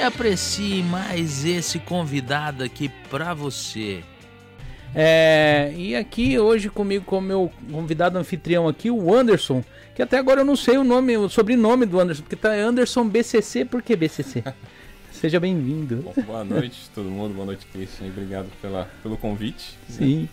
e 0.00 0.02
aprecie 0.02 0.82
mais 0.82 1.44
esse 1.44 1.78
convidado 1.78 2.64
aqui 2.64 2.90
pra 3.10 3.34
você. 3.34 4.02
É, 4.94 5.74
e 5.76 5.94
aqui 5.94 6.38
hoje 6.38 6.70
comigo 6.70 7.04
com 7.04 7.18
o 7.18 7.20
meu 7.20 7.52
convidado 7.70 8.16
anfitrião 8.16 8.66
aqui, 8.66 8.90
o 8.90 9.14
Anderson, 9.14 9.62
que 9.94 10.00
até 10.00 10.16
agora 10.16 10.40
eu 10.40 10.44
não 10.44 10.56
sei 10.56 10.78
o 10.78 10.84
nome, 10.84 11.18
o 11.18 11.28
sobrenome 11.28 11.84
do 11.84 12.00
Anderson, 12.00 12.22
porque 12.22 12.34
tá 12.34 12.50
Anderson 12.50 13.06
BCC, 13.06 13.66
por 13.66 13.82
que 13.82 13.94
BCC? 13.94 14.42
Seja 15.12 15.38
bem-vindo. 15.38 16.10
Boa 16.26 16.44
noite 16.44 16.90
todo 16.94 17.10
mundo, 17.10 17.34
boa 17.34 17.44
noite 17.44 17.66
Christian, 17.70 18.06
obrigado 18.06 18.48
pela, 18.62 18.90
pelo 19.02 19.18
convite. 19.18 19.76
Sim. 19.86 20.22
Né? 20.22 20.28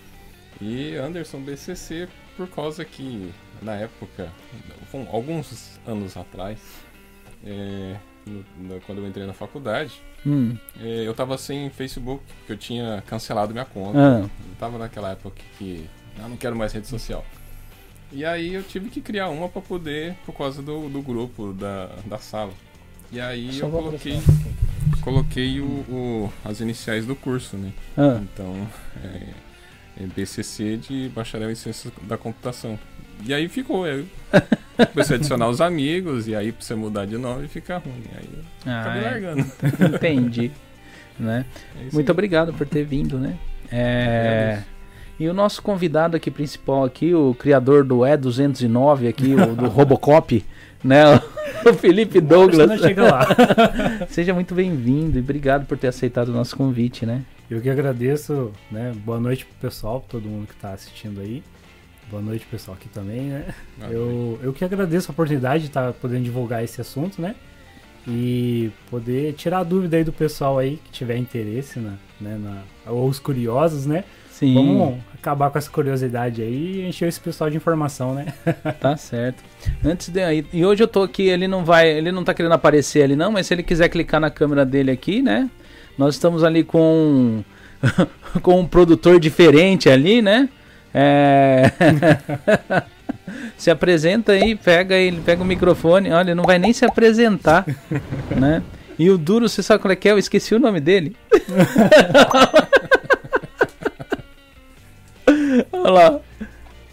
E 0.61 0.95
Anderson 0.95 1.41
BCC 1.41 2.07
por 2.37 2.47
causa 2.47 2.85
que 2.85 3.33
na 3.61 3.75
época, 3.75 4.31
alguns 5.11 5.77
anos 5.85 6.15
atrás, 6.15 6.57
é, 7.45 7.97
no, 8.27 8.45
no, 8.57 8.81
quando 8.81 8.99
eu 8.99 9.07
entrei 9.07 9.25
na 9.25 9.33
faculdade, 9.33 9.93
hum. 10.25 10.55
é, 10.79 11.07
eu 11.07 11.13
tava 11.13 11.37
sem 11.37 11.69
Facebook, 11.69 12.23
porque 12.39 12.53
eu 12.53 12.57
tinha 12.57 13.03
cancelado 13.07 13.53
minha 13.53 13.65
conta. 13.65 13.97
Ah. 13.97 14.21
Eu 14.21 14.55
tava 14.59 14.77
naquela 14.77 15.11
época 15.11 15.41
que 15.57 15.89
ah, 16.19 16.27
não 16.27 16.37
quero 16.37 16.55
mais 16.55 16.73
rede 16.73 16.87
social. 16.87 17.25
E 18.11 18.23
aí 18.23 18.53
eu 18.53 18.63
tive 18.63 18.89
que 18.89 19.01
criar 19.01 19.29
uma 19.29 19.49
para 19.49 19.61
poder, 19.61 20.15
por 20.25 20.33
causa 20.33 20.61
do, 20.61 20.87
do 20.87 21.01
grupo 21.01 21.53
da, 21.53 21.89
da 22.05 22.17
sala. 22.17 22.53
E 23.11 23.19
aí 23.19 23.53
Só 23.53 23.65
eu 23.65 23.71
coloquei, 23.71 24.19
coloquei 25.01 25.59
o, 25.61 25.65
o, 25.65 26.33
as 26.43 26.59
iniciais 26.59 27.05
do 27.05 27.15
curso, 27.15 27.57
né? 27.57 27.71
Ah. 27.97 28.19
Então, 28.21 28.67
é, 29.03 30.03
é 30.03 30.07
BCC 30.07 30.77
de 30.77 31.09
Bacharel 31.09 31.51
em 31.51 31.55
Ciências 31.55 31.93
da 32.03 32.17
Computação. 32.17 32.79
E 33.25 33.33
aí 33.33 33.47
ficou, 33.47 33.87
eu 33.87 34.05
comecei 34.93 35.15
a 35.15 35.19
adicionar 35.19 35.49
os 35.49 35.61
amigos, 35.61 36.27
e 36.27 36.35
aí 36.35 36.51
pra 36.51 36.63
você 36.63 36.75
mudar 36.75 37.05
de 37.05 37.17
nome 37.17 37.47
fica 37.47 37.77
ruim. 37.77 38.03
Aí 38.15 38.29
ah, 38.65 38.81
acabei 38.81 39.01
é. 39.01 39.05
largando. 39.05 39.45
Entendi. 39.95 40.51
né? 41.19 41.45
É 41.75 41.93
Muito 41.93 42.09
aí. 42.09 42.13
obrigado 42.13 42.53
por 42.53 42.67
ter 42.67 42.83
vindo, 42.83 43.17
né? 43.17 43.37
É... 43.71 44.61
E 45.19 45.27
o 45.27 45.33
nosso 45.33 45.63
convidado 45.63 46.15
aqui 46.15 46.29
principal 46.29 46.83
aqui, 46.83 47.13
o 47.13 47.33
criador 47.33 47.83
do 47.83 47.99
E209 47.99 49.09
aqui, 49.09 49.33
o, 49.33 49.55
do 49.55 49.67
Robocop, 49.67 50.45
né? 50.83 51.19
O 51.65 51.73
Felipe 51.73 52.21
Douglas. 52.21 52.69
Seja 54.09 54.33
muito 54.33 54.53
bem-vindo 54.53 55.17
e 55.17 55.21
obrigado 55.21 55.65
por 55.65 55.75
ter 55.75 55.87
aceitado 55.87 56.29
o 56.29 56.33
nosso 56.33 56.55
convite, 56.55 57.03
né? 57.03 57.23
Eu 57.49 57.61
que 57.61 57.69
agradeço, 57.69 58.51
né? 58.69 58.93
Boa 59.03 59.19
noite 59.19 59.45
pro 59.45 59.69
pessoal, 59.69 60.05
todo 60.07 60.27
mundo 60.27 60.47
que 60.47 60.53
está 60.53 60.73
assistindo 60.73 61.19
aí. 61.19 61.41
Boa 62.09 62.21
noite, 62.21 62.45
pessoal, 62.49 62.77
aqui 62.79 62.87
também, 62.87 63.21
né? 63.21 63.53
eu, 63.91 64.39
eu 64.41 64.53
que 64.53 64.63
agradeço 64.63 65.11
a 65.11 65.13
oportunidade 65.13 65.63
de 65.63 65.69
estar 65.69 65.87
tá 65.87 65.93
podendo 65.93 66.23
divulgar 66.23 66.63
esse 66.63 66.79
assunto, 66.79 67.21
né? 67.21 67.35
E 68.07 68.71
poder 68.89 69.33
tirar 69.33 69.59
a 69.59 69.63
dúvida 69.63 69.97
aí 69.97 70.05
do 70.05 70.13
pessoal 70.13 70.57
aí 70.57 70.79
que 70.85 70.89
tiver 70.89 71.17
interesse, 71.17 71.79
na, 71.79 71.95
né? 72.21 72.39
Na, 72.41 72.91
ou 72.93 73.09
os 73.09 73.19
curiosos, 73.19 73.85
né? 73.85 74.05
Sim. 74.31 74.53
Vamos 74.53 74.99
acabar 75.13 75.49
com 75.49 75.57
essa 75.57 75.69
curiosidade 75.69 76.41
aí 76.41 76.77
e 76.77 76.87
encher 76.87 77.09
esse 77.09 77.19
pessoal 77.19 77.49
de 77.49 77.57
informação, 77.57 78.13
né? 78.13 78.33
tá 78.79 78.95
certo. 78.95 79.43
Antes 79.83 80.07
de 80.07 80.21
e 80.53 80.65
hoje 80.65 80.83
eu 80.83 80.87
tô 80.87 81.03
aqui, 81.03 81.23
ele 81.23 81.47
não 81.47 81.65
vai, 81.65 81.89
ele 81.89 82.13
não 82.13 82.23
tá 82.23 82.33
querendo 82.33 82.53
aparecer 82.53 83.03
ali 83.03 83.17
não, 83.17 83.33
mas 83.33 83.47
se 83.47 83.53
ele 83.53 83.63
quiser 83.63 83.89
clicar 83.89 84.21
na 84.21 84.29
câmera 84.29 84.65
dele 84.65 84.91
aqui, 84.91 85.21
né? 85.21 85.49
Nós 85.97 86.15
estamos 86.15 86.41
ali 86.41 86.63
com 86.63 87.43
com 88.41 88.61
um 88.61 88.65
produtor 88.65 89.19
diferente 89.19 89.89
ali, 89.89 90.21
né? 90.21 90.47
É... 90.93 91.71
se 93.57 93.71
apresenta 93.71 94.33
aí, 94.33 94.55
pega 94.55 94.95
ele, 94.95 95.21
pega 95.21 95.41
o 95.41 95.45
microfone. 95.45 96.11
Olha, 96.11 96.35
não 96.35 96.43
vai 96.43 96.59
nem 96.59 96.73
se 96.73 96.85
apresentar, 96.85 97.65
né? 98.35 98.61
E 98.99 99.09
o 99.09 99.17
duro, 99.17 99.47
você 99.47 99.61
sabe 99.61 99.81
qual 99.81 99.91
é 99.91 99.95
que 99.95 100.09
é? 100.09 100.11
Eu 100.11 100.17
esqueci 100.17 100.55
o 100.55 100.59
nome 100.59 100.79
dele. 100.79 101.15
Olha 105.71 105.91
lá. 105.91 106.19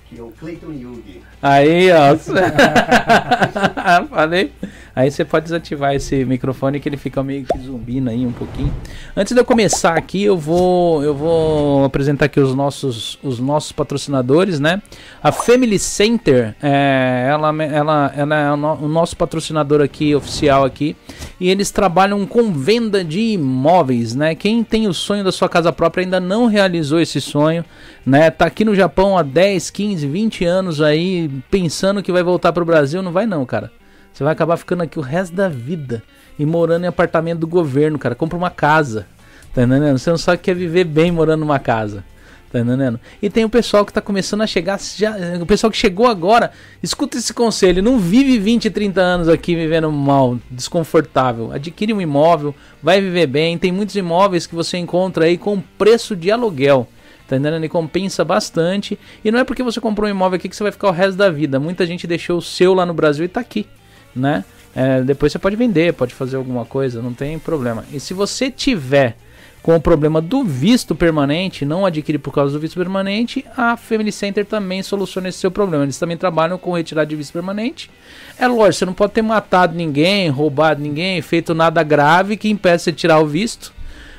Que 0.09 0.19
é 0.19 0.23
o 0.23 0.31
Clayton 0.33 0.73
Yugi. 0.73 1.23
Aí, 1.45 1.91
ó. 1.93 2.17
Falei. 4.09 4.51
Aí 4.97 5.11
você 5.11 5.25
pode 5.25 5.45
desativar 5.45 5.93
esse 5.93 6.25
microfone 6.25 6.79
que 6.79 6.89
ele 6.89 6.97
fica 6.97 7.21
meio 7.23 7.45
que 7.45 7.59
zumbindo 7.59 8.09
aí 8.09 8.25
um 8.25 8.33
pouquinho. 8.33 8.73
Antes 9.17 9.35
de 9.35 9.41
eu 9.41 9.45
começar 9.45 9.99
aqui, 9.99 10.23
eu 10.23 10.39
vou 10.39 11.03
eu 11.03 11.13
vou 11.13 11.85
apresentar 11.85 12.27
aqui 12.27 12.39
os 12.39 12.55
nossos 12.55 13.19
os 13.23 13.41
nossos 13.41 13.73
patrocinadores, 13.73 14.61
né? 14.61 14.81
A 15.21 15.33
Family 15.33 15.81
Center, 15.81 16.55
é, 16.63 17.27
ela, 17.29 17.49
ela, 17.65 18.13
ela 18.17 18.37
é 18.37 18.53
o, 18.53 18.57
no, 18.57 18.73
o 18.75 18.89
nosso 18.89 19.17
patrocinador 19.17 19.83
aqui 19.83 20.15
oficial 20.15 20.65
aqui 20.65 20.97
e 21.41 21.49
eles 21.51 21.71
trabalham 21.71 22.25
com 22.27 22.53
venda 22.53 23.05
de 23.05 23.21
imóveis, 23.21 24.15
né? 24.15 24.35
Quem 24.35 24.63
tem 24.63 24.87
o 24.87 24.95
sonho 24.95 25.25
da 25.25 25.33
sua 25.33 25.49
casa 25.49 25.73
própria 25.73 26.05
ainda 26.05 26.21
não 26.21 26.47
realizou 26.47 27.01
esse 27.01 27.21
sonho, 27.21 27.65
né? 28.05 28.31
Tá 28.31 28.47
aqui 28.47 28.65
no 28.65 28.75
Japão 28.75 29.19
há 29.19 29.23
10, 29.23 29.71
15, 29.71 30.07
20 30.07 30.45
anos 30.45 30.81
aí 30.81 31.31
pensando 31.51 32.03
que 32.03 32.13
vai 32.13 32.23
voltar 32.23 32.53
pro 32.53 32.65
Brasil, 32.65 33.03
não 33.03 33.13
vai 33.13 33.27
não, 33.27 33.45
cara. 33.45 33.71
Você 34.13 34.23
vai 34.23 34.33
acabar 34.33 34.57
ficando 34.57 34.83
aqui 34.83 34.99
o 34.99 35.03
resto 35.03 35.35
da 35.35 35.49
vida 35.49 36.03
e 36.39 36.47
morando 36.47 36.85
em 36.85 36.89
apartamento 36.89 37.41
do 37.41 37.49
governo, 37.49 37.99
cara. 37.99 38.15
Compra 38.15 38.39
uma 38.39 38.51
casa. 38.51 39.07
Tá 39.53 39.63
entendendo? 39.63 39.99
Você 39.99 40.11
não 40.11 40.19
sabe 40.19 40.39
que 40.39 40.51
é 40.51 40.55
viver 40.55 40.85
bem 40.85 41.11
morando 41.11 41.41
numa 41.41 41.59
casa. 41.59 42.05
Tá 42.55 42.61
entendendo? 42.61 43.01
E 43.21 43.29
tem 43.29 43.45
o 43.45 43.49
pessoal 43.51 43.85
que 43.85 43.93
tá 43.93 44.01
começando 44.01 44.43
a 44.43 44.47
chegar. 44.47 44.79
Já, 44.97 45.17
o 45.43 45.45
pessoal 45.45 45.73
que 45.73 45.77
chegou 45.77 46.07
agora, 46.07 46.53
escuta 46.81 47.19
esse 47.19 47.35
conselho. 47.35 47.83
Não 47.83 47.99
vive 47.99 48.39
20, 48.39 48.71
30 48.71 49.01
anos 49.01 49.29
aqui 49.29 49.57
vivendo 49.57 49.91
mal, 49.91 50.39
desconfortável. 50.49 51.51
Adquire 51.51 51.93
um 51.93 52.01
imóvel, 52.01 52.55
vai 52.81 53.01
viver 53.01 53.27
bem. 53.27 53.59
Tem 53.59 53.73
muitos 53.73 53.97
imóveis 53.97 54.47
que 54.47 54.55
você 54.55 54.79
encontra 54.79 55.25
aí 55.25 55.37
com 55.37 55.61
preço 55.77 56.15
de 56.15 56.31
aluguel. 56.31 56.87
Tá 57.27 57.35
entendendo? 57.35 57.57
Ele 57.57 57.69
compensa 57.69 58.25
bastante. 58.25 58.97
E 59.25 59.33
não 59.33 59.41
é 59.41 59.43
porque 59.43 59.65
você 59.65 59.81
comprou 59.81 60.07
um 60.07 60.13
imóvel 60.13 60.37
aqui 60.37 60.49
que 60.49 60.55
você 60.55 60.63
vai 60.63 60.71
ficar 60.71 60.87
o 60.87 60.93
resto 60.93 61.17
da 61.17 61.31
vida. 61.31 61.59
Muita 61.59 61.85
gente 61.85 62.07
deixou 62.07 62.39
o 62.39 62.43
seu 62.43 62.73
lá 62.73 62.87
no 62.87 62.95
Brasil 62.95 63.25
e 63.25 63.29
tá 63.29 63.41
aqui 63.41 63.67
né? 64.15 64.45
É, 64.75 65.01
depois 65.03 65.33
você 65.33 65.39
pode 65.39 65.57
vender, 65.57 65.93
pode 65.95 66.15
fazer 66.15 66.37
alguma 66.37 66.65
coisa, 66.65 67.01
não 67.01 67.13
tem 67.13 67.39
problema. 67.39 67.85
E 67.93 68.01
se 68.01 68.13
você 68.13 68.51
tiver 68.51 69.17
com 69.65 69.75
o 69.75 69.81
problema 69.81 70.21
do 70.21 70.45
visto 70.45 70.95
permanente, 70.95 71.65
não 71.65 71.87
adquirir 71.87 72.19
por 72.19 72.35
causa 72.35 72.53
do 72.53 72.61
visto 72.61 72.75
permanente, 72.75 73.43
a 73.57 73.79
Family 73.79 74.13
Center 74.13 74.45
também 74.45 74.83
soluciona 74.83 75.31
esse 75.31 75.39
seu 75.39 75.51
problema. 75.51 75.85
Eles 75.85 75.99
também 75.99 76.19
trabalham 76.19 76.59
com 76.59 76.75
retirada 76.75 77.07
de 77.07 77.17
visto 77.17 77.33
permanente. 77.33 77.91
É 78.39 78.47
lógico, 78.47 78.75
você 78.75 78.85
não 78.85 78.93
pode 78.93 79.15
ter 79.15 79.23
matado 79.23 79.75
ninguém, 79.75 80.29
roubado 80.29 80.83
ninguém, 80.83 81.23
feito 81.23 81.55
nada 81.55 81.83
grave 81.83 82.37
que 82.37 82.51
impeça 82.51 82.85
você 82.85 82.93
de 82.93 82.99
tirar 82.99 83.21
o 83.21 83.27
visto. 83.27 83.73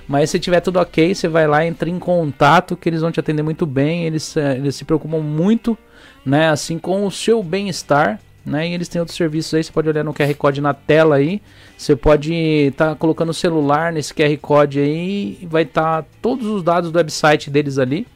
Mas 0.07 0.31
se 0.31 0.39
tiver 0.39 0.61
tudo 0.61 0.79
ok, 0.79 1.13
você 1.13 1.27
vai 1.27 1.45
lá, 1.45 1.63
entra 1.63 1.87
em 1.91 1.99
contato, 1.99 2.75
que 2.75 2.89
eles 2.89 3.01
vão 3.01 3.11
te 3.11 3.19
atender 3.19 3.43
muito 3.43 3.67
bem. 3.67 4.05
Eles, 4.05 4.35
eh, 4.35 4.55
eles 4.55 4.75
se 4.75 4.83
preocupam 4.83 5.19
muito, 5.19 5.77
né, 6.25 6.49
assim, 6.49 6.79
com 6.79 7.05
o 7.05 7.11
seu 7.11 7.43
bem-estar 7.43 8.19
né? 8.45 8.69
E 8.69 8.73
eles 8.73 8.87
têm 8.87 8.99
outros 8.99 9.17
serviços 9.17 9.53
aí, 9.53 9.63
você 9.63 9.71
pode 9.71 9.89
olhar 9.89 10.03
no 10.03 10.13
QR 10.13 10.33
Code 10.35 10.61
na 10.61 10.73
tela 10.73 11.15
aí. 11.15 11.41
Você 11.77 11.95
pode 11.95 12.33
estar 12.33 12.89
tá 12.89 12.95
colocando 12.95 13.29
o 13.29 13.33
celular 13.33 13.91
nesse 13.91 14.13
QR 14.13 14.37
Code 14.37 14.79
aí 14.79 15.37
vai 15.49 15.63
estar 15.63 16.03
tá 16.03 16.09
todos 16.21 16.47
os 16.47 16.63
dados 16.63 16.91
do 16.91 16.97
website 16.97 17.49
deles 17.49 17.77
ali. 17.77 18.07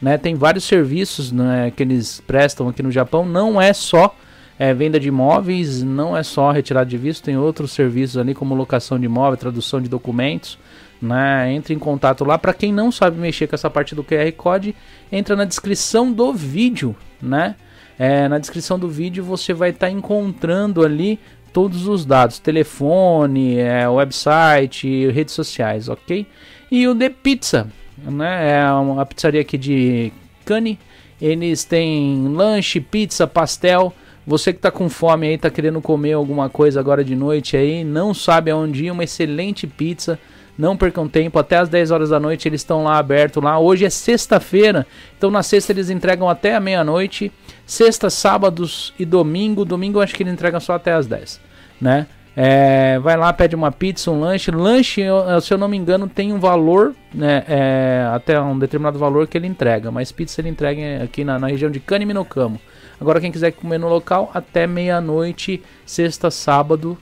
Né? 0.00 0.18
Tem 0.18 0.34
vários 0.34 0.64
serviços 0.64 1.32
né, 1.32 1.72
que 1.74 1.82
eles 1.82 2.20
prestam 2.26 2.68
aqui 2.68 2.82
no 2.82 2.90
Japão. 2.90 3.24
Não 3.24 3.60
é 3.60 3.72
só 3.72 4.14
é, 4.58 4.74
venda 4.74 5.00
de 5.00 5.08
imóveis, 5.08 5.82
não 5.82 6.16
é 6.16 6.22
só 6.22 6.50
retirada 6.50 6.88
de 6.88 6.98
visto, 6.98 7.24
tem 7.24 7.36
outros 7.36 7.72
serviços 7.72 8.16
ali 8.16 8.34
como 8.34 8.54
locação 8.54 8.98
de 8.98 9.06
imóvel, 9.06 9.36
tradução 9.36 9.80
de 9.80 9.88
documentos. 9.88 10.58
Né? 11.00 11.52
Entre 11.52 11.72
em 11.72 11.78
contato 11.78 12.24
lá. 12.24 12.36
Para 12.36 12.52
quem 12.52 12.72
não 12.72 12.92
sabe 12.92 13.18
mexer 13.18 13.46
com 13.46 13.54
essa 13.54 13.70
parte 13.70 13.94
do 13.94 14.04
QR 14.04 14.30
Code, 14.36 14.74
entra 15.10 15.34
na 15.34 15.44
descrição 15.44 16.12
do 16.12 16.32
vídeo, 16.32 16.94
né? 17.22 17.54
É, 17.98 18.28
na 18.28 18.38
descrição 18.38 18.78
do 18.78 18.88
vídeo 18.88 19.24
você 19.24 19.52
vai 19.52 19.70
estar 19.70 19.88
tá 19.88 19.92
encontrando 19.92 20.84
ali 20.84 21.18
todos 21.58 21.88
os 21.88 22.06
dados: 22.06 22.38
telefone, 22.38 23.58
é, 23.58 23.88
website, 23.88 25.10
redes 25.10 25.34
sociais, 25.34 25.88
ok? 25.88 26.24
E 26.70 26.86
o 26.86 26.94
The 26.94 27.08
Pizza, 27.08 27.66
né? 27.96 28.60
É 28.60 28.72
uma 28.72 29.04
pizzaria 29.04 29.40
aqui 29.40 29.58
de 29.58 30.12
Cane. 30.44 30.78
Eles 31.20 31.64
têm 31.64 32.28
lanche, 32.28 32.80
pizza, 32.80 33.26
pastel. 33.26 33.92
Você 34.24 34.52
que 34.52 34.60
está 34.60 34.70
com 34.70 34.88
fome 34.88 35.26
aí, 35.26 35.34
está 35.34 35.50
querendo 35.50 35.80
comer 35.80 36.12
alguma 36.12 36.48
coisa 36.48 36.78
agora 36.78 37.02
de 37.02 37.16
noite 37.16 37.56
aí, 37.56 37.82
não 37.82 38.14
sabe 38.14 38.52
aonde 38.52 38.84
ir, 38.84 38.90
uma 38.92 39.02
excelente 39.02 39.66
pizza 39.66 40.16
Não 40.56 40.76
percam 40.76 41.08
tempo, 41.08 41.38
até 41.38 41.56
as 41.56 41.68
10 41.68 41.90
horas 41.90 42.10
da 42.10 42.20
noite 42.20 42.46
eles 42.46 42.60
estão 42.60 42.84
lá 42.84 42.98
aberto 42.98 43.40
lá. 43.40 43.58
Hoje 43.58 43.84
é 43.84 43.90
sexta-feira, 43.90 44.86
então 45.16 45.28
na 45.28 45.42
sexta 45.42 45.72
eles 45.72 45.90
entregam 45.90 46.28
até 46.28 46.54
a 46.54 46.60
meia-noite. 46.60 47.32
Sexta, 47.66 48.10
sábados 48.10 48.94
e 48.96 49.04
domingo. 49.04 49.64
Domingo 49.64 49.98
eu 49.98 50.02
acho 50.02 50.14
que 50.14 50.22
eles 50.22 50.32
entregam 50.32 50.60
só 50.60 50.74
até 50.74 50.92
as 50.92 51.06
10, 51.06 51.47
né? 51.80 52.06
É, 52.40 53.00
vai 53.00 53.16
lá, 53.16 53.32
pede 53.32 53.56
uma 53.56 53.72
pizza, 53.72 54.12
um 54.12 54.20
lanche. 54.20 54.50
Lanche, 54.52 55.02
se 55.42 55.52
eu 55.52 55.58
não 55.58 55.66
me 55.66 55.76
engano, 55.76 56.08
tem 56.08 56.32
um 56.32 56.38
valor, 56.38 56.94
né, 57.12 57.42
é, 57.48 58.08
até 58.14 58.40
um 58.40 58.56
determinado 58.56 58.96
valor 58.96 59.26
que 59.26 59.36
ele 59.36 59.48
entrega. 59.48 59.90
Mas 59.90 60.12
pizza 60.12 60.40
ele 60.40 60.48
entrega 60.48 61.02
aqui 61.02 61.24
na, 61.24 61.36
na 61.36 61.48
região 61.48 61.68
de 61.68 61.80
Caniminocamo. 61.80 62.60
Agora, 63.00 63.20
quem 63.20 63.32
quiser 63.32 63.50
comer 63.50 63.78
no 63.78 63.88
local, 63.88 64.30
até 64.32 64.68
meia-noite, 64.68 65.60
sexta, 65.84 66.30
sábado, 66.30 66.96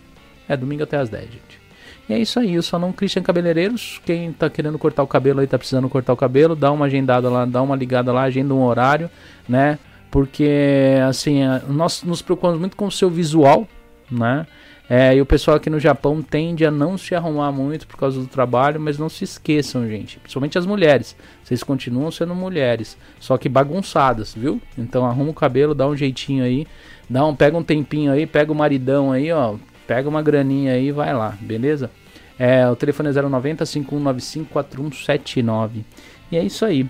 é 0.49 0.56
domingo 0.56 0.84
até 0.84 0.96
as 0.96 1.11
10, 1.11 1.25
gente. 1.25 1.61
E 2.08 2.14
é 2.14 2.19
isso 2.19 2.38
aí, 2.38 2.55
eu 2.55 2.62
sou 2.62 2.78
não 2.78 2.90
Christian 2.90 3.23
Cabeleireiros. 3.23 4.00
Quem 4.06 4.32
tá 4.32 4.49
querendo 4.49 4.78
cortar 4.78 5.02
o 5.02 5.06
cabelo 5.06 5.40
aí, 5.40 5.46
tá 5.46 5.58
precisando 5.58 5.87
cortar 5.88 6.14
o 6.14 6.17
cabelo, 6.17 6.56
dá 6.56 6.73
uma 6.73 6.87
agendada 6.87 7.28
lá, 7.28 7.44
dá 7.44 7.61
uma 7.61 7.76
ligada 7.76 8.11
lá, 8.11 8.23
agenda 8.23 8.55
um 8.55 8.62
horário, 8.62 9.11
né? 9.46 9.78
Porque, 10.11 10.96
assim, 11.06 11.40
nós 11.69 12.02
nos 12.05 12.23
preocupamos 12.23 12.58
muito 12.58 12.76
com 12.76 12.87
o 12.87 12.93
seu 12.93 13.11
visual, 13.11 13.69
né? 14.11 14.46
É, 14.88 15.17
e 15.17 15.21
o 15.21 15.27
pessoal 15.27 15.56
aqui 15.56 15.69
no 15.69 15.81
Japão 15.81 16.23
tende 16.23 16.65
a 16.65 16.71
não 16.71 16.97
se 16.97 17.15
arrumar 17.15 17.50
muito 17.50 17.87
por 17.88 17.97
causa 17.97 18.21
do 18.21 18.27
trabalho, 18.27 18.81
mas 18.81 18.99
não 18.99 19.09
se 19.09 19.25
esqueçam, 19.25 19.88
gente. 19.88 20.19
Principalmente 20.21 20.56
as 20.56 20.65
mulheres. 20.65 21.17
Vocês 21.43 21.62
continuam 21.62 22.11
sendo 22.11 22.35
mulheres, 22.35 22.97
só 23.19 23.37
que 23.37 23.49
bagunçadas, 23.49 24.35
viu? 24.35 24.61
Então 24.79 25.05
arruma 25.05 25.31
o 25.31 25.35
cabelo, 25.35 25.75
dá 25.75 25.88
um 25.88 25.97
jeitinho 25.97 26.44
aí, 26.44 26.67
dá 27.11 27.27
um, 27.27 27.35
pega 27.35 27.56
um 27.56 27.65
tempinho 27.65 28.12
aí, 28.12 28.27
pega 28.27 28.53
o 28.53 28.55
maridão 28.55 29.11
aí, 29.11 29.33
ó, 29.33 29.56
pega 29.87 30.09
uma 30.09 30.23
graninha 30.23 30.73
aí 30.73 30.93
vai 30.93 31.12
lá, 31.12 31.37
beleza? 31.41 31.91
É, 32.38 32.69
o 32.69 32.77
telefone 32.77 33.09
é 33.09 33.23
090 33.23 33.65
5195 33.67 34.50
4179. 34.53 35.85
E 36.31 36.37
é 36.37 36.44
isso 36.44 36.65
aí. 36.65 36.87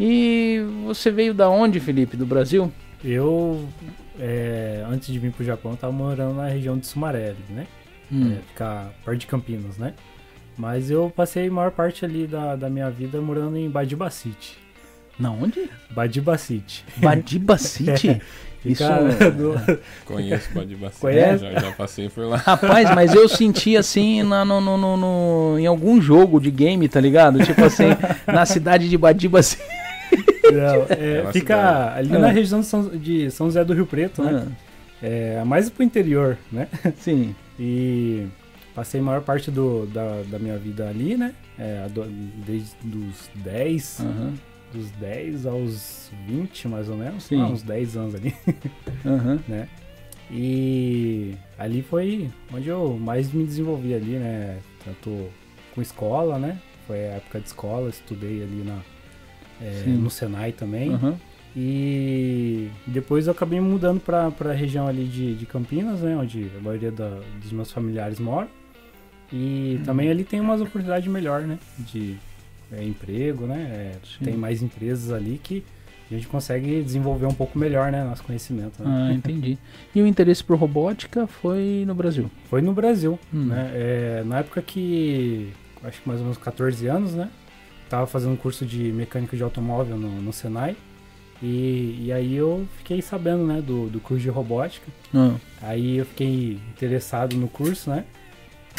E 0.00 0.62
você 0.86 1.10
veio 1.10 1.34
da 1.34 1.50
onde, 1.50 1.80
Felipe? 1.80 2.16
Do 2.16 2.24
Brasil? 2.24 2.72
Eu 3.04 3.68
é, 4.18 4.84
antes 4.88 5.12
de 5.12 5.18
vir 5.18 5.32
pro 5.32 5.44
Japão, 5.44 5.72
eu 5.72 5.76
tava 5.76 5.92
morando 5.92 6.34
na 6.34 6.48
região 6.48 6.76
de 6.76 6.86
Sumaré, 6.86 7.34
né? 7.50 7.66
Hum. 8.10 8.32
É, 8.32 8.42
ficar 8.48 8.92
perto 9.04 9.18
de 9.18 9.26
Campinas, 9.26 9.76
né? 9.76 9.94
Mas 10.56 10.90
eu 10.90 11.12
passei 11.14 11.46
a 11.46 11.50
maior 11.50 11.70
parte 11.70 12.04
ali 12.04 12.26
da, 12.26 12.56
da 12.56 12.68
minha 12.68 12.90
vida 12.90 13.20
morando 13.20 13.56
em 13.56 13.70
Badiba 13.70 14.10
City. 14.10 14.58
Na 15.18 15.30
onde? 15.30 15.70
Badiba 15.90 16.36
City. 16.36 16.84
Badiba 16.96 17.56
City? 17.56 18.10
é. 18.20 18.20
Isso 18.64 18.82
é... 18.82 19.30
do... 19.30 19.54
Conheço 20.04 20.52
Badiba 20.52 20.88
City, 20.88 21.00
Conhece? 21.00 21.44
Já, 21.44 21.60
já, 21.60 21.72
passei 21.72 22.08
por 22.08 22.26
lá. 22.26 22.36
Rapaz, 22.38 22.92
mas 22.92 23.14
eu 23.14 23.28
senti 23.28 23.76
assim 23.76 24.24
na, 24.24 24.44
no, 24.44 24.60
no, 24.60 24.76
no, 24.76 24.96
no, 24.96 25.58
em 25.58 25.66
algum 25.66 26.00
jogo 26.00 26.40
de 26.40 26.50
game, 26.50 26.88
tá 26.88 27.00
ligado? 27.00 27.44
Tipo 27.44 27.64
assim, 27.64 27.90
na 28.26 28.44
cidade 28.44 28.88
de 28.88 28.98
Badiba 28.98 29.42
City. 29.42 29.77
Não, 30.52 30.86
é, 30.88 31.32
fica 31.32 31.94
ali 31.94 32.10
na 32.10 32.28
região 32.28 32.60
de 32.60 32.66
São, 32.66 32.88
de 32.88 33.30
São 33.30 33.46
José 33.46 33.64
do 33.64 33.74
Rio 33.74 33.86
Preto, 33.86 34.22
né? 34.22 34.46
É, 35.02 35.44
mais 35.44 35.70
pro 35.70 35.84
interior, 35.84 36.36
né? 36.50 36.68
Sim. 36.98 37.34
E 37.58 38.26
passei 38.74 39.00
a 39.00 39.02
maior 39.02 39.22
parte 39.22 39.50
do, 39.50 39.86
da, 39.86 40.22
da 40.28 40.38
minha 40.38 40.58
vida 40.58 40.88
ali, 40.88 41.16
né? 41.16 41.34
É, 41.58 41.86
desde 42.46 42.76
os 42.86 43.30
10, 43.34 44.00
uhum. 44.00 44.34
dos 44.72 44.90
10 44.92 45.46
aos 45.46 46.10
20, 46.26 46.68
mais 46.68 46.88
ou 46.88 46.96
menos. 46.96 47.24
Sim. 47.24 47.40
Ah, 47.40 47.46
uns 47.46 47.62
10 47.62 47.96
anos 47.96 48.14
ali. 48.14 48.34
Uhum. 49.04 49.38
né? 49.46 49.68
E 50.30 51.34
ali 51.58 51.82
foi 51.82 52.28
onde 52.52 52.68
eu 52.68 52.98
mais 53.00 53.32
me 53.32 53.44
desenvolvi 53.44 53.94
ali, 53.94 54.18
né? 54.18 54.58
Tanto 54.84 55.28
com 55.74 55.80
escola, 55.80 56.38
né? 56.38 56.58
Foi 56.86 56.96
a 56.96 57.14
época 57.14 57.40
de 57.40 57.46
escola, 57.46 57.88
estudei 57.88 58.42
ali 58.42 58.62
na, 58.64 58.80
é, 59.60 59.84
no 59.86 60.10
Senai 60.10 60.52
também. 60.52 60.90
Uhum. 60.90 61.16
E 61.56 62.70
depois 62.86 63.26
eu 63.26 63.32
acabei 63.32 63.60
mudando 63.60 64.00
para 64.00 64.26
a 64.26 64.52
região 64.52 64.86
ali 64.86 65.04
de, 65.04 65.34
de 65.34 65.46
Campinas, 65.46 66.00
né, 66.00 66.16
onde 66.16 66.50
a 66.56 66.60
maioria 66.60 66.92
da, 66.92 67.18
dos 67.40 67.50
meus 67.50 67.72
familiares 67.72 68.20
moram. 68.20 68.48
E 69.32 69.76
uhum. 69.78 69.84
também 69.84 70.08
ali 70.08 70.24
tem 70.24 70.40
umas 70.40 70.60
oportunidades 70.60 71.10
melhor, 71.10 71.42
né, 71.42 71.58
de 71.78 72.16
é, 72.72 72.84
emprego, 72.84 73.46
né, 73.46 73.56
é, 73.70 74.24
tem 74.24 74.36
mais 74.36 74.62
empresas 74.62 75.10
ali 75.10 75.40
que 75.42 75.64
a 76.10 76.14
gente 76.14 76.28
consegue 76.28 76.82
desenvolver 76.82 77.26
um 77.26 77.34
pouco 77.34 77.58
melhor, 77.58 77.92
né, 77.92 78.02
nosso 78.04 78.22
conhecimento. 78.22 78.82
Né? 78.82 79.08
Ah, 79.10 79.12
entendi. 79.12 79.58
E 79.94 80.00
o 80.00 80.06
interesse 80.06 80.42
por 80.42 80.56
robótica 80.56 81.26
foi 81.26 81.84
no 81.86 81.94
Brasil? 81.94 82.30
Foi 82.48 82.62
no 82.62 82.72
Brasil, 82.72 83.18
hum. 83.34 83.46
né, 83.46 83.70
é, 83.74 84.22
na 84.24 84.38
época 84.38 84.62
que, 84.62 85.52
acho 85.82 86.00
que 86.00 86.08
mais 86.08 86.20
ou 86.20 86.26
menos 86.26 86.38
14 86.38 86.86
anos, 86.86 87.14
né, 87.14 87.28
tava 87.88 88.06
fazendo 88.06 88.32
um 88.32 88.36
curso 88.36 88.64
de 88.66 88.92
mecânica 88.92 89.36
de 89.36 89.42
automóvel 89.42 89.96
no, 89.96 90.20
no 90.20 90.32
Senai. 90.32 90.76
E, 91.42 92.04
e 92.04 92.12
aí 92.12 92.34
eu 92.34 92.66
fiquei 92.78 93.00
sabendo, 93.00 93.44
né, 93.44 93.60
do, 93.60 93.88
do 93.88 94.00
curso 94.00 94.22
de 94.22 94.28
robótica. 94.28 94.86
Uhum. 95.14 95.36
Aí 95.62 95.98
eu 95.98 96.04
fiquei 96.06 96.60
interessado 96.70 97.36
no 97.36 97.48
curso, 97.48 97.90
né? 97.90 98.04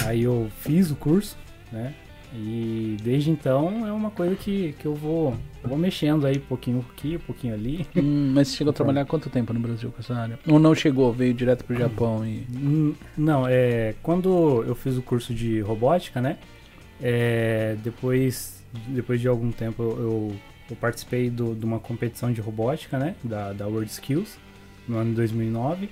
Aí 0.03 0.23
eu 0.23 0.49
fiz 0.59 0.91
o 0.91 0.95
curso, 0.95 1.37
né? 1.71 1.93
E 2.33 2.95
desde 3.01 3.31
então 3.31 3.87
é 3.87 3.91
uma 3.91 4.11
coisa 4.11 4.35
que, 4.35 4.73
que 4.73 4.85
eu 4.85 4.93
vou, 4.93 5.35
vou 5.63 5.77
mexendo 5.77 6.27
aí, 6.27 6.37
pouquinho 6.37 6.85
aqui, 6.91 7.15
um 7.15 7.19
pouquinho 7.19 7.53
ali. 7.55 7.87
Hum, 7.95 8.33
mas 8.35 8.49
você 8.49 8.57
chegou 8.57 8.69
a 8.69 8.73
trabalhar 8.75 9.05
quanto 9.05 9.29
tempo 9.29 9.51
no 9.51 9.59
Brasil 9.59 9.91
com 9.91 9.99
essa 9.99 10.13
área? 10.13 10.37
Ou 10.47 10.59
não 10.59 10.75
chegou, 10.75 11.11
veio 11.11 11.33
direto 11.33 11.65
pro 11.65 11.75
Japão 11.75 12.23
e... 12.25 12.45
Hum, 12.53 12.93
não, 13.17 13.47
é... 13.47 13.95
Quando 14.03 14.63
eu 14.67 14.75
fiz 14.75 14.95
o 14.95 15.01
curso 15.01 15.33
de 15.33 15.59
robótica, 15.61 16.21
né? 16.21 16.37
É, 17.01 17.75
depois 17.83 18.58
depois 18.87 19.19
de 19.19 19.27
algum 19.27 19.51
tempo 19.51 19.81
eu, 19.83 20.35
eu 20.69 20.75
participei 20.75 21.29
do, 21.29 21.55
de 21.55 21.65
uma 21.65 21.79
competição 21.79 22.31
de 22.31 22.41
robótica, 22.41 22.97
né, 22.97 23.15
da, 23.23 23.53
da 23.53 23.67
World 23.67 23.89
Skills, 23.89 24.37
no 24.87 24.97
ano 24.97 25.11
de 25.11 25.15
2009, 25.17 25.89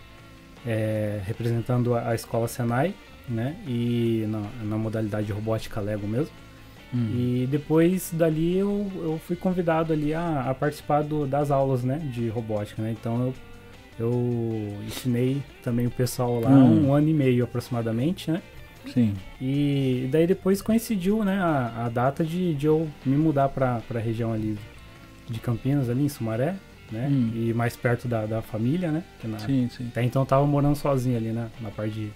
é, 0.65 1.21
representando 1.25 1.95
a, 1.95 2.09
a, 2.09 2.15
escola 2.15 2.47
Senai, 2.47 2.93
né, 3.27 3.55
e 3.67 4.25
na, 4.27 4.65
na 4.65 4.77
modalidade 4.77 5.31
robótica 5.31 5.81
Lego 5.81 6.07
mesmo. 6.07 6.33
Hum. 6.93 7.09
E 7.13 7.47
depois 7.51 8.11
dali 8.13 8.57
eu, 8.57 8.89
eu 8.95 9.19
fui 9.25 9.35
convidado 9.35 9.91
ali 9.91 10.13
a, 10.13 10.49
a 10.49 10.53
participar 10.53 11.03
do, 11.03 11.27
das 11.27 11.51
aulas, 11.51 11.83
né, 11.83 11.97
de 12.13 12.29
robótica, 12.29 12.81
né, 12.81 12.95
então 12.97 13.21
eu, 13.21 13.33
eu 13.99 14.77
ensinei 14.85 15.41
também 15.63 15.87
o 15.87 15.91
pessoal 15.91 16.39
lá 16.39 16.49
hum. 16.49 16.87
um 16.87 16.93
ano 16.93 17.09
e 17.09 17.13
meio 17.13 17.43
aproximadamente, 17.43 18.31
né, 18.31 18.41
Sim. 18.93 19.13
E 19.41 20.07
daí 20.11 20.25
depois 20.25 20.61
coincidiu, 20.61 21.23
né, 21.23 21.39
a, 21.39 21.85
a 21.85 21.89
data 21.89 22.23
de, 22.23 22.53
de 22.53 22.65
eu 22.65 22.87
me 23.05 23.17
mudar 23.17 23.49
pra, 23.49 23.81
pra 23.87 23.99
região 23.99 24.33
ali 24.33 24.57
de 25.29 25.39
Campinas, 25.39 25.89
ali 25.89 26.03
em 26.03 26.09
Sumaré, 26.09 26.55
né? 26.91 27.07
Hum. 27.11 27.31
E 27.35 27.53
mais 27.53 27.75
perto 27.75 28.07
da, 28.07 28.25
da 28.25 28.41
família, 28.41 28.91
né? 28.91 29.03
Na, 29.23 29.39
sim, 29.39 29.69
sim. 29.75 29.87
Até 29.87 30.03
então 30.03 30.21
eu 30.21 30.25
tava 30.25 30.45
morando 30.45 30.75
sozinho 30.75 31.17
ali, 31.17 31.29
né? 31.29 31.49
Na 31.59 31.69
parte 31.69 31.93
de. 31.93 32.11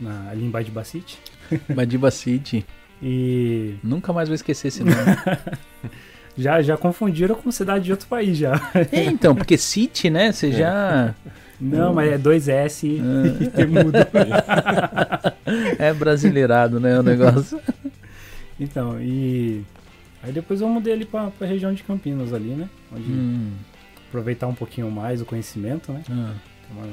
Na, 0.00 0.30
ali 0.30 0.44
em 0.44 0.50
Badiba 0.50 0.84
City. 0.84 1.18
Badiba 1.74 2.10
City. 2.10 2.64
E. 3.02 3.74
Nunca 3.82 4.12
mais 4.12 4.28
vou 4.28 4.34
esquecer 4.34 4.68
esse 4.68 4.84
nome. 4.84 4.96
já, 6.38 6.62
já 6.62 6.76
confundiram 6.76 7.34
com 7.34 7.50
cidade 7.50 7.84
de 7.84 7.90
outro 7.90 8.06
país 8.06 8.36
já. 8.36 8.54
É, 8.92 9.04
então, 9.04 9.34
porque 9.34 9.58
City, 9.58 10.10
né? 10.10 10.32
Você 10.32 10.50
é. 10.62 11.14
Não, 11.64 11.94
mas 11.94 12.12
é 12.12 12.18
2S 12.18 13.00
ah. 13.00 13.60
e 13.60 13.66
mudo. 13.66 13.98
é 15.78 15.92
brasileirado, 15.92 16.78
né, 16.78 16.98
o 16.98 17.02
negócio. 17.02 17.58
Então, 18.58 19.00
e 19.00 19.62
aí 20.22 20.32
depois 20.32 20.60
eu 20.60 20.68
mudei 20.68 20.92
ali 20.92 21.04
pra, 21.04 21.30
pra 21.30 21.46
região 21.46 21.72
de 21.72 21.82
Campinas 21.82 22.32
ali, 22.32 22.50
né? 22.50 22.68
Onde 22.92 23.10
hum. 23.10 23.52
aproveitar 24.08 24.46
um 24.46 24.54
pouquinho 24.54 24.90
mais 24.90 25.20
o 25.20 25.24
conhecimento, 25.24 25.92
né? 25.92 26.02
Ah. 26.10 26.34
Uma... 26.70 26.86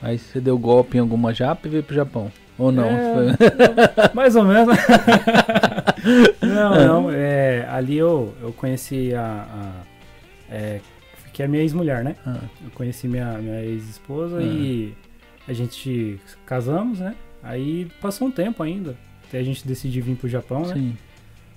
Aí 0.00 0.18
você 0.18 0.40
deu 0.40 0.56
golpe 0.58 0.96
em 0.96 1.00
alguma 1.00 1.34
japa 1.34 1.66
e 1.66 1.70
veio 1.70 1.82
pro 1.82 1.94
Japão. 1.94 2.30
Ou 2.56 2.72
não? 2.72 2.88
É, 2.88 4.14
mais 4.14 4.34
ou 4.34 4.44
menos. 4.44 4.76
não, 6.42 7.02
não. 7.02 7.10
É, 7.10 7.66
ali 7.70 7.96
eu, 7.96 8.34
eu 8.42 8.52
conheci 8.52 9.14
a, 9.14 9.46
a 9.48 9.70
é, 10.50 10.80
que 11.38 11.42
é 11.44 11.46
minha 11.46 11.62
ex-mulher, 11.62 12.02
né? 12.02 12.16
Ah. 12.26 12.40
Eu 12.64 12.68
conheci 12.72 13.06
minha, 13.06 13.38
minha 13.38 13.62
ex-esposa 13.62 14.38
ah. 14.38 14.42
e 14.42 14.92
a 15.46 15.52
gente 15.52 16.18
casamos, 16.44 16.98
né? 16.98 17.14
Aí 17.40 17.88
passou 18.00 18.26
um 18.26 18.30
tempo 18.32 18.60
ainda, 18.60 18.96
até 19.24 19.38
a 19.38 19.42
gente 19.44 19.64
decidir 19.64 20.00
vir 20.00 20.16
pro 20.16 20.28
Japão, 20.28 20.66
né? 20.66 20.74
Sim. 20.74 20.96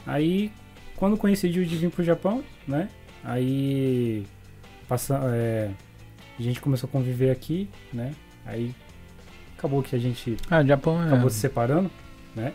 Aí, 0.05 0.51
quando 0.95 1.17
coincidiu 1.17 1.65
de 1.65 1.75
vir 1.77 1.89
pro 1.89 2.03
Japão, 2.03 2.43
né? 2.67 2.89
Aí, 3.23 4.23
passa, 4.87 5.19
é, 5.33 5.71
a 6.37 6.43
gente 6.43 6.61
começou 6.61 6.87
a 6.87 6.91
conviver 6.91 7.31
aqui, 7.31 7.67
né? 7.91 8.11
Aí, 8.45 8.75
acabou 9.57 9.81
que 9.81 9.95
a 9.95 9.99
gente 9.99 10.37
ah, 10.51 10.63
Japão 10.63 11.01
é... 11.01 11.07
acabou 11.07 11.31
se 11.31 11.39
separando, 11.39 11.89
né? 12.35 12.53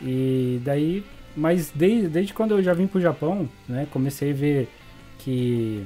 E 0.00 0.60
daí, 0.64 1.04
mas 1.36 1.72
desde, 1.74 2.06
desde 2.06 2.32
quando 2.32 2.52
eu 2.52 2.62
já 2.62 2.72
vim 2.72 2.86
pro 2.86 3.00
Japão, 3.00 3.48
né? 3.68 3.88
Comecei 3.90 4.30
a 4.30 4.34
ver 4.34 4.68
que 5.18 5.84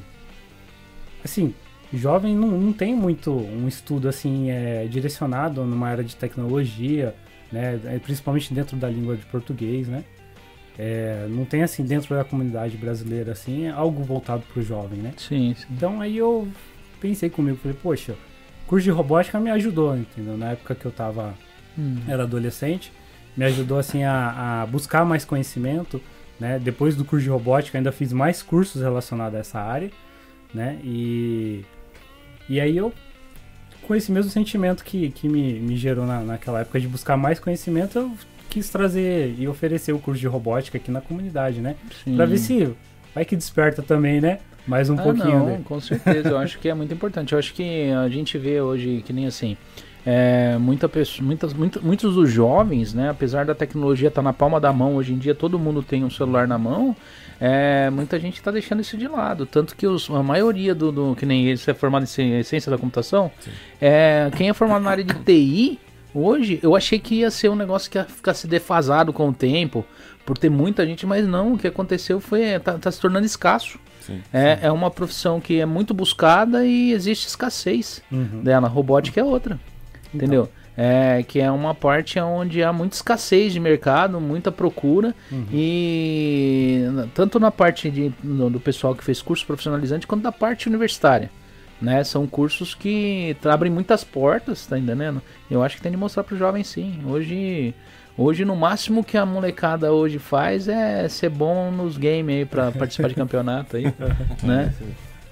assim, 1.27 1.55
jovem 1.93 2.35
não, 2.35 2.49
não 2.49 2.73
tem 2.73 2.95
muito 2.95 3.31
um 3.31 3.69
estudo 3.69 4.09
assim 4.09 4.51
é, 4.51 4.87
direcionado 4.87 5.65
numa 5.65 5.89
área 5.89 6.03
de 6.03 6.17
tecnologia, 6.17 7.15
né? 7.53 7.79
É, 7.85 7.99
principalmente 7.99 8.53
dentro 8.53 8.77
da 8.77 8.89
língua 8.89 9.17
de 9.17 9.25
português, 9.27 9.87
né? 9.87 10.05
é, 10.79 11.27
não 11.29 11.45
tem 11.45 11.63
assim 11.63 11.85
dentro 11.85 12.15
da 12.15 12.25
comunidade 12.25 12.77
brasileira 12.77 13.33
assim 13.33 13.69
algo 13.69 14.03
voltado 14.03 14.43
para 14.53 14.61
o 14.61 14.63
jovem, 14.63 14.99
né? 14.99 15.13
Sim, 15.17 15.55
sim. 15.57 15.67
Então 15.71 16.01
aí 16.01 16.17
eu 16.17 16.47
pensei 17.01 17.31
comigo, 17.31 17.57
falei, 17.57 17.77
poxa, 17.83 18.15
curso 18.67 18.85
de 18.85 18.91
robótica 18.91 19.41
me 19.41 19.51
ajudou, 19.51 19.97
entendeu? 19.97 20.37
Na 20.37 20.53
época 20.53 20.75
que 20.75 20.85
eu 20.85 20.93
tava 20.93 21.35
hum. 21.79 21.97
era 22.07 22.25
adolescente, 22.25 22.93
me 23.37 23.45
ajudou 23.45 23.79
assim 23.79 24.05
a, 24.05 24.63
a, 24.63 24.67
buscar 24.67 25.05
mais 25.05 25.25
conhecimento, 25.25 26.01
né? 26.39 26.59
Depois 26.59 26.95
do 26.95 27.05
curso 27.05 27.25
de 27.25 27.31
robótica 27.31 27.79
ainda 27.79 27.93
fiz 27.93 28.13
mais 28.13 28.43
cursos 28.43 28.83
relacionados 28.83 29.35
a 29.37 29.41
essa 29.41 29.61
área, 29.61 29.91
né? 30.57 30.79
E 30.83 31.65
e 32.49 32.61
aí 32.61 32.77
eu 32.77 32.93
com 33.87 33.95
esse 33.95 34.11
mesmo 34.11 34.31
sentimento 34.31 34.85
que, 34.85 35.11
que 35.11 35.29
me, 35.29 35.61
me 35.61 35.77
gerou 35.77 36.05
na, 36.07 36.21
naquela 36.21 36.61
época 36.61 36.81
de 36.81 36.89
buscar 36.89 37.17
mais 37.17 37.39
conhecimento, 37.39 37.97
eu 37.97 38.13
quis 38.51 38.69
trazer 38.69 39.35
e 39.39 39.47
oferecer 39.47 39.93
o 39.93 39.99
curso 39.99 40.21
de 40.21 40.27
robótica 40.27 40.77
aqui 40.77 40.91
na 40.91 41.01
comunidade, 41.01 41.61
né? 41.61 41.77
Pra 42.17 42.27
ver 42.27 42.39
se 42.39 42.75
vai 43.15 43.25
que 43.25 43.37
desperta 43.37 43.83
também, 43.83 44.21
né? 44.21 44.41
Mais 44.67 44.91
um 44.91 44.95
ah, 44.99 45.03
pouquinho. 45.03 45.47
Não, 45.47 45.63
com 45.63 45.81
certeza. 45.81 46.31
eu 46.31 46.39
acho 46.39 46.59
que 46.59 46.69
é 46.69 46.75
muito 46.75 46.93
importante. 46.93 47.33
Eu 47.33 47.39
acho 47.39 47.55
que 47.55 47.91
a 47.91 48.09
gente 48.09 48.37
vê 48.37 48.61
hoje 48.61 49.03
que 49.07 49.13
nem 49.13 49.27
assim. 49.27 49.57
É, 50.05 50.57
muita 50.59 50.89
pessoa, 50.89 51.27
muitas, 51.27 51.53
muitos, 51.53 51.83
muitos 51.83 52.15
dos 52.15 52.31
jovens, 52.31 52.95
né, 52.95 53.11
apesar 53.11 53.45
da 53.45 53.57
tecnologia 53.57 54.07
estar 54.07 54.23
tá 54.23 54.25
na 54.25 54.33
palma 54.33 54.61
da 54.61 54.73
mão, 54.73 54.95
hoje 54.95 55.13
em 55.13 55.19
dia 55.19 55.35
todo 55.35 55.59
mundo 55.59 55.83
tem 55.83 56.05
um 56.05 56.11
celular 56.11 56.47
na 56.47 56.57
mão, 56.57 56.95
é, 57.41 57.91
muita 57.91 58.19
gente 58.19 58.35
está 58.35 58.51
deixando 58.51 58.81
isso 58.81 58.97
de 58.97 59.07
lado. 59.09 59.47
Tanto 59.47 59.77
que 59.77 59.87
os, 59.87 60.11
a 60.11 60.23
maioria 60.23 60.75
do, 60.75 60.91
do, 60.91 61.17
que 61.17 61.27
nem 61.27 61.47
ele 61.47 61.61
é 61.67 61.75
formado 61.75 62.05
em 62.05 62.43
ciência 62.43 62.71
da 62.71 62.79
computação, 62.79 63.31
é, 63.81 64.31
quem 64.37 64.49
é 64.49 64.55
formado 64.55 64.83
na 64.83 64.91
área 64.91 65.05
de 65.05 65.15
TI, 65.15 65.79
Hoje 66.19 66.59
eu 66.63 66.75
achei 66.75 66.99
que 66.99 67.17
ia 67.17 67.31
ser 67.31 67.51
um 67.51 67.55
negócio 67.55 67.91
que 67.91 67.99
ia 67.99 68.05
ficar 68.05 68.33
se 68.33 68.47
defasado 68.47 69.13
com 69.13 69.29
o 69.29 69.35
tempo, 69.35 69.85
por 70.25 70.39
ter 70.39 70.49
muita 70.49 70.87
gente, 70.87 71.05
mas 71.05 71.27
não, 71.29 71.53
o 71.53 71.59
que 71.59 71.67
aconteceu 71.67 72.21
foi 72.21 72.59
tá, 72.59 72.79
tá 72.79 72.91
se 72.91 72.99
tornando 72.99 73.27
escasso. 73.27 73.79
Sim, 74.01 74.23
é, 74.33 74.57
sim. 74.57 74.67
é 74.67 74.73
uma 74.73 74.91
profissão 74.91 75.39
que 75.39 75.61
é 75.61 75.67
muito 75.67 75.93
buscada 75.93 76.65
e 76.65 76.93
existe 76.93 77.27
escassez 77.27 78.03
uhum. 78.11 78.43
dela. 78.43 78.67
Robótica 78.67 79.21
é 79.21 79.25
outra. 79.25 79.61
Então. 80.15 80.49
É, 80.77 81.23
que 81.23 81.41
é 81.41 81.51
uma 81.51 81.75
parte 81.75 82.21
onde 82.21 82.63
há 82.63 82.71
muita 82.71 82.97
escassez 82.97 83.53
de 83.53 83.59
mercado, 83.59 84.21
muita 84.21 84.53
procura 84.53 85.15
uhum. 85.33 85.47
e 85.51 86.85
tanto 87.15 87.41
na 87.41 87.51
parte 87.51 87.91
de, 87.91 88.11
do 88.23 88.61
pessoal 88.61 88.95
que 88.95 89.03
fez 89.03 89.23
curso 89.23 89.47
profissionalizante 89.47 90.07
quanto 90.07 90.23
da 90.23 90.33
parte 90.33 90.69
universitária 90.69 91.31
né? 91.81 92.03
São 92.05 92.27
cursos 92.27 92.75
que 92.75 93.37
abrem 93.45 93.71
muitas 93.71 94.03
portas, 94.05 94.67
tá 94.67 94.79
entendendo? 94.79 95.21
Eu 95.51 95.63
acho 95.63 95.77
que 95.77 95.83
tem 95.83 95.93
de 95.93 95.99
mostrar 95.99 96.25
pro 96.25 96.37
jovem 96.37 96.65
sim. 96.65 97.01
Hoje, 97.07 97.75
hoje 98.17 98.45
no 98.45 98.57
máximo 98.57 99.05
que 99.05 99.17
a 99.17 99.27
molecada 99.27 99.93
hoje 99.93 100.19
faz 100.19 100.69
é 100.69 101.09
ser 101.09 101.31
bom 101.31 101.71
nos 101.71 101.97
games 101.97 102.37
aí 102.37 102.45
para 102.45 102.73
participar 102.73 103.09
de 103.09 103.15
campeonato 103.15 103.77
aí, 103.77 103.85
né? 104.43 104.73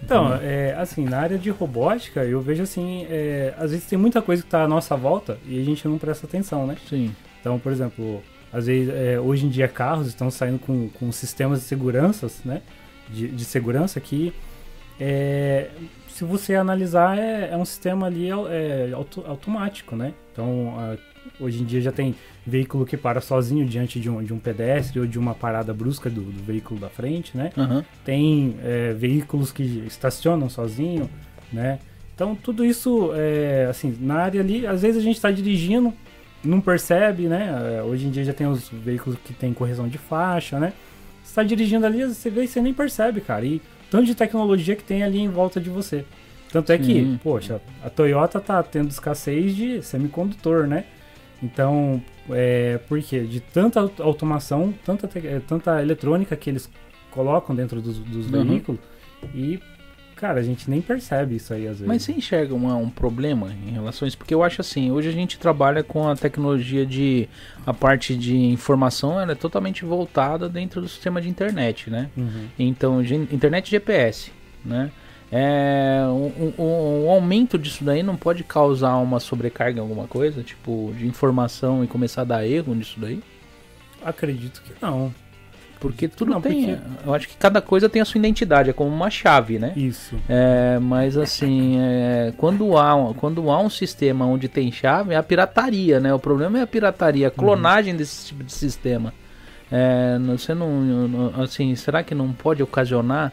Então, 0.05 0.35
é, 0.35 0.75
assim, 0.75 1.05
na 1.05 1.19
área 1.19 1.39
de 1.39 1.51
robótica, 1.51 2.25
eu 2.25 2.41
vejo 2.41 2.63
assim, 2.63 3.07
é, 3.09 3.55
às 3.57 3.71
vezes 3.71 3.87
tem 3.87 3.99
muita 3.99 4.21
coisa 4.21 4.43
que 4.43 4.47
está 4.47 4.63
à 4.65 4.69
nossa 4.69 4.95
volta 4.97 5.39
e 5.47 5.59
a 5.61 5.65
gente 5.65 5.87
não 5.89 5.99
presta 5.99 6.27
atenção, 6.27 6.67
né? 6.67 6.77
Sim. 6.89 7.15
Então, 7.41 7.59
por 7.59 7.73
exemplo, 7.73 8.23
às 8.53 8.67
vezes, 8.67 8.93
é, 8.95 9.19
hoje 9.19 9.47
em 9.47 9.49
dia 9.49 9.67
carros 9.67 10.07
estão 10.07 10.31
saindo 10.31 10.59
com, 10.59 10.89
com 10.91 11.11
sistemas 11.11 11.61
de 11.61 11.65
seguranças, 11.65 12.43
né? 12.45 12.63
De, 13.09 13.29
de 13.29 13.45
segurança 13.45 14.01
que 14.01 14.33
é, 15.01 15.71
se 16.09 16.25
você 16.25 16.55
analisar, 16.55 17.19
é, 17.19 17.51
é 17.51 17.57
um 17.57 17.65
sistema 17.65 18.07
ali 18.07 18.29
é, 18.31 18.93
auto, 18.95 19.25
automático, 19.27 19.97
né? 19.97 20.15
Então, 20.33 20.75
a, 20.79 20.97
hoje 21.41 21.63
em 21.63 21.65
dia 21.65 21.81
já 21.81 21.93
tem 21.93 22.15
veículo 22.47 22.85
que 22.85 22.97
para 22.97 23.21
sozinho 23.21 23.67
diante 23.67 23.99
de 23.99 24.09
um, 24.09 24.23
de 24.23 24.33
um 24.33 24.39
pedestre 24.39 25.01
ou 25.01 25.07
de 25.07 25.19
uma 25.19 25.35
parada 25.35 25.73
brusca 25.73 26.09
do, 26.11 26.21
do 26.21 26.43
veículo 26.43 26.79
da 26.79 26.89
frente, 26.89 27.37
né? 27.37 27.51
Uhum. 27.57 27.83
Tem 28.05 28.57
é, 28.63 28.93
veículos 28.93 29.51
que 29.51 29.63
estacionam 29.87 30.49
sozinho, 30.49 31.09
né? 31.53 31.79
Então, 32.15 32.35
tudo 32.35 32.65
isso, 32.65 33.11
é, 33.15 33.67
assim, 33.69 33.97
na 34.01 34.17
área 34.17 34.41
ali, 34.41 34.67
às 34.67 34.83
vezes 34.83 34.99
a 34.99 35.05
gente 35.05 35.17
está 35.17 35.31
dirigindo, 35.31 35.93
não 36.45 36.61
percebe, 36.61 37.25
né? 37.25 37.79
É, 37.79 37.83
hoje 37.83 38.07
em 38.07 38.11
dia 38.11 38.25
já 38.25 38.33
tem 38.33 38.47
os 38.47 38.69
veículos 38.69 39.19
que 39.25 39.33
tem 39.33 39.53
correção 39.53 39.89
de 39.89 39.99
faixa, 39.99 40.61
né? 40.61 40.73
Você 41.23 41.31
está 41.31 41.43
dirigindo 41.43 41.87
ali, 41.87 42.05
você 42.05 42.31
vê 42.31 42.45
e 42.45 42.49
você 42.49 42.61
nem 42.61 42.73
percebe, 42.73 43.21
cara. 43.21 43.45
E 43.45 43.61
tanto 43.91 44.05
de 44.07 44.15
tecnologia 44.15 44.77
que 44.77 44.85
tem 44.85 45.03
ali 45.03 45.19
em 45.19 45.29
volta 45.29 45.61
de 45.61 45.71
você. 45.71 46.05
Tanto 46.53 46.71
é 46.71 46.79
que, 46.79 47.19
poxa, 47.21 47.61
a 47.83 47.91
Toyota 47.91 48.39
tá 48.39 48.63
tendo 48.63 48.89
escassez 48.89 49.57
de 49.57 49.83
semicondutor, 49.83 50.69
né? 50.69 50.85
Então, 51.45 52.03
é, 52.31 52.79
por 52.89 53.01
quê? 53.03 53.21
De 53.21 53.41
tanta 53.41 53.81
automação, 54.01 54.73
tanta, 54.85 55.11
é, 55.19 55.41
tanta 55.41 55.83
eletrônica 55.83 56.35
que 56.35 56.49
eles 56.49 56.71
colocam 57.11 57.55
dentro 57.55 57.83
dos, 57.83 57.99
dos 57.99 58.31
uhum. 58.31 58.45
veículos 58.45 58.81
e 59.35 59.61
Cara, 60.17 60.39
a 60.39 60.43
gente 60.43 60.71
nem 60.71 60.81
percebe 60.81 61.35
isso 61.35 61.53
aí 61.53 61.67
às 61.67 61.79
vezes. 61.79 61.87
Mas 61.87 62.03
você 62.03 62.13
enxerga 62.13 62.55
um, 62.55 62.73
um 62.79 62.89
problema 62.89 63.53
em 63.67 63.73
relação 63.73 64.07
a 64.07 64.09
isso? 64.09 64.17
Porque 64.17 64.33
eu 64.33 64.45
acho 64.45 64.61
assim, 64.61 64.91
hoje 64.91 65.09
a 65.09 65.13
gente 65.13 65.39
trabalha 65.39 65.83
com 65.83 66.09
a 66.09 66.15
tecnologia 66.15 66.87
de. 66.87 67.29
A 67.67 67.75
parte 67.75 68.17
de 68.17 68.37
informação 68.37 69.21
ela 69.21 69.33
é 69.33 69.35
totalmente 69.35 69.85
voltada 69.85 70.49
dentro 70.49 70.81
do 70.81 70.89
sistema 70.89 71.21
de 71.21 71.29
internet, 71.29 71.91
né? 71.91 72.09
Uhum. 72.17 72.47
Então, 72.59 73.03
internet 73.03 73.71
GPS, 73.71 74.31
né? 74.65 74.91
É, 75.37 75.99
um, 76.07 76.55
um, 76.57 77.07
um, 77.07 77.11
aumento 77.11 77.59
disso 77.59 77.83
daí 77.83 78.05
não 78.05 78.15
pode 78.15 78.45
causar 78.45 78.95
uma 78.99 79.19
sobrecarga 79.19 79.79
em 79.79 79.83
alguma 79.83 80.07
coisa, 80.07 80.45
tipo, 80.45 80.95
de 80.97 81.09
informação 81.09 81.83
e 81.83 81.89
começar 81.89 82.21
a 82.21 82.25
dar 82.25 82.47
erro 82.47 82.73
nisso 82.73 83.01
daí? 83.01 83.21
Acredito 84.05 84.63
que 84.63 84.73
não. 84.81 85.13
Porque 85.81 86.07
tudo 86.07 86.31
não, 86.31 86.41
tem. 86.41 86.77
Porque... 86.77 86.83
Eu 87.05 87.13
acho 87.13 87.27
que 87.27 87.37
cada 87.37 87.61
coisa 87.61 87.89
tem 87.89 88.01
a 88.01 88.05
sua 88.05 88.21
identidade, 88.21 88.71
é 88.71 88.73
como 88.73 88.95
uma 88.95 89.11
chave, 89.11 89.59
né? 89.59 89.73
Isso. 89.75 90.17
É, 90.29 90.79
mas 90.79 91.17
assim, 91.17 91.81
é, 91.81 92.33
quando, 92.37 92.79
há, 92.79 93.13
quando 93.17 93.51
há 93.51 93.61
um 93.61 93.69
sistema 93.69 94.25
onde 94.25 94.47
tem 94.47 94.71
chave, 94.71 95.15
é 95.15 95.17
a 95.17 95.23
pirataria, 95.23 95.99
né? 95.99 96.15
O 96.15 96.19
problema 96.21 96.61
é 96.61 96.63
a 96.63 96.67
pirataria, 96.67 97.27
a 97.27 97.31
uhum. 97.31 97.37
clonagem 97.37 97.93
uhum. 97.93 97.99
desse 97.99 98.29
tipo 98.29 98.45
de 98.45 98.53
sistema. 98.53 99.13
É, 99.73 100.17
você 100.21 100.55
não. 100.55 101.33
Assim, 101.43 101.75
será 101.75 102.05
que 102.05 102.15
não 102.15 102.33
pode 102.33 102.63
ocasionar 102.63 103.33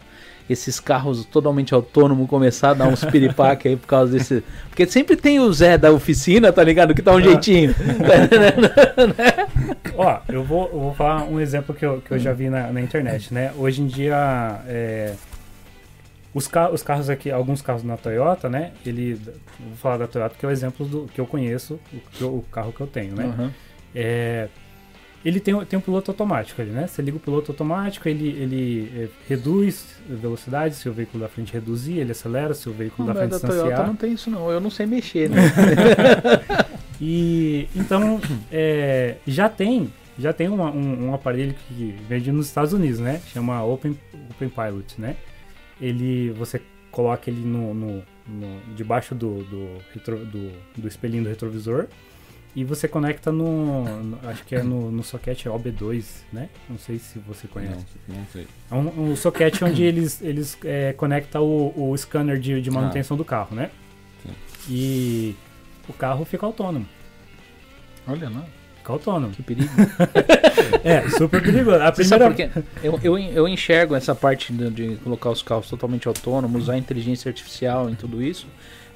esses 0.50 0.80
carros 0.80 1.26
totalmente 1.26 1.74
autônomos 1.74 2.30
começar 2.30 2.72
a 2.72 2.74
dar 2.74 2.88
uns 2.88 3.04
piripaque 3.06 3.68
aí 3.68 3.76
por 3.76 3.88
causa 3.88 4.12
desse. 4.12 4.44
Porque 4.70 4.86
sempre 4.86 5.16
tem 5.16 5.40
o 5.40 5.52
Zé 5.54 5.78
da 5.78 5.92
oficina, 5.92 6.52
tá 6.52 6.64
ligado? 6.64 6.94
Que 6.94 7.02
tá 7.02 7.14
um 7.14 7.18
ah. 7.18 7.22
jeitinho. 7.22 7.76
Ó, 9.96 10.20
eu 10.28 10.44
vou, 10.44 10.70
eu 10.72 10.80
vou 10.80 10.94
falar 10.94 11.24
um 11.24 11.40
exemplo 11.40 11.76
que 11.76 11.86
eu, 11.86 12.02
que 12.02 12.12
eu 12.12 12.20
já 12.20 12.34
vi 12.34 12.50
na, 12.50 12.72
na 12.72 12.82
internet, 12.82 13.34
né? 13.34 13.52
Hoje 13.58 13.82
em 13.82 13.88
dia, 13.88 14.62
é, 14.68 15.14
os, 16.34 16.48
car 16.48 16.72
os 16.72 16.82
carros 16.82 17.10
aqui, 17.10 17.30
alguns 17.30 17.62
carros 17.62 17.84
na 17.84 17.98
Toyota, 17.98 18.50
né? 18.50 18.72
Ele, 18.86 19.20
vou 19.60 19.76
falar 19.76 19.98
da 19.98 20.08
Toyota 20.08 20.36
que 20.38 20.46
é 20.46 20.50
o 20.50 20.52
exemplo 20.52 20.86
do 20.86 21.10
que 21.14 21.20
eu 21.20 21.26
conheço, 21.26 21.80
o, 22.22 22.26
o 22.26 22.46
carro 22.52 22.72
que 22.72 22.82
eu 22.82 22.88
tenho, 22.88 23.16
né? 23.16 23.26
Uhum. 23.26 23.52
É, 23.94 24.48
ele 25.24 25.40
tem, 25.40 25.54
tem 25.66 25.78
um 25.78 25.82
piloto 25.82 26.10
automático 26.12 26.62
ali, 26.62 26.72
né? 26.72 26.88
Você 26.88 27.02
liga 27.02 27.18
o 27.18 27.20
piloto 27.20 27.52
automático, 27.52 28.10
ele, 28.10 28.30
ele 28.30 28.92
é, 28.96 29.08
reduz 29.28 29.86
velocidade 30.08 30.76
se 30.76 30.90
o 30.90 30.94
veículo 30.94 31.22
da 31.22 31.30
frente 31.30 31.54
reduzir, 31.54 32.00
ele 32.00 32.12
acelera 32.12 32.54
se 32.54 32.68
o 32.68 32.74
veículo 32.74 33.08
não, 33.08 33.14
da 33.14 33.20
frente 33.20 33.32
da 33.32 33.38
distanciar. 33.38 33.64
Toyota 33.66 33.88
não 33.88 33.96
tem 33.96 34.14
isso 34.14 34.30
não, 34.30 34.52
eu 34.52 34.60
não 34.60 34.72
sei 34.72 34.86
mexer, 34.86 35.30
né? 35.30 35.42
e 37.00 37.68
então 37.76 38.20
é, 38.52 39.18
já 39.28 39.48
tem 39.48 39.92
já 40.18 40.34
tem 40.34 40.50
uma, 40.50 40.70
um, 40.72 41.08
um, 41.08 41.14
aparelho 41.14 41.56
que 41.68 41.96
vende 42.08 42.32
nos 42.32 42.48
Estados 42.48 42.74
Unidos, 42.74 43.00
né? 43.00 43.22
Chama 43.32 43.64
Open, 43.64 43.98
Open 44.32 44.50
Pilot, 44.50 45.00
né? 45.00 45.16
Ele 45.80 46.32
você 46.32 46.62
coloca 46.92 47.30
ele 47.30 47.46
no, 47.46 47.74
no, 47.74 48.04
no 48.28 48.76
debaixo 48.76 49.16
do, 49.16 49.44
do, 49.44 49.78
retro, 49.94 50.18
do, 50.26 50.52
do 50.78 50.88
espelhinho 50.88 51.24
do 51.24 51.30
retrovisor 51.30 51.88
e 52.54 52.64
você 52.66 52.88
conecta 52.88 53.32
no, 53.32 53.86
no 54.04 54.30
acho 54.30 54.44
que 54.44 54.56
é 54.56 54.62
no, 54.62 54.92
no 54.92 55.04
socket 55.04 55.46
OB2, 55.46 56.04
né? 56.34 56.50
Não 56.70 56.78
sei 56.78 57.00
se 57.00 57.18
você 57.20 57.48
conhece. 57.48 57.86
Não, 58.08 58.18
não 58.18 58.26
sei. 58.32 58.48
É 58.70 58.76
um, 58.76 59.12
um 59.12 59.16
socket 59.16 59.62
onde 59.62 59.84
eles, 59.84 60.22
eles 60.22 60.58
é, 60.66 60.92
conectam 60.94 61.44
o, 61.44 61.92
o 61.92 61.98
scanner 61.98 62.38
de, 62.38 62.62
de 62.62 62.70
manutenção 62.70 63.16
ah. 63.16 63.18
do 63.18 63.24
carro, 63.24 63.56
né? 63.56 63.72
Sim. 64.24 64.34
E 64.70 65.36
o 65.88 65.94
carro 65.94 66.26
fica 66.26 66.46
autônomo. 66.46 66.86
Olha 68.06 68.30
lá. 68.30 68.46
Fica 68.78 68.92
autônomo. 68.92 69.34
Que 69.34 69.44
perigo. 69.44 69.72
é, 70.84 71.10
super 71.12 71.42
perigoso. 71.42 71.82
A 71.82 71.92
primeira... 71.94 72.28
porque 72.28 72.50
eu, 72.84 73.00
eu, 73.02 73.18
eu 73.18 73.48
enxergo 73.48 73.96
essa 73.96 74.14
parte 74.14 74.52
de, 74.52 74.70
de 74.72 74.96
colocar 74.98 75.30
os 75.30 75.42
carros 75.42 75.70
totalmente 75.70 76.06
autônomos, 76.06 76.64
usar 76.64 76.78
inteligência 76.78 77.30
artificial 77.30 77.90
em 77.90 77.96
tudo 77.96 78.22
isso 78.22 78.46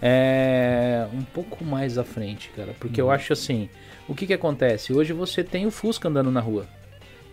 é 0.01 1.07
um 1.13 1.23
pouco 1.23 1.63
mais 1.63 1.97
à 1.97 2.03
frente, 2.03 2.49
cara. 2.55 2.75
Porque 2.79 3.01
uhum. 3.01 3.07
eu 3.07 3.11
acho 3.11 3.33
assim, 3.33 3.69
o 4.07 4.13
que 4.13 4.27
que 4.27 4.33
acontece? 4.33 4.93
Hoje 4.93 5.13
você 5.13 5.43
tem 5.43 5.65
o 5.65 5.71
Fusca 5.71 6.07
andando 6.07 6.31
na 6.31 6.39
rua. 6.39 6.65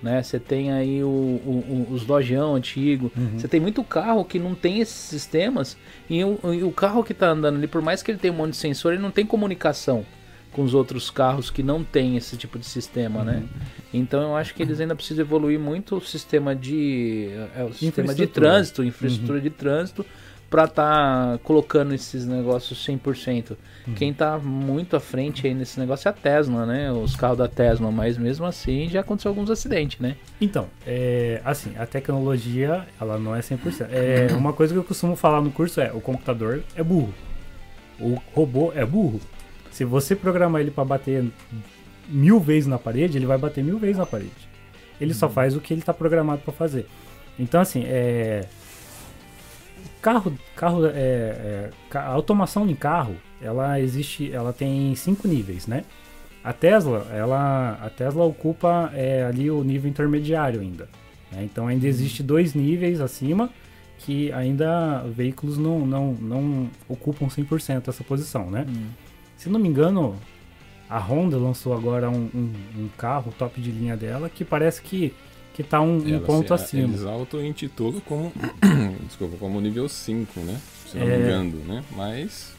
Né? 0.02 0.20
Você 0.20 0.40
tem 0.40 0.72
aí 0.72 1.02
o, 1.02 1.06
o, 1.06 1.88
os 1.90 2.04
Dojão 2.04 2.56
antigo. 2.56 3.12
Uhum. 3.16 3.38
Você 3.38 3.46
tem 3.46 3.60
muito 3.60 3.84
carro 3.84 4.24
que 4.24 4.38
não 4.38 4.54
tem 4.54 4.80
esses 4.80 4.96
sistemas. 4.96 5.76
E 6.10 6.24
o, 6.24 6.38
e 6.52 6.64
o 6.64 6.72
carro 6.72 7.04
que 7.04 7.12
está 7.12 7.28
andando 7.28 7.56
ali, 7.56 7.68
por 7.68 7.80
mais 7.80 8.02
que 8.02 8.10
ele 8.10 8.18
tenha 8.18 8.32
um 8.32 8.36
monte 8.36 8.50
de 8.50 8.56
sensor, 8.56 8.94
ele 8.94 9.02
não 9.02 9.12
tem 9.12 9.24
comunicação. 9.24 10.04
com 10.52 10.62
os 10.62 10.74
outros 10.74 11.08
carros 11.08 11.50
que 11.50 11.62
não 11.62 11.82
tem 11.82 12.16
esse 12.16 12.36
tipo 12.36 12.58
de 12.58 12.66
sistema, 12.66 13.24
né? 13.24 13.34
uhum. 13.34 13.40
né? 13.40 13.48
Então 13.94 14.22
eu 14.22 14.36
acho 14.36 14.54
que 14.54 14.62
eles 14.62 14.80
ainda 14.80 14.94
precisam 14.94 15.24
evoluir 15.24 15.58
muito 15.58 15.96
o 15.96 16.00
sistema 16.00 16.54
de 16.54 17.30
é, 17.56 17.64
o 17.64 17.72
sistema 17.72 18.14
de 18.14 18.26
trânsito, 18.26 18.82
infraestrutura 18.84 19.38
uhum. 19.38 19.44
de 19.44 19.50
trânsito 19.50 20.06
para 20.52 20.64
estar 20.64 21.32
tá 21.32 21.38
colocando 21.42 21.94
esses 21.94 22.26
negócios 22.26 22.86
100%. 22.86 23.56
Uhum. 23.86 23.94
Quem 23.94 24.10
está 24.10 24.38
muito 24.38 24.94
à 24.94 25.00
frente 25.00 25.46
aí 25.46 25.54
nesse 25.54 25.80
negócio 25.80 26.06
é 26.06 26.10
a 26.10 26.12
Tesla, 26.12 26.66
né? 26.66 26.92
Os 26.92 27.16
carros 27.16 27.38
da 27.38 27.48
Tesla, 27.48 27.90
mas 27.90 28.18
mesmo 28.18 28.44
assim 28.44 28.86
já 28.86 29.00
aconteceu 29.00 29.30
alguns 29.30 29.48
acidentes, 29.48 29.98
né? 29.98 30.14
Então, 30.38 30.68
é, 30.86 31.40
assim, 31.42 31.72
a 31.78 31.86
tecnologia, 31.86 32.86
ela 33.00 33.18
não 33.18 33.34
é 33.34 33.40
100%. 33.40 33.88
É, 33.90 34.28
uma 34.34 34.52
coisa 34.52 34.74
que 34.74 34.78
eu 34.78 34.84
costumo 34.84 35.16
falar 35.16 35.40
no 35.40 35.50
curso 35.50 35.80
é, 35.80 35.90
o 35.90 36.02
computador 36.02 36.62
é 36.76 36.82
burro. 36.82 37.14
O 37.98 38.20
robô 38.34 38.74
é 38.76 38.84
burro. 38.84 39.22
Se 39.70 39.86
você 39.86 40.14
programar 40.14 40.60
ele 40.60 40.70
para 40.70 40.84
bater 40.84 41.24
mil 42.06 42.38
vezes 42.38 42.66
na 42.66 42.78
parede, 42.78 43.16
ele 43.16 43.24
vai 43.24 43.38
bater 43.38 43.64
mil 43.64 43.78
vezes 43.78 43.96
na 43.96 44.04
parede. 44.04 44.30
Ele 45.00 45.12
uhum. 45.12 45.18
só 45.18 45.30
faz 45.30 45.56
o 45.56 45.60
que 45.62 45.72
ele 45.72 45.80
está 45.80 45.94
programado 45.94 46.42
para 46.42 46.52
fazer. 46.52 46.86
Então, 47.38 47.58
assim, 47.58 47.84
é 47.86 48.42
carro, 50.02 50.36
carro, 50.56 50.86
é, 50.86 50.90
é, 50.92 51.70
a 51.94 52.08
automação 52.08 52.68
em 52.68 52.74
carro, 52.74 53.14
ela 53.40 53.80
existe, 53.80 54.30
ela 54.32 54.52
tem 54.52 54.94
cinco 54.96 55.28
níveis, 55.28 55.66
né? 55.66 55.84
A 56.42 56.52
Tesla, 56.52 57.06
ela, 57.12 57.78
a 57.80 57.88
Tesla 57.88 58.24
ocupa 58.24 58.90
é, 58.94 59.22
ali 59.22 59.48
o 59.48 59.62
nível 59.62 59.88
intermediário 59.88 60.60
ainda. 60.60 60.88
Né? 61.30 61.44
Então 61.44 61.68
ainda 61.68 61.86
existe 61.86 62.20
dois 62.20 62.52
níveis 62.52 63.00
acima 63.00 63.48
que 63.98 64.32
ainda 64.32 65.04
veículos 65.04 65.56
não, 65.56 65.86
não, 65.86 66.12
não 66.14 66.70
ocupam 66.88 67.26
100% 67.26 67.86
essa 67.86 68.02
posição, 68.02 68.50
né? 68.50 68.66
Hum. 68.68 68.88
Se 69.36 69.48
não 69.48 69.60
me 69.60 69.68
engano, 69.68 70.16
a 70.90 70.98
Honda 70.98 71.36
lançou 71.36 71.72
agora 71.72 72.10
um, 72.10 72.28
um, 72.34 72.52
um 72.76 72.88
carro 72.98 73.32
top 73.38 73.60
de 73.60 73.70
linha 73.70 73.96
dela 73.96 74.28
que 74.28 74.44
parece 74.44 74.82
que 74.82 75.14
que 75.52 75.62
tá 75.62 75.80
um, 75.80 75.96
um 75.96 76.20
ponto 76.20 76.48
se, 76.48 76.54
acima. 76.54 76.94
Eles 76.94 77.04
auto-intitulam 77.04 78.00
como, 78.00 78.32
desculpa, 79.06 79.36
como 79.38 79.60
nível 79.60 79.88
5, 79.88 80.40
né? 80.40 80.60
Se 80.86 80.98
não 80.98 81.06
é... 81.06 81.16
me 81.16 81.22
engano, 81.22 81.56
né? 81.66 81.84
Mas 81.94 82.54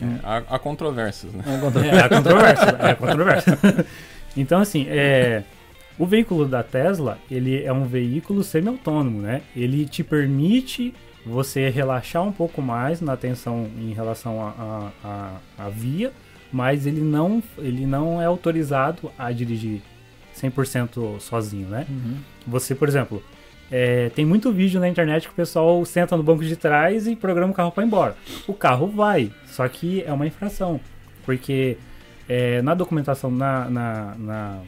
é, 0.00 0.20
há, 0.22 0.36
há, 0.38 0.58
controvérsias, 0.58 1.32
né? 1.32 1.44
É, 1.84 2.00
há 2.00 2.08
controvérsias, 2.08 2.74
é 2.80 2.94
controvérsia. 2.94 3.58
então, 4.36 4.60
assim, 4.60 4.86
é, 4.88 5.44
o 5.98 6.06
veículo 6.06 6.46
da 6.46 6.62
Tesla, 6.62 7.18
ele 7.30 7.62
é 7.62 7.72
um 7.72 7.84
veículo 7.84 8.42
semi-autônomo, 8.42 9.20
né? 9.20 9.42
Ele 9.54 9.86
te 9.86 10.02
permite 10.02 10.94
você 11.24 11.70
relaxar 11.70 12.22
um 12.22 12.32
pouco 12.32 12.60
mais 12.60 13.00
na 13.00 13.12
atenção 13.12 13.66
em 13.78 13.92
relação 13.92 14.40
à 15.02 15.68
via, 15.70 16.12
mas 16.52 16.86
ele 16.86 17.00
não, 17.00 17.42
ele 17.58 17.86
não 17.86 18.20
é 18.20 18.26
autorizado 18.26 19.10
a 19.18 19.32
dirigir 19.32 19.80
100% 20.36 21.20
sozinho, 21.20 21.68
né? 21.68 21.86
Uhum. 21.88 22.16
Você, 22.46 22.74
por 22.74 22.88
exemplo, 22.88 23.22
é, 23.70 24.10
tem 24.10 24.24
muito 24.24 24.52
vídeo 24.52 24.80
na 24.80 24.88
internet 24.88 25.26
que 25.26 25.32
o 25.32 25.36
pessoal 25.36 25.84
senta 25.84 26.16
no 26.16 26.22
banco 26.22 26.44
de 26.44 26.56
trás 26.56 27.06
e 27.06 27.16
programa 27.16 27.52
o 27.52 27.54
carro 27.54 27.72
para 27.72 27.82
ir 27.82 27.86
embora. 27.86 28.16
O 28.46 28.54
carro 28.54 28.86
vai, 28.86 29.32
só 29.46 29.66
que 29.68 30.02
é 30.02 30.12
uma 30.12 30.26
infração, 30.26 30.80
porque 31.24 31.76
é, 32.28 32.60
na 32.62 32.74
documentação, 32.74 33.30
na, 33.30 33.70
na, 33.70 34.14
na, 34.18 34.58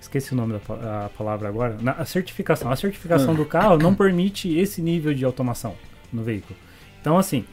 esqueci 0.00 0.32
o 0.32 0.36
nome 0.36 0.54
da 0.54 1.10
palavra 1.16 1.48
agora, 1.48 1.76
na 1.80 2.04
certificação, 2.04 2.70
a 2.70 2.76
certificação 2.76 3.34
do 3.34 3.44
carro 3.44 3.76
não 3.78 3.94
permite 3.94 4.58
esse 4.58 4.80
nível 4.80 5.12
de 5.12 5.24
automação 5.24 5.74
no 6.12 6.22
veículo. 6.22 6.58
Então, 7.00 7.18
assim, 7.18 7.44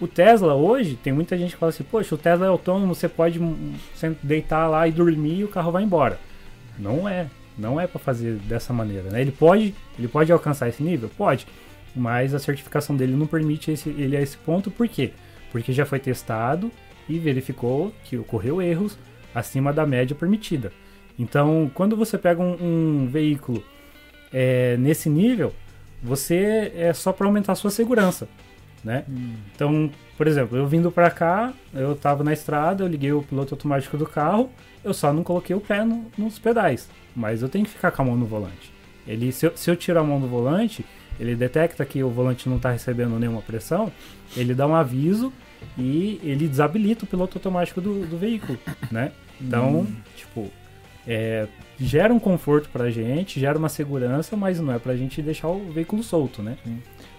o 0.00 0.08
Tesla 0.08 0.54
hoje, 0.54 0.96
tem 0.96 1.12
muita 1.12 1.36
gente 1.36 1.52
que 1.52 1.58
fala 1.58 1.70
assim, 1.70 1.84
poxa, 1.84 2.14
o 2.14 2.18
Tesla 2.18 2.46
é 2.46 2.48
autônomo, 2.48 2.94
você 2.94 3.08
pode 3.08 3.38
deitar 4.22 4.66
lá 4.66 4.88
e 4.88 4.92
dormir 4.92 5.40
e 5.40 5.44
o 5.44 5.48
carro 5.48 5.70
vai 5.70 5.82
embora. 5.82 6.18
Não 6.80 7.08
é. 7.08 7.28
Não 7.58 7.80
é 7.80 7.86
para 7.86 7.98
fazer 7.98 8.36
dessa 8.36 8.72
maneira, 8.72 9.10
né? 9.10 9.20
Ele 9.20 9.32
pode, 9.32 9.74
ele 9.98 10.08
pode 10.08 10.32
alcançar 10.32 10.68
esse 10.68 10.82
nível? 10.82 11.10
Pode. 11.16 11.46
Mas 11.94 12.34
a 12.34 12.38
certificação 12.38 12.96
dele 12.96 13.14
não 13.14 13.26
permite 13.26 13.70
esse, 13.70 13.90
ele 13.90 14.16
a 14.16 14.20
esse 14.20 14.36
ponto, 14.38 14.70
por 14.70 14.88
quê? 14.88 15.12
Porque 15.52 15.72
já 15.72 15.84
foi 15.84 15.98
testado 15.98 16.70
e 17.08 17.18
verificou 17.18 17.92
que 18.04 18.16
ocorreu 18.16 18.62
erros 18.62 18.96
acima 19.34 19.72
da 19.72 19.84
média 19.84 20.14
permitida. 20.14 20.72
Então, 21.18 21.70
quando 21.74 21.96
você 21.96 22.16
pega 22.16 22.40
um, 22.40 23.02
um 23.02 23.06
veículo 23.06 23.62
é, 24.32 24.76
nesse 24.78 25.10
nível, 25.10 25.52
você 26.02 26.72
é 26.74 26.92
só 26.92 27.12
para 27.12 27.26
aumentar 27.26 27.52
a 27.52 27.56
sua 27.56 27.70
segurança, 27.70 28.28
né? 28.82 29.04
Hum. 29.08 29.34
Então, 29.54 29.90
por 30.16 30.26
exemplo, 30.26 30.56
eu 30.56 30.66
vindo 30.66 30.90
para 30.90 31.10
cá, 31.10 31.52
eu 31.74 31.92
estava 31.92 32.24
na 32.24 32.32
estrada, 32.32 32.84
eu 32.84 32.88
liguei 32.88 33.12
o 33.12 33.22
piloto 33.22 33.54
automático 33.54 33.98
do 33.98 34.06
carro, 34.06 34.50
eu 34.84 34.94
só 34.94 35.12
não 35.12 35.22
coloquei 35.22 35.54
o 35.54 35.60
pé 35.60 35.84
no, 35.84 36.06
nos 36.16 36.38
pedais, 36.38 36.88
mas 37.14 37.42
eu 37.42 37.48
tenho 37.48 37.64
que 37.64 37.70
ficar 37.70 37.90
com 37.90 38.02
a 38.02 38.04
mão 38.04 38.16
no 38.16 38.26
volante. 38.26 38.72
Ele, 39.06 39.32
se 39.32 39.46
eu, 39.46 39.56
se 39.56 39.70
eu 39.70 39.76
tirar 39.76 40.00
a 40.00 40.04
mão 40.04 40.20
do 40.20 40.28
volante, 40.28 40.84
ele 41.18 41.34
detecta 41.34 41.84
que 41.84 42.02
o 42.02 42.08
volante 42.08 42.48
não 42.48 42.56
está 42.56 42.70
recebendo 42.70 43.18
nenhuma 43.18 43.42
pressão, 43.42 43.92
ele 44.36 44.54
dá 44.54 44.66
um 44.66 44.74
aviso 44.74 45.32
e 45.76 46.20
ele 46.22 46.48
desabilita 46.48 47.04
o 47.04 47.08
piloto 47.08 47.38
automático 47.38 47.80
do, 47.80 48.06
do 48.06 48.16
veículo, 48.16 48.58
né? 48.90 49.12
Então, 49.40 49.80
hum. 49.80 49.96
tipo, 50.16 50.50
é, 51.06 51.48
gera 51.78 52.12
um 52.12 52.18
conforto 52.18 52.68
pra 52.68 52.90
gente, 52.90 53.40
gera 53.40 53.58
uma 53.58 53.68
segurança, 53.68 54.36
mas 54.36 54.60
não 54.60 54.72
é 54.72 54.78
pra 54.78 54.96
gente 54.96 55.20
deixar 55.22 55.48
o 55.48 55.70
veículo 55.72 56.02
solto, 56.02 56.42
né? 56.42 56.56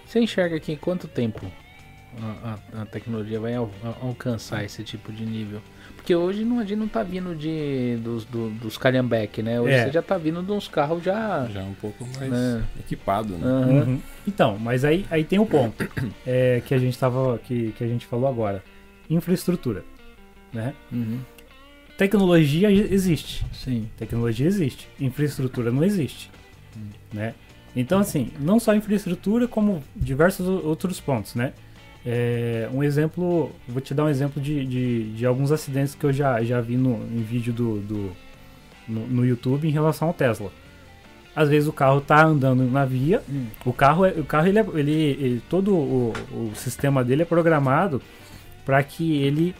Você 0.06 0.20
enxerga 0.20 0.56
aqui 0.56 0.76
quanto 0.76 1.08
tempo 1.08 1.50
a, 2.20 2.58
a, 2.74 2.82
a 2.82 2.86
tecnologia 2.86 3.40
vai 3.40 3.54
al, 3.54 3.70
alcançar 4.00 4.64
esse 4.64 4.82
tipo 4.84 5.12
de 5.12 5.24
nível? 5.24 5.60
Porque 6.02 6.16
hoje 6.16 6.44
não, 6.44 6.58
a 6.58 6.64
gente 6.64 6.78
não 6.80 6.88
tá 6.88 7.04
vindo 7.04 7.32
de, 7.32 7.96
dos, 8.02 8.24
do, 8.24 8.50
dos 8.50 8.76
calhambeque, 8.76 9.40
né? 9.40 9.60
Hoje 9.60 9.74
é. 9.74 9.84
você 9.84 9.92
já 9.92 10.02
tá 10.02 10.18
vindo 10.18 10.42
de 10.42 10.50
uns 10.50 10.66
carros 10.66 11.00
já. 11.00 11.46
Já 11.46 11.62
um 11.62 11.74
pouco 11.74 12.04
mais 12.18 12.28
né? 12.28 12.64
equipado, 12.80 13.34
né? 13.34 13.46
Uhum. 13.46 13.78
Uhum. 13.78 14.00
Então, 14.26 14.58
mas 14.58 14.84
aí, 14.84 15.06
aí 15.08 15.22
tem 15.22 15.38
o 15.38 15.42
um 15.42 15.46
ponto 15.46 15.88
é, 16.26 16.60
que 16.66 16.74
a 16.74 16.78
gente 16.78 16.98
tava. 16.98 17.38
Que, 17.38 17.70
que 17.78 17.84
a 17.84 17.86
gente 17.86 18.04
falou 18.04 18.28
agora. 18.28 18.64
Infraestrutura. 19.08 19.84
Né? 20.52 20.74
Uhum. 20.90 21.20
Tecnologia 21.96 22.68
existe. 22.68 23.46
Sim. 23.52 23.88
Tecnologia 23.96 24.48
existe. 24.48 24.88
Infraestrutura 24.98 25.70
não 25.70 25.84
existe. 25.84 26.32
Hum. 26.76 26.88
Né? 27.12 27.32
Então, 27.76 28.00
assim, 28.00 28.32
não 28.40 28.58
só 28.58 28.74
infraestrutura, 28.74 29.46
como 29.46 29.84
diversos 29.94 30.48
outros 30.48 31.00
pontos, 31.00 31.36
né? 31.36 31.52
É, 32.04 32.68
um 32.72 32.82
exemplo, 32.82 33.52
vou 33.68 33.80
te 33.80 33.94
dar 33.94 34.04
um 34.04 34.08
exemplo 34.08 34.42
de, 34.42 34.66
de, 34.66 35.12
de, 35.12 35.26
alguns 35.26 35.52
acidentes 35.52 35.94
que 35.94 36.04
eu 36.04 36.12
já, 36.12 36.42
já 36.42 36.60
vi 36.60 36.76
no, 36.76 36.94
em 36.94 37.22
vídeo 37.22 37.52
do, 37.52 37.78
do 37.78 38.12
no, 38.88 39.06
no, 39.06 39.24
YouTube 39.24 39.68
em 39.68 39.70
relação 39.70 40.08
ao 40.08 40.14
Tesla. 40.14 40.50
Às 41.34 41.48
vezes 41.48 41.68
o 41.68 41.72
carro 41.72 41.98
está 41.98 42.24
andando 42.24 42.64
na 42.64 42.84
via, 42.84 43.22
hum. 43.30 43.46
o 43.64 43.72
carro, 43.72 44.04
é, 44.04 44.10
o 44.10 44.24
carro 44.24 44.48
ele, 44.48 44.58
é, 44.58 44.66
ele, 44.74 44.92
ele 44.92 45.42
todo 45.48 45.74
o, 45.74 46.12
o, 46.32 46.52
sistema 46.56 47.04
dele 47.04 47.22
é 47.22 47.24
programado 47.24 48.02
para 48.66 48.82
que 48.82 49.22
ele 49.22 49.54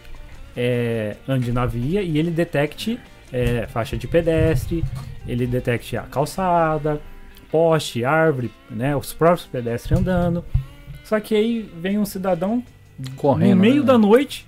é, 0.56 1.16
ande 1.28 1.52
na 1.52 1.64
via 1.64 2.02
e 2.02 2.18
ele 2.18 2.30
detecte 2.30 2.98
é, 3.32 3.66
faixa 3.68 3.96
de 3.96 4.08
pedestre, 4.08 4.84
ele 5.28 5.46
detecte 5.46 5.96
a 5.96 6.02
calçada, 6.02 7.00
poste, 7.52 8.04
árvore, 8.04 8.50
né, 8.68 8.96
os 8.96 9.12
próprios 9.12 9.46
pedestres 9.46 9.96
andando. 9.96 10.44
Só 11.12 11.20
que 11.20 11.34
aí 11.34 11.70
vem 11.76 11.98
um 11.98 12.06
cidadão 12.06 12.64
Correndo, 13.16 13.50
no 13.50 13.60
meio 13.60 13.80
né? 13.80 13.86
da 13.86 13.98
noite, 13.98 14.46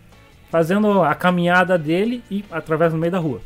fazendo 0.49 1.03
a 1.03 1.15
caminhada 1.15 1.77
dele 1.77 2.25
e 2.31 2.43
através 2.51 2.91
no 2.91 2.99
meio 2.99 3.13
da 3.13 3.19
rua. 3.19 3.43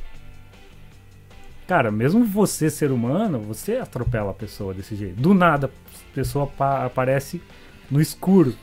Cara, 1.67 1.91
mesmo 1.91 2.25
você 2.25 2.71
ser 2.71 2.93
humano, 2.93 3.41
você 3.41 3.79
atropela 3.79 4.31
a 4.31 4.35
pessoa 4.35 4.73
desse 4.73 4.95
jeito. 4.95 5.21
Do 5.21 5.35
nada, 5.35 5.67
a 5.67 6.15
pessoa 6.15 6.49
aparece 6.87 7.43
no 7.91 8.01
escuro. 8.01 8.55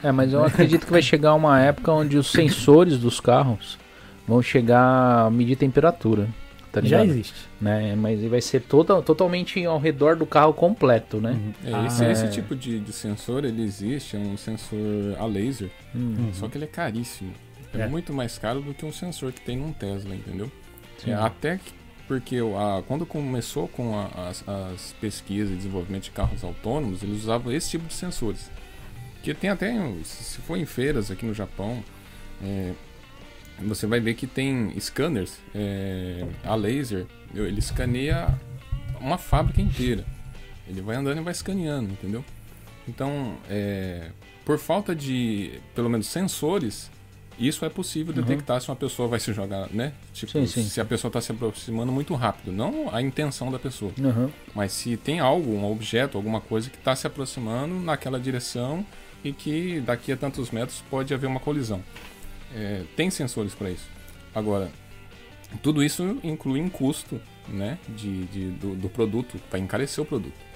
É, 0.00 0.12
mas 0.12 0.32
eu 0.32 0.44
acredito 0.46 0.86
que 0.86 0.92
vai 0.92 1.02
chegar 1.02 1.34
uma 1.34 1.60
época 1.60 1.90
onde 1.90 2.16
os 2.16 2.30
sensores 2.30 2.98
dos 2.98 3.18
carros 3.18 3.76
vão 4.24 4.40
chegar 4.40 5.26
a 5.26 5.30
medir 5.32 5.56
temperatura 5.56 6.28
tá 6.76 6.80
ligado? 6.82 7.06
Já 7.06 7.12
existe. 7.12 7.34
Né? 7.58 7.96
Mas 7.96 8.22
vai 8.24 8.40
ser 8.40 8.60
toda, 8.60 9.00
totalmente 9.00 9.64
ao 9.64 9.78
redor 9.78 10.14
do 10.16 10.26
carro 10.26 10.52
completo, 10.52 11.20
né? 11.20 11.30
Uhum. 11.30 11.52
É, 11.64 11.86
esse, 11.86 12.04
ah, 12.04 12.12
esse 12.12 12.24
é. 12.26 12.28
tipo 12.28 12.54
de, 12.54 12.78
de, 12.78 12.92
sensor, 12.92 13.46
ele 13.46 13.62
existe, 13.62 14.14
é 14.14 14.18
um 14.18 14.36
sensor 14.36 14.78
a 15.18 15.24
laser, 15.24 15.70
uhum. 15.94 16.30
só 16.34 16.48
que 16.48 16.58
ele 16.58 16.64
é 16.64 16.68
caríssimo. 16.68 17.32
É, 17.74 17.82
é, 17.82 17.88
muito 17.88 18.12
mais 18.12 18.36
caro 18.36 18.60
do 18.60 18.74
que 18.74 18.84
um 18.84 18.92
sensor 18.92 19.32
que 19.32 19.40
tem 19.40 19.56
num 19.56 19.72
Tesla, 19.72 20.14
entendeu? 20.14 20.52
É, 21.06 21.14
até 21.14 21.56
que, 21.56 21.72
porque 22.06 22.36
a, 22.36 22.82
quando 22.86 23.06
começou 23.06 23.68
com 23.68 23.98
a, 23.98 24.28
as, 24.28 24.44
as 24.46 24.94
pesquisas 25.00 25.52
e 25.52 25.56
desenvolvimento 25.56 26.04
de 26.04 26.10
carros 26.10 26.44
autônomos, 26.44 27.02
eles 27.02 27.22
usavam 27.22 27.52
esse 27.52 27.70
tipo 27.70 27.86
de 27.86 27.94
sensores. 27.94 28.50
Que 29.22 29.32
tem 29.32 29.48
até, 29.48 29.74
se 30.04 30.38
for 30.42 30.56
em 30.58 30.66
feiras 30.66 31.10
aqui 31.10 31.24
no 31.24 31.32
Japão, 31.32 31.82
é, 32.42 32.72
você 33.60 33.86
vai 33.86 34.00
ver 34.00 34.14
que 34.14 34.26
tem 34.26 34.78
scanners 34.78 35.38
é, 35.54 36.26
a 36.44 36.54
laser, 36.54 37.06
ele 37.34 37.58
escaneia 37.58 38.28
uma 39.00 39.18
fábrica 39.18 39.60
inteira. 39.60 40.04
Ele 40.68 40.80
vai 40.80 40.96
andando 40.96 41.18
e 41.18 41.22
vai 41.22 41.32
escaneando, 41.32 41.92
entendeu? 41.92 42.24
Então, 42.88 43.36
é, 43.48 44.10
por 44.44 44.58
falta 44.58 44.94
de, 44.94 45.60
pelo 45.74 45.88
menos, 45.88 46.06
sensores, 46.06 46.90
Isso 47.38 47.64
é 47.64 47.68
possível 47.68 48.14
uhum. 48.14 48.22
detectar 48.22 48.60
se 48.60 48.68
uma 48.68 48.76
pessoa 48.76 49.08
vai 49.08 49.20
se 49.20 49.32
jogar, 49.32 49.68
né? 49.70 49.92
Tipo, 50.14 50.32
sim, 50.32 50.46
sim. 50.46 50.64
se 50.64 50.80
a 50.80 50.84
pessoa 50.84 51.08
está 51.10 51.20
se 51.20 51.32
aproximando 51.32 51.92
muito 51.92 52.14
rápido. 52.14 52.50
Não 52.50 52.88
a 52.94 53.02
intenção 53.02 53.50
da 53.52 53.58
pessoa. 53.58 53.92
Uhum. 53.98 54.30
Mas 54.54 54.72
se 54.72 54.96
tem 54.96 55.20
algo, 55.20 55.52
um 55.52 55.70
objeto, 55.70 56.16
alguma 56.16 56.40
coisa 56.40 56.70
que 56.70 56.78
está 56.78 56.96
se 56.96 57.06
aproximando 57.06 57.74
naquela 57.74 58.18
direção 58.18 58.84
e 59.22 59.32
que 59.32 59.80
daqui 59.80 60.12
a 60.12 60.16
tantos 60.16 60.50
metros 60.50 60.82
pode 60.88 61.12
haver 61.12 61.26
uma 61.26 61.40
colisão. 61.40 61.82
É, 62.56 62.82
tem 62.96 63.10
sensores 63.10 63.54
para 63.54 63.70
isso. 63.70 63.86
Agora, 64.34 64.70
tudo 65.62 65.84
isso 65.84 66.18
inclui 66.24 66.60
um 66.60 66.70
custo 66.70 67.20
né, 67.48 67.78
de, 67.88 68.24
de 68.24 68.50
do, 68.52 68.74
do 68.74 68.88
produto, 68.88 69.38
para 69.50 69.58
encarecer 69.58 70.02
o 70.02 70.06
produto. 70.06 70.46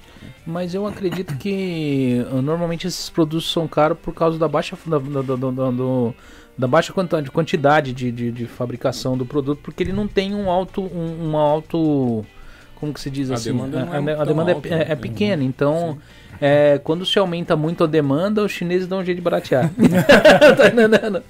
Mas 0.47 0.75
eu 0.75 0.87
acredito 0.87 1.37
que 1.37 2.25
uh, 2.31 2.43
normalmente 2.43 2.87
esses 2.87 3.09
produtos 3.09 3.51
são 3.51 3.67
caros 3.67 3.99
por 3.99 4.15
causa 4.15 4.39
da 4.39 4.49
baixa 4.49 4.77
da, 4.87 4.99
da, 4.99 5.23
da, 5.23 5.71
do, 5.71 6.15
da 6.59 6.67
baixa 6.67 6.93
quantidade 7.33 7.93
de, 7.93 8.11
de, 8.13 8.31
de, 8.31 8.47
fabricação 8.47 9.17
do 9.17 9.25
produto, 9.25 9.61
porque 9.63 9.83
ele 9.83 9.93
não 9.93 10.07
tem 10.07 10.35
um 10.35 10.51
alto 10.51 10.83
um, 10.83 11.37
alto 11.37 12.25
como 12.75 12.93
que 12.93 13.01
se 13.01 13.11
diz 13.11 13.31
a 13.31 13.35
assim? 13.35 13.53
Demanda 13.53 13.79
a, 13.91 14.11
é 14.11 14.21
a 14.21 14.25
demanda 14.25 14.51
é, 14.51 14.55
alta, 14.55 14.69
é, 14.69 14.79
né? 14.79 14.87
é, 14.89 14.97
pequena, 14.97 15.43
então 15.43 15.99
é, 16.41 16.81
quando 16.83 17.05
se 17.05 17.19
aumenta 17.19 17.55
muito 17.55 17.85
a 17.85 17.87
demanda, 17.87 18.43
os 18.43 18.53
chineses 18.53 18.89
dão 18.89 19.01
um 19.01 19.05
jeito 19.05 19.19
de 19.19 19.23
baratear. 19.23 19.71
tá 20.57 20.69
entendendo? 20.69 21.23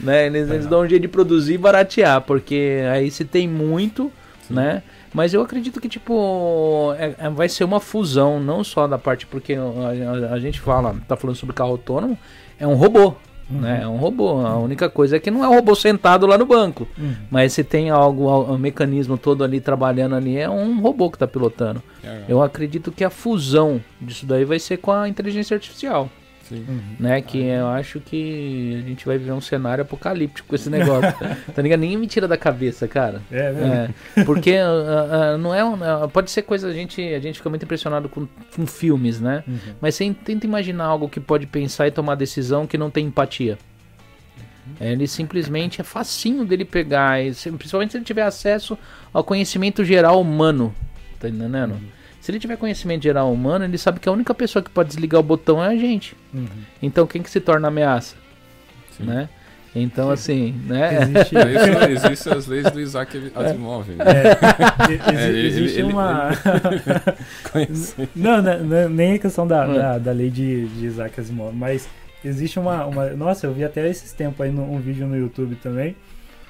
Né? 0.00 0.26
Eles, 0.26 0.50
eles 0.50 0.66
dão 0.66 0.80
um 0.80 0.88
jeito 0.88 1.02
de 1.02 1.08
produzir 1.08 1.54
e 1.54 1.58
baratear, 1.58 2.20
porque 2.22 2.82
aí 2.92 3.10
se 3.10 3.24
tem 3.24 3.46
muito, 3.46 4.10
Sim. 4.46 4.54
né? 4.54 4.82
Mas 5.14 5.32
eu 5.32 5.40
acredito 5.40 5.80
que, 5.80 5.88
tipo, 5.88 6.94
é, 6.98 7.14
é, 7.18 7.30
vai 7.30 7.48
ser 7.48 7.64
uma 7.64 7.80
fusão, 7.80 8.38
não 8.38 8.62
só 8.62 8.86
da 8.86 8.98
parte, 8.98 9.26
porque 9.26 9.54
a, 9.54 9.60
a, 9.60 10.34
a, 10.34 10.40
gente 10.40 10.60
fala, 10.60 10.96
tá 11.08 11.16
falando 11.16 11.36
sobre 11.36 11.54
carro 11.54 11.70
autônomo, 11.70 12.18
é 12.58 12.66
um 12.66 12.74
robô. 12.74 13.14
Uhum. 13.50 13.60
Né? 13.60 13.80
É 13.82 13.88
um 13.88 13.96
robô. 13.96 14.40
A 14.46 14.56
única 14.58 14.88
coisa 14.88 15.16
é 15.16 15.20
que 15.20 15.30
não 15.30 15.44
é 15.44 15.48
um 15.48 15.54
robô 15.54 15.74
sentado 15.74 16.26
lá 16.26 16.36
no 16.36 16.46
banco. 16.46 16.86
Uhum. 16.98 17.14
Mas 17.30 17.52
se 17.52 17.64
tem 17.64 17.90
algo, 17.90 18.28
um 18.52 18.58
mecanismo 18.58 19.16
todo 19.16 19.42
ali 19.42 19.60
trabalhando 19.60 20.14
ali, 20.14 20.36
é 20.36 20.48
um 20.48 20.80
robô 20.80 21.10
que 21.10 21.16
está 21.16 21.26
pilotando. 21.26 21.82
É. 22.04 22.24
Eu 22.28 22.42
acredito 22.42 22.92
que 22.92 23.04
a 23.04 23.10
fusão 23.10 23.80
disso 24.00 24.26
daí 24.26 24.44
vai 24.44 24.58
ser 24.58 24.76
com 24.78 24.92
a 24.92 25.08
inteligência 25.08 25.54
artificial. 25.54 26.10
Uhum. 26.50 26.80
Né? 26.98 27.20
Que 27.20 27.44
eu 27.44 27.66
acho 27.68 28.00
que 28.00 28.82
a 28.84 28.88
gente 28.88 29.06
vai 29.06 29.18
viver 29.18 29.32
um 29.32 29.40
cenário 29.40 29.82
apocalíptico 29.82 30.48
com 30.48 30.54
esse 30.54 30.70
negócio. 30.70 31.14
tá 31.54 31.62
ligado? 31.62 31.80
Ninguém 31.80 31.96
me 31.96 32.06
tira 32.06 32.26
da 32.26 32.36
cabeça, 32.36 32.86
cara. 32.88 33.22
É, 33.30 33.52
né? 33.52 33.94
É, 34.16 34.24
porque 34.24 34.52
uh, 34.52 35.34
uh, 35.34 35.38
não 35.38 35.54
é 35.54 35.64
uh, 35.64 36.08
Pode 36.08 36.30
ser 36.30 36.42
coisa. 36.42 36.68
A 36.68 36.72
gente, 36.72 37.02
a 37.02 37.20
gente 37.20 37.36
fica 37.36 37.48
muito 37.48 37.64
impressionado 37.64 38.08
com, 38.08 38.26
com 38.54 38.66
filmes, 38.66 39.20
né? 39.20 39.44
Uhum. 39.46 39.58
Mas 39.80 39.94
você 39.94 40.12
tenta 40.12 40.46
imaginar 40.46 40.84
algo 40.84 41.08
que 41.08 41.20
pode 41.20 41.46
pensar 41.46 41.86
e 41.86 41.90
tomar 41.90 42.14
decisão 42.14 42.66
que 42.66 42.78
não 42.78 42.90
tem 42.90 43.06
empatia. 43.06 43.58
Uhum. 44.66 44.86
Ele 44.86 45.06
simplesmente 45.06 45.80
é 45.80 45.84
facinho 45.84 46.44
dele 46.44 46.64
pegar, 46.64 47.18
principalmente 47.56 47.92
se 47.92 47.98
ele 47.98 48.04
tiver 48.04 48.22
acesso 48.22 48.78
ao 49.12 49.24
conhecimento 49.24 49.84
geral 49.84 50.20
humano. 50.20 50.74
Tá 51.18 51.28
entendendo? 51.28 51.72
Uhum. 51.72 51.97
Se 52.28 52.32
ele 52.32 52.38
tiver 52.38 52.58
conhecimento 52.58 53.04
geral 53.04 53.32
humano, 53.32 53.64
ele 53.64 53.78
sabe 53.78 53.98
que 54.00 54.06
a 54.06 54.12
única 54.12 54.34
pessoa 54.34 54.62
que 54.62 54.68
pode 54.68 54.90
desligar 54.90 55.18
o 55.18 55.22
botão 55.22 55.64
é 55.64 55.68
a 55.68 55.74
gente. 55.74 56.14
Uhum. 56.34 56.46
Então 56.82 57.06
quem 57.06 57.22
que 57.22 57.30
se 57.30 57.40
torna 57.40 57.68
ameaça? 57.68 58.16
Sim. 58.90 59.04
Né? 59.04 59.30
Então, 59.74 60.08
Sim. 60.08 60.12
assim, 60.12 60.62
né? 60.66 61.04
Existe, 61.04 61.34
isso, 61.96 62.06
existe 62.06 62.28
as 62.28 62.46
leis 62.46 62.70
do 62.70 62.80
Isaac 62.80 63.32
Asimov. 63.34 63.88
Né? 63.88 64.04
É, 64.04 65.14
é, 65.14 65.30
existe 65.40 65.78
ele, 65.80 65.90
uma. 65.90 66.28
Ele... 67.56 68.08
não, 68.14 68.42
não, 68.42 68.62
não, 68.62 68.88
nem 68.90 69.14
a 69.14 69.18
questão 69.18 69.46
da, 69.46 69.64
é. 69.64 69.78
da, 69.78 69.98
da, 69.98 70.12
lei 70.12 70.28
de, 70.28 70.68
de 70.68 70.84
Isaac 70.84 71.18
Asimov, 71.18 71.56
mas 71.56 71.88
existe 72.22 72.58
uma, 72.58 72.84
uma. 72.84 73.08
Nossa, 73.08 73.46
eu 73.46 73.54
vi 73.54 73.64
até 73.64 73.88
esses 73.88 74.12
tempos 74.12 74.42
aí 74.42 74.52
num 74.52 74.74
um 74.74 74.78
vídeo 74.80 75.06
no 75.06 75.16
YouTube 75.16 75.56
também. 75.62 75.92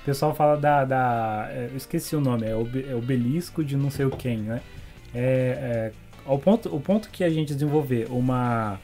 O 0.02 0.04
pessoal 0.04 0.34
fala 0.34 0.56
da. 0.56 0.84
da 0.84 1.48
é, 1.52 1.68
eu 1.70 1.76
esqueci 1.76 2.16
o 2.16 2.20
nome, 2.20 2.46
é, 2.46 2.50
é 2.50 2.94
obelisco 2.96 3.62
de 3.62 3.76
não 3.76 3.92
sei 3.92 4.06
o 4.06 4.10
quem, 4.10 4.38
né? 4.38 4.60
É, 5.14 5.92
é, 5.92 5.92
ao 6.26 6.38
ponto, 6.38 6.74
o 6.74 6.80
ponto 6.80 7.08
que 7.10 7.24
a 7.24 7.30
gente 7.30 7.54
desenvolver 7.54 8.06
uma. 8.10 8.78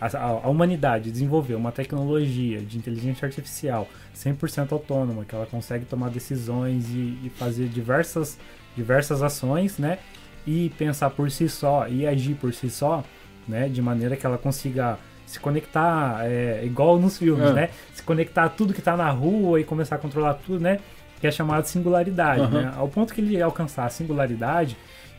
A, 0.00 0.18
a, 0.18 0.48
humanidade 0.48 1.10
desenvolver 1.10 1.54
uma 1.54 1.72
tecnologia 1.72 2.60
de 2.60 2.76
inteligência 2.76 3.24
artificial 3.24 3.88
100% 4.14 4.72
autônoma, 4.72 5.24
que 5.24 5.34
ela 5.34 5.46
consegue 5.46 5.86
tomar 5.86 6.10
decisões 6.10 6.90
e, 6.90 7.18
e, 7.24 7.32
fazer 7.36 7.68
diversas, 7.68 8.38
diversas 8.76 9.22
ações, 9.22 9.78
né? 9.78 9.98
E 10.46 10.70
pensar 10.76 11.10
por 11.10 11.30
si 11.30 11.48
só 11.48 11.88
e 11.88 12.06
agir 12.06 12.34
por 12.34 12.52
si 12.52 12.68
só, 12.68 13.02
né? 13.48 13.68
De 13.68 13.80
maneira 13.80 14.16
que 14.16 14.26
ela 14.26 14.36
consiga 14.36 14.98
se 15.26 15.40
conectar, 15.40 16.20
é, 16.24 16.62
igual 16.64 16.98
nos 16.98 17.16
filmes, 17.16 17.50
é. 17.50 17.52
né? 17.52 17.70
Se 17.94 18.02
conectar 18.02 18.44
a 18.44 18.48
tudo 18.48 18.74
que 18.74 18.80
está 18.80 18.96
na 18.96 19.10
rua 19.10 19.60
e 19.60 19.64
começar 19.64 19.96
a 19.96 19.98
controlar 19.98 20.34
tudo, 20.34 20.60
né? 20.60 20.80
Que 21.20 21.26
é 21.26 21.30
chamado 21.30 21.64
singularidade, 21.64 22.42
uhum. 22.42 22.50
né? 22.50 22.74
Ao 22.76 22.88
ponto 22.88 23.14
que 23.14 23.20
ele 23.20 23.40
alcançar 23.40 23.86
a 23.86 23.88
singularidade, 23.88 24.76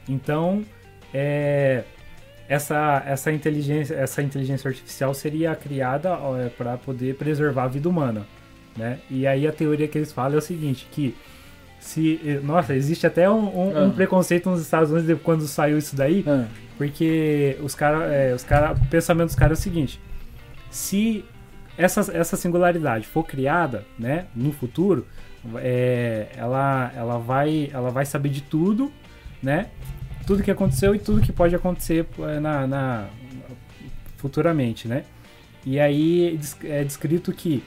então, 0.07 0.63
é, 1.13 1.83
essa, 2.47 3.03
essa, 3.05 3.31
inteligência, 3.31 3.95
essa 3.95 4.21
inteligência 4.21 4.67
artificial 4.67 5.13
seria 5.13 5.55
criada 5.55 6.17
é, 6.39 6.49
para 6.49 6.77
poder 6.77 7.15
preservar 7.15 7.63
a 7.63 7.67
vida 7.67 7.89
humana. 7.89 8.25
Né? 8.77 8.99
E 9.09 9.25
aí 9.25 9.47
a 9.47 9.51
teoria 9.51 9.87
que 9.87 9.97
eles 9.97 10.11
falam 10.11 10.35
é 10.35 10.37
o 10.37 10.41
seguinte, 10.41 10.87
que 10.91 11.15
se. 11.79 12.19
Nossa, 12.43 12.75
existe 12.75 13.05
até 13.07 13.29
um, 13.29 13.45
um, 13.45 13.85
um 13.85 13.89
ah. 13.89 13.93
preconceito 13.93 14.49
nos 14.49 14.61
Estados 14.61 14.91
Unidos 14.91 15.21
quando 15.23 15.47
saiu 15.47 15.77
isso 15.77 15.95
daí, 15.95 16.25
ah. 16.27 16.45
porque 16.77 17.57
os 17.61 17.75
caras. 17.75 18.11
É, 18.11 18.33
os 18.33 18.43
cara, 18.43 18.73
o 18.73 18.85
pensamento 18.87 19.27
dos 19.27 19.35
caras 19.35 19.59
é 19.59 19.61
o 19.61 19.63
seguinte. 19.63 20.01
Se 20.69 21.23
essa, 21.77 22.01
essa 22.11 22.35
singularidade 22.35 23.05
for 23.05 23.23
criada 23.23 23.85
né, 23.97 24.25
no 24.35 24.51
futuro, 24.51 25.05
é, 25.57 26.27
ela, 26.35 26.91
ela, 26.95 27.17
vai, 27.17 27.69
ela 27.71 27.91
vai 27.91 28.05
saber 28.05 28.29
de 28.29 28.41
tudo, 28.41 28.91
né? 29.41 29.67
Tudo 30.25 30.43
que 30.43 30.51
aconteceu 30.51 30.95
e 30.95 30.99
tudo 30.99 31.21
que 31.21 31.31
pode 31.31 31.55
acontecer 31.55 32.05
eh, 32.19 32.39
na, 32.39 32.67
na 32.67 33.07
futuramente, 34.17 34.87
né? 34.87 35.03
E 35.65 35.79
aí 35.79 36.39
é 36.63 36.83
descrito 36.83 37.31
que 37.31 37.63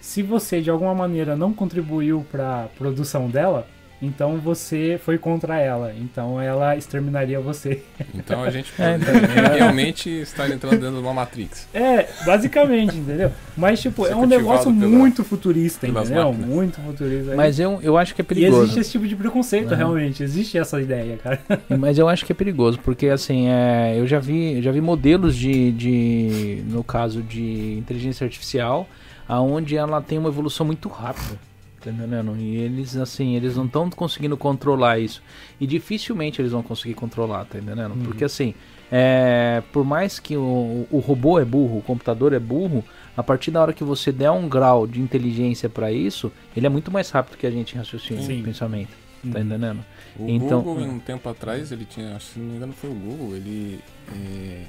se 0.00 0.22
você 0.22 0.60
de 0.60 0.70
alguma 0.70 0.94
maneira 0.94 1.36
não 1.36 1.52
contribuiu 1.52 2.26
para 2.30 2.64
a 2.64 2.68
produção 2.68 3.28
dela, 3.28 3.66
então 4.02 4.38
você 4.38 5.00
foi 5.02 5.16
contra 5.16 5.60
ela. 5.60 5.94
Então 5.96 6.40
ela 6.40 6.76
exterminaria 6.76 7.40
você. 7.40 7.82
Então 8.12 8.42
a 8.42 8.50
gente 8.50 8.72
é, 8.82 8.96
então, 8.96 9.14
realmente 9.54 10.10
está 10.10 10.48
entrando 10.48 10.80
dentro 10.80 10.96
de 10.96 11.00
uma 11.00 11.14
Matrix. 11.14 11.68
É, 11.72 12.08
basicamente, 12.26 12.96
entendeu? 12.96 13.30
Mas, 13.56 13.80
tipo, 13.80 14.04
é 14.04 14.16
um 14.16 14.26
negócio 14.26 14.74
pela, 14.74 14.90
muito 14.90 15.22
futurista, 15.22 15.86
entendeu? 15.86 16.30
Máquinas. 16.30 16.48
Muito 16.48 16.80
futurista. 16.80 17.36
Mas 17.36 17.60
eu, 17.60 17.78
eu 17.80 17.96
acho 17.96 18.12
que 18.14 18.20
é 18.20 18.24
perigoso. 18.24 18.56
E 18.56 18.64
existe 18.64 18.80
esse 18.80 18.90
tipo 18.90 19.06
de 19.06 19.14
preconceito, 19.14 19.70
uhum. 19.70 19.76
realmente. 19.76 20.22
Existe 20.22 20.58
essa 20.58 20.80
ideia, 20.80 21.16
cara. 21.18 21.40
Mas 21.78 21.96
eu 21.96 22.08
acho 22.08 22.26
que 22.26 22.32
é 22.32 22.34
perigoso, 22.34 22.80
porque 22.80 23.06
assim, 23.06 23.48
é, 23.48 23.94
eu 23.96 24.06
já 24.06 24.18
vi, 24.18 24.60
já 24.60 24.72
vi 24.72 24.80
modelos 24.80 25.36
de, 25.36 25.70
de. 25.70 26.62
No 26.66 26.82
caso 26.82 27.22
de 27.22 27.78
inteligência 27.78 28.24
artificial, 28.24 28.88
aonde 29.28 29.76
ela 29.76 30.02
tem 30.02 30.18
uma 30.18 30.28
evolução 30.28 30.66
muito 30.66 30.88
rápida. 30.88 31.51
Tá 31.82 31.90
entendendo? 31.90 32.36
E 32.38 32.56
eles, 32.56 32.96
assim, 32.96 33.34
eles 33.34 33.56
não 33.56 33.66
estão 33.66 33.90
conseguindo 33.90 34.36
controlar 34.36 35.00
isso. 35.00 35.20
E 35.60 35.66
dificilmente 35.66 36.40
eles 36.40 36.52
vão 36.52 36.62
conseguir 36.62 36.94
controlar, 36.94 37.44
tá 37.44 37.58
entendendo? 37.58 37.94
Uhum. 37.94 38.04
Porque, 38.04 38.24
assim, 38.24 38.54
é, 38.90 39.62
por 39.72 39.84
mais 39.84 40.20
que 40.20 40.36
o, 40.36 40.86
o 40.90 40.98
robô 40.98 41.40
é 41.40 41.44
burro, 41.44 41.78
o 41.78 41.82
computador 41.82 42.32
é 42.32 42.38
burro, 42.38 42.84
a 43.16 43.22
partir 43.22 43.50
da 43.50 43.60
hora 43.60 43.72
que 43.72 43.82
você 43.82 44.12
der 44.12 44.30
um 44.30 44.48
grau 44.48 44.86
de 44.86 45.00
inteligência 45.00 45.68
para 45.68 45.90
isso, 45.90 46.30
ele 46.56 46.66
é 46.66 46.68
muito 46.68 46.90
mais 46.90 47.10
rápido 47.10 47.36
que 47.36 47.46
a 47.46 47.50
gente 47.50 47.74
raciocina, 47.74 48.22
Sim. 48.22 48.42
pensamento. 48.42 48.90
Tá 48.90 49.38
uhum. 49.38 49.44
Entendendo? 49.44 49.84
O 50.16 50.28
então, 50.28 50.62
Google, 50.62 50.84
um 50.84 50.98
tempo 51.00 51.28
atrás, 51.28 51.72
ele 51.72 51.84
tinha, 51.84 52.18
se 52.20 52.38
não 52.38 52.46
me 52.46 52.56
engano, 52.56 52.72
foi 52.72 52.90
o 52.90 52.94
Google, 52.94 53.34
ele, 53.34 53.80
é, 54.14 54.62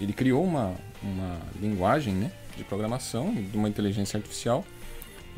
ele 0.00 0.12
criou 0.12 0.42
uma, 0.42 0.74
uma 1.00 1.38
linguagem 1.60 2.14
né, 2.14 2.32
de 2.56 2.64
programação 2.64 3.32
de 3.32 3.56
uma 3.56 3.68
inteligência 3.68 4.16
artificial 4.16 4.64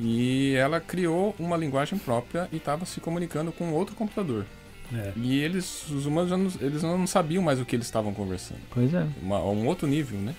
e 0.00 0.54
ela 0.54 0.80
criou 0.80 1.34
uma 1.38 1.56
linguagem 1.56 1.98
própria 1.98 2.48
e 2.52 2.56
estava 2.56 2.86
se 2.86 3.00
comunicando 3.00 3.52
com 3.52 3.72
outro 3.72 3.94
computador. 3.94 4.46
É. 4.92 5.12
E 5.16 5.38
eles, 5.38 5.88
os 5.88 6.06
humanos, 6.06 6.30
não, 6.30 6.66
eles 6.66 6.82
não 6.82 7.06
sabiam 7.06 7.42
mais 7.42 7.60
o 7.60 7.64
que 7.64 7.76
eles 7.76 7.86
estavam 7.86 8.12
conversando. 8.12 8.60
Pois 8.70 8.92
é. 8.92 9.06
Uma, 9.22 9.38
um 9.44 9.66
outro 9.66 9.86
nível, 9.86 10.18
né? 10.18 10.34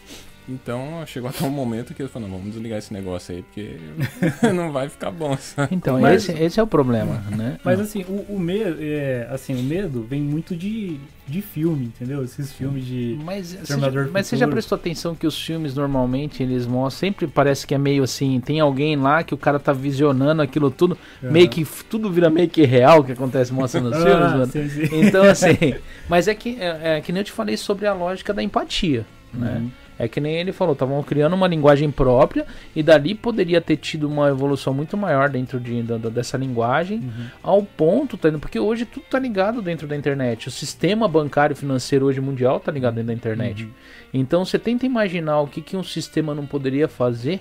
Então 0.49 1.03
chegou 1.05 1.29
até 1.29 1.45
um 1.45 1.49
momento 1.49 1.93
que 1.93 2.01
eles 2.01 2.11
falaram, 2.11 2.31
vamos 2.31 2.53
desligar 2.53 2.79
esse 2.79 2.93
negócio 2.93 3.35
aí, 3.35 3.43
porque 3.43 3.77
não 4.53 4.71
vai 4.71 4.89
ficar 4.89 5.11
bom. 5.11 5.37
Sabe? 5.37 5.75
Então, 5.75 5.99
Mas, 5.99 6.29
esse, 6.29 6.43
esse 6.43 6.59
é 6.59 6.63
o 6.63 6.67
problema, 6.67 7.23
né? 7.29 7.57
Mas 7.63 7.79
assim, 7.79 8.03
o, 8.03 8.25
o 8.35 8.39
medo, 8.39 8.77
é, 8.79 9.27
assim, 9.29 9.53
o 9.55 9.63
medo 9.63 10.03
vem 10.03 10.21
muito 10.21 10.55
de, 10.55 10.99
de 11.27 11.41
filme, 11.41 11.85
entendeu? 11.85 12.23
Esses 12.23 12.51
filmes 12.51 12.85
de 12.85 13.17
mas, 13.23 13.53
você 13.53 13.79
já, 13.79 14.07
mas 14.11 14.27
você 14.27 14.37
já 14.37 14.47
prestou 14.47 14.75
atenção 14.75 15.15
que 15.15 15.27
os 15.27 15.39
filmes 15.39 15.75
normalmente 15.75 16.41
eles 16.43 16.65
mostram, 16.65 16.99
sempre 16.99 17.27
parece 17.27 17.65
que 17.65 17.75
é 17.75 17.77
meio 17.77 18.03
assim, 18.03 18.39
tem 18.39 18.59
alguém 18.59 18.95
lá 18.95 19.23
que 19.23 19.33
o 19.33 19.37
cara 19.37 19.59
tá 19.59 19.71
visionando 19.71 20.41
aquilo 20.41 20.71
tudo, 20.71 20.97
uhum. 21.21 21.31
meio 21.31 21.49
que 21.49 21.65
tudo 21.89 22.11
vira 22.11 22.29
meio 22.29 22.49
que 22.49 22.65
real 22.65 23.03
que 23.03 23.11
acontece 23.11 23.53
mostrando 23.53 23.89
nos 23.89 23.97
filmes, 24.03 24.25
ah, 24.25 24.29
mano. 24.29 24.45
Sim, 24.47 24.69
sim. 24.69 24.89
Então 24.91 25.23
assim, 25.29 25.75
mas 26.09 26.27
é 26.27 26.35
que 26.35 26.57
é, 26.59 26.97
é, 26.97 27.01
que 27.01 27.11
nem 27.11 27.21
eu 27.21 27.25
te 27.25 27.31
falei 27.31 27.55
sobre 27.55 27.85
a 27.85 27.93
lógica 27.93 28.33
da 28.33 28.41
empatia, 28.41 29.05
né? 29.33 29.63
Uhum. 29.99 30.05
É 30.05 30.07
que 30.07 30.19
nem 30.19 30.35
ele 30.35 30.51
falou, 30.51 30.73
estavam 30.73 31.01
criando 31.03 31.33
uma 31.33 31.47
linguagem 31.47 31.91
própria 31.91 32.45
e 32.75 32.81
dali 32.81 33.13
poderia 33.13 33.61
ter 33.61 33.77
tido 33.77 34.07
uma 34.07 34.29
evolução 34.29 34.73
muito 34.73 34.97
maior 34.97 35.29
dentro 35.29 35.59
de, 35.59 35.83
da, 35.83 35.97
dessa 36.09 36.37
linguagem, 36.37 36.99
uhum. 36.99 37.27
ao 37.43 37.63
ponto, 37.63 38.17
tá, 38.17 38.31
porque 38.39 38.59
hoje 38.59 38.85
tudo 38.85 39.05
tá 39.09 39.19
ligado 39.19 39.61
dentro 39.61 39.87
da 39.87 39.95
internet. 39.95 40.47
O 40.47 40.51
sistema 40.51 41.07
bancário 41.07 41.55
financeiro 41.55 42.05
hoje 42.05 42.19
mundial 42.19 42.59
tá 42.59 42.71
ligado 42.71 42.95
dentro 42.95 43.07
da 43.07 43.13
internet. 43.13 43.63
Uhum. 43.63 43.71
Então 44.13 44.43
você 44.43 44.57
tenta 44.57 44.85
imaginar 44.85 45.39
o 45.41 45.47
que, 45.47 45.61
que 45.61 45.77
um 45.77 45.83
sistema 45.83 46.33
não 46.33 46.45
poderia 46.45 46.87
fazer, 46.87 47.39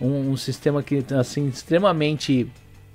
um, 0.00 0.30
um 0.30 0.36
sistema 0.36 0.82
que 0.82 1.04
assim 1.14 1.48
extremamente 1.48 2.48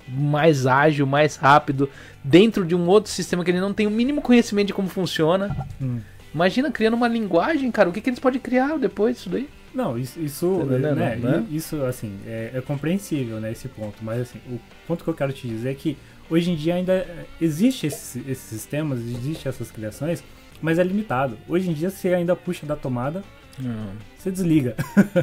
mais 0.08 0.66
ágil, 0.66 1.06
mais 1.06 1.36
rápido, 1.36 1.88
dentro 2.22 2.64
de 2.64 2.74
um 2.74 2.86
outro 2.86 3.10
sistema 3.10 3.44
que 3.44 3.50
ele 3.50 3.60
não 3.60 3.72
tem 3.72 3.86
o 3.86 3.90
mínimo 3.90 4.20
conhecimento 4.20 4.68
de 4.68 4.74
como 4.74 4.88
funciona. 4.88 5.66
Hum. 5.80 6.00
Imagina 6.34 6.70
criando 6.70 6.94
uma 6.94 7.06
linguagem, 7.06 7.70
cara, 7.70 7.88
o 7.88 7.92
que, 7.92 8.00
que 8.00 8.10
eles 8.10 8.18
podem 8.18 8.40
criar 8.40 8.76
depois 8.76 9.16
disso 9.16 9.30
daí? 9.30 9.48
Não, 9.74 9.98
isso, 9.98 10.20
isso, 10.20 10.66
tá 10.68 10.78
né, 10.94 11.16
né? 11.16 11.46
isso 11.50 11.82
assim, 11.84 12.16
é, 12.26 12.52
é, 12.54 12.60
compreensível, 12.60 13.40
né, 13.40 13.50
esse 13.52 13.68
ponto. 13.68 13.96
Mas 14.02 14.20
assim, 14.20 14.40
o 14.48 14.60
ponto 14.86 15.02
que 15.02 15.10
eu 15.10 15.14
quero 15.14 15.32
te 15.32 15.48
dizer 15.48 15.70
é 15.70 15.74
que 15.74 15.96
hoje 16.30 16.50
em 16.50 16.56
dia 16.56 16.74
ainda 16.74 17.06
existe 17.40 17.86
esses, 17.86 18.16
esses 18.28 18.44
sistemas, 18.44 19.00
existe 19.00 19.48
essas 19.48 19.70
criações, 19.70 20.22
mas 20.60 20.78
é 20.78 20.82
limitado. 20.84 21.36
Hoje 21.48 21.70
em 21.70 21.72
dia 21.72 21.90
você 21.90 22.14
ainda 22.14 22.36
puxa 22.36 22.64
da 22.64 22.76
tomada, 22.76 23.22
não. 23.58 23.92
você 24.16 24.30
desliga. 24.30 24.76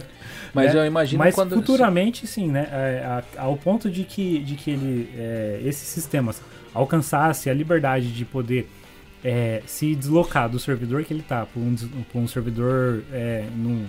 Mas 0.54 0.74
né? 0.74 0.82
eu 0.82 0.86
imagino 0.86 1.18
mas 1.18 1.34
quando... 1.34 1.56
futuramente 1.56 2.28
sim, 2.28 2.50
né, 2.50 2.68
é, 2.72 3.24
ao 3.38 3.56
ponto 3.56 3.90
de 3.90 4.04
que, 4.04 4.40
de 4.40 4.56
que 4.56 4.72
ele, 4.72 5.10
é, 5.18 5.62
esses 5.64 5.88
sistemas 5.88 6.42
alcançasse 6.74 7.50
a 7.50 7.54
liberdade 7.54 8.12
de 8.12 8.26
poder 8.26 8.70
é, 9.24 9.62
se 9.66 9.96
deslocar 9.96 10.50
do 10.50 10.60
servidor 10.60 11.04
que 11.04 11.14
ele 11.14 11.22
está 11.22 11.46
para 11.46 11.62
um, 11.62 11.76
um, 12.16 12.28
servidor, 12.28 13.04
é, 13.12 13.46
num, 13.56 13.86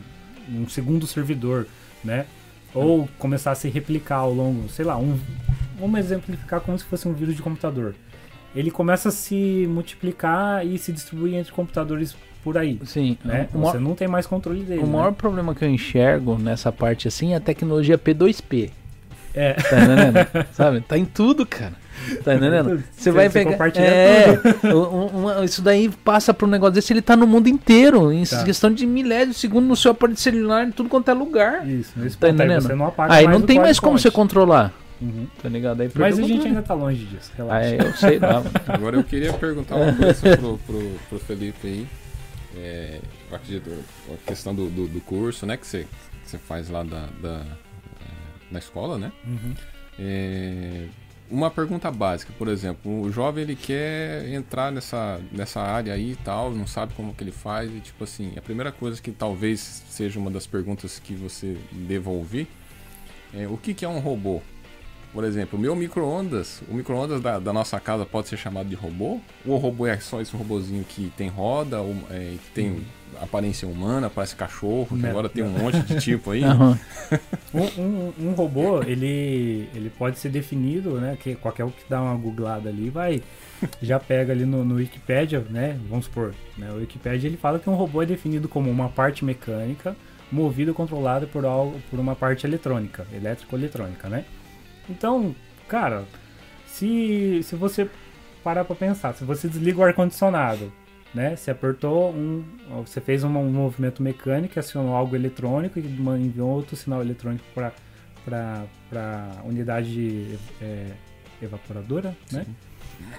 num, 0.48 0.68
segundo 0.68 1.06
servidor, 1.06 1.66
né? 2.04 2.26
Ou 2.74 3.08
começar 3.18 3.52
a 3.52 3.54
se 3.54 3.68
replicar 3.68 4.16
ao 4.16 4.32
longo, 4.32 4.68
sei 4.68 4.84
lá, 4.84 4.96
um, 4.96 5.18
vamos 5.78 6.00
exemplificar 6.00 6.60
como 6.60 6.78
se 6.78 6.84
fosse 6.84 7.06
um 7.06 7.12
vírus 7.12 7.36
de 7.36 7.42
computador. 7.42 7.94
Ele 8.54 8.70
começa 8.70 9.08
a 9.08 9.12
se 9.12 9.66
multiplicar 9.68 10.66
e 10.66 10.78
se 10.78 10.92
distribuir 10.92 11.34
entre 11.34 11.52
computadores 11.52 12.14
por 12.44 12.58
aí. 12.58 12.78
Sim. 12.84 13.16
Né? 13.24 13.48
Você 13.50 13.58
maior, 13.58 13.80
não 13.80 13.94
tem 13.94 14.08
mais 14.08 14.26
controle 14.26 14.62
dele. 14.62 14.80
O 14.80 14.86
né? 14.86 14.92
maior 14.92 15.12
problema 15.12 15.54
que 15.54 15.64
eu 15.64 15.70
enxergo 15.70 16.36
nessa 16.38 16.70
parte 16.70 17.08
assim 17.08 17.32
é 17.32 17.36
a 17.36 17.40
tecnologia 17.40 17.96
P2P. 17.96 18.70
É. 19.34 19.54
Tá 19.54 19.80
entendendo? 19.80 20.46
Sabe? 20.52 20.80
Tá 20.82 20.98
em 20.98 21.04
tudo, 21.04 21.46
cara. 21.46 21.81
Tá 22.24 22.34
entendendo? 22.34 22.82
Você 22.92 23.10
vai 23.10 23.28
pegar. 23.28 23.56
É, 23.76 24.40
um, 24.74 25.26
um, 25.26 25.44
isso 25.44 25.62
daí 25.62 25.88
passa 25.88 26.32
para 26.32 26.46
um 26.46 26.50
negócio 26.50 26.74
desse, 26.74 26.92
ele 26.92 27.02
tá 27.02 27.16
no 27.16 27.26
mundo 27.26 27.48
inteiro, 27.48 28.12
em 28.12 28.24
tá. 28.24 28.44
questão 28.44 28.72
de 28.72 28.86
milésimos 28.86 29.36
de 29.36 29.40
segundo 29.40 29.66
no 29.66 29.76
seu 29.76 29.92
aparelho 29.92 30.18
celular, 30.18 30.66
em 30.66 30.70
tudo 30.70 30.88
quanto 30.88 31.10
é 31.10 31.14
lugar. 31.14 31.68
Isso, 31.68 31.92
nesse 31.96 32.16
tá 32.16 32.28
entendendo? 32.28 32.62
Aí, 32.62 32.62
você 32.62 32.74
não 32.74 32.86
apaga 32.86 33.14
aí 33.14 33.26
não 33.26 33.40
tem 33.40 33.58
mais 33.58 33.78
como 33.78 33.98
você 33.98 34.10
controlar. 34.10 34.72
Uhum. 35.00 35.26
Tá 35.42 35.48
ligado? 35.48 35.80
Aí 35.80 35.90
Mas 35.94 36.18
a 36.18 36.22
gente 36.22 36.46
ainda 36.46 36.62
tá 36.62 36.74
longe 36.74 37.04
disso, 37.04 37.32
relaxa. 37.36 37.68
Ah, 37.68 37.84
eu 37.84 37.92
sei 37.94 38.18
lá. 38.18 38.42
Agora 38.68 38.96
eu 38.96 39.02
queria 39.02 39.32
perguntar 39.32 39.74
uma 39.74 39.92
coisa 39.92 40.36
pro, 40.38 40.58
pro, 40.58 40.92
pro 41.08 41.18
Felipe 41.18 41.66
aí. 41.66 41.86
É, 42.56 43.00
a 43.32 44.16
questão 44.26 44.54
do, 44.54 44.68
do, 44.68 44.86
do, 44.86 45.00
curso, 45.00 45.46
né, 45.46 45.56
que 45.56 45.66
você, 45.66 45.86
que 46.22 46.30
você 46.30 46.38
faz 46.38 46.68
lá 46.68 46.82
da, 46.82 47.06
da, 47.20 47.42
na 48.50 48.58
escola, 48.58 48.98
né? 48.98 49.10
Uhum. 49.26 49.54
É, 49.98 50.86
uma 51.32 51.50
pergunta 51.50 51.90
básica, 51.90 52.32
por 52.38 52.46
exemplo, 52.46 53.02
o 53.02 53.10
jovem 53.10 53.42
ele 53.42 53.56
quer 53.56 54.28
entrar 54.28 54.70
nessa, 54.70 55.18
nessa 55.32 55.60
área 55.60 55.94
aí 55.94 56.12
e 56.12 56.16
tal, 56.16 56.52
não 56.52 56.66
sabe 56.66 56.92
como 56.94 57.14
que 57.14 57.24
ele 57.24 57.32
faz 57.32 57.74
e 57.74 57.80
tipo 57.80 58.04
assim, 58.04 58.34
a 58.36 58.42
primeira 58.42 58.70
coisa 58.70 59.00
que 59.00 59.10
talvez 59.10 59.82
seja 59.88 60.20
uma 60.20 60.30
das 60.30 60.46
perguntas 60.46 60.98
que 60.98 61.14
você 61.14 61.56
deva 61.72 62.10
ouvir 62.10 62.46
é 63.32 63.48
o 63.48 63.56
que, 63.56 63.72
que 63.72 63.84
é 63.84 63.88
um 63.88 63.98
robô? 63.98 64.42
Por 65.12 65.24
exemplo, 65.24 65.58
meu 65.58 65.74
micro-ondas, 65.74 66.62
o 66.68 66.74
micro-ondas 66.74 67.20
da, 67.20 67.38
da, 67.38 67.52
nossa 67.52 67.80
casa 67.80 68.04
pode 68.04 68.28
ser 68.28 68.36
chamado 68.36 68.68
de 68.68 68.74
robô? 68.74 69.20
Ou 69.46 69.54
o 69.54 69.56
robô 69.56 69.86
é 69.86 69.98
só 70.00 70.20
esse 70.20 70.34
robozinho 70.34 70.84
que 70.84 71.12
tem 71.16 71.28
roda, 71.28 71.80
ou, 71.80 71.94
é, 72.10 72.36
que 72.42 72.50
tem 72.54 72.70
uhum. 72.70 72.84
Aparência 73.20 73.66
humana, 73.68 74.10
parece 74.10 74.34
cachorro, 74.34 74.86
que 74.86 74.94
não, 74.94 75.10
agora 75.10 75.28
tem 75.28 75.42
um 75.42 75.50
monte 75.50 75.80
de 75.82 76.00
tipo 76.00 76.30
aí? 76.30 76.42
Uhum. 76.44 76.76
um, 77.54 77.82
um, 77.82 78.12
um, 78.20 78.32
robô, 78.32 78.82
ele, 78.82 79.68
ele 79.74 79.90
pode 79.90 80.18
ser 80.18 80.30
definido, 80.30 81.00
né? 81.00 81.16
Que 81.20 81.34
qualquer 81.34 81.64
um 81.64 81.70
que 81.70 81.84
dá 81.88 82.00
uma 82.00 82.16
googlada 82.16 82.68
ali 82.68 82.90
vai 82.90 83.22
já 83.80 83.98
pega 84.00 84.32
ali 84.32 84.44
no, 84.44 84.64
no 84.64 84.76
Wikipedia, 84.76 85.44
né? 85.50 85.78
Vamos 85.88 86.06
supor, 86.06 86.34
né? 86.56 86.70
O 86.72 86.76
Wikipedia 86.76 87.28
ele 87.28 87.36
fala 87.36 87.58
que 87.58 87.68
um 87.68 87.74
robô 87.74 88.02
é 88.02 88.06
definido 88.06 88.48
como 88.48 88.70
uma 88.70 88.88
parte 88.88 89.24
mecânica 89.24 89.96
movida 90.30 90.70
ou 90.70 90.74
controlada 90.74 91.26
por 91.26 91.44
algo, 91.44 91.78
por 91.90 92.00
uma 92.00 92.16
parte 92.16 92.46
eletrônica, 92.46 93.06
elétrico-eletrônica, 93.12 94.08
né? 94.08 94.24
Então, 94.88 95.34
cara, 95.68 96.04
se, 96.66 97.42
se 97.42 97.54
você 97.54 97.88
parar 98.42 98.64
pra 98.64 98.74
pensar, 98.74 99.14
se 99.14 99.24
você 99.24 99.46
desliga 99.46 99.78
o 99.78 99.84
ar-condicionado, 99.84 100.72
né? 101.14 101.36
Você 101.36 101.50
apertou 101.50 102.10
um. 102.10 102.44
Você 102.84 103.00
fez 103.00 103.22
um, 103.24 103.28
movimento 103.28 104.02
mecânico, 104.02 104.58
acionou 104.58 104.94
algo 104.94 105.14
eletrônico 105.14 105.78
e 105.78 105.82
enviou 105.82 106.50
outro 106.50 106.76
sinal 106.76 107.00
eletrônico 107.00 107.44
para 107.54 107.72
para 108.24 109.42
unidade 109.44 110.38
é, 110.60 110.86
evaporadora, 111.42 112.16
né? 112.30 112.46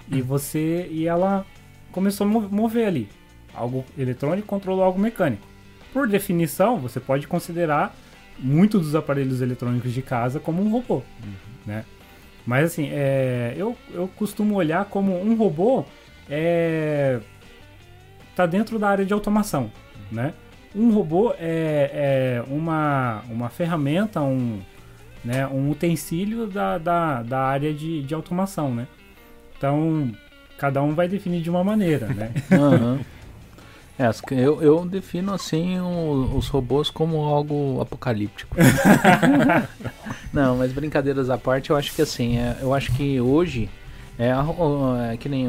E 0.10 0.22
você 0.22 0.88
e 0.90 1.08
ela 1.08 1.46
começou 1.92 2.26
a 2.26 2.30
mover 2.30 2.88
ali. 2.88 3.10
Algo 3.54 3.84
eletrônico 3.98 4.48
controlou 4.48 4.84
algo 4.84 5.00
mecânico. 5.00 5.46
Por 5.92 6.08
definição, 6.08 6.80
você 6.80 7.00
pode 7.00 7.28
considerar 7.28 7.96
muitos 8.40 8.82
dos 8.82 8.96
aparelhos 8.96 9.42
eletrônicos 9.42 9.94
de 9.94 10.02
casa 10.02 10.40
como 10.40 10.64
um 10.64 10.72
robô. 10.72 10.96
Uhum 10.96 11.54
né? 11.66 11.86
Mas 12.46 12.66
assim, 12.66 12.90
é, 12.92 13.54
eu, 13.56 13.76
eu 13.94 14.08
costumo 14.16 14.56
olhar 14.56 14.86
como 14.86 15.18
um 15.22 15.36
robô 15.36 15.86
é, 16.30 17.20
tá 18.36 18.46
dentro 18.46 18.80
da 18.80 18.90
área 18.90 19.06
de 19.06 19.14
automação, 19.14 19.72
né? 20.12 20.34
Um 20.76 20.92
robô 20.92 21.34
é, 21.38 21.92
é 21.94 22.44
uma, 22.48 23.22
uma 23.30 23.50
ferramenta, 23.50 24.22
um, 24.22 24.60
né, 25.24 25.46
um 25.48 25.70
utensílio 25.70 26.48
da, 26.48 26.78
da, 26.78 27.22
da 27.22 27.40
área 27.40 27.74
de, 27.74 28.02
de 28.02 28.14
automação, 28.14 28.74
né? 28.74 28.88
Então, 29.56 30.12
cada 30.58 30.82
um 30.82 30.94
vai 30.94 31.08
definir 31.08 31.42
de 31.42 31.50
uma 31.50 31.64
maneira, 31.64 32.08
né? 32.08 32.32
Uhum. 32.52 33.00
É, 33.98 34.10
eu, 34.32 34.60
eu 34.60 34.86
defino 34.86 35.32
assim 35.34 35.80
o, 35.80 36.36
os 36.36 36.48
robôs 36.48 36.90
como 36.90 37.18
algo 37.18 37.80
apocalíptico. 37.80 38.56
Não, 40.34 40.58
mas 40.58 40.74
brincadeiras 40.74 41.30
à 41.30 41.38
parte, 41.38 41.70
eu 41.70 41.76
acho 41.76 41.94
que 41.94 42.02
assim, 42.02 42.40
é, 42.40 42.58
eu 42.60 42.74
acho 42.74 42.92
que 42.94 43.22
hoje 43.22 43.70
é, 44.18 44.32
é 45.14 45.18
que 45.18 45.28
nem 45.28 45.48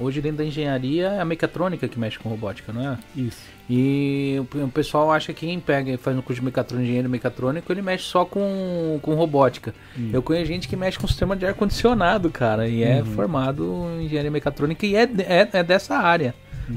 hoje 0.00 0.20
dentro 0.20 0.38
da 0.38 0.44
engenharia 0.44 1.08
é 1.08 1.20
a 1.20 1.24
mecatrônica 1.24 1.86
que 1.86 1.98
mexe 1.98 2.18
com 2.18 2.28
robótica, 2.28 2.72
não 2.72 2.92
é? 2.92 2.98
Isso. 3.14 3.52
E 3.70 4.36
o, 4.38 4.68
pessoal 4.68 5.12
acha 5.12 5.32
que 5.32 5.46
quem 5.46 5.60
pega 5.60 5.92
e 5.92 5.96
faz 5.96 6.16
um 6.16 6.20
curso 6.20 6.40
de 6.40 6.44
mecatrônica, 6.44 6.84
engenheiro 6.84 7.08
mecatrônico, 7.08 7.72
ele 7.72 7.80
mexe 7.80 8.04
só 8.04 8.24
com, 8.24 8.98
com 9.00 9.14
robótica. 9.14 9.72
Eu 10.12 10.20
conheço 10.20 10.46
gente 10.46 10.68
que 10.68 10.76
mexe 10.76 10.98
com 10.98 11.06
sistema 11.06 11.36
de 11.36 11.46
ar 11.46 11.54
condicionado, 11.54 12.28
cara, 12.28 12.68
e 12.68 12.82
é 12.82 12.98
uhum. 12.98 13.06
formado 13.06 13.86
em 13.98 14.06
engenharia 14.06 14.30
mecatrônica 14.30 14.84
e 14.84 14.96
é, 14.96 15.02
é, 15.02 15.48
é 15.52 15.62
dessa 15.62 15.96
área. 15.96 16.34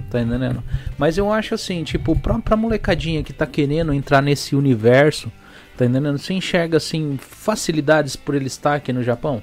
Tá 0.09 0.19
entendendo? 0.21 0.63
Mas 0.97 1.17
eu 1.17 1.31
acho 1.31 1.55
assim, 1.55 1.83
tipo, 1.83 2.15
pra, 2.17 2.39
pra 2.39 2.55
molecadinha 2.55 3.23
que 3.23 3.33
tá 3.33 3.45
querendo 3.45 3.93
entrar 3.93 4.21
nesse 4.21 4.55
universo, 4.55 5.31
tá 5.77 5.85
entendendo? 5.85 6.17
Você 6.17 6.33
enxerga, 6.33 6.77
assim, 6.77 7.17
facilidades 7.19 8.15
por 8.15 8.35
ele 8.35 8.47
estar 8.47 8.75
aqui 8.75 8.91
no 8.91 9.03
Japão? 9.03 9.41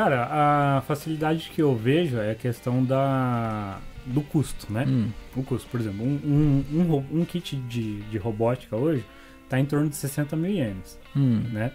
Cara, 0.00 0.28
a 0.30 0.80
facilidade 0.80 1.50
que 1.54 1.60
eu 1.60 1.76
vejo 1.76 2.16
é 2.16 2.30
a 2.30 2.34
questão 2.34 2.82
da 2.82 3.78
do 4.06 4.22
custo, 4.22 4.72
né? 4.72 4.86
Hum. 4.88 5.10
O 5.36 5.42
custo, 5.42 5.68
por 5.68 5.78
exemplo, 5.78 6.02
um, 6.02 6.18
um, 6.24 6.64
um, 6.72 7.20
um, 7.20 7.24
kit 7.26 7.54
de, 7.54 8.00
de 8.04 8.16
robótica 8.16 8.74
hoje 8.76 9.04
tá 9.46 9.60
em 9.60 9.66
torno 9.66 9.90
de 9.90 9.96
60 9.96 10.34
mil 10.36 10.52
ienes, 10.52 10.98
hum. 11.14 11.42
né? 11.52 11.72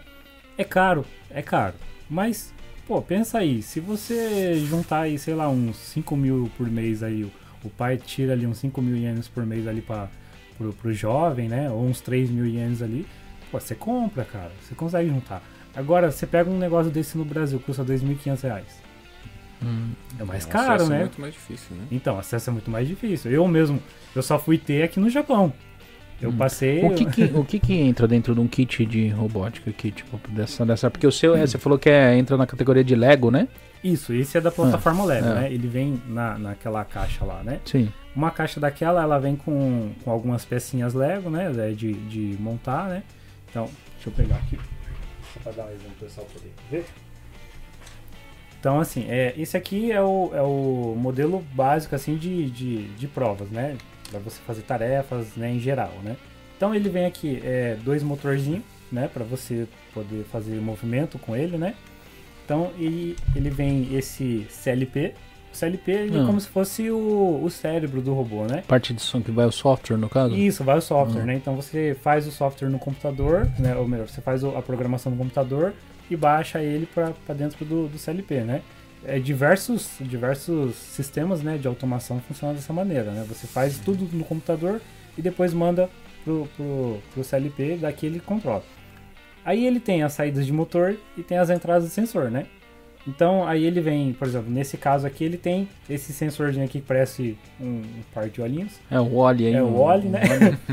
É 0.58 0.64
caro, 0.64 1.06
é 1.30 1.44
caro, 1.44 1.76
mas 2.10 2.52
Pô, 2.88 3.00
pensa 3.00 3.38
aí, 3.38 3.62
se 3.62 3.80
você 3.80 4.56
juntar 4.56 5.02
aí, 5.02 5.20
sei 5.20 5.36
lá, 5.36 5.48
uns 5.48 5.76
5 5.76 6.18
mil 6.18 6.52
por 6.58 6.68
mês 6.68 7.04
aí, 7.04 7.24
o, 7.24 7.32
o 7.64 7.70
pai 7.70 7.96
tira 7.98 8.34
ali 8.34 8.48
uns 8.48 8.58
5 8.58 8.82
mil 8.82 8.96
ienes 8.96 9.28
por 9.28 9.46
mês 9.46 9.68
ali 9.68 9.82
para 9.82 10.10
pro, 10.58 10.74
pro 10.74 10.92
jovem, 10.94 11.48
né? 11.48 11.70
Ou 11.70 11.86
uns 11.86 12.02
3 12.02 12.32
mil 12.32 12.48
ienes 12.48 12.82
ali, 12.82 13.06
pô, 13.52 13.60
você 13.60 13.76
compra, 13.76 14.26
cara, 14.26 14.52
você 14.64 14.74
consegue 14.74 15.10
juntar. 15.10 15.44
Agora, 15.76 16.12
você 16.12 16.26
pega 16.26 16.50
um 16.50 16.58
negócio 16.58 16.92
desse 16.92 17.18
no 17.18 17.26
Brasil, 17.26 17.60
custa 17.60 17.84
2.500 17.84 18.42
reais. 18.42 18.86
Hum, 19.64 19.92
é 20.20 20.24
mais 20.24 20.46
caro, 20.46 20.88
né? 20.88 20.98
é 20.98 21.00
muito 21.02 21.20
mais 21.20 21.34
difícil, 21.34 21.76
né? 21.76 21.84
Então, 21.92 22.20
acesso 22.20 22.50
é 22.50 22.54
muito 22.54 22.70
mais 22.70 22.88
difícil. 22.88 23.32
Eu 23.32 23.48
mesmo, 23.48 23.82
eu 24.16 24.22
só 24.22 24.38
fui 24.38 24.58
ter 24.58 24.84
aqui 24.84 25.00
no 25.00 25.10
Japão. 25.10 25.52
Eu 26.22 26.30
hum. 26.30 26.38
passei. 26.38 26.84
O 26.84 26.94
que, 26.94 27.06
que 27.06 27.24
o 27.24 27.44
que, 27.44 27.60
que, 27.60 27.74
entra 27.74 28.08
dentro 28.08 28.34
de 28.34 28.40
um 28.40 28.48
kit 28.48 28.86
de 28.86 29.10
robótica 29.10 29.70
aqui, 29.70 29.92
tipo, 29.92 30.18
dessa, 30.30 30.66
dessa. 30.66 30.90
Porque 30.90 31.06
o 31.06 31.12
seu, 31.12 31.36
hum. 31.36 31.40
você 31.46 31.58
falou 31.58 31.78
que 31.78 31.90
é, 31.90 32.18
entra 32.18 32.38
na 32.38 32.48
categoria 32.48 32.84
de 32.84 32.96
Lego, 32.96 33.30
né? 33.30 33.48
Isso, 33.84 34.14
esse 34.14 34.38
é 34.38 34.42
da 34.42 34.52
plataforma 34.52 35.04
ah, 35.04 35.08
Lego, 35.08 35.28
é. 35.28 35.34
né? 35.34 35.54
Ele 35.54 35.68
vem 35.68 36.02
na, 36.08 36.38
naquela 36.38 36.84
caixa 36.84 37.24
lá, 37.24 37.44
né? 37.44 37.60
Sim. 37.66 37.92
Uma 38.16 38.32
caixa 38.32 38.60
daquela, 38.60 39.04
ela 39.04 39.20
vem 39.20 39.36
com, 39.36 39.92
com 40.04 40.10
algumas 40.10 40.46
pecinhas 40.46 40.94
Lego, 40.94 41.30
né? 41.30 41.52
É 41.56 41.72
de, 41.72 41.94
de 41.94 42.38
montar, 42.40 42.88
né? 42.88 43.04
Então, 43.50 43.70
deixa 43.96 44.10
eu 44.10 44.14
pegar 44.14 44.38
aqui. 44.38 44.58
Só 45.36 45.40
pra 45.42 45.52
dar 45.52 45.66
um 45.66 45.72
exemplo 45.72 45.96
pessoal 46.00 46.26
poder 46.34 46.52
ver. 46.72 46.86
Então, 48.60 48.80
assim, 48.80 49.06
é, 49.08 49.32
esse 49.38 49.56
aqui 49.56 49.92
é 49.92 50.02
o, 50.02 50.32
é 50.34 50.42
o 50.42 50.96
modelo 50.98 51.40
básico, 51.54 51.94
assim, 51.94 52.18
de, 52.18 52.50
de, 52.50 52.88
de 52.96 53.08
provas, 53.08 53.52
né? 53.52 53.78
Para 54.10 54.20
você 54.20 54.42
fazer 54.42 54.64
tarefas, 54.64 55.36
né, 55.36 55.52
em 55.52 55.60
geral, 55.60 55.92
né? 56.04 56.18
Então, 56.58 56.74
ele 56.74 56.90
vem 56.90 57.06
aqui, 57.06 57.40
é, 57.44 57.78
dois 57.84 58.02
motorzinhos, 58.02 58.64
né? 58.92 59.08
Para 59.08 59.24
você 59.24 59.68
poder 59.94 60.24
fazer 60.32 60.56
movimento 60.56 61.20
com 61.20 61.36
ele, 61.36 61.58
né? 61.58 61.76
Então, 62.44 62.72
ele, 62.80 63.16
ele 63.36 63.52
vem 63.52 63.96
esse 63.96 64.48
CLP. 64.50 65.14
O 65.56 65.58
CLP 65.58 65.92
é 65.92 66.04
hum. 66.12 66.26
como 66.26 66.42
se 66.42 66.50
fosse 66.50 66.92
o, 66.92 67.40
o 67.42 67.50
cérebro 67.50 68.02
do 68.02 68.14
robô, 68.14 68.44
né? 68.44 68.62
Parte 68.68 68.94
de 68.94 69.02
som 69.02 69.22
que 69.22 69.32
vai 69.32 69.46
o 69.46 69.52
software, 69.54 69.96
no 69.96 70.10
caso? 70.10 70.36
Isso, 70.36 70.66
vai 70.66 70.78
o 70.78 70.82
software, 70.82 71.22
hum. 71.22 71.26
né? 71.28 71.36
Então, 71.36 71.56
você 71.56 71.96
faz 72.02 72.28
o 72.28 72.32
software 72.32 72.68
no 72.68 72.78
computador, 72.78 73.48
né? 73.58 73.74
Ou 73.78 73.88
melhor, 73.88 74.06
você 74.06 74.20
faz 74.20 74.44
a 74.44 74.62
programação 74.62 75.14
no 75.14 75.18
computador 75.18 75.74
e 76.12 76.16
baixa 76.18 76.62
ele 76.62 76.86
para 76.86 77.34
dentro 77.34 77.64
do, 77.64 77.88
do 77.88 77.98
CLP, 77.98 78.42
né? 78.42 78.62
É, 79.06 79.18
diversos, 79.18 79.92
diversos 80.02 80.76
sistemas 80.76 81.42
né, 81.42 81.58
de 81.58 81.68
automação 81.68 82.20
funcionam 82.20 82.54
dessa 82.54 82.74
maneira, 82.74 83.12
né? 83.12 83.24
Você 83.30 83.48
faz 83.48 83.80
tudo 83.80 84.10
no 84.12 84.26
computador 84.26 84.82
e 85.18 85.22
depois 85.22 85.54
manda 85.54 85.90
pro, 86.26 86.50
pro, 86.58 86.98
pro 87.14 87.24
CLP, 87.24 87.78
daqui 87.78 88.08
ele 88.08 88.20
controla. 88.20 88.64
Aí 89.46 89.66
ele 89.66 89.80
tem 89.80 90.04
as 90.04 90.12
saídas 90.12 90.46
de 90.46 90.52
motor 90.52 90.98
e 91.16 91.22
tem 91.22 91.38
as 91.38 91.50
entradas 91.52 91.86
de 91.86 91.92
sensor, 91.92 92.32
né? 92.32 92.48
Então 93.08 93.48
aí 93.48 93.66
ele 93.66 93.82
vem, 93.82 94.14
por 94.14 94.28
exemplo, 94.28 94.50
nesse 94.50 94.78
caso 94.78 95.06
aqui 95.06 95.24
ele 95.24 95.38
tem 95.38 95.68
esse 95.90 96.12
sensorzinho 96.12 96.66
aqui 96.66 96.80
que 96.80 96.88
parece 96.88 97.38
um, 97.60 97.66
um 97.66 97.84
par 98.14 98.30
de 98.30 98.42
olhinhos. 98.42 98.74
É 98.90 99.00
o 99.00 99.16
Oli 99.16 99.48
aí. 99.48 99.54
É 99.54 99.62
o 99.62 99.76
Oli, 99.76 100.08
né? 100.08 100.22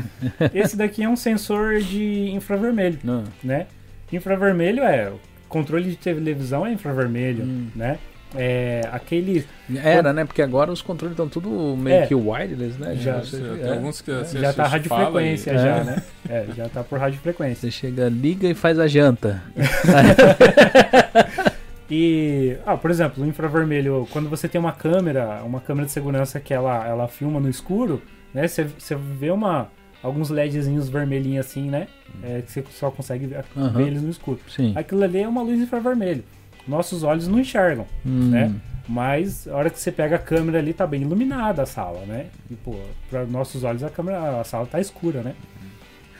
esse 0.53 0.75
daqui 0.75 1.03
é 1.03 1.09
um 1.09 1.15
sensor 1.15 1.79
de 1.79 2.29
infravermelho, 2.31 2.99
Não. 3.03 3.23
né? 3.43 3.67
Infravermelho 4.11 4.83
é 4.83 5.11
controle 5.47 5.89
de 5.89 5.95
televisão 5.95 6.65
é 6.65 6.71
infravermelho, 6.71 7.43
hum. 7.43 7.67
né? 7.75 7.99
É, 8.35 8.81
aquele. 8.91 9.45
Era, 9.83 10.11
né? 10.11 10.25
Porque 10.25 10.41
agora 10.41 10.71
os 10.71 10.81
controles 10.81 11.13
estão 11.13 11.29
tudo 11.29 11.77
meio 11.77 11.97
é, 11.97 12.07
que 12.07 12.15
wireless, 12.15 12.79
né? 12.79 12.95
Já, 12.95 13.21
já, 13.21 13.37
tem 13.37 13.61
é, 13.61 13.73
alguns 13.73 14.01
que 14.01 14.09
é, 14.09 14.25
Já 14.25 14.51
tá 14.51 14.65
radiofrequência, 14.65 15.51
e... 15.51 15.57
já, 15.57 15.77
é. 15.77 15.83
né? 15.83 16.03
É, 16.27 16.45
já 16.55 16.67
tá 16.67 16.83
por 16.83 16.97
radiofrequência. 16.97 17.69
Você 17.69 17.71
chega, 17.71 18.09
liga 18.09 18.47
e 18.47 18.55
faz 18.55 18.79
a 18.79 18.87
janta. 18.87 19.43
e, 21.95 22.57
ah, 22.65 22.75
por 22.75 22.89
exemplo, 22.89 23.23
o 23.23 23.27
infravermelho, 23.27 24.07
quando 24.09 24.27
você 24.27 24.47
tem 24.47 24.59
uma 24.59 24.71
câmera, 24.71 25.43
uma 25.43 25.61
câmera 25.61 25.85
de 25.85 25.91
segurança 25.91 26.39
que 26.39 26.51
ela, 26.51 26.87
ela 26.87 27.07
filma 27.07 27.39
no 27.39 27.47
escuro, 27.47 28.01
né? 28.33 28.47
Você, 28.47 28.65
vê 28.95 29.29
uma 29.29 29.69
alguns 30.01 30.31
LEDzinhos 30.31 30.89
vermelhinhos 30.89 31.45
assim, 31.45 31.69
né? 31.69 31.87
É, 32.23 32.41
que 32.41 32.51
você 32.51 32.65
só 32.71 32.89
consegue 32.89 33.27
ver, 33.27 33.45
uhum. 33.55 33.69
ver, 33.73 33.87
eles 33.89 34.01
no 34.01 34.09
escuro. 34.09 34.39
Sim. 34.49 34.73
Aquilo 34.75 35.03
ali 35.03 35.19
é 35.19 35.27
uma 35.27 35.43
luz 35.43 35.61
infravermelho. 35.61 36.23
Nossos 36.67 37.03
olhos 37.03 37.27
não 37.27 37.39
enxergam, 37.39 37.85
hum. 38.03 38.29
né? 38.31 38.51
Mas 38.89 39.47
a 39.47 39.55
hora 39.55 39.69
que 39.69 39.79
você 39.79 39.91
pega 39.91 40.15
a 40.15 40.19
câmera 40.19 40.57
ali, 40.57 40.73
tá 40.73 40.87
bem 40.87 41.03
iluminada 41.03 41.61
a 41.61 41.65
sala, 41.67 41.99
né? 42.07 42.25
E, 42.49 42.55
pô, 42.55 42.75
para 43.07 43.23
nossos 43.25 43.63
olhos 43.63 43.83
a 43.83 43.89
câmera, 43.91 44.41
a 44.41 44.43
sala 44.43 44.65
tá 44.65 44.79
escura, 44.79 45.21
né? 45.21 45.35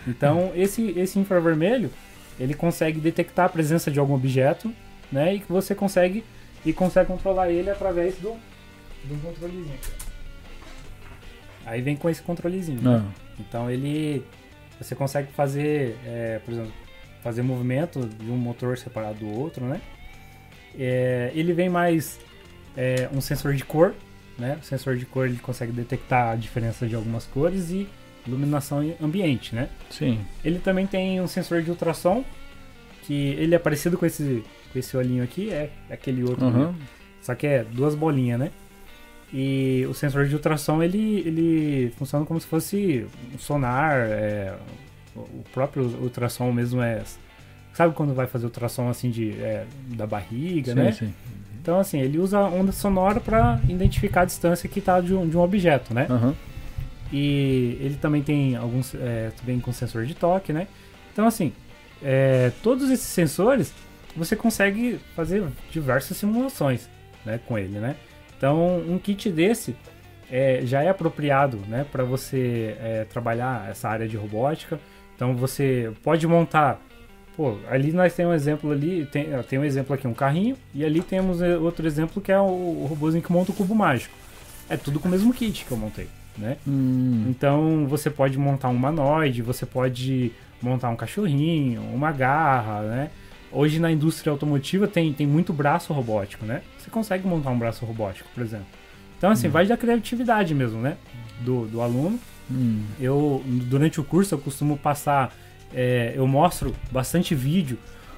Então, 0.08 0.52
esse, 0.54 0.94
esse 1.00 1.18
infravermelho, 1.18 1.90
ele 2.40 2.54
consegue 2.54 3.00
detectar 3.00 3.48
a 3.48 3.50
presença 3.50 3.90
de 3.90 3.98
algum 3.98 4.14
objeto, 4.14 4.72
né? 5.14 5.36
E 5.36 5.40
que 5.40 5.52
você 5.52 5.76
consegue 5.76 6.24
e 6.66 6.74
consegue 6.74 7.08
controlar 7.08 7.50
ele 7.50 7.70
através 7.70 8.16
do, 8.16 8.36
do 9.04 9.22
controlezinho. 9.22 9.80
Aí 11.66 11.82
vem 11.82 11.96
com 11.96 12.10
esse 12.10 12.22
controlezinho. 12.22 12.82
Né? 12.82 13.04
Ah. 13.06 13.12
Então 13.40 13.70
ele 13.70 14.26
você 14.80 14.96
consegue 14.96 15.32
fazer, 15.32 15.98
é, 16.06 16.42
por 16.44 16.54
exemplo, 16.54 16.74
fazer 17.22 17.42
movimento 17.42 18.06
de 18.06 18.30
um 18.30 18.36
motor 18.36 18.78
separado 18.78 19.20
do 19.20 19.30
outro, 19.30 19.66
né? 19.66 19.80
É, 20.78 21.32
ele 21.34 21.54
vem 21.54 21.70
mais 21.70 22.20
é, 22.76 23.08
um 23.14 23.22
sensor 23.22 23.54
de 23.54 23.64
cor, 23.64 23.94
né? 24.38 24.58
O 24.62 24.66
sensor 24.66 24.98
de 24.98 25.06
cor 25.06 25.28
ele 25.28 25.38
consegue 25.38 25.72
detectar 25.72 26.32
a 26.32 26.36
diferença 26.36 26.88
de 26.88 26.96
algumas 26.96 27.26
cores 27.26 27.70
e 27.70 27.88
iluminação 28.26 28.94
ambiente, 29.02 29.56
né? 29.56 29.70
Sim. 29.90 30.20
Ele 30.44 30.60
também 30.60 30.88
tem 30.88 31.22
um 31.22 31.28
sensor 31.28 31.62
de 31.62 31.70
ultrassom 31.70 32.26
que 33.04 33.14
ele 33.14 33.54
é 33.54 33.60
parecido 33.60 33.98
com 33.98 34.06
esse 34.06 34.44
esse 34.80 34.96
olhinho 34.96 35.24
aqui, 35.24 35.50
é, 35.50 35.70
aquele 35.90 36.24
outro, 36.24 36.46
uhum. 36.46 36.74
só 37.22 37.36
que 37.36 37.48
é 37.48 37.64
duas 37.64 37.96
bolinhas, 37.96 38.40
né? 38.40 38.52
E 39.34 39.86
o 39.90 39.94
sensor 39.96 40.28
de 40.28 40.36
ultrassom 40.36 40.84
ele, 40.84 41.24
ele 41.26 41.92
funciona 41.98 42.24
como 42.24 42.40
se 42.40 42.46
fosse 42.46 43.08
um 43.34 43.40
sonar, 43.40 43.96
é, 43.96 44.54
o 45.16 45.44
próprio 45.52 45.84
ultrassom 46.02 46.52
mesmo 46.52 46.82
é. 46.82 47.02
Sabe 47.74 47.96
quando 47.96 48.14
vai 48.14 48.28
fazer 48.28 48.46
ultrassom 48.46 48.88
assim 48.90 49.10
de, 49.10 49.32
é, 49.32 49.66
da 49.96 50.06
barriga, 50.06 50.74
sim, 50.74 50.80
né? 50.80 50.92
Sim. 50.92 51.14
Então, 51.60 51.80
assim, 51.80 52.00
ele 52.00 52.20
usa 52.20 52.42
onda 52.42 52.72
sonora 52.72 53.20
para 53.20 53.60
identificar 53.68 54.22
a 54.22 54.26
distância 54.26 54.70
que 54.70 54.80
está 54.80 55.00
de, 55.00 55.16
um, 55.16 55.28
de 55.28 55.36
um 55.36 55.42
objeto, 55.42 55.94
né? 55.94 56.06
Uhum. 56.10 56.36
E 57.12 57.78
ele 57.80 57.96
também 57.96 58.22
tem 58.22 58.56
alguns. 58.56 58.94
É, 58.94 59.32
vem 59.44 59.60
com 59.60 59.72
sensor 59.72 60.06
de 60.06 60.14
toque, 60.14 60.54
né? 60.54 60.68
Então, 61.12 61.26
assim, 61.26 61.54
é, 62.04 62.52
todos 62.62 62.92
esses 62.92 63.08
sensores 63.08 63.74
você 64.16 64.36
consegue 64.36 65.00
fazer 65.16 65.44
diversas 65.72 66.18
simulações 66.18 66.90
né, 67.26 67.40
com 67.48 67.58
ele, 67.58 67.80
né? 67.80 67.96
Então, 68.38 68.78
um 68.80 68.98
kit 68.98 69.30
desse 69.30 69.76
é, 70.30 70.62
já 70.64 70.84
é 70.84 70.90
apropriado 70.90 71.58
né, 71.68 71.86
para 71.92 72.04
você 72.04 72.76
é, 72.82 73.06
trabalhar 73.06 73.70
essa 73.70 73.88
área 73.88 74.08
de 74.08 74.18
robótica. 74.18 74.80
Então, 75.16 75.36
você 75.36 75.92
pode 76.04 76.28
montar. 76.28 76.82
Pô, 77.38 77.58
ali 77.70 77.92
nós 77.92 78.14
temos 78.14 78.34
um 78.34 78.36
exemplo 78.36 78.72
ali, 78.72 79.06
tem, 79.06 79.28
tem 79.50 79.60
um 79.60 79.64
exemplo 79.64 79.96
aqui, 79.96 80.08
um 80.08 80.14
carrinho, 80.14 80.56
e 80.74 80.84
ali 80.84 81.02
temos 81.02 81.42
é, 81.42 81.58
outro 81.58 81.88
exemplo 81.88 82.22
que 82.22 82.32
é 82.32 82.40
o, 82.40 82.44
o 82.44 82.86
robôzinho 82.88 83.24
que 83.24 83.32
monta 83.32 83.52
o 83.52 83.56
cubo 83.56 83.74
mágico. 83.74 84.14
É 84.70 84.78
tudo 84.78 85.00
com 85.00 85.08
o 85.08 85.12
mesmo 85.12 85.34
kit 85.34 85.66
que 85.66 85.72
eu 85.72 85.78
montei, 85.78 86.08
né? 86.38 86.58
Hum. 86.68 87.26
Então, 87.30 87.88
você 87.88 88.10
pode 88.10 88.38
montar 88.38 88.70
um 88.70 88.76
humanoide, 88.76 89.42
você 89.42 89.66
pode 89.66 90.32
montar 90.62 90.90
um 90.90 90.96
cachorrinho, 90.96 91.82
uma 91.94 92.12
garra, 92.12 92.82
né? 92.82 93.12
Hoje 93.54 93.80
na 93.80 93.92
indústria 93.92 94.32
automotiva 94.32 94.88
tem, 94.88 95.14
tem 95.14 95.28
muito 95.28 95.54
braço 95.54 95.94
robótico, 95.94 96.44
né? 96.44 96.64
Você 96.78 96.90
consegue 96.90 97.28
montar 97.28 97.52
um 97.52 97.60
braço 97.60 97.86
robótico, 97.86 98.28
por 98.34 98.42
exemplo. 98.42 98.66
Então, 99.18 99.30
assim, 99.30 99.48
hum. 99.48 99.52
vai 99.52 99.68
da 99.68 99.78
criatividade 99.78 100.56
mesmo, 100.56 100.82
né? 100.82 100.98
Do, 101.42 101.68
do 101.68 101.80
aluno. 101.80 102.20
Hum. 102.52 102.84
Eu, 103.00 103.44
durante 103.46 104.02
o 104.02 104.04
curso, 104.04 104.34
eu 104.34 104.40
costumo 104.40 104.76
passar. 104.76 105.32
É, 105.72 106.14
eu 106.16 106.28
mostro 106.28 106.74
bastante 106.92 107.36
vídeo 107.36 107.78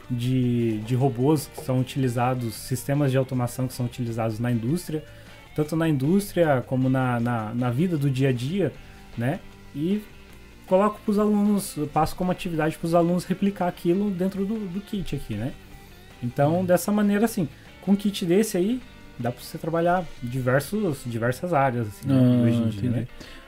de, 0.09 0.79
de 0.79 0.95
robôs 0.95 1.47
que 1.47 1.63
são 1.63 1.79
utilizados, 1.79 2.53
sistemas 2.53 3.11
de 3.11 3.17
automação 3.17 3.67
que 3.67 3.73
são 3.73 3.85
utilizados 3.85 4.39
na 4.39 4.51
indústria, 4.51 5.03
tanto 5.55 5.75
na 5.75 5.87
indústria 5.87 6.63
como 6.65 6.89
na, 6.89 7.19
na, 7.19 7.53
na 7.53 7.69
vida 7.69 7.97
do 7.97 8.09
dia 8.09 8.29
a 8.29 8.33
dia, 8.33 8.73
né? 9.17 9.39
E 9.75 10.01
coloco 10.67 10.99
para 10.99 11.11
os 11.11 11.19
alunos, 11.19 11.75
passo 11.93 12.15
como 12.15 12.31
atividade 12.31 12.77
para 12.77 12.87
os 12.87 12.95
alunos 12.95 13.25
replicar 13.25 13.67
aquilo 13.67 14.09
dentro 14.11 14.45
do, 14.45 14.55
do 14.55 14.81
kit 14.81 15.15
aqui, 15.15 15.35
né? 15.35 15.53
Então, 16.21 16.57
uhum. 16.57 16.65
dessa 16.65 16.91
maneira, 16.91 17.25
assim, 17.25 17.47
com 17.81 17.91
um 17.91 17.95
kit 17.95 18.25
desse 18.25 18.57
aí, 18.57 18.81
dá 19.19 19.31
para 19.31 19.41
você 19.41 19.57
trabalhar 19.57 20.03
diversos, 20.21 21.01
diversas 21.05 21.53
áreas 21.53 21.87
assim, 21.87 22.07
ah, 22.09 22.45
hoje 22.45 22.57
em 22.57 22.69
dia, 22.69 22.89
né? 22.89 23.07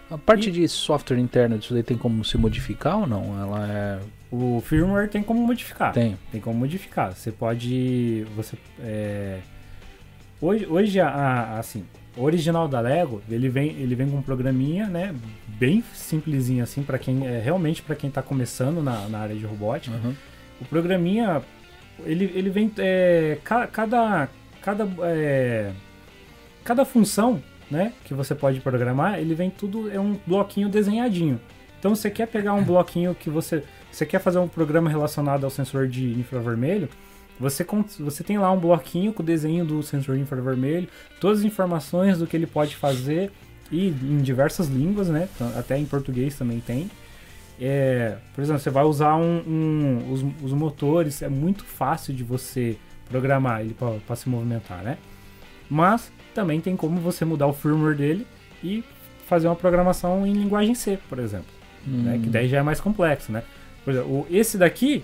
A 0.10 0.18
parte 0.18 0.50
e... 0.50 0.52
de 0.52 0.68
software 0.68 1.18
interno 1.18 1.58
disso 1.58 1.74
daí 1.74 1.84
tem 1.84 1.98
como 1.98 2.24
se 2.24 2.38
modificar 2.38 3.00
ou 3.00 3.08
não? 3.08 3.40
Ela 3.42 3.68
é... 3.68 4.00
O 4.32 4.62
firmware 4.62 5.10
tem 5.10 5.24
como 5.24 5.46
modificar. 5.46 5.94
Tem. 5.94 6.18
Tem 6.32 6.40
como 6.40 6.58
modificar. 6.58 7.14
Você 7.14 7.32
pode... 7.32 8.26
Você, 8.36 8.58
é... 8.80 9.40
Hoje, 10.40 10.66
hoje 10.68 11.00
a, 11.00 11.58
assim, 11.58 11.84
o 12.07 12.07
original 12.18 12.68
da 12.68 12.80
Lego, 12.80 13.22
ele 13.30 13.50
vem, 13.50 13.70
ele 13.70 13.96
vem 13.96 14.10
com 14.10 14.18
um 14.18 14.22
programinha, 14.22 14.88
né? 14.88 15.16
Bem 15.48 15.84
simplesinho 15.94 16.64
assim, 16.64 16.84
para 16.84 16.98
quem 16.98 17.26
é 17.26 17.40
realmente 17.40 17.82
para 17.82 17.96
quem 17.96 18.10
tá 18.10 18.22
começando 18.22 18.82
na, 18.82 19.08
na 19.08 19.20
área 19.20 19.36
de 19.36 19.46
robótica. 19.46 19.96
Uhum. 19.96 20.14
O 20.62 20.66
programinha, 20.66 21.42
ele, 22.06 22.32
ele 22.34 22.50
vem. 22.50 22.72
É, 22.78 23.38
cada. 23.44 24.30
Cada. 24.62 24.88
É, 25.04 25.72
cada 26.64 26.84
função 26.84 27.42
né, 27.72 27.94
que 28.04 28.14
você 28.14 28.36
pode 28.36 28.60
programar, 28.60 29.20
ele 29.20 29.34
vem 29.34 29.50
tudo. 29.50 29.92
É 29.92 30.00
um 30.00 30.18
bloquinho 30.26 30.70
desenhadinho. 30.70 31.40
Então 31.80 31.96
você 31.96 32.10
quer 32.10 32.28
pegar 32.28 32.54
um 32.54 32.64
bloquinho 32.64 33.16
que 33.16 33.30
você. 33.30 33.64
Você 33.92 34.06
quer 34.06 34.20
fazer 34.20 34.40
um 34.40 34.48
programa 34.48 34.90
relacionado 34.90 35.44
ao 35.44 35.50
sensor 35.50 35.88
de 35.88 36.12
infravermelho 36.20 36.90
você, 37.40 37.66
você 38.00 38.24
tem 38.24 38.38
lá 38.38 38.52
um 38.52 38.60
bloquinho 38.60 39.14
com 39.14 39.22
o 39.22 39.26
desenho 39.26 39.64
do 39.64 39.84
sensor 39.84 40.18
infravermelho, 40.18 40.88
todas 41.22 41.40
as 41.40 41.46
informações 41.46 42.18
do 42.18 42.26
que 42.26 42.36
ele 42.36 42.48
pode 42.48 42.76
fazer 42.76 43.32
e 43.72 43.90
em 43.90 44.22
diversas 44.22 44.68
línguas, 44.68 45.10
né? 45.10 45.30
Até 45.56 45.78
em 45.78 45.86
português 45.86 46.36
também 46.36 46.60
tem. 46.60 46.90
é, 47.60 48.18
por 48.34 48.42
exemplo, 48.42 48.60
você 48.60 48.70
vai 48.70 48.84
usar 48.84 49.16
um, 49.16 49.44
um 49.48 50.12
os, 50.12 50.26
os, 50.44 50.54
motores, 50.54 51.22
é 51.22 51.30
muito 51.30 51.64
fácil 51.64 52.14
de 52.14 52.24
você 52.24 52.78
programar 53.10 53.62
ele 53.62 53.76
para 53.76 54.16
se 54.16 54.30
movimentar, 54.30 54.84
né? 54.84 54.98
Mas 55.70 56.12
também 56.34 56.62
tem 56.62 56.76
como 56.76 57.00
você 57.00 57.26
mudar 57.26 57.48
o 57.48 57.54
firmware 57.54 57.96
dele 57.96 58.28
e 58.64 58.84
fazer 59.28 59.48
uma 59.48 59.56
programação 59.56 60.26
em 60.26 60.34
linguagem 60.34 60.74
C, 60.74 60.98
por 61.10 61.20
exemplo, 61.20 61.48
hum. 61.88 62.04
né? 62.04 62.20
que 62.22 62.30
hum. 62.30 62.32
daí 62.32 62.48
já 62.48 62.60
é 62.60 62.64
mais 62.64 62.80
complexo, 62.80 63.32
né? 63.32 63.44
Por 63.84 63.94
exemplo, 63.94 64.28
esse 64.30 64.58
daqui, 64.58 65.04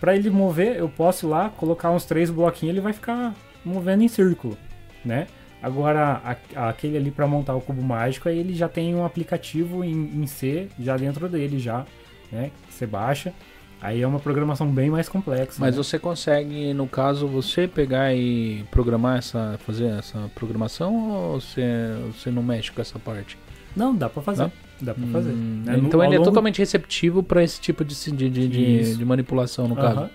para 0.00 0.14
ele 0.14 0.30
mover, 0.30 0.76
eu 0.76 0.88
posso 0.88 1.26
ir 1.26 1.30
lá 1.30 1.48
colocar 1.50 1.90
uns 1.90 2.04
três 2.04 2.30
bloquinhos, 2.30 2.74
ele 2.74 2.80
vai 2.80 2.92
ficar 2.92 3.34
movendo 3.64 4.02
em 4.02 4.08
círculo, 4.08 4.56
né? 5.04 5.26
Agora, 5.62 6.20
a, 6.54 6.68
aquele 6.68 6.96
ali 6.96 7.10
para 7.10 7.26
montar 7.26 7.54
o 7.54 7.60
cubo 7.60 7.82
mágico, 7.82 8.28
aí 8.28 8.38
ele 8.38 8.54
já 8.54 8.68
tem 8.68 8.94
um 8.94 9.04
aplicativo 9.04 9.82
em, 9.82 10.22
em 10.22 10.26
C 10.26 10.68
já 10.78 10.96
dentro 10.96 11.28
dele 11.28 11.58
já, 11.58 11.84
né? 12.30 12.50
Você 12.68 12.86
baixa. 12.86 13.32
Aí 13.80 14.00
é 14.00 14.06
uma 14.06 14.18
programação 14.18 14.70
bem 14.70 14.90
mais 14.90 15.08
complexa. 15.08 15.58
Mas 15.60 15.76
né? 15.76 15.82
você 15.82 15.98
consegue, 15.98 16.72
no 16.72 16.86
caso, 16.86 17.26
você 17.26 17.68
pegar 17.68 18.14
e 18.14 18.64
programar 18.70 19.18
essa, 19.18 19.58
fazer 19.66 19.86
essa 19.86 20.30
programação 20.34 21.10
ou 21.10 21.40
você, 21.40 21.62
você 22.06 22.30
não 22.30 22.42
mexe 22.42 22.72
com 22.72 22.80
essa 22.80 22.98
parte? 22.98 23.38
Não, 23.76 23.94
dá 23.94 24.08
para 24.08 24.22
fazer. 24.22 24.50
Dá 24.80 24.94
para 24.94 25.06
fazer. 25.06 25.30
Hum, 25.30 25.62
né? 25.64 25.78
Então 25.78 25.98
no, 25.98 26.04
ele 26.04 26.14
é 26.14 26.18
longo... 26.18 26.30
totalmente 26.30 26.58
receptivo 26.58 27.22
para 27.22 27.42
esse 27.42 27.60
tipo 27.60 27.84
de, 27.84 27.94
de, 28.12 28.30
de, 28.30 28.96
de 28.96 29.04
manipulação, 29.04 29.66
no 29.68 29.74
uh 29.74 29.78
-huh. 29.78 29.94
caso. 29.94 30.10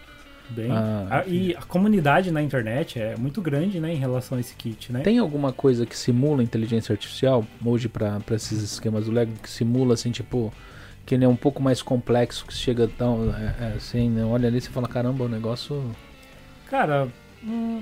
Bem, 0.50 0.70
ah, 0.70 1.08
a, 1.10 1.28
e 1.28 1.56
a 1.56 1.62
comunidade 1.62 2.30
na 2.30 2.42
internet 2.42 3.00
é 3.00 3.16
muito 3.16 3.42
grande, 3.42 3.80
né, 3.80 3.94
em 3.94 3.98
relação 3.98 4.38
a 4.38 4.42
esse 4.42 4.54
kit, 4.54 4.92
né? 4.92 5.00
Tem 5.00 5.18
alguma 5.18 5.54
coisa 5.54 5.86
que 5.86 5.98
simula 5.98 6.44
inteligência 6.44 6.92
artificial 6.92 7.46
hoje 7.64 7.88
para 7.88 8.22
esses 8.32 8.62
esquemas 8.62 9.06
do 9.06 9.14
Lego 9.14 9.32
que 9.42 9.50
simula 9.50 9.94
assim, 9.94 10.12
tipo, 10.12 10.52
que 11.06 11.16
ele 11.16 11.24
é 11.24 11.28
um 11.28 11.38
pouco 11.38 11.64
mais 11.64 11.82
complexo, 11.82 12.46
que 12.46 12.54
chega 12.54 12.86
tão 12.86 13.34
é, 13.34 13.56
é, 13.62 13.74
assim, 13.78 14.10
né? 14.10 14.26
olha 14.26 14.50
ali 14.50 14.58
e 14.58 14.62
fala, 14.62 14.90
caramba, 14.90 15.24
o 15.24 15.30
negócio 15.30 15.90
Cara, 16.72 17.10
hum, 17.44 17.82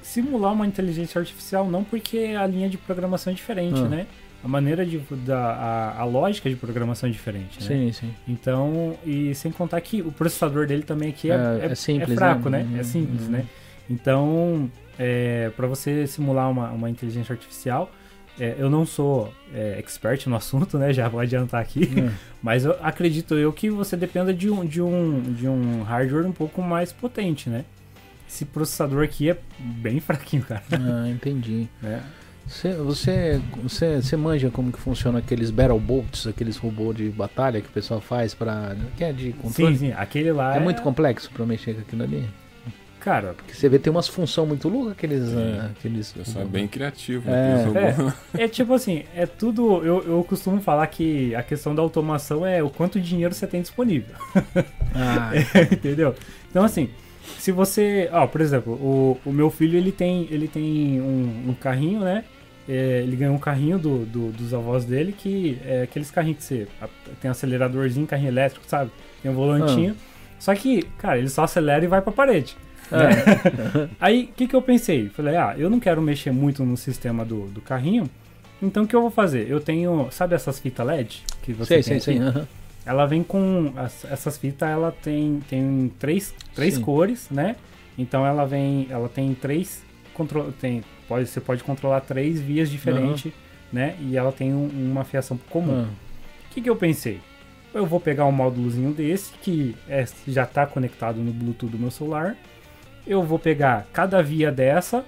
simular 0.00 0.52
uma 0.52 0.64
inteligência 0.64 1.18
artificial 1.18 1.68
não 1.68 1.82
porque 1.82 2.36
a 2.38 2.46
linha 2.46 2.68
de 2.68 2.78
programação 2.78 3.32
é 3.32 3.36
diferente, 3.36 3.80
ah. 3.80 3.88
né? 3.88 4.06
A 4.42 4.48
maneira 4.48 4.86
de 4.86 4.98
da, 4.98 5.38
a, 5.38 6.00
a, 6.00 6.04
lógica 6.04 6.48
de 6.48 6.56
programação 6.56 7.08
é 7.08 7.12
diferente, 7.12 7.60
né? 7.60 7.66
Sim, 7.66 7.92
sim. 7.92 8.14
Então, 8.26 8.96
e 9.04 9.34
sem 9.34 9.52
contar 9.52 9.80
que 9.80 10.00
o 10.00 10.10
processador 10.10 10.66
dele 10.66 10.82
também 10.82 11.10
aqui 11.10 11.30
é, 11.30 11.34
é, 11.34 11.66
é, 11.66 11.72
é 11.72 11.74
simples, 11.74 12.12
é 12.12 12.14
fraco, 12.14 12.48
né? 12.48 12.62
né? 12.62 12.80
É 12.80 12.82
simples, 12.82 13.22
uhum. 13.22 13.32
né? 13.32 13.46
Então, 13.88 14.70
é, 14.98 15.50
para 15.56 15.66
você 15.66 16.06
simular 16.06 16.50
uma, 16.50 16.70
uma 16.70 16.88
inteligência 16.88 17.32
artificial, 17.32 17.90
eu 18.58 18.70
não 18.70 18.86
sou 18.86 19.34
expert 19.76 20.26
no 20.26 20.36
assunto, 20.36 20.78
né? 20.78 20.94
Já 20.94 21.06
vou 21.08 21.20
adiantar 21.20 21.60
aqui, 21.60 21.92
uhum. 21.94 22.10
mas 22.42 22.64
eu 22.64 22.74
acredito 22.80 23.34
eu 23.34 23.52
que 23.52 23.68
você 23.68 23.96
dependa 23.96 24.32
de 24.32 24.48
um, 24.48 24.64
de 24.64 24.80
um, 24.80 25.20
de 25.20 25.46
um 25.46 25.82
hardware 25.82 26.26
um 26.26 26.32
pouco 26.32 26.62
mais 26.62 26.90
potente, 26.90 27.50
né? 27.50 27.66
Esse 28.26 28.46
processador 28.46 29.04
aqui 29.04 29.28
é 29.28 29.36
bem 29.58 29.98
fraquinho, 30.00 30.42
cara. 30.44 30.62
Ah, 30.72 31.08
entendi. 31.10 31.68
É. 31.84 32.00
Você, 32.46 32.72
você, 32.72 33.40
você, 33.62 34.02
você 34.02 34.16
manja 34.16 34.50
como 34.50 34.72
que 34.72 34.78
funciona 34.78 35.20
aqueles 35.20 35.50
Battle 35.50 35.78
Bolts, 35.78 36.26
aqueles 36.26 36.56
robôs 36.56 36.96
de 36.96 37.08
batalha 37.08 37.60
que 37.60 37.68
o 37.68 37.72
pessoal 37.72 38.00
faz 38.00 38.34
para 38.34 38.76
que 38.96 39.04
é 39.04 39.12
de 39.12 39.32
controle? 39.34 39.78
Sim, 39.78 39.86
sim, 39.86 39.92
aquele 39.92 40.32
lá 40.32 40.54
é, 40.54 40.56
é... 40.56 40.60
muito 40.60 40.82
complexo 40.82 41.30
para 41.30 41.46
mexer 41.46 41.74
com 41.74 41.80
aquilo 41.82 42.02
ali. 42.02 42.28
Cara, 43.00 43.32
porque 43.32 43.54
você 43.54 43.66
vê 43.66 43.78
tem 43.78 43.90
umas 43.90 44.06
funções 44.06 44.46
muito 44.46 44.68
loucas 44.68 44.92
aqueles, 44.92 45.28
uh, 45.30 45.70
aqueles. 45.70 46.12
Pessoal 46.12 46.44
é 46.44 46.48
bem 46.48 46.68
criativo. 46.68 47.30
É. 47.30 48.38
É, 48.38 48.44
é, 48.44 48.48
tipo 48.48 48.74
assim, 48.74 49.04
é 49.16 49.24
tudo. 49.24 49.82
Eu, 49.82 50.02
eu 50.02 50.22
costumo 50.22 50.60
falar 50.60 50.86
que 50.88 51.34
a 51.34 51.42
questão 51.42 51.74
da 51.74 51.80
automação 51.80 52.44
é 52.44 52.62
o 52.62 52.68
quanto 52.68 53.00
dinheiro 53.00 53.34
você 53.34 53.46
tem 53.46 53.62
disponível. 53.62 54.14
Ah. 54.94 55.30
entendeu? 55.72 56.14
Então 56.50 56.62
assim, 56.62 56.90
se 57.38 57.52
você, 57.52 58.08
ó, 58.12 58.26
por 58.26 58.40
exemplo, 58.40 58.72
o, 58.74 59.18
o 59.24 59.32
meu 59.32 59.50
filho 59.50 59.76
ele 59.78 59.92
tem 59.92 60.26
ele 60.30 60.48
tem 60.48 61.00
um, 61.00 61.50
um 61.50 61.54
carrinho, 61.54 62.00
né? 62.00 62.24
É, 62.68 63.02
ele 63.02 63.16
ganhou 63.16 63.34
um 63.34 63.38
carrinho 63.38 63.78
do, 63.78 64.04
do, 64.06 64.30
dos 64.30 64.54
avós 64.54 64.84
dele 64.84 65.12
que 65.12 65.58
é 65.64 65.82
aqueles 65.82 66.10
carrinhos 66.10 66.38
que 66.38 66.44
você 66.44 66.68
tem 67.20 67.30
aceleradorzinho, 67.30 68.06
carrinho 68.06 68.28
elétrico, 68.28 68.64
sabe? 68.68 68.90
Tem 69.22 69.30
um 69.30 69.34
volantinho. 69.34 69.96
Ah. 69.98 70.10
Só 70.38 70.54
que, 70.54 70.82
cara, 70.98 71.18
ele 71.18 71.28
só 71.28 71.44
acelera 71.44 71.84
e 71.84 71.88
vai 71.88 72.00
pra 72.00 72.12
parede. 72.12 72.56
Né? 72.90 73.88
Aí, 74.00 74.24
o 74.24 74.34
que, 74.34 74.46
que 74.46 74.56
eu 74.56 74.62
pensei? 74.62 75.08
Falei, 75.08 75.36
ah, 75.36 75.54
eu 75.56 75.68
não 75.68 75.78
quero 75.78 76.00
mexer 76.00 76.32
muito 76.32 76.64
no 76.64 76.76
sistema 76.76 77.24
do, 77.24 77.46
do 77.46 77.60
carrinho. 77.60 78.08
Então, 78.62 78.84
o 78.84 78.86
que 78.86 78.96
eu 78.96 79.00
vou 79.00 79.10
fazer? 79.10 79.48
Eu 79.48 79.60
tenho, 79.60 80.08
sabe 80.10 80.34
essas 80.34 80.58
fitas 80.58 80.86
LED 80.86 81.22
que 81.42 81.52
você 81.52 81.82
sei, 81.82 81.92
tem 81.94 82.00
sei, 82.00 82.18
Uhum. 82.18 82.46
Ela 82.84 83.06
vem 83.06 83.22
com 83.22 83.72
as, 83.76 84.04
essas 84.04 84.38
fitas, 84.38 84.68
ela 84.68 84.90
tem, 84.90 85.40
tem 85.48 85.92
três, 85.98 86.34
três 86.54 86.78
cores, 86.78 87.28
né? 87.30 87.56
Então 87.98 88.24
ela 88.24 88.46
vem, 88.46 88.86
ela 88.90 89.08
tem 89.08 89.34
três 89.34 89.82
control, 90.14 90.52
tem 90.52 90.82
pode, 91.06 91.26
você 91.26 91.40
pode 91.40 91.62
controlar 91.64 92.00
três 92.00 92.40
vias 92.40 92.70
diferentes, 92.70 93.26
uhum. 93.26 93.32
né? 93.72 93.96
E 94.00 94.16
ela 94.16 94.32
tem 94.32 94.54
um, 94.54 94.68
uma 94.68 95.04
fiação 95.04 95.38
comum. 95.50 95.72
O 95.72 95.76
uhum. 95.76 95.88
que, 96.50 96.60
que 96.60 96.70
eu 96.70 96.76
pensei? 96.76 97.20
Eu 97.72 97.86
vou 97.86 98.00
pegar 98.00 98.26
um 98.26 98.32
módulozinho 98.32 98.92
desse, 98.92 99.32
que 99.34 99.76
é, 99.88 100.04
já 100.26 100.44
está 100.44 100.66
conectado 100.66 101.20
no 101.20 101.32
Bluetooth 101.32 101.70
do 101.70 101.78
meu 101.78 101.90
celular. 101.90 102.36
Eu 103.06 103.22
vou 103.22 103.38
pegar 103.38 103.86
cada 103.92 104.22
via 104.22 104.50
dessa 104.50 105.04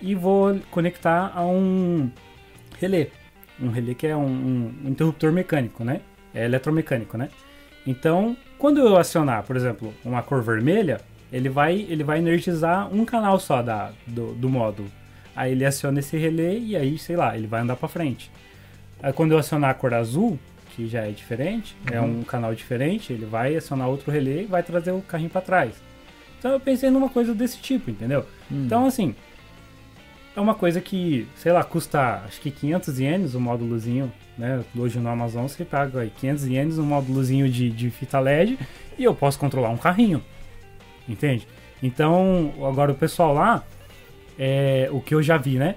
e 0.00 0.14
vou 0.14 0.58
conectar 0.70 1.32
a 1.34 1.44
um 1.44 2.10
relé. 2.78 3.08
Um 3.60 3.68
relé 3.68 3.94
que 3.94 4.06
é 4.06 4.16
um, 4.16 4.74
um 4.84 4.88
interruptor 4.88 5.32
mecânico, 5.32 5.84
né? 5.84 6.00
É 6.34 6.44
eletromecânico, 6.44 7.16
né? 7.16 7.28
Então, 7.86 8.36
quando 8.58 8.78
eu 8.78 8.96
acionar, 8.96 9.42
por 9.42 9.56
exemplo, 9.56 9.92
uma 10.04 10.22
cor 10.22 10.42
vermelha, 10.42 11.00
ele 11.32 11.48
vai, 11.48 11.86
ele 11.88 12.04
vai 12.04 12.18
energizar 12.18 12.92
um 12.92 13.04
canal 13.04 13.38
só 13.38 13.62
da, 13.62 13.90
do, 14.06 14.34
do 14.34 14.48
módulo. 14.48 14.90
Aí 15.34 15.52
ele 15.52 15.64
aciona 15.64 16.00
esse 16.00 16.16
relé 16.16 16.58
e 16.58 16.76
aí, 16.76 16.98
sei 16.98 17.16
lá, 17.16 17.36
ele 17.36 17.46
vai 17.46 17.60
andar 17.60 17.76
para 17.76 17.88
frente. 17.88 18.30
Aí 19.02 19.12
quando 19.12 19.32
eu 19.32 19.38
acionar 19.38 19.70
a 19.70 19.74
cor 19.74 19.94
azul, 19.94 20.38
que 20.70 20.86
já 20.86 21.06
é 21.06 21.10
diferente, 21.10 21.76
é 21.90 22.00
uhum. 22.00 22.06
é 22.06 22.08
um 22.18 22.22
canal 22.22 22.54
diferente, 22.54 23.12
ele 23.12 23.24
vai 23.24 23.56
acionar 23.56 23.88
outro 23.88 24.10
relé 24.10 24.42
e 24.42 24.46
vai 24.46 24.62
trazer 24.62 24.90
o 24.90 25.00
carrinho 25.00 25.30
para 25.30 25.40
trás. 25.40 25.74
Então 26.38 26.52
eu 26.52 26.60
pensei 26.60 26.90
numa 26.90 27.08
coisa 27.08 27.34
desse 27.34 27.58
tipo, 27.58 27.90
entendeu? 27.90 28.26
Uhum. 28.50 28.64
Então 28.66 28.86
assim, 28.86 29.14
é 30.34 30.40
uma 30.40 30.54
coisa 30.54 30.80
que, 30.80 31.26
sei 31.36 31.52
lá, 31.52 31.62
custa 31.64 32.22
acho 32.26 32.40
que 32.40 32.50
500 32.50 32.98
ienes 33.00 33.34
o 33.34 33.40
módulozinho, 33.40 34.12
né? 34.40 34.64
Hoje 34.74 34.98
no 34.98 35.08
Amazon 35.08 35.46
você 35.46 35.64
paga 35.64 36.00
aí 36.00 36.10
500 36.18 36.46
ienes 36.46 36.78
um 36.78 36.84
módulozinho 36.84 37.48
de, 37.48 37.70
de 37.70 37.90
fita 37.90 38.18
LED 38.18 38.58
e 38.98 39.04
eu 39.04 39.14
posso 39.14 39.38
controlar 39.38 39.68
um 39.68 39.76
carrinho, 39.76 40.22
entende? 41.06 41.46
Então, 41.82 42.52
agora 42.66 42.90
o 42.90 42.94
pessoal 42.94 43.34
lá, 43.34 43.62
é, 44.38 44.88
o 44.90 45.00
que 45.00 45.14
eu 45.14 45.22
já 45.22 45.36
vi, 45.36 45.56
né? 45.56 45.76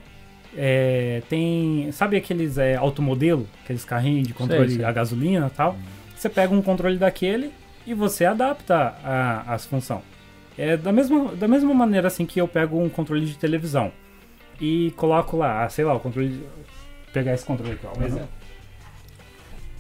É, 0.55 1.22
tem. 1.30 1.91
Sabe 1.91 2.16
aqueles 2.16 2.57
é, 2.57 2.76
automodelo? 2.76 3.47
Aqueles 3.64 3.84
carrinhos 3.84 4.28
de 4.28 4.34
controle 4.34 4.70
sei, 4.70 4.78
sei. 4.78 4.86
a 4.86 4.91
gasolina 4.91 5.47
e 5.47 5.55
tal? 5.55 5.76
Você 6.16 6.30
pega 6.30 6.53
um 6.53 6.61
controle 6.61 6.97
daquele 6.97 7.51
e 7.86 7.93
você 7.93 8.24
adapta 8.26 8.95
a, 9.03 9.53
as 9.53 9.66
funções. 9.66 10.03
É 10.57 10.78
da 10.78 10.91
mesma, 10.91 11.34
da 11.36 11.47
mesma 11.47 11.74
maneira 11.74 12.07
assim 12.07 12.26
que 12.26 12.39
eu 12.39 12.47
pego 12.47 12.80
um 12.80 12.88
controle 12.88 13.26
de 13.26 13.36
televisão 13.38 13.91
e 14.61 14.91
coloco 14.95 15.36
lá, 15.36 15.64
ah, 15.64 15.70
sei 15.70 15.84
lá, 15.84 15.93
o 15.93 15.99
controle. 15.99 16.30
De, 16.30 16.43
pegar 17.14 17.34
esse 17.34 17.45
controle 17.45 17.74
aqui, 17.74 17.86
ó, 17.86 17.97
um 17.97 18.05
exemplo. 18.05 18.28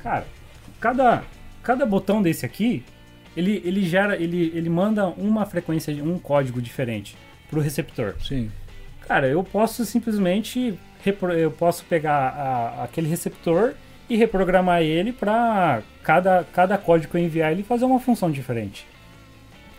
Cara, 0.03 0.27
cada, 0.79 1.23
cada 1.63 1.85
botão 1.85 2.21
desse 2.21 2.45
aqui, 2.45 2.83
ele, 3.35 3.61
ele 3.65 3.83
gera, 3.83 4.15
ele, 4.21 4.51
ele 4.53 4.69
manda 4.69 5.07
uma 5.07 5.45
frequência, 5.45 5.93
um 6.03 6.19
código 6.19 6.61
diferente 6.61 7.15
pro 7.49 7.61
receptor. 7.61 8.15
Sim. 8.21 8.51
Cara, 9.07 9.27
eu 9.27 9.43
posso 9.43 9.85
simplesmente 9.85 10.77
eu 11.37 11.51
posso 11.51 11.83
pegar 11.85 12.29
a, 12.29 12.83
aquele 12.83 13.09
receptor 13.09 13.73
e 14.09 14.15
reprogramar 14.15 14.81
ele 14.81 15.11
para 15.11 15.81
cada, 16.01 16.45
cada 16.53 16.77
código 16.77 17.11
que 17.11 17.17
eu 17.17 17.21
enviar 17.21 17.51
ele 17.51 17.63
fazer 17.63 17.85
uma 17.85 17.99
função 17.99 18.31
diferente. 18.31 18.85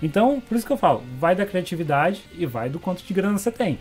Então, 0.02 0.40
por 0.40 0.56
isso 0.56 0.66
que 0.66 0.72
eu 0.72 0.76
falo, 0.76 1.02
vai 1.18 1.34
da 1.34 1.46
criatividade 1.46 2.22
e 2.36 2.44
vai 2.44 2.68
do 2.68 2.78
quanto 2.78 3.02
de 3.02 3.14
grana 3.14 3.38
você 3.38 3.50
tem. 3.50 3.78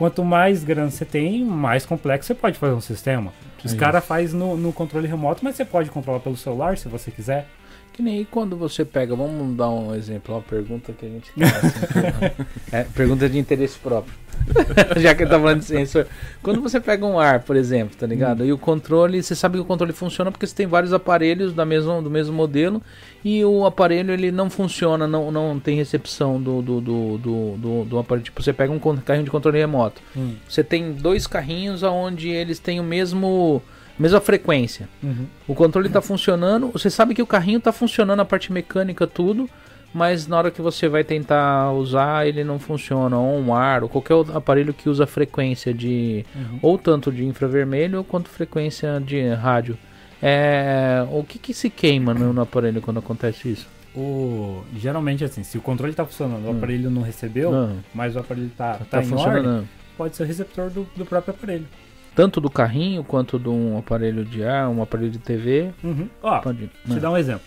Quanto 0.00 0.24
mais 0.24 0.64
grana 0.64 0.90
você 0.90 1.04
tem, 1.04 1.44
mais 1.44 1.84
complexo 1.84 2.28
você 2.28 2.34
pode 2.34 2.56
fazer 2.56 2.72
um 2.72 2.80
sistema. 2.80 3.34
Os 3.62 3.74
é 3.74 3.76
caras 3.76 4.02
fazem 4.02 4.34
no, 4.34 4.56
no 4.56 4.72
controle 4.72 5.06
remoto, 5.06 5.44
mas 5.44 5.56
você 5.56 5.62
pode 5.62 5.90
controlar 5.90 6.20
pelo 6.20 6.38
celular 6.38 6.78
se 6.78 6.88
você 6.88 7.10
quiser. 7.10 7.46
Que 7.92 8.00
nem 8.00 8.24
quando 8.24 8.56
você 8.56 8.82
pega, 8.82 9.14
vamos 9.14 9.54
dar 9.54 9.68
um 9.68 9.94
exemplo, 9.94 10.34
uma 10.34 10.40
pergunta 10.40 10.94
que 10.94 11.04
a 11.04 11.08
gente 11.10 11.30
assim, 11.36 12.46
é, 12.72 12.84
pergunta 12.84 13.28
de 13.28 13.38
interesse 13.38 13.78
próprio. 13.78 14.14
Já 14.96 15.14
que 15.14 15.24
ele 15.24 15.30
tá 15.30 15.38
falando 15.38 15.58
de 15.58 15.66
sensor. 15.66 16.06
Quando 16.42 16.62
você 16.62 16.80
pega 16.80 17.04
um 17.04 17.18
ar, 17.18 17.40
por 17.40 17.54
exemplo, 17.54 17.94
tá 17.94 18.06
ligado? 18.06 18.42
Hum. 18.42 18.46
E 18.46 18.52
o 18.54 18.56
controle, 18.56 19.22
você 19.22 19.34
sabe 19.34 19.58
que 19.58 19.60
o 19.60 19.66
controle 19.66 19.92
funciona 19.92 20.32
porque 20.32 20.46
você 20.46 20.54
tem 20.54 20.66
vários 20.66 20.94
aparelhos 20.94 21.52
da 21.52 21.66
mesma, 21.66 22.00
do 22.00 22.08
mesmo 22.08 22.32
modelo 22.32 22.80
e 23.24 23.44
o 23.44 23.66
aparelho 23.66 24.12
ele 24.12 24.30
não 24.30 24.48
funciona, 24.48 25.06
não, 25.06 25.30
não 25.30 25.60
tem 25.60 25.76
recepção 25.76 26.40
do, 26.40 26.62
do, 26.62 26.80
do, 26.80 27.18
do, 27.18 27.56
do, 27.56 27.84
do 27.84 27.98
aparelho. 27.98 28.24
Tipo, 28.24 28.42
você 28.42 28.52
pega 28.52 28.72
um 28.72 28.78
carrinho 28.78 29.24
de 29.24 29.30
controle 29.30 29.58
remoto. 29.58 30.00
Hum. 30.16 30.36
Você 30.48 30.64
tem 30.64 30.92
dois 30.92 31.26
carrinhos 31.26 31.82
onde 31.82 32.28
eles 32.28 32.58
têm 32.58 32.80
o 32.80 32.84
mesmo 32.84 33.62
mesma 33.98 34.20
frequência. 34.20 34.88
Uhum. 35.02 35.26
O 35.46 35.54
controle 35.54 35.88
está 35.88 36.00
funcionando, 36.00 36.68
você 36.68 36.88
sabe 36.88 37.14
que 37.14 37.20
o 37.20 37.26
carrinho 37.26 37.58
está 37.58 37.70
funcionando 37.70 38.20
a 38.20 38.24
parte 38.24 38.50
mecânica 38.50 39.06
tudo, 39.06 39.46
mas 39.92 40.26
na 40.26 40.38
hora 40.38 40.50
que 40.50 40.62
você 40.62 40.88
vai 40.88 41.04
tentar 41.04 41.70
usar 41.72 42.26
ele 42.26 42.42
não 42.42 42.58
funciona, 42.58 43.18
ou 43.18 43.38
um 43.38 43.54
ar, 43.54 43.82
ou 43.82 43.90
qualquer 43.90 44.14
aparelho 44.34 44.72
que 44.72 44.88
usa 44.88 45.06
frequência 45.06 45.74
de 45.74 46.24
uhum. 46.34 46.58
ou 46.62 46.78
tanto 46.78 47.12
de 47.12 47.26
infravermelho 47.26 48.02
quanto 48.02 48.30
frequência 48.30 48.98
de 49.04 49.28
rádio. 49.34 49.76
É, 50.22 51.06
o 51.10 51.24
que, 51.24 51.38
que 51.38 51.54
se 51.54 51.70
queima 51.70 52.12
no, 52.12 52.32
no 52.32 52.42
aparelho 52.42 52.80
quando 52.80 52.98
acontece 52.98 53.50
isso? 53.50 53.68
O, 53.94 54.62
geralmente 54.76 55.24
assim, 55.24 55.42
se 55.42 55.58
o 55.58 55.60
controle 55.60 55.92
está 55.92 56.04
funcionando, 56.04 56.44
o 56.46 56.50
hum. 56.50 56.56
aparelho 56.56 56.90
não 56.90 57.02
recebeu, 57.02 57.50
não. 57.50 57.78
mas 57.94 58.14
o 58.14 58.20
aparelho 58.20 58.46
está 58.46 58.74
tá, 58.74 58.84
tá 58.84 59.02
funcionando. 59.02 59.48
Ordem, 59.48 59.68
pode 59.96 60.16
ser 60.16 60.22
o 60.22 60.26
receptor 60.26 60.70
do, 60.70 60.86
do 60.96 61.04
próprio 61.04 61.34
aparelho. 61.34 61.66
Tanto 62.14 62.40
do 62.40 62.50
carrinho 62.50 63.02
quanto 63.02 63.38
de 63.38 63.48
um 63.48 63.78
aparelho 63.78 64.24
de 64.24 64.44
ar, 64.44 64.68
um 64.68 64.82
aparelho 64.82 65.10
de 65.10 65.18
TV. 65.18 65.70
Uhum. 65.82 66.08
Ó, 66.22 66.40
pode, 66.40 66.66
te 66.66 66.90
né? 66.92 67.00
dar 67.00 67.10
um 67.10 67.16
exemplo. 67.16 67.44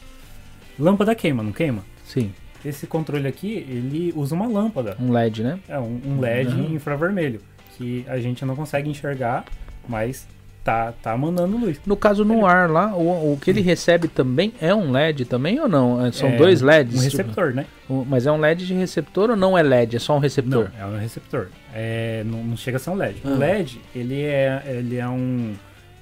Lâmpada 0.80 1.14
queima, 1.14 1.44
não 1.44 1.52
queima? 1.52 1.84
Sim. 2.04 2.34
Esse 2.66 2.88
controle 2.88 3.28
aqui, 3.28 3.54
ele 3.70 4.14
usa 4.16 4.34
uma 4.34 4.48
lâmpada. 4.48 4.96
Um 5.00 5.12
LED, 5.12 5.44
né? 5.44 5.60
É, 5.68 5.78
um, 5.78 6.02
um 6.06 6.20
LED 6.20 6.54
uhum. 6.54 6.76
infravermelho. 6.76 7.42
Que 7.78 8.06
a 8.08 8.20
gente 8.20 8.46
não 8.46 8.56
consegue 8.56 8.90
enxergar, 8.90 9.46
mas 9.88 10.28
tá, 10.64 10.94
tá 10.94 11.18
mandando 11.18 11.58
luz. 11.58 11.80
No 11.86 11.96
caso, 11.96 12.24
no 12.24 12.36
ele... 12.36 12.46
ar 12.46 12.70
lá, 12.70 12.96
o, 12.96 13.34
o 13.34 13.38
que 13.38 13.50
ele 13.50 13.62
recebe 13.62 14.08
também 14.08 14.54
é 14.62 14.74
um 14.74 14.92
LED 14.92 15.26
também 15.26 15.60
ou 15.60 15.68
não? 15.68 16.06
É, 16.06 16.12
são 16.12 16.30
é, 16.30 16.38
dois 16.38 16.62
LEDs? 16.62 17.00
Um 17.00 17.04
receptor, 17.04 17.54
né? 17.54 17.66
mas 18.08 18.26
é 18.26 18.32
um 18.32 18.38
LED 18.38 18.66
de 18.66 18.74
receptor 18.74 19.30
ou 19.30 19.36
não 19.36 19.58
é 19.58 19.62
LED? 19.62 19.98
É 19.98 20.00
só 20.00 20.16
um 20.16 20.20
receptor? 20.20 20.72
Não, 20.78 20.82
é 20.82 20.86
um 20.86 20.98
receptor. 20.98 21.48
É, 21.74 22.24
não, 22.26 22.44
não 22.44 22.58
chega 22.58 22.78
a 22.78 22.80
ser 22.80 22.90
um 22.90 22.96
LED. 22.96 23.22
Ah. 23.26 23.30
O 23.30 23.38
LED, 23.38 23.82
ele 23.94 24.22
é, 24.22 24.64
ele 24.66 24.98
é 24.98 25.08
um, 25.08 25.54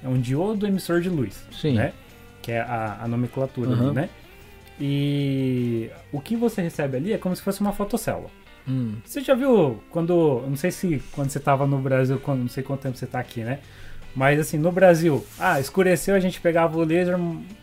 é 0.02 0.08
um 0.08 0.20
diodo 0.20 0.66
emissor 0.66 1.00
de 1.00 1.08
luz. 1.08 1.44
Sim. 1.50 1.74
Né? 1.74 1.92
Que 2.40 2.52
é 2.52 2.60
a, 2.60 3.00
a 3.02 3.08
nomenclatura 3.08 3.70
uhum. 3.70 3.86
ali, 3.86 3.94
né? 3.94 4.08
E 4.80 5.90
o 6.10 6.20
que 6.20 6.34
você 6.34 6.62
recebe 6.62 6.96
ali 6.96 7.12
é 7.12 7.18
como 7.18 7.36
se 7.36 7.42
fosse 7.42 7.60
uma 7.60 7.72
fotocélula. 7.72 8.30
Hum. 8.66 8.94
Você 9.04 9.20
já 9.20 9.34
viu 9.34 9.80
quando. 9.90 10.42
Não 10.46 10.56
sei 10.56 10.70
se 10.70 11.02
quando 11.12 11.30
você 11.30 11.38
estava 11.38 11.66
no 11.66 11.78
Brasil, 11.78 12.18
quando, 12.18 12.40
não 12.40 12.48
sei 12.48 12.62
quanto 12.62 12.80
tempo 12.80 12.96
você 12.96 13.04
está 13.04 13.18
aqui, 13.18 13.42
né? 13.42 13.58
Mas 14.14 14.38
assim, 14.38 14.58
no 14.58 14.70
Brasil, 14.70 15.24
ah, 15.38 15.58
escureceu, 15.58 16.14
a 16.14 16.20
gente 16.20 16.40
pegava 16.40 16.76
o 16.76 16.84
laser, 16.84 17.18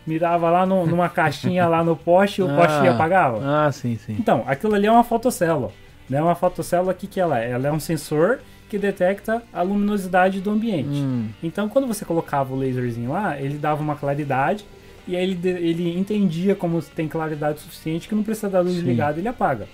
mirava 0.06 0.50
lá 0.50 0.66
no, 0.66 0.84
numa 0.86 1.08
caixinha 1.10 1.66
lá 1.68 1.84
no 1.84 1.94
poste 1.94 2.40
e 2.40 2.44
o 2.44 2.50
ah, 2.50 2.56
poste 2.56 2.88
apagava. 2.88 3.40
Ah, 3.42 3.72
sim, 3.72 3.96
sim. 3.96 4.16
Então, 4.18 4.44
aquilo 4.46 4.74
ali 4.74 4.86
é 4.86 4.92
uma 4.92 5.04
fotocélula. 5.04 5.70
Né? 6.08 6.20
Uma 6.20 6.34
fotocélula, 6.34 6.92
o 6.92 6.94
que, 6.94 7.06
que 7.06 7.20
ela 7.20 7.40
é? 7.40 7.50
Ela 7.50 7.68
é 7.68 7.72
um 7.72 7.78
sensor 7.78 8.40
que 8.68 8.78
detecta 8.78 9.42
a 9.52 9.62
luminosidade 9.62 10.40
do 10.40 10.50
ambiente. 10.50 11.00
Hum. 11.00 11.28
Então, 11.42 11.68
quando 11.68 11.86
você 11.86 12.04
colocava 12.04 12.52
o 12.52 12.58
laserzinho 12.58 13.12
lá, 13.12 13.40
ele 13.40 13.58
dava 13.58 13.80
uma 13.80 13.96
claridade 13.96 14.64
e 15.06 15.16
aí 15.16 15.22
ele, 15.22 15.48
ele 15.48 15.98
entendia 15.98 16.54
como 16.54 16.80
tem 16.82 17.08
claridade 17.08 17.60
suficiente 17.60 18.08
que 18.08 18.14
não 18.14 18.22
precisa 18.22 18.48
da 18.48 18.60
luz 18.60 18.76
ligada, 18.78 19.18
ele 19.18 19.28
apaga. 19.28 19.66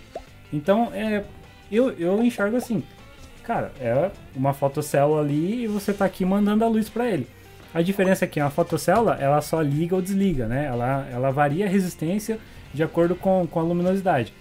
Então, 0.53 0.91
é, 0.95 1.25
eu, 1.71 1.91
eu 1.99 2.23
enxergo 2.23 2.57
assim, 2.57 2.83
Cara, 3.47 3.71
é 3.81 4.11
uma 4.35 4.53
fotocélula 4.53 5.21
ali 5.21 5.63
e 5.63 5.67
você 5.69 5.93
tá 5.93 6.05
aqui 6.05 6.25
mandando 6.25 6.65
a 6.65 6.69
luz 6.69 6.89
para 6.89 7.09
ele. 7.09 7.29
A 7.73 7.81
diferença 7.81 8.25
é 8.25 8.29
que 8.29 8.41
a 8.41 8.51
fotocélula, 8.51 9.17
ela 9.21 9.41
só 9.41 9.61
liga 9.61 9.95
ou 9.95 10.03
desliga, 10.03 10.49
né? 10.49 10.67
Ela, 10.67 11.07
ela 11.13 11.31
varia 11.31 11.67
a 11.67 11.69
resistência 11.69 12.41
de 12.75 12.83
acordo 12.83 13.15
com, 13.15 13.47
com 13.47 13.61
a 13.61 13.63
luminosidade. 13.63 14.35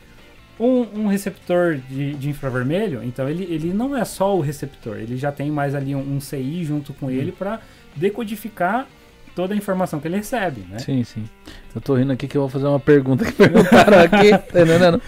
Um, 0.60 1.02
um 1.02 1.08
receptor 1.08 1.76
de, 1.76 2.16
de, 2.16 2.30
infravermelho, 2.30 3.04
então 3.04 3.30
ele, 3.30 3.44
ele 3.44 3.74
não 3.74 3.96
é 3.96 4.04
só 4.06 4.36
o 4.36 4.40
receptor, 4.40 4.98
ele 4.98 5.18
já 5.18 5.32
tem 5.32 5.52
mais 5.52 5.76
ali 5.76 5.94
um, 5.94 6.16
um 6.16 6.22
CI 6.22 6.64
junto 6.64 6.94
com 6.94 7.08
hum. 7.08 7.12
ele 7.12 7.32
para 7.32 7.60
decodificar 7.96 8.88
toda 9.36 9.54
a 9.54 9.58
informação 9.58 10.00
que 10.00 10.08
ele 10.08 10.16
recebe, 10.16 10.66
né? 10.70 10.80
Sim, 10.80 11.04
sim. 11.04 11.26
Eu 11.76 11.82
tô 11.82 11.96
rindo 11.96 12.14
aqui 12.14 12.28
que 12.28 12.38
eu 12.38 12.42
vou 12.42 12.50
fazer 12.50 12.66
uma 12.66 12.80
pergunta 12.80 13.26
que 13.26 13.32
perguntaram 13.34 14.00
aqui. 14.00 14.32
Tá 14.32 15.00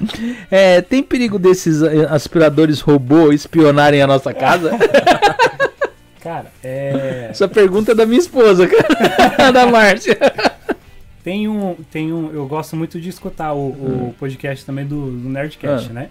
é, 0.51 0.82
tem 0.82 1.01
perigo 1.01 1.39
desses 1.39 1.82
eh, 1.82 2.05
aspiradores 2.09 2.82
robô 2.82 3.32
espionarem 3.32 4.01
a 4.01 4.07
nossa 4.07 4.34
casa? 4.34 4.71
Cara, 6.21 6.51
é. 6.61 7.28
Essa 7.30 7.47
pergunta 7.47 7.93
é 7.93 7.95
da 7.95 8.05
minha 8.05 8.19
esposa, 8.19 8.67
cara. 8.67 9.51
da 9.53 9.65
Márcia. 9.65 10.17
Tem 11.23 11.47
um, 11.47 11.75
tem 11.89 12.11
um. 12.11 12.32
Eu 12.34 12.45
gosto 12.47 12.75
muito 12.75 12.99
de 12.99 13.07
escutar 13.07 13.53
o, 13.53 13.69
o 13.69 14.07
hum. 14.07 14.13
podcast 14.19 14.65
também 14.65 14.86
do, 14.86 15.09
do 15.09 15.30
Nerdcast, 15.30 15.89
ah. 15.89 15.93
né? 15.93 16.09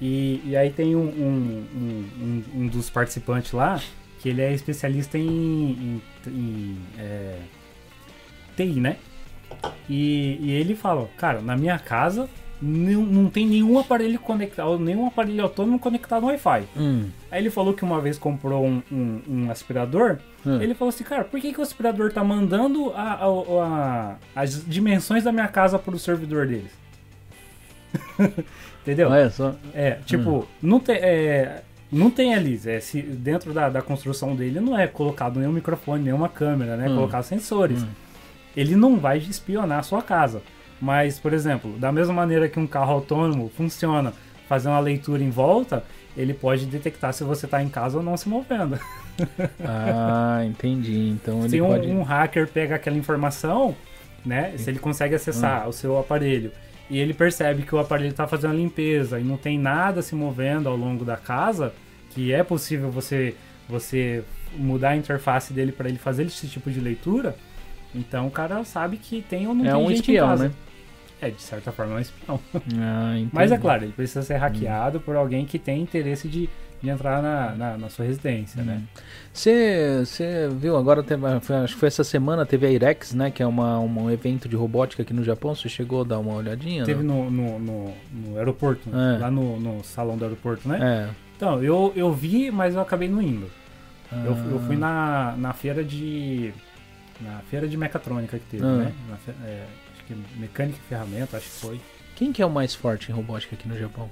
E, 0.00 0.42
e 0.44 0.56
aí 0.56 0.70
tem 0.70 0.96
um, 0.96 1.04
um, 1.04 1.64
um, 1.76 2.42
um 2.56 2.66
dos 2.66 2.90
participantes 2.90 3.52
lá 3.52 3.80
que 4.22 4.28
ele 4.28 4.40
é 4.40 4.52
especialista 4.52 5.18
em, 5.18 5.26
em, 5.26 6.02
em 6.28 6.78
é, 6.96 7.38
TI, 8.56 8.80
né? 8.80 8.96
E, 9.90 10.38
e, 10.40 10.52
ele 10.52 10.76
fala, 10.76 11.08
cara, 11.18 11.40
na 11.40 11.56
minha 11.56 11.76
casa 11.76 12.28
não, 12.60 13.02
não 13.02 13.28
tem 13.28 13.44
nenhum 13.44 13.78
aparelho 13.80 14.18
conectado, 14.20 14.78
nenhum 14.78 15.08
aparelho 15.08 15.42
autônomo 15.42 15.78
conectado 15.78 16.22
no 16.22 16.28
Wi-Fi. 16.28 16.62
Hum. 16.76 17.10
Aí 17.32 17.42
ele 17.42 17.50
falou 17.50 17.74
que 17.74 17.82
uma 17.82 18.00
vez 18.00 18.16
comprou 18.16 18.64
um, 18.64 18.80
um, 18.90 19.20
um 19.28 19.50
aspirador. 19.50 20.18
Hum. 20.46 20.62
Ele 20.62 20.72
falou 20.72 20.90
assim, 20.90 21.02
cara, 21.02 21.24
por 21.24 21.40
que, 21.40 21.52
que 21.52 21.58
o 21.58 21.62
aspirador 21.62 22.12
tá 22.12 22.22
mandando 22.22 22.92
a, 22.94 23.14
a, 23.14 23.26
a, 23.26 24.16
as 24.36 24.64
dimensões 24.64 25.24
da 25.24 25.32
minha 25.32 25.48
casa 25.48 25.80
pro 25.80 25.98
servidor 25.98 26.46
deles? 26.46 26.70
Entendeu? 28.82 29.10
Olha 29.10 29.30
só. 29.30 29.56
É, 29.74 29.98
tipo, 30.06 30.30
hum. 30.30 30.44
não 30.62 30.78
tem. 30.78 30.96
É, 30.96 31.62
não 31.92 32.10
tem 32.10 32.34
ali, 32.34 32.58
é, 32.64 32.80
se, 32.80 33.02
dentro 33.02 33.52
da, 33.52 33.68
da 33.68 33.82
construção 33.82 34.34
dele 34.34 34.60
não 34.60 34.78
é 34.78 34.86
colocado 34.86 35.38
nenhum 35.38 35.52
microfone, 35.52 36.02
nenhuma 36.02 36.28
câmera, 36.28 36.74
né? 36.74 36.88
Hum. 36.88 36.94
Colocar 36.94 37.22
sensores. 37.22 37.82
Hum. 37.82 37.88
Ele 38.56 38.74
não 38.74 38.98
vai 38.98 39.18
espionar 39.18 39.80
a 39.80 39.82
sua 39.82 40.02
casa. 40.02 40.42
Mas, 40.80 41.18
por 41.20 41.32
exemplo, 41.32 41.78
da 41.78 41.92
mesma 41.92 42.14
maneira 42.14 42.48
que 42.48 42.58
um 42.58 42.66
carro 42.66 42.92
autônomo 42.92 43.50
funciona, 43.54 44.12
fazer 44.48 44.68
uma 44.68 44.80
leitura 44.80 45.22
em 45.22 45.30
volta, 45.30 45.84
ele 46.16 46.34
pode 46.34 46.66
detectar 46.66 47.12
se 47.12 47.22
você 47.24 47.46
está 47.46 47.62
em 47.62 47.68
casa 47.68 47.98
ou 47.98 48.02
não 48.02 48.16
se 48.16 48.28
movendo. 48.28 48.78
ah, 49.64 50.42
entendi. 50.44 51.10
Então 51.10 51.40
ele 51.40 51.50
se 51.50 51.60
um, 51.60 51.68
pode... 51.68 51.88
um 51.88 52.02
hacker 52.02 52.48
pega 52.48 52.74
aquela 52.74 52.96
informação, 52.96 53.76
né? 54.24 54.54
Se 54.56 54.70
ele 54.70 54.78
consegue 54.78 55.14
acessar 55.14 55.66
hum. 55.66 55.68
o 55.68 55.72
seu 55.72 55.98
aparelho 55.98 56.50
e 56.90 56.98
ele 56.98 57.14
percebe 57.14 57.62
que 57.62 57.74
o 57.74 57.78
aparelho 57.78 58.10
está 58.10 58.26
fazendo 58.26 58.52
a 58.52 58.56
limpeza 58.56 59.18
e 59.18 59.24
não 59.24 59.36
tem 59.36 59.58
nada 59.58 60.02
se 60.02 60.14
movendo 60.14 60.68
ao 60.68 60.76
longo 60.76 61.04
da 61.04 61.16
casa, 61.16 61.72
que 62.10 62.32
é 62.32 62.42
possível 62.42 62.90
você 62.90 63.34
você 63.68 64.22
mudar 64.54 64.90
a 64.90 64.96
interface 64.96 65.52
dele 65.52 65.72
para 65.72 65.88
ele 65.88 65.98
fazer 65.98 66.24
esse 66.24 66.46
tipo 66.46 66.70
de 66.70 66.80
leitura, 66.80 67.34
então 67.94 68.26
o 68.26 68.30
cara 68.30 68.62
sabe 68.64 68.96
que 68.96 69.22
tem 69.22 69.46
ou 69.46 69.54
não 69.54 69.64
é 69.64 69.70
tem 69.70 69.76
um 69.76 69.88
gente 69.88 70.00
espião, 70.00 70.26
em 70.26 70.30
casa. 70.30 70.44
né? 70.48 70.54
É, 71.20 71.30
de 71.30 71.40
certa 71.40 71.70
forma 71.70 71.94
é 71.94 71.96
um 71.96 72.00
espião. 72.00 72.40
Ah, 72.78 73.14
Mas 73.32 73.52
é 73.52 73.56
claro, 73.56 73.84
ele 73.84 73.92
precisa 73.92 74.22
ser 74.22 74.36
hackeado 74.36 74.98
hum. 74.98 75.02
por 75.02 75.16
alguém 75.16 75.46
que 75.46 75.58
tem 75.58 75.80
interesse 75.80 76.28
de, 76.28 76.50
de 76.82 76.90
entrar 76.90 77.22
na, 77.22 77.54
na, 77.54 77.78
na 77.78 77.88
sua 77.88 78.04
residência, 78.04 78.62
né? 78.62 78.82
Você 79.32 80.48
viu, 80.56 80.76
agora 80.76 81.02
teve, 81.02 81.24
acho 81.26 81.74
que 81.74 81.80
foi 81.80 81.86
essa 81.86 82.02
semana, 82.02 82.44
teve 82.44 82.66
a 82.66 82.70
IREX, 82.70 83.14
né? 83.14 83.30
Que 83.30 83.42
é 83.42 83.46
uma, 83.46 83.78
um 83.78 84.10
evento 84.10 84.48
de 84.48 84.56
robótica 84.56 85.02
aqui 85.02 85.14
no 85.14 85.22
Japão. 85.22 85.54
Você 85.54 85.68
chegou 85.68 86.00
a 86.00 86.04
dar 86.04 86.18
uma 86.18 86.34
olhadinha? 86.34 86.84
Teve 86.84 87.02
no, 87.02 87.30
no, 87.30 87.58
no, 87.58 87.94
no, 88.12 88.38
aeroporto, 88.38 88.90
é. 88.90 89.18
lá 89.18 89.30
no, 89.30 89.60
no 89.60 89.84
salão 89.84 90.16
do 90.16 90.24
aeroporto, 90.24 90.68
né? 90.68 91.08
É. 91.08 91.14
Então, 91.36 91.62
eu, 91.62 91.92
eu 91.94 92.12
vi, 92.12 92.50
mas 92.50 92.74
eu 92.74 92.80
acabei 92.80 93.08
não 93.08 93.22
indo. 93.22 93.48
Ah. 94.10 94.22
Eu, 94.26 94.36
eu 94.50 94.60
fui 94.66 94.76
na, 94.76 95.34
na 95.38 95.52
feira 95.52 95.84
de. 95.84 96.52
Na 97.20 97.38
feira 97.48 97.68
de 97.68 97.76
mecatrônica 97.76 98.36
que 98.38 98.44
teve, 98.46 98.64
ah. 98.64 98.76
né? 98.76 98.92
É, 99.44 99.66
acho 99.94 100.04
que 100.04 100.14
mecânica 100.38 100.78
e 100.84 100.88
ferramenta, 100.88 101.36
acho 101.36 101.46
que 101.46 101.56
foi. 101.60 101.80
Quem 102.16 102.32
que 102.32 102.42
é 102.42 102.46
o 102.46 102.50
mais 102.50 102.74
forte 102.74 103.10
em 103.10 103.14
robótica 103.14 103.54
aqui 103.54 103.68
no 103.68 103.78
Japão? 103.78 104.10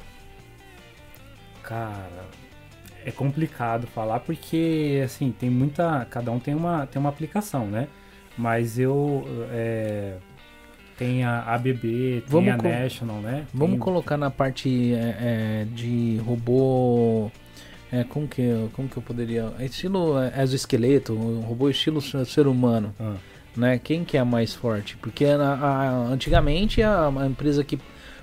Cara, 1.62 2.24
é 3.04 3.10
complicado 3.10 3.86
falar 3.86 4.20
porque 4.20 5.00
assim 5.04 5.32
tem 5.32 5.50
muita 5.50 6.06
cada 6.10 6.30
um 6.30 6.38
tem 6.38 6.54
uma 6.54 6.86
tem 6.86 7.00
uma 7.00 7.08
aplicação 7.08 7.66
né? 7.66 7.88
Mas 8.36 8.78
eu 8.78 9.24
é, 9.50 10.16
tem 10.96 11.24
a 11.24 11.42
ABB 11.54 11.80
tem 11.80 12.22
vamos 12.26 12.52
a 12.52 12.56
National 12.56 13.16
né? 13.20 13.46
vamos 13.52 13.74
tem... 13.74 13.80
colocar 13.80 14.16
na 14.16 14.30
parte 14.30 14.94
é, 14.94 15.16
é, 15.20 15.66
de 15.74 16.20
robô 16.24 17.30
é, 17.92 18.04
como 18.04 18.28
que 18.28 18.68
como 18.72 18.88
que 18.88 18.96
eu 18.96 19.02
poderia 19.02 19.52
estilo 19.60 20.18
é, 20.18 20.42
exoesqueleto 20.42 21.12
um 21.12 21.40
robô 21.40 21.68
estilo 21.68 22.00
ser 22.00 22.46
humano 22.46 22.94
ah. 23.00 23.14
né? 23.56 23.78
Quem 23.78 24.04
que 24.04 24.16
é 24.16 24.24
mais 24.24 24.54
forte? 24.54 24.96
Porque 24.96 25.24
a, 25.24 25.36
a, 25.36 25.90
antigamente 26.06 26.82
a, 26.82 27.08
a 27.08 27.26
empresa 27.26 27.64
que 27.64 27.78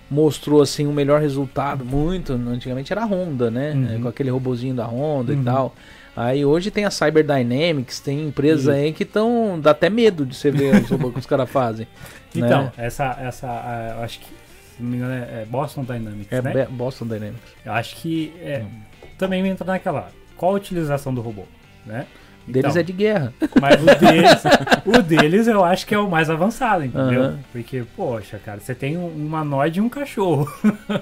mostrou 0.09 0.61
assim 0.61 0.85
o 0.85 0.89
um 0.89 0.93
melhor 0.93 1.21
resultado 1.21 1.83
muito 1.83 2.33
antigamente 2.33 2.91
era 2.91 3.03
a 3.03 3.05
Honda 3.05 3.51
né 3.51 3.73
uhum. 3.73 3.95
É, 3.95 3.99
com 3.99 4.07
aquele 4.07 4.29
robozinho 4.29 4.73
da 4.73 4.85
Honda 4.85 5.33
uhum. 5.33 5.41
e 5.41 5.43
tal 5.43 5.75
aí 6.15 6.45
hoje 6.45 6.71
tem 6.71 6.85
a 6.85 6.91
Cyber 6.91 7.25
Dynamics 7.25 7.99
tem 7.99 8.27
empresas 8.27 8.67
aí 8.67 8.93
que 8.93 9.03
estão 9.03 9.59
dá 9.59 9.71
até 9.71 9.89
medo 9.89 10.25
de 10.25 10.35
você 10.35 10.49
ver 10.49 10.81
os 10.81 10.89
robôs 10.89 11.13
que 11.13 11.19
os 11.19 11.25
caras 11.25 11.49
fazem 11.49 11.87
então 12.33 12.63
né? 12.63 12.71
essa 12.77 13.17
essa 13.19 13.93
eu 13.97 14.03
acho 14.03 14.19
que 14.19 14.27
se 14.27 14.81
não 14.81 14.89
me 14.89 14.97
engano 14.97 15.13
é, 15.13 15.41
é 15.41 15.45
Boston 15.45 15.83
Dynamics 15.83 16.31
é 16.31 16.41
né? 16.41 16.67
Boston 16.69 17.05
Dynamics 17.05 17.41
eu 17.65 17.73
acho 17.73 17.95
que 17.97 18.33
é, 18.41 18.63
hum. 18.63 18.79
também 19.17 19.45
entra 19.45 19.65
naquela 19.65 20.09
qual 20.37 20.53
a 20.53 20.55
utilização 20.55 21.13
do 21.13 21.21
robô 21.21 21.43
né 21.85 22.07
Deles 22.47 22.71
então, 22.71 22.79
é 22.79 22.83
de 22.83 22.93
guerra. 22.93 23.33
Mas 23.61 23.81
o 23.81 23.85
deles, 23.85 24.43
o 24.85 25.01
deles 25.01 25.47
eu 25.47 25.63
acho 25.63 25.85
que 25.85 25.93
é 25.93 25.99
o 25.99 26.09
mais 26.09 26.29
avançado, 26.29 26.85
entendeu? 26.85 27.23
Uhum. 27.23 27.37
Porque, 27.51 27.83
poxa, 27.95 28.39
cara, 28.43 28.59
você 28.59 28.73
tem 28.73 28.97
um 28.97 29.07
humanoide 29.07 29.79
e 29.79 29.81
um 29.81 29.89
cachorro. 29.89 30.47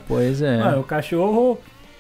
Pois 0.08 0.42
é. 0.42 0.58
Mano, 0.58 0.80
o 0.82 0.84
cachorro 0.84 1.60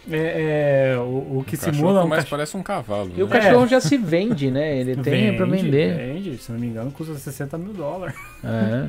é, 0.10 0.94
é, 0.94 0.98
o, 0.98 1.40
o 1.40 1.44
que 1.46 1.56
o 1.56 1.58
simula. 1.58 2.04
Um 2.04 2.08
mas 2.08 2.26
parece 2.26 2.58
um 2.58 2.64
cavalo. 2.64 3.12
E 3.14 3.18
né? 3.18 3.24
o 3.24 3.28
cachorro 3.28 3.66
é. 3.66 3.68
já 3.68 3.80
se 3.80 3.98
vende, 3.98 4.52
né? 4.52 4.78
Ele 4.78 4.96
tem 4.98 5.26
vende, 5.26 5.38
pra 5.38 5.46
vender. 5.46 5.96
Vende, 5.96 6.38
se 6.38 6.52
não 6.52 6.60
me 6.60 6.68
engano, 6.68 6.92
custa 6.92 7.16
60 7.16 7.58
mil 7.58 7.74
dólares. 7.74 8.16
É. 8.44 8.88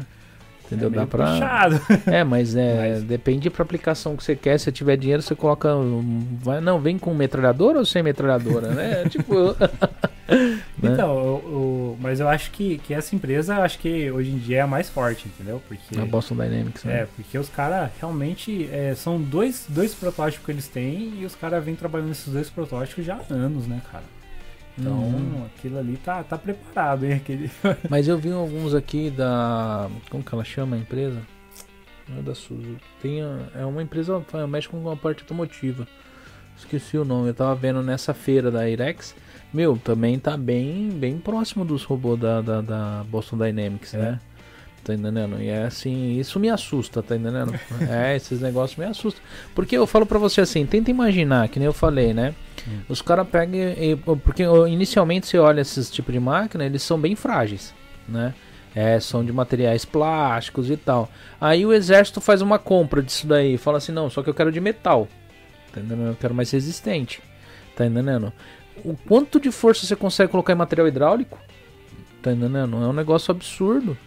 Entendeu? 0.67 0.89
É 0.89 0.91
Dá 0.91 1.07
pra. 1.07 1.33
Puxado. 1.33 1.81
É, 2.07 2.25
mas 2.25 2.55
é. 2.55 2.91
Mas... 2.91 3.03
Depende 3.05 3.51
pra 3.51 3.62
aplicação 3.62 4.17
que 4.17 4.25
você 4.25 4.37
quer. 4.37 4.59
Se 4.59 4.71
tiver 4.73 4.97
dinheiro, 4.97 5.23
você 5.23 5.35
coloca. 5.35 5.71
Vai, 6.43 6.61
não, 6.61 6.81
vem 6.81 6.99
com 6.99 7.14
metralhadora 7.14 7.79
ou 7.79 7.85
sem 7.85 8.03
metralhadora, 8.03 8.69
né? 8.73 9.05
tipo. 9.11 9.35
né? 10.29 10.61
Então, 10.83 11.17
eu, 11.17 11.43
eu, 11.47 11.97
mas 12.01 12.21
eu 12.21 12.29
acho 12.29 12.51
que, 12.51 12.79
que 12.79 12.93
essa 12.93 13.14
empresa, 13.14 13.59
acho 13.59 13.79
que 13.79 14.11
hoje 14.11 14.31
em 14.31 14.39
dia 14.39 14.59
é 14.59 14.61
a 14.61 14.67
mais 14.67 14.89
forte, 14.89 15.29
entendeu? 15.29 15.62
Porque, 15.69 15.99
a 15.99 16.05
Boston 16.05 16.35
Dynamics, 16.37 16.85
né? 16.85 17.03
É, 17.03 17.07
porque 17.14 17.39
os 17.39 17.49
caras 17.49 17.91
realmente 17.99 18.69
é, 18.73 18.95
são 18.95 19.21
dois, 19.21 19.67
dois 19.69 19.95
protótipos 19.95 20.45
que 20.45 20.53
eles 20.53 20.69
têm 20.69 21.14
e 21.21 21.25
os 21.25 21.35
caras 21.35 21.64
vêm 21.64 21.75
trabalhando 21.75 22.09
nesses 22.09 22.33
dois 22.33 22.51
protótipos 22.51 23.05
já 23.05 23.17
há 23.17 23.33
anos, 23.33 23.67
né, 23.67 23.81
cara? 23.91 24.05
Então, 24.79 24.93
uhum. 24.93 25.47
aquilo 25.47 25.79
ali 25.79 25.97
tá, 25.97 26.22
tá 26.22 26.37
preparado, 26.37 27.05
hein? 27.05 27.14
Aquele... 27.14 27.51
Mas 27.89 28.09
eu 28.09 28.18
vi 28.18 28.31
alguns 28.31 28.74
aqui 28.74 29.11
da. 29.11 29.89
Como 30.11 30.22
que 30.22 30.35
ela 30.35 30.45
chama 30.45 30.77
a 30.77 30.79
empresa? 30.79 31.20
Não 32.09 32.18
é 32.18 32.22
da 32.22 32.35
Suzuki. 32.35 32.85
Tem, 33.01 33.20
é 33.55 33.64
uma 33.64 33.83
empresa 33.83 34.22
mexe 34.49 34.68
com 34.68 34.79
uma 34.79 34.97
parte 34.97 35.22
automotiva. 35.22 35.89
Esqueci 36.57 36.97
o 36.97 37.05
nome. 37.05 37.29
Eu 37.29 37.35
tava 37.35 37.55
vendo 37.55 37.83
nessa 37.83 38.14
feira 38.14 38.51
da 38.51 38.68
Irex. 38.68 39.14
Meu, 39.53 39.77
também 39.77 40.18
tá 40.18 40.37
bem, 40.37 40.91
bem 40.91 41.18
próximo 41.18 41.64
dos 41.64 41.83
robôs 41.85 42.18
da, 42.18 42.41
da, 42.41 42.61
da 42.61 43.05
Boston 43.09 43.39
Dynamics, 43.39 43.95
é. 43.95 43.99
né? 43.99 44.20
Tá 44.87 44.95
entendendo? 44.95 45.43
E 45.43 45.49
é 45.49 45.64
assim, 45.64 46.16
isso 46.16 46.39
me 46.39 46.49
assusta, 46.49 47.03
tá 47.03 47.16
entendendo? 47.16 47.53
é, 47.91 48.14
esses 48.14 48.41
negócios 48.41 48.78
me 48.78 48.84
assustam. 48.84 49.20
Porque 49.53 49.76
eu 49.76 49.84
falo 49.84 50.07
pra 50.07 50.16
você 50.16 50.41
assim, 50.41 50.64
tenta 50.64 50.93
imaginar, 50.93 51.49
que 51.49 51.59
nem 51.59 51.66
eu 51.66 51.72
falei, 51.72 52.14
né? 52.14 52.32
Hum. 52.68 52.78
Os 52.89 53.03
caras 53.03 53.26
pegam. 53.26 53.59
E, 53.59 53.97
porque 53.97 54.45
inicialmente 54.68 55.26
você 55.26 55.39
olha 55.39 55.61
esses 55.61 55.91
tipos 55.91 56.12
de 56.12 56.20
máquina, 56.20 56.64
eles 56.64 56.82
são 56.82 57.01
bem 57.01 57.16
frágeis, 57.16 57.74
né? 58.09 58.32
É, 58.76 59.01
são 59.01 59.24
de 59.24 59.32
materiais 59.32 59.84
plásticos 59.84 60.70
e 60.70 60.76
tal. 60.76 61.11
Aí 61.41 61.66
o 61.66 61.72
exército 61.72 62.20
faz 62.20 62.41
uma 62.41 62.59
compra 62.59 63.03
disso 63.03 63.26
daí. 63.26 63.59
Fala 63.59 63.78
assim, 63.78 63.91
não, 63.91 64.09
só 64.09 64.22
que 64.22 64.30
eu 64.30 64.34
quero 64.34 64.53
de 64.53 64.61
metal. 64.61 65.09
Tá 65.72 65.80
entendendo? 65.80 66.11
Eu 66.11 66.14
quero 66.14 66.32
mais 66.32 66.53
resistente. 66.53 67.20
Tá 67.74 67.84
entendendo? 67.84 68.32
O 68.84 68.97
quanto 68.97 69.41
de 69.41 69.51
força 69.51 69.84
você 69.84 69.97
consegue 69.97 70.30
colocar 70.30 70.53
em 70.53 70.57
material 70.57 70.87
hidráulico? 70.87 71.41
Tá 72.22 72.30
entendendo? 72.30 72.76
É 72.76 72.87
um 72.87 72.93
negócio 72.93 73.32
absurdo. 73.32 73.99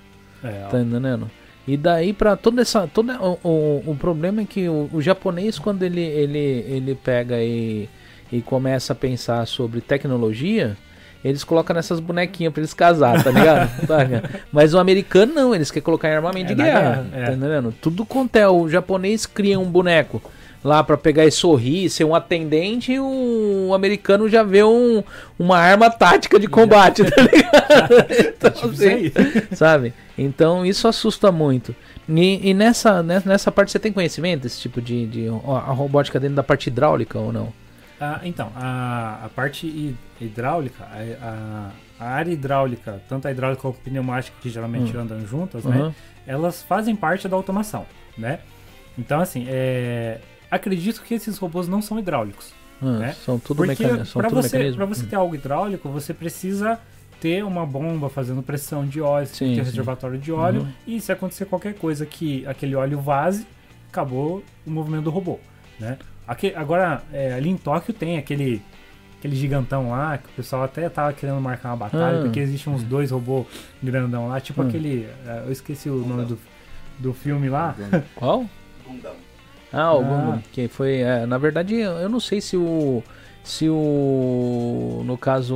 É, 0.43 0.67
tá 0.69 0.79
entendendo? 0.79 1.29
E 1.67 1.77
daí 1.77 2.13
para 2.13 2.35
toda 2.35 2.61
essa. 2.61 2.87
Toda, 2.87 3.21
o, 3.21 3.39
o, 3.43 3.83
o 3.91 3.95
problema 3.95 4.41
é 4.41 4.45
que 4.45 4.67
o, 4.67 4.89
o, 4.91 5.01
japonês, 5.01 5.59
quando 5.59 5.83
ele, 5.83 6.01
ele, 6.01 6.65
ele 6.67 6.95
pega 6.95 7.41
e 7.41 7.87
e 8.31 8.41
começa 8.41 8.93
a 8.93 8.95
pensar 8.95 9.45
sobre 9.47 9.81
tecnologia, 9.81 10.77
eles 11.23 11.43
colocam 11.43 11.75
nessas 11.75 11.99
bonequinhas 11.99 12.53
pra 12.53 12.61
eles 12.61 12.73
casar, 12.73 13.23
tá 13.23 13.31
ligado? 13.31 13.69
Mas 14.51 14.73
o 14.73 14.79
americano 14.79 15.33
não, 15.33 15.55
eles 15.55 15.71
querem 15.71 15.83
colocar 15.83 16.09
em 16.09 16.15
armamento 16.15 16.51
é 16.51 16.55
de 16.55 16.61
guerra, 16.61 16.79
guerra 16.79 17.09
é. 17.13 17.25
tá 17.25 17.31
entendendo? 17.33 17.73
Tudo 17.81 18.05
quanto 18.05 18.35
é, 18.35 18.47
o 18.47 18.69
japonês 18.69 19.25
cria 19.25 19.59
um 19.59 19.65
boneco 19.65 20.21
lá 20.63 20.83
para 20.83 20.97
pegar 20.97 21.25
e 21.25 21.31
sorrir, 21.31 21.89
ser 21.89 22.03
um 22.03 22.13
atendente, 22.13 22.93
e 22.93 22.99
o 22.99 23.71
americano 23.73 24.27
já 24.27 24.43
vê 24.43 24.63
um, 24.63 25.03
uma 25.37 25.57
arma 25.57 25.89
tática 25.89 26.39
de 26.39 26.47
combate, 26.47 27.03
tá 27.03 27.21
ligado? 27.21 27.93
então, 28.35 28.51
tipo 28.51 28.67
assim, 28.67 29.11
sabe? 29.55 29.93
Então 30.17 30.65
isso 30.65 30.87
assusta 30.87 31.31
muito. 31.31 31.75
E, 32.07 32.49
e, 32.49 32.53
nessa, 32.53 33.03
nessa 33.03 33.51
parte 33.51 33.71
você 33.71 33.79
tem 33.79 33.93
conhecimento 33.93 34.41
desse 34.41 34.59
tipo 34.59 34.81
de, 34.81 35.05
de 35.05 35.27
a 35.27 35.71
robótica 35.71 36.19
dentro 36.19 36.35
da 36.35 36.43
parte 36.43 36.67
hidráulica 36.67 37.19
ou 37.19 37.31
não? 37.31 37.53
Ah, 38.01 38.21
então, 38.23 38.51
a, 38.55 39.25
a 39.25 39.29
parte 39.29 39.95
hidráulica, 40.19 40.85
a, 41.21 41.71
a, 41.99 42.05
área 42.05 42.31
hidráulica, 42.31 43.01
tanto 43.09 43.27
a 43.27 43.31
hidráulica 43.31 43.61
como 43.61 43.75
a 43.79 43.83
pneumática, 43.83 44.35
que 44.41 44.49
geralmente 44.49 44.95
uhum. 44.95 45.03
andam 45.03 45.27
juntas, 45.27 45.65
né? 45.65 45.77
Uhum. 45.77 45.93
Elas 46.25 46.63
fazem 46.63 46.95
parte 46.95 47.27
da 47.27 47.35
automação, 47.35 47.85
né? 48.17 48.39
Então, 48.97 49.19
assim, 49.19 49.45
é, 49.49 50.19
acredito 50.49 51.01
que 51.01 51.13
esses 51.13 51.37
robôs 51.37 51.67
não 51.67 51.81
são 51.81 51.99
hidráulicos. 51.99 52.53
Ah, 52.81 52.97
né? 52.97 53.15
São 53.25 53.37
tudo 53.37 53.65
mecanismos. 53.65 54.13
Para 54.13 54.29
você, 54.29 54.71
pra 54.71 54.85
você 54.85 55.05
ter 55.05 55.15
algo 55.15 55.35
hidráulico, 55.35 55.89
você 55.89 56.13
precisa 56.13 56.79
ter 57.19 57.43
uma 57.43 57.65
bomba 57.65 58.09
fazendo 58.09 58.41
pressão 58.41 58.85
de 58.85 59.01
óleo, 59.01 59.27
sim, 59.27 59.55
ter 59.55 59.61
um 59.61 59.65
reservatório 59.65 60.17
de 60.17 60.31
óleo, 60.31 60.61
uhum. 60.61 60.71
e 60.87 61.01
se 61.01 61.11
acontecer 61.11 61.45
qualquer 61.45 61.73
coisa 61.73 62.05
que 62.05 62.45
aquele 62.47 62.75
óleo 62.75 62.99
vaze, 63.01 63.45
acabou 63.89 64.41
o 64.65 64.71
movimento 64.71 65.03
do 65.03 65.09
robô, 65.09 65.39
né? 65.79 65.97
Aqui, 66.25 66.53
agora, 66.55 67.03
é, 67.11 67.33
ali 67.33 67.49
em 67.49 67.57
Tóquio 67.57 67.93
tem 67.93 68.17
aquele 68.17 68.61
aquele 69.19 69.35
gigantão 69.35 69.89
lá, 69.89 70.17
que 70.17 70.27
o 70.27 70.31
pessoal 70.31 70.63
até 70.63 70.87
tava 70.87 71.11
querendo 71.13 71.41
marcar 71.41 71.69
uma 71.69 71.77
batalha, 71.77 72.19
ah. 72.19 72.21
porque 72.21 72.39
existem 72.39 72.71
uns 72.71 72.83
dois 72.83 73.11
robôs 73.11 73.45
grandão 73.83 74.29
lá, 74.29 74.39
tipo 74.39 74.61
ah. 74.61 74.65
aquele. 74.65 75.07
É, 75.27 75.43
eu 75.45 75.51
esqueci 75.51 75.89
o 75.89 75.97
nome 75.97 76.25
do, 76.25 76.39
do 76.97 77.13
filme 77.13 77.49
lá. 77.49 77.75
Qual? 78.15 78.45
Gundam. 78.87 79.28
Ah, 79.71 79.93
o 79.93 80.01
ah. 80.01 80.39
Que 80.51 80.67
foi. 80.67 80.97
É, 81.01 81.25
na 81.25 81.37
verdade, 81.37 81.75
eu 81.75 82.09
não 82.09 82.19
sei 82.19 82.41
se 82.41 82.57
o. 82.57 83.03
Se 83.43 83.69
o. 83.69 85.01
No 85.05 85.17
caso, 85.17 85.55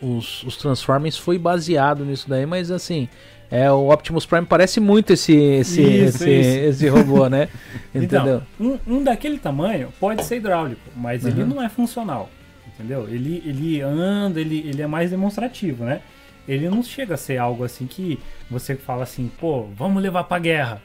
os, 0.00 0.42
os 0.44 0.56
Transformers 0.56 1.18
foi 1.18 1.38
baseado 1.38 2.04
nisso 2.04 2.28
daí, 2.28 2.46
mas 2.46 2.70
assim. 2.70 3.08
É, 3.48 3.70
o 3.70 3.92
Optimus 3.92 4.26
Prime 4.26 4.44
parece 4.44 4.80
muito 4.80 5.12
esse 5.12 5.32
esse, 5.32 5.80
isso, 5.80 6.24
esse, 6.24 6.30
isso. 6.30 6.58
esse 6.84 6.88
robô, 6.88 7.28
né? 7.28 7.48
Então, 7.94 8.20
entendeu? 8.20 8.42
Então, 8.58 8.80
um, 8.88 8.96
um, 8.96 9.04
daquele 9.04 9.38
tamanho 9.38 9.92
pode 10.00 10.24
ser 10.24 10.36
hidráulico, 10.36 10.82
mas 10.96 11.22
uhum. 11.22 11.30
ele 11.30 11.44
não 11.44 11.62
é 11.62 11.68
funcional. 11.68 12.28
Entendeu? 12.66 13.08
Ele, 13.08 13.42
ele 13.46 13.80
anda, 13.80 14.40
ele, 14.40 14.58
ele 14.68 14.82
é 14.82 14.86
mais 14.86 15.10
demonstrativo, 15.10 15.84
né? 15.84 16.00
Ele 16.46 16.68
não 16.68 16.82
chega 16.82 17.14
a 17.14 17.16
ser 17.16 17.38
algo 17.38 17.64
assim 17.64 17.86
que 17.86 18.18
você 18.50 18.74
fala 18.74 19.04
assim, 19.04 19.30
pô, 19.40 19.62
vamos 19.74 20.02
levar 20.02 20.24
pra 20.24 20.38
guerra. 20.38 20.82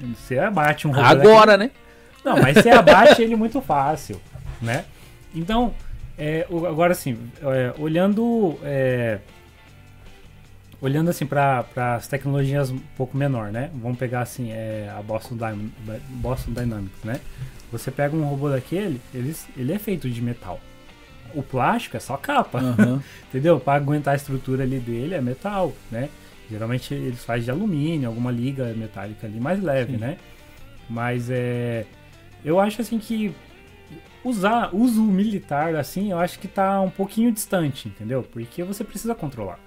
Você 0.00 0.38
abate 0.38 0.86
um 0.88 0.90
robô. 0.90 1.04
Agora, 1.04 1.58
daquele... 1.58 1.72
né? 1.74 1.87
Não, 2.28 2.42
mas 2.42 2.58
você 2.58 2.70
abate 2.70 3.22
ele 3.22 3.36
muito 3.36 3.60
fácil, 3.60 4.20
né? 4.60 4.84
Então, 5.34 5.74
é, 6.18 6.46
agora 6.50 6.92
assim, 6.92 7.16
é, 7.42 7.72
olhando. 7.78 8.58
É, 8.62 9.18
olhando 10.80 11.10
assim 11.10 11.26
para 11.26 11.64
as 11.76 12.06
tecnologias 12.06 12.70
um 12.70 12.78
pouco 12.96 13.16
menor, 13.16 13.50
né? 13.50 13.70
Vamos 13.74 13.98
pegar 13.98 14.20
assim 14.20 14.52
é, 14.52 14.92
a 14.96 15.02
Boston, 15.02 15.36
Dynam 15.36 15.70
Boston 16.08 16.52
Dynamics, 16.52 17.02
né? 17.04 17.20
Você 17.70 17.90
pega 17.90 18.16
um 18.16 18.24
robô 18.24 18.48
daquele, 18.48 19.00
ele, 19.12 19.34
ele 19.56 19.72
é 19.72 19.78
feito 19.78 20.08
de 20.08 20.22
metal. 20.22 20.60
O 21.34 21.42
plástico 21.42 21.96
é 21.96 22.00
só 22.00 22.16
capa, 22.16 22.60
uhum. 22.60 23.00
entendeu? 23.28 23.60
Para 23.60 23.74
aguentar 23.74 24.14
a 24.14 24.16
estrutura 24.16 24.62
ali 24.62 24.78
dele 24.78 25.14
é 25.14 25.20
metal, 25.20 25.72
né? 25.90 26.08
Geralmente 26.50 26.94
eles 26.94 27.24
fazem 27.24 27.44
de 27.44 27.50
alumínio, 27.50 28.08
alguma 28.08 28.30
liga 28.30 28.72
metálica 28.74 29.26
ali 29.26 29.38
mais 29.38 29.62
leve, 29.62 29.92
Sim. 29.92 29.98
né? 29.98 30.16
Mas 30.88 31.28
é, 31.28 31.84
eu 32.44 32.58
acho 32.60 32.80
assim 32.80 32.98
que 32.98 33.34
usar 34.24 34.74
uso 34.74 35.02
militar 35.02 35.74
assim, 35.74 36.10
eu 36.10 36.18
acho 36.18 36.38
que 36.38 36.48
tá 36.48 36.80
um 36.80 36.90
pouquinho 36.90 37.32
distante, 37.32 37.88
entendeu? 37.88 38.22
Porque 38.22 38.62
você 38.62 38.84
precisa 38.84 39.14
controlar. 39.14 39.58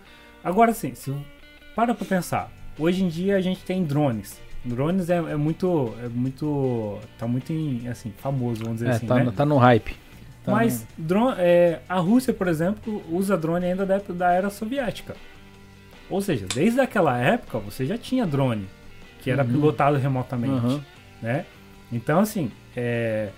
Agora 0.43 0.74
sim, 0.74 0.93
se 0.95 1.13
para 1.76 1.93
pra 1.93 2.05
pensar, 2.05 2.51
hoje 2.78 3.03
em 3.03 3.07
dia 3.07 3.38
a 3.38 3.41
gente 3.41 3.63
tem 3.63 3.84
drones. 3.84 4.39
Drones 4.63 5.09
é, 5.09 5.17
é 5.17 5.36
muito. 5.36 5.93
É 6.03 6.07
muito. 6.07 6.99
tá 7.17 7.28
muito 7.28 7.51
em, 7.51 7.88
assim, 7.88 8.13
famoso, 8.17 8.63
vamos 8.63 8.80
dizer 8.80 8.91
é, 8.91 8.95
assim. 8.95 9.07
Tá, 9.07 9.15
né? 9.15 9.34
tá 9.36 9.45
no 9.45 9.57
hype. 9.57 9.95
Tá 10.43 10.51
Mas 10.51 10.86
no... 10.97 11.05
Drone, 11.05 11.36
é, 11.39 11.80
a 11.88 11.99
Rússia, 11.99 12.34
por 12.34 12.47
exemplo, 12.47 13.03
usa 13.09 13.38
drone 13.38 13.65
ainda 13.65 13.86
da, 13.86 13.97
da 13.97 14.32
era 14.32 14.49
soviética. 14.49 15.15
Ou 16.09 16.22
seja, 16.22 16.45
desde 16.53 16.80
aquela 16.80 17.17
época 17.17 17.57
você 17.59 17.86
já 17.86 17.97
tinha 17.97 18.26
drone, 18.26 18.67
que 19.22 19.32
era 19.32 19.43
uhum. 19.43 19.49
pilotado 19.49 19.97
remotamente. 19.97 20.65
Uhum. 20.65 20.82
Né? 21.22 21.45
Então, 21.91 22.19
assim, 22.19 22.51
é, 22.75 23.29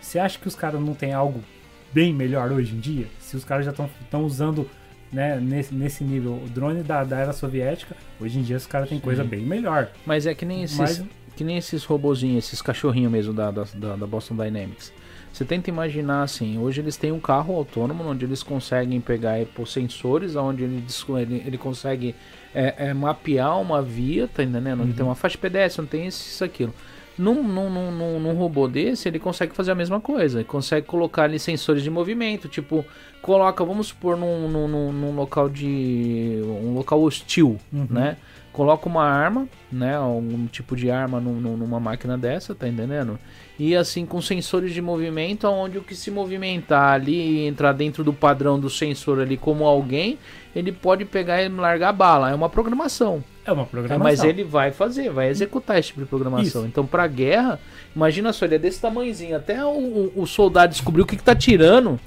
você 0.00 0.18
acha 0.18 0.38
que 0.38 0.48
os 0.48 0.54
caras 0.54 0.80
não 0.80 0.94
têm 0.94 1.12
algo 1.12 1.40
bem 1.92 2.12
melhor 2.12 2.52
hoje 2.52 2.74
em 2.74 2.80
dia? 2.80 3.06
Se 3.18 3.36
os 3.36 3.44
caras 3.44 3.64
já 3.64 3.72
estão 3.72 4.24
usando 4.24 4.68
né, 5.12 5.38
nesse, 5.38 5.74
nesse 5.74 6.02
nível. 6.02 6.40
O 6.44 6.48
drone 6.48 6.82
da, 6.82 7.04
da 7.04 7.18
era 7.18 7.32
soviética, 7.32 7.94
hoje 8.20 8.38
em 8.38 8.42
dia 8.42 8.56
os 8.56 8.66
caras 8.66 8.88
têm 8.88 8.98
coisa 8.98 9.22
bem 9.22 9.42
melhor. 9.42 9.90
Mas 10.06 10.26
é 10.26 10.34
que 10.34 10.44
nem 10.44 10.62
esses, 10.62 10.78
Mas... 10.78 11.04
que 11.36 11.44
nem 11.44 11.58
esses 11.58 11.84
robozinhos, 11.84 12.46
esses 12.46 12.62
cachorrinhos 12.62 13.12
mesmo 13.12 13.34
da, 13.34 13.50
da, 13.50 13.64
da 13.96 14.06
Boston 14.06 14.36
Dynamics. 14.36 14.92
Você 15.32 15.46
tenta 15.46 15.70
imaginar 15.70 16.22
assim, 16.22 16.58
hoje 16.58 16.80
eles 16.80 16.96
têm 16.96 17.10
um 17.10 17.20
carro 17.20 17.54
autônomo 17.54 18.04
onde 18.04 18.24
eles 18.24 18.42
conseguem 18.42 19.00
pegar 19.00 19.40
e 19.40 19.46
pôr 19.46 19.66
sensores, 19.66 20.36
onde 20.36 20.64
ele, 20.64 20.84
ele, 21.18 21.42
ele 21.46 21.58
consegue 21.58 22.14
é, 22.54 22.88
é, 22.88 22.94
mapear 22.94 23.58
uma 23.58 23.80
via, 23.80 24.28
tá 24.28 24.42
entendendo? 24.42 24.80
Onde 24.80 24.90
uhum. 24.90 24.96
tem 24.96 25.06
uma 25.06 25.14
faixa 25.14 25.38
pedestre, 25.38 25.80
onde 25.80 25.90
tem 25.90 26.06
isso, 26.06 26.22
isso, 26.22 26.44
aquilo. 26.44 26.74
Num, 27.18 27.42
num, 27.42 27.70
num, 27.70 28.20
num, 28.20 28.34
robô 28.34 28.66
desse, 28.66 29.08
ele 29.08 29.18
consegue 29.18 29.54
fazer 29.54 29.72
a 29.72 29.74
mesma 29.74 30.00
coisa. 30.00 30.38
Ele 30.38 30.48
consegue 30.48 30.86
colocar 30.86 31.24
ali 31.24 31.38
sensores 31.38 31.82
de 31.82 31.90
movimento. 31.90 32.48
Tipo, 32.48 32.84
coloca, 33.20 33.64
vamos 33.64 33.88
supor, 33.88 34.16
num, 34.16 34.48
num, 34.48 34.92
num 34.92 35.14
local 35.14 35.48
de. 35.48 36.40
um 36.44 36.74
local 36.74 37.02
hostil, 37.02 37.58
uhum. 37.72 37.86
né? 37.90 38.16
Coloca 38.52 38.86
uma 38.88 39.04
arma, 39.04 39.48
né? 39.70 39.96
Algum 39.96 40.46
tipo 40.46 40.76
de 40.76 40.90
arma 40.90 41.20
numa 41.20 41.80
máquina 41.80 42.18
dessa, 42.18 42.54
tá 42.54 42.68
entendendo? 42.68 43.18
E 43.64 43.76
assim, 43.76 44.04
com 44.04 44.20
sensores 44.20 44.74
de 44.74 44.82
movimento, 44.82 45.46
onde 45.46 45.78
o 45.78 45.82
que 45.82 45.94
se 45.94 46.10
movimentar 46.10 46.94
ali 46.94 47.14
e 47.14 47.46
entrar 47.46 47.72
dentro 47.72 48.02
do 48.02 48.12
padrão 48.12 48.58
do 48.58 48.68
sensor 48.68 49.20
ali 49.20 49.36
como 49.36 49.64
alguém, 49.64 50.18
ele 50.52 50.72
pode 50.72 51.04
pegar 51.04 51.40
e 51.40 51.48
largar 51.48 51.92
bala. 51.92 52.28
É 52.28 52.34
uma 52.34 52.48
programação. 52.48 53.22
É 53.44 53.52
uma 53.52 53.64
programação. 53.64 54.04
É, 54.04 54.10
mas 54.10 54.24
ele 54.24 54.42
vai 54.42 54.72
fazer, 54.72 55.10
vai 55.10 55.28
executar 55.28 55.78
esse 55.78 55.90
tipo 55.90 56.00
de 56.00 56.06
programação. 56.06 56.62
Isso. 56.62 56.66
Então, 56.66 56.84
pra 56.84 57.06
guerra, 57.06 57.60
imagina 57.94 58.32
só, 58.32 58.46
ele 58.46 58.56
é 58.56 58.58
desse 58.58 58.80
tamanhozinho. 58.80 59.36
Até 59.36 59.64
o, 59.64 60.10
o 60.16 60.26
soldado 60.26 60.72
descobriu 60.72 61.04
o 61.04 61.06
que, 61.06 61.16
que 61.16 61.22
tá 61.22 61.36
tirando. 61.36 62.00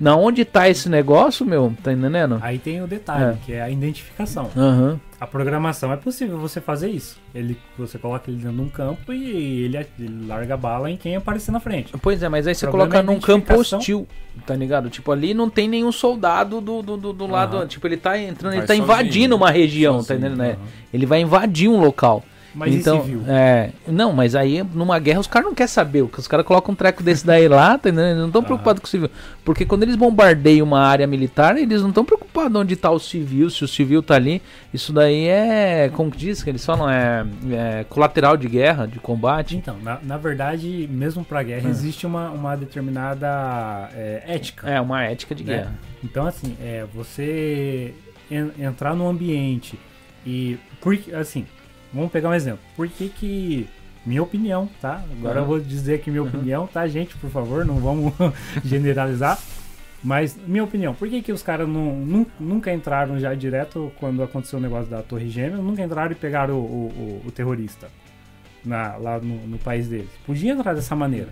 Na 0.00 0.16
onde 0.16 0.46
tá 0.46 0.66
esse 0.66 0.88
negócio, 0.88 1.44
meu? 1.44 1.74
Tá 1.82 1.92
entendendo? 1.92 2.38
Aí 2.40 2.58
tem 2.58 2.82
o 2.82 2.86
detalhe, 2.86 3.34
é. 3.34 3.36
que 3.44 3.52
é 3.52 3.60
a 3.60 3.68
identificação. 3.68 4.50
Uhum. 4.56 4.98
A 5.20 5.26
programação 5.26 5.92
é 5.92 5.96
possível 5.98 6.38
você 6.38 6.62
fazer 6.62 6.88
isso. 6.88 7.18
Ele, 7.34 7.58
você 7.76 7.98
coloca 7.98 8.30
ele 8.30 8.38
dentro 8.38 8.56
de 8.56 8.62
um 8.62 8.68
campo 8.70 9.12
e 9.12 9.64
ele, 9.64 9.76
ele 9.98 10.26
larga 10.26 10.54
a 10.54 10.56
bala 10.56 10.90
em 10.90 10.96
quem 10.96 11.14
aparecer 11.14 11.52
na 11.52 11.60
frente. 11.60 11.92
Pois 12.00 12.22
é, 12.22 12.28
mas 12.30 12.46
aí 12.46 12.54
você 12.54 12.66
coloca 12.66 13.00
é 13.00 13.02
num 13.02 13.20
campo 13.20 13.54
hostil, 13.54 14.08
tá 14.46 14.56
ligado? 14.56 14.88
Tipo, 14.88 15.12
ali 15.12 15.34
não 15.34 15.50
tem 15.50 15.68
nenhum 15.68 15.92
soldado 15.92 16.62
do, 16.62 16.80
do, 16.80 16.96
do, 16.96 17.12
do 17.12 17.24
uhum. 17.24 17.30
lado. 17.30 17.66
Tipo, 17.66 17.86
ele 17.86 17.98
tá 17.98 18.18
entrando, 18.18 18.52
vai 18.52 18.60
ele 18.60 18.66
tá 18.66 18.74
sozinho, 18.74 18.84
invadindo 18.84 19.36
uma 19.36 19.50
região, 19.50 20.00
sozinho, 20.00 20.20
tá 20.20 20.26
entendendo? 20.26 20.58
Uhum. 20.58 20.66
Ele 20.94 21.04
vai 21.04 21.20
invadir 21.20 21.68
um 21.68 21.78
local. 21.78 22.24
Mas 22.54 22.74
então, 22.74 23.02
civil? 23.02 23.22
É, 23.28 23.70
não, 23.86 24.12
mas 24.12 24.34
aí 24.34 24.62
numa 24.62 24.98
guerra 24.98 25.20
os 25.20 25.26
caras 25.26 25.46
não 25.46 25.54
querem 25.54 25.68
saber. 25.68 26.02
Os 26.02 26.26
caras 26.26 26.44
colocam 26.44 26.72
um 26.72 26.76
treco 26.76 27.02
desse 27.02 27.24
daí 27.24 27.46
lá, 27.46 27.78
tá 27.78 27.88
Eles 27.88 28.16
não 28.16 28.26
estão 28.26 28.42
ah. 28.42 28.44
preocupados 28.44 28.80
com 28.80 28.86
o 28.86 28.90
civil. 28.90 29.10
Porque 29.44 29.64
quando 29.64 29.84
eles 29.84 29.96
bombardeiam 29.96 30.66
uma 30.66 30.80
área 30.80 31.06
militar, 31.06 31.56
eles 31.56 31.80
não 31.80 31.90
estão 31.90 32.04
preocupados 32.04 32.60
onde 32.60 32.74
está 32.74 32.90
o 32.90 32.98
civil, 32.98 33.50
se 33.50 33.64
o 33.64 33.68
civil 33.68 34.02
tá 34.02 34.14
ali. 34.16 34.42
Isso 34.74 34.92
daí 34.92 35.28
é, 35.28 35.90
como 35.94 36.10
que 36.10 36.18
diz 36.18 36.42
que 36.42 36.50
eles 36.50 36.64
falam, 36.64 36.90
é, 36.90 37.24
é 37.52 37.84
colateral 37.84 38.36
de 38.36 38.48
guerra, 38.48 38.86
de 38.86 38.98
combate. 38.98 39.56
Então, 39.56 39.78
na, 39.82 39.98
na 40.02 40.16
verdade, 40.16 40.88
mesmo 40.90 41.24
pra 41.24 41.42
guerra, 41.42 41.68
hum. 41.68 41.70
existe 41.70 42.06
uma, 42.06 42.30
uma 42.30 42.56
determinada 42.56 43.90
é, 43.94 44.24
ética. 44.26 44.68
É, 44.68 44.80
uma 44.80 45.04
ética 45.04 45.34
de 45.34 45.44
né? 45.44 45.54
guerra. 45.54 45.74
Então, 46.02 46.26
assim, 46.26 46.56
é, 46.60 46.84
você 46.92 47.94
en, 48.30 48.50
entrar 48.58 48.94
no 48.94 49.08
ambiente 49.08 49.78
e. 50.26 50.58
Porque, 50.80 51.14
assim, 51.14 51.46
Vamos 51.92 52.10
pegar 52.10 52.28
um 52.28 52.34
exemplo. 52.34 52.60
Por 52.76 52.88
que 52.88 53.08
que 53.08 53.68
minha 54.04 54.22
opinião, 54.22 54.68
tá? 54.80 55.04
Agora 55.18 55.36
uhum. 55.36 55.42
eu 55.42 55.46
vou 55.46 55.60
dizer 55.60 55.94
aqui 55.94 56.10
minha 56.10 56.22
opinião, 56.22 56.66
tá, 56.66 56.86
gente? 56.86 57.16
Por 57.16 57.30
favor, 57.30 57.64
não 57.64 57.76
vamos 57.76 58.12
generalizar. 58.64 59.38
Mas, 60.02 60.36
minha 60.46 60.64
opinião, 60.64 60.94
por 60.94 61.08
que, 61.08 61.20
que 61.20 61.30
os 61.30 61.42
caras 61.42 61.68
nunca 61.68 62.72
entraram 62.72 63.18
já 63.18 63.34
direto 63.34 63.92
quando 64.00 64.22
aconteceu 64.22 64.58
o 64.58 64.62
negócio 64.62 64.90
da 64.90 65.02
Torre 65.02 65.28
Gêmea? 65.28 65.58
Nunca 65.58 65.82
entraram 65.82 66.12
e 66.12 66.14
pegaram 66.14 66.54
o, 66.54 66.88
o, 66.88 67.22
o 67.26 67.30
terrorista 67.30 67.88
na, 68.64 68.96
lá 68.96 69.18
no, 69.18 69.46
no, 69.46 69.58
país 69.58 69.88
deles? 69.88 70.08
Podia 70.24 70.52
entrar 70.52 70.74
dessa 70.74 70.96
maneira. 70.96 71.28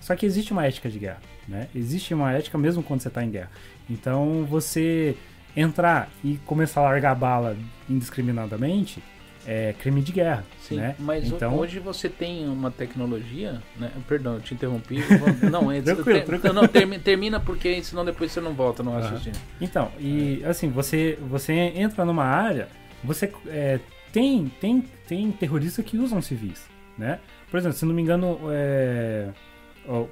Só 0.00 0.14
que 0.14 0.24
existe 0.26 0.52
uma 0.52 0.64
ética 0.64 0.88
de 0.88 0.98
guerra, 0.98 1.20
né? 1.48 1.66
Existe 1.74 2.14
uma 2.14 2.32
ética 2.32 2.56
mesmo 2.56 2.84
quando 2.84 3.00
você 3.00 3.08
está 3.08 3.24
em 3.24 3.30
guerra. 3.30 3.50
Então, 3.90 4.46
você 4.48 5.16
entrar 5.56 6.08
e 6.22 6.36
começar 6.46 6.82
a 6.82 6.84
largar 6.84 7.16
bala 7.16 7.56
indiscriminadamente 7.90 9.02
é 9.46 9.74
crime 9.78 10.00
de 10.00 10.12
guerra. 10.12 10.44
Sim, 10.60 10.76
né? 10.76 10.94
mas 10.98 11.26
então, 11.26 11.58
hoje 11.58 11.78
você 11.78 12.08
tem 12.08 12.48
uma 12.48 12.70
tecnologia, 12.70 13.62
né? 13.76 13.90
Perdão, 14.08 14.34
eu 14.34 14.40
te 14.40 14.54
interrompi. 14.54 14.98
não, 15.50 15.70
antes, 15.70 15.84
tranquilo, 15.84 16.22
tranquilo. 16.22 16.54
Não, 16.54 16.66
termina, 16.66 17.02
termina 17.02 17.40
porque 17.40 17.82
senão 17.82 18.04
depois 18.04 18.32
você 18.32 18.40
não 18.40 18.54
volta 18.54 18.82
no 18.82 18.92
raciocínio. 18.92 19.38
Uhum. 19.38 19.56
Então, 19.60 19.92
e 19.98 20.42
assim, 20.44 20.70
você, 20.70 21.18
você 21.28 21.52
entra 21.52 22.04
numa 22.04 22.24
área, 22.24 22.68
você 23.02 23.32
é, 23.48 23.80
tem, 24.12 24.50
tem, 24.60 24.84
tem 25.06 25.30
terroristas 25.32 25.84
que 25.84 25.98
usam 25.98 26.22
civis, 26.22 26.66
né? 26.96 27.18
Por 27.50 27.58
exemplo, 27.58 27.76
se 27.76 27.84
não 27.84 27.94
me 27.94 28.02
engano, 28.02 28.38
é, 28.50 29.28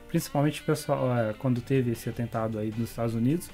principalmente 0.08 0.62
pessoal, 0.62 1.16
é, 1.16 1.32
quando 1.38 1.60
teve 1.60 1.92
esse 1.92 2.08
atentado 2.08 2.58
aí 2.58 2.72
nos 2.76 2.90
Estados 2.90 3.14
Unidos, 3.14 3.50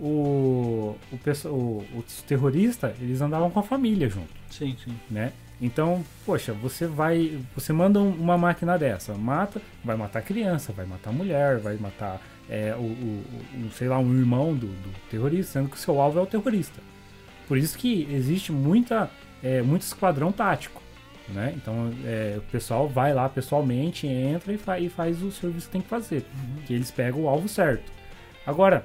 o, 0.00 0.96
o, 1.12 1.48
o, 1.48 1.84
os 1.98 2.22
terroristas, 2.22 2.92
eles 3.00 3.20
andavam 3.20 3.50
com 3.50 3.60
a 3.60 3.62
família 3.62 4.08
junto. 4.08 4.32
Sim, 4.50 4.76
sim. 4.82 4.96
Né? 5.10 5.32
Então, 5.60 6.02
poxa, 6.24 6.52
você 6.54 6.86
vai. 6.86 7.38
Você 7.54 7.72
manda 7.72 8.00
uma 8.00 8.38
máquina 8.38 8.78
dessa, 8.78 9.12
mata, 9.14 9.60
vai 9.84 9.96
matar 9.96 10.22
criança, 10.22 10.72
vai 10.72 10.86
matar 10.86 11.12
mulher, 11.12 11.58
vai 11.58 11.76
matar 11.76 12.20
é, 12.48 12.74
o, 12.74 12.80
o, 12.80 13.24
o, 13.66 13.70
sei 13.72 13.86
lá, 13.86 13.98
um 13.98 14.18
irmão 14.18 14.54
do, 14.54 14.66
do, 14.66 14.90
terrorista, 15.10 15.52
sendo 15.52 15.68
que 15.68 15.76
o 15.76 15.78
seu 15.78 16.00
alvo 16.00 16.18
é 16.18 16.22
o 16.22 16.26
terrorista. 16.26 16.80
Por 17.46 17.58
isso 17.58 17.76
que 17.76 18.08
existe 18.10 18.52
muita, 18.52 19.10
é, 19.42 19.60
muito 19.60 19.82
esquadrão 19.82 20.32
tático. 20.32 20.80
Né? 21.28 21.54
Então 21.56 21.92
é, 22.04 22.36
o 22.38 22.42
pessoal 22.50 22.88
vai 22.88 23.14
lá 23.14 23.28
pessoalmente, 23.28 24.06
entra 24.06 24.52
e, 24.52 24.58
fa 24.58 24.80
e 24.80 24.88
faz 24.88 25.22
o 25.22 25.30
serviço 25.30 25.66
que 25.66 25.72
tem 25.72 25.82
que 25.82 25.88
fazer. 25.88 26.24
Uhum. 26.34 26.62
Que 26.66 26.74
eles 26.74 26.90
pegam 26.90 27.22
o 27.22 27.28
alvo 27.28 27.48
certo. 27.48 27.92
Agora, 28.46 28.84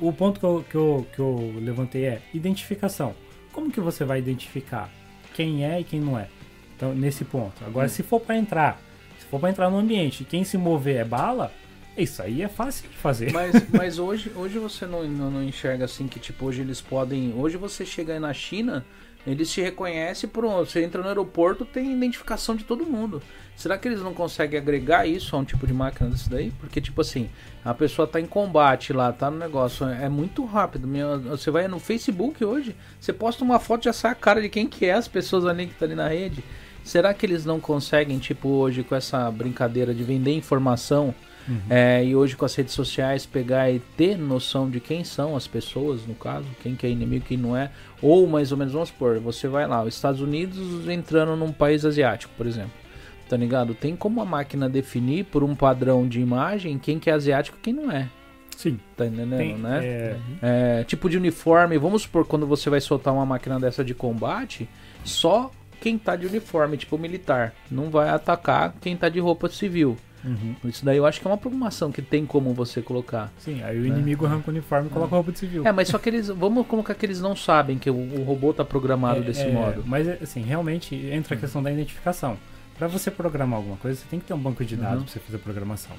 o 0.00 0.12
ponto 0.12 0.38
que 0.40 0.46
eu, 0.46 0.64
que, 0.68 0.74
eu, 0.74 1.06
que 1.14 1.18
eu 1.18 1.54
levantei 1.60 2.04
é 2.04 2.22
identificação. 2.34 3.14
Como 3.52 3.70
que 3.70 3.80
você 3.80 4.04
vai 4.04 4.18
identificar 4.18 4.90
quem 5.34 5.64
é 5.64 5.80
e 5.80 5.84
quem 5.84 6.00
não 6.00 6.18
é? 6.18 6.28
Então, 6.76 6.94
nesse 6.94 7.24
ponto. 7.24 7.64
Agora, 7.64 7.86
hum. 7.86 7.90
se 7.90 8.02
for 8.02 8.20
para 8.20 8.36
entrar, 8.36 8.80
se 9.18 9.26
for 9.26 9.40
para 9.40 9.50
entrar 9.50 9.70
no 9.70 9.78
ambiente 9.78 10.24
quem 10.24 10.44
se 10.44 10.58
mover 10.58 10.96
é 10.96 11.04
bala, 11.04 11.52
isso 11.96 12.22
aí 12.22 12.42
é 12.42 12.48
fácil 12.48 12.88
de 12.88 12.96
fazer. 12.96 13.32
Mas, 13.32 13.54
mas 13.72 13.98
hoje, 13.98 14.30
hoje 14.36 14.58
você 14.58 14.86
não, 14.86 15.04
não, 15.04 15.30
não, 15.30 15.42
enxerga 15.42 15.86
assim 15.86 16.06
que 16.06 16.20
tipo 16.20 16.44
hoje 16.44 16.60
eles 16.60 16.80
podem. 16.80 17.32
Hoje 17.34 17.56
você 17.56 17.86
chega 17.86 18.12
aí 18.12 18.20
na 18.20 18.34
China, 18.34 18.84
eles 19.26 19.50
te 19.50 19.60
reconhecem 19.60 20.28
por 20.30 20.46
você 20.46 20.84
entra 20.84 21.02
no 21.02 21.08
aeroporto 21.08 21.64
tem 21.64 21.92
identificação 21.92 22.54
de 22.54 22.64
todo 22.64 22.86
mundo. 22.86 23.20
Será 23.56 23.78
que 23.78 23.88
eles 23.88 24.02
não 24.02 24.12
conseguem 24.12 24.60
agregar 24.60 25.06
isso 25.06 25.34
a 25.34 25.38
um 25.38 25.44
tipo 25.44 25.66
de 25.66 25.72
máquina 25.72 26.10
desse 26.10 26.28
daí? 26.28 26.52
Porque, 26.60 26.80
tipo 26.80 27.00
assim, 27.00 27.30
a 27.64 27.72
pessoa 27.72 28.06
tá 28.06 28.20
em 28.20 28.26
combate 28.26 28.92
lá, 28.92 29.10
tá 29.12 29.30
no 29.30 29.38
negócio, 29.38 29.86
é 29.88 30.08
muito 30.08 30.44
rápido. 30.44 30.86
Você 31.30 31.50
vai 31.50 31.66
no 31.66 31.78
Facebook 31.78 32.44
hoje, 32.44 32.76
você 33.00 33.14
posta 33.14 33.42
uma 33.42 33.58
foto 33.58 33.84
já 33.84 33.94
sai 33.94 34.12
a 34.12 34.14
cara 34.14 34.42
de 34.42 34.50
quem 34.50 34.66
que 34.66 34.84
é 34.84 34.92
as 34.92 35.08
pessoas 35.08 35.46
ali 35.46 35.66
que 35.66 35.74
tá 35.74 35.86
ali 35.86 35.94
na 35.94 36.08
rede. 36.08 36.44
Será 36.84 37.12
que 37.12 37.26
eles 37.26 37.44
não 37.44 37.58
conseguem, 37.58 38.18
tipo, 38.18 38.48
hoje 38.48 38.84
com 38.84 38.94
essa 38.94 39.28
brincadeira 39.30 39.92
de 39.92 40.04
vender 40.04 40.32
informação 40.32 41.14
uhum. 41.48 41.60
é, 41.68 42.04
e 42.04 42.14
hoje 42.16 42.36
com 42.36 42.44
as 42.44 42.54
redes 42.54 42.74
sociais 42.74 43.26
pegar 43.26 43.70
e 43.70 43.78
ter 43.96 44.16
noção 44.16 44.68
de 44.68 44.80
quem 44.80 45.04
são 45.04 45.36
as 45.36 45.46
pessoas, 45.46 46.06
no 46.06 46.14
caso, 46.14 46.46
quem 46.62 46.74
que 46.74 46.86
é 46.86 46.90
inimigo, 46.90 47.24
quem 47.26 47.36
não 47.36 47.56
é? 47.56 47.70
Ou 48.00 48.26
mais 48.26 48.52
ou 48.52 48.58
menos, 48.58 48.72
vamos 48.72 48.88
supor, 48.88 49.18
você 49.18 49.48
vai 49.48 49.66
lá, 49.66 49.82
os 49.82 49.94
Estados 49.94 50.20
Unidos 50.20 50.88
entrando 50.88 51.36
num 51.36 51.52
país 51.52 51.84
asiático, 51.84 52.32
por 52.36 52.46
exemplo 52.46 52.86
Tá 53.28 53.36
ligado? 53.36 53.74
Tem 53.74 53.96
como 53.96 54.20
a 54.20 54.24
máquina 54.24 54.68
definir 54.68 55.24
por 55.24 55.42
um 55.42 55.54
padrão 55.54 56.06
de 56.06 56.20
imagem 56.20 56.78
quem 56.78 56.98
que 56.98 57.10
é 57.10 57.12
asiático 57.12 57.58
e 57.58 57.60
quem 57.60 57.74
não 57.74 57.90
é. 57.90 58.08
Sim. 58.56 58.78
Tá 58.96 59.04
entendendo, 59.04 59.36
Tem, 59.36 59.56
né? 59.56 59.80
É... 59.84 60.16
É, 60.40 60.84
tipo 60.84 61.10
de 61.10 61.16
uniforme, 61.16 61.76
vamos 61.76 62.02
supor, 62.02 62.24
quando 62.24 62.46
você 62.46 62.70
vai 62.70 62.80
soltar 62.80 63.12
uma 63.12 63.26
máquina 63.26 63.58
dessa 63.58 63.84
de 63.84 63.94
combate, 63.94 64.68
só 65.04 65.50
quem 65.80 65.98
tá 65.98 66.16
de 66.16 66.26
uniforme, 66.26 66.76
tipo 66.76 66.96
militar, 66.96 67.52
não 67.70 67.90
vai 67.90 68.08
atacar 68.08 68.74
quem 68.80 68.96
tá 68.96 69.08
de 69.08 69.18
roupa 69.18 69.48
civil. 69.48 69.96
Uhum. 70.24 70.56
Isso 70.64 70.84
daí 70.84 70.96
eu 70.96 71.06
acho 71.06 71.20
que 71.20 71.26
é 71.26 71.30
uma 71.30 71.36
programação 71.36 71.92
que 71.92 72.02
tem 72.02 72.26
como 72.26 72.52
você 72.52 72.82
colocar. 72.82 73.32
Sim, 73.38 73.62
aí 73.62 73.78
o 73.78 73.82
né? 73.82 73.88
inimigo 73.88 74.26
arranca 74.26 74.48
o 74.48 74.50
uniforme 74.50 74.88
e 74.88 74.90
coloca 74.90 75.14
a 75.14 75.16
roupa 75.16 75.32
de 75.32 75.38
civil. 75.38 75.66
É, 75.66 75.72
mas 75.72 75.88
só 75.88 75.98
que 75.98 76.08
eles. 76.08 76.28
Vamos 76.28 76.66
colocar 76.66 76.94
que 76.94 77.06
eles 77.06 77.20
não 77.20 77.36
sabem 77.36 77.78
que 77.78 77.90
o, 77.90 77.96
o 77.96 78.24
robô 78.24 78.52
tá 78.52 78.64
programado 78.64 79.20
é, 79.20 79.22
desse 79.22 79.42
é, 79.42 79.50
modo. 79.50 79.82
Mas 79.86 80.08
assim, 80.22 80.42
realmente 80.42 80.94
entra 80.94 81.34
a 81.34 81.38
questão 81.38 81.62
da 81.62 81.70
identificação. 81.70 82.36
Para 82.76 82.88
você 82.88 83.10
programar 83.10 83.58
alguma 83.58 83.76
coisa, 83.76 83.98
você 83.98 84.06
tem 84.08 84.20
que 84.20 84.26
ter 84.26 84.34
um 84.34 84.38
banco 84.38 84.64
de 84.64 84.76
dados 84.76 84.98
uhum. 84.98 85.04
para 85.04 85.12
você 85.12 85.20
fazer 85.20 85.38
programação. 85.38 85.96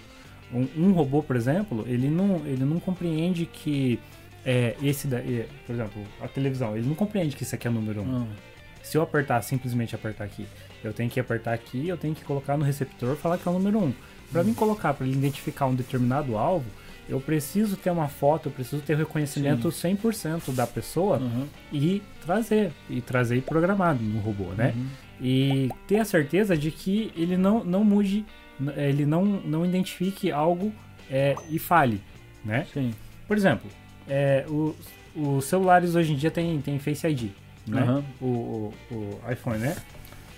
Um, 0.54 0.68
um, 0.78 0.92
robô, 0.92 1.22
por 1.22 1.36
exemplo, 1.36 1.84
ele 1.88 2.10
não, 2.10 2.42
ele 2.46 2.64
não 2.64 2.80
compreende 2.80 3.46
que 3.46 4.00
é, 4.46 4.76
esse 4.82 5.08
da, 5.08 5.18
é, 5.18 5.48
por 5.66 5.74
exemplo, 5.74 6.04
a 6.22 6.28
televisão, 6.28 6.78
ele 6.78 6.88
não 6.88 6.96
compreende 6.96 7.36
que 7.36 7.44
isso 7.44 7.54
aqui 7.54 7.68
é 7.68 7.70
o 7.70 7.74
número 7.74 8.02
1. 8.02 8.04
Um. 8.04 8.16
Uhum. 8.16 8.28
Se 8.82 8.98
eu 8.98 9.02
apertar, 9.02 9.42
simplesmente 9.42 9.94
apertar 9.94 10.24
aqui, 10.24 10.48
eu 10.84 10.94
tenho 10.94 11.10
que 11.10 11.20
apertar 11.20 11.54
aqui, 11.54 11.88
eu 11.88 11.98
tenho 11.98 12.16
que 12.16 12.24
colocar 12.24 12.58
no 12.58 12.64
receptor 12.64 13.16
falar 13.16 13.38
que 13.38 13.48
é 13.48 13.52
o 13.52 13.54
número 13.54 13.80
1. 13.80 13.84
Um. 13.84 13.94
Para 14.32 14.42
uhum. 14.42 14.48
mim 14.48 14.54
colocar, 14.54 14.94
para 14.94 15.06
ele 15.06 15.16
identificar 15.16 15.66
um 15.68 15.76
determinado 15.76 16.38
alvo, 16.38 16.66
eu 17.08 17.22
preciso 17.22 17.78
ter 17.78 17.90
uma 17.90 18.10
foto, 18.10 18.50
eu 18.50 18.52
preciso 18.52 18.82
ter 18.82 18.94
o 18.94 18.98
reconhecimento 18.98 19.72
Sim. 19.72 19.96
100% 19.96 20.54
da 20.54 20.68
pessoa 20.68 21.18
uhum. 21.18 21.48
e 21.72 22.02
trazer, 22.26 22.72
e 22.90 23.00
trazer 23.00 23.42
programado 23.44 24.04
no 24.04 24.20
robô, 24.20 24.54
né? 24.56 24.74
Uhum 24.76 24.88
e 25.22 25.70
ter 25.88 26.00
a 26.00 26.06
certeza 26.06 26.56
de 26.56 26.72
que 26.72 27.12
ele 27.16 27.38
não, 27.38 27.64
não 27.64 27.84
mude, 27.84 28.26
ele 28.76 29.06
não, 29.06 29.26
não 29.26 29.66
identifique 29.66 30.32
algo 30.32 30.72
é, 31.10 31.36
e 31.50 31.58
fale, 31.58 32.02
né? 32.44 32.66
Sim. 32.74 32.94
Por 33.28 33.36
exemplo, 33.36 33.70
é, 34.08 34.46
os, 34.48 34.76
os 35.16 35.46
celulares 35.46 35.96
hoje 35.96 36.14
em 36.14 36.16
dia 36.16 36.32
tem, 36.32 36.62
tem 36.62 36.80
Face 36.80 37.08
ID, 37.08 37.32
né? 37.68 37.84
Uhum. 37.84 38.04
O, 38.22 38.26
o, 38.26 38.96
o, 38.96 39.32
iPhone, 39.32 39.58
né? 39.58 39.76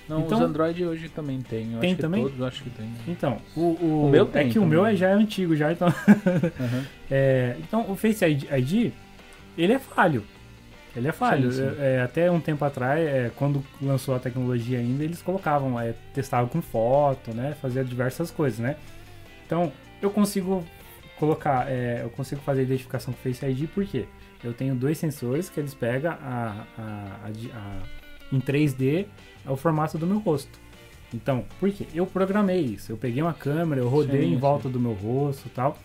Não, 0.10 0.22
então, 0.22 0.39
os 0.39 0.43
Android 0.43 0.84
hoje 0.84 1.07
também 1.07 1.39
tem. 1.39 1.74
Eu 1.74 1.80
tem 1.80 1.95
também? 1.95 2.24
todos 2.24 2.41
acho 2.41 2.64
que 2.64 2.72
tem. 2.72 2.91
Então, 3.07 3.38
o, 3.55 3.62
o, 3.62 4.05
o 4.07 4.10
meu 4.10 4.26
tem. 4.26 4.41
É 4.41 4.47
que 4.47 4.55
também. 4.55 4.68
o 4.68 4.70
meu 4.70 4.86
é, 4.86 4.95
já 4.95 5.10
é 5.10 5.14
antigo 5.14 5.55
já, 5.55 5.72
então. 5.72 5.88
Uhum. 5.88 6.84
é, 7.12 7.55
então, 7.60 7.89
o 7.89 7.95
Face 7.95 8.26
ID, 8.26 8.91
ele 9.55 9.74
é 9.74 9.78
falho. 9.78 10.24
Ele 10.95 11.07
é 11.07 11.12
falho. 11.12 11.51
Sim, 11.51 11.70
sim. 11.70 11.76
É, 11.78 12.01
até 12.01 12.32
um 12.32 12.39
tempo 12.39 12.66
atrás, 12.66 13.07
é, 13.07 13.32
quando 13.36 13.64
lançou 13.80 14.16
a 14.16 14.20
tecnologia 14.20 14.80
ainda, 14.80 15.03
eles 15.03 15.22
colocavam, 15.22 15.80
é, 15.80 15.93
testavam 16.12 16.49
com 16.49 16.60
foto, 16.60 17.32
né? 17.32 17.55
Fazia 17.62 17.84
diversas 17.84 18.32
coisas, 18.32 18.57
né? 18.57 18.78
Então, 19.45 19.72
eu 20.01 20.10
consigo 20.10 20.66
colocar, 21.20 21.70
é, 21.70 22.01
eu 22.01 22.10
consigo 22.10 22.41
fazer 22.41 22.64
identificação 22.64 23.14
com 23.14 23.20
Face 23.20 23.45
ID 23.45 23.70
porque 23.70 24.05
eu 24.43 24.53
tenho 24.53 24.74
dois 24.74 24.97
sensores 24.97 25.49
que 25.49 25.60
eles 25.60 25.76
pegam 25.76 26.14
a, 26.14 26.66
a, 26.78 26.82
a, 26.82 27.30
a 27.53 27.99
em 28.32 28.39
3D 28.39 29.07
é 29.45 29.51
o 29.51 29.55
formato 29.55 29.97
do 29.97 30.05
meu 30.05 30.19
rosto. 30.19 30.59
Então, 31.13 31.45
por 31.59 31.71
quê? 31.71 31.87
Eu 31.93 32.05
programei 32.05 32.61
isso. 32.61 32.91
Eu 32.91 32.97
peguei 32.97 33.21
uma 33.21 33.33
câmera, 33.33 33.81
eu 33.81 33.89
rodei 33.89 34.21
sim, 34.21 34.33
em 34.33 34.37
volta 34.37 34.67
sim. 34.67 34.73
do 34.73 34.79
meu 34.79 34.93
rosto 34.93 35.47
e 35.47 35.49
tal, 35.49 35.77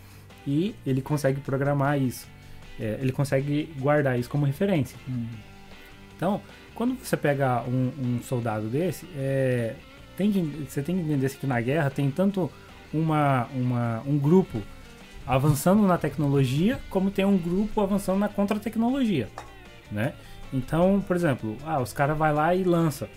e 0.47 0.75
ele 0.87 1.01
consegue 1.01 1.41
programar 1.41 2.01
isso. 2.01 2.29
É, 2.79 2.99
ele 3.01 3.13
consegue 3.13 3.73
guardar 3.79 4.19
isso 4.19 4.29
como 4.29 4.45
referência. 4.45 4.99
Hum. 5.09 5.27
Então, 6.17 6.41
quando 6.75 6.97
você 7.03 7.17
pega 7.17 7.63
um, 7.63 7.93
um 7.99 8.23
soldado 8.23 8.67
desse, 8.69 9.07
é, 9.17 9.75
tem 10.17 10.31
que, 10.31 10.41
você 10.69 10.83
tem 10.83 10.97
que 10.97 11.03
entender 11.03 11.31
que 11.31 11.47
na 11.47 11.61
guerra 11.61 11.91
tem 11.91 12.11
tanto 12.11 12.51
uma, 12.93 13.49
uma, 13.55 14.03
um 14.07 14.19
grupo 14.19 14.61
avançando 15.27 15.83
na 15.83 15.97
tecnologia, 15.97 16.81
como 16.91 17.11
tem 17.11 17.25
um 17.25 17.37
grupo 17.37 17.81
avançando 17.81 18.19
na 18.19 18.29
contra-tecnologia, 18.29 19.29
né? 19.91 20.13
Então, 20.53 21.03
por 21.07 21.17
exemplo, 21.17 21.57
ah, 21.65 21.81
os 21.81 21.93
caras 21.93 22.17
vai 22.17 22.33
lá 22.33 22.55
e 22.55 22.63
lança, 22.63 23.09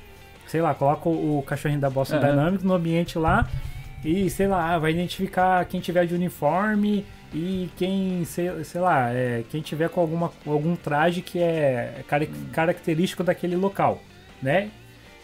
sei 0.47 0.61
lá, 0.61 0.73
coloca 0.73 1.07
o, 1.07 1.43
cachorrinho 1.45 1.79
da 1.79 1.89
Boston 1.89 2.15
uhum. 2.15 2.21
Dynamics 2.21 2.63
no 2.63 2.73
ambiente 2.73 3.17
lá 3.17 3.47
e, 4.03 4.29
sei 4.29 4.47
lá, 4.47 4.77
vai 4.77 4.91
identificar 4.91 5.63
quem 5.65 5.79
tiver 5.79 6.05
de 6.05 6.15
uniforme 6.15 7.05
e 7.33 7.69
quem, 7.75 8.23
sei, 8.25 8.63
sei 8.63 8.81
lá, 8.81 9.11
é, 9.11 9.43
quem 9.49 9.61
tiver 9.61 9.89
com 9.89 9.99
alguma, 9.99 10.31
algum 10.45 10.75
traje 10.75 11.21
que 11.21 11.39
é 11.39 12.03
característico 12.53 13.23
daquele 13.23 13.55
local, 13.55 14.01
né? 14.41 14.71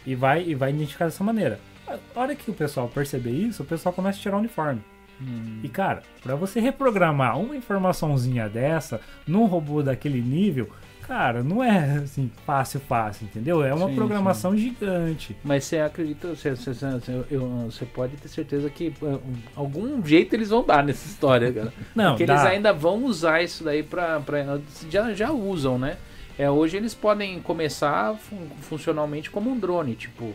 E 0.05 0.15
vai, 0.15 0.43
e 0.43 0.53
vai 0.53 0.71
identificar 0.71 1.05
dessa 1.05 1.24
maneira. 1.24 1.59
A 1.88 2.19
hora 2.19 2.36
que 2.36 2.49
o 2.51 2.53
pessoal 2.53 2.88
perceber 2.88 3.32
isso, 3.32 3.63
o 3.63 3.65
pessoal 3.65 3.93
começa 3.93 4.19
a 4.19 4.21
tirar 4.21 4.36
o 4.36 4.39
uniforme. 4.39 4.82
Hum. 5.21 5.59
E 5.63 5.69
cara, 5.69 6.01
para 6.21 6.36
você 6.36 6.59
reprogramar 6.59 7.39
uma 7.39 7.55
informaçãozinha 7.55 8.49
dessa 8.49 8.99
num 9.28 9.45
robô 9.45 9.82
daquele 9.82 10.21
nível, 10.21 10.69
cara, 11.14 11.43
não 11.43 11.64
é 11.64 11.99
assim 12.03 12.32
fácil, 12.43 12.80
fácil, 12.80 13.26
entendeu? 13.26 13.64
É 13.64 13.72
uma 13.72 13.88
sim, 13.88 13.95
programação 13.95 14.51
sim. 14.51 14.57
gigante. 14.57 15.38
Mas 15.43 15.66
você 15.66 15.78
acredita, 15.78 16.30
você, 16.30 16.55
você, 16.55 16.74
você, 16.74 17.86
pode 17.86 18.18
ter 18.18 18.28
certeza 18.28 18.68
que 18.68 18.91
uh, 18.99 19.22
algum 19.55 20.03
jeito 20.03 20.34
eles 20.34 20.49
vão 20.49 20.66
dar 20.66 20.84
nessa 20.84 21.05
história, 21.05 21.53
cara. 21.53 21.74
Não, 21.93 22.14
Porque 22.14 22.26
dá. 22.26 22.34
eles 22.34 22.45
ainda 22.47 22.74
vão 22.74 23.05
usar 23.05 23.43
isso 23.43 23.64
daí 23.64 23.84
pra. 23.84 24.20
pra 24.22 24.59
já, 24.89 25.14
já 25.14 25.32
usam, 25.32 25.78
né? 25.78 25.97
É, 26.36 26.49
hoje 26.49 26.78
eles 26.78 26.95
podem 26.95 27.39
começar 27.39 28.16
fun 28.16 28.38
funcionalmente 28.61 29.30
como 29.30 29.51
um 29.51 29.59
drone, 29.59 29.93
tipo 29.93 30.34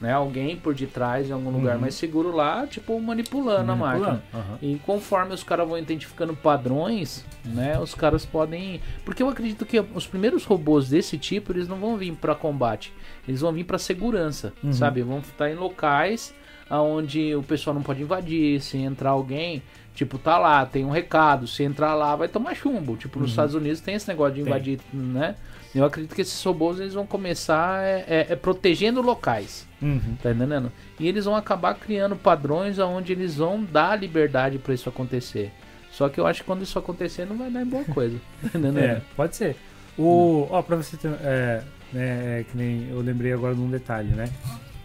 né? 0.00 0.12
Alguém 0.12 0.56
por 0.56 0.74
detrás 0.74 1.28
em 1.28 1.32
algum 1.32 1.50
lugar 1.50 1.76
uhum. 1.76 1.82
mais 1.82 1.94
seguro 1.94 2.34
lá, 2.34 2.66
tipo, 2.66 3.00
manipulando, 3.00 3.66
manipulando. 3.66 3.72
a 3.72 3.76
máquina. 3.76 4.22
Uhum. 4.34 4.58
E 4.60 4.78
conforme 4.84 5.34
os 5.34 5.42
caras 5.42 5.66
vão 5.66 5.78
identificando 5.78 6.34
padrões, 6.34 7.24
né? 7.44 7.78
Os 7.78 7.94
caras 7.94 8.24
podem. 8.24 8.80
Porque 9.04 9.22
eu 9.22 9.28
acredito 9.28 9.64
que 9.64 9.82
os 9.94 10.06
primeiros 10.06 10.44
robôs 10.44 10.88
desse 10.88 11.16
tipo, 11.16 11.52
eles 11.52 11.68
não 11.68 11.78
vão 11.78 11.96
vir 11.96 12.12
para 12.14 12.34
combate. 12.34 12.92
Eles 13.26 13.40
vão 13.40 13.52
vir 13.52 13.64
para 13.64 13.78
segurança, 13.78 14.52
uhum. 14.62 14.72
sabe? 14.72 15.02
Vão 15.02 15.18
estar 15.18 15.50
em 15.50 15.54
locais 15.54 16.34
onde 16.70 17.34
o 17.34 17.42
pessoal 17.42 17.74
não 17.74 17.82
pode 17.82 18.02
invadir. 18.02 18.60
Se 18.60 18.76
entrar 18.76 19.10
alguém, 19.10 19.62
tipo, 19.94 20.18
tá 20.18 20.38
lá, 20.38 20.66
tem 20.66 20.84
um 20.84 20.90
recado. 20.90 21.46
Se 21.46 21.62
entrar 21.62 21.94
lá, 21.94 22.14
vai 22.16 22.28
tomar 22.28 22.54
chumbo. 22.54 22.96
Tipo, 22.96 23.18
nos 23.18 23.28
uhum. 23.28 23.32
Estados 23.32 23.54
Unidos 23.54 23.80
tem 23.80 23.94
esse 23.94 24.08
negócio 24.08 24.34
de 24.34 24.40
invadir, 24.42 24.78
tem. 24.78 25.00
né? 25.00 25.36
Eu 25.76 25.84
acredito 25.84 26.14
que 26.14 26.22
esses 26.22 26.42
robôs 26.42 26.80
eles 26.80 26.94
vão 26.94 27.06
começar 27.06 27.82
é, 27.84 28.04
é, 28.08 28.26
é 28.30 28.36
protegendo 28.36 29.02
locais. 29.02 29.66
Uhum. 29.82 30.16
Tá 30.22 30.30
entendendo? 30.30 30.72
E 30.98 31.06
eles 31.06 31.26
vão 31.26 31.36
acabar 31.36 31.74
criando 31.74 32.16
padrões 32.16 32.78
onde 32.78 33.12
eles 33.12 33.36
vão 33.36 33.62
dar 33.62 34.00
liberdade 34.00 34.58
para 34.58 34.72
isso 34.72 34.88
acontecer. 34.88 35.52
Só 35.90 36.08
que 36.08 36.18
eu 36.18 36.26
acho 36.26 36.40
que 36.40 36.46
quando 36.46 36.62
isso 36.62 36.78
acontecer 36.78 37.26
não 37.26 37.36
vai 37.36 37.50
dar 37.50 37.62
em 37.62 37.66
boa 37.66 37.84
coisa. 37.84 38.18
Tá 38.40 38.48
entendendo? 38.48 38.78
É, 38.78 39.02
pode 39.14 39.36
ser. 39.36 39.56
O, 39.98 40.46
ó, 40.50 40.62
pra 40.62 40.76
você 40.76 40.96
ter. 40.96 41.08
É, 41.22 41.62
né, 41.92 42.40
é, 42.40 42.44
que 42.44 42.56
nem 42.56 42.88
eu 42.90 43.00
lembrei 43.00 43.32
agora 43.32 43.54
de 43.54 43.60
um 43.60 43.70
detalhe, 43.70 44.08
né? 44.08 44.30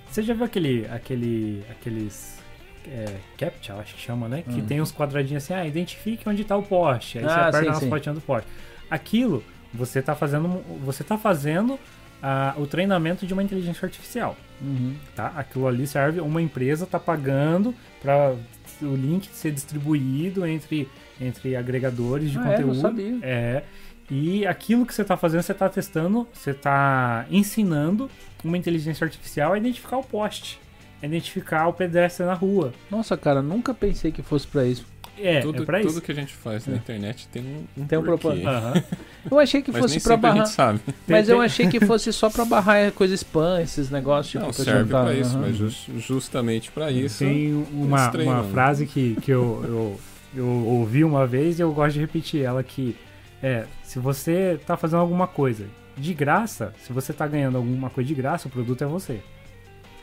Você 0.09 0.21
já 0.21 0.33
viu 0.33 0.45
aquele. 0.45 0.87
aquele 0.87 1.63
aqueles. 1.69 2.39
É, 2.87 3.05
CAPTCHA, 3.37 3.75
acho 3.75 3.93
que 3.93 4.01
chama, 4.01 4.27
né? 4.27 4.41
Que 4.41 4.59
uhum. 4.59 4.65
tem 4.65 4.81
uns 4.81 4.91
quadradinhos 4.91 5.43
assim, 5.43 5.53
ah, 5.53 5.65
identifique 5.67 6.27
onde 6.27 6.41
está 6.41 6.57
o 6.57 6.63
poste. 6.63 7.19
Aí 7.19 7.25
ah, 7.25 7.27
você 7.27 7.39
aperta 7.57 7.71
nas 7.71 7.83
fotinhas 7.83 8.17
do 8.17 8.21
poste. 8.21 8.49
Aquilo 8.89 9.43
você 9.74 9.99
está 9.99 10.15
fazendo, 10.15 10.63
você 10.84 11.03
tá 11.03 11.17
fazendo 11.17 11.74
uh, 11.74 12.61
o 12.61 12.67
treinamento 12.67 13.26
de 13.26 13.34
uma 13.34 13.43
inteligência 13.43 13.86
artificial. 13.86 14.36
Uhum. 14.61 14.95
Tá? 15.15 15.34
Aquilo 15.36 15.67
ali 15.67 15.88
serve, 15.88 16.22
uma 16.22 16.41
empresa 16.41 16.86
está 16.86 16.99
pagando 16.99 17.74
para 18.01 18.36
o 18.82 18.95
link 18.95 19.28
ser 19.34 19.51
distribuído 19.51 20.45
entre, 20.45 20.89
entre 21.19 21.55
agregadores 21.55 22.32
de 22.32 22.38
ah, 22.38 22.43
conteúdo. 22.43 22.72
É, 22.72 22.74
não 22.74 22.82
sabia. 22.82 23.19
é, 23.22 23.63
e 24.09 24.45
aquilo 24.45 24.86
que 24.86 24.93
você 24.93 25.03
está 25.03 25.15
fazendo, 25.15 25.41
você 25.41 25.53
está 25.53 25.69
testando, 25.69 26.28
você 26.34 26.51
está 26.51 27.26
ensinando 27.30 28.09
uma 28.43 28.57
inteligência 28.57 29.05
artificial 29.05 29.53
a 29.53 29.57
identificar 29.57 29.97
o 29.97 30.03
poste, 30.03 30.59
a 31.01 31.05
identificar 31.05 31.67
o 31.67 31.74
pedestre 31.74 32.26
na 32.26 32.34
rua. 32.34 32.74
Nossa, 32.89 33.15
cara, 33.15 33.41
nunca 33.41 33.74
pensei 33.74 34.11
que 34.11 34.22
fosse 34.22 34.45
para 34.45 34.65
isso. 34.65 34.86
É, 35.24 35.39
tudo, 35.41 35.63
é 35.63 35.65
pra 35.65 35.82
tudo 35.82 36.01
que 36.01 36.11
a 36.11 36.15
gente 36.15 36.34
faz 36.34 36.65
na 36.65 36.74
é. 36.74 36.78
internet 36.78 37.28
tem 37.28 37.41
um, 37.41 37.82
um 37.82 37.86
tem 37.86 37.97
um 37.99 38.03
propósito. 38.03 38.47
Uhum. 38.47 38.84
Eu 39.32 39.39
achei 39.39 39.61
que 39.61 39.72
fosse 39.72 39.99
para 39.99 40.17
barrar. 40.17 40.80
Mas 41.07 41.30
eu 41.30 41.39
achei 41.41 41.67
que 41.67 41.80
fosse 41.80 42.11
só 42.11 42.30
para 42.30 42.45
barrar 42.45 42.91
coisa 42.91 43.13
spam, 43.13 43.61
esses 43.61 43.89
negócios. 43.89 44.32
Tipo, 44.32 44.45
Não, 44.45 44.53
serve 44.53 44.89
para 44.89 45.13
isso, 45.13 45.36
uhum. 45.36 45.41
mas 45.41 45.55
just, 45.55 45.89
justamente 45.97 46.72
para 46.72 46.91
isso. 46.91 47.19
Tem 47.19 47.53
uma, 47.72 48.11
uma 48.11 48.43
frase 48.45 48.86
que, 48.86 49.15
que 49.22 49.32
eu, 49.32 49.63
eu, 49.63 49.99
eu 50.36 50.47
ouvi 50.47 51.03
uma 51.03 51.28
vez 51.28 51.59
e 51.59 51.61
eu 51.61 51.72
gosto 51.72 51.93
de 51.93 51.99
repetir 51.99 52.43
ela 52.43 52.63
que 52.63 52.95
é, 53.43 53.65
se 53.84 53.99
você 53.99 54.59
tá 54.65 54.78
fazendo 54.78 54.99
alguma 54.99 55.28
coisa 55.28 55.65
de 55.97 56.13
graça, 56.13 56.74
se 56.84 56.93
você 56.93 57.11
tá 57.11 57.28
ganhando 57.28 57.57
alguma 57.57 57.89
coisa 57.89 58.07
de 58.07 58.15
graça, 58.15 58.47
o 58.47 58.51
produto 58.51 58.84
é 58.84 58.88
você. 58.88 59.22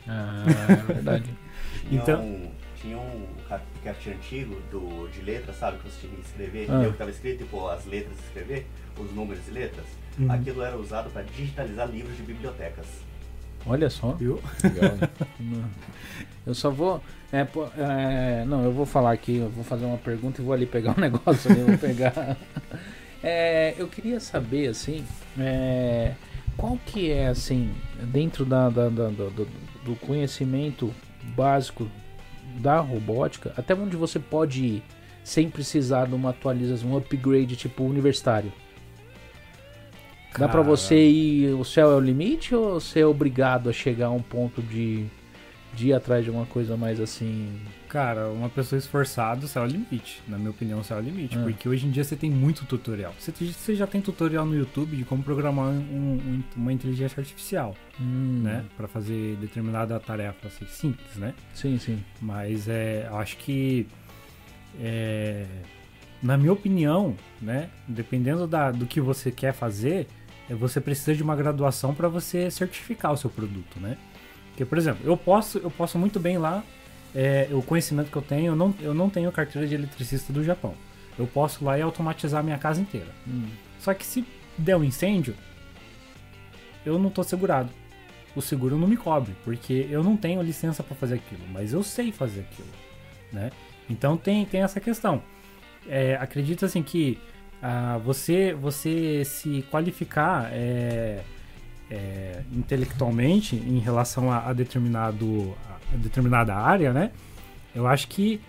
Ah, 0.07 0.45
é 0.69 0.93
verdade. 0.93 1.31
então, 1.91 2.51
tinha 2.81 2.97
um 2.97 3.27
capture 3.83 4.15
antigo 4.15 4.57
do, 4.71 5.09
de 5.09 5.21
letras, 5.23 5.57
sabe? 5.57 5.79
Que 5.79 5.91
você 5.91 6.07
tinha 6.07 6.15
que 6.15 6.27
escrever, 6.27 6.67
ah. 6.71 6.75
eu 6.75 6.85
que 6.85 6.91
estava 6.91 7.11
escrito, 7.11 7.39
tipo, 7.39 7.67
as 7.69 7.85
letras 7.87 8.19
escrever, 8.19 8.67
os 8.99 9.13
números 9.13 9.47
e 9.49 9.51
letras. 9.51 9.87
Uhum. 10.19 10.31
Aquilo 10.31 10.63
era 10.63 10.77
usado 10.77 11.11
para 11.11 11.23
digitalizar 11.23 11.89
livros 11.89 12.17
de 12.17 12.23
bibliotecas. 12.23 12.87
Olha 13.67 13.91
só. 13.91 14.13
Viu? 14.13 14.41
Legal. 14.63 15.09
eu 16.47 16.55
só 16.55 16.71
vou. 16.71 17.03
É, 17.33 17.47
é, 17.77 18.45
não, 18.47 18.65
eu 18.65 18.73
vou 18.73 18.87
falar 18.87 19.13
aqui, 19.13 19.37
eu 19.37 19.51
vou 19.51 19.65
fazer 19.65 19.85
uma 19.85 19.99
pergunta 19.99 20.41
e 20.41 20.45
vou 20.45 20.55
ali 20.55 20.67
pegar 20.67 20.97
um 20.97 21.01
negócio 21.01 21.51
ali, 21.51 21.63
vou 21.63 21.79
pegar. 21.79 22.37
É, 23.23 23.75
eu 23.77 23.89
queria 23.89 24.21
saber, 24.21 24.69
assim, 24.69 25.05
é, 25.39 26.15
qual 26.57 26.79
que 26.87 27.11
é, 27.11 27.29
assim, 27.29 27.73
dentro 28.05 28.45
da, 28.45 28.71
da, 28.71 28.89
da 28.89 29.09
do, 29.09 29.49
do 29.85 29.97
conhecimento 29.97 30.93
básico 31.37 31.89
da 32.59 32.79
robótica, 32.81 33.53
até 33.57 33.75
onde 33.75 33.97
você 33.97 34.19
pode 34.19 34.65
ir 34.65 34.83
sem 35.25 35.51
precisar 35.51 36.07
de 36.07 36.15
uma 36.15 36.31
atualização, 36.31 36.93
um 36.93 36.97
upgrade 36.97 37.57
tipo 37.57 37.85
universitário? 37.85 38.53
Cara... 40.33 40.47
Dá 40.47 40.49
pra 40.49 40.63
você 40.63 41.09
ir, 41.09 41.55
o 41.55 41.65
céu 41.65 41.91
é 41.91 41.95
o 41.95 42.01
limite 42.01 42.55
ou 42.55 42.81
você 42.81 43.01
é 43.01 43.07
obrigado 43.07 43.69
a 43.69 43.73
chegar 43.73 44.07
a 44.07 44.11
um 44.11 44.23
ponto 44.23 44.63
de, 44.63 45.07
de 45.75 45.89
ir 45.89 45.93
atrás 45.93 46.25
de 46.25 46.31
uma 46.31 46.47
coisa 46.47 46.77
mais 46.77 47.01
assim 47.01 47.61
Cara, 47.89 48.29
uma 48.29 48.51
pessoa 48.51 48.79
esforçada, 48.79 49.47
céu 49.47 49.63
é 49.63 49.67
o 49.67 49.69
limite. 49.69 50.23
Na 50.29 50.37
minha 50.37 50.51
opinião, 50.51 50.85
céu 50.85 50.99
é 50.99 51.01
o 51.01 51.03
limite. 51.03 51.39
É. 51.39 51.43
Porque 51.43 51.67
hoje 51.67 51.87
em 51.87 51.91
dia 51.91 52.05
você 52.05 52.15
tem 52.15 52.31
muito 52.31 52.67
tutorial. 52.67 53.15
Você, 53.19 53.33
você 53.33 53.75
já 53.75 53.87
tem 53.87 54.01
tutorial 54.01 54.45
no 54.45 54.55
YouTube 54.55 54.95
de 54.95 55.05
como 55.05 55.23
programar 55.23 55.69
um, 55.69 55.79
um, 55.81 56.43
uma 56.55 56.73
inteligência 56.73 57.19
artificial, 57.19 57.75
hum. 57.99 58.43
né? 58.43 58.65
Para 58.77 58.87
fazer 58.87 59.37
determinada 59.37 59.99
tarefa 59.99 60.49
assim, 60.49 60.67
simples, 60.67 61.17
né? 61.17 61.33
Sim, 61.55 61.79
sim. 61.79 62.05
Mas 62.21 62.69
é, 62.69 63.09
acho 63.11 63.39
que, 63.39 63.87
é, 64.79 65.47
na 66.23 66.37
minha 66.37 66.53
opinião, 66.53 67.17
né? 67.41 67.71
Dependendo 67.87 68.47
da, 68.47 68.71
do 68.71 68.85
que 68.85 69.01
você 69.01 69.31
quer 69.31 69.55
fazer, 69.55 70.07
é, 70.51 70.55
você 70.55 70.79
precisa 70.79 71.15
de 71.15 71.23
uma 71.23 71.35
graduação 71.35 71.95
para 71.95 72.09
você 72.09 72.51
certificar 72.51 73.15
o 73.15 73.17
seu 73.17 73.31
produto, 73.31 73.81
né? 73.81 73.97
Porque, 74.59 74.65
por 74.65 74.77
exemplo, 74.77 75.07
eu 75.09 75.17
posso, 75.17 75.59
eu 75.59 75.71
posso 75.71 75.97
muito 75.97 76.19
bem 76.19 76.37
lá 76.37 76.65
é, 77.15 77.49
o 77.53 77.63
conhecimento 77.63 78.11
que 78.11 78.17
eu 78.17 78.23
tenho, 78.23 78.47
eu 78.47 78.57
não, 78.57 78.75
eu 78.81 78.93
não 78.93 79.09
tenho 79.09 79.31
carteira 79.31 79.69
de 79.69 79.73
eletricista 79.77 80.33
do 80.33 80.43
Japão. 80.43 80.75
Eu 81.17 81.29
posso 81.29 81.65
lá 81.65 81.79
e 81.79 81.83
automatizar 81.83 82.41
a 82.41 82.43
minha 82.43 82.59
casa 82.59 82.81
inteira. 82.81 83.07
Hum. 83.25 83.47
Só 83.79 83.95
que 83.95 84.05
se 84.05 84.27
der 84.57 84.77
um 84.77 84.83
incêndio, 84.83 85.37
eu 86.85 86.99
não 86.99 87.07
estou 87.07 87.23
segurado. 87.23 87.71
o 88.35 88.43
seguro 88.43 88.77
não 88.77 88.89
me 88.89 88.97
cobre, 88.97 89.33
porque 89.45 89.87
eu 89.89 90.03
não 90.03 90.17
tenho 90.17 90.43
licença 90.43 90.83
para 90.83 90.97
fazer 90.97 91.15
aquilo, 91.15 91.43
mas 91.53 91.73
eu 91.73 91.85
sei 91.85 92.11
fazer 92.11 92.41
aquilo, 92.41 92.69
né? 93.33 93.53
Então 93.89 94.17
tem, 94.17 94.45
tem 94.45 94.63
essa 94.63 94.81
questão. 94.81 95.23
É, 95.89 96.17
acredita 96.17 96.67
assim 96.67 96.83
que 96.83 97.17
ah, 97.63 97.99
você 98.05 98.55
você 98.55 99.25
se 99.25 99.65
qualificar 99.71 100.51
é, 100.53 101.23
é, 101.91 102.43
intelectualmente 102.53 103.57
em 103.57 103.79
relação 103.79 104.31
a, 104.31 104.49
a, 104.49 104.53
determinado 104.53 105.55
a 105.93 105.97
determinada 105.97 106.55
área, 106.55 106.93
né? 106.93 107.11
Eu 107.75 107.87
acho 107.87 108.09
que 108.09 108.41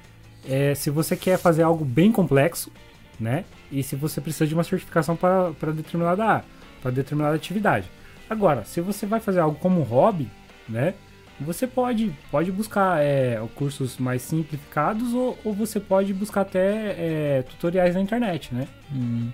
é, 0.48 0.74
se 0.76 0.90
você 0.90 1.16
quer 1.16 1.38
fazer 1.38 1.64
algo 1.64 1.86
bem 1.86 2.12
complexo, 2.12 2.72
né? 3.20 3.46
E 3.72 3.84
se 3.84 3.96
você 3.96 4.20
precisa 4.20 4.48
de 4.48 4.54
uma 4.54 4.64
certificação 4.64 5.16
para 5.16 5.72
determinada 5.74 6.44
para 6.82 6.92
determinada 6.92 7.36
atividade. 7.36 7.90
Agora, 8.30 8.64
se 8.64 8.80
você 8.80 9.06
vai 9.06 9.20
fazer 9.20 9.40
algo 9.40 9.58
como 9.60 9.82
hobby, 9.82 10.30
né? 10.68 10.94
Você 11.42 11.66
pode, 11.66 12.14
pode 12.30 12.52
buscar 12.52 13.02
é, 13.02 13.42
cursos 13.56 13.98
mais 13.98 14.22
simplificados 14.22 15.14
ou, 15.14 15.38
ou 15.44 15.54
você 15.54 15.80
pode 15.80 16.14
buscar 16.14 16.42
até 16.42 16.96
é, 16.98 17.46
tutoriais 17.50 17.96
na 17.96 18.02
internet, 18.02 18.54
né? 18.54 18.68
Hum. 18.94 19.30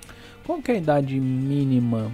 Qual 0.46 0.60
é 0.68 0.72
a 0.72 0.76
idade 0.76 1.20
mínima 1.20 2.12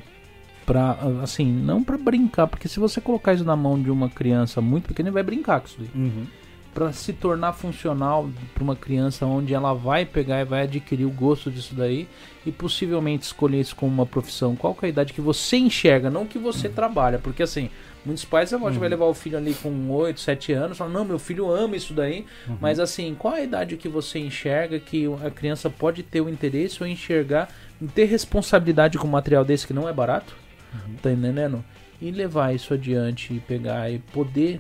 para 0.66 0.98
assim, 1.22 1.46
não 1.46 1.84
para 1.84 1.98
brincar, 1.98 2.48
porque 2.48 2.68
se 2.68 2.80
você 2.80 3.02
colocar 3.02 3.34
isso 3.34 3.44
na 3.44 3.56
mão 3.56 3.82
de 3.82 3.90
uma 3.90 4.10
criança 4.10 4.62
muito 4.62 4.88
pequena, 4.88 5.10
ele 5.10 5.14
vai 5.14 5.24
brincar 5.24 5.60
com 5.60 5.68
isso 5.68 5.78
daí. 5.80 5.90
Uhum 5.94 6.26
para 6.74 6.92
se 6.94 7.12
tornar 7.12 7.54
funcional 7.54 8.30
para 8.54 8.64
uma 8.64 8.76
criança 8.76 9.26
onde 9.26 9.54
ela 9.54 9.74
vai 9.74 10.06
pegar 10.06 10.42
e 10.42 10.46
vai 10.46 10.64
adquirir 10.64 11.06
o 11.06 11.12
gosto 11.12 11.52
disso 11.52 11.76
daí 11.76 12.08
e 12.46 12.52
possivelmente 12.52 13.26
escolher 13.26 13.60
isso 13.60 13.76
como 13.76 13.92
uma 13.92 14.06
profissão? 14.06 14.56
Qual 14.56 14.76
é 14.82 14.86
a 14.86 14.90
idade 14.90 15.14
que 15.14 15.22
você 15.22 15.58
enxerga, 15.58 16.10
não 16.10 16.26
que 16.26 16.40
você 16.40 16.68
uhum. 16.68 16.74
trabalha? 16.74 17.20
Porque 17.20 17.44
assim, 17.44 17.70
muitos 18.06 18.24
pais 18.24 18.54
uhum. 18.54 18.72
vai 18.72 18.88
levar 18.88 19.06
o 19.06 19.14
filho 19.14 19.38
ali 19.38 19.54
com 19.54 19.90
8, 19.90 20.20
7 20.20 20.54
anos, 20.54 20.78
falam, 20.78 20.94
não, 20.94 21.06
meu 21.06 21.20
filho 21.20 21.52
ama 21.52 21.76
isso 21.76 21.94
daí, 21.94 22.26
uhum. 22.48 22.58
mas 22.62 22.80
assim, 22.80 23.16
qual 23.20 23.34
a 23.34 23.42
idade 23.42 23.76
que 23.76 23.90
você 23.90 24.20
enxerga 24.20 24.80
que 24.80 25.06
a 25.26 25.30
criança 25.30 25.70
pode 25.70 26.04
ter 26.04 26.22
o 26.22 26.30
interesse 26.30 26.82
ou 26.82 26.88
enxergar 26.88 27.50
em 27.82 27.88
ter 27.88 28.06
responsabilidade 28.06 28.98
com 28.98 29.08
um 29.08 29.12
material 29.12 29.44
desse 29.44 29.68
que 29.68 29.74
não 29.74 29.90
é 29.90 29.94
barato? 29.94 30.41
Uhum. 30.74 30.96
Tá 31.02 31.12
entendendo? 31.12 31.64
E 32.02 32.12
levar 32.12 32.54
isso 32.54 32.74
adiante 32.74 33.34
e 33.34 33.40
pegar 33.40 33.92
e 33.92 34.00
poder 34.00 34.60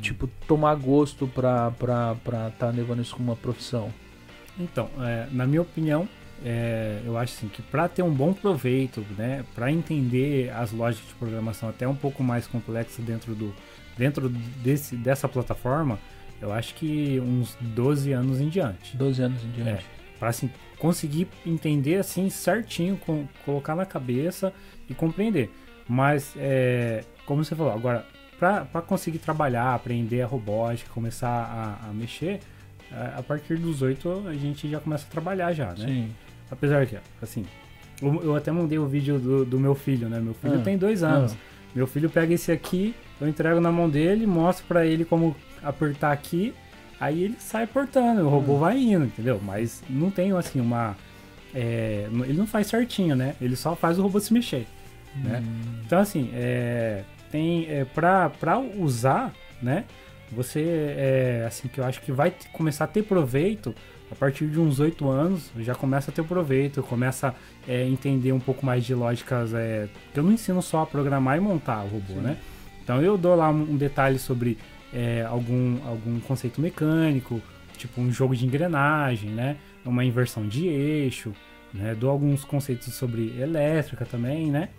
tipo, 0.00 0.28
tomar 0.46 0.74
gosto 0.74 1.26
pra 1.26 1.72
estar 1.72 2.14
pra, 2.16 2.50
tá 2.50 2.70
levando 2.70 3.02
isso 3.02 3.14
como 3.14 3.30
uma 3.30 3.36
profissão? 3.36 3.92
Então, 4.58 4.90
é, 5.00 5.26
na 5.30 5.46
minha 5.46 5.62
opinião, 5.62 6.08
é, 6.44 7.00
eu 7.04 7.16
acho 7.16 7.34
assim 7.34 7.48
que 7.48 7.62
para 7.62 7.88
ter 7.88 8.02
um 8.02 8.12
bom 8.12 8.32
proveito, 8.32 9.04
né, 9.16 9.44
para 9.54 9.70
entender 9.70 10.50
as 10.50 10.72
lógicas 10.72 11.08
de 11.08 11.14
programação 11.14 11.68
até 11.68 11.86
um 11.86 11.94
pouco 11.94 12.22
mais 12.22 12.46
complexas 12.46 13.04
dentro 13.04 13.34
do 13.34 13.54
dentro 13.96 14.30
desse, 14.30 14.96
dessa 14.96 15.28
plataforma, 15.28 15.98
eu 16.40 16.50
acho 16.52 16.74
que 16.74 17.20
uns 17.20 17.54
12 17.60 18.12
anos 18.12 18.40
em 18.40 18.48
diante. 18.48 18.96
12 18.96 19.22
anos 19.22 19.44
em 19.44 19.50
diante. 19.50 19.70
É, 19.70 19.80
para 20.18 20.30
assim 20.30 20.50
conseguir 20.78 21.28
entender 21.44 21.96
assim 21.96 22.30
certinho, 22.30 22.96
com, 22.96 23.26
colocar 23.44 23.74
na 23.74 23.84
cabeça 23.84 24.54
e 24.90 24.94
compreender. 24.94 25.50
Mas 25.88 26.34
é, 26.36 27.04
como 27.24 27.42
você 27.42 27.54
falou, 27.54 27.72
agora 27.72 28.04
para 28.40 28.80
conseguir 28.80 29.18
trabalhar, 29.18 29.74
aprender 29.74 30.22
a 30.22 30.26
robótica, 30.26 30.90
começar 30.94 31.28
a, 31.28 31.88
a 31.88 31.92
mexer, 31.92 32.40
a, 32.90 33.18
a, 33.18 33.22
partir 33.22 33.56
dos 33.56 33.82
oito 33.82 34.24
a 34.26 34.32
gente 34.32 34.68
já 34.68 34.80
começa 34.80 35.04
a 35.06 35.10
trabalhar 35.10 35.52
já, 35.52 35.72
né? 35.72 35.86
Sim. 35.86 36.10
Apesar 36.50 36.86
que, 36.86 36.96
assim, 37.20 37.44
eu, 38.00 38.22
eu 38.22 38.34
até 38.34 38.50
mandei 38.50 38.78
o 38.78 38.86
vídeo 38.86 39.18
do, 39.18 39.44
do, 39.44 39.60
meu 39.60 39.74
filho, 39.74 40.08
né? 40.08 40.18
Meu 40.20 40.32
filho 40.32 40.58
ah. 40.58 40.62
tem 40.62 40.78
dois 40.78 41.02
anos. 41.02 41.34
Ah. 41.34 41.36
Meu 41.74 41.86
filho 41.86 42.08
pega 42.08 42.32
esse 42.32 42.50
aqui, 42.50 42.94
eu 43.20 43.28
entrego 43.28 43.60
na 43.60 43.70
mão 43.70 43.88
dele, 43.88 44.26
mostro 44.26 44.64
para 44.66 44.86
ele 44.86 45.04
como 45.04 45.36
apertar 45.62 46.10
aqui, 46.10 46.54
aí 46.98 47.22
ele 47.22 47.36
sai 47.38 47.66
portando, 47.66 48.22
o 48.22 48.28
robô 48.28 48.56
ah. 48.56 48.60
vai 48.60 48.78
indo, 48.78 49.04
entendeu? 49.04 49.38
Mas 49.44 49.82
não 49.88 50.10
tem, 50.10 50.32
assim, 50.32 50.60
uma... 50.60 50.96
É, 51.54 52.08
ele 52.24 52.38
não 52.38 52.46
faz 52.46 52.68
certinho, 52.68 53.14
né? 53.14 53.34
Ele 53.40 53.54
só 53.54 53.76
faz 53.76 53.98
o 53.98 54.02
robô 54.02 54.18
se 54.18 54.32
mexer, 54.32 54.66
né? 55.16 55.42
Hum. 55.44 55.82
Então, 55.84 55.98
assim, 55.98 56.30
é 56.34 57.04
tem 57.30 57.66
é, 57.68 57.84
para 57.84 58.58
usar, 58.76 59.32
né? 59.62 59.84
Você 60.32 60.60
é 60.60 61.44
assim 61.46 61.68
que 61.68 61.80
eu 61.80 61.84
acho 61.84 62.00
que 62.02 62.12
vai 62.12 62.32
começar 62.52 62.84
a 62.84 62.86
ter 62.86 63.02
proveito 63.02 63.74
a 64.10 64.14
partir 64.14 64.48
de 64.48 64.58
uns 64.58 64.80
oito 64.80 65.08
anos, 65.08 65.50
já 65.60 65.74
começa 65.74 66.10
a 66.10 66.14
ter 66.14 66.24
proveito, 66.24 66.82
começa 66.82 67.28
a 67.28 67.34
é, 67.70 67.86
entender 67.86 68.32
um 68.32 68.40
pouco 68.40 68.66
mais 68.66 68.84
de 68.84 68.92
lógicas. 68.92 69.54
É, 69.54 69.88
eu 70.14 70.22
não 70.22 70.32
ensino 70.32 70.60
só 70.60 70.82
a 70.82 70.86
programar 70.86 71.36
e 71.36 71.40
montar 71.40 71.84
o 71.84 71.88
robô, 71.88 72.14
Sim. 72.14 72.20
né? 72.20 72.36
Então 72.82 73.00
eu 73.00 73.16
dou 73.16 73.36
lá 73.36 73.48
um, 73.50 73.76
detalhe 73.76 74.18
sobre 74.18 74.58
é, 74.92 75.24
algum, 75.28 75.78
algum 75.86 76.18
conceito 76.20 76.60
mecânico, 76.60 77.40
tipo 77.76 78.00
um 78.00 78.10
jogo 78.10 78.34
de 78.34 78.44
engrenagem, 78.44 79.30
né? 79.30 79.56
Uma 79.84 80.04
inversão 80.04 80.46
de 80.46 80.66
eixo, 80.66 81.32
né? 81.72 81.94
Dou 81.94 82.10
alguns 82.10 82.44
conceitos 82.44 82.92
sobre 82.94 83.40
elétrica 83.40 84.04
também, 84.04 84.50
né? 84.50 84.70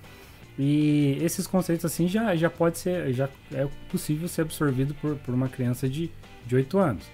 E 0.59 1.17
esses 1.21 1.47
conceitos 1.47 1.85
assim 1.85 2.07
já, 2.07 2.35
já 2.35 2.49
pode 2.49 2.77
ser, 2.77 3.13
já 3.13 3.29
é 3.53 3.67
possível 3.89 4.27
ser 4.27 4.41
absorvido 4.41 4.93
por, 4.95 5.15
por 5.15 5.33
uma 5.33 5.47
criança 5.47 5.87
de, 5.87 6.11
de 6.45 6.55
8 6.55 6.77
anos. 6.77 7.05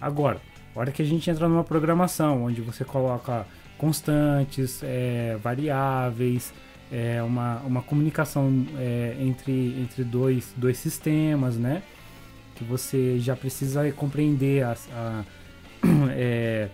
Agora, 0.00 0.40
a 0.74 0.78
hora 0.78 0.92
que 0.92 1.02
a 1.02 1.04
gente 1.04 1.30
entra 1.30 1.48
numa 1.48 1.64
programação 1.64 2.44
onde 2.44 2.60
você 2.60 2.84
coloca 2.84 3.46
constantes, 3.78 4.82
é, 4.82 5.38
variáveis, 5.42 6.52
é, 6.92 7.22
uma, 7.22 7.60
uma 7.60 7.82
comunicação 7.82 8.66
é, 8.78 9.16
entre, 9.20 9.80
entre 9.80 10.04
dois, 10.04 10.52
dois 10.56 10.76
sistemas, 10.76 11.56
né? 11.56 11.82
Que 12.54 12.64
você 12.64 13.18
já 13.18 13.36
precisa 13.36 13.90
compreender 13.92 14.64
a, 14.64 14.76
a, 14.92 15.24
é, 16.10 16.68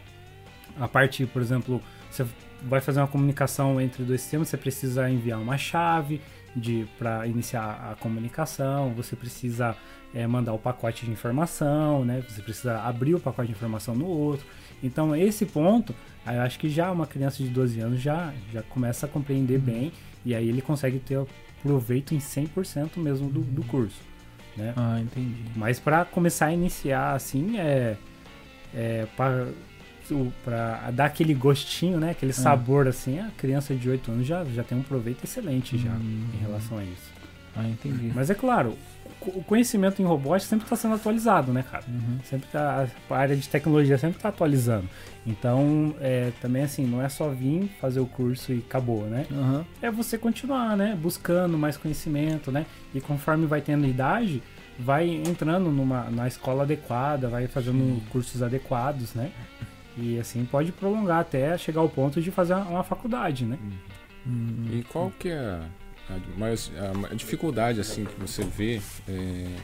a 0.81 0.89
parte, 0.89 1.27
por 1.27 1.43
exemplo, 1.43 1.81
você 2.11 2.25
vai 2.69 2.81
fazer 2.81 3.01
uma 3.01 3.09
comunicação 3.09 3.81
entre 3.81 4.03
dois 4.05 4.21
sistemas, 4.21 4.49
você 4.49 4.57
precisa 4.57 5.09
enviar 5.09 5.41
uma 5.41 5.57
chave 5.57 6.21
de 6.55 6.87
para 6.99 7.27
iniciar 7.27 7.93
a 7.93 7.97
comunicação, 7.97 8.93
você 8.95 9.15
precisa 9.15 9.77
é, 10.15 10.27
mandar 10.27 10.55
o 10.55 10.59
pacote 10.59 11.05
de 11.05 11.13
informação, 11.13 12.05
né? 12.05 12.23
Você 12.29 12.41
precisa 12.41 12.81
abrir 12.81 13.15
o 13.15 13.21
pacote 13.21 13.49
de 13.49 13.53
informação 13.53 13.95
no 13.95 14.07
outro. 14.07 14.47
Então 14.83 15.15
esse 15.15 15.45
ponto, 15.45 15.95
eu 16.27 16.41
acho 16.43 16.59
que 16.59 16.69
já 16.69 16.91
uma 16.91 17.07
criança 17.07 17.43
de 17.43 17.49
12 17.49 17.81
anos 17.81 18.01
já, 18.01 18.33
já 18.53 18.63
começa 18.63 19.07
a 19.07 19.09
compreender 19.09 19.59
uhum. 19.59 19.65
bem 19.65 19.93
e 20.25 20.35
aí 20.35 20.49
ele 20.49 20.63
consegue 20.63 20.99
ter 20.99 21.25
proveito 21.63 22.15
em 22.15 22.19
100% 22.19 22.97
mesmo 22.97 23.29
do, 23.29 23.41
do 23.41 23.63
curso. 23.65 24.01
Né? 24.57 24.73
Ah, 24.77 24.99
entendi. 25.01 25.45
Mas 25.55 25.79
para 25.79 26.05
começar 26.05 26.47
a 26.47 26.53
iniciar 26.53 27.13
assim, 27.13 27.59
é, 27.59 27.97
é 28.75 29.07
para 29.17 29.49
para 30.45 30.91
dar 30.93 31.07
aquele 31.07 31.35
gostinho, 31.35 31.99
né? 31.99 32.11
Aquele 32.11 32.33
é. 32.33 32.35
sabor 32.35 32.89
assim, 32.89 33.19
a 33.19 33.31
criança 33.37 33.75
de 33.75 33.89
8 33.89 34.11
anos 34.11 34.27
já, 34.27 34.45
já 34.45 34.63
tem 34.63 34.77
um 34.77 34.83
proveito 34.83 35.25
excelente 35.25 35.79
já 35.79 35.91
hum. 35.91 36.25
em 36.35 36.39
relação 36.39 36.79
a 36.79 36.85
isso. 36.85 37.17
Ah, 37.57 37.67
entendi. 37.67 38.13
Mas 38.15 38.29
é 38.29 38.35
claro, 38.35 38.77
o 39.23 39.43
conhecimento 39.43 40.01
em 40.01 40.05
robótica 40.05 40.49
sempre 40.49 40.67
está 40.67 40.77
sendo 40.77 40.95
atualizado, 40.95 41.53
né, 41.53 41.65
cara? 41.69 41.85
Uhum. 41.89 42.19
Sempre 42.23 42.49
tá, 42.53 42.87
a 43.09 43.17
área 43.17 43.35
de 43.35 43.49
tecnologia 43.49 43.97
sempre 43.97 44.19
está 44.19 44.29
atualizando. 44.29 44.89
Então, 45.27 45.95
é, 46.01 46.33
também 46.41 46.63
assim, 46.63 46.87
não 46.87 47.03
é 47.03 47.09
só 47.09 47.31
vir 47.31 47.69
fazer 47.81 48.01
o 48.01 48.07
curso 48.07 48.53
e 48.53 48.59
acabou, 48.59 49.05
né? 49.05 49.27
Uhum. 49.31 49.65
É 49.81 49.91
você 49.91 50.19
continuar, 50.19 50.77
né? 50.77 50.97
Buscando 51.01 51.57
mais 51.57 51.77
conhecimento, 51.77 52.53
né? 52.53 52.67
E 52.95 53.01
conforme 53.01 53.47
vai 53.47 53.61
tendo 53.61 53.87
idade, 53.87 54.43
vai 54.79 55.09
entrando 55.09 55.71
numa 55.71 56.11
na 56.11 56.29
escola 56.29 56.63
adequada, 56.63 57.29
vai 57.29 57.47
fazendo 57.49 57.79
Sim. 57.79 58.03
cursos 58.11 58.43
adequados, 58.43 59.15
né? 59.15 59.33
E 59.97 60.19
assim 60.19 60.45
pode 60.45 60.73
prolongar 60.73 61.21
até 61.21 61.57
chegar 61.57 61.81
ao 61.81 61.89
ponto 61.89 62.21
de 62.21 62.31
fazer 62.31 62.55
uma 62.55 62.85
faculdade, 62.85 63.45
né? 63.45 63.59
Uhum. 64.27 64.69
E 64.73 64.83
qual 64.83 65.11
que 65.19 65.29
é 65.29 65.39
a, 65.39 65.63
a, 66.11 67.13
a, 67.13 67.15
dificuldade 67.15 67.81
assim 67.81 68.05
que 68.05 68.21
você 68.21 68.45
vê 68.45 68.81
é, 69.09 69.57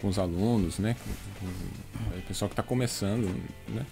com 0.00 0.08
os 0.08 0.18
alunos, 0.18 0.78
né? 0.78 0.96
Com 1.40 1.46
o 1.46 2.22
pessoal 2.22 2.48
que 2.48 2.54
está 2.54 2.62
começando, 2.62 3.26
né? 3.68 3.86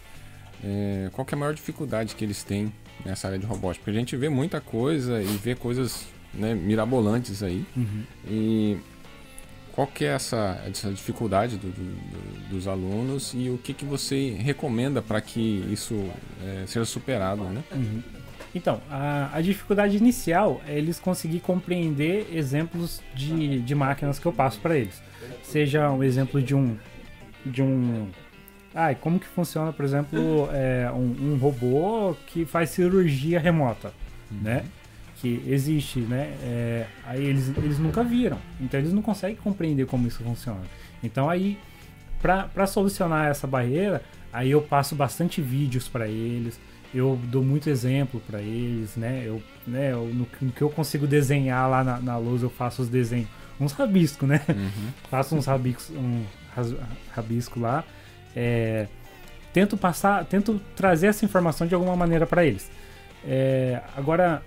É, 0.64 1.10
qual 1.12 1.24
que 1.24 1.34
é 1.34 1.36
a 1.36 1.38
maior 1.38 1.54
dificuldade 1.54 2.14
que 2.14 2.24
eles 2.24 2.42
têm 2.42 2.72
nessa 3.04 3.28
área 3.28 3.38
de 3.38 3.46
robótica? 3.46 3.84
Porque 3.84 3.96
a 3.96 4.00
gente 4.00 4.16
vê 4.16 4.28
muita 4.28 4.60
coisa 4.60 5.22
e 5.22 5.36
vê 5.36 5.54
coisas 5.54 6.06
né, 6.32 6.54
mirabolantes 6.54 7.42
aí. 7.42 7.64
Uhum. 7.76 8.02
E 8.26 8.78
qual 9.72 9.86
que 9.86 10.04
é 10.04 10.08
essa, 10.08 10.62
essa 10.68 10.90
dificuldade 10.90 11.56
do, 11.56 11.68
do, 11.68 12.48
dos 12.50 12.68
alunos 12.68 13.32
e 13.34 13.48
o 13.48 13.58
que, 13.58 13.72
que 13.72 13.84
você 13.84 14.30
recomenda 14.38 15.00
para 15.00 15.20
que 15.20 15.66
isso 15.70 16.08
é, 16.44 16.64
seja 16.66 16.84
superado, 16.84 17.44
né? 17.44 17.64
Uhum. 17.72 18.02
Então, 18.54 18.82
a, 18.90 19.30
a, 19.34 19.40
dificuldade 19.40 19.96
inicial 19.96 20.60
é 20.66 20.76
eles 20.76 21.00
conseguir 21.00 21.40
compreender 21.40 22.28
exemplos 22.30 23.00
de, 23.14 23.60
de 23.60 23.74
máquinas 23.74 24.18
que 24.18 24.26
eu 24.26 24.32
passo 24.32 24.60
para 24.60 24.76
eles. 24.76 25.02
Seja 25.42 25.90
um 25.90 26.04
exemplo 26.04 26.42
de 26.42 26.54
um 26.54 26.76
de 27.44 27.62
um 27.62 28.08
ah, 28.74 28.94
como 28.94 29.18
que 29.18 29.26
funciona, 29.26 29.72
por 29.72 29.84
exemplo, 29.84 30.48
é, 30.52 30.90
um, 30.92 31.32
um, 31.32 31.36
robô 31.36 32.14
que 32.26 32.44
faz 32.44 32.70
cirurgia 32.70 33.38
remota, 33.38 33.92
uhum. 34.30 34.38
né? 34.42 34.64
Que 35.22 35.40
existe, 35.46 36.00
né? 36.00 36.36
É, 36.42 36.86
aí 37.06 37.24
eles, 37.24 37.56
eles 37.56 37.78
nunca 37.78 38.02
viram, 38.02 38.38
então 38.60 38.80
eles 38.80 38.92
não 38.92 39.00
conseguem 39.00 39.36
compreender 39.36 39.86
como 39.86 40.08
isso 40.08 40.20
funciona. 40.24 40.62
Então 41.00 41.30
aí, 41.30 41.56
para 42.20 42.66
solucionar 42.66 43.28
essa 43.30 43.46
barreira, 43.46 44.02
aí 44.32 44.50
eu 44.50 44.60
passo 44.60 44.96
bastante 44.96 45.40
vídeos 45.40 45.86
para 45.86 46.08
eles, 46.08 46.58
eu 46.92 47.16
dou 47.28 47.42
muito 47.44 47.70
exemplo 47.70 48.20
para 48.26 48.40
eles, 48.40 48.96
né? 48.96 49.22
Eu, 49.24 49.40
né 49.64 49.92
eu, 49.92 50.06
no, 50.12 50.26
no, 50.40 50.52
que 50.52 50.60
eu 50.60 50.68
consigo 50.68 51.06
desenhar 51.06 51.70
lá 51.70 51.84
na, 51.84 52.00
na 52.00 52.16
luz, 52.18 52.42
eu 52.42 52.50
faço 52.50 52.82
os 52.82 52.88
desenhos, 52.88 53.28
uns 53.60 53.70
rabiscos, 53.70 54.28
né? 54.28 54.42
Uhum. 54.48 54.88
faço 55.08 55.36
uns 55.36 55.46
rabiscos, 55.46 55.90
um 55.90 56.24
rabisco 57.14 57.60
lá. 57.60 57.84
É, 58.34 58.88
tento 59.52 59.76
passar, 59.76 60.24
tento 60.24 60.60
trazer 60.74 61.06
essa 61.06 61.24
informação 61.24 61.64
de 61.64 61.74
alguma 61.76 61.94
maneira 61.94 62.26
para 62.26 62.44
eles. 62.44 62.68
É, 63.24 63.80
agora, 63.96 64.42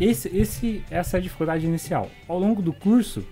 esse, 0.00 0.28
esse, 0.36 0.84
essa 0.90 1.16
é 1.16 1.18
a 1.18 1.22
dificuldade 1.22 1.66
inicial. 1.66 2.10
Ao 2.26 2.38
longo 2.38 2.62
do 2.62 2.72
curso, 2.72 3.26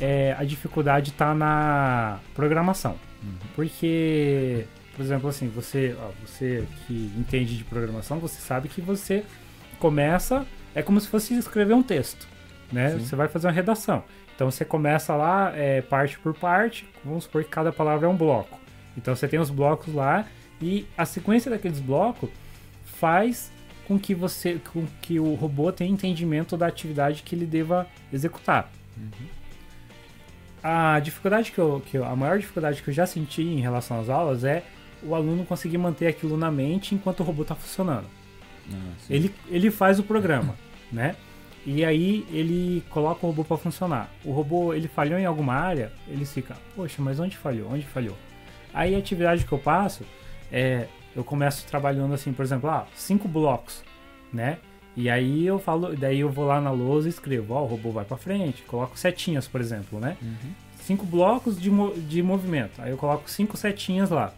é, 0.00 0.34
a 0.38 0.44
dificuldade 0.44 1.10
está 1.10 1.34
na 1.34 2.18
programação. 2.34 2.96
Uhum. 3.22 3.34
Porque, 3.54 4.66
por 4.96 5.02
exemplo, 5.02 5.28
assim, 5.28 5.48
você, 5.48 5.96
ó, 6.00 6.10
você 6.26 6.64
que 6.86 7.12
entende 7.16 7.56
de 7.56 7.64
programação, 7.64 8.18
você 8.18 8.40
sabe 8.40 8.68
que 8.68 8.80
você 8.80 9.24
começa, 9.78 10.46
é 10.74 10.82
como 10.82 11.00
se 11.00 11.08
fosse 11.08 11.34
escrever 11.34 11.74
um 11.74 11.82
texto, 11.82 12.26
né? 12.72 12.90
Sim. 12.90 12.98
Você 12.98 13.16
vai 13.16 13.28
fazer 13.28 13.46
uma 13.46 13.52
redação. 13.52 14.02
Então 14.34 14.50
você 14.50 14.64
começa 14.64 15.14
lá, 15.14 15.52
é, 15.54 15.80
parte 15.80 16.18
por 16.18 16.34
parte, 16.34 16.88
vamos 17.04 17.24
supor 17.24 17.44
que 17.44 17.50
cada 17.50 17.72
palavra 17.72 18.06
é 18.06 18.10
um 18.10 18.16
bloco. 18.16 18.58
Então 18.96 19.14
você 19.14 19.28
tem 19.28 19.38
os 19.38 19.50
blocos 19.50 19.94
lá 19.94 20.26
e 20.60 20.86
a 20.96 21.04
sequência 21.04 21.50
daqueles 21.50 21.80
blocos 21.80 22.30
faz 22.84 23.52
com 23.86 23.98
que 23.98 24.14
você, 24.14 24.60
com 24.72 24.86
que 25.02 25.20
o 25.20 25.34
robô 25.34 25.70
tenha 25.72 25.90
entendimento 25.90 26.56
da 26.56 26.66
atividade 26.66 27.22
que 27.22 27.34
ele 27.34 27.46
deva 27.46 27.86
executar. 28.12 28.70
Uhum. 28.96 29.28
A 30.62 30.98
dificuldade 31.00 31.52
que 31.52 31.58
eu, 31.58 31.82
que 31.84 31.98
eu, 31.98 32.04
a 32.04 32.16
maior 32.16 32.38
dificuldade 32.38 32.82
que 32.82 32.88
eu 32.88 32.94
já 32.94 33.06
senti 33.06 33.42
em 33.42 33.60
relação 33.60 34.00
às 34.00 34.08
aulas 34.08 34.44
é 34.44 34.62
o 35.02 35.14
aluno 35.14 35.44
conseguir 35.44 35.76
manter 35.76 36.06
aquilo 36.06 36.36
na 36.36 36.50
mente 36.50 36.94
enquanto 36.94 37.20
o 37.20 37.22
robô 37.22 37.42
está 37.42 37.54
funcionando. 37.54 38.06
Ah, 38.72 38.92
ele, 39.10 39.34
ele 39.50 39.70
faz 39.70 39.98
o 39.98 40.02
programa, 40.02 40.54
né? 40.90 41.16
E 41.66 41.84
aí 41.84 42.26
ele 42.30 42.82
coloca 42.90 43.24
o 43.26 43.30
robô 43.30 43.44
para 43.44 43.56
funcionar. 43.56 44.10
O 44.24 44.32
robô 44.32 44.74
ele 44.74 44.88
falhou 44.88 45.18
em 45.18 45.26
alguma 45.26 45.54
área, 45.54 45.92
ele 46.08 46.24
fica, 46.24 46.56
poxa, 46.74 47.00
mas 47.00 47.18
onde 47.18 47.36
falhou? 47.36 47.70
Onde 47.70 47.84
falhou? 47.84 48.16
Aí 48.72 48.94
a 48.94 48.98
atividade 48.98 49.44
que 49.44 49.52
eu 49.52 49.58
passo 49.58 50.04
é, 50.52 50.86
eu 51.14 51.22
começo 51.24 51.66
trabalhando 51.66 52.14
assim, 52.14 52.32
por 52.32 52.44
exemplo, 52.44 52.68
ah, 52.68 52.86
cinco 52.94 53.28
blocos, 53.28 53.82
né? 54.32 54.58
E 54.96 55.10
aí 55.10 55.44
eu 55.44 55.58
falo, 55.58 55.96
daí 55.96 56.20
eu 56.20 56.30
vou 56.30 56.46
lá 56.46 56.60
na 56.60 56.70
lousa 56.70 57.08
e 57.08 57.10
escrevo, 57.10 57.54
ó, 57.54 57.60
oh, 57.60 57.64
o 57.64 57.66
robô 57.66 57.90
vai 57.90 58.04
para 58.04 58.16
frente, 58.16 58.62
coloco 58.62 58.98
setinhas, 58.98 59.48
por 59.48 59.60
exemplo, 59.60 59.98
né? 59.98 60.16
Uhum. 60.22 60.52
Cinco 60.80 61.04
blocos 61.04 61.60
de, 61.60 61.70
de 62.06 62.22
movimento. 62.22 62.80
Aí 62.80 62.90
eu 62.90 62.96
coloco 62.96 63.28
cinco 63.28 63.56
setinhas 63.56 64.10
lá. 64.10 64.32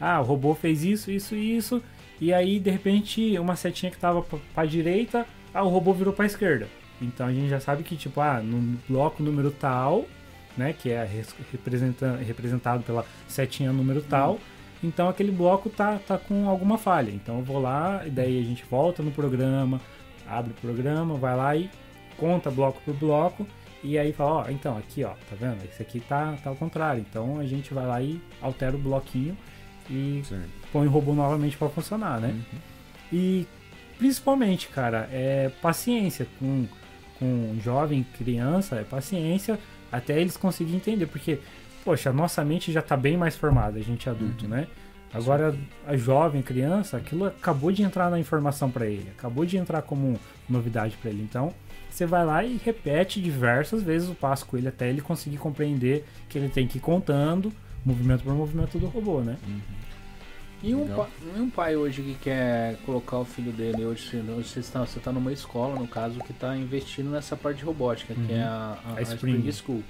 Ah, 0.00 0.20
o 0.20 0.24
robô 0.24 0.54
fez 0.54 0.82
isso, 0.82 1.10
isso 1.10 1.34
e 1.34 1.56
isso. 1.56 1.82
E 2.20 2.32
aí, 2.32 2.58
de 2.58 2.70
repente, 2.70 3.38
uma 3.38 3.54
setinha 3.54 3.92
que 3.92 3.98
tava 3.98 4.22
para 4.22 4.66
direita, 4.66 5.26
ah, 5.52 5.62
o 5.62 5.68
robô 5.68 5.92
virou 5.92 6.12
para 6.12 6.26
esquerda. 6.26 6.66
Então 7.00 7.26
a 7.26 7.32
gente 7.32 7.48
já 7.48 7.60
sabe 7.60 7.82
que, 7.82 7.96
tipo, 7.96 8.20
ah, 8.20 8.40
no 8.40 8.78
bloco 8.88 9.22
número 9.22 9.50
tal, 9.50 10.06
né, 10.56 10.72
que 10.72 10.90
é 10.90 11.08
representado 12.26 12.82
pela 12.82 13.04
setinha 13.28 13.72
número 13.72 14.00
tal, 14.02 14.32
uhum 14.32 14.53
então 14.84 15.08
aquele 15.08 15.32
bloco 15.32 15.70
tá, 15.70 15.98
tá 15.98 16.18
com 16.18 16.46
alguma 16.46 16.76
falha. 16.76 17.10
Então 17.10 17.38
eu 17.38 17.44
vou 17.44 17.58
lá, 17.58 18.02
e 18.06 18.10
daí 18.10 18.38
a 18.38 18.44
gente 18.44 18.64
volta 18.70 19.02
no 19.02 19.10
programa, 19.10 19.80
abre 20.26 20.52
o 20.52 20.54
programa, 20.54 21.14
vai 21.16 21.34
lá 21.34 21.56
e 21.56 21.70
conta 22.18 22.50
bloco 22.50 22.80
por 22.84 22.94
bloco. 22.94 23.46
E 23.82 23.98
aí 23.98 24.12
fala, 24.12 24.46
ó, 24.46 24.50
então 24.50 24.76
aqui 24.76 25.02
ó, 25.02 25.10
tá 25.10 25.36
vendo? 25.38 25.64
Esse 25.64 25.82
aqui 25.82 26.00
tá, 26.00 26.36
tá 26.42 26.50
ao 26.50 26.56
contrário. 26.56 27.04
Então 27.08 27.38
a 27.38 27.46
gente 27.46 27.72
vai 27.72 27.86
lá 27.86 28.02
e 28.02 28.20
altera 28.42 28.76
o 28.76 28.78
bloquinho 28.78 29.36
e 29.88 30.22
Sim. 30.24 30.42
põe 30.70 30.86
o 30.86 30.90
robô 30.90 31.14
novamente 31.14 31.56
para 31.56 31.68
funcionar, 31.68 32.20
né? 32.20 32.28
Uhum. 32.28 32.58
E 33.12 33.46
principalmente, 33.98 34.68
cara, 34.68 35.08
é 35.10 35.50
paciência 35.62 36.26
com, 36.38 36.66
com 37.18 37.56
jovem, 37.62 38.06
criança, 38.18 38.76
é 38.76 38.84
paciência 38.84 39.58
até 39.90 40.20
eles 40.20 40.36
conseguirem 40.36 40.76
entender, 40.76 41.06
porque 41.06 41.38
poxa, 41.84 42.10
a 42.10 42.12
nossa 42.12 42.44
mente 42.44 42.72
já 42.72 42.80
está 42.80 42.96
bem 42.96 43.16
mais 43.16 43.36
formada, 43.36 43.78
a 43.78 43.82
gente 43.82 44.08
é 44.08 44.12
adulto, 44.12 44.44
uhum. 44.44 44.50
né? 44.50 44.66
Agora, 45.12 45.54
a 45.86 45.96
jovem, 45.96 46.42
criança, 46.42 46.96
aquilo 46.96 47.26
acabou 47.26 47.70
de 47.70 47.82
entrar 47.84 48.10
na 48.10 48.18
informação 48.18 48.68
para 48.68 48.86
ele, 48.86 49.10
acabou 49.16 49.46
de 49.46 49.56
entrar 49.56 49.80
como 49.82 50.18
novidade 50.48 50.96
para 50.96 51.10
ele. 51.10 51.22
Então, 51.22 51.54
você 51.88 52.04
vai 52.04 52.24
lá 52.24 52.42
e 52.42 52.56
repete 52.56 53.22
diversas 53.22 53.80
vezes 53.80 54.08
o 54.08 54.14
passo 54.14 54.44
com 54.44 54.56
ele 54.56 54.66
até 54.66 54.88
ele 54.88 55.00
conseguir 55.00 55.36
compreender 55.36 56.04
que 56.28 56.36
ele 56.36 56.48
tem 56.48 56.66
que 56.66 56.78
ir 56.78 56.80
contando 56.80 57.52
movimento 57.84 58.24
por 58.24 58.34
movimento 58.34 58.76
do 58.76 58.86
robô, 58.86 59.20
né? 59.20 59.36
Uhum. 59.46 59.60
E 60.64 60.74
um, 60.74 60.88
pai, 60.88 61.08
um, 61.36 61.50
pai, 61.50 61.76
hoje 61.76 62.00
que 62.02 62.14
quer 62.14 62.76
colocar 62.86 63.18
o 63.18 63.24
filho 63.24 63.52
dele, 63.52 63.84
hoje 63.84 64.22
você 64.42 64.60
está, 64.60 64.80
você 64.80 64.98
está 64.98 65.12
numa 65.12 65.30
escola, 65.30 65.78
no 65.78 65.86
caso, 65.86 66.18
que 66.20 66.32
está 66.32 66.56
investindo 66.56 67.10
nessa 67.10 67.36
parte 67.36 67.58
de 67.58 67.64
robótica, 67.64 68.14
uhum. 68.14 68.26
que 68.26 68.32
é 68.32 68.36
uhum. 68.36 68.42
a, 68.42 68.78
a, 68.86 68.94
a, 68.96 69.02
Spring. 69.02 69.48
Spring 69.48 69.52
School. 69.52 69.82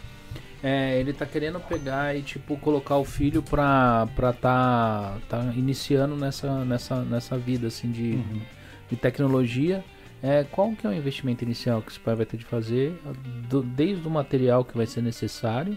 É, 0.64 0.98
ele 0.98 1.12
tá 1.12 1.26
querendo 1.26 1.60
pegar 1.60 2.16
e 2.16 2.22
tipo 2.22 2.56
colocar 2.56 2.96
o 2.96 3.04
filho 3.04 3.42
pra, 3.42 4.08
pra 4.16 4.32
tá, 4.32 5.18
tá 5.28 5.52
iniciando 5.54 6.16
nessa, 6.16 6.64
nessa, 6.64 7.02
nessa 7.02 7.36
vida 7.36 7.66
assim 7.66 7.90
de, 7.90 8.12
uhum. 8.12 8.40
de 8.88 8.96
tecnologia. 8.96 9.84
É, 10.22 10.42
qual 10.42 10.72
que 10.72 10.86
é 10.86 10.90
o 10.90 10.92
investimento 10.94 11.44
inicial 11.44 11.82
que 11.82 11.90
esse 11.90 12.00
pai 12.00 12.14
vai 12.14 12.24
ter 12.24 12.38
de 12.38 12.46
fazer, 12.46 12.98
do, 13.46 13.62
desde 13.62 14.08
o 14.08 14.10
material 14.10 14.64
que 14.64 14.74
vai 14.74 14.86
ser 14.86 15.02
necessário 15.02 15.76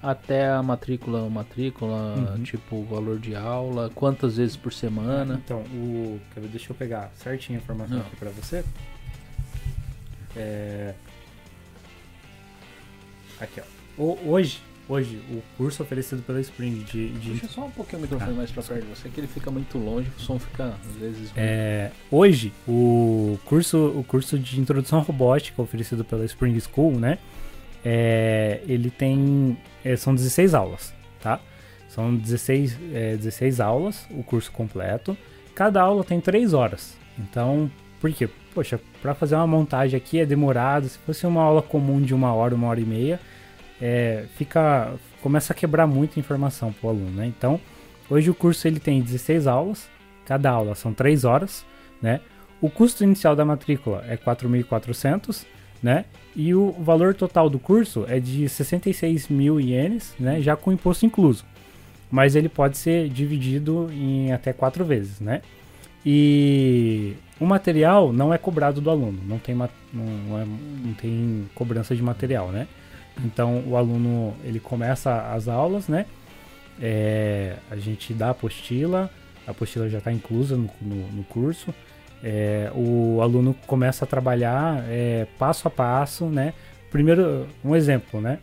até 0.00 0.48
a 0.48 0.62
matrícula, 0.62 1.28
matrícula, 1.28 2.14
uhum. 2.14 2.42
tipo 2.44 2.84
valor 2.84 3.18
de 3.18 3.34
aula, 3.34 3.90
quantas 3.92 4.36
vezes 4.36 4.56
por 4.56 4.72
semana? 4.72 5.42
Então, 5.44 5.62
o, 5.62 6.20
deixa 6.42 6.70
eu 6.70 6.76
pegar 6.76 7.10
certinho 7.16 7.58
a 7.58 7.62
informação 7.62 7.96
Não. 7.96 8.06
aqui 8.06 8.14
para 8.14 8.30
você. 8.30 8.64
É... 10.36 10.94
Aqui, 13.40 13.60
ó 13.60 13.77
hoje, 14.02 14.60
hoje, 14.88 15.20
o 15.30 15.42
curso 15.56 15.82
oferecido 15.82 16.22
pela 16.22 16.40
Spring 16.40 16.84
de. 16.84 17.10
de... 17.10 17.30
Deixa 17.30 17.48
só 17.48 17.64
um 17.64 17.70
pouquinho 17.70 17.98
o 17.98 18.02
microfone 18.02 18.32
ah, 18.32 18.34
mais 18.34 18.50
pra 18.50 18.62
perto 18.62 18.82
de 18.82 18.88
você, 18.88 19.08
que 19.08 19.20
ele 19.20 19.26
fica 19.26 19.50
muito 19.50 19.78
longe, 19.78 20.10
o 20.16 20.20
som 20.20 20.38
fica 20.38 20.74
às 20.88 20.96
vezes. 20.96 21.32
É, 21.36 21.90
hoje, 22.10 22.52
o 22.66 23.38
curso, 23.44 23.78
o 23.96 24.04
curso 24.04 24.38
de 24.38 24.60
introdução 24.60 25.00
robótica 25.00 25.60
oferecido 25.60 26.04
pela 26.04 26.24
Spring 26.24 26.58
School, 26.60 26.98
né? 26.98 27.18
É, 27.84 28.60
ele 28.66 28.90
tem. 28.90 29.56
É, 29.84 29.96
são 29.96 30.14
16 30.14 30.54
aulas, 30.54 30.92
tá? 31.20 31.40
São 31.88 32.14
16, 32.14 32.78
é, 32.92 33.16
16 33.16 33.60
aulas, 33.60 34.06
o 34.10 34.22
curso 34.22 34.52
completo. 34.52 35.16
Cada 35.54 35.82
aula 35.82 36.04
tem 36.04 36.20
3 36.20 36.54
horas. 36.54 36.96
Então, 37.18 37.70
por 38.00 38.12
quê? 38.12 38.28
Poxa, 38.54 38.80
para 39.02 39.14
fazer 39.14 39.34
uma 39.34 39.46
montagem 39.46 39.96
aqui 39.96 40.20
é 40.20 40.26
demorado. 40.26 40.88
Se 40.88 40.98
fosse 40.98 41.26
uma 41.26 41.42
aula 41.42 41.62
comum 41.62 42.00
de 42.00 42.14
uma 42.14 42.32
hora, 42.32 42.54
uma 42.54 42.68
hora 42.68 42.80
e 42.80 42.84
meia, 42.84 43.20
é, 43.80 44.24
fica 44.36 44.94
começa 45.22 45.52
a 45.52 45.56
quebrar 45.56 45.86
muita 45.86 46.18
informação 46.20 46.72
para 46.72 46.86
o 46.86 46.90
aluno, 46.90 47.10
né? 47.10 47.26
Então, 47.26 47.60
hoje 48.08 48.30
o 48.30 48.34
curso 48.34 48.66
ele 48.66 48.80
tem 48.80 49.02
16 49.02 49.46
aulas, 49.46 49.88
cada 50.24 50.50
aula 50.50 50.74
são 50.74 50.92
3 50.92 51.24
horas, 51.24 51.64
né? 52.00 52.20
O 52.60 52.68
custo 52.68 53.04
inicial 53.04 53.36
da 53.36 53.44
matrícula 53.44 54.04
é 54.08 54.16
4.400, 54.16 55.44
né? 55.82 56.04
E 56.34 56.54
o 56.54 56.72
valor 56.72 57.14
total 57.14 57.48
do 57.48 57.58
curso 57.58 58.04
é 58.08 58.18
de 58.18 58.48
66 58.48 59.28
mil 59.28 59.60
ienes, 59.60 60.14
né? 60.18 60.40
Já 60.40 60.56
com 60.56 60.72
imposto 60.72 61.06
incluso. 61.06 61.44
Mas 62.10 62.34
ele 62.34 62.48
pode 62.48 62.78
ser 62.78 63.08
dividido 63.08 63.88
em 63.92 64.32
até 64.32 64.52
quatro 64.52 64.84
vezes, 64.84 65.20
né? 65.20 65.42
E 66.04 67.14
o 67.38 67.46
material 67.46 68.12
não 68.12 68.32
é 68.32 68.38
cobrado 68.38 68.80
do 68.80 68.90
aluno, 68.90 69.20
não 69.26 69.38
tem, 69.38 69.54
não, 69.54 69.68
é, 70.38 70.44
não 70.84 70.94
tem 70.94 71.48
cobrança 71.54 71.94
de 71.94 72.02
material, 72.02 72.48
né? 72.48 72.66
Então 73.24 73.62
o 73.66 73.76
aluno 73.76 74.34
ele 74.44 74.60
começa 74.60 75.32
as 75.32 75.48
aulas, 75.48 75.88
né? 75.88 76.06
É, 76.80 77.56
a 77.70 77.76
gente 77.76 78.14
dá 78.14 78.28
a 78.28 78.30
apostila, 78.30 79.10
a 79.46 79.50
apostila 79.50 79.88
já 79.88 79.98
está 79.98 80.12
inclusa 80.12 80.56
no, 80.56 80.70
no, 80.80 81.08
no 81.12 81.24
curso. 81.24 81.74
É, 82.22 82.70
o 82.74 83.20
aluno 83.22 83.54
começa 83.66 84.04
a 84.04 84.08
trabalhar 84.08 84.84
é, 84.88 85.26
passo 85.38 85.68
a 85.68 85.70
passo, 85.70 86.26
né? 86.26 86.52
Primeiro, 86.90 87.46
um 87.64 87.76
exemplo, 87.76 88.20
né? 88.20 88.38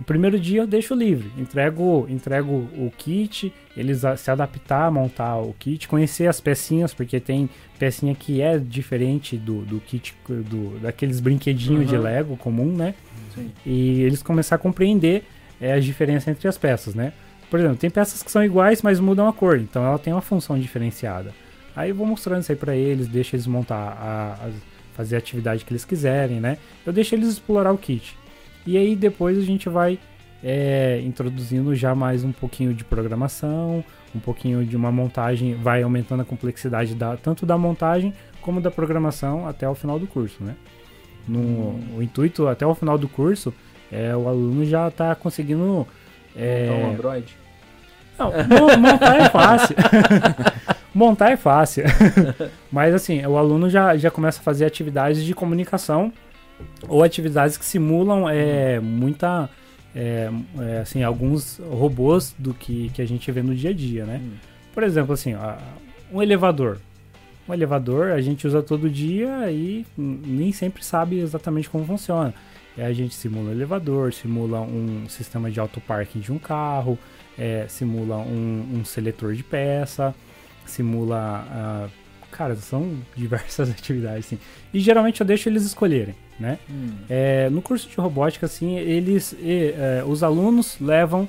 O 0.00 0.04
primeiro 0.04 0.38
dia 0.40 0.62
eu 0.62 0.66
deixo 0.66 0.94
livre, 0.94 1.30
entrego, 1.38 2.06
entrego 2.08 2.52
o 2.52 2.92
kit, 2.96 3.52
eles 3.76 4.02
se 4.16 4.30
adaptar, 4.30 4.90
montar 4.90 5.36
o 5.36 5.54
kit, 5.58 5.86
conhecer 5.86 6.26
as 6.26 6.40
pecinhas, 6.40 6.92
porque 6.92 7.20
tem 7.20 7.48
pecinha 7.78 8.14
que 8.14 8.40
é 8.40 8.58
diferente 8.58 9.36
do, 9.36 9.62
do 9.62 9.80
kit, 9.80 10.14
do, 10.26 10.78
daqueles 10.80 11.20
brinquedinhos 11.20 11.82
uhum. 11.82 11.86
de 11.86 11.96
Lego 11.96 12.36
comum, 12.36 12.74
né? 12.74 12.94
Sim. 13.34 13.50
E 13.64 14.02
eles 14.02 14.22
começar 14.22 14.56
a 14.56 14.58
compreender 14.58 15.24
é, 15.60 15.74
as 15.74 15.84
diferenças 15.84 16.28
entre 16.28 16.48
as 16.48 16.58
peças, 16.58 16.94
né? 16.94 17.12
Por 17.50 17.60
exemplo, 17.60 17.76
tem 17.76 17.90
peças 17.90 18.22
que 18.22 18.30
são 18.30 18.42
iguais, 18.42 18.82
mas 18.82 18.98
mudam 18.98 19.28
a 19.28 19.32
cor, 19.32 19.58
então 19.58 19.84
ela 19.84 19.98
tem 19.98 20.12
uma 20.12 20.22
função 20.22 20.58
diferenciada. 20.58 21.32
Aí 21.76 21.90
eu 21.90 21.94
vou 21.94 22.06
mostrando 22.06 22.42
isso 22.42 22.50
aí 22.50 22.56
para 22.56 22.74
eles, 22.74 23.06
deixa 23.06 23.36
eles 23.36 23.46
montar 23.46 23.96
a, 24.00 24.50
fazer 24.94 25.16
a 25.16 25.18
atividade 25.18 25.64
que 25.64 25.72
eles 25.72 25.84
quiserem, 25.84 26.40
né? 26.40 26.58
Eu 26.84 26.92
deixo 26.92 27.14
eles 27.14 27.28
explorar 27.28 27.72
o 27.72 27.78
kit. 27.78 28.16
E 28.66 28.76
aí 28.76 28.94
depois 28.94 29.38
a 29.38 29.42
gente 29.42 29.68
vai 29.68 29.98
é, 30.42 31.00
introduzindo 31.04 31.74
já 31.74 31.94
mais 31.94 32.24
um 32.24 32.32
pouquinho 32.32 32.74
de 32.74 32.84
programação, 32.84 33.84
um 34.14 34.18
pouquinho 34.18 34.64
de 34.64 34.76
uma 34.76 34.90
montagem, 34.90 35.54
vai 35.54 35.82
aumentando 35.82 36.22
a 36.22 36.24
complexidade 36.24 36.94
da, 36.94 37.16
tanto 37.16 37.46
da 37.46 37.56
montagem 37.56 38.12
como 38.40 38.60
da 38.60 38.70
programação 38.70 39.46
até 39.46 39.68
o 39.68 39.74
final 39.74 39.98
do 39.98 40.06
curso, 40.06 40.42
né? 40.42 40.54
No, 41.26 41.38
hum. 41.38 41.80
O 41.96 42.02
intuito 42.02 42.48
até 42.48 42.66
o 42.66 42.74
final 42.74 42.98
do 42.98 43.08
curso 43.08 43.54
é 43.90 44.14
o 44.16 44.28
aluno 44.28 44.64
já 44.64 44.88
está 44.88 45.14
conseguindo 45.14 45.86
é... 46.34 46.66
montar 46.66 46.86
um 46.86 46.90
Android. 46.90 47.36
Não, 48.18 48.32
montar 48.78 49.16
é 49.16 49.28
fácil. 49.28 49.76
montar 50.94 51.30
é 51.30 51.36
fácil. 51.36 51.84
Mas 52.70 52.94
assim, 52.94 53.24
o 53.24 53.36
aluno 53.36 53.70
já, 53.70 53.96
já 53.96 54.10
começa 54.10 54.40
a 54.40 54.42
fazer 54.42 54.64
atividades 54.64 55.24
de 55.24 55.34
comunicação 55.34 56.12
ou 56.88 57.02
atividades 57.02 57.56
que 57.56 57.64
simulam 57.64 58.28
é, 58.28 58.80
muita. 58.80 59.48
É, 59.94 60.30
é, 60.58 60.78
assim, 60.78 61.02
alguns 61.02 61.58
robôs 61.58 62.34
do 62.38 62.54
que, 62.54 62.90
que 62.94 63.02
a 63.02 63.06
gente 63.06 63.30
vê 63.30 63.42
no 63.42 63.54
dia 63.54 63.70
a 63.70 63.74
dia, 63.74 64.06
né? 64.06 64.20
Hum. 64.22 64.32
Por 64.72 64.82
exemplo, 64.82 65.12
assim, 65.12 65.34
um 66.10 66.22
elevador. 66.22 66.78
Um 67.46 67.52
elevador 67.52 68.12
a 68.12 68.20
gente 68.20 68.46
usa 68.46 68.62
todo 68.62 68.88
dia 68.88 69.50
e 69.50 69.84
nem 69.98 70.50
sempre 70.52 70.82
sabe 70.84 71.18
exatamente 71.18 71.68
como 71.68 71.84
funciona. 71.84 72.32
É, 72.76 72.86
a 72.86 72.92
gente 72.92 73.14
simula 73.14 73.50
um 73.50 73.52
elevador, 73.52 74.12
simula 74.12 74.60
um 74.60 75.06
sistema 75.08 75.50
de 75.50 75.60
autoparking 75.60 76.20
de 76.20 76.32
um 76.32 76.38
carro, 76.38 76.98
é, 77.38 77.66
simula 77.68 78.16
um, 78.16 78.78
um, 78.78 78.84
seletor 78.84 79.34
de 79.34 79.42
peça, 79.42 80.14
simula. 80.64 81.44
Uh, 81.88 81.90
cara, 82.30 82.56
são 82.56 82.96
diversas 83.14 83.68
atividades, 83.70 84.26
assim. 84.26 84.38
E 84.72 84.80
geralmente 84.80 85.20
eu 85.20 85.26
deixo 85.26 85.48
eles 85.48 85.64
escolherem, 85.64 86.14
né? 86.42 86.58
Hum. 86.68 86.90
É, 87.08 87.48
no 87.48 87.62
curso 87.62 87.88
de 87.88 87.96
robótica, 87.96 88.46
assim, 88.46 88.76
eles. 88.76 89.32
E, 89.40 89.74
é, 89.76 90.04
os 90.04 90.22
alunos 90.22 90.76
levam 90.80 91.28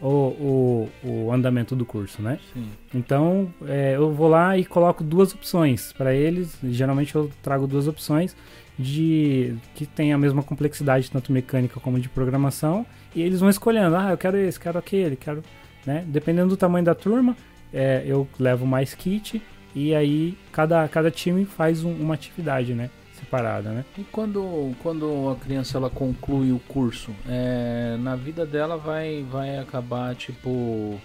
o, 0.00 0.06
o, 0.06 0.88
o, 1.02 1.32
andamento 1.32 1.74
do 1.74 1.84
curso, 1.84 2.22
né? 2.22 2.38
Sim. 2.52 2.68
Então 2.94 3.52
é, 3.66 3.96
eu 3.96 4.12
vou 4.12 4.28
lá 4.28 4.56
e 4.56 4.64
coloco 4.64 5.02
duas 5.02 5.34
opções 5.34 5.92
para 5.92 6.14
eles. 6.14 6.56
Geralmente 6.62 7.14
eu 7.14 7.30
trago 7.42 7.66
duas 7.66 7.88
opções 7.88 8.36
de 8.78 9.54
que 9.74 9.84
tem 9.84 10.12
a 10.12 10.18
mesma 10.18 10.42
complexidade 10.42 11.10
tanto 11.10 11.32
mecânica 11.32 11.78
como 11.80 12.00
de 12.00 12.08
programação 12.08 12.86
e 13.14 13.20
eles 13.20 13.40
vão 13.40 13.50
escolhendo, 13.50 13.94
ah, 13.96 14.10
eu 14.10 14.16
quero 14.16 14.38
esse, 14.38 14.58
quero 14.58 14.78
aquele, 14.78 15.16
quero, 15.16 15.42
né? 15.84 16.04
Dependendo 16.06 16.48
do 16.48 16.56
tamanho 16.56 16.84
da 16.84 16.94
turma, 16.94 17.36
é, 17.74 18.02
eu 18.06 18.26
levo 18.38 18.66
mais 18.66 18.94
kit 18.94 19.42
e 19.74 19.94
aí 19.94 20.36
cada, 20.50 20.88
cada 20.88 21.10
time 21.10 21.44
faz 21.44 21.84
um, 21.84 21.92
uma 21.92 22.14
atividade, 22.14 22.72
né? 22.72 22.88
Separada, 23.30 23.70
né? 23.70 23.84
E 23.96 24.02
quando, 24.02 24.74
quando 24.82 25.30
a 25.30 25.36
criança 25.36 25.78
ela 25.78 25.88
conclui 25.88 26.50
o 26.50 26.58
curso, 26.58 27.12
é, 27.28 27.96
na 28.00 28.16
vida 28.16 28.44
dela 28.44 28.76
vai, 28.76 29.24
vai 29.30 29.56
acabar 29.56 30.16
tipo 30.16 31.00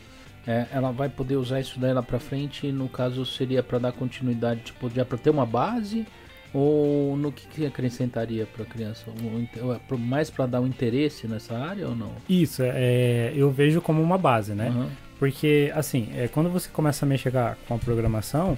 é, 0.48 0.66
ela 0.72 0.92
vai 0.92 1.08
poder 1.08 1.36
usar 1.36 1.60
isso 1.60 1.80
daí 1.80 1.94
lá 1.94 2.02
para 2.02 2.20
frente. 2.20 2.72
No 2.72 2.88
caso 2.90 3.26
seria 3.26 3.62
para 3.62 3.78
dar 3.78 3.92
continuidade, 3.92 4.62
tipo, 4.62 4.90
já 4.90 5.06
para 5.06 5.18
ter 5.18 5.30
uma 5.30 5.46
base 5.46 6.06
ou 6.54 7.18
no 7.18 7.32
que, 7.32 7.48
que 7.48 7.66
acrescentaria 7.66 8.46
para 8.46 8.64
a 8.64 8.66
criança? 8.66 9.06
É 9.10 9.98
mais 9.98 10.30
para 10.30 10.46
dar 10.46 10.62
um 10.62 10.68
interesse 10.68 11.28
nessa 11.28 11.56
área 11.58 11.88
ou 11.88 11.96
não? 11.96 12.14
Isso, 12.30 12.62
é, 12.64 13.34
eu 13.36 13.52
vejo 13.52 13.82
como 13.82 14.02
uma 14.02 14.18
base, 14.18 14.54
né? 14.54 14.70
Uhum. 14.70 14.90
Porque, 15.20 15.72
assim, 15.76 16.10
é, 16.16 16.28
quando 16.28 16.50
você 16.50 16.70
começa 16.70 17.06
a 17.06 17.08
mexer 17.08 17.32
com 17.68 17.76
a 17.76 17.78
programação, 17.78 18.58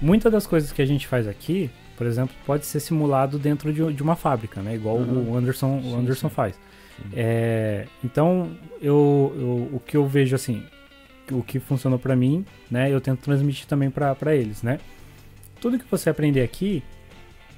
muitas 0.00 0.30
das 0.30 0.46
coisas 0.46 0.72
que 0.72 0.82
a 0.82 0.86
gente 0.86 1.06
faz 1.06 1.26
aqui, 1.26 1.70
por 1.96 2.06
exemplo, 2.06 2.34
pode 2.46 2.66
ser 2.66 2.80
simulado 2.80 3.38
dentro 3.38 3.72
de, 3.72 3.92
de 3.92 4.02
uma 4.02 4.16
fábrica, 4.16 4.60
né? 4.60 4.74
Igual 4.74 4.96
uhum. 4.96 5.32
o 5.32 5.36
Anderson, 5.36 5.80
sim, 5.80 5.92
o 5.92 5.98
Anderson 5.98 6.28
sim. 6.28 6.34
faz. 6.34 6.58
É, 7.12 7.86
então, 8.04 8.50
eu, 8.80 9.32
eu, 9.36 9.76
o 9.76 9.82
que 9.84 9.96
eu 9.96 10.06
vejo, 10.06 10.34
assim, 10.34 10.62
o 11.30 11.42
que 11.42 11.58
funcionou 11.58 11.98
para 11.98 12.14
mim, 12.14 12.44
né? 12.70 12.90
Eu 12.90 13.00
tento 13.00 13.20
transmitir 13.20 13.66
também 13.66 13.90
para 13.90 14.34
eles, 14.34 14.62
né? 14.62 14.78
Tudo 15.60 15.78
que 15.78 15.84
você 15.90 16.10
aprender 16.10 16.42
aqui, 16.42 16.82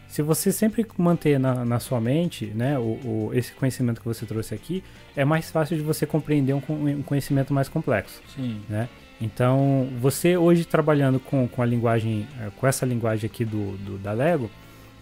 se 0.08 0.22
você 0.22 0.52
sempre 0.52 0.86
manter 0.96 1.38
na, 1.38 1.64
na 1.64 1.80
sua 1.80 2.00
mente, 2.00 2.46
né, 2.54 2.78
o, 2.78 2.82
o, 2.82 3.30
esse 3.34 3.52
conhecimento 3.52 4.00
que 4.00 4.06
você 4.06 4.24
trouxe 4.24 4.54
aqui, 4.54 4.82
é 5.16 5.24
mais 5.24 5.50
fácil 5.50 5.76
de 5.76 5.82
você 5.82 6.06
compreender 6.06 6.54
um, 6.54 6.62
um 6.68 7.02
conhecimento 7.02 7.52
mais 7.52 7.68
complexo. 7.68 8.22
Sim. 8.34 8.60
Né? 8.68 8.88
Então, 9.20 9.88
você 10.00 10.36
hoje 10.36 10.64
trabalhando 10.64 11.18
com, 11.18 11.48
com 11.48 11.62
a 11.62 11.66
linguagem, 11.66 12.26
eh, 12.40 12.50
com 12.56 12.66
essa 12.66 12.84
linguagem 12.84 13.26
aqui 13.26 13.44
do, 13.44 13.72
do 13.78 13.98
da 13.98 14.12
Lego, 14.12 14.50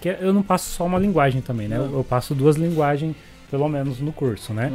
que 0.00 0.08
eu 0.08 0.32
não 0.32 0.42
passo 0.42 0.70
só 0.70 0.86
uma 0.86 0.98
linguagem 0.98 1.40
também, 1.40 1.66
né? 1.66 1.76
Eu, 1.76 1.92
eu, 1.92 2.04
passo 2.04 2.34
duas 2.34 2.56
linguagens, 2.56 3.16
pelo 3.50 3.68
menos 3.68 3.98
no 4.00 4.12
curso, 4.12 4.52
né? 4.52 4.70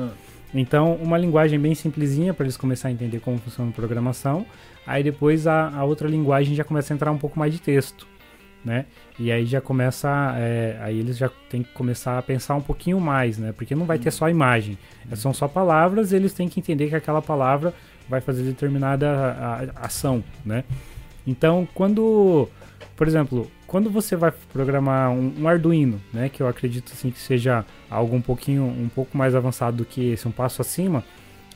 Então, 0.53 0.95
uma 0.95 1.17
linguagem 1.17 1.59
bem 1.59 1.73
simplesinha 1.73 2.33
para 2.33 2.45
eles 2.45 2.57
começarem 2.57 2.95
a 2.95 2.99
entender 2.99 3.19
como 3.19 3.37
funciona 3.37 3.69
a 3.69 3.73
programação. 3.73 4.45
Aí 4.85 5.03
depois 5.03 5.45
a, 5.47 5.69
a 5.69 5.83
outra 5.85 6.07
linguagem 6.07 6.55
já 6.55 6.63
começa 6.63 6.91
a 6.91 6.95
entrar 6.95 7.11
um 7.11 7.17
pouco 7.17 7.37
mais 7.37 7.53
de 7.53 7.61
texto 7.61 8.07
né? 8.63 8.85
E 9.17 9.31
aí 9.31 9.45
já 9.45 9.61
começa, 9.61 10.35
é, 10.37 10.77
aí 10.81 10.99
eles 10.99 11.17
já 11.17 11.29
tem 11.49 11.63
que 11.63 11.71
começar 11.73 12.17
a 12.17 12.21
pensar 12.21 12.55
um 12.55 12.61
pouquinho 12.61 12.99
mais, 12.99 13.37
né? 13.37 13.51
Porque 13.51 13.75
não 13.75 13.85
vai 13.85 13.97
ter 13.99 14.11
só 14.11 14.29
imagem, 14.29 14.77
uhum. 15.09 15.15
são 15.15 15.33
só 15.33 15.47
palavras, 15.47 16.11
eles 16.13 16.33
têm 16.33 16.49
que 16.49 16.59
entender 16.59 16.89
que 16.89 16.95
aquela 16.95 17.21
palavra 17.21 17.73
vai 18.10 18.22
fazer 18.22 18.44
determinada 18.44 19.72
ação, 19.76 20.23
né? 20.45 20.64
Então, 21.26 21.68
quando, 21.73 22.49
por 22.95 23.07
exemplo, 23.07 23.49
quando 23.68 23.90
você 23.90 24.15
vai 24.15 24.31
programar 24.52 25.11
um, 25.11 25.34
um, 25.40 25.48
Arduino, 25.48 26.02
né, 26.11 26.27
que 26.27 26.41
eu 26.41 26.48
acredito 26.48 26.91
assim 26.91 27.11
que 27.11 27.19
seja 27.19 27.64
algo 27.90 28.15
um 28.15 28.22
pouquinho, 28.22 28.64
um 28.64 28.90
pouco 28.90 29.15
mais 29.18 29.36
avançado 29.36 29.77
do 29.77 29.86
que 29.86 30.11
esse, 30.11 30.27
um 30.27 30.31
passo 30.31 30.61
acima, 30.61 31.03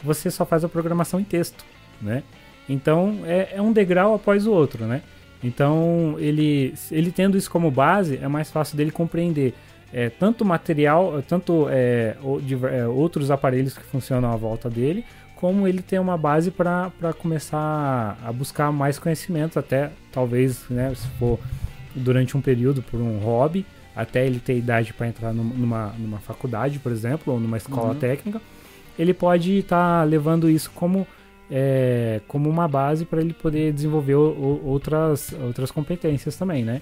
você 0.04 0.30
só 0.30 0.46
faz 0.46 0.64
a 0.64 0.70
programação 0.70 1.20
em 1.20 1.24
texto, 1.24 1.66
né? 2.02 2.22
Então 2.70 3.20
é, 3.26 3.56
é 3.56 3.62
um 3.62 3.74
degrau 3.74 4.14
após 4.14 4.46
o 4.46 4.52
outro, 4.52 4.86
né? 4.86 5.02
Então, 5.44 6.16
ele, 6.20 6.74
ele 6.90 7.12
tendo 7.12 7.38
isso 7.38 7.52
como 7.52 7.70
base, 7.70 8.18
é 8.22 8.28
mais 8.30 8.50
fácil 8.50 8.78
dele 8.78 8.92
compreender 8.92 9.54
é, 9.92 10.10
tanto 10.10 10.46
material, 10.46 11.22
tanto 11.28 11.68
é, 11.70 12.16
é, 12.72 12.88
outros 12.88 13.30
aparelhos 13.30 13.78
que 13.78 13.84
funcionam 13.84 14.32
à 14.32 14.36
volta 14.36 14.70
dele, 14.70 15.06
como 15.44 15.68
ele 15.68 15.82
tem 15.82 16.00
uma 16.00 16.18
base 16.18 16.50
para 16.52 16.90
começar 17.20 18.18
a 18.24 18.32
buscar 18.32 18.72
mais 18.72 18.98
conhecimento, 18.98 19.60
até 19.60 19.92
talvez, 20.10 20.64
né, 20.70 20.96
se 20.96 21.06
for 21.20 21.38
durante 21.94 22.38
um 22.38 22.40
período 22.40 22.82
por 22.82 23.02
um 23.02 23.20
hobby, 23.20 23.66
até 23.94 24.26
ele 24.26 24.40
ter 24.40 24.58
idade 24.58 24.94
para 24.94 25.06
entrar 25.06 25.34
numa, 25.34 25.88
numa 26.00 26.20
faculdade, 26.20 26.80
por 26.80 26.94
exemplo, 26.94 27.34
ou 27.34 27.42
numa 27.42 27.58
escola 27.58 27.90
uhum. 27.90 27.96
técnica, 27.96 28.42
ele 28.98 29.14
pode 29.14 29.58
estar 29.58 30.00
tá 30.00 30.04
levando 30.06 30.50
isso 30.50 30.72
como 30.74 31.06
é, 31.52 32.22
como 32.26 32.50
uma 32.50 32.70
base 32.70 33.04
para 33.04 33.20
ele 33.20 33.34
poder 33.34 33.74
desenvolver 33.74 34.16
o, 34.16 34.62
outras, 34.64 35.34
outras 35.44 35.72
competências 35.72 36.38
também, 36.38 36.64
né? 36.64 36.82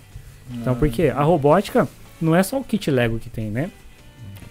Então, 0.53 0.75
porque 0.75 1.07
a 1.07 1.23
robótica 1.23 1.87
não 2.21 2.35
é 2.35 2.43
só 2.43 2.59
o 2.59 2.63
kit 2.63 2.91
Lego 2.91 3.17
que 3.17 3.27
tem, 3.27 3.49
né? 3.49 3.71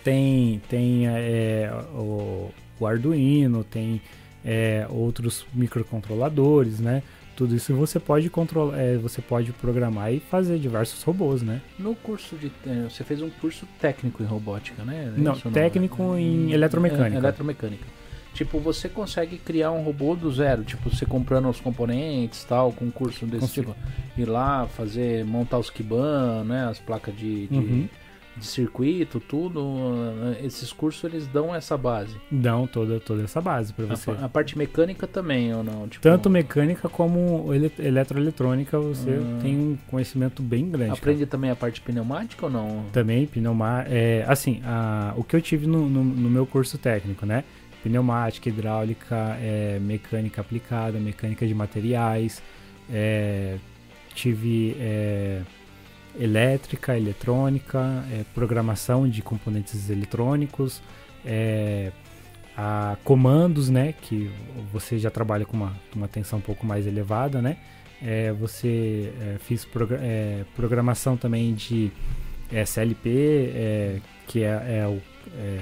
Tem, 0.03 0.61
tem 0.69 1.07
é, 1.07 1.71
o, 1.95 2.51
o, 2.81 2.87
Arduino, 2.87 3.63
tem 3.65 4.01
é, 4.45 4.87
outros 4.89 5.47
microcontroladores, 5.55 6.81
né? 6.81 7.03
Tudo 7.37 7.57
isso 7.57 7.75
você 7.75 7.99
pode 7.99 8.29
controlar, 8.29 8.79
é, 8.79 8.97
você 8.99 9.23
pode 9.23 9.51
programar 9.53 10.13
e 10.13 10.21
fazer 10.21 10.59
diversos 10.59 11.03
robôs, 11.03 11.41
né? 11.41 11.63
No 11.79 11.95
curso 11.95 12.37
de, 12.37 12.53
é, 12.67 12.89
você 12.91 13.03
fez 13.03 13.23
um 13.23 13.31
curso 13.31 13.67
técnico 13.81 14.23
em 14.23 14.27
robótica, 14.27 14.85
né? 14.85 15.13
Não, 15.17 15.33
Isso 15.33 15.51
técnico 15.51 16.03
não, 16.03 16.19
em 16.19 16.53
eletromecânica. 16.53 17.17
eletromecânica. 17.17 17.87
Tipo, 18.35 18.61
você 18.61 18.89
consegue 18.89 19.39
criar 19.39 19.73
um 19.73 19.83
robô 19.83 20.15
do 20.15 20.31
zero, 20.31 20.63
tipo, 20.65 20.89
você 20.89 21.05
comprando 21.05 21.49
os 21.49 21.61
componentes 21.61 22.45
tal, 22.45 22.73
com 22.73 22.85
um 22.85 22.91
curso 22.91 23.27
desse 23.27 23.41
Consigo. 23.41 23.75
tipo. 23.75 24.21
Ir 24.21 24.27
lá, 24.27 24.67
fazer, 24.67 25.25
montar 25.25 25.59
os 25.59 25.71
Kiban, 25.71 26.45
né? 26.45 26.67
As 26.67 26.79
placas 26.79 27.17
de, 27.17 27.47
de, 27.49 27.57
uhum. 27.57 27.89
De, 28.37 28.47
circuito, 28.47 29.21
tudo. 29.21 29.61
Esses 30.43 30.73
cursos 30.73 31.05
eles 31.05 31.27
dão 31.27 31.55
essa 31.55 31.77
base. 31.77 32.17
Dão 32.31 32.67
toda, 32.67 33.01
toda 33.01 33.23
essa 33.25 33.41
base 33.41 33.73
para 33.73 33.87
você. 33.87 34.11
A, 34.11 34.27
a, 34.27 34.29
parte 34.29 34.57
mecânica 34.57 35.07
também, 35.07 35.55
ou 35.55 35.63
não? 35.63 35.89
Tipo, 35.89 36.03
Tanto 36.03 36.31
mecânica 36.31 36.89
como 36.89 37.53
ele, 37.53 37.73
eletroeletrônica, 37.79 38.79
você 38.79 39.11
hum. 39.11 39.39
tem 39.41 39.57
um 39.57 39.79
conhecimento 39.89 40.43
bem 40.43 40.71
grande. 40.71 40.93
Aprende 40.93 41.21
cara. 41.21 41.31
também 41.31 41.51
a 41.51 41.57
parte 41.57 41.81
pneumática 41.81 42.47
ou 42.47 42.53
não? 42.53 42.85
Também, 42.93 43.27
pneumática. 43.27 43.95
É, 43.95 44.25
assim, 44.27 44.61
a, 44.65 45.15
o 45.17 45.25
que 45.25 45.37
eu 45.37 45.43
tive 45.43 45.67
no, 45.67 45.89
no, 45.89 46.05
no 46.05 46.31
meu 46.31 46.47
curso 46.47 46.79
técnico, 46.79 47.27
né? 47.27 47.45
pneumática, 47.83 48.49
hidráulica, 48.49 49.37
é, 49.41 49.79
mecânica 49.81 50.41
aplicada, 50.41 50.99
mecânica 50.99 51.47
de 51.47 51.55
materiais, 51.55 52.43
é, 52.93 53.57
tive 54.15 54.77
é, 54.79 55.43
elétrica, 56.21 56.97
eletrônica, 56.97 58.05
é, 58.13 58.25
programação 58.35 59.09
de 59.09 59.23
componentes 59.23 59.89
eletrônicos, 59.89 60.83
é, 61.25 61.91
a 62.57 62.97
comandos, 63.05 63.71
né, 63.71 63.95
que 64.01 64.31
você 64.73 64.99
já 64.99 65.11
trabalha 65.11 65.45
com 65.45 65.57
uma, 65.57 65.73
uma 65.97 66.09
tensão 66.09 66.39
um 66.39 66.43
pouco 66.43 66.67
mais 66.67 66.87
elevada, 66.87 67.41
né, 67.41 67.57
é, 68.03 68.33
você 68.33 69.13
fiz 69.41 69.67
programação 70.55 71.17
também 71.17 71.55
de 71.55 71.91
é 72.53 72.63
SLP, 72.63 73.09
é, 73.55 74.01
que 74.27 74.43
é, 74.43 74.49
é, 74.49 74.87
o, 74.87 75.01
é, 75.39 75.61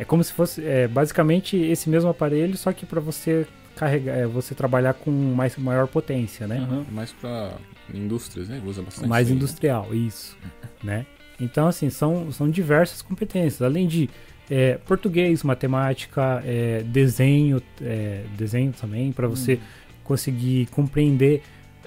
é 0.00 0.04
como 0.04 0.22
se 0.22 0.32
fosse 0.32 0.64
é, 0.64 0.86
basicamente 0.86 1.56
esse 1.56 1.88
mesmo 1.88 2.10
aparelho, 2.10 2.56
só 2.56 2.72
que 2.72 2.84
para 2.84 3.00
você 3.00 3.46
carregar, 3.76 4.16
é, 4.16 4.26
você 4.26 4.54
trabalhar 4.54 4.94
com 4.94 5.10
mais, 5.10 5.56
maior 5.56 5.86
potência, 5.86 6.46
né? 6.46 6.66
Uhum. 6.70 6.84
Mais 6.90 7.12
para 7.12 7.52
indústrias, 7.92 8.48
né? 8.48 8.60
Usa 8.64 8.82
bastante. 8.82 9.08
Mais 9.08 9.28
né? 9.28 9.34
industrial, 9.34 9.94
isso, 9.94 10.36
né? 10.82 11.06
Então, 11.40 11.66
assim, 11.66 11.90
são, 11.90 12.30
são 12.30 12.48
diversas 12.48 13.02
competências. 13.02 13.62
Além 13.62 13.86
de 13.86 14.08
é, 14.50 14.78
português, 14.86 15.42
matemática, 15.42 16.42
é, 16.44 16.82
desenho, 16.84 17.62
é, 17.80 18.24
desenho 18.36 18.72
também, 18.72 19.12
para 19.12 19.26
você 19.26 19.54
uhum. 19.54 19.60
conseguir 20.04 20.66
compreender. 20.66 21.42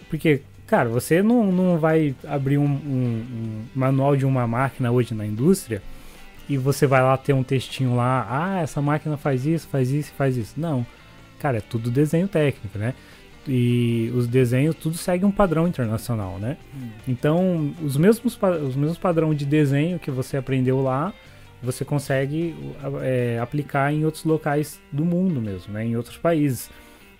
Porque, 0.10 0.42
cara, 0.68 0.90
você 0.90 1.22
não, 1.22 1.52
não 1.52 1.78
vai 1.78 2.16
abrir 2.28 2.58
um, 2.58 2.66
um, 2.66 2.68
um, 2.68 3.66
manual 3.74 4.16
de 4.16 4.26
uma 4.26 4.48
máquina 4.48 4.92
hoje 4.92 5.14
na 5.14 5.26
indústria 5.26 5.82
e 6.48 6.58
você 6.58 6.86
vai 6.86 7.02
lá 7.02 7.18
ter 7.18 7.34
um 7.34 7.44
textinho 7.44 7.96
lá, 7.96 8.28
ah, 8.30 8.62
essa 8.62 8.82
máquina 8.82 9.18
faz 9.18 9.46
isso, 9.46 9.68
faz 9.68 9.92
isso, 9.92 10.12
faz 10.18 10.38
isso. 10.38 10.54
Não. 10.58 10.86
Cara, 11.46 11.60
é 11.60 11.62
tudo 11.62 11.92
desenho 11.92 12.28
técnico, 12.28 12.76
né? 12.76 12.96
E 13.48 14.12
os 14.16 14.26
desenhos 14.26 14.76
tudo 14.76 14.98
segue 14.98 15.26
um 15.26 15.32
padrão 15.32 15.68
internacional, 15.68 16.40
né? 16.40 16.58
Hum. 16.76 16.90
Então, 17.08 17.72
os 17.84 17.98
mesmos, 17.98 18.36
os 18.68 18.76
mesmos 18.76 18.98
padrões 18.98 19.38
de 19.38 19.46
desenho 19.46 20.00
que 20.00 20.10
você 20.10 20.38
aprendeu 20.38 20.82
lá, 20.82 21.14
você 21.62 21.86
consegue 21.86 22.56
é, 23.04 23.38
aplicar 23.40 23.94
em 23.94 24.06
outros 24.06 24.24
locais 24.24 24.82
do 24.92 25.06
mundo 25.06 25.40
mesmo, 25.40 25.72
né? 25.72 25.86
Em 25.86 25.96
outros 25.96 26.18
países. 26.18 26.72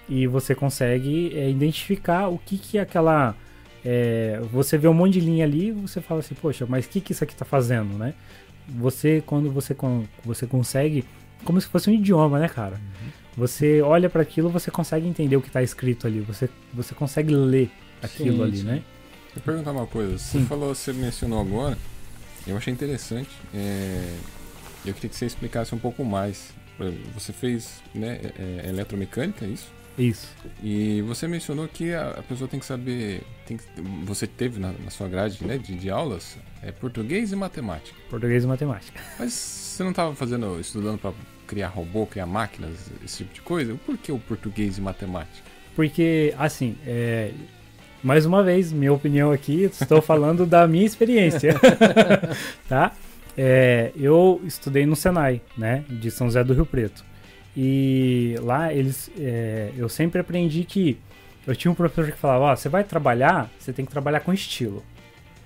E 0.10 0.26
você 0.26 0.56
consegue 0.56 1.32
é, 1.38 1.48
identificar 1.48 2.28
o 2.28 2.40
que 2.40 2.58
que 2.58 2.80
aquela... 2.80 3.36
É, 3.86 4.42
você 4.52 4.76
vê 4.76 4.88
um 4.88 4.94
monte 4.96 5.14
de 5.14 5.20
linha 5.20 5.46
ali 5.46 5.72
você 5.72 6.02
fala 6.02 6.22
assim, 6.22 6.34
poxa, 6.34 6.66
mas 6.68 6.88
o 6.88 6.90
que 6.90 7.00
que 7.00 7.12
isso 7.12 7.24
aqui 7.24 7.34
está 7.34 7.46
fazendo, 7.46 7.96
né? 7.96 8.16
Você, 8.70 9.22
quando 9.24 9.52
você, 9.52 9.76
você 10.24 10.48
consegue... 10.48 11.06
Como 11.44 11.62
se 11.62 11.68
fosse 11.68 11.92
um 11.92 11.94
idioma, 11.94 12.40
né, 12.40 12.50
cara? 12.50 12.82
Você 13.38 13.82
olha 13.82 14.10
para 14.10 14.22
aquilo, 14.22 14.50
você 14.50 14.72
consegue 14.72 15.08
entender 15.08 15.36
o 15.36 15.42
que 15.42 15.48
está 15.48 15.62
escrito 15.62 16.08
ali, 16.08 16.22
você, 16.22 16.50
você 16.74 16.96
consegue 16.96 17.34
ler 17.34 17.70
aquilo 18.02 18.38
sim, 18.38 18.44
ali, 18.44 18.58
sim. 18.58 18.64
né? 18.64 18.84
Vou 19.34 19.44
perguntar 19.44 19.72
uma 19.72 19.86
coisa. 19.86 20.18
Você 20.18 20.40
sim. 20.40 20.46
falou, 20.46 20.74
você 20.74 20.94
mencionou 20.94 21.42
agora, 21.42 21.78
eu 22.48 22.56
achei 22.56 22.72
interessante. 22.72 23.30
É, 23.54 24.16
eu 24.86 24.94
queria 24.94 25.10
que 25.10 25.16
você 25.16 25.26
explicasse 25.26 25.76
um 25.76 25.80
pouco 25.80 26.06
mais. 26.06 26.54
Você 27.14 27.34
fez 27.34 27.82
né, 27.94 28.20
é, 28.24 28.66
é, 28.66 28.70
eletromecânica, 28.70 29.46
é 29.46 29.50
isso? 29.50 29.74
Isso. 29.98 30.28
E 30.62 31.02
você 31.04 31.28
mencionou 31.28 31.68
que 31.68 31.94
a, 31.94 32.12
a 32.12 32.24
pessoa 32.24 32.48
tem 32.48 32.60
que 32.60 32.66
saber. 32.66 33.24
Tem 33.46 33.58
que, 33.58 33.64
você 34.04 34.28
teve 34.28 34.60
na, 34.60 34.74
na, 34.74 34.90
sua 34.90 35.08
grade 35.08 35.46
né, 35.46 35.58
de, 35.58 35.76
de 35.76 35.90
aulas 35.90 36.38
é 36.62 36.72
português 36.72 37.32
e 37.32 37.36
matemática. 37.36 37.98
Português 38.10 38.44
e 38.44 38.48
matemática. 38.48 39.00
Mas 39.18 39.34
você 39.34 39.84
não 39.84 39.92
estava 39.92 40.14
fazendo, 40.14 40.60
estudando 40.60 41.00
para 41.00 41.14
criar 41.46 41.68
robô, 41.68 42.06
criar 42.06 42.26
máquinas, 42.26 42.92
esse 43.04 43.18
tipo 43.18 43.34
de 43.34 43.42
coisa? 43.42 43.76
Por 43.86 43.98
que 43.98 44.12
o 44.12 44.20
português 44.20 44.78
e 44.78 44.82
matemática? 44.82 45.48
Porque, 45.76 46.34
assim, 46.38 46.78
é... 46.86 47.32
mais 48.04 48.26
uma 48.26 48.44
vez, 48.44 48.72
minha 48.72 48.94
opinião 48.94 49.32
aqui, 49.32 49.64
estou 49.64 50.02
falando 50.02 50.46
da 50.46 50.68
minha 50.68 50.86
experiência, 50.86 51.56
tá? 52.68 52.92
É, 53.38 53.92
eu 53.98 54.42
estudei 54.46 54.86
no 54.86 54.96
Senai, 54.96 55.42
né, 55.58 55.84
de 55.90 56.10
São 56.10 56.28
José 56.28 56.44
do 56.44 56.54
Rio 56.54 56.66
Preto. 56.66 57.04
E 57.56 58.36
lá 58.42 58.74
eles, 58.74 59.10
é, 59.18 59.72
eu 59.78 59.88
sempre 59.88 60.20
aprendi 60.20 60.64
que 60.64 60.98
eu 61.48 61.56
tinha 61.56 61.72
um 61.72 61.76
professor 61.76 62.12
que 62.12 62.18
falava, 62.18 62.46
ó, 62.46 62.54
oh, 62.54 62.56
você 62.56 62.68
vai 62.68 62.84
trabalhar, 62.84 63.50
você 63.60 63.72
tem 63.72 63.86
que 63.86 63.92
trabalhar 63.92 64.22
com 64.22 64.34
estilo, 64.34 64.84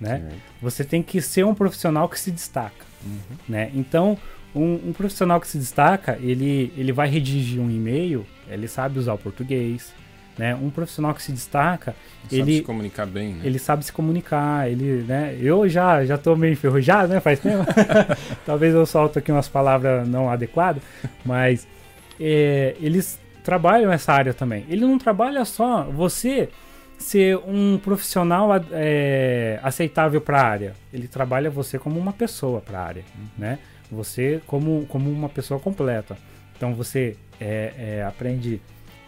né? 0.00 0.30
Você 0.62 0.82
tem 0.82 1.02
que 1.02 1.20
ser 1.20 1.44
um 1.44 1.54
profissional 1.54 2.08
que 2.08 2.18
se 2.18 2.30
destaca, 2.30 2.84
uhum. 3.04 3.36
né? 3.48 3.70
Então, 3.74 4.18
um, 4.54 4.88
um, 4.88 4.92
profissional 4.92 5.40
que 5.40 5.48
se 5.48 5.58
destaca, 5.58 6.18
ele, 6.20 6.72
ele 6.76 6.92
vai 6.92 7.08
redigir 7.08 7.60
um 7.60 7.70
e-mail, 7.70 8.26
ele 8.48 8.66
sabe 8.68 8.98
usar 8.98 9.14
o 9.14 9.18
português, 9.18 9.92
né? 10.36 10.54
Um 10.54 10.70
profissional 10.70 11.12
que 11.14 11.22
se 11.22 11.32
destaca, 11.32 11.94
ele, 12.30 12.40
ele 12.40 12.40
sabe 12.40 12.56
se 12.56 12.62
comunicar 12.62 13.06
bem, 13.06 13.34
né? 13.34 13.40
Ele 13.44 13.58
sabe 13.58 13.84
se 13.84 13.92
comunicar, 13.92 14.70
ele, 14.70 15.04
né? 15.06 15.36
Eu 15.40 15.68
já 15.68 16.04
já 16.04 16.16
tô 16.16 16.34
meio 16.34 16.52
enferrujado, 16.52 17.12
né? 17.12 17.20
Faz 17.20 17.38
tempo. 17.40 17.64
Talvez 18.46 18.74
eu 18.74 18.86
solto 18.86 19.18
aqui 19.18 19.30
umas 19.30 19.48
palavras 19.48 20.08
não 20.08 20.30
adequadas, 20.30 20.82
mas 21.24 21.66
é, 22.18 22.74
eles 22.80 23.18
trabalham 23.44 23.92
essa 23.92 24.12
área 24.12 24.32
também. 24.32 24.64
Ele 24.68 24.82
não 24.82 24.98
trabalha 24.98 25.44
só 25.44 25.84
você 25.84 26.48
ser 27.00 27.38
um 27.38 27.78
profissional 27.78 28.50
é, 28.70 29.58
aceitável 29.62 30.20
para 30.20 30.40
a 30.40 30.46
área. 30.46 30.74
Ele 30.92 31.08
trabalha 31.08 31.50
você 31.50 31.78
como 31.78 31.98
uma 31.98 32.12
pessoa 32.12 32.60
para 32.60 32.78
a 32.78 32.84
área, 32.84 33.04
né? 33.36 33.58
Você 33.90 34.40
como, 34.46 34.86
como 34.86 35.10
uma 35.10 35.28
pessoa 35.28 35.58
completa. 35.58 36.16
Então 36.56 36.74
você 36.74 37.16
é, 37.40 37.72
é, 37.78 38.04
aprende 38.04 38.60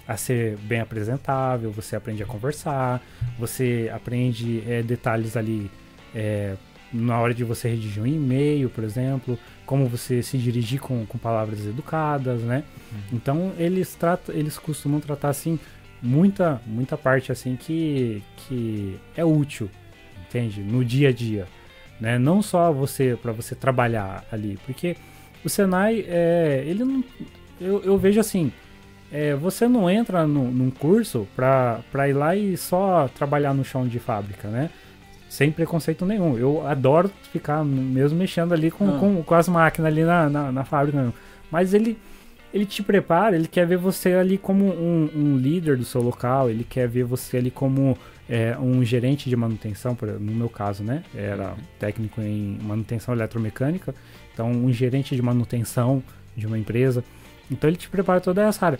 a 0.08 0.16
ser 0.16 0.56
bem 0.56 0.80
apresentável, 0.80 1.70
você 1.70 1.94
aprende 1.94 2.22
a 2.22 2.26
conversar, 2.26 3.00
você 3.38 3.90
aprende 3.94 4.62
é, 4.66 4.82
detalhes 4.82 5.36
ali 5.36 5.70
é, 6.14 6.56
na 6.92 7.20
hora 7.20 7.32
de 7.32 7.44
você 7.44 7.68
redigir 7.68 8.02
um 8.02 8.06
e-mail, 8.06 8.68
por 8.68 8.84
exemplo, 8.84 9.38
como 9.64 9.86
você 9.86 10.22
se 10.22 10.36
dirigir 10.38 10.80
com, 10.80 11.06
com 11.06 11.18
palavras 11.18 11.64
educadas, 11.66 12.40
né? 12.40 12.64
Uhum. 12.90 12.98
Então 13.12 13.52
eles 13.58 13.94
tratam, 13.94 14.34
eles 14.34 14.58
costumam 14.58 14.98
tratar 14.98 15.28
assim 15.28 15.58
muita 16.02 16.60
muita 16.66 16.96
parte 16.96 17.30
assim 17.30 17.56
que 17.56 18.22
que 18.36 18.98
é 19.16 19.24
útil, 19.24 19.70
entende? 20.28 20.60
No 20.62 20.84
dia 20.84 21.10
a 21.10 21.12
dia 21.12 21.46
né? 22.02 22.18
Não 22.18 22.42
só 22.42 22.72
você 22.72 23.16
para 23.22 23.30
você 23.30 23.54
trabalhar 23.54 24.24
ali, 24.32 24.58
porque 24.66 24.96
o 25.44 25.48
Senai 25.48 26.04
é, 26.08 26.64
ele 26.66 26.84
não, 26.84 27.04
eu, 27.60 27.80
eu 27.84 27.96
vejo 27.96 28.18
assim, 28.18 28.52
é, 29.12 29.36
você 29.36 29.68
não 29.68 29.88
entra 29.88 30.26
no, 30.26 30.50
num 30.50 30.68
curso 30.68 31.28
para 31.36 32.08
ir 32.08 32.12
lá 32.12 32.34
e 32.34 32.56
só 32.56 33.08
trabalhar 33.14 33.54
no 33.54 33.64
chão 33.64 33.86
de 33.86 34.00
fábrica, 34.00 34.48
né? 34.48 34.68
Sem 35.28 35.52
preconceito 35.52 36.04
nenhum. 36.04 36.36
Eu 36.36 36.66
adoro 36.66 37.08
ficar 37.32 37.64
mesmo 37.64 38.18
mexendo 38.18 38.52
ali 38.52 38.70
com, 38.70 38.96
ah. 38.96 38.98
com, 38.98 39.22
com, 39.22 39.34
as 39.34 39.48
máquinas 39.48 39.92
ali 39.92 40.02
na, 40.02 40.28
na, 40.28 40.52
na 40.52 40.64
fábrica. 40.64 41.12
Mas 41.50 41.72
ele, 41.72 41.96
ele 42.52 42.66
te 42.66 42.82
prepara, 42.82 43.34
ele 43.34 43.48
quer 43.48 43.66
ver 43.66 43.78
você 43.78 44.12
ali 44.12 44.36
como 44.36 44.64
um, 44.66 45.10
um 45.14 45.36
líder 45.36 45.76
do 45.76 45.84
seu 45.84 46.02
local, 46.02 46.50
ele 46.50 46.64
quer 46.64 46.86
ver 46.86 47.04
você 47.04 47.38
ali 47.38 47.50
como 47.50 47.96
é, 48.28 48.56
um 48.58 48.84
gerente 48.84 49.28
de 49.28 49.36
manutenção, 49.36 49.96
no 50.20 50.32
meu 50.32 50.48
caso, 50.48 50.82
né? 50.82 51.02
Era 51.14 51.54
técnico 51.78 52.20
em 52.20 52.58
manutenção 52.62 53.14
eletromecânica, 53.14 53.94
então 54.32 54.50
um 54.50 54.72
gerente 54.72 55.16
de 55.16 55.22
manutenção 55.22 56.02
de 56.36 56.46
uma 56.46 56.58
empresa. 56.58 57.02
Então 57.50 57.68
ele 57.68 57.76
te 57.76 57.88
prepara 57.88 58.20
toda 58.20 58.42
essa 58.42 58.66
área. 58.66 58.78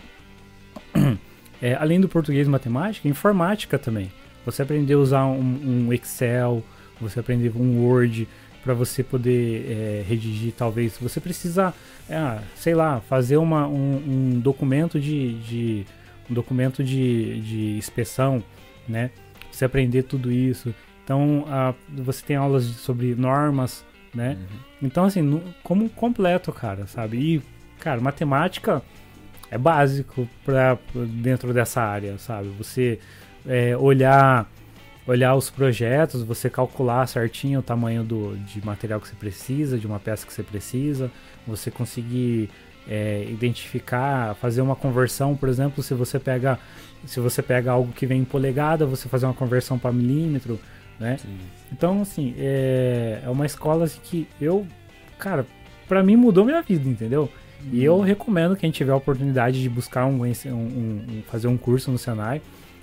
É, 1.64 1.76
além 1.76 2.00
do 2.00 2.08
português 2.08 2.48
e 2.48 2.50
matemática, 2.50 3.06
informática 3.06 3.78
também. 3.78 4.10
Você 4.44 4.62
aprender 4.62 4.94
a 4.94 4.98
usar 4.98 5.26
um, 5.26 5.86
um 5.86 5.92
Excel, 5.92 6.60
você 7.00 7.20
aprender 7.20 7.52
um 7.54 7.84
Word 7.84 8.26
para 8.62 8.74
você 8.74 9.02
poder 9.02 9.70
é, 9.70 10.04
redigir, 10.06 10.52
talvez. 10.56 10.96
Você 11.00 11.20
precisa, 11.20 11.74
é, 12.08 12.38
sei 12.54 12.74
lá, 12.74 13.00
fazer 13.00 13.36
uma, 13.36 13.66
um, 13.66 13.96
um 14.34 14.40
documento 14.40 15.00
de, 15.00 15.34
de, 15.40 15.86
um 16.30 16.34
documento 16.34 16.82
de, 16.84 17.40
de 17.40 17.76
inspeção, 17.76 18.42
né? 18.88 19.10
você 19.52 19.64
aprender 19.64 20.02
tudo 20.04 20.32
isso. 20.32 20.74
Então, 21.04 21.44
a, 21.48 21.74
você 21.88 22.24
tem 22.24 22.36
aulas 22.36 22.64
sobre 22.64 23.14
normas, 23.14 23.84
né? 24.14 24.36
Uhum. 24.38 24.58
Então, 24.82 25.04
assim, 25.04 25.22
no, 25.22 25.42
como 25.62 25.88
completo, 25.90 26.52
cara, 26.52 26.86
sabe? 26.86 27.16
E, 27.18 27.42
cara, 27.78 28.00
matemática 28.00 28.82
é 29.50 29.58
básico 29.58 30.28
para 30.44 30.78
dentro 30.94 31.52
dessa 31.52 31.82
área, 31.82 32.16
sabe? 32.18 32.48
Você 32.58 32.98
é, 33.46 33.76
olhar 33.76 34.50
olhar 35.06 35.34
os 35.34 35.50
projetos, 35.50 36.22
você 36.22 36.48
calcular 36.48 37.06
certinho 37.06 37.60
o 37.60 37.62
tamanho 37.62 38.04
do, 38.04 38.36
de 38.38 38.64
material 38.64 39.00
que 39.00 39.08
você 39.08 39.16
precisa, 39.16 39.78
de 39.78 39.86
uma 39.86 39.98
peça 39.98 40.26
que 40.26 40.32
você 40.32 40.42
precisa, 40.42 41.10
você 41.46 41.70
conseguir 41.70 42.48
é, 42.88 43.26
identificar, 43.28 44.34
fazer 44.36 44.60
uma 44.60 44.76
conversão, 44.76 45.36
por 45.36 45.48
exemplo, 45.48 45.82
se 45.82 45.94
você 45.94 46.18
pega 46.18 46.58
se 47.06 47.20
você 47.20 47.42
pega 47.42 47.72
algo 47.72 47.92
que 47.92 48.06
vem 48.06 48.20
em 48.20 48.24
polegada, 48.24 48.86
você 48.86 49.08
fazer 49.08 49.26
uma 49.26 49.34
conversão 49.34 49.78
para 49.78 49.92
milímetro, 49.92 50.58
né? 50.98 51.16
Sim. 51.18 51.36
Então, 51.72 52.02
assim, 52.02 52.34
é, 52.38 53.22
é 53.24 53.28
uma 53.28 53.46
escola 53.46 53.88
que 53.88 54.28
eu, 54.40 54.66
cara, 55.18 55.44
para 55.88 56.02
mim 56.02 56.16
mudou 56.16 56.44
minha 56.44 56.62
vida, 56.62 56.88
entendeu? 56.88 57.28
Hum. 57.64 57.70
E 57.72 57.82
eu 57.84 57.96
uhum. 57.96 58.02
recomendo 58.02 58.56
quem 58.56 58.70
tiver 58.70 58.92
a 58.92 58.96
oportunidade 58.96 59.60
de 59.60 59.68
buscar 59.68 60.06
um, 60.06 60.22
um, 60.24 60.50
um, 60.50 61.22
fazer 61.26 61.48
um 61.48 61.56
curso 61.56 61.90
no 61.90 61.98
Senai. 61.98 62.40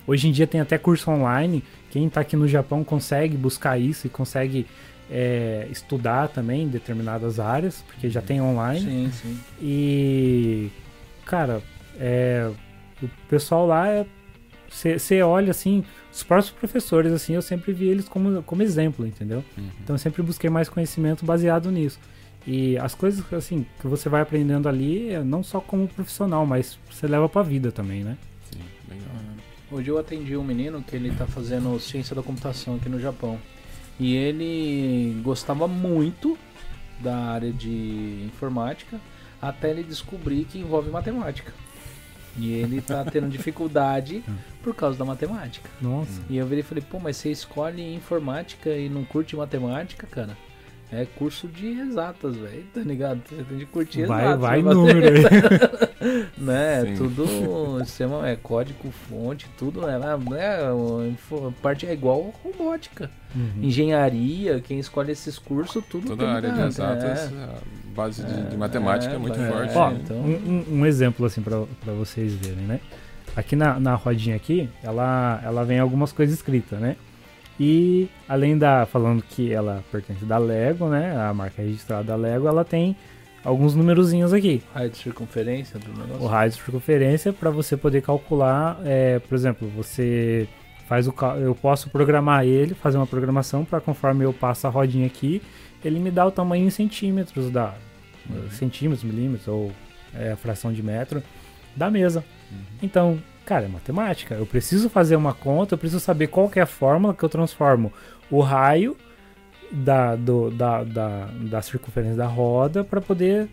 Hoje 0.09 0.27
em 0.27 0.31
dia 0.31 0.47
tem 0.47 0.59
até 0.59 0.75
curso 0.75 1.11
online. 1.11 1.63
Quem 1.91 2.07
está 2.07 2.21
aqui 2.21 2.35
no 2.35 2.47
Japão 2.47 2.83
consegue 2.83 3.37
buscar 3.37 3.77
isso 3.77 4.07
e 4.07 4.09
consegue 4.09 4.65
é, 5.07 5.67
estudar 5.69 6.29
também 6.29 6.63
em 6.63 6.67
determinadas 6.67 7.39
áreas, 7.39 7.83
porque 7.85 8.09
já 8.09 8.19
tem 8.19 8.41
online. 8.41 8.79
Sim, 8.79 9.11
sim. 9.11 9.39
E, 9.61 10.71
cara, 11.27 11.61
é, 11.99 12.49
o 13.03 13.07
pessoal 13.29 13.67
lá 13.67 13.87
é, 13.87 14.03
você 14.67 15.21
olha 15.21 15.51
assim, 15.51 15.85
os 16.11 16.23
próprios 16.23 16.49
professores, 16.49 17.13
assim, 17.13 17.35
eu 17.35 17.41
sempre 17.43 17.71
vi 17.71 17.87
eles 17.87 18.09
como, 18.09 18.41
como 18.41 18.63
exemplo, 18.63 19.05
entendeu? 19.05 19.43
Uhum. 19.55 19.69
Então 19.83 19.93
eu 19.93 19.99
sempre 19.99 20.23
busquei 20.23 20.49
mais 20.49 20.67
conhecimento 20.67 21.23
baseado 21.23 21.69
nisso. 21.69 21.99
E 22.47 22.79
as 22.79 22.95
coisas 22.95 23.23
assim 23.31 23.63
que 23.79 23.85
você 23.85 24.09
vai 24.09 24.21
aprendendo 24.21 24.67
ali, 24.67 25.11
é 25.11 25.23
não 25.23 25.43
só 25.43 25.61
como 25.61 25.87
profissional, 25.87 26.47
mas 26.47 26.79
você 26.89 27.05
leva 27.05 27.29
pra 27.29 27.43
vida 27.43 27.71
também, 27.71 28.03
né? 28.03 28.17
Hoje 29.71 29.89
eu 29.89 29.99
atendi 29.99 30.35
um 30.35 30.43
menino 30.43 30.81
que 30.81 30.95
ele 30.95 31.11
tá 31.11 31.27
fazendo 31.27 31.79
ciência 31.79 32.15
da 32.15 32.23
computação 32.23 32.75
aqui 32.75 32.89
no 32.89 32.99
Japão. 32.99 33.39
E 33.99 34.15
ele 34.15 35.21
gostava 35.21 35.67
muito 35.67 36.37
da 36.99 37.15
área 37.15 37.51
de 37.51 38.23
informática 38.25 38.99
até 39.41 39.69
ele 39.69 39.83
descobrir 39.83 40.45
que 40.45 40.57
envolve 40.57 40.89
matemática. 40.89 41.53
E 42.35 42.51
ele 42.51 42.81
tá 42.81 43.05
tendo 43.05 43.27
dificuldade 43.29 44.23
por 44.63 44.73
causa 44.73 44.97
da 44.97 45.05
matemática. 45.05 45.69
Nossa. 45.79 46.19
E 46.29 46.37
eu 46.37 46.47
virei 46.47 46.61
e 46.61 46.63
falei, 46.63 46.83
pô, 46.89 46.99
mas 46.99 47.17
você 47.17 47.31
escolhe 47.31 47.93
informática 47.93 48.71
e 48.71 48.89
não 48.89 49.05
curte 49.05 49.35
matemática, 49.35 50.07
cara? 50.07 50.35
É 50.91 51.05
curso 51.05 51.47
de 51.47 51.67
exatas, 51.67 52.35
velho, 52.35 52.65
tá 52.73 52.81
ligado? 52.81 53.21
Você 53.29 53.43
tem 53.43 53.57
de 53.59 53.65
curtir 53.67 54.05
vai, 54.05 54.21
exatas. 54.23 54.41
Vai 54.41 54.61
número 54.63 55.05
aí. 55.05 56.27
né? 56.35 56.85
Sim. 56.85 56.95
Tudo 56.95 57.85
sistema, 57.85 58.27
é 58.27 58.35
código, 58.35 58.89
fonte, 59.07 59.47
tudo, 59.55 59.81
né? 59.81 59.99
É, 60.37 60.65
a 60.65 61.51
parte 61.61 61.85
é 61.85 61.93
igual 61.93 62.33
robótica. 62.43 63.11
Uhum. 63.35 63.63
Engenharia, 63.63 64.59
quem 64.61 64.79
escolhe 64.79 65.11
esses 65.11 65.37
cursos, 65.37 65.83
tudo 65.87 66.07
Toda 66.07 66.27
a 66.27 66.33
área 66.33 66.51
de 66.51 66.61
exatas, 66.61 67.31
é. 67.31 67.43
a 67.43 67.59
base 67.95 68.23
de, 68.23 68.49
de 68.49 68.57
matemática 68.57 69.13
é, 69.13 69.15
é 69.15 69.19
muito 69.19 69.37
forte. 69.37 69.77
Ó, 69.77 69.91
então... 69.91 70.17
um, 70.17 70.65
um, 70.71 70.85
exemplo 70.87 71.27
assim 71.27 71.41
para 71.41 71.93
vocês 71.93 72.33
verem, 72.33 72.65
né? 72.65 72.79
Aqui 73.35 73.55
na, 73.55 73.79
na 73.79 73.93
rodinha 73.93 74.35
aqui, 74.35 74.67
ela, 74.81 75.39
ela 75.43 75.63
vem 75.63 75.77
algumas 75.77 76.11
coisas 76.11 76.35
escritas, 76.35 76.79
né? 76.79 76.95
E 77.59 78.07
além 78.27 78.57
da 78.57 78.85
falando 78.85 79.21
que 79.21 79.51
ela 79.51 79.83
pertence 79.91 80.23
da 80.23 80.37
Lego, 80.37 80.87
né, 80.87 81.15
a 81.17 81.33
marca 81.33 81.61
registrada 81.61 82.03
da 82.05 82.15
Lego, 82.15 82.47
ela 82.47 82.63
tem 82.63 82.95
alguns 83.43 83.75
numerozinhos 83.75 84.33
aqui. 84.33 84.63
Raio 84.73 84.89
de 84.89 84.97
circunferência 84.97 85.77
do 85.77 85.89
negócio. 85.89 86.23
O 86.23 86.27
raio 86.27 86.51
de 86.51 86.55
circunferência 86.57 87.33
para 87.33 87.49
você 87.49 87.75
poder 87.75 88.01
calcular, 88.01 88.79
é, 88.85 89.19
por 89.19 89.35
exemplo, 89.35 89.67
você 89.75 90.47
faz 90.87 91.07
o 91.07 91.13
eu 91.39 91.53
posso 91.53 91.89
programar 91.89 92.45
ele, 92.45 92.73
fazer 92.73 92.97
uma 92.97 93.05
programação 93.05 93.63
para 93.63 93.79
conforme 93.79 94.25
eu 94.25 94.33
passo 94.33 94.65
a 94.65 94.69
rodinha 94.69 95.05
aqui, 95.05 95.41
ele 95.83 95.99
me 95.99 96.09
dá 96.09 96.25
o 96.25 96.31
tamanho 96.31 96.65
em 96.65 96.69
centímetros 96.69 97.51
da 97.51 97.75
uhum. 98.29 98.49
centímetros, 98.51 99.03
milímetros 99.03 99.47
ou 99.47 99.71
é, 100.15 100.31
a 100.31 100.35
fração 100.35 100.73
de 100.73 100.81
metro 100.81 101.21
da 101.75 101.91
mesa. 101.91 102.23
Uhum. 102.51 102.57
Então, 102.81 103.19
Cara, 103.49 103.65
é 103.65 103.67
matemática. 103.67 104.35
Eu 104.35 104.45
preciso 104.45 104.91
fazer 104.91 105.15
uma 105.15 105.33
conta, 105.33 105.73
eu 105.73 105.77
preciso 105.79 105.99
saber 105.99 106.27
qual 106.27 106.51
é 106.55 106.61
a 106.61 106.67
fórmula 106.67 107.15
que 107.15 107.23
eu 107.23 107.29
transformo 107.29 107.91
o 108.29 108.41
raio 108.41 108.95
da, 109.71 110.15
do, 110.15 110.51
da, 110.51 110.83
da, 110.83 111.25
da 111.25 111.59
circunferência 111.63 112.15
da 112.15 112.27
roda 112.27 112.83
para 112.83 113.01
poder 113.01 113.49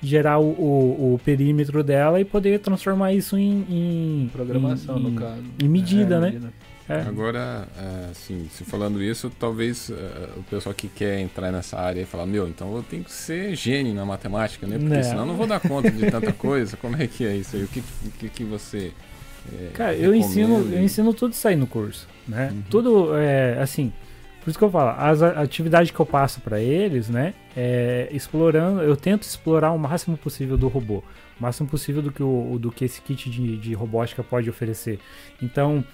gerar 0.00 0.38
o, 0.38 0.50
o, 0.50 1.14
o, 1.14 1.20
perímetro 1.24 1.82
dela 1.82 2.20
e 2.20 2.24
poder 2.24 2.60
transformar 2.60 3.12
isso 3.12 3.36
em, 3.36 3.66
em 3.68 4.30
programação, 4.32 4.98
em, 4.98 5.02
no 5.02 5.12
caso. 5.18 5.42
Em 5.60 5.68
medida, 5.68 6.14
é, 6.14 6.20
né? 6.20 6.30
Medida. 6.30 6.52
É. 6.88 7.00
Agora, 7.00 7.66
é, 7.76 8.10
assim, 8.12 8.46
se 8.52 8.62
falando 8.62 9.02
isso, 9.02 9.32
talvez 9.36 9.90
é, 9.90 10.28
o 10.36 10.44
pessoal 10.44 10.72
que 10.72 10.86
quer 10.86 11.18
entrar 11.18 11.50
nessa 11.50 11.76
área 11.76 12.00
e 12.00 12.04
falar, 12.04 12.26
meu, 12.26 12.46
então 12.46 12.76
eu 12.76 12.84
tenho 12.84 13.02
que 13.02 13.10
ser 13.12 13.56
gênio 13.56 13.94
na 13.94 14.06
matemática, 14.06 14.64
né? 14.64 14.78
Porque 14.78 15.02
senão 15.02 15.22
eu 15.22 15.26
não 15.26 15.34
vou 15.34 15.48
dar 15.48 15.58
conta 15.58 15.90
de 15.90 16.08
tanta 16.08 16.32
coisa. 16.32 16.76
Como 16.76 16.94
é 17.02 17.08
que 17.08 17.26
é 17.26 17.34
isso 17.34 17.56
aí? 17.56 17.64
O 17.64 17.68
que, 17.68 17.82
que, 18.16 18.28
que 18.28 18.44
você 18.44 18.92
é, 19.52 19.70
Cara, 19.74 19.94
eu 19.94 20.14
ensino, 20.14 20.72
eu 20.72 20.82
ensino 20.82 21.12
tudo 21.12 21.32
isso 21.32 21.46
aí 21.46 21.56
no 21.56 21.66
curso, 21.66 22.08
né? 22.26 22.50
Uhum. 22.52 22.62
Tudo, 22.70 23.16
é, 23.16 23.58
assim, 23.60 23.92
por 24.42 24.50
isso 24.50 24.58
que 24.58 24.64
eu 24.64 24.70
falo, 24.70 24.94
as 24.98 25.22
atividades 25.22 25.90
que 25.90 25.98
eu 25.98 26.06
passo 26.06 26.40
para 26.40 26.60
eles, 26.60 27.08
né? 27.08 27.34
É, 27.56 28.08
explorando, 28.10 28.82
eu 28.82 28.96
tento 28.96 29.22
explorar 29.22 29.72
o 29.72 29.78
máximo 29.78 30.16
possível 30.16 30.56
do 30.56 30.68
robô, 30.68 31.02
o 31.38 31.42
máximo 31.42 31.68
possível 31.68 32.02
do 32.02 32.12
que, 32.12 32.22
o, 32.22 32.58
do 32.60 32.70
que 32.70 32.84
esse 32.84 33.00
kit 33.00 33.30
de, 33.30 33.56
de 33.56 33.74
robótica 33.74 34.22
pode 34.22 34.48
oferecer. 34.48 34.98
Então, 35.42 35.84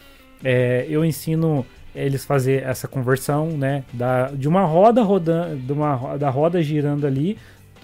é, 0.43 0.87
eu 0.89 1.05
ensino 1.05 1.67
eles 1.95 2.25
fazer 2.25 2.63
essa 2.63 2.87
conversão, 2.87 3.49
né? 3.51 3.85
Da, 3.93 4.29
de 4.29 4.49
uma 4.49 4.65
roda 4.65 5.03
rodando, 5.03 5.57
de 5.57 5.73
uma 5.73 6.17
da 6.17 6.31
roda 6.31 6.63
girando 6.63 7.07
ali 7.07 7.37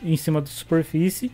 em 0.02 0.16
cima 0.16 0.40
da 0.40 0.46
superfície 0.46 1.30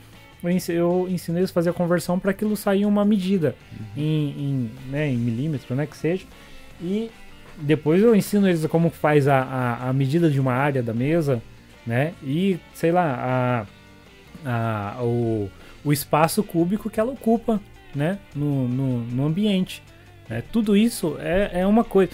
eu 0.69 1.07
ensino 1.09 1.39
eles 1.39 1.51
a 1.51 1.53
fazer 1.53 1.71
a 1.71 1.73
conversão 1.73 2.19
para 2.19 2.33
aquilo 2.33 2.57
sair 2.57 2.85
uma 2.85 3.05
medida 3.05 3.55
uhum. 3.73 3.87
em, 3.97 4.29
em, 4.29 4.71
né, 4.91 5.09
em 5.09 5.17
milímetro, 5.17 5.75
né, 5.75 5.87
que 5.87 5.97
seja. 5.97 6.25
E 6.81 7.11
depois 7.59 8.03
eu 8.03 8.15
ensino 8.15 8.49
eles 8.49 8.67
como 8.67 8.91
faz 8.91 9.29
a, 9.29 9.41
a, 9.41 9.89
a, 9.89 9.93
medida 9.93 10.29
de 10.29 10.41
uma 10.41 10.53
área 10.53 10.83
da 10.83 10.93
mesa, 10.93 11.41
né, 11.87 12.13
e 12.23 12.59
sei 12.75 12.91
lá, 12.91 13.67
a, 14.45 14.97
a, 14.99 15.03
o, 15.03 15.49
o 15.85 15.93
espaço 15.93 16.43
cúbico 16.43 16.91
que 16.91 16.99
ela 16.99 17.13
ocupa, 17.13 17.61
né, 17.95 18.19
no, 18.35 18.67
no, 18.67 18.99
no 18.99 19.27
ambiente. 19.27 19.83
Né. 20.29 20.43
Tudo 20.51 20.77
isso 20.77 21.17
é, 21.21 21.61
é 21.61 21.67
uma 21.67 21.85
coisa, 21.85 22.11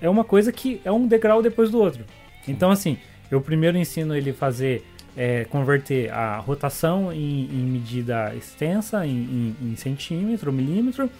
é 0.00 0.08
uma 0.08 0.24
coisa 0.24 0.50
que 0.50 0.80
é 0.84 0.90
um 0.90 1.06
degrau 1.06 1.42
depois 1.42 1.70
do 1.70 1.78
outro. 1.78 2.04
Então 2.48 2.70
assim, 2.70 2.96
eu 3.30 3.40
primeiro 3.40 3.76
ensino 3.76 4.16
ele 4.16 4.32
fazer 4.32 4.82
é, 5.16 5.44
converter 5.44 6.12
a 6.12 6.38
rotação 6.38 7.12
em, 7.12 7.44
em 7.44 7.64
medida 7.64 8.34
extensa, 8.34 9.06
em, 9.06 9.10
em, 9.60 9.70
em, 9.70 9.76
centímetro, 9.76 10.52
milímetro. 10.52 11.10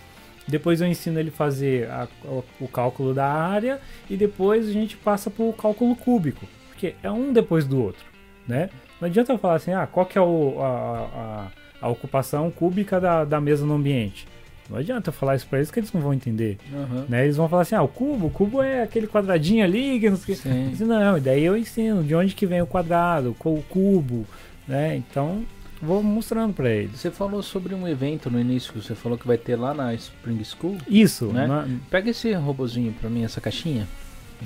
Depois 0.46 0.80
eu 0.80 0.86
ensino 0.86 1.18
ele 1.18 1.30
fazer 1.30 1.88
a, 1.90 2.08
o, 2.24 2.44
o, 2.60 2.68
cálculo 2.68 3.14
da 3.14 3.26
área 3.26 3.80
e 4.08 4.16
depois 4.16 4.68
a 4.68 4.72
gente 4.72 4.96
passa 4.96 5.30
para 5.30 5.44
o 5.44 5.52
cálculo 5.52 5.94
cúbico, 5.94 6.46
porque 6.68 6.94
é 7.02 7.10
um 7.10 7.32
depois 7.32 7.66
do 7.66 7.80
outro, 7.80 8.04
né? 8.48 8.70
Não 9.00 9.06
adianta 9.06 9.32
eu 9.32 9.38
falar 9.38 9.54
assim, 9.54 9.72
ah, 9.72 9.86
qual 9.86 10.04
que 10.06 10.18
é 10.18 10.20
o, 10.20 10.60
a, 10.60 11.48
a, 11.80 11.86
a 11.86 11.88
ocupação 11.88 12.50
cúbica 12.50 13.00
da, 13.00 13.24
da 13.24 13.40
mesa 13.40 13.64
no 13.64 13.74
ambiente. 13.74 14.26
Não 14.70 14.78
adianta 14.78 15.08
eu 15.08 15.12
falar 15.12 15.34
isso 15.34 15.46
pra 15.48 15.58
eles 15.58 15.70
que 15.70 15.80
eles 15.80 15.92
não 15.92 16.00
vão 16.00 16.14
entender. 16.14 16.56
Uhum. 16.72 17.04
Né? 17.08 17.24
Eles 17.24 17.36
vão 17.36 17.48
falar 17.48 17.62
assim, 17.62 17.74
ah, 17.74 17.82
o 17.82 17.88
cubo, 17.88 18.28
o 18.28 18.30
cubo 18.30 18.62
é 18.62 18.84
aquele 18.84 19.08
quadradinho 19.08 19.64
ali, 19.64 19.98
que 19.98 20.08
não 20.08 20.16
sei 20.16 20.36
Sim. 20.36 20.72
Não, 20.80 21.18
e 21.18 21.20
daí 21.20 21.42
eu 21.42 21.56
ensino 21.56 22.04
de 22.04 22.14
onde 22.14 22.36
que 22.36 22.46
vem 22.46 22.62
o 22.62 22.66
quadrado, 22.66 23.36
o 23.44 23.62
cubo, 23.62 24.24
né? 24.68 24.94
Então, 24.94 25.44
vou 25.82 26.04
mostrando 26.04 26.54
para 26.54 26.70
eles. 26.70 27.00
Você 27.00 27.10
falou 27.10 27.42
sobre 27.42 27.74
um 27.74 27.88
evento 27.88 28.30
no 28.30 28.38
início 28.38 28.72
que 28.72 28.80
você 28.80 28.94
falou 28.94 29.18
que 29.18 29.26
vai 29.26 29.36
ter 29.36 29.56
lá 29.56 29.74
na 29.74 29.92
Spring 29.94 30.42
School. 30.44 30.78
Isso, 30.86 31.26
né? 31.26 31.48
Na... 31.48 31.66
Pega 31.90 32.10
esse 32.10 32.32
robozinho 32.34 32.92
para 32.92 33.10
mim, 33.10 33.24
essa 33.24 33.40
caixinha, 33.40 33.88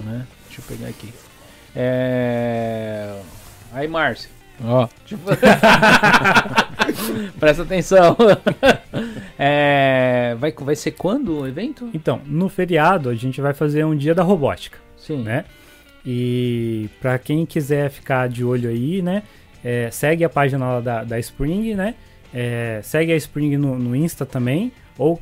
né? 0.02 0.26
Deixa 0.46 0.62
eu 0.62 0.64
pegar 0.66 0.88
aqui. 0.88 1.12
É... 1.76 3.20
Aí, 3.72 3.86
Márcio. 3.86 4.30
Ó. 4.62 4.84
Oh. 4.84 4.88
Tipo... 5.05 5.24
Presta 7.38 7.62
atenção. 7.62 8.16
é, 9.39 10.36
vai, 10.39 10.52
vai 10.52 10.77
ser 10.77 10.93
quando 10.93 11.40
o 11.40 11.47
evento? 11.47 11.89
Então, 11.93 12.20
no 12.27 12.48
feriado 12.48 13.09
a 13.09 13.15
gente 13.15 13.40
vai 13.40 13.52
fazer 13.52 13.85
um 13.85 13.97
dia 13.97 14.15
da 14.15 14.23
robótica. 14.23 14.78
Sim. 14.97 15.23
Né? 15.23 15.44
E 16.06 16.89
para 17.01 17.19
quem 17.19 17.44
quiser 17.47 17.90
ficar 17.90 18.28
de 18.28 18.44
olho 18.44 18.69
aí, 18.69 19.02
né? 19.02 19.23
É, 19.65 19.90
segue 19.90 20.24
a 20.24 20.28
página 20.28 20.81
da, 20.81 21.05
da 21.05 21.19
Spring, 21.19 21.74
né? 21.74 21.94
É, 22.32 22.81
segue 22.82 23.12
a 23.12 23.16
Spring 23.16 23.56
no, 23.56 23.78
no, 23.78 23.97
Insta 23.97 24.27
também. 24.27 24.70
Ou 24.98 25.20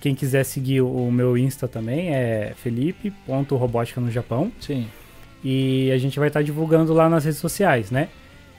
quem 0.00 0.14
quiser 0.14 0.44
seguir 0.44 0.82
o, 0.82 1.10
meu 1.10 1.36
Insta 1.38 1.66
também 1.66 2.14
é 2.14 2.52
felipe.robótica 2.56 4.00
no 4.00 4.10
Japão. 4.10 4.52
Sim. 4.60 4.86
E 5.42 5.90
a 5.90 5.98
gente 5.98 6.18
vai 6.18 6.28
estar 6.28 6.40
tá 6.40 6.44
divulgando 6.44 6.92
lá 6.92 7.08
nas 7.08 7.24
redes 7.24 7.40
sociais, 7.40 7.90
né? 7.90 8.08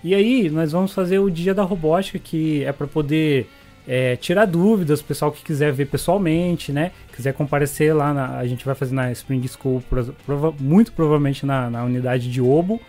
E 0.03 0.13
aí, 0.13 0.49
nós 0.49 0.71
vamos 0.73 0.93
fazer 0.93 1.19
o 1.19 1.29
dia 1.29 1.53
da 1.53 1.63
robótica, 1.63 2.19
que 2.19 2.63
é 2.65 2.73
para 2.73 2.87
poder 2.87 3.47
é, 3.87 4.15
tirar 4.15 4.45
dúvidas, 4.45 5.01
o 5.01 5.03
pessoal 5.03 5.31
que 5.31 5.43
quiser 5.43 5.71
ver 5.71 5.87
pessoalmente, 5.87 6.71
né? 6.71 6.91
Quiser 7.15 7.33
comparecer 7.33 7.95
lá, 7.95 8.13
na, 8.13 8.37
a 8.37 8.47
gente 8.47 8.65
vai 8.65 8.75
fazer 8.75 8.93
na 8.93 9.11
Spring 9.11 9.45
School, 9.47 9.83
prova, 10.25 10.53
muito 10.59 10.91
provavelmente 10.91 11.45
na, 11.45 11.69
na 11.69 11.83
unidade 11.83 12.31
de 12.31 12.41
Obo, 12.41 12.79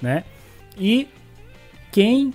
né? 0.00 0.24
E 0.78 1.08
quem 1.90 2.32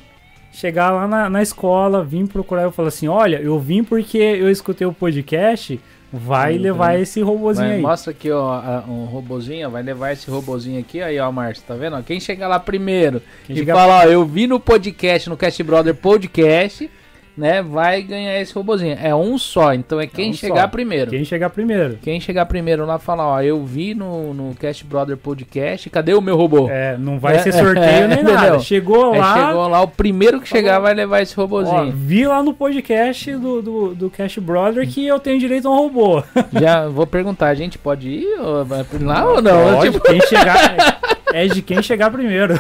chegar 0.52 0.92
lá 0.92 1.08
na, 1.08 1.30
na 1.30 1.42
escola, 1.42 2.04
vir 2.04 2.28
procurar 2.28 2.64
eu 2.64 2.72
falar 2.72 2.90
assim: 2.90 3.08
olha, 3.08 3.38
eu 3.38 3.60
vim 3.60 3.84
porque 3.84 4.18
eu 4.18 4.50
escutei 4.50 4.86
o 4.86 4.94
podcast 4.94 5.80
vai 6.12 6.56
uhum. 6.56 6.62
levar 6.62 7.00
esse 7.00 7.22
robozinho 7.22 7.68
vai, 7.68 7.76
aí. 7.78 7.82
Mostra 7.82 8.12
aqui, 8.12 8.32
ó, 8.32 8.82
um 8.88 9.06
robozinho, 9.06 9.70
vai 9.70 9.84
levar 9.84 10.12
esse 10.12 10.30
robozinho 10.30 10.80
aqui, 10.80 11.02
aí, 11.02 11.20
ó, 11.20 11.32
Márcio, 11.32 11.64
tá 11.68 11.76
vendo? 11.76 12.02
Quem 12.04 12.20
chegar 12.20 12.48
lá 12.48 12.60
primeiro 12.60 13.22
Quem 13.46 13.58
e 13.58 13.66
falar, 13.66 14.08
ó, 14.08 14.10
eu 14.10 14.26
vi 14.26 14.48
no 14.48 14.60
podcast, 14.60 15.30
no 15.30 15.38
Cast 15.38 15.62
Brother 15.64 15.94
Podcast, 15.94 16.90
né, 17.38 17.62
vai 17.62 18.02
ganhar 18.02 18.40
esse 18.40 18.54
robozinho. 18.54 18.98
É 19.02 19.16
um 19.16 19.38
só, 19.38 19.74
então 19.74 20.00
é 20.00 20.08
quem 20.08 20.28
é 20.28 20.30
um 20.32 20.34
chegar 20.34 20.62
só. 20.62 20.68
primeiro. 20.68 21.12
Quem 21.12 21.24
chegar 21.24 21.50
primeiro. 21.50 21.98
Quem 22.02 22.20
chegar 22.20 22.46
primeiro 22.46 22.86
lá 22.86 23.00
falar, 23.00 23.28
ó, 23.28 23.42
eu 23.42 23.64
vi 23.64 23.94
no, 23.96 24.34
no 24.34 24.56
Cast 24.56 24.86
Brother 24.86 25.18
Podcast, 25.18 25.90
cadê 25.90 26.14
o 26.14 26.22
meu 26.22 26.36
robô? 26.36 26.70
É, 26.70 26.98
não 26.98 27.20
vai 27.20 27.38
é, 27.38 27.40
ser 27.40 27.54
sorteio 27.54 28.08
nem 28.08 28.24
nada. 28.24 28.60
Chegou 28.60 29.16
é, 29.16 29.20
lá. 29.20 29.48
chegou 29.48 29.68
lá, 29.68 29.82
o 29.82 29.88
primeiro 29.88 30.42
que 30.42 30.48
chegar 30.48 30.80
vai 30.80 30.94
levar 30.94 31.22
esse 31.22 31.36
robozinho. 31.36 31.90
Ó, 31.90 31.92
vi 31.94 32.26
lá 32.26 32.44
no 32.44 32.54
podcast 32.54 33.32
do, 33.34 33.62
do, 33.62 33.96
do 33.96 34.10
Cast 34.10 34.40
Brother 34.42 34.88
que 34.88 35.06
eu 35.06 35.20
tenho 35.20 35.40
direito 35.40 35.68
a 35.68 35.72
um 35.72 35.76
robô. 35.76 36.24
Já 36.60 36.88
vou 36.88 37.08
perguntar, 37.08 37.48
a 37.48 37.56
gente 37.56 37.78
pode 37.78 38.10
ir 38.10 38.40
ou, 38.40 38.66
lá 39.02 39.26
ou 39.26 39.42
não? 39.42 39.76
Pode, 39.76 39.92
tipo... 39.92 40.04
quem 40.06 40.22
chegar... 40.22 41.00
É 41.34 41.48
de 41.48 41.62
quem 41.62 41.82
chegar 41.82 42.12
primeiro. 42.12 42.56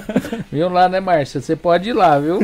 viu 0.50 0.68
lá, 0.68 0.88
né, 0.88 1.00
Márcia? 1.00 1.40
Você 1.40 1.54
pode 1.54 1.90
ir 1.90 1.92
lá, 1.92 2.18
viu? 2.18 2.40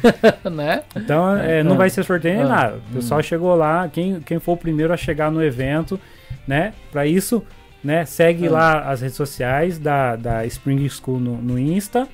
né? 0.50 0.82
Então, 0.96 1.36
é, 1.36 1.62
não 1.62 1.76
vai 1.76 1.90
ser 1.90 2.04
sorteio 2.04 2.36
nem 2.36 2.44
ah, 2.44 2.48
nada. 2.48 2.76
O 2.90 2.94
pessoal 2.94 3.20
hum. 3.20 3.22
chegou 3.22 3.54
lá, 3.54 3.88
quem, 3.88 4.20
quem 4.20 4.38
for 4.38 4.52
o 4.52 4.56
primeiro 4.56 4.92
a 4.92 4.96
chegar 4.96 5.30
no 5.30 5.42
evento, 5.42 5.98
né? 6.46 6.72
Para 6.92 7.06
isso, 7.06 7.42
né, 7.82 8.04
segue 8.04 8.46
ah. 8.48 8.50
lá 8.50 8.90
as 8.90 9.00
redes 9.00 9.16
sociais 9.16 9.78
da, 9.78 10.16
da 10.16 10.46
Spring 10.46 10.88
School 10.88 11.20
no, 11.20 11.36
no 11.36 11.58
Insta. 11.58 12.08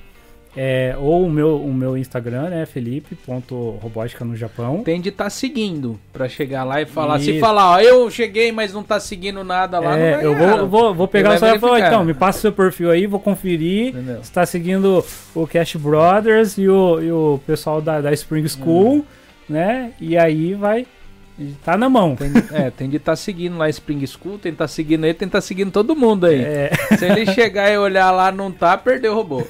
É, 0.55 0.95
ou 0.99 1.25
o 1.25 1.29
meu, 1.29 1.61
o 1.61 1.73
meu 1.73 1.97
Instagram, 1.97 2.49
né? 2.49 2.65
Felipe.robótica 2.65 4.25
no 4.25 4.35
Japão. 4.35 4.83
Tem 4.83 4.99
de 4.99 5.09
estar 5.09 5.25
tá 5.25 5.29
seguindo 5.29 5.99
para 6.11 6.27
chegar 6.27 6.63
lá 6.63 6.81
e 6.81 6.85
falar. 6.85 7.17
Isso. 7.17 7.25
Se 7.25 7.39
falar, 7.39 7.71
ó, 7.71 7.79
eu 7.79 8.09
cheguei, 8.09 8.51
mas 8.51 8.73
não 8.73 8.83
tá 8.83 8.99
seguindo 8.99 9.43
nada 9.43 9.79
lá, 9.79 9.97
é, 9.97 10.19
Eu 10.21 10.35
vou, 10.35 10.67
vou, 10.67 10.93
vou 10.93 11.07
pegar 11.07 11.35
o 11.35 11.39
celular 11.39 11.55
e 11.55 11.59
falar, 11.59 11.79
então, 11.79 12.03
me 12.03 12.13
passa 12.13 12.39
seu 12.39 12.51
perfil 12.51 12.91
aí, 12.91 13.07
vou 13.07 13.19
conferir. 13.19 13.89
Entendeu? 13.89 14.23
Se 14.23 14.31
tá 14.31 14.45
seguindo 14.45 15.03
o 15.33 15.47
Cash 15.47 15.75
Brothers 15.75 16.57
e 16.57 16.67
o, 16.67 17.01
e 17.01 17.11
o 17.11 17.39
pessoal 17.47 17.81
da, 17.81 18.01
da 18.01 18.11
Spring 18.11 18.47
School, 18.47 18.97
hum. 18.97 19.05
né? 19.47 19.91
E 20.01 20.17
aí 20.17 20.53
vai 20.53 20.85
Tá 21.63 21.77
na 21.77 21.89
mão. 21.89 22.15
Tem, 22.15 22.31
é, 22.51 22.69
tem 22.69 22.89
de 22.89 22.97
estar 22.97 23.13
tá 23.13 23.15
seguindo 23.15 23.57
lá 23.57 23.69
Spring 23.69 24.05
School, 24.05 24.37
tem 24.37 24.51
de 24.51 24.55
estar 24.55 24.65
tá 24.65 24.67
seguindo 24.67 25.05
ele, 25.05 25.13
tem 25.13 25.27
de 25.27 25.29
estar 25.29 25.37
tá 25.37 25.41
seguindo 25.41 25.71
todo 25.71 25.95
mundo 25.95 26.25
aí. 26.25 26.41
É. 26.41 26.71
Se 26.97 27.05
ele 27.05 27.25
chegar 27.33 27.71
e 27.71 27.77
olhar 27.77 28.11
lá 28.11 28.31
não 28.31 28.51
tá, 28.51 28.77
perdeu 28.77 29.13
o 29.13 29.15
robô. 29.15 29.43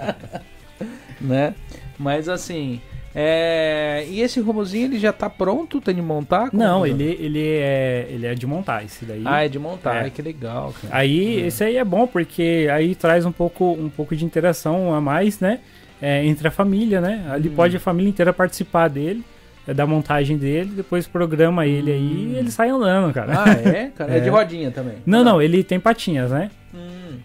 né? 1.20 1.54
Mas 1.98 2.28
assim, 2.28 2.80
é... 3.14 4.06
E 4.08 4.20
esse 4.20 4.40
robozinho 4.40 4.86
ele 4.86 4.98
já 4.98 5.12
tá 5.12 5.28
pronto, 5.28 5.80
tem 5.80 5.94
de 5.94 6.02
montar? 6.02 6.50
Não, 6.52 6.86
ele, 6.86 7.16
ele, 7.20 7.44
é, 7.44 8.06
ele 8.08 8.26
é 8.26 8.34
de 8.34 8.46
montar 8.46 8.84
esse 8.84 9.04
daí. 9.04 9.22
Ah, 9.24 9.44
é 9.44 9.48
de 9.48 9.58
montar, 9.58 9.96
é. 9.96 10.00
Ai, 10.02 10.10
que 10.10 10.22
legal. 10.22 10.74
Cara. 10.80 10.96
Aí, 10.96 11.42
é. 11.42 11.46
esse 11.46 11.64
aí 11.64 11.76
é 11.76 11.84
bom 11.84 12.06
porque 12.06 12.68
aí 12.72 12.94
traz 12.94 13.26
um 13.26 13.32
pouco, 13.32 13.72
um 13.72 13.88
pouco 13.88 14.14
de 14.14 14.24
interação 14.24 14.94
a 14.94 15.00
mais, 15.00 15.40
né? 15.40 15.60
É, 16.00 16.24
entre 16.24 16.48
a 16.48 16.50
família, 16.50 17.00
né? 17.00 17.26
Ali 17.30 17.48
hum. 17.48 17.54
pode 17.54 17.76
a 17.76 17.80
família 17.80 18.08
inteira 18.08 18.32
participar 18.32 18.88
dele. 18.88 19.24
É 19.70 19.74
da 19.74 19.86
montagem 19.86 20.36
dele, 20.36 20.72
depois 20.74 21.06
programa 21.06 21.64
ele 21.64 21.92
aí 21.92 22.32
e 22.32 22.36
ele 22.36 22.50
sai 22.50 22.70
andando, 22.70 23.14
cara. 23.14 23.44
Ah, 23.44 23.52
é? 23.52 23.90
Cara, 23.96 24.12
é, 24.12 24.16
é 24.16 24.20
de 24.20 24.28
rodinha 24.28 24.72
também. 24.72 24.96
Não, 25.06 25.22
não, 25.22 25.40
ele 25.40 25.62
tem 25.62 25.78
patinhas, 25.78 26.32
né? 26.32 26.50
Hum. 26.74 27.18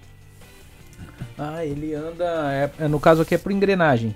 Ah, 1.35 1.65
ele 1.65 1.95
anda. 1.95 2.23
É, 2.53 2.69
é, 2.81 2.87
no 2.87 2.99
caso 2.99 3.23
aqui 3.23 3.33
é 3.33 3.39
por 3.39 3.51
engrenagem. 3.51 4.15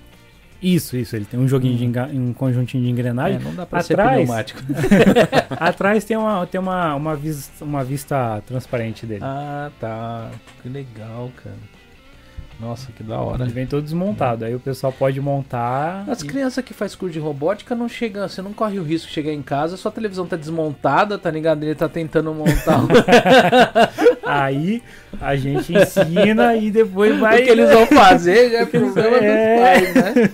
Isso, 0.62 0.96
isso. 0.96 1.16
Ele 1.16 1.24
tem 1.24 1.40
um 1.40 1.48
joguinho 1.48 1.74
hum. 1.74 2.08
de 2.08 2.18
um 2.20 2.32
conjuntinho 2.32 2.84
de 2.84 2.88
engrenagem. 2.88 3.40
É, 3.40 3.42
não 3.42 3.52
dá 3.52 3.66
pra 3.66 3.80
Atrás, 3.80 3.86
ser 3.86 3.96
pneumático. 3.96 4.60
Atrás 5.58 6.04
tem 6.04 6.16
uma, 6.16 6.46
tem 6.46 6.60
uma, 6.60 6.94
uma, 6.94 7.16
vista, 7.16 7.64
uma 7.64 7.82
vista 7.82 8.40
transparente 8.46 9.06
dele. 9.06 9.24
Ah, 9.24 9.72
tá. 9.80 10.30
Que 10.62 10.68
legal, 10.68 11.32
cara. 11.42 11.56
Nossa, 12.60 12.92
que 12.92 13.02
da 13.02 13.18
hora. 13.18 13.42
Ele 13.42 13.52
vem 13.52 13.66
todo 13.66 13.82
desmontado. 13.82 14.44
Aí 14.44 14.54
o 14.54 14.60
pessoal 14.60 14.92
pode 14.92 15.18
montar. 15.20 16.04
As 16.08 16.20
e... 16.20 16.26
crianças 16.26 16.62
que 16.62 16.74
faz 16.74 16.94
curso 16.94 17.14
de 17.14 17.18
robótica 17.18 17.74
não 17.74 17.88
chegam, 17.88 18.28
você 18.28 18.42
não 18.42 18.52
corre 18.52 18.78
o 18.78 18.82
risco 18.82 19.08
de 19.08 19.14
chegar 19.14 19.32
em 19.32 19.42
casa, 19.42 19.76
sua 19.76 19.90
televisão 19.90 20.26
tá 20.26 20.36
desmontada, 20.36 21.18
tá 21.18 21.30
ligado? 21.30 21.62
Ele 21.62 21.74
tá 21.74 21.88
tentando 21.88 22.34
montar. 22.34 22.82
Aí 24.24 24.82
a 25.20 25.34
gente 25.36 25.72
ensina 25.72 26.54
e 26.54 26.70
depois 26.70 27.18
vai. 27.18 27.40
O 27.40 27.44
que 27.44 27.50
eles 27.50 27.70
vão 27.70 27.86
fazer 27.86 28.50
já 28.50 28.58
é 28.58 28.66
problema 28.66 29.16
é... 29.16 29.80
dos 29.80 29.92
pais, 29.94 29.94
né? 29.94 30.30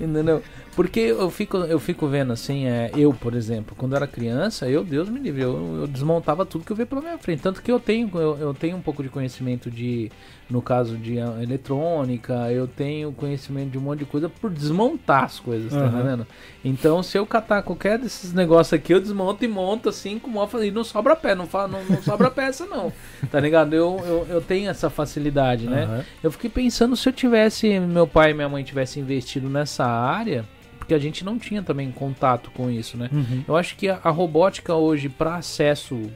Entendeu? 0.00 0.42
Porque 0.74 1.00
eu 1.00 1.28
fico, 1.28 1.56
eu 1.56 1.80
fico 1.80 2.06
vendo 2.06 2.32
assim, 2.32 2.66
é, 2.66 2.92
eu, 2.96 3.12
por 3.12 3.34
exemplo, 3.34 3.74
quando 3.76 3.96
era 3.96 4.06
criança, 4.06 4.68
eu, 4.68 4.84
Deus 4.84 5.08
me 5.08 5.18
livre, 5.18 5.42
eu, 5.42 5.80
eu 5.80 5.86
desmontava 5.88 6.46
tudo 6.46 6.64
que 6.64 6.70
eu 6.70 6.76
via 6.76 6.86
pela 6.86 7.00
minha 7.00 7.18
frente. 7.18 7.42
Tanto 7.42 7.60
que 7.60 7.72
eu 7.72 7.80
tenho, 7.80 8.08
eu, 8.14 8.38
eu 8.38 8.54
tenho 8.54 8.76
um 8.76 8.80
pouco 8.80 9.02
de 9.02 9.08
conhecimento 9.08 9.72
de, 9.72 10.08
no 10.50 10.62
caso 10.62 10.96
de 10.96 11.16
eletrônica, 11.16 12.32
eu 12.50 12.66
tenho 12.66 13.12
conhecimento 13.12 13.70
de 13.70 13.78
um 13.78 13.82
monte 13.82 14.00
de 14.00 14.04
coisa 14.06 14.28
por 14.30 14.50
desmontar 14.50 15.24
as 15.24 15.38
coisas, 15.38 15.72
tá 15.72 15.78
uhum. 15.78 16.02
vendo? 16.02 16.26
Então, 16.64 17.02
se 17.02 17.18
eu 17.18 17.26
catar 17.26 17.62
qualquer 17.62 17.98
desses 17.98 18.32
negócios 18.32 18.72
aqui, 18.72 18.94
eu 18.94 19.00
desmonto 19.00 19.44
e 19.44 19.48
monto 19.48 19.90
assim, 19.90 20.18
como 20.18 20.48
e 20.62 20.70
não 20.70 20.84
sobra 20.84 21.14
pé, 21.14 21.34
não, 21.34 21.46
não, 21.52 21.84
não 21.84 22.02
sobra 22.02 22.30
peça, 22.30 22.64
não. 22.64 22.92
Tá 23.30 23.38
ligado? 23.40 23.74
Eu, 23.74 24.00
eu, 24.06 24.26
eu 24.30 24.40
tenho 24.40 24.70
essa 24.70 24.88
facilidade, 24.88 25.66
né? 25.66 25.84
Uhum. 25.84 26.04
Eu 26.22 26.32
fiquei 26.32 26.48
pensando 26.48 26.96
se 26.96 27.06
eu 27.08 27.12
tivesse, 27.12 27.78
meu 27.80 28.06
pai 28.06 28.30
e 28.30 28.34
minha 28.34 28.48
mãe 28.48 28.64
tivessem 28.64 29.02
investido 29.02 29.48
nessa 29.50 29.84
área 29.84 30.44
porque 30.78 30.94
a 30.94 30.98
gente 30.98 31.22
não 31.22 31.38
tinha 31.38 31.62
também 31.62 31.92
contato 31.92 32.50
com 32.52 32.70
isso, 32.70 32.96
né? 32.96 33.10
Uhum. 33.12 33.44
Eu 33.46 33.56
acho 33.56 33.76
que 33.76 33.90
a, 33.90 34.00
a 34.02 34.08
robótica 34.08 34.74
hoje, 34.74 35.10
para 35.10 35.36
acesso 35.36 36.10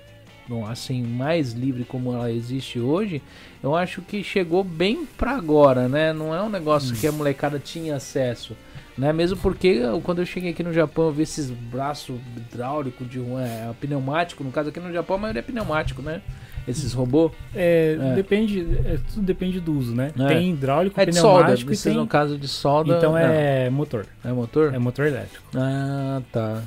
assim, 0.66 1.02
mais 1.02 1.52
livre 1.52 1.84
como 1.84 2.12
ela 2.12 2.30
existe 2.30 2.78
hoje, 2.78 3.22
eu 3.62 3.74
acho 3.74 4.02
que 4.02 4.22
chegou 4.22 4.62
bem 4.62 5.06
para 5.16 5.32
agora, 5.32 5.88
né? 5.88 6.12
Não 6.12 6.34
é 6.34 6.42
um 6.42 6.48
negócio 6.48 6.94
que 6.94 7.06
a 7.06 7.12
molecada 7.12 7.58
tinha 7.58 7.96
acesso. 7.96 8.56
Né? 8.96 9.12
Mesmo 9.12 9.38
porque 9.38 9.80
quando 10.02 10.18
eu 10.18 10.26
cheguei 10.26 10.50
aqui 10.50 10.62
no 10.62 10.72
Japão 10.72 11.06
eu 11.06 11.12
vi 11.12 11.22
esses 11.22 11.50
braços 11.50 12.20
hidráulicos 12.36 13.08
de 13.08 13.18
é, 13.20 13.72
pneumático, 13.80 14.44
no 14.44 14.52
caso 14.52 14.68
aqui 14.68 14.78
no 14.78 14.92
Japão 14.92 15.16
a 15.16 15.18
maioria 15.18 15.40
é 15.40 15.42
pneumático, 15.42 16.02
né? 16.02 16.20
esses 16.66 16.92
robôs? 16.92 17.32
É, 17.54 17.96
é. 18.00 18.14
depende, 18.14 18.60
é, 18.84 18.98
tudo 19.12 19.22
depende 19.22 19.60
do 19.60 19.76
uso, 19.76 19.94
né? 19.94 20.12
É. 20.18 20.26
Tem 20.28 20.50
hidráulico, 20.50 21.00
é 21.00 21.06
de 21.06 21.12
pneumático 21.12 21.74
solda, 21.74 21.90
e 21.90 21.92
tem... 21.92 21.94
no 21.94 22.06
caso 22.06 22.38
de 22.38 22.48
solda... 22.48 22.96
Então 22.96 23.16
é 23.16 23.68
motor. 23.70 24.06
É 24.24 24.32
motor? 24.32 24.74
É 24.74 24.78
motor 24.78 25.06
elétrico. 25.06 25.44
Ah, 25.54 26.22
tá. 26.30 26.62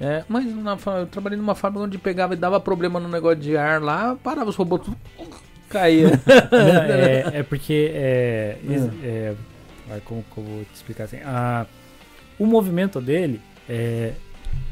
É, 0.00 0.24
mas 0.28 0.46
na, 0.54 0.78
eu 0.98 1.06
trabalhei 1.06 1.36
numa 1.36 1.54
fábrica 1.54 1.84
onde 1.84 1.98
pegava 1.98 2.32
e 2.32 2.36
dava 2.36 2.58
problema 2.58 2.98
no 2.98 3.08
negócio 3.08 3.38
de 3.38 3.56
ar 3.56 3.82
lá, 3.82 4.16
parava 4.22 4.48
os 4.48 4.56
robôs 4.56 4.82
tudo 4.82 4.96
caía. 5.68 6.08
é, 6.52 7.38
é, 7.40 7.42
porque 7.42 7.92
é, 7.94 8.58
é, 9.02 9.34
é 9.90 10.00
como, 10.04 10.24
como 10.30 10.48
eu 10.48 10.54
vou 10.54 10.64
te 10.64 10.74
explicar 10.74 11.04
assim, 11.04 11.18
a, 11.22 11.66
o 12.38 12.46
movimento 12.46 13.00
dele 13.00 13.40
é 13.68 14.12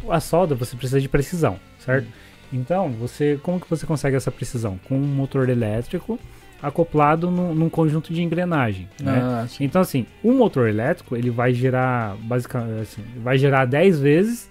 a 0.09 0.18
solda 0.20 0.55
você 0.55 0.76
precisa 0.76 1.00
de 1.00 1.09
precisão, 1.09 1.59
certo? 1.78 2.06
Hum. 2.06 2.12
Então, 2.52 2.90
você, 2.92 3.38
como 3.42 3.60
que 3.60 3.68
você 3.68 3.86
consegue 3.86 4.16
essa 4.16 4.30
precisão? 4.30 4.80
Com 4.88 4.96
um 4.96 5.06
motor 5.06 5.48
elétrico 5.48 6.18
acoplado 6.62 7.30
no, 7.30 7.55
num 7.55 7.68
conjunto 7.68 8.12
de 8.12 8.22
engrenagem. 8.22 8.88
Né? 9.00 9.20
Ah, 9.22 9.46
então, 9.60 9.82
assim, 9.82 10.06
o 10.22 10.32
motor 10.32 10.68
elétrico 10.68 11.14
ele 11.14 11.30
vai 11.30 11.52
gerar 11.52 12.16
basicamente 12.16 12.80
assim, 12.80 13.05
vai 13.18 13.38
gerar 13.38 13.64
10 13.66 14.00
vezes 14.00 14.47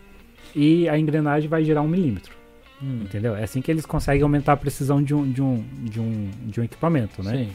e 0.58 0.90
a 0.90 0.98
engrenagem 0.98 1.48
vai 1.48 1.64
gerar 1.64 1.84
1 1.84 1.88
milímetro. 1.88 2.36
Hum. 2.82 3.02
Entendeu? 3.04 3.36
É 3.36 3.44
assim 3.44 3.62
que 3.62 3.70
eles 3.70 3.86
conseguem 3.86 4.24
aumentar 4.24 4.54
a 4.54 4.58
precisão 4.58 5.02
de 5.02 5.14
um, 5.14 5.32
de 5.32 5.42
um, 5.42 5.64
de 5.84 6.00
um, 6.00 6.32
de 6.48 6.60
um 6.60 6.64
equipamento, 6.64 7.22
né? 7.22 7.32
Sim. 7.32 7.50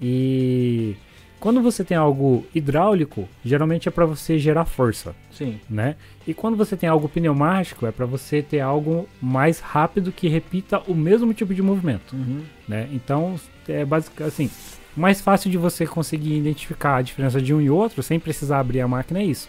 E 0.00 0.96
quando 1.38 1.60
você 1.60 1.84
tem 1.84 1.96
algo 1.96 2.46
hidráulico, 2.54 3.28
geralmente 3.44 3.86
é 3.86 3.90
para 3.90 4.06
você 4.06 4.38
gerar 4.38 4.64
força. 4.64 5.14
Sim. 5.30 5.60
Né? 5.68 5.94
E 6.26 6.32
quando 6.32 6.56
você 6.56 6.74
tem 6.74 6.88
algo 6.88 7.06
pneumático, 7.06 7.86
é 7.86 7.92
para 7.92 8.06
você 8.06 8.40
ter 8.40 8.60
algo 8.60 9.06
mais 9.20 9.60
rápido 9.60 10.10
que 10.10 10.26
repita 10.26 10.80
o 10.88 10.94
mesmo 10.94 11.34
tipo 11.34 11.54
de 11.54 11.60
movimento. 11.60 12.14
Uhum. 12.14 12.42
Né? 12.66 12.88
Então, 12.92 13.38
é 13.68 13.84
basicamente 13.84 14.32
assim, 14.32 14.50
mais 14.96 15.20
fácil 15.20 15.50
de 15.50 15.58
você 15.58 15.86
conseguir 15.86 16.36
identificar 16.36 16.96
a 16.96 17.02
diferença 17.02 17.40
de 17.42 17.52
um 17.52 17.60
e 17.60 17.68
outro 17.68 18.02
sem 18.02 18.18
precisar 18.18 18.58
abrir 18.58 18.80
a 18.80 18.88
máquina 18.88 19.20
é 19.20 19.24
isso. 19.24 19.48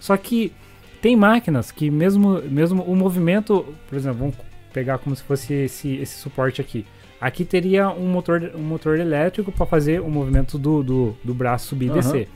Só 0.00 0.16
que 0.16 0.52
tem 1.04 1.14
máquinas 1.14 1.70
que 1.70 1.90
mesmo, 1.90 2.40
mesmo 2.44 2.82
o 2.82 2.96
movimento, 2.96 3.62
por 3.86 3.94
exemplo, 3.94 4.20
vamos 4.20 4.36
pegar 4.72 4.96
como 4.96 5.14
se 5.14 5.22
fosse 5.22 5.52
esse, 5.52 5.96
esse 5.96 6.18
suporte 6.18 6.62
aqui. 6.62 6.86
Aqui 7.20 7.44
teria 7.44 7.90
um 7.90 8.06
motor, 8.06 8.52
um 8.54 8.62
motor 8.62 8.98
elétrico 8.98 9.52
para 9.52 9.66
fazer 9.66 10.00
o 10.00 10.08
movimento 10.08 10.56
do, 10.56 10.82
do, 10.82 11.16
do 11.22 11.34
braço 11.34 11.66
subir 11.66 11.90
uhum. 11.90 11.98
e 11.98 12.00
descer. 12.00 12.28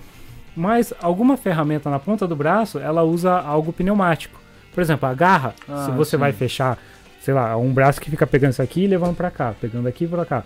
Mas 0.55 0.93
alguma 1.01 1.39
ferramenta 1.39 1.89
na 1.89 1.99
ponta 1.99 2.27
do 2.27 2.37
braço, 2.37 2.79
ela 2.79 3.03
usa 3.03 3.41
algo 3.41 3.73
pneumático. 3.73 4.39
Por 4.75 4.83
exemplo, 4.83 5.09
a 5.09 5.15
garra, 5.15 5.55
ah, 5.67 5.87
se 5.87 5.91
você 5.93 6.11
sim. 6.11 6.19
vai 6.19 6.33
fechar, 6.33 6.77
sei 7.23 7.33
lá, 7.33 7.57
um 7.57 7.73
braço 7.73 7.99
que 7.99 8.11
fica 8.11 8.27
pegando 8.27 8.53
isso 8.53 8.61
aqui 8.61 8.85
e 8.85 8.87
levando 8.87 9.17
para 9.17 9.31
cá, 9.31 9.55
pegando 9.59 9.89
aqui 9.89 10.05
e 10.05 10.09
para 10.09 10.27
cá. 10.27 10.45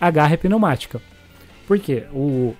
A 0.00 0.10
garra 0.10 0.34
é 0.34 0.36
pneumática. 0.36 1.00
Por 1.68 1.78
quê? 1.78 2.02
O, 2.12 2.52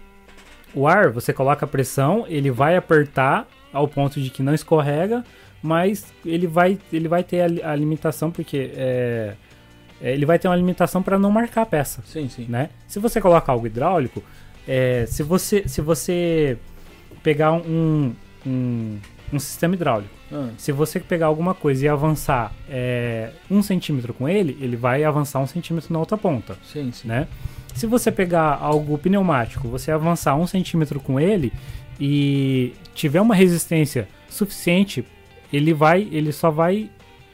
o 0.72 0.86
ar, 0.86 1.10
você 1.10 1.32
coloca 1.32 1.64
a 1.64 1.68
pressão, 1.68 2.26
ele 2.28 2.48
vai 2.48 2.76
apertar 2.76 3.48
ao 3.72 3.86
ponto 3.86 4.20
de 4.20 4.30
que 4.30 4.42
não 4.42 4.54
escorrega, 4.54 5.24
mas 5.62 6.12
ele 6.24 6.46
vai, 6.46 6.78
ele 6.92 7.08
vai 7.08 7.22
ter 7.22 7.62
a, 7.62 7.72
a 7.72 7.76
limitação, 7.76 8.30
porque 8.30 8.70
é, 8.74 9.34
é, 10.00 10.12
ele 10.12 10.24
vai 10.24 10.38
ter 10.38 10.48
uma 10.48 10.56
limitação 10.56 11.02
para 11.02 11.18
não 11.18 11.30
marcar 11.30 11.62
a 11.62 11.66
peça. 11.66 12.02
Sim, 12.06 12.28
sim. 12.28 12.46
Né? 12.48 12.70
Se 12.86 12.98
você 12.98 13.20
coloca 13.20 13.52
algo 13.52 13.66
hidráulico, 13.66 14.22
é, 14.66 15.04
se, 15.06 15.22
você, 15.22 15.66
se 15.68 15.80
você 15.80 16.58
pegar 17.22 17.52
um, 17.52 18.14
um, 18.46 18.98
um 19.32 19.38
sistema 19.38 19.74
hidráulico. 19.74 20.14
Ah. 20.32 20.50
Se 20.56 20.72
você 20.72 21.00
pegar 21.00 21.26
alguma 21.26 21.54
coisa 21.54 21.84
e 21.84 21.88
avançar 21.88 22.52
é, 22.68 23.30
um 23.50 23.62
centímetro 23.62 24.14
com 24.14 24.28
ele, 24.28 24.56
ele 24.60 24.76
vai 24.76 25.04
avançar 25.04 25.40
um 25.40 25.46
centímetro 25.46 25.92
na 25.92 25.98
outra 25.98 26.16
ponta. 26.16 26.56
Sim, 26.64 26.90
sim. 26.92 27.08
Né? 27.08 27.26
Se 27.74 27.86
você 27.86 28.10
pegar 28.10 28.58
algo 28.60 28.96
pneumático, 28.98 29.68
você 29.68 29.90
avançar 29.90 30.36
um 30.36 30.46
centímetro 30.46 31.00
com 31.00 31.18
ele 31.18 31.52
e 32.00 32.72
tiver 33.00 33.20
uma 33.20 33.34
resistência 33.34 34.06
suficiente, 34.28 35.04
ele 35.50 35.72
vai, 35.72 36.06
ele 36.12 36.32
só 36.32 36.50
vai 36.50 36.90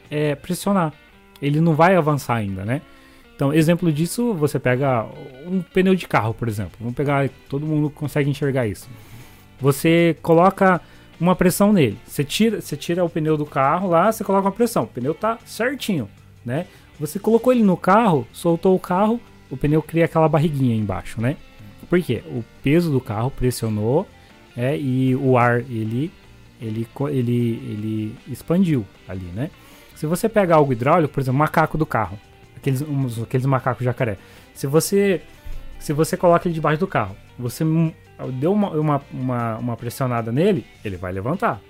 é, 0.09 0.33
pressionar. 0.33 0.93
Ele 1.41 1.59
não 1.59 1.75
vai 1.75 1.95
avançar 1.95 2.35
ainda, 2.35 2.63
né? 2.63 2.81
Então, 3.35 3.53
exemplo 3.53 3.91
disso, 3.91 4.33
você 4.33 4.57
pega 4.57 5.05
um 5.45 5.61
pneu 5.61 5.93
de 5.93 6.07
carro, 6.07 6.33
por 6.33 6.47
exemplo. 6.47 6.71
Vamos 6.79 6.95
pegar, 6.95 7.29
todo 7.49 7.65
mundo 7.65 7.89
consegue 7.89 8.29
enxergar 8.29 8.65
isso. 8.65 8.89
Você 9.59 10.15
coloca 10.21 10.81
uma 11.19 11.35
pressão 11.35 11.73
nele. 11.73 11.97
Você 12.05 12.23
tira, 12.23 12.61
você 12.61 12.77
tira 12.77 13.03
o 13.03 13.09
pneu 13.09 13.37
do 13.37 13.45
carro 13.45 13.89
lá, 13.89 14.11
você 14.11 14.23
coloca 14.23 14.47
uma 14.47 14.53
pressão. 14.53 14.83
O 14.83 14.87
pneu 14.87 15.13
tá 15.13 15.37
certinho, 15.45 16.09
né? 16.45 16.65
Você 16.99 17.19
colocou 17.19 17.51
ele 17.53 17.63
no 17.63 17.77
carro, 17.77 18.25
soltou 18.31 18.73
o 18.73 18.79
carro, 18.79 19.19
o 19.51 19.57
pneu 19.57 19.83
cria 19.83 20.05
aquela 20.05 20.29
barriguinha 20.29 20.75
embaixo, 20.75 21.21
né? 21.21 21.35
Por 21.87 22.01
quê? 22.01 22.23
O 22.25 22.43
peso 22.63 22.91
do 22.91 22.99
carro 22.99 23.29
pressionou 23.29 24.07
é, 24.57 24.75
e 24.75 25.15
o 25.15 25.37
ar 25.37 25.59
ele, 25.59 26.11
ele, 26.59 26.87
ele, 27.09 27.11
ele 27.11 28.15
expandiu 28.27 28.85
ali, 29.07 29.25
né? 29.35 29.51
Se 29.95 30.05
você 30.05 30.27
pega 30.27 30.55
algo 30.55 30.73
hidráulico, 30.73 31.13
por 31.13 31.21
exemplo, 31.21 31.37
macaco 31.37 31.77
do 31.77 31.85
carro, 31.85 32.19
aqueles, 32.55 32.81
uns, 32.81 33.21
aqueles 33.21 33.45
macacos 33.45 33.85
jacaré. 33.85 34.17
Se 34.53 34.65
você 34.67 35.21
se 35.79 35.93
você 35.93 36.17
coloca 36.17 36.47
ele 36.47 36.55
debaixo 36.55 36.79
do 36.79 36.87
carro, 36.87 37.15
você 37.37 37.63
deu 38.39 38.51
uma, 38.51 38.69
uma, 38.71 39.01
uma, 39.11 39.57
uma 39.57 39.77
pressionada 39.77 40.31
nele, 40.31 40.65
ele 40.83 40.97
vai 40.97 41.11
levantar. 41.11 41.61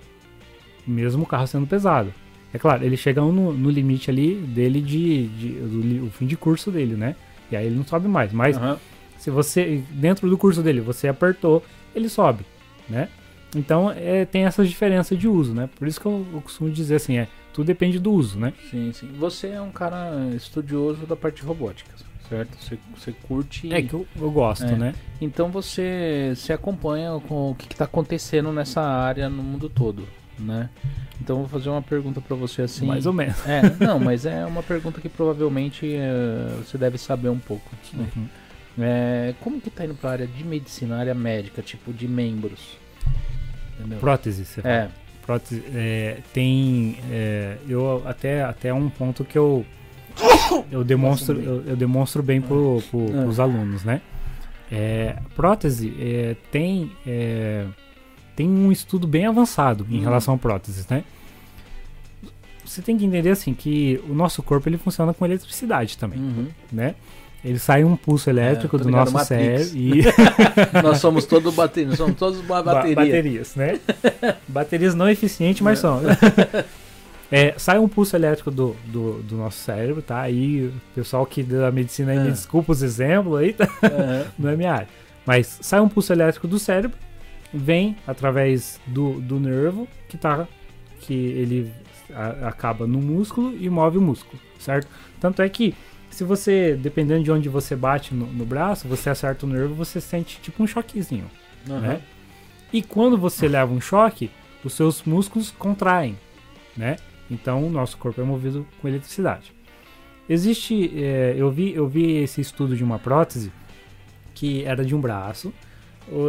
Mesmo 0.86 1.24
o 1.24 1.26
carro 1.26 1.46
sendo 1.46 1.68
pesado. 1.68 2.14
É 2.54 2.58
claro, 2.58 2.84
ele 2.86 2.96
chega 2.96 3.22
no, 3.22 3.52
no 3.52 3.70
limite 3.70 4.10
ali 4.10 4.36
dele 4.36 4.82
de, 4.82 5.28
de 5.28 5.50
do, 5.50 6.06
o 6.06 6.10
fim 6.10 6.26
de 6.26 6.38
curso 6.38 6.72
dele, 6.72 6.96
né? 6.96 7.16
E 7.52 7.56
aí 7.56 7.66
ele 7.66 7.76
não 7.76 7.86
sobe 7.86 8.08
mais. 8.08 8.32
Mas 8.32 8.58
uhum. 8.58 8.78
se 9.18 9.30
você 9.30 9.84
dentro 9.92 10.30
do 10.30 10.38
curso 10.38 10.62
dele 10.64 10.80
você 10.80 11.10
apertou, 11.10 11.62
ele 11.94 12.08
sobe, 12.08 12.46
né? 12.90 13.10
Então 13.56 13.92
é, 13.92 14.26
tem 14.26 14.46
essas 14.46 14.68
diferenças 14.68 15.18
de 15.18 15.28
uso, 15.28 15.54
né? 15.54 15.70
Por 15.78 15.88
isso 15.88 16.00
que 16.00 16.06
eu, 16.06 16.26
eu 16.34 16.42
costumo 16.42 16.70
dizer 16.70 16.96
assim, 16.96 17.18
é 17.18 17.28
tudo 17.54 17.66
depende 17.66 17.98
do 17.98 18.12
uso, 18.12 18.38
né? 18.40 18.54
Sim, 18.70 18.92
sim. 18.94 19.10
Você 19.18 19.48
é 19.48 19.62
um 19.62 19.72
cara 19.72 20.12
estudioso 20.36 21.06
da 21.08 21.16
parte 21.16 21.38
de 21.38 21.48
robótica, 21.48 21.90
certo? 22.30 22.56
Você, 22.60 22.78
você 22.96 23.12
curte. 23.12 23.74
É 23.74 23.82
que 23.82 23.94
eu, 23.94 24.06
eu 24.16 24.30
gosto, 24.30 24.66
é. 24.66 24.76
né? 24.76 24.94
Então 25.20 25.50
você 25.50 26.34
se 26.36 26.54
acompanha 26.54 27.20
com 27.28 27.52
o 27.52 27.56
que 27.56 27.72
está 27.72 27.86
acontecendo 27.86 28.52
nessa 28.52 28.82
área 28.82 29.28
no 29.30 29.42
mundo 29.42 29.70
todo, 29.70 30.08
né? 30.38 30.70
Então 31.20 31.38
vou 31.38 31.48
fazer 31.48 31.70
uma 31.70 31.82
pergunta 31.82 32.22
para 32.22 32.36
você 32.36 32.62
assim. 32.62 32.86
Mais 32.86 33.06
ou 33.06 33.14
menos. 33.14 33.44
É, 33.48 33.62
não, 33.84 34.00
mas 34.00 34.26
é 34.26 34.46
uma 34.46 34.62
pergunta 34.62 35.02
que 35.02 35.10
provavelmente 35.10 35.96
é, 35.96 36.60
você 36.64 36.78
deve 36.78 36.98
saber 36.98 37.30
um 37.30 37.40
pouco. 37.40 37.70
Né? 37.94 38.08
Uhum. 38.16 38.28
É, 38.80 39.34
como 39.42 39.60
que 39.60 39.70
tá 39.70 39.86
indo 39.86 39.96
para 39.96 40.10
a 40.10 40.14
área 40.14 40.28
de 40.28 40.44
medicina, 40.44 40.98
área 40.98 41.16
médica, 41.16 41.62
tipo 41.62 41.92
de 41.92 42.08
membros? 42.08 42.78
Entendeu? 43.80 44.00
Prótese, 44.00 44.46
você 44.46 44.62
fala. 44.62 44.74
É 44.74 44.90
prótese 45.28 45.62
é, 45.76 46.20
tem 46.34 46.98
é, 47.12 47.58
eu 47.68 48.02
até 48.08 48.44
até 48.44 48.74
um 48.74 48.90
ponto 48.90 49.26
que 49.26 49.38
eu 49.38 49.66
eu 50.72 50.86
demonstro 50.86 51.40
eu, 51.40 51.64
eu 51.66 51.76
demonstro 51.76 52.24
bem 52.24 52.42
pro, 52.42 52.82
pro, 52.90 53.06
ah. 53.08 53.24
pros 53.24 53.40
alunos 53.40 53.84
né 53.84 54.02
é, 54.72 55.18
prótese 55.36 55.94
é, 56.00 56.36
tem 56.50 56.92
é, 57.06 57.66
tem 58.38 58.50
um 58.50 58.72
estudo 58.72 59.06
bem 59.06 59.26
avançado 59.26 59.86
em 59.90 59.98
uhum. 59.98 60.04
relação 60.04 60.34
a 60.34 60.38
próteses 60.38 60.88
né 60.88 61.04
você 62.64 62.82
tem 62.82 62.98
que 62.98 63.06
entender 63.06 63.30
assim 63.30 63.54
que 63.54 64.02
o 64.10 64.14
nosso 64.14 64.42
corpo 64.42 64.68
ele 64.70 64.78
funciona 64.78 65.14
com 65.14 65.26
eletricidade 65.26 65.98
também 65.98 66.20
uhum. 66.20 66.48
né 66.72 66.96
ele 67.48 67.60
sai 67.60 67.84
um 67.84 67.96
pulso 67.96 68.30
elétrico 68.30 68.76
é, 68.76 68.80
do 68.80 68.90
nosso 68.90 69.18
cérebro 69.20 69.78
e. 69.78 70.04
nós 70.84 70.98
somos 71.00 71.26
todos 71.26 71.54
baterias, 71.56 71.96
somos 71.96 72.18
todos 72.18 72.40
uma 72.42 72.62
bateria. 72.62 72.96
Ba 72.96 73.06
baterias, 73.06 73.56
né? 73.56 73.80
baterias 74.48 74.94
não 74.94 75.10
eficientes, 75.10 75.62
mas 75.62 75.80
é. 75.80 75.82
são. 75.82 76.02
É, 77.30 77.56
sai 77.58 77.78
um 77.78 77.90
pulso 77.90 78.16
elétrico 78.16 78.50
do, 78.50 78.74
do, 78.86 79.22
do, 79.22 79.36
nosso 79.36 79.58
cérebro, 79.58 80.02
tá? 80.02 80.22
Aí, 80.22 80.68
o 80.68 80.74
pessoal 80.96 81.26
que 81.26 81.44
da 81.44 81.70
medicina 81.70 82.14
aí, 82.14 82.20
é. 82.20 82.24
me 82.24 82.32
desculpa 82.32 82.72
os 82.72 82.82
exemplos 82.82 83.38
aí, 83.38 83.52
tá? 83.52 83.66
Uhum. 83.66 84.26
não 84.40 84.50
é 84.50 84.56
minha 84.56 84.72
área. 84.72 84.88
Mas 85.26 85.60
sai 85.60 85.82
um 85.82 85.90
pulso 85.90 86.14
elétrico 86.14 86.48
do 86.48 86.58
cérebro, 86.58 86.98
vem 87.54 87.98
através 88.08 88.80
do, 88.88 89.20
do 89.20 89.42
nervo, 89.42 89.90
que 90.08 90.16
tá. 90.16 90.48
que 91.02 91.14
ele 91.14 91.70
a, 92.14 92.48
acaba 92.48 92.88
no 92.88 93.00
músculo 93.00 93.54
e 93.60 93.70
move 93.70 93.98
o 93.98 94.02
músculo, 94.02 94.42
certo? 94.58 94.88
Tanto 95.20 95.42
é 95.42 95.50
que 95.50 95.76
se 96.18 96.24
você, 96.24 96.76
dependendo 96.76 97.24
de 97.24 97.32
onde 97.32 97.48
você 97.48 97.76
bate 97.76 98.12
no, 98.12 98.26
no 98.26 98.44
braço, 98.44 98.88
você 98.88 99.08
acerta 99.08 99.46
o 99.46 99.50
nervo, 99.50 99.76
você 99.76 100.02
sente 100.02 100.40
tipo 100.42 100.64
um 100.64 100.66
choquezinho, 100.66 101.30
uhum. 101.70 101.80
né? 101.80 102.02
E 102.74 102.82
quando 102.82 103.16
você 103.16 103.48
leva 103.48 103.72
um 103.72 103.80
choque, 103.80 104.32
os 104.64 104.74
seus 104.74 105.04
músculos 105.04 105.52
contraem, 105.52 106.18
né? 106.76 106.96
Então 107.30 107.64
o 107.64 107.70
nosso 107.70 108.00
corpo 108.00 108.20
é 108.20 108.24
movido 108.24 108.66
com 108.82 108.88
eletricidade. 108.88 109.54
Existe, 110.28 110.92
é, 110.96 111.36
eu 111.38 111.52
vi, 111.52 111.76
eu 111.76 111.88
vi 111.88 112.16
esse 112.16 112.42
estudo 112.42 112.76
de 112.76 112.84
uma 112.84 112.98
prótese 112.98 113.52
que 114.34 114.64
era 114.64 114.84
de 114.84 114.96
um 114.96 115.00
braço. 115.00 115.54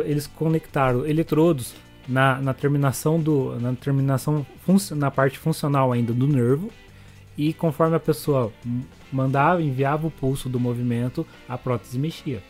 Eles 0.04 0.26
conectaram 0.26 1.06
eletrodos 1.06 1.74
na, 2.06 2.38
na 2.42 2.52
terminação 2.52 3.18
do, 3.18 3.58
na 3.58 3.72
terminação 3.72 4.44
na 4.90 5.10
parte 5.10 5.38
funcional 5.38 5.92
ainda 5.92 6.12
do 6.12 6.26
nervo 6.26 6.70
e 7.38 7.54
conforme 7.54 7.96
a 7.96 8.00
pessoa 8.00 8.52
mandava, 9.12 9.62
enviava 9.62 10.06
o 10.06 10.10
pulso 10.10 10.48
do 10.48 10.60
movimento, 10.60 11.26
a 11.48 11.56
prótese 11.56 11.98
mexia. 11.98 12.42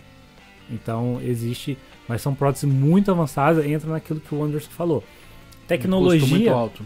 Então 0.70 1.20
existe, 1.22 1.78
mas 2.06 2.20
são 2.20 2.34
próteses 2.34 2.68
muito 2.68 3.10
avançadas, 3.10 3.64
entra 3.64 3.90
naquilo 3.90 4.20
que 4.20 4.34
o 4.34 4.42
Anderson 4.42 4.70
falou. 4.70 5.04
Tecnologia 5.66 6.24
um 6.24 6.28
muito 6.28 6.50
alto. 6.50 6.84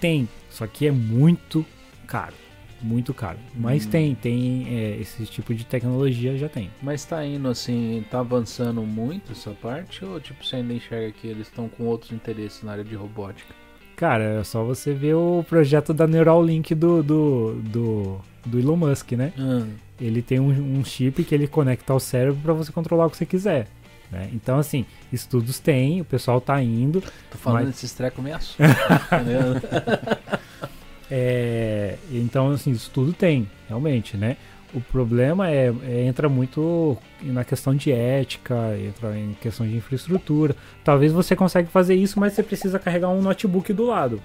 tem, 0.00 0.28
só 0.48 0.66
que 0.66 0.86
é 0.86 0.90
muito 0.90 1.64
caro, 2.06 2.34
muito 2.80 3.12
caro. 3.12 3.38
Mas 3.54 3.86
hum. 3.86 3.90
tem, 3.90 4.14
tem 4.14 4.66
é, 4.68 4.96
esse 5.00 5.24
tipo 5.26 5.54
de 5.54 5.64
tecnologia 5.64 6.36
já 6.36 6.48
tem. 6.48 6.70
Mas 6.82 7.04
tá 7.04 7.24
indo 7.24 7.48
assim, 7.48 8.04
tá 8.10 8.20
avançando 8.20 8.82
muito 8.82 9.32
essa 9.32 9.50
parte 9.50 10.04
ou 10.04 10.20
tipo 10.20 10.44
você 10.44 10.56
ainda 10.56 10.72
enxerga 10.72 11.12
que 11.12 11.26
eles 11.26 11.48
estão 11.48 11.68
com 11.68 11.84
outros 11.84 12.12
interesses 12.12 12.62
na 12.62 12.72
área 12.72 12.84
de 12.84 12.94
robótica? 12.94 13.54
Cara, 13.96 14.40
é 14.40 14.44
só 14.44 14.64
você 14.64 14.92
ver 14.92 15.14
o 15.14 15.44
projeto 15.48 15.94
da 15.94 16.06
Neuralink 16.06 16.74
do, 16.74 17.02
do, 17.02 17.54
do, 17.62 18.20
do 18.44 18.58
Elon 18.58 18.76
Musk, 18.76 19.12
né? 19.12 19.32
Hum. 19.38 19.72
Ele 20.00 20.22
tem 20.22 20.40
um, 20.40 20.78
um, 20.78 20.84
chip 20.84 21.22
que 21.24 21.34
ele 21.34 21.46
conecta 21.46 21.92
ao 21.92 22.00
cérebro 22.00 22.40
para 22.42 22.52
você 22.52 22.72
controlar 22.72 23.06
o 23.06 23.10
que 23.10 23.16
você 23.16 23.26
quiser. 23.26 23.68
Né? 24.10 24.28
Então, 24.34 24.58
assim, 24.58 24.84
estudos 25.12 25.58
tem, 25.58 26.00
o 26.00 26.04
pessoal 26.04 26.40
tá 26.40 26.60
indo. 26.62 27.02
Tô 27.30 27.38
falando 27.38 27.64
mas... 27.64 27.74
desses 27.74 27.92
trecos 27.94 28.22
meio 28.22 28.36
é, 31.10 31.96
Então, 32.10 32.50
assim, 32.50 32.72
estudo 32.72 33.12
tem, 33.12 33.48
realmente, 33.68 34.16
né? 34.16 34.36
O 34.74 34.80
problema 34.80 35.50
é, 35.50 35.72
é, 35.84 36.04
entra 36.04 36.30
muito 36.30 36.96
na 37.22 37.44
questão 37.44 37.74
de 37.74 37.92
ética, 37.92 38.54
entra 38.78 39.18
em 39.18 39.34
questão 39.34 39.66
de 39.66 39.76
infraestrutura. 39.76 40.56
Talvez 40.82 41.12
você 41.12 41.36
consiga 41.36 41.68
fazer 41.68 41.94
isso, 41.94 42.18
mas 42.18 42.32
você 42.32 42.42
precisa 42.42 42.78
carregar 42.78 43.10
um 43.10 43.20
notebook 43.20 43.70
do 43.74 43.86
lado, 43.86 44.22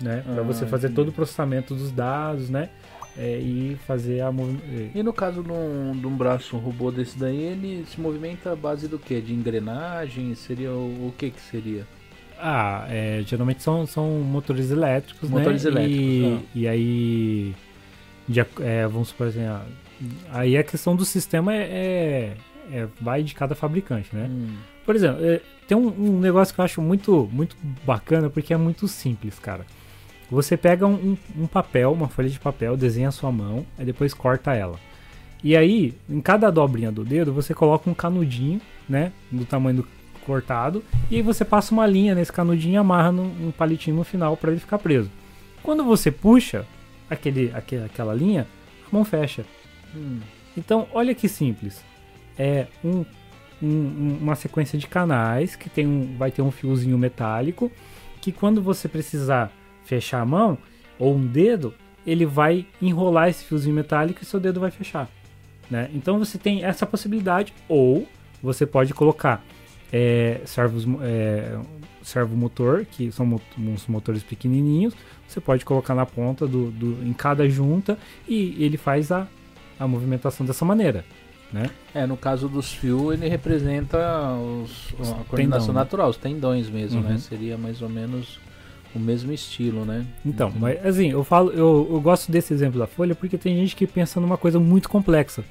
né? 0.00 0.24
Para 0.24 0.40
ah, 0.40 0.44
você 0.44 0.66
fazer 0.66 0.88
entendi. 0.88 0.96
todo 0.96 1.08
o 1.10 1.12
processamento 1.12 1.72
dos 1.72 1.92
dados, 1.92 2.50
né? 2.50 2.68
É, 3.22 3.38
e 3.38 3.76
fazer 3.86 4.22
a 4.22 4.28
é. 4.28 4.98
E 4.98 5.02
no 5.02 5.12
caso 5.12 5.42
de 5.42 5.52
um, 5.52 5.92
de 5.92 6.06
um 6.06 6.16
braço 6.16 6.56
um 6.56 6.58
robô 6.58 6.90
desse 6.90 7.18
daí, 7.18 7.36
ele 7.36 7.84
se 7.86 8.00
movimenta 8.00 8.52
à 8.52 8.56
base 8.56 8.88
do 8.88 8.98
que? 8.98 9.20
De 9.20 9.34
engrenagem? 9.34 10.34
Seria 10.34 10.72
o, 10.72 11.08
o 11.08 11.14
que 11.18 11.30
que 11.30 11.40
seria? 11.40 11.86
Ah, 12.38 12.86
é, 12.88 13.22
geralmente 13.26 13.62
são, 13.62 13.86
são 13.86 14.08
motores 14.20 14.70
elétricos, 14.70 15.28
motores 15.28 15.64
né? 15.64 15.70
elétricos. 15.70 16.02
E, 16.02 16.24
ah. 16.24 16.40
e 16.54 16.68
aí 16.68 17.54
de, 18.30 18.40
é, 18.60 18.86
vamos 18.86 19.08
supor 19.08 19.26
assim, 19.26 19.40
aí 20.30 20.56
a 20.56 20.62
questão 20.62 20.94
do 20.94 21.04
sistema 21.04 21.54
é, 21.54 21.62
é, 21.62 22.36
é, 22.72 22.88
vai 23.00 23.22
de 23.22 23.34
cada 23.34 23.54
fabricante, 23.54 24.14
né? 24.14 24.28
Hum. 24.30 24.56
Por 24.86 24.94
exemplo, 24.94 25.24
é, 25.24 25.40
tem 25.66 25.76
um, 25.76 25.88
um, 25.88 26.20
negócio 26.20 26.54
que 26.54 26.60
eu 26.60 26.64
acho 26.64 26.80
muito, 26.80 27.28
muito 27.32 27.56
bacana 27.84 28.30
porque 28.30 28.54
é 28.54 28.56
muito 28.56 28.86
simples, 28.88 29.38
cara. 29.38 29.66
Você 30.30 30.56
pega 30.56 30.86
um, 30.86 31.16
um, 31.36 31.46
papel, 31.46 31.92
uma 31.92 32.08
folha 32.08 32.28
de 32.28 32.38
papel, 32.38 32.76
desenha 32.76 33.08
a 33.08 33.12
sua 33.12 33.32
mão, 33.32 33.66
aí 33.76 33.84
depois 33.84 34.14
corta 34.14 34.54
ela. 34.54 34.78
E 35.42 35.56
aí, 35.56 35.94
em 36.08 36.20
cada 36.20 36.50
dobrinha 36.50 36.92
do 36.92 37.04
dedo, 37.04 37.32
você 37.32 37.52
coloca 37.52 37.90
um 37.90 37.94
canudinho, 37.94 38.60
né? 38.88 39.12
Do 39.30 39.44
tamanho 39.44 39.78
do 39.78 39.88
cortado. 40.24 40.84
E 41.10 41.16
aí 41.16 41.22
você 41.22 41.44
passa 41.44 41.72
uma 41.72 41.86
linha 41.86 42.14
nesse 42.14 42.32
canudinho 42.32 42.74
e 42.74 42.76
amarra 42.76 43.10
num, 43.10 43.48
um 43.48 43.50
palitinho 43.50 43.96
no 43.96 44.04
final 44.04 44.36
para 44.36 44.52
ele 44.52 44.60
ficar 44.60 44.78
preso. 44.78 45.10
Quando 45.62 45.82
você 45.82 46.10
puxa, 46.10 46.64
aquele, 47.08 47.50
aquele, 47.52 47.84
aquela 47.84 48.14
linha, 48.14 48.46
a 48.86 48.94
mão 48.94 49.04
fecha. 49.04 49.44
Hum. 49.94 50.20
Então, 50.56 50.86
olha 50.92 51.14
que 51.14 51.28
simples. 51.28 51.82
É 52.38 52.66
um, 52.84 53.04
um, 53.62 54.18
uma 54.20 54.36
sequência 54.36 54.78
de 54.78 54.86
canais 54.86 55.56
que 55.56 55.68
tem 55.68 55.86
um, 55.86 56.16
vai 56.16 56.30
ter 56.30 56.42
um 56.42 56.50
fiozinho 56.50 56.96
metálico 56.96 57.70
que 58.20 58.30
quando 58.30 58.62
você 58.62 58.88
precisar 58.88 59.50
fechar 59.90 60.20
a 60.20 60.24
mão 60.24 60.56
ou 60.98 61.16
um 61.16 61.26
dedo, 61.26 61.74
ele 62.06 62.24
vai 62.24 62.64
enrolar 62.80 63.28
esse 63.28 63.44
fiozinho 63.44 63.74
metálico 63.74 64.22
e 64.22 64.24
seu 64.24 64.38
dedo 64.38 64.60
vai 64.60 64.70
fechar. 64.70 65.08
Né? 65.68 65.90
Então 65.92 66.18
você 66.18 66.38
tem 66.38 66.64
essa 66.64 66.86
possibilidade, 66.86 67.52
ou 67.68 68.06
você 68.40 68.64
pode 68.64 68.94
colocar 68.94 69.44
é, 69.92 70.40
servos, 70.44 70.86
é, 71.02 71.58
servo 72.02 72.36
motor, 72.36 72.86
que 72.86 73.10
são 73.10 73.40
uns 73.58 73.86
motores 73.88 74.22
pequenininhos, 74.22 74.94
você 75.26 75.40
pode 75.40 75.64
colocar 75.64 75.94
na 75.94 76.06
ponta 76.06 76.46
do, 76.46 76.70
do 76.70 77.04
em 77.04 77.12
cada 77.12 77.48
junta 77.48 77.98
e 78.28 78.56
ele 78.62 78.76
faz 78.76 79.10
a, 79.10 79.26
a 79.78 79.86
movimentação 79.88 80.46
dessa 80.46 80.64
maneira. 80.64 81.04
Né? 81.52 81.68
É, 81.92 82.06
no 82.06 82.16
caso 82.16 82.48
dos 82.48 82.72
fios, 82.72 83.12
ele 83.12 83.28
representa 83.28 83.98
os, 84.34 84.94
a 85.00 85.24
coordenação 85.24 85.36
Tendão, 85.36 85.66
né? 85.66 85.72
natural, 85.72 86.06
né? 86.06 86.10
os 86.10 86.16
tendões 86.16 86.70
mesmo, 86.70 87.00
né? 87.00 87.08
uhum. 87.08 87.12
né? 87.14 87.18
Seria 87.18 87.58
mais 87.58 87.82
ou 87.82 87.88
menos 87.88 88.38
o 88.94 88.98
mesmo 88.98 89.32
estilo, 89.32 89.84
né? 89.84 90.04
Então, 90.24 90.48
uhum. 90.48 90.58
mas 90.58 90.84
assim, 90.84 91.10
eu 91.10 91.22
falo, 91.22 91.50
eu, 91.52 91.88
eu 91.90 92.00
gosto 92.00 92.30
desse 92.30 92.52
exemplo 92.52 92.78
da 92.78 92.86
folha 92.86 93.14
porque 93.14 93.38
tem 93.38 93.56
gente 93.56 93.76
que 93.76 93.86
pensa 93.86 94.20
numa 94.20 94.36
coisa 94.36 94.58
muito 94.58 94.88
complexa. 94.88 95.44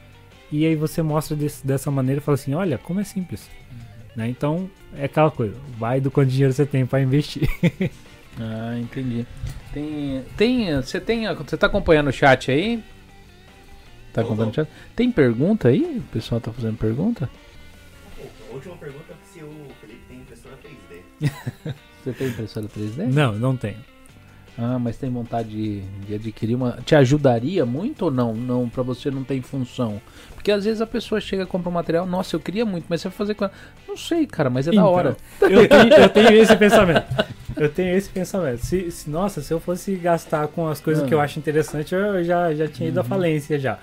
E 0.51 0.65
aí 0.65 0.75
você 0.75 1.01
mostra 1.01 1.35
desse, 1.35 1.65
dessa 1.65 1.91
maneira 1.91 2.19
e 2.19 2.23
fala 2.23 2.35
assim, 2.35 2.53
olha, 2.53 2.77
como 2.77 2.99
é 2.99 3.03
simples. 3.03 3.49
Uhum. 3.71 3.77
Né? 4.15 4.29
Então, 4.29 4.69
é 4.95 5.05
aquela 5.05 5.31
coisa, 5.31 5.55
vai 5.77 6.01
do 6.01 6.11
quanto 6.11 6.29
dinheiro 6.29 6.53
você 6.53 6.65
tem 6.65 6.85
para 6.85 7.01
investir. 7.01 7.47
ah, 8.39 8.77
entendi. 8.77 9.25
Tem, 9.73 10.23
tem, 10.35 10.75
você 10.75 10.99
tem, 10.99 11.33
você 11.35 11.55
tá 11.55 11.67
acompanhando 11.67 12.07
o 12.07 12.13
chat 12.13 12.51
aí? 12.51 12.83
Tá 14.11 14.21
acompanhando 14.21 14.51
o 14.51 14.55
chat? 14.55 14.69
Tem 14.95 15.11
pergunta 15.11 15.67
aí? 15.67 15.97
O 15.99 16.11
pessoal 16.11 16.41
tá 16.41 16.51
fazendo 16.51 16.77
pergunta? 16.77 17.29
A 18.49 18.53
última 18.53 18.75
pergunta 18.77 19.13
é 19.13 19.15
se 19.31 19.43
o 19.43 19.67
Felipe 19.79 20.01
tem 20.07 20.17
impressora 20.17 20.57
3D. 20.57 21.73
você 22.11 22.17
tem 22.17 22.27
impressora 22.27 22.67
3D? 22.67 23.07
Não, 23.07 23.33
não 23.33 23.55
tenho. 23.55 23.77
Ah, 24.61 24.77
mas 24.77 24.97
tem 24.97 25.09
vontade 25.09 25.49
de, 25.49 25.81
de, 26.05 26.15
adquirir 26.15 26.55
uma. 26.55 26.79
Te 26.83 26.93
ajudaria 26.93 27.65
muito 27.65 28.05
ou 28.05 28.11
não? 28.11 28.33
Não, 28.33 28.67
para 28.67 28.83
você 28.83 29.09
não 29.09 29.23
tem 29.23 29.41
função. 29.41 30.01
Porque 30.35 30.51
às 30.51 30.65
vezes 30.65 30.81
a 30.81 30.87
pessoa 30.87 31.21
chega, 31.21 31.45
compra 31.45 31.69
um 31.69 31.73
material, 31.73 32.05
nossa, 32.05 32.35
eu 32.35 32.41
queria 32.41 32.65
muito, 32.65 32.85
mas 32.89 32.99
você 32.99 33.07
vai 33.07 33.17
fazer 33.17 33.35
com. 33.35 33.49
Não 33.87 33.95
sei, 33.95 34.25
cara, 34.25 34.49
mas 34.49 34.67
é 34.67 34.71
então, 34.71 34.83
da 34.83 34.89
hora. 34.89 35.17
Eu 35.41 35.67
tenho, 35.67 35.93
eu 35.95 36.09
tenho 36.09 36.33
esse 36.33 36.55
pensamento. 36.57 37.05
Eu 37.55 37.69
tenho 37.69 37.95
esse 37.95 38.09
pensamento. 38.09 38.65
Se, 38.65 38.91
se, 38.91 39.09
nossa, 39.09 39.41
se 39.41 39.53
eu 39.53 39.61
fosse 39.61 39.95
gastar 39.95 40.47
com 40.49 40.67
as 40.67 40.81
coisas 40.81 41.05
ah. 41.05 41.07
que 41.07 41.13
eu 41.13 41.21
acho 41.21 41.39
interessante, 41.39 41.95
eu 41.95 42.21
já, 42.23 42.53
já 42.53 42.67
tinha 42.67 42.89
ido 42.89 42.99
uhum. 42.99 43.05
à 43.05 43.07
falência 43.07 43.57
já. 43.57 43.79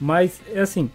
Mas, 0.00 0.40
é 0.52 0.60
assim, 0.60 0.90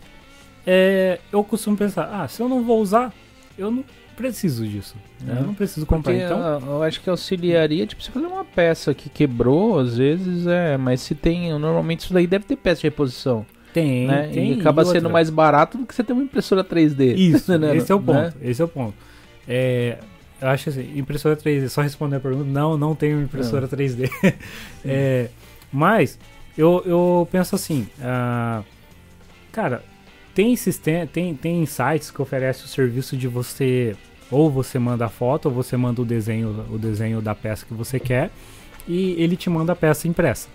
é, 0.68 1.20
eu 1.32 1.42
costumo 1.46 1.78
pensar, 1.78 2.10
ah, 2.12 2.28
se 2.28 2.42
eu 2.42 2.50
não 2.50 2.62
vou 2.62 2.82
usar, 2.82 3.14
eu 3.58 3.72
não 3.72 3.86
preciso 4.14 4.68
disso. 4.68 4.96
Né? 5.22 5.38
Eu 5.40 5.48
não 5.48 5.54
preciso 5.54 5.86
comprar. 5.86 6.14
Porque 6.14 6.26
então, 6.26 6.60
eu 6.68 6.84
acho 6.84 7.02
que 7.02 7.10
auxiliaria, 7.10 7.86
tipo, 7.86 8.02
você 8.02 8.12
fazer 8.12 8.28
uma 8.28 8.46
peça 8.46 8.94
que 8.94 9.10
quebrou, 9.10 9.80
às 9.80 9.98
vezes, 9.98 10.48
é, 10.48 10.78
mas 10.78 11.02
se 11.02 11.16
tem, 11.16 11.58
normalmente 11.58 12.02
isso 12.02 12.14
daí 12.14 12.28
deve 12.28 12.46
ter 12.46 12.56
peça 12.56 12.82
de 12.82 12.88
reposição. 12.88 13.46
Tem, 13.74 14.08
né? 14.08 14.30
tem. 14.32 14.54
E 14.54 14.60
acaba 14.60 14.84
e 14.84 14.86
sendo 14.86 15.10
mais 15.10 15.30
barato 15.30 15.78
do 15.78 15.86
que 15.86 15.96
você 15.96 16.04
ter 16.04 16.14
uma 16.14 16.24
impressora 16.24 16.64
3D. 16.64 17.18
Isso, 17.18 17.56
né? 17.58 17.76
esse 17.76 17.92
é 17.92 17.96
o 17.96 18.00
ponto. 18.00 18.20
Né? 18.20 18.34
Esse 18.42 18.62
é 18.62 18.66
o 18.66 18.68
ponto. 18.68 18.94
É, 19.48 19.98
eu 20.40 20.48
acho 20.48 20.70
assim, 20.70 20.92
impressora 20.96 21.36
3D, 21.36 21.70
só 21.70 21.82
responder 21.82 22.18
a 22.18 22.20
pergunta, 22.20 22.46
não, 22.46 22.78
não 22.78 22.94
tenho 22.94 23.22
impressora 23.22 23.62
não. 23.62 23.70
3D. 23.70 24.12
é, 24.86 25.30
mas, 25.72 26.20
eu, 26.58 26.84
eu 26.86 27.28
penso 27.32 27.56
assim, 27.56 27.88
uh, 27.98 28.64
cara, 29.52 29.84
tem, 30.34 30.56
sistema, 30.56 31.06
tem, 31.06 31.36
tem 31.36 31.66
sites 31.66 32.12
que 32.12 32.22
oferecem 32.22 32.66
o 32.66 32.68
serviço 32.68 33.16
de 33.16 33.28
você 33.28 33.96
ou 34.32 34.50
você 34.50 34.80
manda 34.80 35.06
a 35.06 35.10
foto 35.10 35.48
ou 35.48 35.52
você 35.52 35.78
manda 35.78 36.02
o 36.02 36.06
desenho, 36.06 36.66
o 36.72 36.78
desenho 36.78 37.22
da 37.22 37.36
peça 37.36 37.66
que 37.66 37.74
você 37.74 38.00
quer 38.00 38.32
e 38.88 39.12
ele 39.22 39.36
te 39.36 39.50
manda 39.50 39.74
a 39.74 39.76
peça 39.76 40.08
impressa, 40.08 40.50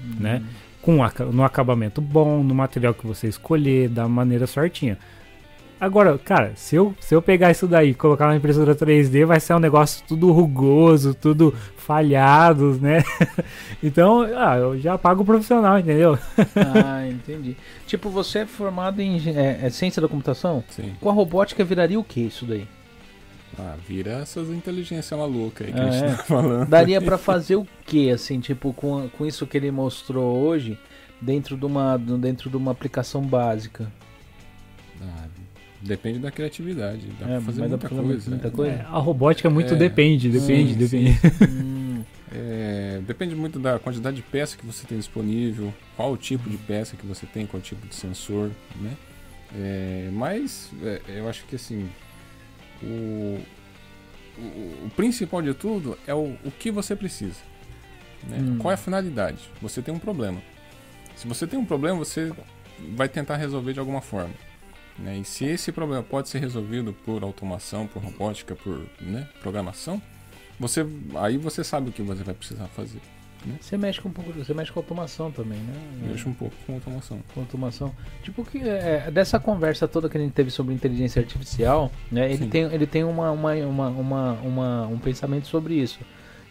uhum. 0.00 0.16
né? 0.20 0.42
Com 0.80 0.98
no 1.32 1.44
acabamento 1.44 2.00
bom, 2.00 2.42
no 2.42 2.54
material 2.54 2.94
que 2.94 3.06
você 3.06 3.28
escolher, 3.28 3.88
da 3.88 4.08
maneira 4.08 4.46
certinha. 4.46 4.98
Agora, 5.80 6.18
cara, 6.18 6.52
se 6.56 6.76
eu, 6.76 6.94
se 7.00 7.14
eu 7.14 7.22
pegar 7.22 7.50
isso 7.50 7.66
daí 7.66 7.90
e 7.90 7.94
colocar 7.94 8.26
na 8.26 8.36
impressora 8.36 8.74
3D, 8.74 9.24
vai 9.24 9.40
ser 9.40 9.54
um 9.54 9.58
negócio 9.58 10.04
tudo 10.06 10.30
rugoso, 10.30 11.14
tudo 11.14 11.54
falhado, 11.74 12.78
né? 12.82 13.02
então, 13.82 14.20
ah, 14.36 14.58
eu 14.58 14.78
já 14.78 14.98
pago 14.98 15.22
o 15.22 15.24
profissional, 15.24 15.78
entendeu? 15.78 16.18
ah, 16.84 17.08
entendi. 17.08 17.56
Tipo, 17.86 18.10
você 18.10 18.40
é 18.40 18.46
formado 18.46 19.00
em 19.00 19.16
é, 19.30 19.60
é 19.62 19.70
ciência 19.70 20.02
da 20.02 20.08
computação? 20.08 20.62
Sim. 20.68 20.92
Com 21.00 21.08
a 21.08 21.12
robótica 21.12 21.64
viraria 21.64 21.98
o 21.98 22.04
que 22.04 22.20
isso 22.20 22.44
daí? 22.44 22.68
Ah, 23.58 23.74
vira 23.88 24.12
essas 24.18 24.50
inteligências 24.50 25.18
malucas 25.18 25.66
aí 25.66 25.72
que 25.72 25.80
ah, 25.80 25.84
a 25.84 25.90
gente 25.90 26.04
é. 26.04 26.14
tá 26.14 26.24
falando. 26.24 26.68
Daria 26.68 27.00
para 27.00 27.16
fazer 27.18 27.56
o 27.56 27.66
que, 27.86 28.10
assim, 28.10 28.38
tipo, 28.38 28.74
com, 28.74 29.08
com 29.16 29.24
isso 29.24 29.46
que 29.46 29.56
ele 29.56 29.70
mostrou 29.70 30.36
hoje, 30.36 30.78
dentro 31.20 31.56
de 31.56 31.64
uma, 31.64 31.96
dentro 31.96 32.50
de 32.50 32.56
uma 32.56 32.70
aplicação 32.70 33.22
básica? 33.22 33.90
Ah, 35.02 35.26
Depende 35.80 36.18
da 36.18 36.30
criatividade. 36.30 37.06
Dá 37.18 37.26
é, 37.26 37.28
pra 37.30 37.40
fazer 37.40 37.66
muita, 37.66 37.88
coisa, 37.88 38.30
muita 38.30 38.50
coisa. 38.50 38.72
É, 38.72 38.80
a 38.82 38.98
robótica 38.98 39.48
muito 39.48 39.74
é, 39.74 39.76
depende, 39.76 40.28
depende, 40.28 40.72
sim, 40.72 40.78
depende. 40.78 41.12
Sim. 41.14 42.04
é, 42.30 43.00
depende 43.06 43.34
muito 43.34 43.58
da 43.58 43.78
quantidade 43.78 44.16
de 44.16 44.22
peça 44.22 44.58
que 44.58 44.66
você 44.66 44.86
tem 44.86 44.98
disponível, 44.98 45.72
qual 45.96 46.12
o 46.12 46.16
tipo 46.18 46.50
de 46.50 46.58
peça 46.58 46.96
que 46.96 47.06
você 47.06 47.24
tem, 47.26 47.46
qual 47.46 47.62
tipo 47.62 47.86
de 47.86 47.94
sensor, 47.94 48.50
né? 48.78 48.92
É, 49.56 50.10
mas 50.12 50.70
é, 50.82 51.00
eu 51.08 51.28
acho 51.28 51.44
que 51.46 51.56
assim 51.56 51.88
o, 52.82 53.40
o, 54.38 54.86
o, 54.86 54.90
principal 54.94 55.42
de 55.42 55.54
tudo 55.54 55.98
é 56.06 56.14
o, 56.14 56.36
o 56.44 56.50
que 56.58 56.70
você 56.70 56.94
precisa. 56.94 57.40
Né? 58.28 58.38
Hum. 58.38 58.58
Qual 58.58 58.70
é 58.70 58.74
a 58.74 58.78
finalidade? 58.78 59.50
Você 59.62 59.80
tem 59.80 59.92
um 59.92 59.98
problema. 59.98 60.40
Se 61.16 61.26
você 61.26 61.46
tem 61.46 61.58
um 61.58 61.64
problema, 61.64 61.98
você 61.98 62.32
vai 62.94 63.08
tentar 63.08 63.36
resolver 63.36 63.72
de 63.72 63.80
alguma 63.80 64.00
forma. 64.00 64.34
Né? 65.02 65.18
E 65.18 65.24
se 65.24 65.44
esse 65.44 65.72
problema 65.72 66.02
pode 66.02 66.28
ser 66.28 66.38
resolvido 66.38 66.92
por 66.92 67.22
automação, 67.22 67.86
por 67.86 68.02
robótica, 68.02 68.54
por 68.54 68.86
né, 69.00 69.26
programação, 69.40 70.00
você 70.58 70.86
aí 71.16 71.38
você 71.38 71.64
sabe 71.64 71.88
o 71.88 71.92
que 71.92 72.02
você 72.02 72.22
vai 72.22 72.34
precisar 72.34 72.66
fazer. 72.66 73.00
Né? 73.44 73.56
Você 73.60 73.78
mexe 73.78 74.00
com 74.00 74.10
um 74.10 74.12
pouco, 74.12 74.32
você 74.32 74.52
mexe 74.52 74.70
com 74.70 74.80
automação 74.80 75.30
também, 75.30 75.58
né? 75.58 75.72
Mexe 76.02 76.28
um 76.28 76.34
pouco 76.34 76.54
com 76.66 76.74
automação. 76.74 77.18
Com 77.34 77.40
automação. 77.40 77.94
Tipo 78.22 78.44
que 78.44 78.58
é, 78.58 79.10
dessa 79.10 79.40
conversa 79.40 79.88
toda 79.88 80.08
que 80.08 80.18
a 80.18 80.20
gente 80.20 80.32
teve 80.32 80.50
sobre 80.50 80.74
inteligência 80.74 81.20
artificial, 81.20 81.90
né? 82.12 82.26
Ele 82.26 82.44
Sim. 82.44 82.50
tem, 82.50 82.62
ele 82.64 82.86
tem 82.86 83.04
uma, 83.04 83.30
uma, 83.30 83.54
uma, 83.54 84.32
uma, 84.32 84.86
um 84.86 84.98
pensamento 84.98 85.46
sobre 85.46 85.74
isso. 85.74 86.00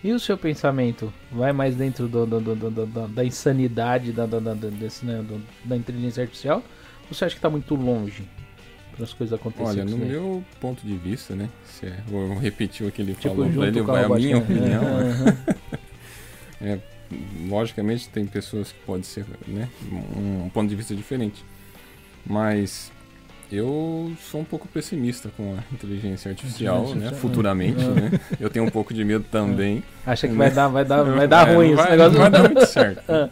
E 0.03 0.11
o 0.11 0.19
seu 0.19 0.37
pensamento 0.37 1.13
vai 1.31 1.51
mais 1.51 1.75
dentro 1.75 2.07
do, 2.07 2.25
do, 2.25 2.39
do, 2.39 2.71
do 2.71 3.07
da 3.09 3.23
insanidade 3.23 4.13
da, 4.13 4.25
da, 4.25 4.39
da, 4.39 4.53
desse, 4.53 5.05
né, 5.05 5.23
da 5.65 5.75
inteligência 5.75 6.23
artificial? 6.23 6.63
Ou 7.03 7.13
você 7.13 7.25
acha 7.25 7.35
que 7.35 7.39
está 7.39 7.49
muito 7.49 7.75
longe? 7.75 8.23
As 9.03 9.13
coisas 9.13 9.37
acontecerem. 9.37 9.81
Olha, 9.81 9.85
no 9.85 9.97
meu 9.97 10.43
ponto 10.59 10.85
de 10.85 10.95
vista, 10.95 11.35
né? 11.35 11.49
Se 11.65 11.85
é, 11.85 11.97
vou 12.07 12.37
repetir 12.37 12.87
o 12.87 12.91
que 12.91 13.01
ele 13.01 13.13
tipo, 13.13 13.35
falou, 13.35 13.65
ele 13.65 13.81
vai 13.81 14.03
a 14.03 14.09
minha 14.09 14.37
opinião. 14.37 14.81
Né? 14.81 15.37
é, 16.61 16.79
logicamente 17.47 18.09
tem 18.09 18.25
pessoas 18.25 18.71
que 18.71 18.79
pode 18.85 19.05
ser, 19.05 19.25
né? 19.47 19.69
Um, 19.91 20.45
um 20.45 20.49
ponto 20.49 20.69
de 20.69 20.75
vista 20.75 20.95
diferente. 20.95 21.43
Mas 22.25 22.91
eu 23.51 24.11
sou 24.29 24.41
um 24.41 24.43
pouco 24.43 24.67
pessimista 24.67 25.29
com 25.35 25.55
a 25.55 25.73
inteligência 25.73 26.29
artificial, 26.29 26.93
né? 26.93 27.11
Futuramente, 27.13 27.83
né? 27.83 28.11
Eu 28.39 28.49
tenho 28.49 28.65
um 28.65 28.69
pouco 28.69 28.93
de 28.93 29.03
medo 29.03 29.25
também. 29.31 29.83
Acha 30.05 30.27
que 30.27 30.33
né? 30.33 30.37
vai 30.37 30.51
dar, 30.51 30.67
vai 30.67 30.85
dar, 30.85 31.03
vai 31.03 31.27
dar 31.27 31.49
é, 31.49 31.55
ruim 31.55 31.73
vai, 31.73 31.85
esse 31.85 31.91
negócio. 31.91 32.13
Não 32.13 32.21
vai 32.21 32.29
dar 32.29 32.43
muito 32.43 32.65
certo. 32.67 33.11
Né? 33.11 33.29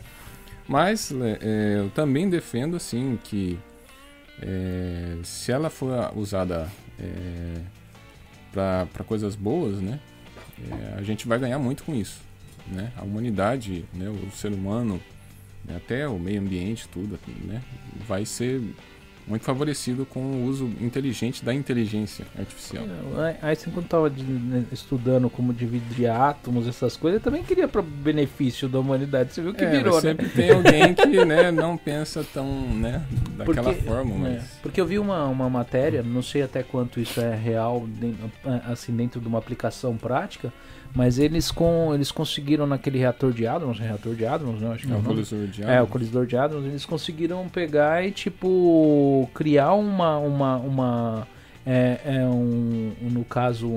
Mas 0.67 1.11
é, 1.11 1.77
eu 1.79 1.89
também 1.91 2.29
defendo 2.29 2.75
assim 2.75 3.17
que 3.23 3.59
é, 4.41 5.17
se 5.23 5.51
ela 5.51 5.69
for 5.69 6.11
usada 6.15 6.69
é, 6.99 7.61
para 8.51 9.03
coisas 9.03 9.35
boas, 9.35 9.79
né, 9.79 9.99
é, 10.69 10.95
a 10.97 11.03
gente 11.03 11.27
vai 11.27 11.39
ganhar 11.39 11.59
muito 11.59 11.83
com 11.83 11.93
isso. 11.93 12.21
Né? 12.67 12.91
A 12.97 13.03
humanidade, 13.03 13.85
né, 13.93 14.09
o 14.09 14.31
ser 14.31 14.51
humano, 14.51 14.99
né, 15.63 15.77
até 15.77 16.07
o 16.07 16.19
meio 16.19 16.41
ambiente, 16.41 16.87
tudo, 16.89 17.19
né, 17.45 17.61
vai 18.07 18.25
ser 18.25 18.61
muito 19.27 19.43
favorecido 19.43 20.05
com 20.05 20.19
o 20.19 20.45
uso 20.45 20.71
inteligente 20.79 21.43
da 21.43 21.53
inteligência 21.53 22.25
artificial. 22.37 22.85
É, 23.43 23.55
você 23.55 23.69
quando 23.69 23.85
estava 23.85 24.09
né, 24.09 24.65
estudando 24.71 25.29
como 25.29 25.53
dividir 25.53 26.09
átomos, 26.09 26.67
essas 26.67 26.95
coisas, 26.95 27.21
também 27.21 27.43
queria 27.43 27.67
para 27.67 27.81
benefício 27.81 28.69
da 28.69 28.79
humanidade. 28.79 29.33
Você 29.33 29.41
viu 29.41 29.53
que 29.53 29.65
é, 29.65 29.69
virou, 29.69 29.95
né? 29.95 30.01
Sempre 30.01 30.29
tem 30.29 30.51
alguém 30.51 30.93
que 30.93 31.25
né, 31.25 31.51
não 31.51 31.77
pensa 31.77 32.25
tão 32.33 32.47
né, 32.69 33.03
daquela 33.35 33.73
porque, 33.73 33.81
forma. 33.81 34.15
É, 34.15 34.17
mas... 34.17 34.43
É, 34.43 34.47
porque 34.61 34.79
eu 34.79 34.85
vi 34.85 34.97
uma, 34.97 35.25
uma 35.25 35.49
matéria, 35.49 36.01
não 36.01 36.23
sei 36.23 36.41
até 36.41 36.63
quanto 36.63 36.99
isso 36.99 37.19
é 37.19 37.35
real, 37.35 37.85
assim, 38.65 38.95
dentro 38.95 39.19
de 39.19 39.27
uma 39.27 39.39
aplicação 39.39 39.97
prática, 39.97 40.53
mas 40.95 41.19
eles 41.19 41.51
com 41.51 41.93
eles 41.93 42.11
conseguiram 42.11 42.65
naquele 42.65 42.97
reator 42.97 43.31
de 43.31 43.45
hadrons, 43.45 43.79
reator 43.79 44.15
de 44.15 44.25
hadrons, 44.25 44.61
né? 44.61 44.71
Acho 44.73 44.87
que 44.87 44.93
é, 44.93 44.95
o 44.95 45.01
colisor 45.01 45.47
de 45.47 45.61
hadrons. 45.63 45.77
É, 45.77 45.81
o 45.81 45.87
colisor 45.87 46.25
de 46.25 46.37
hadrons, 46.37 46.65
eles 46.65 46.85
conseguiram 46.85 47.47
pegar 47.49 48.05
e 48.05 48.11
tipo 48.11 49.29
criar 49.33 49.73
uma 49.73 50.17
uma 50.17 50.57
uma 50.57 51.27
é, 51.69 51.99
é 52.05 52.25
um, 52.25 52.93
no 53.01 53.25
caso, 53.25 53.69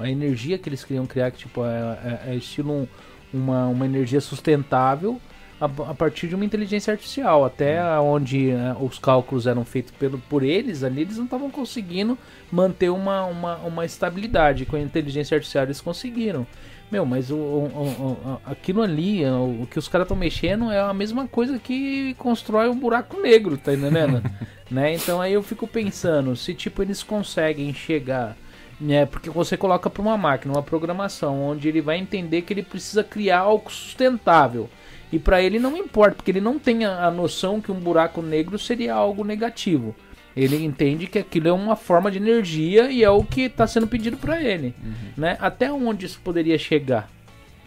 a 0.00 0.10
energia 0.10 0.58
que 0.58 0.68
eles 0.68 0.82
queriam 0.82 1.06
criar, 1.06 1.30
que 1.30 1.38
tipo, 1.38 1.64
é, 1.64 2.20
é, 2.26 2.32
é 2.32 2.34
estilo 2.34 2.72
um, 2.72 2.86
uma, 3.32 3.68
uma 3.68 3.86
energia 3.86 4.20
sustentável 4.20 5.20
a, 5.60 5.66
a, 5.66 5.94
partir 5.94 6.26
de 6.28 6.34
uma 6.34 6.44
inteligência 6.44 6.92
artificial. 6.92 7.44
Até 7.44 7.82
onde 8.00 8.52
né, 8.52 8.74
os 8.80 8.98
cálculos 8.98 9.46
eram 9.46 9.64
feitos 9.64 9.92
pelo, 9.92 10.18
por 10.18 10.42
eles 10.42 10.82
ali, 10.82 11.02
eles 11.02 11.18
não 11.18 11.24
estavam 11.24 11.50
conseguindo 11.50 12.18
manter 12.50 12.88
uma, 12.88 13.24
uma, 13.26 13.56
uma 13.58 13.84
estabilidade. 13.84 14.64
Com 14.64 14.76
a 14.76 14.80
inteligência 14.80 15.34
artificial 15.34 15.64
eles 15.64 15.80
conseguiram. 15.80 16.46
Meu, 16.90 17.06
mas 17.06 17.30
o, 17.30 17.36
o, 17.36 17.38
o 17.38 18.40
aquilo 18.44 18.82
ali, 18.82 19.24
o, 19.24 19.66
que 19.70 19.78
os 19.78 19.86
caras 19.86 20.06
estão 20.06 20.16
mexendo 20.16 20.72
é 20.72 20.80
a 20.80 20.92
mesma 20.92 21.28
coisa 21.28 21.56
que 21.56 22.14
constrói 22.14 22.68
um 22.68 22.76
buraco 22.76 23.20
negro, 23.20 23.56
tá 23.56 23.72
entendendo? 23.72 24.20
né? 24.68 24.94
Então 24.94 25.20
aí 25.20 25.32
eu 25.32 25.42
fico 25.42 25.68
pensando, 25.68 26.34
se 26.34 26.52
tipo 26.52 26.82
eles 26.82 27.00
conseguem 27.00 27.72
chegar, 27.72 28.36
né? 28.80 29.06
Porque 29.06 29.30
você 29.30 29.56
coloca 29.56 29.88
para 29.88 30.02
uma 30.02 30.16
máquina 30.16 30.52
uma 30.52 30.64
programação 30.64 31.40
onde 31.40 31.68
ele 31.68 31.80
vai 31.80 31.96
entender 31.96 32.42
que 32.42 32.52
ele 32.52 32.64
precisa 32.64 33.04
criar 33.04 33.40
algo 33.40 33.70
sustentável. 33.70 34.68
E 35.12 35.18
para 35.18 35.42
ele 35.42 35.58
não 35.58 35.76
importa, 35.76 36.16
porque 36.16 36.30
ele 36.30 36.40
não 36.40 36.58
tem 36.58 36.84
a, 36.84 37.10
noção 37.10 37.60
que 37.60 37.72
um 37.72 37.80
buraco 37.80 38.22
negro 38.22 38.58
seria 38.58 38.94
algo 38.94 39.24
negativo. 39.24 39.94
Ele 40.36 40.64
entende 40.64 41.06
que 41.06 41.18
aquilo 41.18 41.48
é 41.48 41.52
uma 41.52 41.74
forma 41.74 42.10
de 42.10 42.18
energia 42.18 42.90
e 42.90 43.02
é 43.02 43.10
o 43.10 43.24
que 43.24 43.42
está 43.42 43.66
sendo 43.66 43.88
pedido 43.88 44.16
para 44.16 44.40
ele. 44.40 44.74
Uhum. 44.82 44.92
Né? 45.16 45.36
Até 45.40 45.72
onde 45.72 46.06
isso 46.06 46.20
poderia 46.22 46.56
chegar? 46.56 47.10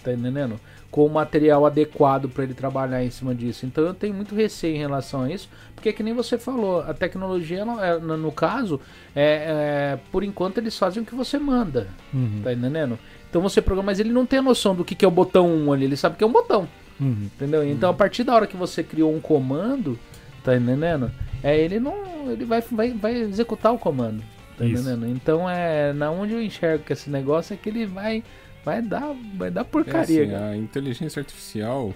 Tá 0.01 0.13
entendendo? 0.13 0.57
Com 0.89 1.05
o 1.05 1.09
material 1.09 1.65
adequado 1.65 2.29
para 2.29 2.45
ele 2.45 2.53
trabalhar 2.53 3.03
em 3.03 3.09
cima 3.09 3.35
disso. 3.35 3.65
Então 3.65 3.83
eu 3.83 3.93
tenho 3.93 4.13
muito 4.13 4.33
receio 4.33 4.75
em 4.75 4.79
relação 4.79 5.23
a 5.23 5.31
isso, 5.31 5.49
porque 5.75 5.89
é 5.89 5.93
que 5.93 6.03
nem 6.03 6.13
você 6.13 6.37
falou, 6.37 6.79
a 6.81 6.93
tecnologia, 6.93 7.65
é, 7.81 7.99
no 7.99 8.31
caso, 8.31 8.79
é, 9.13 9.95
é, 9.95 9.99
por 10.11 10.23
enquanto 10.23 10.59
eles 10.59 10.77
fazem 10.77 11.03
o 11.03 11.05
que 11.05 11.15
você 11.15 11.37
manda. 11.37 11.89
Uhum. 12.13 12.41
Tá 12.43 12.53
entendendo? 12.53 12.97
Então 13.29 13.41
você 13.41 13.61
programa, 13.61 13.87
mas 13.87 13.99
ele 13.99 14.11
não 14.11 14.25
tem 14.25 14.39
a 14.39 14.43
noção 14.43 14.73
do 14.73 14.85
que, 14.85 14.95
que 14.95 15.03
é 15.03 15.07
o 15.07 15.11
botão 15.11 15.47
1 15.47 15.73
ali, 15.73 15.85
ele 15.85 15.97
sabe 15.97 16.15
que 16.15 16.23
é 16.23 16.27
um 16.27 16.31
botão. 16.31 16.67
Uhum. 16.99 17.29
Entendeu? 17.35 17.67
Então 17.67 17.89
a 17.89 17.93
partir 17.93 18.23
da 18.23 18.33
hora 18.33 18.47
que 18.47 18.57
você 18.57 18.83
criou 18.83 19.13
um 19.13 19.19
comando, 19.19 19.97
tá 20.43 20.55
entendendo? 20.55 21.11
É, 21.43 21.59
ele 21.59 21.79
não. 21.79 22.31
Ele 22.31 22.45
vai, 22.45 22.61
vai, 22.61 22.91
vai 22.93 23.15
executar 23.15 23.73
o 23.73 23.77
comando. 23.77 24.23
Tá 24.57 24.65
Isso. 24.65 24.81
entendendo? 24.81 25.07
Então 25.07 25.49
é. 25.49 25.91
Na 25.93 26.09
onde 26.09 26.33
eu 26.33 26.41
enxergo 26.41 26.83
que 26.83 26.93
esse 26.93 27.09
negócio 27.09 27.53
é 27.53 27.57
que 27.57 27.69
ele 27.69 27.85
vai. 27.85 28.23
Vai 28.63 28.81
dar, 28.81 29.13
vai 29.35 29.51
dar 29.51 29.65
porcaria. 29.65 30.23
É 30.23 30.35
assim, 30.35 30.35
a 30.35 30.55
inteligência 30.55 31.19
artificial, 31.19 31.93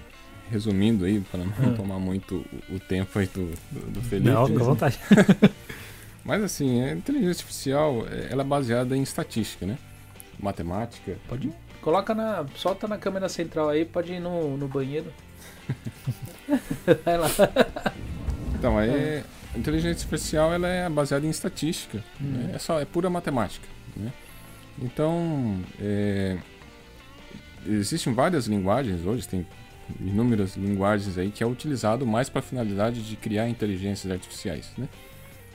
resumindo 0.52 1.06
aí, 1.06 1.22
para 1.22 1.40
não 1.40 1.54
ah. 1.72 1.74
tomar 1.78 1.98
muito 1.98 2.46
o 2.70 2.78
tempo 2.78 3.18
aí 3.18 3.26
do, 3.28 3.52
do, 3.72 3.92
do 3.92 4.02
Felipe. 4.02 4.30
Não, 4.30 4.46
fica 4.48 4.60
à 4.60 4.66
vontade. 4.66 5.00
Mas 6.26 6.44
assim, 6.44 6.84
a 6.84 6.92
inteligência 6.92 7.44
artificial, 7.44 8.06
é, 8.12 8.28
ela 8.30 8.42
é 8.42 8.46
baseada 8.46 8.98
em 8.98 9.02
estatística, 9.02 9.66
né? 9.66 9.78
Matemática. 10.38 11.16
Pode 11.30 11.48
ir. 11.48 11.54
Coloca 11.88 12.14
na. 12.14 12.46
Solta 12.58 12.86
na 12.86 12.98
câmera 12.98 13.30
central 13.30 13.70
aí, 13.70 13.86
pode 13.86 14.12
ir 14.12 14.20
no, 14.20 14.58
no 14.58 14.68
banheiro. 14.68 15.10
Vai 17.06 17.18
lá. 17.18 17.30
Então, 18.54 18.78
aí, 18.78 19.24
a 19.56 19.58
inteligência 19.58 20.04
artificial 20.04 20.54
ela 20.54 20.68
é 20.68 20.90
baseada 20.90 21.26
em 21.26 21.30
estatística. 21.30 22.04
Hum. 22.20 22.26
Né? 22.26 22.52
É, 22.56 22.60
só, 22.60 22.82
é 22.82 22.84
pura 22.84 23.10
matemática. 23.10 23.66
Né? 23.96 24.12
Então, 24.82 25.62
é, 25.80 26.38
existem 27.66 28.14
várias 28.14 28.48
linguagens 28.48 29.06
hoje, 29.06 29.26
tem 29.26 29.48
inúmeras 30.02 30.58
linguagens 30.58 31.18
aí 31.18 31.32
que 31.32 31.42
é 31.42 31.48
utilizado 31.48 32.06
mais 32.06 32.28
para 32.28 32.40
a 32.40 32.44
finalidade 32.44 33.02
de 33.02 33.16
criar 33.16 33.48
inteligências 33.48 34.12
artificiais, 34.12 34.74
né? 34.78 34.90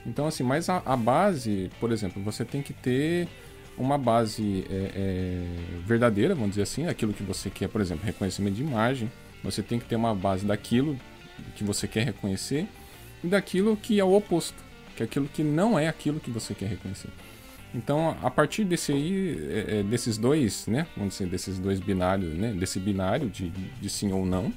Então, 0.03 0.25
assim, 0.25 0.41
mas 0.41 0.67
a, 0.67 0.81
a, 0.83 0.97
base, 0.97 1.69
por 1.79 1.91
exemplo, 1.91 2.23
você 2.23 2.43
tem 2.43 2.63
que 2.63 2.73
ter 2.73 3.27
uma 3.77 3.97
base 3.97 4.65
é, 4.69 4.91
é, 4.95 5.45
verdadeira, 5.85 6.35
vamos 6.35 6.51
dizer 6.51 6.63
assim, 6.63 6.87
aquilo 6.87 7.13
que 7.13 7.23
você 7.23 7.49
quer, 7.49 7.67
por 7.67 7.81
exemplo, 7.81 8.05
reconhecimento 8.05 8.55
de 8.55 8.61
imagem. 8.61 9.11
Você 9.43 9.61
tem 9.61 9.79
que 9.79 9.85
ter 9.85 9.95
uma 9.95 10.15
base 10.15 10.45
daquilo 10.45 10.97
que 11.55 11.63
você 11.63 11.87
quer 11.87 12.05
reconhecer 12.05 12.67
e 13.23 13.27
daquilo 13.27 13.75
que 13.75 13.99
é 13.99 14.03
o 14.03 14.13
oposto, 14.13 14.57
que 14.95 15.03
é 15.03 15.05
aquilo 15.05 15.27
que 15.27 15.43
não 15.43 15.77
é 15.77 15.87
aquilo 15.87 16.19
que 16.19 16.29
você 16.29 16.53
quer 16.53 16.67
reconhecer. 16.67 17.09
Então, 17.73 18.15
a 18.21 18.29
partir 18.29 18.63
desse 18.63 18.91
aí, 18.91 19.49
é, 19.49 19.79
é, 19.79 19.83
desses 19.83 20.17
dois, 20.17 20.67
né, 20.67 20.85
vamos 20.95 21.13
dizer, 21.13 21.27
desses 21.27 21.57
dois 21.57 21.79
binários, 21.79 22.37
né, 22.37 22.53
desse 22.53 22.79
binário 22.79 23.27
de, 23.29 23.49
de 23.49 23.89
sim 23.89 24.11
ou 24.11 24.25
não, 24.25 24.53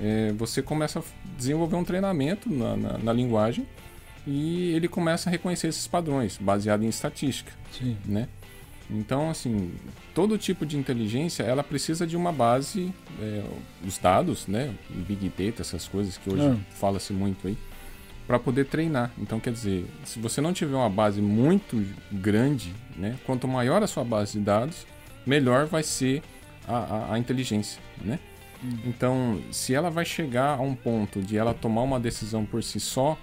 é, 0.00 0.32
você 0.32 0.62
começa 0.62 1.00
a 1.00 1.02
desenvolver 1.36 1.76
um 1.76 1.84
treinamento 1.84 2.52
na, 2.52 2.76
na, 2.76 2.98
na, 2.98 3.12
linguagem 3.12 3.66
e 4.26 4.72
ele 4.72 4.88
começa 4.88 5.28
a 5.28 5.32
reconhecer 5.32 5.68
esses 5.68 5.86
padrões, 5.86 6.38
baseado 6.38 6.84
em 6.84 6.88
estatística, 6.88 7.52
sim. 7.72 7.96
né? 8.04 8.28
Então, 8.90 9.30
assim, 9.30 9.72
todo 10.14 10.36
tipo 10.36 10.66
de 10.66 10.76
inteligência, 10.76 11.42
ela 11.42 11.64
precisa 11.64 12.06
de 12.06 12.16
uma 12.16 12.30
base, 12.30 12.92
é, 13.20 13.42
os 13.86 13.98
dados, 13.98 14.46
né, 14.46 14.74
Big 14.90 15.28
Data, 15.30 15.62
essas 15.62 15.88
coisas 15.88 16.18
que 16.18 16.30
hoje 16.30 16.46
ah. 16.46 16.56
fala-se 16.74 17.12
muito 17.12 17.48
aí, 17.48 17.56
para 18.26 18.38
poder 18.38 18.66
treinar. 18.66 19.10
Então, 19.18 19.40
quer 19.40 19.52
dizer, 19.52 19.86
se 20.04 20.18
você 20.18 20.40
não 20.40 20.52
tiver 20.52 20.76
uma 20.76 20.90
base 20.90 21.20
muito 21.20 21.84
grande, 22.12 22.74
né, 22.96 23.16
quanto 23.24 23.48
maior 23.48 23.82
a 23.82 23.86
sua 23.86 24.04
base 24.04 24.38
de 24.38 24.40
dados, 24.40 24.86
melhor 25.26 25.66
vai 25.66 25.82
ser 25.82 26.22
a, 26.68 26.76
a, 26.76 27.14
a 27.14 27.18
inteligência, 27.18 27.80
né? 28.02 28.18
Hum. 28.62 28.78
Então, 28.86 29.40
se 29.50 29.74
ela 29.74 29.90
vai 29.90 30.04
chegar 30.04 30.58
a 30.58 30.60
um 30.60 30.74
ponto 30.74 31.20
de 31.20 31.36
ela 31.36 31.54
tomar 31.54 31.82
uma 31.82 32.00
decisão 32.00 32.44
por 32.44 32.62
si 32.62 32.80
só, 32.80 33.18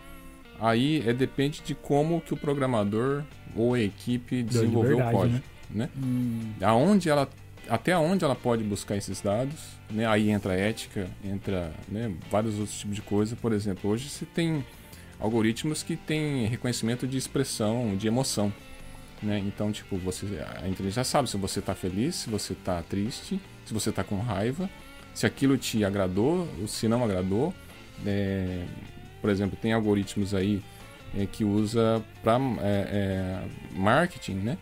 aí 0.60 1.04
é 1.08 1.14
depende 1.14 1.62
de 1.64 1.74
como 1.74 2.22
que 2.22 2.34
o 2.34 2.38
programador 2.38 3.24
ou 3.56 3.74
a 3.74 3.80
equipe 3.80 4.44
desenvolveu 4.44 5.00
o 5.00 5.12
código, 5.12 5.36
né? 5.36 5.44
Né? 5.73 5.89
Hum. 5.98 6.53
Aonde 6.61 7.10
ela 7.10 7.30
até 7.69 7.98
onde 7.98 8.26
ela 8.26 8.35
pode 8.35 8.64
buscar 8.64 8.98
esses 8.98 9.22
dados, 9.22 9.60
né? 9.89 10.06
Aí 10.06 10.30
entra 10.30 10.53
ética, 10.53 11.07
entra 11.23 11.72
né, 11.88 12.11
vários 12.30 12.57
outros 12.60 12.77
tipos 12.77 12.95
de 12.95 13.02
coisa. 13.02 13.35
Por 13.35 13.53
exemplo, 13.53 13.89
hoje 13.89 14.10
você 14.10 14.26
tem 14.26 14.65
algoritmos 15.19 15.84
que 15.84 15.95
têm 15.95 16.48
reconhecimento 16.48 17.07
de 17.07 17.18
expressão, 17.18 17.95
de 17.95 18.07
emoção. 18.07 18.52
Né? 19.22 19.39
Então, 19.39 19.72
tipo, 19.72 19.98
você, 19.98 20.26
a 20.61 20.68
inteligência 20.68 21.03
sabe 21.03 21.30
se 21.30 21.38
você 21.38 21.60
está 21.60 21.76
feliz, 21.76 22.15
se 22.15 22.30
você 22.30 22.53
está 22.53 22.81
triste, 22.81 23.39
se 23.65 23.73
você 23.73 23.91
está 23.91 24.03
com 24.03 24.19
raiva, 24.19 24.69
se 25.14 25.26
aquilo 25.26 25.57
te 25.57 25.85
agradou 25.85 26.48
ou 26.60 26.68
se 26.68 26.88
não 26.88 27.03
agradou. 27.03 27.53
É, 28.06 28.65
por 29.22 29.30
exemplo, 29.30 29.57
tem 29.61 29.73
algoritmos 29.73 30.34
aí 30.34 30.64
é, 31.15 31.27
que 31.27 31.43
usa 31.43 32.03
para 32.23 32.39
é, 32.61 32.64
é, 32.64 33.43
marketing, 33.76 34.35
né? 34.35 34.57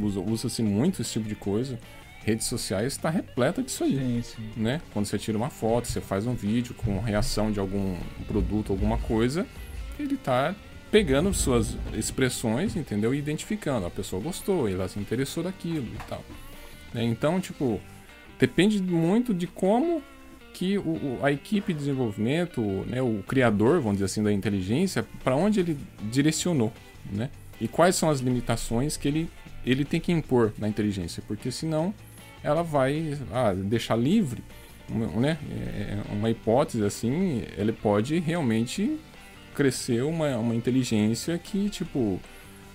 Usa-se 0.00 0.62
usa 0.62 0.62
muito 0.62 1.02
esse 1.02 1.12
tipo 1.12 1.28
de 1.28 1.34
coisa. 1.34 1.78
Redes 2.24 2.46
sociais 2.46 2.94
está 2.94 3.10
repleta 3.10 3.62
disso 3.62 3.84
aí, 3.84 3.92
sim, 3.92 4.22
sim. 4.22 4.50
né? 4.56 4.80
Quando 4.92 5.04
você 5.04 5.18
tira 5.18 5.36
uma 5.36 5.50
foto, 5.50 5.86
você 5.86 6.00
faz 6.00 6.26
um 6.26 6.34
vídeo 6.34 6.74
com 6.74 6.98
reação 6.98 7.52
de 7.52 7.60
algum 7.60 7.96
produto, 8.26 8.72
alguma 8.72 8.96
coisa, 8.96 9.46
ele 9.98 10.14
está 10.14 10.54
pegando 10.90 11.34
suas 11.34 11.76
expressões, 11.92 12.76
entendeu? 12.76 13.14
E 13.14 13.18
identificando. 13.18 13.84
A 13.84 13.90
pessoa 13.90 14.22
gostou, 14.22 14.68
ela 14.68 14.88
se 14.88 14.98
interessou 14.98 15.42
daquilo 15.42 15.86
e 15.86 16.08
tal. 16.08 16.24
Né? 16.94 17.04
Então, 17.04 17.40
tipo, 17.40 17.80
depende 18.38 18.80
muito 18.80 19.34
de 19.34 19.46
como 19.46 20.02
que 20.54 20.78
o, 20.78 21.18
a 21.20 21.32
equipe 21.32 21.72
de 21.72 21.80
desenvolvimento, 21.80 22.62
né, 22.86 23.02
o 23.02 23.22
criador, 23.26 23.80
vamos 23.80 23.94
dizer 23.94 24.04
assim, 24.04 24.22
da 24.22 24.32
inteligência, 24.32 25.04
para 25.24 25.34
onde 25.34 25.58
ele 25.58 25.76
direcionou, 26.10 26.72
né? 27.12 27.28
E 27.60 27.66
quais 27.66 27.96
são 27.96 28.08
as 28.08 28.20
limitações 28.20 28.96
que 28.96 29.08
ele, 29.08 29.28
ele 29.64 29.84
tem 29.84 30.00
que 30.00 30.12
impor 30.12 30.52
na 30.58 30.68
inteligência, 30.68 31.22
porque 31.26 31.50
senão 31.50 31.94
ela 32.42 32.62
vai 32.62 33.18
ah, 33.32 33.52
deixar 33.54 33.96
livre, 33.96 34.42
né? 34.88 35.38
É, 35.50 35.98
é 36.10 36.12
uma 36.12 36.30
hipótese 36.30 36.84
assim, 36.84 37.42
ele 37.56 37.72
pode 37.72 38.18
realmente 38.18 38.98
crescer 39.54 40.02
uma, 40.02 40.36
uma 40.36 40.54
inteligência 40.54 41.38
que, 41.38 41.70
tipo, 41.70 42.20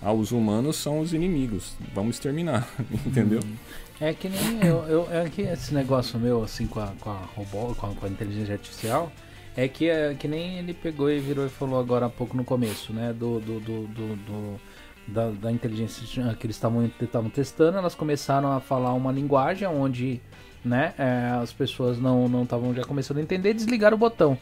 ah, 0.01 0.13
os 0.13 0.31
humanos 0.31 0.77
são 0.77 0.99
os 0.99 1.13
inimigos, 1.13 1.75
vamos 1.93 2.15
exterminar, 2.15 2.67
entendeu? 3.05 3.41
Hum. 3.45 3.55
É 4.01 4.13
que 4.13 4.29
nem 4.29 4.65
eu, 4.65 4.77
eu, 4.87 5.07
é 5.11 5.29
que 5.29 5.41
esse 5.41 5.73
negócio 5.73 6.17
meu, 6.17 6.41
assim, 6.41 6.65
com 6.65 6.79
a, 6.79 6.87
com 7.01 7.09
a 7.09 7.19
robô, 7.35 7.75
com 7.75 7.87
a, 7.87 7.93
com 7.93 8.05
a 8.05 8.09
inteligência 8.09 8.53
artificial, 8.53 9.11
é 9.57 9.67
que, 9.67 9.89
é 9.89 10.15
que 10.17 10.25
nem 10.25 10.57
ele 10.57 10.73
pegou 10.73 11.11
e 11.11 11.19
virou 11.19 11.45
e 11.45 11.49
falou 11.49 11.77
agora 11.77 12.05
há 12.05 12.09
pouco 12.09 12.37
no 12.37 12.45
começo, 12.45 12.93
né? 12.93 13.11
Do, 13.11 13.41
do, 13.41 13.59
do, 13.59 13.87
do, 13.87 14.15
do 14.15 14.61
da, 15.13 15.29
da, 15.29 15.51
inteligência 15.51 16.03
que 16.35 16.45
eles 16.45 16.55
estavam 16.55 17.29
testando, 17.29 17.77
elas 17.77 17.95
começaram 17.95 18.51
a 18.51 18.59
falar 18.59 18.93
uma 18.93 19.11
linguagem 19.11 19.67
onde 19.67 20.21
né, 20.63 20.93
é, 20.97 21.31
as 21.41 21.53
pessoas 21.53 21.99
não 21.99 22.43
estavam 22.43 22.73
já 22.73 22.83
começando 22.83 23.17
a 23.17 23.21
entender 23.21 23.51
e 23.51 23.53
desligaram 23.53 23.95
o 23.95 23.99
botão. 23.99 24.37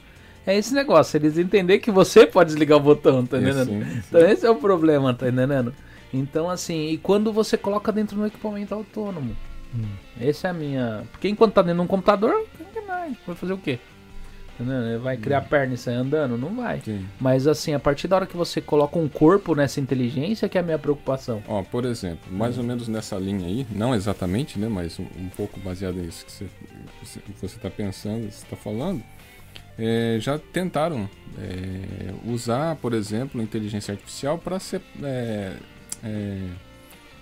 É 0.45 0.57
esse 0.57 0.73
negócio, 0.73 1.17
eles 1.17 1.37
entender 1.37 1.79
que 1.79 1.91
você 1.91 2.25
pode 2.25 2.49
desligar 2.49 2.77
o 2.77 2.81
botão, 2.81 3.25
tá 3.25 3.37
entendendo? 3.37 3.65
Sim, 3.65 3.83
sim. 3.83 4.01
Então 4.07 4.21
esse 4.21 4.45
é 4.45 4.49
o 4.49 4.55
problema, 4.55 5.13
tá 5.13 5.27
entendendo? 5.27 5.73
Então 6.13 6.49
assim, 6.49 6.89
e 6.89 6.97
quando 6.97 7.33
você 7.33 7.57
coloca 7.57 7.91
dentro 7.91 8.15
do 8.15 8.25
equipamento 8.25 8.73
autônomo? 8.73 9.35
Hum. 9.75 9.83
Essa 10.19 10.47
é 10.47 10.51
a 10.51 10.53
minha. 10.53 11.03
Porque 11.11 11.27
enquanto 11.27 11.53
tá 11.53 11.61
dentro 11.61 11.79
de 11.79 11.83
um 11.83 11.87
computador, 11.87 12.45
não 12.57 12.65
tem 12.67 12.85
mais. 12.85 13.13
Vai 13.25 13.35
fazer 13.35 13.53
o 13.53 13.57
quê? 13.57 13.79
Né? 14.59 14.97
Vai 15.01 15.17
criar 15.17 15.41
hum. 15.41 15.47
perna 15.49 15.73
e 15.73 15.77
sair 15.77 15.95
andando? 15.95 16.37
Não 16.37 16.55
vai. 16.55 16.81
Sim. 16.81 17.05
Mas 17.19 17.47
assim, 17.47 17.73
a 17.73 17.79
partir 17.79 18.07
da 18.07 18.15
hora 18.15 18.25
que 18.25 18.35
você 18.35 18.59
coloca 18.59 18.97
um 18.97 19.07
corpo 19.07 19.53
nessa 19.55 19.79
inteligência, 19.79 20.49
que 20.49 20.57
é 20.57 20.61
a 20.61 20.63
minha 20.63 20.79
preocupação. 20.79 21.43
Ó, 21.47 21.61
por 21.63 21.85
exemplo, 21.85 22.31
mais 22.31 22.57
ou 22.57 22.63
menos 22.63 22.87
nessa 22.87 23.17
linha 23.17 23.47
aí, 23.47 23.67
não 23.69 23.93
exatamente, 23.93 24.57
né? 24.57 24.67
Mas 24.67 24.99
um, 24.99 25.05
um 25.17 25.29
pouco 25.29 25.59
baseado 25.59 25.95
nisso 25.95 26.25
que 26.25 26.31
você 27.41 27.55
está 27.55 27.69
pensando, 27.69 28.23
você 28.23 28.43
está 28.43 28.55
falando. 28.55 29.03
É, 29.79 30.17
já 30.19 30.39
tentaram 30.39 31.07
é, 31.37 32.31
usar, 32.31 32.75
por 32.77 32.93
exemplo, 32.93 33.41
inteligência 33.41 33.91
artificial 33.91 34.39
para 34.39 34.59
se, 34.59 34.81
é, 35.03 35.53
é, 36.03 36.39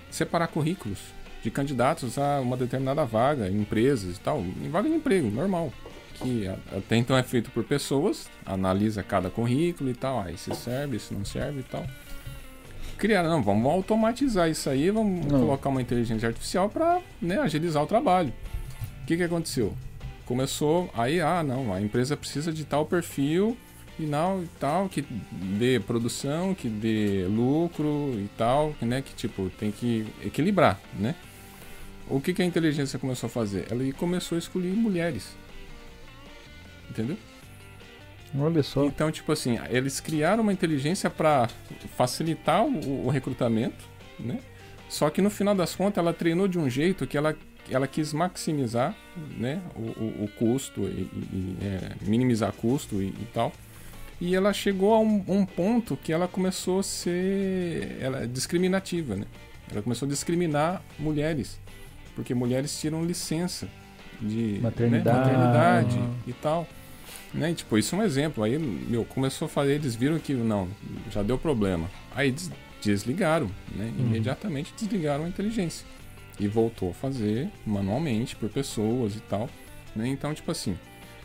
separar 0.10 0.48
currículos 0.48 1.00
de 1.44 1.52
candidatos 1.52 2.18
a 2.18 2.40
uma 2.40 2.56
determinada 2.56 3.04
vaga, 3.04 3.50
em 3.50 3.60
empresas 3.60 4.16
e 4.16 4.20
tal, 4.22 4.40
em 4.40 4.70
vaga 4.70 4.88
de 4.88 4.96
emprego, 4.96 5.30
normal 5.30 5.72
que 6.16 6.48
até 6.76 6.96
então 6.96 7.18
é 7.18 7.24
feito 7.24 7.52
por 7.52 7.64
pessoas, 7.64 8.28
analisa 8.46 9.04
cada 9.04 9.30
currículo 9.30 9.90
e 9.90 9.94
tal, 9.94 10.22
aí 10.22 10.38
se 10.38 10.54
serve, 10.56 11.00
se 11.00 11.14
não 11.14 11.26
serve 11.26 11.60
e 11.60 11.64
tal. 11.64 11.86
Criaram, 12.98 13.30
não, 13.30 13.44
vamos 13.44 13.70
automatizar 13.72 14.50
isso 14.50 14.70
aí, 14.70 14.90
vamos 14.90 15.26
não. 15.26 15.42
colocar 15.42 15.70
uma 15.70 15.82
inteligência 15.82 16.28
artificial 16.28 16.70
para 16.70 17.02
né, 17.22 17.40
agilizar 17.40 17.84
o 17.84 17.88
trabalho. 17.88 18.34
O 19.04 19.06
que, 19.06 19.18
que 19.18 19.24
aconteceu? 19.24 19.74
Começou, 20.26 20.90
aí, 20.94 21.20
ah, 21.20 21.44
não, 21.44 21.74
a 21.74 21.82
empresa 21.82 22.16
precisa 22.16 22.52
de 22.52 22.64
tal 22.64 22.86
perfil 22.86 23.58
e 24.00 24.04
não 24.04 24.44
e 24.44 24.48
tal, 24.60 24.88
que 24.88 25.06
dê 25.32 25.80
produção, 25.80 26.56
que 26.56 26.70
dê 26.70 27.26
lucro 27.30 28.14
e 28.18 28.30
tal, 28.38 28.74
né, 28.82 29.02
que 29.02 29.14
tipo, 29.14 29.50
tem 29.60 29.72
que 29.72 30.08
equilibrar, 30.24 30.80
né? 30.98 31.16
O 32.08 32.22
que, 32.22 32.34
que 32.34 32.42
a 32.42 32.46
inteligência 32.46 33.00
começou 33.00 33.28
a 33.28 33.30
fazer? 33.30 33.66
Ela 33.70 33.84
começou 33.94 34.36
a 34.36 34.40
escolher 34.40 34.74
mulheres 34.74 35.36
Entendeu? 36.90 37.18
Olha 38.38 38.64
só. 38.64 38.86
Então, 38.86 39.12
tipo 39.12 39.32
assim, 39.32 39.58
eles 39.70 40.00
criaram 40.00 40.44
uma 40.44 40.54
inteligência 40.54 41.10
para 41.10 41.48
facilitar 41.96 42.64
o, 42.66 43.06
o, 43.06 43.10
recrutamento, 43.10 43.86
né? 44.20 44.40
Só 44.90 45.10
que 45.10 45.22
no 45.22 45.30
final 45.30 45.56
das 45.56 45.76
contas 45.76 45.98
ela 45.98 46.14
treinou 46.14 46.48
de 46.48 46.60
um 46.60 46.70
jeito 46.70 47.08
que 47.08 47.18
ela, 47.18 47.36
ela 47.70 47.88
quis 47.88 48.14
maximizar 48.14 48.96
né, 49.38 49.62
o, 49.76 49.82
o, 49.82 50.24
o 50.26 50.30
custo 50.38 50.82
e, 50.82 51.10
e 51.34 51.58
é, 51.62 51.96
minimizar 52.02 52.52
custo 52.54 53.02
e, 53.02 53.08
e, 53.08 53.28
tal. 53.34 53.52
E 54.22 54.36
ela 54.36 54.54
chegou 54.54 54.94
a 54.94 55.00
um, 55.00 55.24
um, 55.28 55.46
ponto 55.46 55.98
que 55.98 56.14
ela 56.14 56.28
começou 56.28 56.80
a 56.80 56.84
ser 56.84 57.98
ela, 58.00 58.24
é 58.24 58.28
discriminativa, 58.28 59.16
né? 59.16 59.26
Ela 59.72 59.82
começou 59.82 60.06
a 60.06 60.10
discriminar 60.10 60.84
mulheres, 61.00 61.60
porque 62.16 62.34
mulheres 62.34 62.80
tiram 62.80 63.04
licença 63.04 63.68
de 64.22 64.60
maternidade, 64.62 65.32
né, 65.32 65.38
maternidade 65.38 66.00
e 66.28 66.34
tal. 66.34 66.68
Né? 67.34 67.52
E, 67.52 67.54
tipo, 67.56 67.78
isso 67.78 67.96
é 67.96 68.00
um 68.00 68.04
exemplo. 68.04 68.44
Aí, 68.44 68.58
meu, 68.58 69.04
começou 69.06 69.48
a 69.48 69.50
fazer, 69.50 69.74
eles 69.74 69.96
viram 69.96 70.18
que 70.20 70.34
não, 70.34 70.68
já 71.12 71.22
deu 71.22 71.38
problema. 71.38 71.90
Aí 72.16 72.32
des 72.32 72.50
desligaram, 72.82 73.50
né? 73.76 73.92
Uhum. 73.98 74.06
Imediatamente 74.06 74.74
desligaram 74.78 75.26
a 75.26 75.28
inteligência. 75.28 75.86
E 76.40 76.48
voltou 76.48 76.92
a 76.92 76.94
fazer 76.94 77.50
manualmente 77.66 78.36
por 78.36 78.50
pessoas 78.50 79.16
e 79.16 79.20
tal. 79.22 79.50
Né? 79.96 80.08
Então, 80.08 80.34
tipo 80.34 80.52
assim, 80.52 80.78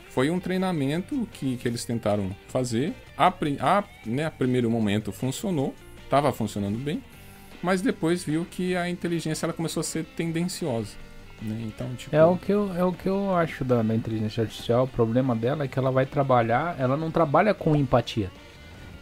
foi 0.08 0.30
um 0.30 0.40
treinamento 0.40 1.28
que, 1.32 1.56
que 1.56 1.68
eles 1.68 1.84
tentaram 1.84 2.34
fazer. 2.48 2.94
A, 3.16 3.28
a, 3.28 3.84
né, 4.06 4.24
a 4.24 4.30
primeiro 4.30 4.70
momento 4.70 5.12
funcionou, 5.12 5.74
estava 6.02 6.32
funcionando 6.32 6.78
bem, 6.78 7.02
mas 7.62 7.82
depois 7.82 8.24
viu 8.24 8.46
que 8.50 8.74
a 8.74 8.88
inteligência 8.88 9.44
ela 9.44 9.52
começou 9.52 9.80
a 9.80 9.84
ser 9.84 10.04
tendenciosa. 10.04 10.96
Né? 11.42 11.64
Então, 11.66 11.88
tipo... 11.96 12.14
é, 12.14 12.24
o 12.24 12.36
que 12.36 12.52
eu, 12.52 12.70
é 12.76 12.84
o 12.84 12.92
que 12.92 13.08
eu 13.08 13.34
acho 13.34 13.64
da, 13.64 13.82
da 13.82 13.94
inteligência 13.94 14.42
artificial. 14.42 14.84
O 14.84 14.88
problema 14.88 15.34
dela 15.34 15.64
é 15.64 15.68
que 15.68 15.78
ela 15.78 15.90
vai 15.90 16.06
trabalhar, 16.06 16.76
ela 16.78 16.96
não 16.96 17.10
trabalha 17.10 17.54
com 17.54 17.74
empatia. 17.74 18.30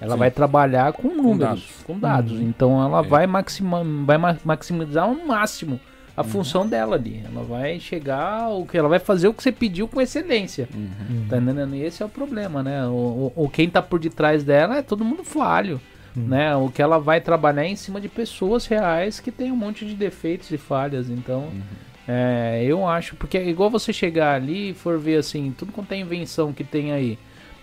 Ela 0.00 0.12
Sim. 0.12 0.18
vai 0.18 0.30
trabalhar 0.30 0.92
com 0.92 1.08
números, 1.08 1.32
com 1.32 1.38
dados. 1.38 1.82
Com 1.84 1.98
dados. 1.98 2.32
Uhum. 2.32 2.42
Então 2.42 2.82
ela 2.82 3.00
é. 3.00 3.02
vai, 3.02 3.26
maxima, 3.26 3.82
vai 4.04 4.16
maximizar 4.44 5.04
ao 5.04 5.14
máximo 5.14 5.80
a 6.16 6.22
uhum. 6.22 6.28
função 6.28 6.66
dela 6.66 6.96
ali. 6.96 7.22
Ela 7.24 7.42
vai 7.44 7.80
chegar, 7.80 8.48
o 8.48 8.64
que 8.64 8.78
ela 8.78 8.88
vai 8.88 8.98
fazer 8.98 9.28
o 9.28 9.34
que 9.34 9.42
você 9.42 9.52
pediu 9.52 9.88
com 9.88 10.00
excelência. 10.00 10.68
Uhum. 10.74 11.26
Tá 11.28 11.38
entendendo? 11.38 11.74
E 11.74 11.82
esse 11.82 12.02
é 12.02 12.06
o 12.06 12.08
problema, 12.08 12.62
né? 12.62 12.86
O, 12.86 13.32
o, 13.36 13.44
o, 13.44 13.48
quem 13.48 13.68
tá 13.68 13.82
por 13.82 13.98
detrás 13.98 14.44
dela 14.44 14.78
é 14.78 14.82
todo 14.82 15.04
mundo 15.04 15.24
falho. 15.24 15.80
Uhum. 16.16 16.28
Né? 16.28 16.54
O 16.56 16.68
que 16.70 16.80
ela 16.80 16.98
vai 16.98 17.20
trabalhar 17.20 17.64
é 17.64 17.68
em 17.68 17.76
cima 17.76 18.00
de 18.00 18.08
pessoas 18.08 18.66
reais 18.66 19.20
que 19.20 19.30
tem 19.30 19.50
um 19.50 19.56
monte 19.56 19.84
de 19.84 19.94
defeitos 19.94 20.50
e 20.50 20.58
falhas. 20.58 21.10
Então, 21.10 21.40
uhum. 21.40 21.62
É, 22.10 22.64
eu 22.64 22.88
acho, 22.88 23.16
porque 23.16 23.36
é 23.36 23.46
igual 23.46 23.68
você 23.68 23.92
chegar 23.92 24.34
ali 24.34 24.70
e 24.70 24.74
for 24.74 24.98
ver 24.98 25.18
assim, 25.18 25.52
tudo 25.56 25.72
quanto 25.72 25.92
é 25.92 25.98
invenção 25.98 26.54
que 26.54 26.64
tem 26.64 26.90
aí, 26.90 27.18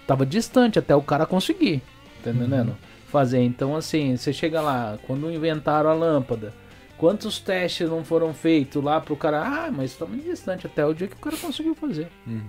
tava 0.05 0.23
distante 0.23 0.77
até 0.77 0.95
o 0.95 1.01
cara 1.01 1.25
conseguir, 1.25 1.81
tá 2.23 2.29
entendendo? 2.29 2.69
Uhum. 2.69 2.75
Fazer. 3.07 3.41
Então, 3.41 3.75
assim, 3.75 4.15
você 4.15 4.31
chega 4.31 4.61
lá, 4.61 4.99
quando 5.07 5.31
inventaram 5.31 5.89
a 5.89 5.93
lâmpada, 5.93 6.53
quantos 6.95 7.39
testes 7.39 7.89
não 7.89 8.03
foram 8.03 8.35
feitos 8.35 8.83
lá 8.83 9.01
pro 9.01 9.15
cara, 9.15 9.41
ah, 9.41 9.71
mas 9.71 9.97
muito 10.07 10.25
distante 10.25 10.67
até 10.67 10.85
o 10.85 10.93
dia 10.93 11.07
que 11.07 11.15
o 11.15 11.19
cara 11.19 11.37
conseguiu 11.37 11.73
fazer. 11.73 12.07
Uhum. 12.27 12.45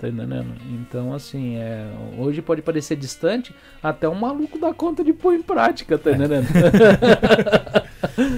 Tá 0.00 0.08
entendendo? 0.08 0.54
Então, 0.70 1.12
assim, 1.12 1.56
é, 1.56 1.86
hoje 2.16 2.40
pode 2.40 2.62
parecer 2.62 2.96
distante, 2.96 3.54
até 3.82 4.08
um 4.08 4.14
maluco 4.14 4.58
dá 4.58 4.72
conta 4.72 5.04
de 5.04 5.12
pôr 5.12 5.34
em 5.34 5.42
prática, 5.42 5.98
tá 5.98 6.12
entendendo? 6.12 6.46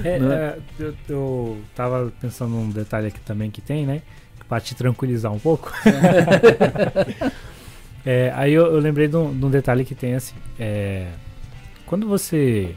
é, 0.05 0.09
é, 0.09 0.59
eu, 0.77 0.95
eu 1.09 1.57
tava 1.73 2.13
pensando 2.21 2.51
num 2.51 2.69
detalhe 2.69 3.07
aqui 3.07 3.21
também 3.21 3.49
que 3.49 3.61
tem, 3.61 3.87
né? 3.87 4.03
Pra 4.49 4.59
te 4.59 4.75
tranquilizar 4.75 5.33
um 5.33 5.39
pouco. 5.39 5.73
é, 8.05 8.33
aí 8.35 8.53
eu, 8.53 8.67
eu, 8.67 8.81
lembrei 8.81 9.07
de 9.07 9.17
um, 9.17 9.33
de 9.33 9.47
um, 9.47 9.51
detalhe 9.51 9.85
que 9.85 9.95
tem 9.95 10.17
assim. 10.17 10.35
É, 10.59 11.13
quando 11.87 12.09
você 12.09 12.75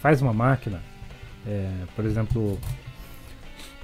faz 0.00 0.20
uma 0.20 0.32
máquina, 0.32 0.82
é, 1.46 1.70
por 1.94 2.04
exemplo, 2.04 2.58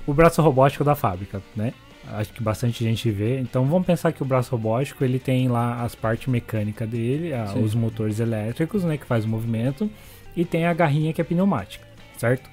o 0.04 0.12
braço 0.12 0.42
robótico 0.42 0.82
da 0.82 0.96
fábrica, 0.96 1.40
né? 1.54 1.72
Acho 2.12 2.32
que 2.32 2.42
bastante 2.42 2.84
gente 2.84 3.10
vê. 3.10 3.38
Então 3.40 3.64
vamos 3.66 3.86
pensar 3.86 4.12
que 4.12 4.22
o 4.22 4.26
braço 4.26 4.50
robótico 4.50 5.04
ele 5.04 5.18
tem 5.18 5.48
lá 5.48 5.82
as 5.82 5.94
partes 5.94 6.26
mecânicas 6.28 6.88
dele, 6.88 7.32
a, 7.34 7.54
os 7.54 7.74
motores 7.74 8.20
elétricos, 8.20 8.84
né, 8.84 8.96
que 8.96 9.06
faz 9.06 9.24
o 9.24 9.28
movimento, 9.28 9.90
e 10.36 10.44
tem 10.44 10.66
a 10.66 10.74
garrinha 10.74 11.12
que 11.12 11.20
é 11.20 11.24
pneumática, 11.24 11.86
certo? 12.16 12.48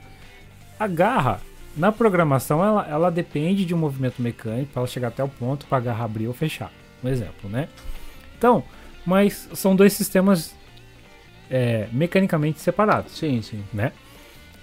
A 0.79 0.87
garra 0.87 1.39
na 1.75 1.91
programação 1.91 2.63
ela, 2.63 2.87
ela 2.87 3.09
depende 3.09 3.65
de 3.65 3.73
um 3.73 3.77
movimento 3.77 4.21
mecânico 4.21 4.71
para 4.71 4.81
ela 4.81 4.87
chegar 4.87 5.07
até 5.09 5.23
o 5.23 5.29
ponto 5.29 5.65
para 5.65 5.77
a 5.79 5.81
garra 5.81 6.05
abrir 6.05 6.27
ou 6.27 6.33
fechar, 6.33 6.71
um 7.03 7.09
exemplo, 7.09 7.49
né? 7.49 7.67
Então, 8.37 8.63
mas 9.05 9.49
são 9.53 9.75
dois 9.75 9.93
sistemas 9.93 10.55
é, 11.49 11.87
mecanicamente 11.91 12.59
separados. 12.59 13.13
Sim, 13.13 13.41
sim. 13.41 13.63
Né? 13.73 13.91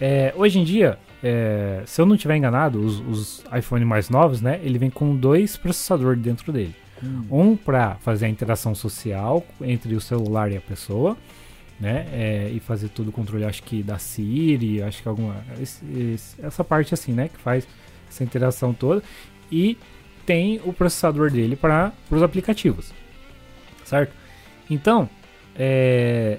É, 0.00 0.32
hoje 0.36 0.58
em 0.58 0.64
dia, 0.64 0.98
é, 1.22 1.82
se 1.86 2.00
eu 2.00 2.06
não 2.06 2.14
estiver 2.14 2.36
enganado, 2.36 2.80
os, 2.80 3.00
os 3.00 3.44
iPhone 3.56 3.84
mais 3.84 4.08
novos, 4.08 4.40
né? 4.40 4.60
Ele 4.62 4.78
vem 4.78 4.90
com 4.90 5.14
dois 5.14 5.56
processadores 5.56 6.22
dentro 6.22 6.52
dele. 6.52 6.74
Hum. 7.02 7.24
Um 7.30 7.56
para 7.56 7.96
fazer 7.96 8.26
a 8.26 8.28
interação 8.28 8.74
social 8.74 9.44
entre 9.60 9.94
o 9.94 10.00
celular 10.00 10.50
e 10.50 10.56
a 10.56 10.60
pessoa, 10.60 11.16
né? 11.78 12.06
É, 12.12 12.50
e 12.50 12.60
fazer 12.60 12.88
todo 12.88 13.08
o 13.08 13.12
controle, 13.12 13.44
acho 13.44 13.62
que 13.62 13.82
da 13.82 13.98
Siri, 13.98 14.82
acho 14.82 15.02
que 15.02 15.08
alguma. 15.08 15.36
Esse, 15.60 15.84
esse, 16.14 16.44
essa 16.44 16.64
parte 16.64 16.94
assim, 16.94 17.12
né? 17.12 17.28
Que 17.28 17.38
faz 17.38 17.66
essa 18.08 18.24
interação 18.24 18.72
toda. 18.72 19.02
E 19.52 19.76
tem 20.24 20.60
o 20.64 20.72
processador 20.72 21.30
dele 21.30 21.56
para 21.56 21.92
os 22.10 22.22
aplicativos, 22.22 22.92
certo? 23.84 24.14
Então, 24.70 25.08
é, 25.56 26.38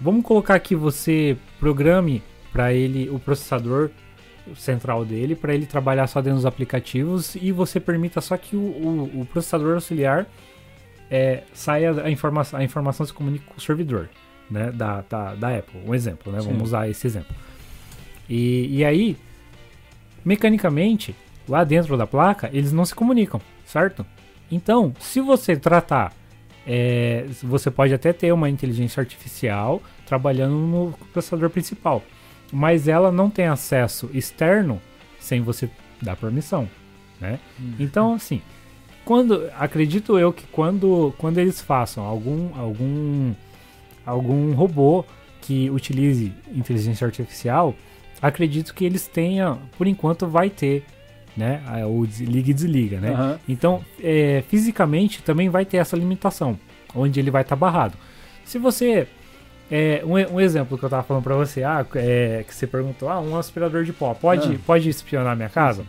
vamos 0.00 0.24
colocar 0.24 0.58
que 0.58 0.74
você 0.74 1.36
programe 1.60 2.22
para 2.56 2.72
ele 2.72 3.10
o 3.10 3.18
processador 3.18 3.90
central 4.56 5.04
dele 5.04 5.36
para 5.36 5.54
ele 5.54 5.66
trabalhar 5.66 6.06
só 6.06 6.22
dentro 6.22 6.36
dos 6.36 6.46
aplicativos 6.46 7.34
e 7.34 7.52
você 7.52 7.78
permita 7.78 8.20
só 8.22 8.34
que 8.38 8.56
o, 8.56 8.60
o, 8.60 9.20
o 9.20 9.26
processador 9.26 9.74
auxiliar 9.74 10.26
é, 11.10 11.42
saia 11.52 11.92
a 12.02 12.10
informação, 12.10 12.58
a 12.58 12.64
informação 12.64 13.04
se 13.04 13.12
comunique 13.12 13.44
com 13.44 13.58
o 13.58 13.60
servidor 13.60 14.08
né, 14.50 14.72
da, 14.72 15.02
da, 15.02 15.34
da 15.34 15.58
Apple. 15.58 15.80
Um 15.86 15.94
exemplo, 15.94 16.32
né? 16.32 16.40
Vamos 16.40 16.62
usar 16.62 16.88
esse 16.88 17.06
exemplo. 17.06 17.34
E, 18.28 18.78
e 18.78 18.84
aí, 18.84 19.16
mecanicamente, 20.24 21.14
lá 21.46 21.62
dentro 21.62 21.94
da 21.96 22.06
placa, 22.06 22.48
eles 22.52 22.72
não 22.72 22.84
se 22.84 22.94
comunicam, 22.94 23.40
certo? 23.64 24.04
Então, 24.50 24.94
se 24.98 25.20
você 25.20 25.56
tratar, 25.56 26.12
é, 26.66 27.26
você 27.42 27.70
pode 27.70 27.92
até 27.92 28.12
ter 28.12 28.32
uma 28.32 28.48
inteligência 28.48 29.00
artificial 29.00 29.82
trabalhando 30.06 30.54
no 30.54 30.94
processador 31.12 31.50
principal 31.50 32.02
mas 32.52 32.88
ela 32.88 33.10
não 33.10 33.30
tem 33.30 33.46
acesso 33.46 34.10
externo 34.12 34.80
sem 35.18 35.40
você 35.40 35.68
dar 36.00 36.16
permissão, 36.16 36.68
né? 37.20 37.38
Uhum. 37.58 37.74
Então, 37.80 38.14
assim, 38.14 38.40
quando 39.04 39.48
acredito 39.58 40.18
eu 40.18 40.32
que 40.32 40.46
quando, 40.46 41.14
quando 41.18 41.38
eles 41.38 41.60
façam 41.60 42.04
algum 42.04 42.54
algum 42.58 43.34
algum 44.04 44.52
robô 44.52 45.04
que 45.40 45.70
utilize 45.70 46.32
inteligência 46.54 47.06
artificial, 47.06 47.74
acredito 48.20 48.74
que 48.74 48.84
eles 48.84 49.06
tenham, 49.06 49.60
por 49.76 49.86
enquanto 49.86 50.26
vai 50.26 50.50
ter 50.50 50.84
né? 51.36 51.62
O 51.86 52.04
liga 52.04 52.50
e 52.50 52.54
desliga, 52.54 52.98
né? 52.98 53.10
Uhum. 53.10 53.38
Então, 53.46 53.84
é, 54.02 54.42
fisicamente 54.48 55.22
também 55.22 55.50
vai 55.50 55.64
ter 55.66 55.76
essa 55.76 55.94
limitação, 55.96 56.58
onde 56.94 57.20
ele 57.20 57.30
vai 57.30 57.42
estar 57.42 57.56
tá 57.56 57.60
barrado. 57.60 57.98
Se 58.44 58.58
você 58.58 59.06
é, 59.70 60.02
um, 60.04 60.36
um, 60.36 60.40
exemplo 60.40 60.78
que 60.78 60.84
eu 60.84 60.90
tava 60.90 61.02
falando 61.02 61.24
pra 61.24 61.34
você, 61.34 61.64
ah, 61.64 61.84
é, 61.96 62.44
que 62.46 62.54
você 62.54 62.66
perguntou, 62.66 63.08
ah, 63.08 63.20
um 63.20 63.36
aspirador 63.36 63.84
de 63.84 63.92
pó, 63.92 64.14
pode, 64.14 64.54
ah. 64.54 64.58
pode 64.64 64.88
espionar 64.88 65.36
minha 65.36 65.48
casa? 65.48 65.84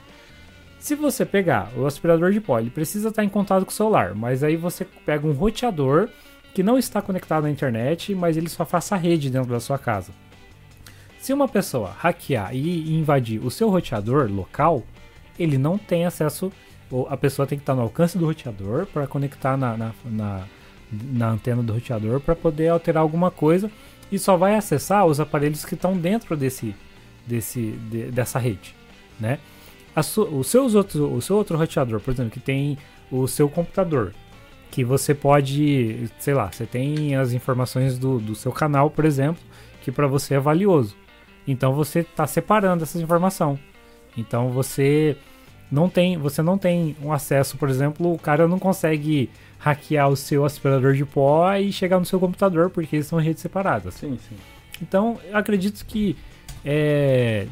Se 0.80 0.96
você 0.96 1.26
pegar 1.26 1.70
o 1.76 1.86
aspirador 1.86 2.32
de 2.32 2.40
pó, 2.40 2.60
ele 2.60 2.70
precisa 2.70 3.10
estar 3.10 3.24
em 3.24 3.30
contato 3.30 3.66
com 3.66 3.72
o 3.72 3.74
celular, 3.74 4.16
mas 4.16 4.44
aí 4.44 4.56
você 4.56 4.86
pega 5.06 5.28
um 5.28 5.32
roteador 5.32 6.10
que 6.54 6.64
não 6.64 6.78
está 6.78 7.02
conectado 7.02 7.46
à 7.46 7.50
internet, 7.50 8.16
mas 8.16 8.36
ele 8.36 8.50
só 8.50 8.66
faça 8.66 8.96
rede 8.96 9.30
dentro 9.30 9.50
da 9.50 9.60
sua 9.60 9.78
casa. 9.78 10.12
Se 11.20 11.34
uma 11.34 11.48
pessoa 11.48 11.92
hackear 12.00 12.56
e 12.56 12.96
invadir 12.96 13.44
o 13.44 13.52
seu 13.52 13.70
roteador 13.70 14.32
local, 14.32 14.84
ele 15.38 15.58
não 15.58 15.78
tem 15.78 16.06
acesso, 16.06 16.52
a 17.10 17.18
pessoa 17.18 17.46
tem 17.46 17.58
que 17.58 17.64
estar 17.64 17.76
no 17.76 17.82
alcance 17.82 18.18
do 18.18 18.26
roteador 18.26 18.86
para 18.88 19.06
conectar 19.06 19.58
na, 19.58 19.78
na, 19.78 19.92
na 20.06 20.48
na 20.92 21.30
antena 21.30 21.62
do 21.62 21.74
roteador 21.74 22.20
para 22.20 22.36
poder 22.36 22.70
alterar 22.70 23.02
alguma 23.02 23.30
coisa 23.30 23.70
e 24.12 24.18
só 24.18 24.38
vai 24.38 24.56
acessar 24.56 25.06
os 25.06 25.20
aparelhos 25.20 25.66
que 25.66 25.76
estão 25.76 25.98
dentro 25.98 26.36
desse, 26.38 26.76
desse, 27.26 27.72
de, 27.90 28.12
dessa 28.12 28.40
rede, 28.40 28.74
né? 29.20 29.40
o, 30.32 30.44
seus 30.44 30.76
outros, 30.76 30.96
o 30.96 31.22
seu 31.22 31.36
outro 31.36 31.58
roteador, 31.58 32.00
por 32.00 32.14
exemplo, 32.14 32.32
que 32.32 32.40
tem 32.40 32.78
o 33.12 33.28
seu 33.28 33.50
computador, 33.50 34.14
que 34.70 34.84
você 34.84 35.14
pode, 35.14 36.10
sei 36.20 36.34
lá, 36.34 36.52
você 36.52 36.66
tem 36.66 37.16
as 37.16 37.34
informações 37.34 37.98
do, 37.98 38.20
do 38.20 38.36
seu 38.36 38.52
canal, 38.52 38.90
por 38.90 39.06
exemplo, 39.06 39.42
que 39.82 39.92
para 39.92 40.08
você 40.08 40.36
é 40.36 40.40
valioso. 40.40 40.96
Então 41.48 41.74
você 41.74 42.00
está 42.00 42.28
separando 42.28 42.84
essa 42.84 43.00
informação. 43.00 43.58
Então 44.16 44.50
você 44.50 45.18
não 45.72 45.90
tem, 45.90 46.18
você 46.18 46.42
não 46.42 46.58
tem 46.58 46.96
um 47.02 47.12
acesso, 47.12 47.58
por 47.58 47.70
exemplo, 47.70 48.14
o 48.14 48.20
cara 48.20 48.48
não 48.48 48.60
consegue 48.60 49.30
hackear 49.60 50.10
o 50.10 50.16
seu 50.16 50.46
aspirador 50.46 50.94
de 50.94 51.06
pó 51.06 51.54
e 51.56 51.72
chegar 51.72 52.00
no 52.00 52.06
seu 52.06 52.20
computador, 52.20 52.70
porque 52.70 52.98
eles 52.98 53.08
são 53.08 53.20
redes 53.20 53.42
separadas. 53.42 53.96
Sim, 53.96 54.18
sim. 54.30 54.36
Então, 54.82 55.20
eu 55.28 55.36
acredito 55.36 55.84
que 55.86 56.16
é, 56.64 57.48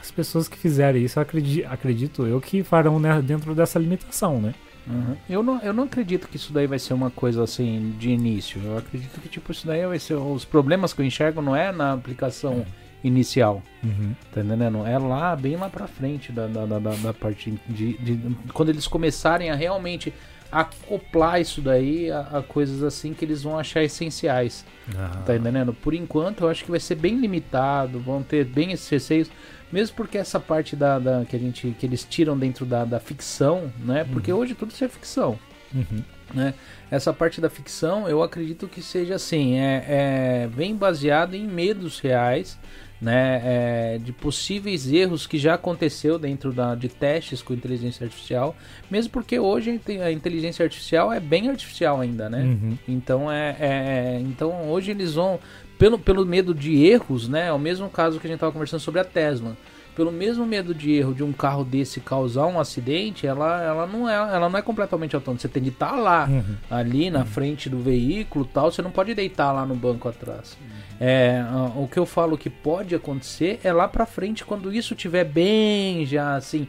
as 0.00 0.10
pessoas 0.10 0.48
que 0.48 0.58
fizerem 0.58 1.04
isso, 1.04 1.20
acredito, 1.20 1.66
acredito 1.70 2.26
eu, 2.26 2.40
que 2.40 2.62
farão 2.62 2.98
né, 2.98 3.22
dentro 3.22 3.54
dessa 3.54 3.78
limitação, 3.78 4.40
né? 4.40 4.54
Uhum. 4.84 5.16
Eu, 5.30 5.42
não, 5.44 5.60
eu 5.60 5.72
não 5.72 5.84
acredito 5.84 6.26
que 6.26 6.36
isso 6.36 6.52
daí 6.52 6.66
vai 6.66 6.78
ser 6.78 6.92
uma 6.92 7.10
coisa 7.10 7.44
assim 7.44 7.94
de 7.98 8.10
início. 8.10 8.60
Eu 8.64 8.78
acredito 8.78 9.20
que 9.20 9.28
tipo 9.28 9.52
isso 9.52 9.64
daí 9.64 9.86
vai 9.86 9.98
ser 9.98 10.14
os 10.14 10.44
problemas 10.44 10.92
que 10.92 11.00
eu 11.00 11.06
enxergo 11.06 11.40
não 11.40 11.54
é 11.54 11.70
na 11.70 11.92
aplicação 11.92 12.66
inicial, 13.04 13.62
uhum. 13.82 14.14
tá 14.32 14.40
entendendo? 14.40 14.86
É 14.86 14.98
lá 14.98 15.34
bem 15.34 15.56
lá 15.56 15.68
para 15.68 15.86
frente 15.86 16.32
da, 16.32 16.46
da, 16.46 16.66
da, 16.66 16.78
da 16.78 17.12
parte 17.12 17.52
de, 17.68 17.94
de, 17.94 18.36
quando 18.52 18.68
eles 18.68 18.86
começarem 18.86 19.50
a 19.50 19.54
realmente 19.54 20.12
acoplar 20.52 21.40
isso 21.40 21.62
daí 21.62 22.10
a, 22.10 22.20
a, 22.20 22.42
coisas 22.42 22.82
assim 22.82 23.14
que 23.14 23.24
eles 23.24 23.42
vão 23.42 23.58
achar 23.58 23.82
essenciais. 23.82 24.64
Ah. 24.94 25.22
Tá 25.24 25.34
entendendo? 25.34 25.72
Por 25.72 25.94
enquanto 25.94 26.44
eu 26.44 26.48
acho 26.48 26.62
que 26.62 26.70
vai 26.70 26.78
ser 26.78 26.96
bem 26.96 27.16
limitado, 27.16 27.98
vão 27.98 28.22
ter 28.22 28.44
bem 28.44 28.70
esses 28.72 28.88
receios, 28.88 29.30
mesmo 29.72 29.96
porque 29.96 30.18
essa 30.18 30.38
parte 30.38 30.76
da, 30.76 30.98
da 30.98 31.24
que 31.24 31.34
a 31.34 31.38
gente 31.38 31.74
que 31.78 31.86
eles 31.86 32.04
tiram 32.04 32.38
dentro 32.38 32.66
da, 32.66 32.84
da 32.84 33.00
ficção, 33.00 33.72
né? 33.78 34.04
Porque 34.12 34.30
uhum. 34.30 34.38
hoje 34.38 34.54
tudo 34.54 34.70
isso 34.70 34.84
é 34.84 34.88
ficção. 34.88 35.38
Uhum. 35.74 36.04
Né? 36.34 36.52
Essa 36.90 37.12
parte 37.12 37.40
da 37.40 37.48
ficção 37.48 38.06
eu 38.06 38.22
acredito 38.22 38.68
que 38.68 38.82
seja 38.82 39.14
assim, 39.14 39.58
é, 39.58 39.84
é 39.88 40.48
bem 40.54 40.76
baseado 40.76 41.34
em 41.34 41.46
medos 41.46 41.98
reais 41.98 42.58
né, 43.02 43.42
é, 43.44 43.98
de 43.98 44.12
possíveis 44.12 44.90
erros 44.90 45.26
que 45.26 45.36
já 45.36 45.54
aconteceu 45.54 46.20
dentro 46.20 46.52
da, 46.52 46.76
de 46.76 46.88
testes 46.88 47.42
com 47.42 47.52
inteligência 47.52 48.04
artificial, 48.04 48.54
mesmo 48.88 49.10
porque 49.10 49.40
hoje 49.40 49.80
a 50.00 50.12
inteligência 50.12 50.62
artificial 50.62 51.12
é 51.12 51.18
bem 51.18 51.50
artificial 51.50 52.00
ainda, 52.00 52.30
né? 52.30 52.44
Uhum. 52.44 52.78
Então 52.86 53.30
é, 53.30 53.56
é, 53.58 54.20
então 54.20 54.70
hoje 54.70 54.92
eles 54.92 55.14
vão 55.14 55.40
pelo, 55.76 55.98
pelo 55.98 56.24
medo 56.24 56.54
de 56.54 56.86
erros, 56.86 57.28
né? 57.28 57.48
É 57.48 57.52
o 57.52 57.58
mesmo 57.58 57.90
caso 57.90 58.20
que 58.20 58.26
a 58.28 58.30
gente 58.30 58.36
estava 58.36 58.52
conversando 58.52 58.80
sobre 58.80 59.00
a 59.00 59.04
Tesla 59.04 59.56
pelo 59.94 60.10
mesmo 60.10 60.46
medo 60.46 60.74
de 60.74 60.92
erro 60.92 61.14
de 61.14 61.22
um 61.22 61.32
carro 61.32 61.64
desse 61.64 62.00
causar 62.00 62.46
um 62.46 62.58
acidente, 62.58 63.26
ela, 63.26 63.62
ela, 63.62 63.86
não, 63.86 64.08
é, 64.08 64.14
ela 64.14 64.48
não 64.48 64.58
é 64.58 64.62
completamente 64.62 65.14
autônoma. 65.14 65.38
Você 65.38 65.48
tem 65.48 65.62
de 65.62 65.68
estar 65.68 65.90
tá 65.90 65.96
lá, 65.96 66.26
uhum. 66.26 66.56
ali 66.70 67.10
na 67.10 67.20
uhum. 67.20 67.26
frente 67.26 67.68
do 67.68 67.78
veículo 67.78 68.44
tal. 68.44 68.72
Você 68.72 68.80
não 68.80 68.90
pode 68.90 69.14
deitar 69.14 69.52
lá 69.52 69.66
no 69.66 69.74
banco 69.74 70.08
atrás. 70.08 70.56
É, 71.04 71.44
o 71.74 71.88
que 71.88 71.98
eu 71.98 72.06
falo 72.06 72.38
que 72.38 72.48
pode 72.48 72.94
acontecer 72.94 73.58
é 73.64 73.72
lá 73.72 73.88
pra 73.88 74.06
frente, 74.06 74.44
quando 74.44 74.72
isso 74.72 74.94
tiver 74.94 75.24
bem 75.24 76.06
já 76.06 76.36
assim, 76.36 76.68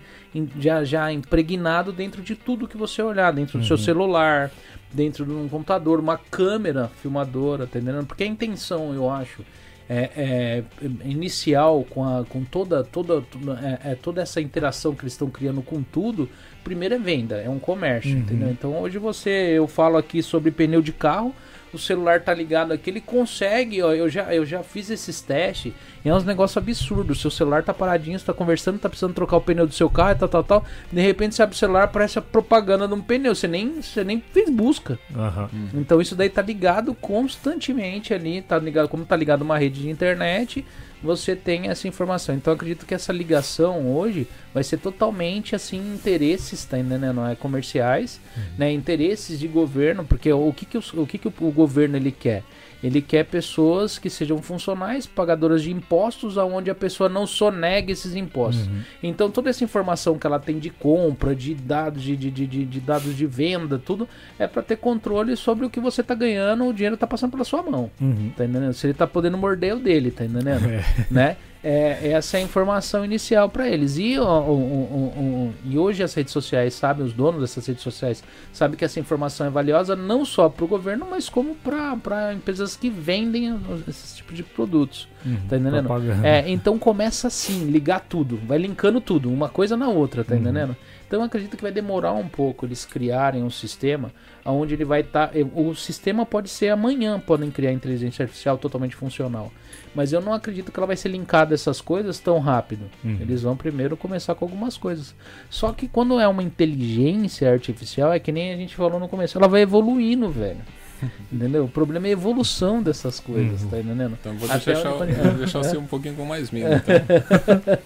já, 0.60 0.84
já 0.84 1.14
impregnado 1.14 1.94
dentro 1.94 2.20
de 2.20 2.36
tudo 2.36 2.68
que 2.68 2.76
você 2.76 3.04
olhar, 3.04 3.32
dentro 3.32 3.60
do 3.60 3.64
seu 3.66 3.78
uhum. 3.78 3.84
celular, 3.84 4.50
dentro 4.92 5.24
de 5.24 5.32
um 5.32 5.48
computador, 5.48 6.00
uma 6.00 6.18
câmera 6.18 6.90
filmadora, 7.00 7.68
tá 7.68 7.78
entendendo? 7.78 8.08
Porque 8.08 8.24
a 8.24 8.26
intenção, 8.26 8.92
eu 8.96 9.08
acho 9.08 9.46
é, 9.88 10.10
é, 10.16 10.64
inicial 11.06 11.86
com, 11.88 12.04
a, 12.04 12.26
com 12.26 12.44
toda, 12.44 12.84
toda, 12.84 13.24
é, 13.62 13.92
é, 13.92 13.96
toda 13.96 14.20
essa 14.20 14.42
interação 14.42 14.96
que 14.96 15.04
eles 15.04 15.14
estão 15.14 15.30
criando 15.30 15.62
com 15.62 15.84
tudo, 15.84 16.28
primeiro 16.64 16.96
é 16.96 16.98
venda, 17.00 17.36
é 17.36 17.50
um 17.50 17.60
comércio, 17.60 18.12
uhum. 18.12 18.18
entendeu? 18.22 18.50
Então 18.50 18.82
hoje 18.82 18.98
você, 18.98 19.30
eu 19.30 19.68
falo 19.68 19.96
aqui 19.96 20.24
sobre 20.24 20.50
pneu 20.50 20.82
de 20.82 20.92
carro, 20.92 21.36
o 21.74 21.80
celular 21.80 22.22
tá 22.22 22.34
ligado 22.34 22.72
aqui, 22.72 22.90
ele 22.90 23.02
consegue, 23.02 23.82
ó, 23.82 23.94
eu 23.94 24.10
já, 24.10 24.34
eu 24.34 24.46
já 24.46 24.64
fiz 24.64 24.90
esses 24.90 25.22
testes, 25.22 25.74
e 26.04 26.10
é 26.10 26.14
uns 26.14 26.26
negócio 26.26 26.60
absurdo. 26.60 27.12
O 27.12 27.16
seu 27.16 27.32
celular 27.32 27.64
tá 27.64 27.74
paradinho, 27.74 28.20
você 28.20 28.26
tá 28.26 28.34
conversando, 28.34 28.80
tá 28.80 28.90
precisando 28.90 29.14
trocar 29.14 29.38
o 29.38 29.42
pneu 29.42 29.66
do 29.66 29.74
seu 29.74 29.90
carro 29.90 30.12
e 30.12 30.16
tal, 30.16 30.30
tal, 30.30 30.44
tal. 30.44 30.66
De 30.92 31.02
repente 31.02 31.36
você 31.36 31.44
abre 31.44 31.56
o 31.56 31.58
celular, 31.58 31.84
aparece 31.84 32.20
a 32.20 32.22
propaganda 32.22 32.88
de 32.88 32.94
um 32.94 33.02
pneu, 33.02 33.34
você 33.34 33.48
nem, 33.48 33.82
você 33.82 34.04
nem 34.04 34.22
fez 34.32 34.50
busca. 34.50 35.00
Uhum. 35.14 35.70
Então 35.74 36.02
isso 36.02 36.16
daí 36.16 36.30
tá 36.30 36.42
ligado 36.42 36.94
constantemente 36.94 38.14
ali, 38.14 38.42
tá 38.42 38.58
ligado, 38.58 38.90
como 38.90 39.06
tá 39.06 39.16
ligado 39.16 39.42
uma 39.42 39.58
rede 39.58 39.82
de 39.82 39.90
internet, 39.90 40.66
você 41.04 41.36
tem 41.36 41.68
essa 41.68 41.88
informação. 41.88 42.34
Então 42.34 42.54
acredito 42.54 42.86
que 42.86 42.94
essa 42.94 43.12
ligação 43.12 43.94
hoje 43.94 44.28
vai 44.54 44.64
ser 44.64 44.78
totalmente 44.78 45.56
assim 45.56 45.78
interesses, 45.94 46.64
tá 46.66 46.80
entendendo? 46.80 47.14
Não 47.14 47.28
é 47.28 47.36
comerciais, 47.36 48.20
uhum. 48.36 48.44
né? 48.58 48.72
Interesses 48.72 49.40
de 49.40 49.48
governo, 49.48 50.06
porque 50.06 50.32
o 50.32 50.54
que 50.54 50.66
que 50.66 50.78
o, 50.78 50.84
o 50.96 51.06
que 51.06 51.18
que 51.18 51.28
o, 51.28 51.34
o 51.42 51.52
governo 51.52 51.98
ele 51.98 52.12
quer? 52.12 52.44
Ele 52.84 53.02
quer 53.02 53.24
pessoas 53.24 53.98
que 53.98 54.10
sejam 54.10 54.40
funcionais, 54.40 55.06
pagadoras 55.06 55.64
de 55.64 55.72
impostos, 55.72 56.38
aonde 56.38 56.70
a 56.70 56.76
pessoa 56.76 57.08
não 57.08 57.26
sonegue 57.26 57.94
esses 57.94 58.14
impostos. 58.16 58.68
Uhum. 58.68 58.82
Então 59.02 59.32
toda 59.32 59.50
essa 59.50 59.64
informação 59.64 60.18
que 60.18 60.28
ela 60.28 60.40
tem 60.40 60.60
de 60.60 60.70
compra, 60.70 61.34
de 61.34 61.56
dados 61.56 62.04
de, 62.04 62.16
de, 62.18 62.30
de, 62.30 62.66
de 62.66 62.80
dados 62.80 63.16
de 63.16 63.26
venda, 63.26 63.80
tudo 63.80 64.08
é 64.38 64.48
para 64.48 64.62
ter 64.62 64.76
controle 64.76 65.36
sobre 65.38 65.66
o 65.66 65.70
que 65.70 65.80
você 65.80 66.04
tá 66.04 66.14
ganhando, 66.14 66.66
o 66.66 66.74
dinheiro 66.74 66.98
tá 66.98 67.08
passando 67.08 67.32
pela 67.32 67.46
sua 67.46 67.64
mão. 67.64 67.90
Uhum. 68.02 68.32
Tá 68.36 68.44
entendendo? 68.44 68.74
Se 68.74 68.88
ele 68.88 68.94
tá 68.94 69.08
podendo 69.08 69.38
morder 69.38 69.76
o 69.76 69.80
dele, 69.80 70.12
tá 70.12 70.26
entendendo? 70.26 70.64
É. 70.74 70.84
Né? 71.12 71.38
É, 71.64 72.10
essa 72.10 72.38
é 72.38 72.42
a 72.42 72.44
informação 72.44 73.06
inicial 73.06 73.50
para 73.50 73.70
eles. 73.70 73.98
E, 73.98 74.20
o, 74.20 74.24
o, 74.24 74.28
o, 74.28 75.54
e 75.64 75.78
hoje 75.78 76.04
as 76.04 76.14
redes 76.14 76.34
sociais 76.34 76.74
sabem, 76.74 77.06
os 77.06 77.14
donos 77.14 77.40
dessas 77.40 77.66
redes 77.66 77.82
sociais 77.82 78.22
sabem 78.52 78.78
que 78.78 78.84
essa 78.84 79.00
informação 79.00 79.48
é 79.48 79.50
valiosa 79.50 79.96
não 79.96 80.26
só 80.26 80.50
para 80.50 80.66
o 80.66 80.68
governo, 80.68 81.08
mas 81.10 81.30
como 81.30 81.56
para 81.56 82.34
empresas 82.34 82.76
que 82.76 82.90
vendem 82.90 83.58
esse 83.88 84.18
tipo 84.18 84.34
de 84.34 84.44
produtos. 84.44 85.08
Uhum, 85.26 85.38
tá 85.48 85.56
entendendo? 85.56 85.88
É, 86.26 86.50
então 86.52 86.78
começa 86.78 87.28
assim, 87.28 87.66
ligar 87.72 88.02
tudo, 88.02 88.38
vai 88.46 88.58
linkando 88.58 89.00
tudo, 89.00 89.32
uma 89.32 89.48
coisa 89.48 89.78
na 89.78 89.88
outra, 89.88 90.22
tá 90.22 90.34
uhum. 90.34 90.42
entendendo? 90.42 90.76
Então 91.14 91.22
eu 91.22 91.28
acredito 91.28 91.56
que 91.56 91.62
vai 91.62 91.72
demorar 91.72 92.12
um 92.14 92.28
pouco 92.28 92.66
eles 92.66 92.86
criarem 92.86 93.44
um 93.44 93.50
sistema 93.52 94.12
onde 94.44 94.74
ele 94.74 94.84
vai 94.84 95.02
estar. 95.02 95.28
Tá, 95.28 95.40
o 95.54 95.76
sistema 95.76 96.26
pode 96.26 96.50
ser 96.50 96.70
amanhã, 96.70 97.20
podem 97.20 97.52
criar 97.52 97.72
inteligência 97.72 98.24
artificial 98.24 98.58
totalmente 98.58 98.96
funcional. 98.96 99.52
Mas 99.94 100.12
eu 100.12 100.20
não 100.20 100.34
acredito 100.34 100.72
que 100.72 100.80
ela 100.80 100.88
vai 100.88 100.98
ser 100.98 101.10
linkada 101.10 101.54
a 101.54 101.56
essas 101.56 101.80
coisas 101.80 102.18
tão 102.18 102.40
rápido. 102.40 102.90
Uhum. 103.06 103.20
Eles 103.22 103.44
vão 103.44 103.56
primeiro 103.56 103.96
começar 103.96 104.34
com 104.34 104.44
algumas 104.44 104.76
coisas. 104.76 105.14
Só 105.52 105.72
que 105.72 105.88
quando 105.88 106.20
é 106.20 106.28
uma 106.28 106.42
inteligência 106.42 107.52
artificial, 107.52 108.12
é 108.12 108.18
que 108.18 108.32
nem 108.32 108.52
a 108.52 108.58
gente 108.58 108.76
falou 108.76 109.00
no 109.00 109.08
começo, 109.08 109.38
ela 109.38 109.48
vai 109.48 109.62
evoluindo, 109.62 110.32
velho. 110.32 110.62
Entendeu? 111.32 111.66
O 111.66 111.70
problema 111.70 112.08
é 112.08 112.10
a 112.10 112.14
evolução 112.14 112.82
dessas 112.82 113.20
coisas, 113.20 113.62
uhum. 113.62 113.70
tá 113.70 113.78
entendendo? 113.78 114.18
Então 114.20 114.36
vou 114.36 114.50
deixar, 114.50 114.90
vou 114.90 115.06
deixar 115.38 115.60
você 115.60 115.78
um 115.78 115.86
pouquinho 115.86 116.16
com 116.16 116.26
mais 116.26 116.50
medo. 116.50 116.74
Então. 116.84 117.78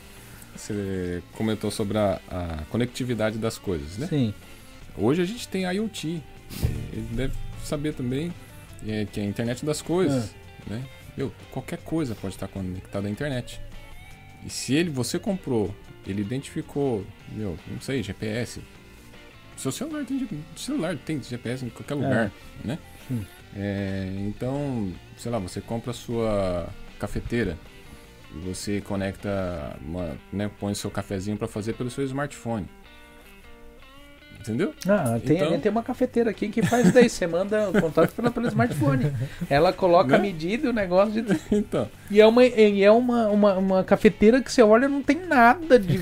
Você 0.57 1.23
comentou 1.33 1.69
sobre 1.71 1.97
a, 1.97 2.19
a, 2.29 2.63
conectividade 2.69 3.37
das 3.37 3.57
coisas, 3.57 3.97
né? 3.97 4.07
Sim. 4.07 4.33
Hoje 4.97 5.21
a 5.21 5.25
gente 5.25 5.47
tem 5.47 5.63
IoT. 5.63 6.21
Ele 6.91 7.07
deve 7.11 7.33
saber 7.63 7.93
também 7.93 8.33
é, 8.85 9.05
que 9.05 9.19
é 9.19 9.23
a 9.23 9.25
internet 9.25 9.65
das 9.65 9.81
coisas, 9.81 10.33
é. 10.69 10.73
né? 10.73 10.83
Meu, 11.15 11.31
qualquer 11.51 11.79
coisa 11.79 12.15
pode 12.15 12.35
estar 12.35 12.47
conectada 12.47 13.07
à 13.07 13.11
internet. 13.11 13.61
E 14.45 14.49
se 14.49 14.73
ele, 14.73 14.89
você 14.89 15.17
comprou, 15.17 15.73
ele 16.05 16.21
identificou, 16.21 17.05
meu, 17.31 17.57
não 17.67 17.81
sei, 17.81 18.03
GPS. 18.03 18.61
Seu 19.55 19.71
celular 19.71 20.05
tem, 20.05 20.27
celular 20.55 20.97
tem 20.97 21.21
GPS 21.21 21.65
em 21.65 21.69
qualquer 21.69 21.95
lugar, 21.95 22.31
é. 22.63 22.67
né? 22.67 22.79
É, 23.55 24.07
então, 24.19 24.93
sei 25.17 25.31
lá, 25.31 25.39
você 25.39 25.59
compra 25.59 25.91
a 25.91 25.93
sua 25.93 26.69
cafeteira. 26.99 27.57
Você 28.43 28.81
conecta, 28.81 29.75
uma, 29.81 30.17
né, 30.31 30.49
põe 30.59 30.73
seu 30.73 30.89
cafezinho 30.89 31.37
para 31.37 31.47
fazer 31.47 31.73
pelo 31.73 31.89
seu 31.89 32.03
smartphone. 32.05 32.67
Entendeu? 34.39 34.73
Ah, 34.87 35.19
tem, 35.25 35.35
então... 35.37 35.59
tem 35.59 35.71
uma 35.71 35.83
cafeteira 35.83 36.29
aqui 36.29 36.47
que 36.47 36.61
faz 36.61 36.93
daí. 36.93 37.09
Você 37.09 37.27
manda 37.27 37.69
o 37.69 37.81
contato 37.81 38.13
pelo, 38.13 38.31
pelo 38.31 38.47
smartphone. 38.47 39.11
Ela 39.49 39.73
coloca 39.73 40.15
a 40.15 40.17
né? 40.17 40.23
medida 40.23 40.67
e 40.67 40.69
o 40.69 40.73
negócio 40.73 41.21
de. 41.21 41.37
Então. 41.51 41.89
E 42.09 42.21
é, 42.21 42.25
uma, 42.25 42.45
e 42.45 42.83
é 42.83 42.91
uma, 42.91 43.27
uma, 43.27 43.53
uma 43.55 43.83
cafeteira 43.83 44.41
que 44.41 44.51
você 44.51 44.61
olha 44.61 44.87
não 44.87 45.01
tem 45.01 45.25
nada 45.25 45.77
de. 45.77 45.99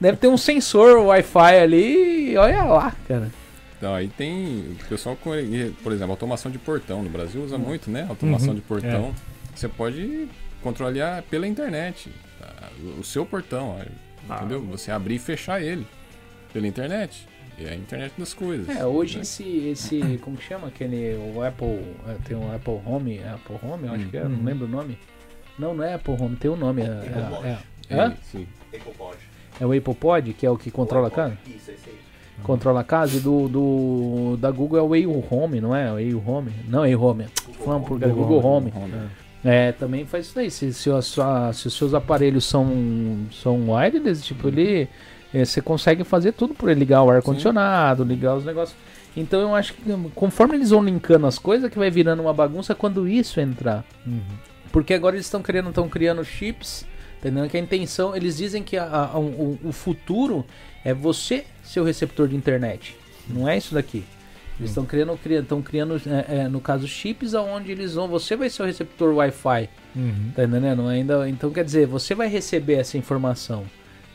Deve 0.00 0.16
ter 0.16 0.26
um 0.26 0.36
sensor 0.36 0.98
Wi-Fi 1.06 1.58
ali 1.58 2.32
e 2.32 2.36
olha 2.36 2.64
lá, 2.64 2.92
cara. 3.06 3.30
Então, 3.76 3.94
aí 3.94 4.08
tem 4.08 4.76
o 4.80 4.88
pessoal, 4.88 5.16
por 5.16 5.92
exemplo, 5.92 6.12
automação 6.12 6.50
de 6.50 6.58
portão. 6.58 7.02
No 7.02 7.10
Brasil 7.10 7.42
usa 7.42 7.58
muito, 7.58 7.90
né? 7.90 8.06
Automação 8.08 8.48
uhum, 8.48 8.54
de 8.54 8.62
portão. 8.62 9.12
É. 9.30 9.34
Você 9.54 9.68
pode 9.68 10.28
controlar 10.64 11.22
pela 11.24 11.46
internet 11.46 12.10
tá? 12.40 12.70
o 12.98 13.04
seu 13.04 13.26
portão, 13.26 13.78
ah. 14.28 14.36
entendeu? 14.36 14.62
Você 14.62 14.90
abrir 14.90 15.16
e 15.16 15.18
fechar 15.18 15.62
ele 15.62 15.86
pela 16.52 16.66
internet. 16.66 17.28
É 17.58 17.68
a 17.68 17.74
internet 17.76 18.14
das 18.18 18.34
coisas. 18.34 18.68
É, 18.68 18.84
hoje 18.84 19.16
né? 19.16 19.22
esse, 19.22 19.44
esse. 19.68 20.18
Como 20.22 20.36
que 20.36 20.42
chama? 20.42 20.68
Aquele. 20.68 21.14
O 21.34 21.42
Apple. 21.42 21.78
É, 22.08 22.16
tem 22.24 22.36
o 22.36 22.52
Apple 22.52 22.80
Home. 22.84 23.20
Apple 23.22 23.56
Home, 23.62 23.86
eu 23.86 23.94
acho 23.94 24.08
que 24.08 24.16
é, 24.16 24.24
não 24.24 24.38
uhum. 24.38 24.44
lembro 24.44 24.66
o 24.66 24.68
nome. 24.68 24.98
Não, 25.56 25.72
não 25.72 25.84
é 25.84 25.94
Apple 25.94 26.16
Home, 26.18 26.34
tem 26.34 26.50
o 26.50 26.54
um 26.54 26.56
nome. 26.56 26.82
É, 26.82 26.86
é, 26.86 27.96
é, 27.96 27.96
é, 27.96 28.12
sim. 28.22 28.48
É 29.60 29.64
o 29.64 29.72
Apple 29.72 29.94
Pod, 29.94 30.32
que 30.32 30.44
é 30.44 30.50
o 30.50 30.56
que 30.56 30.68
controla 30.68 31.06
a 31.06 31.10
casa? 31.12 31.38
Isso, 31.46 31.70
esse 31.70 31.90
aí. 31.90 31.98
Controla 32.42 32.80
a 32.80 32.84
casa 32.84 33.16
e 33.16 33.20
do, 33.20 33.48
do 33.48 34.36
da 34.38 34.50
Google 34.50 34.78
é 34.80 34.82
o 34.82 34.88
Way 34.88 35.06
Home, 35.06 35.60
não 35.60 35.76
é? 35.76 35.92
O 35.92 35.94
Way 35.94 36.14
Home? 36.14 36.52
Não, 36.66 36.84
é 36.84 36.96
Home. 36.96 37.26
Falando 37.64 37.84
por 37.84 38.00
Google, 38.00 38.14
Google 38.16 38.44
Home. 38.44 38.72
Home. 38.74 38.92
É. 38.92 39.23
é, 39.44 39.72
também 39.72 40.06
faz 40.06 40.26
isso 40.26 40.38
aí. 40.38 40.50
Se, 40.50 40.72
se, 40.72 40.90
a 40.90 41.02
sua, 41.02 41.52
se 41.52 41.66
os 41.66 41.74
seus 41.74 41.92
aparelhos 41.92 42.44
são, 42.44 43.26
são 43.30 43.70
wireless, 43.70 44.24
tipo, 44.24 44.48
ele 44.48 44.88
é, 45.32 45.44
você 45.44 45.60
consegue 45.60 46.04
fazer 46.04 46.32
tudo 46.32 46.54
por 46.54 46.70
ele, 46.70 46.80
ligar 46.80 47.02
o 47.02 47.10
ar-condicionado, 47.10 48.04
ligar 48.04 48.36
os 48.36 48.44
negócios. 48.44 48.78
Então 49.16 49.40
eu 49.40 49.54
acho 49.54 49.74
que 49.74 49.82
conforme 50.14 50.56
eles 50.56 50.70
vão 50.70 50.82
linkando 50.82 51.26
as 51.26 51.38
coisas, 51.38 51.70
que 51.70 51.78
vai 51.78 51.90
virando 51.90 52.22
uma 52.22 52.32
bagunça 52.32 52.74
quando 52.74 53.06
isso 53.06 53.40
entrar. 53.40 53.84
Uhum. 54.06 54.20
Porque 54.72 54.94
agora 54.94 55.16
eles 55.16 55.26
estão 55.26 55.42
criando, 55.42 55.68
estão 55.68 55.88
criando 55.88 56.24
chips, 56.24 56.86
entendendo 57.18 57.48
que 57.48 57.56
a 57.56 57.60
intenção, 57.60 58.16
eles 58.16 58.36
dizem 58.36 58.62
que 58.62 58.76
a, 58.76 58.84
a, 58.84 59.18
o, 59.18 59.58
o, 59.62 59.72
futuro 59.72 60.44
é 60.84 60.92
você 60.92 61.44
ser 61.62 61.80
o 61.80 61.84
receptor 61.84 62.26
de 62.26 62.34
internet. 62.34 62.96
Não 63.28 63.48
é 63.48 63.56
isso 63.56 63.74
daqui. 63.74 64.04
Eles 64.58 64.70
estão 64.70 64.86
criando, 64.86 65.18
estão 65.24 65.62
criando, 65.62 66.00
é, 66.06 66.42
é, 66.42 66.48
no 66.48 66.60
caso, 66.60 66.86
chips 66.86 67.34
aonde 67.34 67.72
eles 67.72 67.94
vão, 67.94 68.06
você 68.06 68.36
vai 68.36 68.48
ser 68.48 68.62
o 68.62 68.66
receptor 68.66 69.14
Wi-Fi. 69.14 69.68
Uhum. 69.96 70.32
Tá 70.34 70.44
entendendo? 70.44 70.86
Ainda, 70.86 71.28
então 71.28 71.50
quer 71.50 71.64
dizer, 71.64 71.86
você 71.86 72.14
vai 72.14 72.28
receber 72.28 72.74
essa 72.74 72.96
informação. 72.96 73.64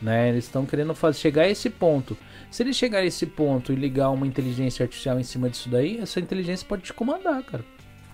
Né? 0.02 0.30
Eles 0.30 0.46
estão 0.46 0.66
querendo 0.66 0.96
fazer, 0.96 1.20
chegar 1.20 1.42
a 1.42 1.50
esse 1.50 1.70
ponto. 1.70 2.18
Se 2.50 2.64
eles 2.64 2.78
chegar 2.78 3.00
a 3.00 3.06
esse 3.06 3.26
ponto 3.26 3.74
e 3.74 3.76
ligar 3.76 4.10
uma 4.12 4.26
inteligência 4.26 4.84
artificial 4.84 5.20
em 5.20 5.24
cima 5.24 5.50
disso 5.50 5.70
daí, 5.70 6.00
essa 6.00 6.22
inteligência 6.22 6.66
pode 6.68 6.84
te 6.84 6.94
comandar, 6.94 7.44
cara. 7.44 7.66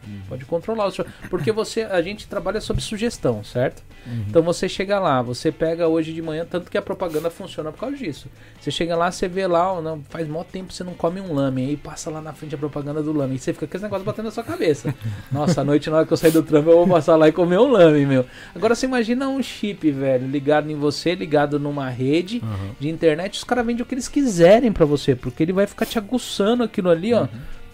Uhum. 0.05 0.21
Pode 0.29 0.45
controlar 0.45 0.85
o 0.85 0.91
seu. 0.91 1.05
Porque 1.29 1.51
você, 1.51 1.83
a 1.83 2.01
gente 2.01 2.27
trabalha 2.27 2.61
sob 2.61 2.81
sugestão, 2.81 3.43
certo? 3.43 3.83
Uhum. 4.05 4.25
Então 4.27 4.41
você 4.41 4.69
chega 4.69 4.99
lá, 4.99 5.21
você 5.21 5.51
pega 5.51 5.87
hoje 5.87 6.13
de 6.13 6.21
manhã, 6.21 6.45
tanto 6.49 6.69
que 6.69 6.77
a 6.77 6.81
propaganda 6.81 7.29
funciona 7.29 7.71
por 7.71 7.79
causa 7.79 7.97
disso. 7.97 8.27
Você 8.59 8.71
chega 8.71 8.95
lá, 8.95 9.11
você 9.11 9.27
vê 9.27 9.47
lá, 9.47 9.81
não, 9.81 10.01
faz 10.09 10.27
mó 10.27 10.43
tempo 10.43 10.67
que 10.67 10.75
você 10.75 10.83
não 10.83 10.93
come 10.93 11.19
um 11.19 11.33
lame, 11.33 11.65
aí 11.65 11.77
passa 11.77 12.09
lá 12.09 12.21
na 12.21 12.33
frente 12.33 12.55
a 12.55 12.57
propaganda 12.57 13.01
do 13.01 13.11
lame, 13.11 13.35
e 13.35 13.39
você 13.39 13.53
fica 13.53 13.67
com 13.67 13.77
esse 13.77 13.83
negócio 13.83 14.05
batendo 14.05 14.25
na 14.25 14.31
sua 14.31 14.43
cabeça. 14.43 14.93
Nossa, 15.31 15.61
à 15.61 15.63
noite 15.63 15.89
na 15.89 15.97
hora 15.97 16.05
que 16.05 16.13
eu 16.13 16.17
sair 16.17 16.31
do 16.31 16.43
trampo 16.43 16.69
eu 16.69 16.77
vou 16.77 16.87
passar 16.87 17.15
lá 17.15 17.27
e 17.27 17.31
comer 17.31 17.59
um 17.59 17.71
lame, 17.71 18.05
meu. 18.05 18.25
Agora 18.53 18.75
você 18.75 18.85
imagina 18.85 19.27
um 19.27 19.41
chip, 19.41 19.89
velho, 19.91 20.27
ligado 20.27 20.69
em 20.69 20.75
você, 20.75 21.15
ligado 21.15 21.59
numa 21.59 21.89
rede 21.89 22.41
uhum. 22.43 22.75
de 22.79 22.89
internet, 22.89 23.37
os 23.37 23.43
caras 23.43 23.65
vendem 23.65 23.81
o 23.83 23.85
que 23.85 23.95
eles 23.95 24.07
quiserem 24.07 24.71
para 24.71 24.85
você, 24.85 25.15
porque 25.15 25.43
ele 25.43 25.53
vai 25.53 25.65
ficar 25.65 25.85
te 25.85 25.97
aguçando 25.97 26.63
aquilo 26.63 26.89
ali, 26.89 27.13
ó 27.13 27.27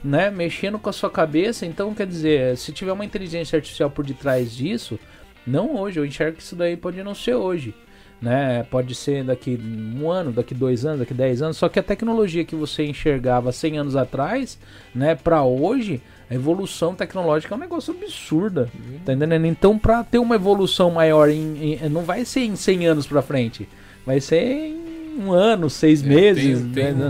né, 0.03 0.29
mexendo 0.29 0.79
com 0.79 0.89
a 0.89 0.93
sua 0.93 1.09
cabeça. 1.09 1.65
Então, 1.65 1.93
quer 1.93 2.07
dizer, 2.07 2.57
se 2.57 2.71
tiver 2.71 2.91
uma 2.91 3.05
inteligência 3.05 3.57
artificial 3.57 3.89
por 3.89 4.05
detrás 4.05 4.55
disso, 4.55 4.99
não 5.45 5.75
hoje, 5.75 5.99
eu 5.99 6.05
enxergo 6.05 6.37
que 6.37 6.43
isso 6.43 6.55
daí 6.55 6.75
pode 6.75 7.01
não 7.03 7.15
ser 7.15 7.35
hoje. 7.35 7.73
Né? 8.21 8.63
Pode 8.69 8.93
ser 8.93 9.23
daqui 9.23 9.59
um 9.59 10.09
ano, 10.09 10.31
daqui 10.31 10.53
dois 10.53 10.85
anos, 10.85 10.99
daqui 10.99 11.13
dez 11.13 11.41
anos. 11.41 11.57
Só 11.57 11.67
que 11.67 11.79
a 11.79 11.83
tecnologia 11.83 12.45
que 12.45 12.55
você 12.55 12.85
enxergava 12.85 13.51
100 13.51 13.79
anos 13.79 13.95
atrás, 13.95 14.59
né, 14.93 15.15
para 15.15 15.43
hoje, 15.43 15.99
a 16.29 16.35
evolução 16.35 16.93
tecnológica 16.93 17.55
é 17.55 17.57
um 17.57 17.59
negócio 17.59 17.95
absurda. 17.95 18.69
Uhum. 18.75 18.99
Tá 19.03 19.13
entendendo? 19.13 19.45
Então, 19.47 19.77
para 19.77 20.03
ter 20.03 20.19
uma 20.19 20.35
evolução 20.35 20.91
maior, 20.91 21.29
em, 21.29 21.73
em, 21.83 21.89
não 21.89 22.03
vai 22.03 22.23
ser 22.23 22.41
em 22.41 22.55
100 22.55 22.85
anos 22.85 23.07
para 23.07 23.23
frente, 23.23 23.67
vai 24.05 24.21
ser 24.21 24.43
em 24.43 24.91
um 25.17 25.31
ano, 25.31 25.67
seis 25.69 26.03
é, 26.03 26.07
meses. 26.07 26.61
Tem, 26.73 26.93
né? 26.93 27.07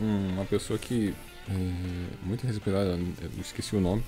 um, 0.00 0.04
um, 0.04 0.28
uma 0.34 0.44
pessoa 0.44 0.78
que 0.78 1.12
é, 1.50 2.26
muito 2.26 2.46
respeitada, 2.46 2.98
eu 3.20 3.40
esqueci 3.40 3.76
o 3.76 3.80
nome, 3.80 4.02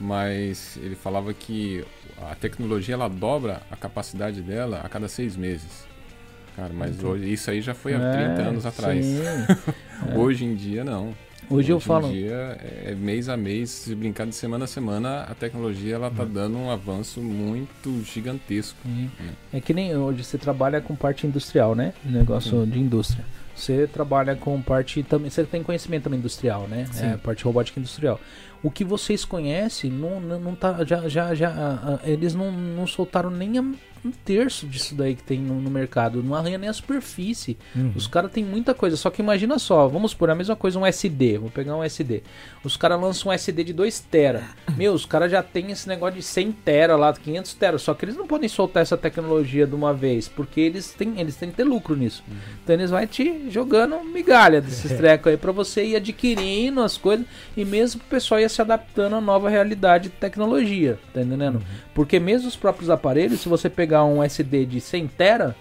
mas 0.00 0.78
ele 0.80 0.94
falava 0.94 1.32
que 1.34 1.84
a 2.20 2.34
tecnologia 2.34 2.94
ela 2.94 3.08
dobra 3.08 3.62
a 3.70 3.76
capacidade 3.76 4.40
dela 4.42 4.80
a 4.84 4.88
cada 4.88 5.08
seis 5.08 5.36
meses. 5.36 5.86
Cara, 6.54 6.72
mas 6.72 7.02
hoje, 7.02 7.32
isso 7.32 7.50
aí 7.50 7.60
já 7.60 7.72
foi 7.72 7.94
há 7.94 8.00
é, 8.00 8.34
30 8.34 8.48
anos 8.48 8.66
atrás. 8.66 9.06
hoje 10.16 10.44
em 10.44 10.54
dia 10.54 10.84
não. 10.84 11.14
Hoje, 11.50 11.60
hoje 11.60 11.72
eu 11.72 11.80
falo. 11.80 12.08
Hoje 12.08 12.16
em 12.16 12.20
dia 12.22 12.58
é 12.84 12.94
mês 12.94 13.28
a 13.28 13.36
mês, 13.36 13.70
se 13.70 13.94
brincar 13.94 14.26
de 14.26 14.34
semana 14.34 14.64
a 14.64 14.68
semana, 14.68 15.22
a 15.22 15.34
tecnologia 15.34 15.94
ela 15.94 16.10
tá 16.10 16.24
uhum. 16.24 16.28
dando 16.28 16.58
um 16.58 16.70
avanço 16.70 17.20
muito 17.20 18.02
gigantesco. 18.04 18.76
Né? 18.84 19.08
É 19.52 19.60
que 19.60 19.72
nem 19.72 19.96
hoje 19.96 20.24
você 20.24 20.36
trabalha 20.36 20.80
com 20.80 20.94
parte 20.94 21.26
industrial, 21.26 21.74
né? 21.74 21.94
Negócio 22.04 22.66
de 22.66 22.78
indústria. 22.78 23.24
Você 23.58 23.86
trabalha 23.86 24.36
com 24.36 24.60
parte 24.62 25.02
também. 25.02 25.30
Você 25.30 25.44
tem 25.44 25.62
conhecimento 25.62 26.04
também 26.04 26.18
industrial, 26.18 26.66
né? 26.68 26.86
Sim. 26.92 27.06
É, 27.06 27.16
parte 27.16 27.44
robótica 27.44 27.78
industrial. 27.78 28.20
O 28.62 28.70
que 28.70 28.84
vocês 28.84 29.24
conhecem 29.24 29.90
não, 29.90 30.20
não, 30.20 30.40
não 30.40 30.54
tá. 30.54 30.84
Já, 30.84 31.08
já, 31.08 31.34
já, 31.34 32.00
eles 32.04 32.34
não, 32.34 32.50
não 32.50 32.86
soltaram 32.86 33.30
nem 33.30 33.58
a 33.58 33.64
um 34.04 34.10
terço 34.10 34.66
disso 34.66 34.94
daí 34.94 35.14
que 35.14 35.22
tem 35.22 35.38
no, 35.38 35.60
no 35.60 35.70
mercado. 35.70 36.22
Não 36.22 36.34
arranha 36.34 36.58
nem 36.58 36.68
a 36.68 36.72
superfície. 36.72 37.56
Uhum. 37.74 37.92
Os 37.94 38.06
caras 38.06 38.30
têm 38.30 38.44
muita 38.44 38.74
coisa. 38.74 38.96
Só 38.96 39.10
que 39.10 39.22
imagina 39.22 39.58
só, 39.58 39.86
vamos 39.88 40.14
por 40.14 40.30
a 40.30 40.34
mesma 40.34 40.56
coisa, 40.56 40.78
um 40.78 40.86
SD. 40.86 41.38
Vou 41.38 41.50
pegar 41.50 41.76
um 41.76 41.82
SD. 41.82 42.22
Os 42.62 42.76
caras 42.76 43.00
lançam 43.00 43.30
um 43.30 43.32
SD 43.32 43.64
de 43.64 43.72
2 43.72 44.00
tera. 44.00 44.44
Meu, 44.76 44.92
os 44.92 45.04
caras 45.04 45.30
já 45.30 45.42
tem 45.42 45.70
esse 45.70 45.88
negócio 45.88 46.16
de 46.16 46.22
100 46.22 46.52
tera 46.52 46.96
lá, 46.96 47.12
500 47.12 47.54
tera. 47.54 47.78
Só 47.78 47.94
que 47.94 48.04
eles 48.04 48.16
não 48.16 48.26
podem 48.26 48.48
soltar 48.48 48.82
essa 48.82 48.96
tecnologia 48.96 49.66
de 49.66 49.74
uma 49.74 49.92
vez, 49.92 50.28
porque 50.28 50.60
eles 50.60 50.92
têm, 50.92 51.20
eles 51.20 51.36
têm 51.36 51.50
que 51.50 51.56
ter 51.56 51.64
lucro 51.64 51.96
nisso. 51.96 52.22
Uhum. 52.28 52.36
Então 52.62 52.74
eles 52.74 52.90
vão 52.90 53.06
te 53.06 53.50
jogando 53.50 54.02
migalha 54.04 54.60
desses 54.60 54.92
trecos 54.96 55.32
aí 55.32 55.36
para 55.36 55.52
você 55.52 55.84
ir 55.84 55.96
adquirindo 55.96 56.82
as 56.82 56.96
coisas 56.96 57.26
e 57.56 57.64
mesmo 57.64 58.00
o 58.00 58.04
pessoal 58.04 58.40
ia 58.40 58.48
se 58.48 58.60
adaptando 58.60 59.16
à 59.16 59.20
nova 59.20 59.48
realidade 59.48 60.04
de 60.04 60.10
tecnologia, 60.10 60.98
tá 61.12 61.22
entendendo? 61.22 61.56
Uhum. 61.56 61.88
Porque 61.94 62.20
mesmo 62.20 62.48
os 62.48 62.56
próprios 62.56 62.90
aparelhos, 62.90 63.40
se 63.40 63.48
você 63.48 63.68
pegar 63.68 63.87
um 64.04 64.22
SD 64.22 64.66
de 64.66 64.80
100 64.80 65.06
tera, 65.08 65.56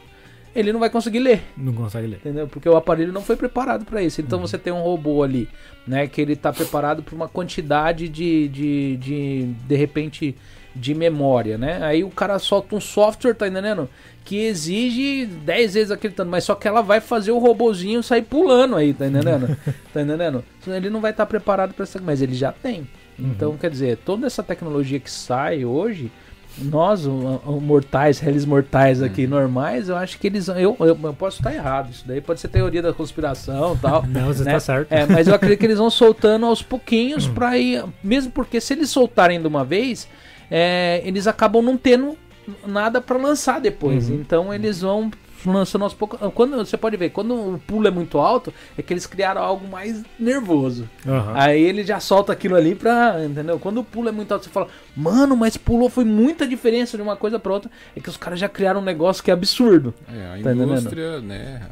ele 0.56 0.74
não 0.74 0.80
vai 0.80 0.90
conseguir 0.90 1.20
ler. 1.20 1.44
Não 1.56 1.72
consegue 1.72 2.08
ler. 2.08 2.16
Entendeu? 2.18 2.48
Porque 2.48 2.68
o 2.68 2.76
aparelho 2.76 3.14
não 3.14 3.22
foi 3.22 3.36
preparado 3.36 3.86
para 3.86 4.02
isso. 4.02 4.22
Então 4.22 4.40
uhum. 4.40 4.48
você 4.48 4.58
tem 4.58 4.74
um 4.74 4.82
robô 4.82 5.22
ali, 5.22 5.48
né, 5.86 6.08
que 6.08 6.20
ele 6.20 6.34
está 6.34 6.52
preparado 6.52 7.04
para 7.04 7.16
uma 7.16 7.28
quantidade 7.28 8.10
de, 8.10 8.48
de, 8.48 8.98
de, 8.98 9.46
de 9.68 9.76
repente, 9.76 10.36
de 10.76 10.96
memória, 10.96 11.58
né? 11.58 11.80
Aí 11.84 12.04
o 12.04 12.10
cara 12.10 12.40
solta 12.40 12.76
um 12.76 12.82
software, 12.82 13.36
tá 13.36 13.48
entendendo? 13.48 13.88
Que 14.26 14.46
exige 14.46 15.26
10 15.26 15.74
vezes 15.76 15.92
aquele 15.92 16.14
tanto, 16.14 16.30
mas 16.30 16.44
só 16.44 16.56
que 16.56 16.68
ela 16.68 16.82
vai 16.82 17.00
fazer 17.00 17.32
o 17.32 17.38
robozinho 17.38 18.02
sair 18.02 18.24
pulando 18.24 18.76
aí, 18.76 18.94
tá 18.94 19.08
entendendo? 19.08 19.56
tá 19.94 20.02
entendendo? 20.02 20.44
Ele 20.66 20.90
não 20.90 21.02
vai 21.02 21.12
estar 21.12 21.26
tá 21.26 21.30
preparado 21.30 21.74
para 21.74 21.84
essa, 21.84 22.02
mas 22.02 22.22
ele 22.22 22.34
já 22.34 22.52
tem. 22.52 22.88
Então, 23.20 23.52
uhum. 23.52 23.58
quer 23.58 23.70
dizer, 23.70 23.98
toda 23.98 24.28
essa 24.28 24.44
tecnologia 24.44 25.00
que 25.00 25.10
sai 25.10 25.66
hoje, 25.66 26.12
nós, 26.60 27.06
o, 27.06 27.12
o 27.46 27.62
mortais, 27.62 28.20
réis 28.20 28.46
mortais 28.46 29.02
aqui 29.02 29.24
uhum. 29.24 29.30
normais, 29.30 29.90
eu 29.90 29.96
acho 29.96 30.18
que 30.18 30.28
eles. 30.28 30.48
Eu, 30.48 30.76
eu, 30.80 30.98
eu, 31.02 31.14
posso 31.14 31.38
estar 31.38 31.54
errado. 31.54 31.92
Isso 31.92 32.04
daí 32.08 32.22
pode 32.22 32.40
ser 32.40 32.48
teoria 32.48 32.82
da 32.82 32.94
conspiração 32.94 33.76
e 33.76 33.78
tal. 33.78 34.06
Não, 34.08 34.28
você 34.28 34.44
né? 34.44 34.54
tá 34.54 34.60
certo. 34.60 34.92
É, 34.92 35.06
mas 35.06 35.28
eu 35.28 35.36
acredito 35.36 35.60
que 35.60 35.66
eles 35.66 35.78
vão 35.78 35.90
soltando 35.90 36.46
aos 36.46 36.62
pouquinhos 36.62 37.28
uhum. 37.28 37.34
pra 37.34 37.58
ir. 37.58 37.84
Mesmo 38.04 38.32
porque 38.32 38.60
se 38.60 38.74
eles 38.74 38.90
soltarem 38.90 39.40
de 39.40 39.48
uma 39.48 39.64
vez, 39.64 40.08
é, 40.50 41.02
eles 41.06 41.28
acabam 41.28 41.62
não 41.62 41.78
tendo 41.78 42.18
nada 42.66 43.02
para 43.02 43.18
lançar 43.18 43.62
depois. 43.62 44.10
Uhum. 44.10 44.16
Então 44.16 44.54
eles 44.54 44.82
vão 44.82 45.12
lançando 45.54 45.84
aos 45.84 45.94
poucos. 45.94 46.20
Quando 46.34 46.58
você 46.58 46.78
pode 46.78 46.98
ver, 46.98 47.10
quando 47.10 47.34
o 47.34 47.60
pulo 47.60 47.88
é 47.88 47.92
muito 47.92 48.18
alto, 48.18 48.54
é 48.78 48.82
que 48.82 48.94
eles 48.94 49.06
criaram 49.06 49.42
algo 49.42 49.68
mais 49.68 50.04
nervoso. 50.20 50.90
Uhum. 51.06 51.32
Aí 51.36 51.62
ele 51.62 51.84
já 51.84 52.00
solta 52.00 52.34
aquilo 52.34 52.56
ali 52.56 52.76
pra. 52.76 53.24
Entendeu? 53.24 53.60
Quando 53.60 53.80
o 53.80 53.84
pulo 53.84 54.10
é 54.10 54.12
muito 54.12 54.32
alto, 54.32 54.46
você 54.46 54.50
fala, 54.50 54.68
mano, 54.96 55.36
mas 55.36 55.58
pulou, 55.58 55.90
foi 55.90 56.04
muita 56.06 56.48
diferença 56.48 56.98
de 56.98 57.04
uma 57.04 57.16
coisa 57.16 57.40
pra 57.40 57.54
outra. 57.54 57.72
É 57.96 58.00
que 58.00 58.10
os 58.10 58.18
caras 58.18 58.40
já 58.40 58.50
criaram 58.50 58.82
um 58.82 58.84
negócio 58.84 59.24
que 59.24 59.32
é 59.32 59.34
absurdo. 59.34 59.94
É, 60.08 60.40
a 60.40 60.44
tá 60.44 60.54
indústria, 60.54 61.18
entendendo? 61.18 61.28
né? 61.28 61.70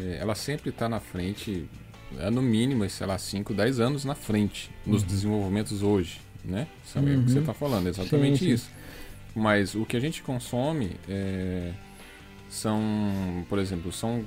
É, 0.00 0.18
ela 0.20 0.34
sempre 0.34 0.70
tá 0.70 0.88
na 0.88 1.00
frente, 1.00 1.66
é 2.18 2.30
no 2.30 2.42
mínimo, 2.42 2.88
sei 2.88 3.06
lá, 3.06 3.18
5, 3.18 3.54
10 3.54 3.80
anos 3.80 4.04
na 4.04 4.14
frente 4.14 4.70
nos 4.84 5.02
uhum. 5.02 5.08
desenvolvimentos 5.08 5.82
hoje, 5.82 6.20
né? 6.44 6.66
Sabe 6.84 7.10
uhum. 7.10 7.20
o 7.20 7.24
que 7.24 7.30
você 7.30 7.38
uhum. 7.38 7.44
tá 7.44 7.54
falando? 7.54 7.88
Exatamente 7.88 8.38
sim, 8.38 8.44
sim. 8.46 8.52
isso. 8.52 8.70
Mas 9.34 9.74
o 9.74 9.84
que 9.84 9.96
a 9.96 10.00
gente 10.00 10.22
consome 10.22 10.92
é, 11.08 11.70
são, 12.48 13.44
por 13.48 13.58
exemplo, 13.58 13.92
são 13.92 14.24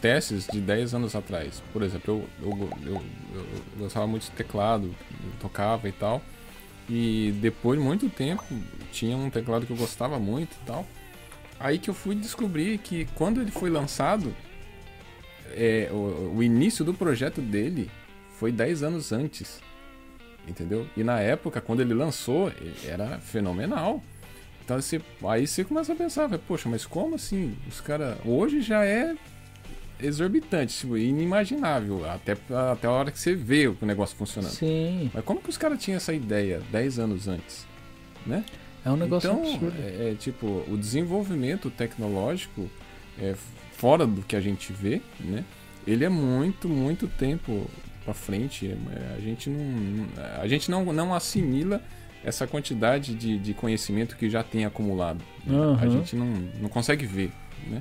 testes 0.00 0.46
de 0.46 0.60
10 0.60 0.94
anos 0.94 1.14
atrás. 1.14 1.62
Por 1.72 1.82
exemplo, 1.82 2.24
eu, 2.40 2.48
eu, 2.48 2.70
eu, 2.86 3.02
eu, 3.34 3.46
gostava 3.78 4.06
muito 4.06 4.24
de 4.24 4.30
teclado, 4.30 4.94
tocava 5.40 5.88
e 5.88 5.92
tal. 5.92 6.22
E 6.88 7.34
depois 7.40 7.78
de 7.78 7.84
muito 7.84 8.08
tempo, 8.08 8.44
tinha 8.92 9.16
um 9.16 9.28
teclado 9.28 9.66
que 9.66 9.72
eu 9.72 9.76
gostava 9.76 10.18
muito 10.18 10.52
e 10.52 10.66
tal. 10.66 10.86
Aí 11.58 11.78
que 11.78 11.90
eu 11.90 11.94
fui 11.94 12.14
descobrir 12.14 12.78
que 12.78 13.06
quando 13.14 13.40
ele 13.40 13.50
foi 13.50 13.70
lançado, 13.70 14.34
é, 15.52 15.88
o, 15.90 16.34
o 16.36 16.42
início 16.42 16.84
do 16.84 16.94
projeto 16.94 17.40
dele 17.40 17.90
foi 18.38 18.52
10 18.52 18.82
anos 18.82 19.12
antes. 19.12 19.60
Entendeu? 20.46 20.86
E 20.96 21.02
na 21.02 21.18
época, 21.18 21.60
quando 21.60 21.80
ele 21.80 21.92
lançou, 21.92 22.52
era 22.84 23.18
fenomenal. 23.18 24.00
Então 24.66 24.82
você, 24.82 25.00
aí 25.28 25.46
você 25.46 25.62
começa 25.62 25.92
a 25.92 25.96
pensar, 25.96 26.28
poxa, 26.40 26.68
mas 26.68 26.84
como 26.84 27.14
assim? 27.14 27.56
Os 27.68 27.80
caras. 27.80 28.18
Hoje 28.24 28.60
já 28.60 28.84
é 28.84 29.14
exorbitante, 30.00 30.76
tipo, 30.76 30.96
inimaginável. 30.96 32.04
Até, 32.10 32.32
até 32.72 32.88
a 32.88 32.90
hora 32.90 33.12
que 33.12 33.18
você 33.18 33.32
vê 33.32 33.68
o 33.68 33.78
negócio 33.82 34.16
funcionando. 34.16 34.50
Sim. 34.50 35.08
Mas 35.14 35.24
como 35.24 35.40
que 35.40 35.48
os 35.48 35.56
caras 35.56 35.80
tinham 35.80 35.96
essa 35.96 36.12
ideia 36.12 36.60
10 36.72 36.98
anos 36.98 37.28
antes? 37.28 37.64
Né? 38.26 38.44
É 38.84 38.90
um 38.90 38.96
negócio 38.96 39.30
então, 39.30 39.40
absurdo. 39.40 39.76
É, 39.78 40.10
é, 40.10 40.14
tipo, 40.18 40.64
o 40.68 40.76
desenvolvimento 40.76 41.70
tecnológico, 41.70 42.68
é, 43.20 43.36
fora 43.70 44.04
do 44.04 44.20
que 44.22 44.34
a 44.34 44.40
gente 44.40 44.72
vê, 44.72 45.00
né? 45.20 45.44
Ele 45.86 46.04
é 46.04 46.08
muito, 46.08 46.68
muito 46.68 47.06
tempo 47.06 47.70
para 48.04 48.12
frente. 48.12 48.66
É, 48.66 49.14
a 49.16 49.20
gente 49.20 49.48
não, 49.48 50.06
a 50.40 50.48
gente 50.48 50.68
não, 50.68 50.84
não 50.92 51.14
assimila 51.14 51.80
essa 52.26 52.44
quantidade 52.44 53.14
de, 53.14 53.38
de 53.38 53.54
conhecimento 53.54 54.16
que 54.16 54.28
já 54.28 54.42
tem 54.42 54.64
acumulado. 54.64 55.22
Uhum. 55.46 55.76
A 55.80 55.88
gente 55.88 56.16
não, 56.16 56.26
não 56.60 56.68
consegue 56.68 57.06
ver, 57.06 57.30
né? 57.68 57.80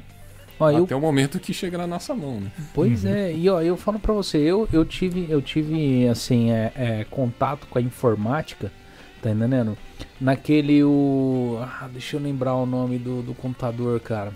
Ó, 0.59 0.67
Até 0.67 0.93
eu... 0.93 0.97
o 0.99 1.01
momento 1.01 1.39
que 1.39 1.51
chega 1.51 1.79
na 1.79 1.87
nossa 1.87 2.13
mão, 2.13 2.39
né? 2.39 2.51
Pois 2.71 3.03
uhum. 3.03 3.09
é, 3.09 3.33
e 3.33 3.49
ó, 3.49 3.59
eu 3.59 3.75
falo 3.75 3.99
para 3.99 4.13
você, 4.13 4.37
eu, 4.37 4.69
eu 4.71 4.85
tive, 4.85 5.25
eu 5.29 5.41
tive 5.41 6.07
assim, 6.07 6.51
é, 6.51 6.71
é, 6.75 7.05
contato 7.09 7.65
com 7.67 7.79
a 7.79 7.81
informática, 7.81 8.71
tá 9.19 9.31
entendendo? 9.31 9.75
Naquele 10.21 10.83
o. 10.83 11.57
Ah, 11.61 11.89
deixa 11.91 12.15
eu 12.15 12.21
lembrar 12.21 12.55
o 12.55 12.67
nome 12.67 12.99
do, 12.99 13.23
do 13.23 13.33
computador, 13.33 13.99
cara 13.99 14.31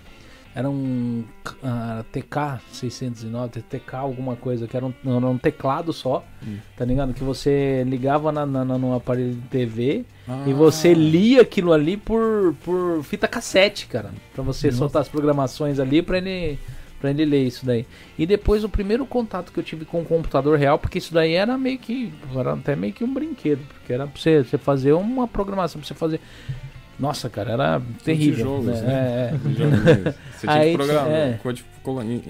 era 0.54 0.68
um 0.68 1.24
uh, 1.46 2.02
TK 2.10 2.60
609, 2.72 3.62
TK 3.62 3.94
alguma 3.94 4.34
coisa, 4.34 4.66
que 4.66 4.76
era 4.76 4.84
um, 4.84 4.92
era 5.04 5.26
um 5.26 5.38
teclado 5.38 5.92
só, 5.92 6.24
hum. 6.44 6.58
tá 6.76 6.84
ligado? 6.84 7.14
Que 7.14 7.22
você 7.22 7.84
ligava 7.86 8.32
na, 8.32 8.44
na, 8.44 8.64
no 8.64 8.94
aparelho 8.94 9.34
de 9.34 9.48
TV 9.48 10.04
ah. 10.26 10.44
e 10.46 10.52
você 10.52 10.92
lia 10.92 11.42
aquilo 11.42 11.72
ali 11.72 11.96
por, 11.96 12.54
por 12.64 13.02
fita 13.04 13.28
cassete, 13.28 13.86
cara. 13.86 14.10
Pra 14.34 14.42
você 14.42 14.68
Nossa. 14.68 14.78
soltar 14.78 15.02
as 15.02 15.08
programações 15.08 15.78
ali 15.78 16.02
pra 16.02 16.18
ele, 16.18 16.58
pra 17.00 17.10
ele 17.10 17.24
ler 17.24 17.46
isso 17.46 17.64
daí. 17.64 17.86
E 18.18 18.26
depois 18.26 18.64
o 18.64 18.68
primeiro 18.68 19.06
contato 19.06 19.52
que 19.52 19.60
eu 19.60 19.64
tive 19.64 19.84
com 19.84 20.00
o 20.00 20.04
computador 20.04 20.58
real, 20.58 20.80
porque 20.80 20.98
isso 20.98 21.14
daí 21.14 21.34
era 21.34 21.56
meio 21.56 21.78
que, 21.78 22.12
era 22.34 22.54
até 22.54 22.74
meio 22.74 22.92
que 22.92 23.04
um 23.04 23.14
brinquedo, 23.14 23.64
porque 23.68 23.92
era 23.92 24.04
pra 24.04 24.20
você, 24.20 24.42
você 24.42 24.58
fazer 24.58 24.94
uma 24.94 25.28
programação, 25.28 25.80
pra 25.80 25.86
você 25.86 25.94
fazer 25.94 26.20
nossa, 27.00 27.30
cara, 27.30 27.52
era 27.52 27.82
terrível. 28.04 28.44
Jogos, 28.44 28.66
né? 28.66 28.82
né? 28.82 28.92
É, 28.94 30.08
é. 30.08 30.14
Você 30.36 30.46
tinha 30.46 30.64
que 30.64 30.74
programar, 30.74 31.08
é. 31.08 31.38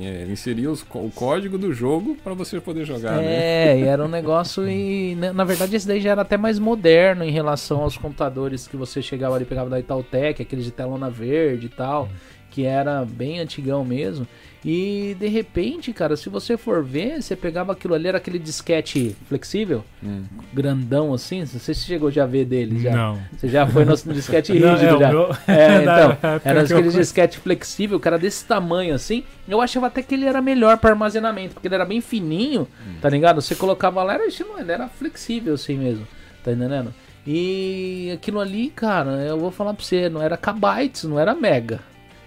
é, 0.00 0.26
inserir 0.30 0.68
os, 0.68 0.82
o 0.82 1.10
código 1.10 1.58
do 1.58 1.74
jogo 1.74 2.16
para 2.22 2.34
você 2.34 2.60
poder 2.60 2.84
jogar, 2.84 3.16
né? 3.16 3.24
É, 3.24 3.74
né? 3.74 3.80
e 3.80 3.82
era 3.82 4.04
um 4.04 4.08
negócio 4.08 4.68
e 4.68 5.16
né, 5.16 5.32
na 5.32 5.42
verdade 5.42 5.74
esse 5.74 5.88
daí 5.88 6.00
já 6.00 6.10
era 6.10 6.22
até 6.22 6.36
mais 6.36 6.60
moderno 6.60 7.24
em 7.24 7.32
relação 7.32 7.80
aos 7.80 7.98
computadores 7.98 8.68
que 8.68 8.76
você 8.76 9.02
chegava 9.02 9.34
ali 9.34 9.44
pegava 9.44 9.68
da 9.68 9.80
Itautec, 9.80 10.40
aqueles 10.40 10.64
de 10.64 10.70
telona 10.70 11.10
verde 11.10 11.66
e 11.66 11.70
tal, 11.70 12.08
que 12.48 12.64
era 12.64 13.04
bem 13.04 13.40
antigão 13.40 13.84
mesmo. 13.84 14.26
E 14.64 15.16
de 15.18 15.26
repente, 15.26 15.90
cara, 15.92 16.16
se 16.16 16.28
você 16.28 16.56
for 16.56 16.84
ver, 16.84 17.22
você 17.22 17.34
pegava 17.34 17.72
aquilo 17.72 17.94
ali, 17.94 18.08
era 18.08 18.18
aquele 18.18 18.38
disquete 18.38 19.16
flexível, 19.26 19.82
hum. 20.02 20.24
grandão 20.52 21.14
assim. 21.14 21.46
Você 21.46 21.72
chegou 21.72 22.10
já 22.10 22.24
a 22.24 22.26
ver 22.26 22.44
dele 22.44 22.78
já? 22.78 22.94
Não. 22.94 23.18
Você 23.36 23.48
já 23.48 23.66
foi 23.66 23.86
no, 23.86 23.94
no 24.04 24.12
disquete 24.12 24.52
rígido 24.52 24.68
Não, 24.68 24.96
é, 24.96 24.98
já? 24.98 25.08
Meu... 25.08 25.36
É, 25.48 25.80
então, 25.82 26.40
era 26.44 26.62
aquele 26.62 26.90
disquete 26.90 27.38
flexível, 27.38 27.98
cara, 27.98 28.18
desse 28.18 28.44
tamanho 28.44 28.94
assim. 28.94 29.24
Eu 29.48 29.62
achava 29.62 29.86
até 29.86 30.02
que 30.02 30.14
ele 30.14 30.26
era 30.26 30.42
melhor 30.42 30.76
para 30.76 30.90
armazenamento, 30.90 31.54
porque 31.54 31.66
ele 31.66 31.74
era 31.74 31.86
bem 31.86 32.02
fininho, 32.02 32.68
hum. 32.86 32.96
tá 33.00 33.08
ligado? 33.08 33.40
Você 33.40 33.54
colocava 33.54 34.02
lá, 34.02 34.14
era, 34.14 34.24
ele 34.26 34.72
era 34.72 34.88
flexível 34.88 35.54
assim 35.54 35.78
mesmo, 35.78 36.06
tá 36.44 36.52
entendendo? 36.52 36.92
E 37.26 38.10
aquilo 38.12 38.40
ali, 38.40 38.68
cara, 38.68 39.12
eu 39.22 39.38
vou 39.38 39.50
falar 39.50 39.72
pra 39.72 39.82
você, 39.82 40.10
não 40.10 40.20
era 40.20 40.36
kbytes, 40.36 41.04
não 41.04 41.18
era 41.18 41.34
mega. 41.34 41.80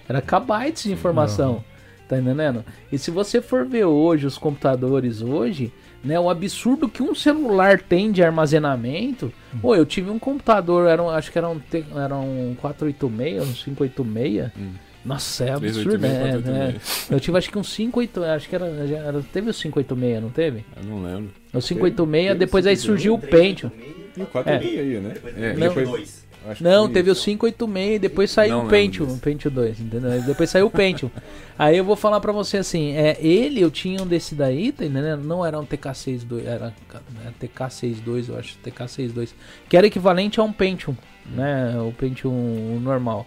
Era 0.10 0.22
kbytes 0.22 0.84
de 0.84 0.92
informação. 0.92 1.54
Não. 1.54 1.73
Tá 2.08 2.18
entendendo? 2.18 2.66
E 2.92 2.98
se 2.98 3.10
você 3.10 3.42
for 3.42 3.66
ver 3.66 3.86
hoje 3.86 4.28
os 4.28 4.38
computadores 4.38 5.22
hoje, 5.22 5.72
né, 6.04 6.20
o 6.20 6.30
absurdo 6.30 6.90
que 6.90 7.02
um 7.02 7.16
celular 7.16 7.82
tem 7.82 8.12
de 8.12 8.22
armazenamento. 8.22 9.32
Hum. 9.54 9.60
Pô, 9.62 9.76
eu 9.76 9.86
tive 9.86 10.10
um 10.10 10.20
computador, 10.20 10.88
era 10.88 11.02
um, 11.02 11.10
acho 11.10 11.32
que 11.32 11.38
era 11.38 11.50
um, 11.50 11.62
era 11.96 12.16
um 12.16 12.56
486, 12.60 13.50
um 13.50 13.54
586. 13.54 14.52
Hum. 14.58 14.74
Nossa, 15.06 15.44
é 15.46 15.52
absurdo, 15.52 15.98
né? 15.98 16.38
né? 16.38 16.76
Eu 17.10 17.20
tive 17.20 17.38
acho 17.38 17.50
que 17.50 17.58
um 17.58 17.62
586, 17.62 18.26
acho 18.26 18.50
que 18.50 18.56
era, 18.56 18.66
era 18.66 19.22
teve 19.34 19.50
o 19.50 19.54
586, 19.54 20.22
não 20.22 20.30
teve? 20.30 20.66
Eu 20.78 20.84
não 20.84 21.04
lembro. 21.04 21.32
O 21.54 21.60
586, 21.60 22.28
teve, 22.28 22.40
depois 22.40 22.66
aí 22.66 22.78
surgiu 22.78 23.14
o 23.16 23.20
Pentium. 23.20 23.70
E 24.16 24.22
o 24.22 24.26
486 24.26 24.78
é. 24.78 24.82
aí, 24.82 25.00
né? 25.00 25.14
É, 25.36 25.54
depois, 25.54 26.23
não, 26.60 26.90
teve 26.90 27.10
o 27.10 27.15
586, 27.15 27.99
depois 27.99 28.32
saiu 28.32 28.57
não 28.57 28.65
o 28.65 28.70
Pentium, 28.70 29.14
o 29.14 29.18
Pentium 29.18 29.52
2, 29.52 29.80
entendeu? 29.80 30.22
Depois 30.24 30.49
saiu 30.49 30.68
o 30.68 30.70
Pentium. 30.70 31.10
Aí 31.57 31.78
eu 31.78 31.84
vou 31.84 31.95
falar 31.95 32.20
pra 32.20 32.32
você 32.32 32.57
assim, 32.57 32.94
é, 32.94 33.18
ele, 33.20 33.61
eu 33.61 33.72
tinha 33.72 34.02
um 34.02 34.07
desse 34.07 34.36
daí, 34.36 34.72
tá 34.72 34.84
entendendo? 34.84 35.24
Não 35.24 35.45
era 35.45 35.60
um 35.60 35.65
TK62, 35.65 36.45
era, 36.45 36.74
era 37.22 37.34
TK62, 37.40 38.30
eu 38.30 38.38
acho, 38.38 38.57
TK62, 38.65 39.30
que 39.70 39.78
era 39.78 39.88
equivalente 39.88 40.40
a 40.40 40.44
um 40.44 40.52
Pentium, 40.52 40.95
né? 41.26 41.80
O 41.80 41.91
Pentium 41.91 42.80
normal, 42.82 43.26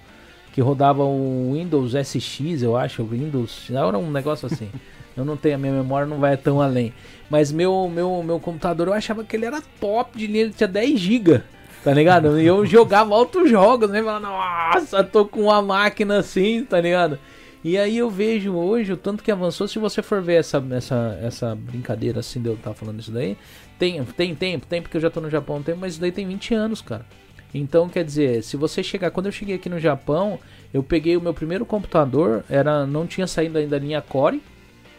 que 0.53 0.61
rodava 0.61 1.05
o 1.05 1.53
Windows 1.55 1.93
SX, 1.95 2.63
eu 2.63 2.77
acho, 2.77 3.03
o 3.03 3.07
Windows, 3.07 3.71
era 3.71 3.97
um 3.99 4.11
negócio 4.11 4.47
assim. 4.47 4.71
Eu 5.17 5.25
não 5.25 5.37
tenho, 5.37 5.55
a 5.55 5.59
minha 5.59 5.73
memória 5.73 6.07
não 6.07 6.19
vai 6.19 6.37
tão 6.37 6.61
além. 6.61 6.93
Mas 7.31 7.51
meu, 7.51 7.89
meu, 7.89 8.23
meu 8.23 8.39
computador, 8.39 8.89
eu 8.89 8.93
achava 8.93 9.25
que 9.25 9.35
ele 9.35 9.47
era 9.47 9.63
top 9.81 10.19
de 10.19 10.27
linha, 10.27 10.43
ele 10.43 10.53
tinha 10.53 10.69
10 10.69 11.01
GB 11.01 11.43
tá 11.87 11.95
ligado? 11.95 12.41
E 12.41 12.45
eu 12.45 12.67
jogava 12.67 13.15
altos 13.15 13.49
jogos, 13.49 13.89
né? 13.89 14.03
Falando, 14.03 14.25
nossa, 14.25 15.05
tô 15.05 15.25
com 15.25 15.43
uma 15.43 15.63
máquina 15.63 16.19
assim, 16.19 16.65
tá 16.65 16.81
ligado? 16.81 17.17
E 17.63 17.79
aí 17.79 17.97
eu 17.97 18.11
vejo 18.11 18.55
hoje 18.55 18.93
o 18.93 18.97
tanto 18.97 19.23
que 19.23 19.31
avançou. 19.31 19.69
Se 19.69 19.79
você 19.79 20.03
for 20.03 20.21
ver 20.21 20.41
essa, 20.41 20.61
essa, 20.73 21.17
essa 21.23 21.55
brincadeira 21.55 22.19
assim 22.19 22.43
de 22.43 22.49
eu 22.49 22.55
estar 22.55 22.75
falando 22.75 22.99
isso 22.99 23.13
daí, 23.13 23.37
tem, 23.79 24.05
tem 24.05 24.35
tempo, 24.35 24.67
tem 24.67 24.83
porque 24.83 24.97
eu 24.97 25.01
já 25.01 25.09
tô 25.09 25.21
no 25.21 25.31
Japão, 25.31 25.63
tem, 25.63 25.77
mas 25.77 25.93
isso 25.93 26.01
daí 26.01 26.11
tem 26.11 26.27
20 26.27 26.55
anos, 26.55 26.83
cara. 26.83 27.07
Então, 27.55 27.89
quer 27.89 28.03
dizer, 28.03 28.43
se 28.43 28.57
você 28.57 28.83
chegar, 28.83 29.13
quando 29.13 29.27
eu 29.27 29.33
cheguei 29.33 29.55
aqui 29.55 29.69
no 29.69 29.79
Japão, 29.79 30.41
eu 30.75 30.83
peguei 30.83 31.17
o 31.17 31.21
meu 31.21 31.33
primeiro 31.33 31.65
computador, 31.65 32.43
era 32.51 32.85
não 32.85 33.07
tinha 33.07 33.29
saído 33.29 33.59
ainda 33.59 33.77
a 33.77 33.79
linha 33.79 34.03
Core, 34.03 34.43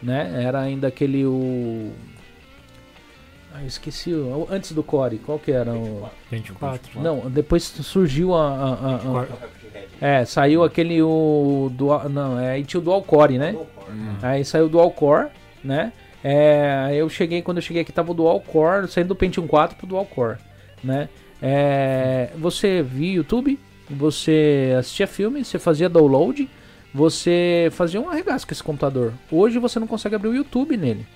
né? 0.02 0.42
Era 0.42 0.60
ainda 0.60 0.88
aquele 0.88 1.26
o 1.26 1.92
ah, 3.58 3.64
esqueci. 3.66 4.12
Antes 4.50 4.72
do 4.72 4.82
Core, 4.82 5.18
qual 5.18 5.38
que 5.38 5.50
era? 5.50 5.72
O... 5.72 6.08
24. 6.30 7.00
Não, 7.00 7.28
depois 7.30 7.64
surgiu 7.64 8.34
a. 8.34 8.48
a, 8.48 8.72
a, 8.72 9.22
a... 9.22 9.26
É, 10.00 10.24
saiu 10.24 10.62
aquele 10.62 11.02
o. 11.02 11.70
Dual, 11.72 12.08
não, 12.08 12.38
é, 12.38 12.52
aí 12.52 12.64
tinha 12.64 12.80
o 12.80 12.82
Dual 12.82 13.02
Core, 13.02 13.38
né? 13.38 13.56
Hum. 13.90 14.16
Aí 14.22 14.44
saiu 14.44 14.66
o 14.66 14.68
Dual 14.68 14.90
Core, 14.90 15.28
né? 15.62 15.92
É, 16.22 16.90
eu 16.94 17.08
cheguei, 17.08 17.42
quando 17.42 17.58
eu 17.58 17.62
cheguei 17.62 17.82
aqui, 17.82 17.92
tava 17.92 18.10
o 18.10 18.14
Dual 18.14 18.40
Core, 18.40 18.88
saindo 18.88 19.08
do 19.08 19.16
Pentium 19.16 19.46
4 19.46 19.76
pro 19.76 19.86
Dual 19.86 20.04
Core, 20.04 20.38
né? 20.82 21.08
É, 21.40 22.30
você 22.36 22.82
via 22.82 23.14
YouTube, 23.14 23.58
você 23.88 24.74
assistia 24.78 25.06
filme, 25.06 25.44
você 25.44 25.58
fazia 25.58 25.88
download, 25.88 26.48
você 26.92 27.68
fazia 27.72 28.00
um 28.00 28.08
arregaço 28.08 28.46
com 28.46 28.52
esse 28.52 28.62
computador. 28.62 29.12
Hoje 29.30 29.58
você 29.58 29.78
não 29.78 29.86
consegue 29.86 30.14
abrir 30.14 30.28
o 30.28 30.34
YouTube 30.34 30.76
nele. 30.76 31.06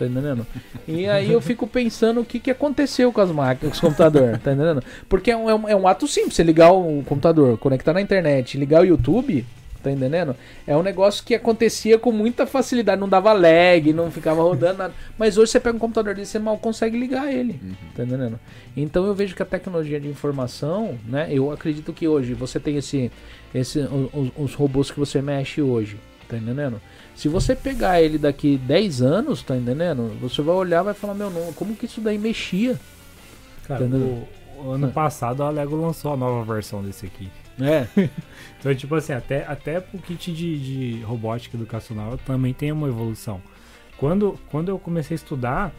Tá 0.00 0.06
entendendo? 0.06 0.46
E 0.88 1.06
aí 1.06 1.30
eu 1.30 1.42
fico 1.42 1.66
pensando 1.66 2.22
o 2.22 2.24
que, 2.24 2.40
que 2.40 2.50
aconteceu 2.50 3.12
com 3.12 3.20
as 3.20 3.30
máquinas, 3.30 3.72
com 3.72 3.74
os 3.74 3.80
computadores, 3.80 4.40
tá 4.40 4.54
entendendo? 4.54 4.82
Porque 5.06 5.30
é 5.30 5.36
um, 5.36 5.50
é 5.50 5.54
um, 5.54 5.68
é 5.68 5.76
um 5.76 5.86
ato 5.86 6.08
simples, 6.08 6.36
você 6.36 6.42
ligar 6.42 6.72
o 6.72 7.02
computador, 7.04 7.58
conectar 7.58 7.92
na 7.92 8.00
internet, 8.00 8.56
ligar 8.56 8.80
o 8.80 8.86
YouTube, 8.86 9.44
tá 9.82 9.90
entendendo? 9.90 10.34
É 10.66 10.74
um 10.74 10.82
negócio 10.82 11.22
que 11.22 11.34
acontecia 11.34 11.98
com 11.98 12.10
muita 12.12 12.46
facilidade, 12.46 12.98
não 12.98 13.10
dava 13.10 13.30
lag, 13.34 13.92
não 13.92 14.10
ficava 14.10 14.42
rodando 14.42 14.78
nada. 14.78 14.94
Mas 15.18 15.36
hoje 15.36 15.52
você 15.52 15.60
pega 15.60 15.76
um 15.76 15.78
computador 15.78 16.14
desse, 16.14 16.32
você 16.32 16.38
mal 16.38 16.56
consegue 16.56 16.98
ligar 16.98 17.30
ele, 17.30 17.60
uhum. 17.62 17.74
tá 17.94 18.02
entendendo? 18.02 18.40
Então 18.74 19.04
eu 19.04 19.14
vejo 19.14 19.36
que 19.36 19.42
a 19.42 19.46
tecnologia 19.46 20.00
de 20.00 20.08
informação, 20.08 20.98
né? 21.06 21.28
Eu 21.30 21.52
acredito 21.52 21.92
que 21.92 22.08
hoje 22.08 22.32
você 22.32 22.58
tem 22.58 22.78
esse, 22.78 23.12
esse 23.54 23.80
os, 23.80 24.30
os 24.34 24.54
robôs 24.54 24.90
que 24.90 24.98
você 24.98 25.20
mexe 25.20 25.60
hoje, 25.60 25.98
tá 26.26 26.38
entendendo? 26.38 26.80
Se 27.20 27.28
você 27.28 27.54
pegar 27.54 28.00
ele 28.00 28.16
daqui 28.16 28.56
10 28.56 29.02
anos, 29.02 29.42
tá 29.42 29.54
entendendo? 29.54 30.18
Você 30.22 30.40
vai 30.40 30.54
olhar 30.54 30.80
e 30.80 30.84
vai 30.84 30.94
falar, 30.94 31.12
meu, 31.12 31.28
não, 31.28 31.52
como 31.52 31.76
que 31.76 31.84
isso 31.84 32.00
daí 32.00 32.16
mexia? 32.16 32.80
Cara, 33.68 33.84
o, 33.84 34.26
o, 34.56 34.70
ano 34.70 34.86
é. 34.86 34.90
passado 34.90 35.42
a 35.42 35.50
Lego 35.50 35.76
lançou 35.76 36.14
a 36.14 36.16
nova 36.16 36.50
versão 36.50 36.82
desse 36.82 37.04
aqui. 37.04 37.28
É. 37.60 37.86
então, 38.58 38.74
tipo 38.74 38.94
assim, 38.94 39.12
até, 39.12 39.44
até 39.46 39.80
pro 39.80 39.98
kit 39.98 40.32
de, 40.32 40.94
de 40.96 41.02
robótica 41.02 41.58
educacional 41.58 42.16
também 42.24 42.54
tem 42.54 42.72
uma 42.72 42.88
evolução. 42.88 43.38
Quando, 43.98 44.40
quando 44.50 44.70
eu 44.70 44.78
comecei 44.78 45.14
a 45.14 45.16
estudar 45.16 45.74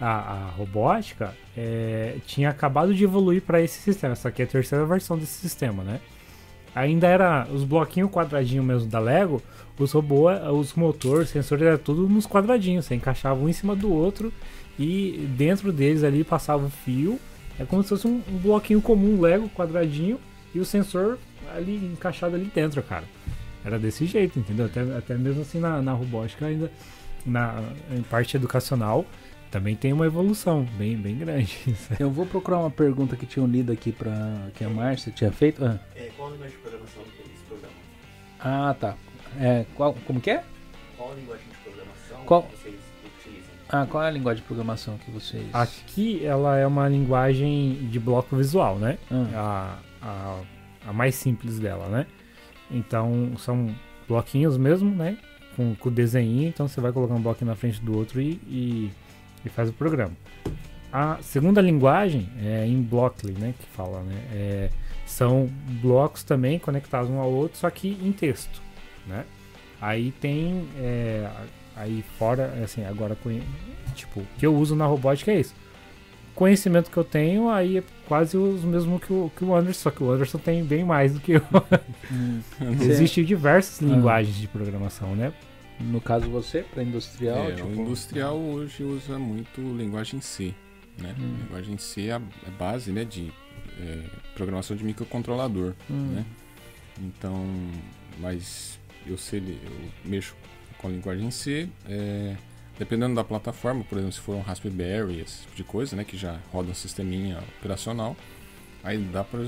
a, 0.00 0.06
a 0.06 0.50
robótica, 0.50 1.34
é, 1.56 2.18
tinha 2.28 2.48
acabado 2.48 2.94
de 2.94 3.02
evoluir 3.02 3.42
para 3.42 3.60
esse 3.60 3.80
sistema. 3.80 4.12
Essa 4.12 4.28
aqui 4.28 4.42
é 4.42 4.44
a 4.44 4.48
terceira 4.48 4.86
versão 4.86 5.18
desse 5.18 5.40
sistema, 5.40 5.82
né? 5.82 6.00
Ainda 6.72 7.08
era 7.08 7.48
os 7.52 7.64
bloquinhos 7.64 8.12
quadradinhos 8.12 8.64
mesmo 8.64 8.88
da 8.88 9.00
Lego, 9.00 9.42
os 9.84 9.92
robôs, 9.92 10.38
os 10.52 10.74
motores, 10.74 11.30
sensores, 11.30 11.66
era 11.66 11.78
tudo 11.78 12.08
nos 12.08 12.26
quadradinhos. 12.26 12.86
Você 12.86 12.94
encaixava 12.94 13.40
um 13.40 13.48
em 13.48 13.52
cima 13.52 13.74
do 13.74 13.92
outro 13.92 14.32
e 14.78 15.28
dentro 15.36 15.72
deles 15.72 16.04
ali 16.04 16.24
passava 16.24 16.64
o 16.64 16.70
fio. 16.70 17.18
É 17.58 17.64
como 17.64 17.82
se 17.82 17.90
fosse 17.90 18.06
um, 18.06 18.22
um 18.28 18.38
bloquinho 18.38 18.80
comum 18.80 19.20
Lego 19.20 19.48
quadradinho 19.50 20.18
e 20.54 20.60
o 20.60 20.64
sensor 20.64 21.18
ali 21.54 21.76
encaixado 21.76 22.34
ali 22.34 22.50
dentro, 22.54 22.82
cara. 22.82 23.04
Era 23.64 23.78
desse 23.78 24.06
jeito, 24.06 24.38
entendeu? 24.38 24.66
Até, 24.66 24.80
até 24.96 25.14
mesmo 25.14 25.42
assim 25.42 25.60
na, 25.60 25.82
na 25.82 25.92
robótica 25.92 26.46
ainda, 26.46 26.70
na, 27.26 27.62
em 27.94 28.02
parte 28.02 28.36
educacional, 28.36 29.04
também 29.50 29.76
tem 29.76 29.92
uma 29.92 30.06
evolução 30.06 30.66
bem, 30.78 30.96
bem 30.96 31.16
grande. 31.16 31.58
Eu 31.98 32.10
vou 32.10 32.24
procurar 32.24 32.58
uma 32.58 32.70
pergunta 32.70 33.16
que 33.16 33.26
tinham 33.26 33.46
lido 33.46 33.72
aqui 33.72 33.92
para 33.92 34.48
que 34.54 34.64
a 34.64 34.68
Márcia 34.68 35.12
tinha 35.12 35.30
feito. 35.30 35.64
Ah. 35.64 35.78
É, 35.94 36.08
qual 36.16 36.28
a 36.28 36.32
linguagem 36.32 36.56
de 36.56 36.62
programação 36.62 37.02
desse 37.02 37.44
programa? 37.46 37.74
Ah, 38.38 38.74
tá. 38.78 38.96
É, 39.38 39.64
qual, 39.74 39.94
como 40.06 40.20
que 40.20 40.30
é? 40.30 40.44
Qual 40.96 41.12
a 41.12 41.14
linguagem 41.14 41.46
de 41.48 41.56
programação 41.58 42.24
qual? 42.26 42.42
que 42.42 42.56
vocês 42.56 42.80
utilizam? 43.18 43.50
Ah, 43.68 43.86
qual 43.86 44.02
é 44.02 44.08
a 44.08 44.10
linguagem 44.10 44.42
de 44.42 44.46
programação 44.46 44.98
que 44.98 45.10
vocês... 45.10 45.46
Aqui 45.52 46.24
ela 46.24 46.56
é 46.58 46.66
uma 46.66 46.88
linguagem 46.88 47.88
de 47.90 47.98
bloco 48.00 48.36
visual, 48.36 48.78
né? 48.78 48.98
Ah. 49.10 49.78
A, 50.02 50.06
a, 50.06 50.40
a 50.88 50.92
mais 50.92 51.14
simples 51.14 51.58
dela, 51.58 51.88
né? 51.88 52.06
Então 52.70 53.32
são 53.38 53.74
bloquinhos 54.08 54.56
mesmo, 54.56 54.94
né? 54.94 55.18
Com, 55.56 55.74
com 55.74 55.88
o 55.88 55.92
desenho, 55.92 56.48
então 56.48 56.66
você 56.66 56.80
vai 56.80 56.92
colocar 56.92 57.14
um 57.14 57.22
bloquinho 57.22 57.50
na 57.50 57.56
frente 57.56 57.80
do 57.80 57.96
outro 57.96 58.20
e, 58.20 58.40
e, 58.46 58.90
e 59.44 59.48
faz 59.48 59.68
o 59.68 59.72
programa. 59.72 60.12
A 60.92 61.18
segunda 61.22 61.60
linguagem 61.60 62.28
é 62.42 62.66
em 62.66 62.82
Blockly, 62.82 63.32
né? 63.32 63.54
Que 63.58 63.66
fala, 63.66 64.00
né? 64.02 64.22
É, 64.32 64.70
são 65.06 65.48
blocos 65.80 66.24
também 66.24 66.58
conectados 66.58 67.10
um 67.10 67.18
ao 67.18 67.30
outro, 67.30 67.58
só 67.58 67.70
que 67.70 67.98
em 68.02 68.10
texto, 68.12 68.60
né? 69.10 69.24
Aí 69.80 70.12
tem 70.20 70.66
é, 70.78 71.28
aí 71.76 72.04
fora, 72.18 72.52
assim, 72.62 72.84
agora 72.84 73.16
tipo, 73.94 74.20
o 74.20 74.26
que 74.38 74.46
eu 74.46 74.54
uso 74.54 74.76
na 74.76 74.86
robótica 74.86 75.32
é 75.32 75.40
isso. 75.40 75.54
Conhecimento 76.34 76.90
que 76.90 76.96
eu 76.96 77.04
tenho 77.04 77.50
aí 77.50 77.78
é 77.78 77.82
quase 78.06 78.36
os 78.36 78.62
mesmos 78.64 79.02
que 79.02 79.12
o, 79.12 79.30
que 79.36 79.44
o 79.44 79.54
Anderson, 79.54 79.80
só 79.80 79.90
que 79.90 80.02
o 80.02 80.10
Anderson 80.10 80.38
tem 80.38 80.64
bem 80.64 80.84
mais 80.84 81.12
do 81.12 81.20
que 81.20 81.32
eu. 81.32 81.42
Hum. 82.10 82.40
Existem 82.80 83.24
diversas 83.24 83.80
linguagens 83.80 84.36
de 84.36 84.48
programação, 84.48 85.14
né? 85.14 85.32
No 85.78 86.00
caso 86.00 86.28
você, 86.30 86.62
para 86.62 86.82
industrial, 86.82 87.38
É, 87.50 87.52
tipo... 87.52 87.68
o 87.68 87.74
industrial 87.74 88.38
hoje 88.38 88.82
usa 88.82 89.18
muito 89.18 89.60
linguagem 89.76 90.20
C, 90.20 90.54
né? 90.98 91.14
Hum. 91.18 91.36
Linguagem 91.42 91.78
C 91.78 92.06
é 92.06 92.12
a 92.12 92.16
é 92.16 92.50
base, 92.58 92.90
né, 92.92 93.04
de 93.04 93.32
é, 93.78 94.02
programação 94.34 94.76
de 94.76 94.84
microcontrolador, 94.84 95.74
Hum. 95.90 96.12
né? 96.14 96.24
Então, 97.00 97.46
mas 98.18 98.79
eu 99.06 99.16
sei, 99.18 99.38
eu 99.40 99.90
mexo 100.04 100.34
com 100.78 100.88
a 100.88 100.90
linguagem 100.90 101.30
C, 101.30 101.68
é, 101.88 102.34
dependendo 102.78 103.14
da 103.14 103.22
plataforma, 103.24 103.84
por 103.84 103.98
exemplo, 103.98 104.14
se 104.14 104.20
for 104.20 104.34
um 104.34 104.40
Raspberry, 104.40 105.20
esse 105.20 105.42
tipo 105.42 105.56
de 105.56 105.64
coisa, 105.64 105.94
né, 105.94 106.04
que 106.04 106.16
já 106.16 106.38
roda 106.52 106.70
um 106.70 106.74
sisteminha 106.74 107.38
operacional, 107.58 108.16
aí 108.82 108.98
dá 108.98 109.22
para 109.22 109.40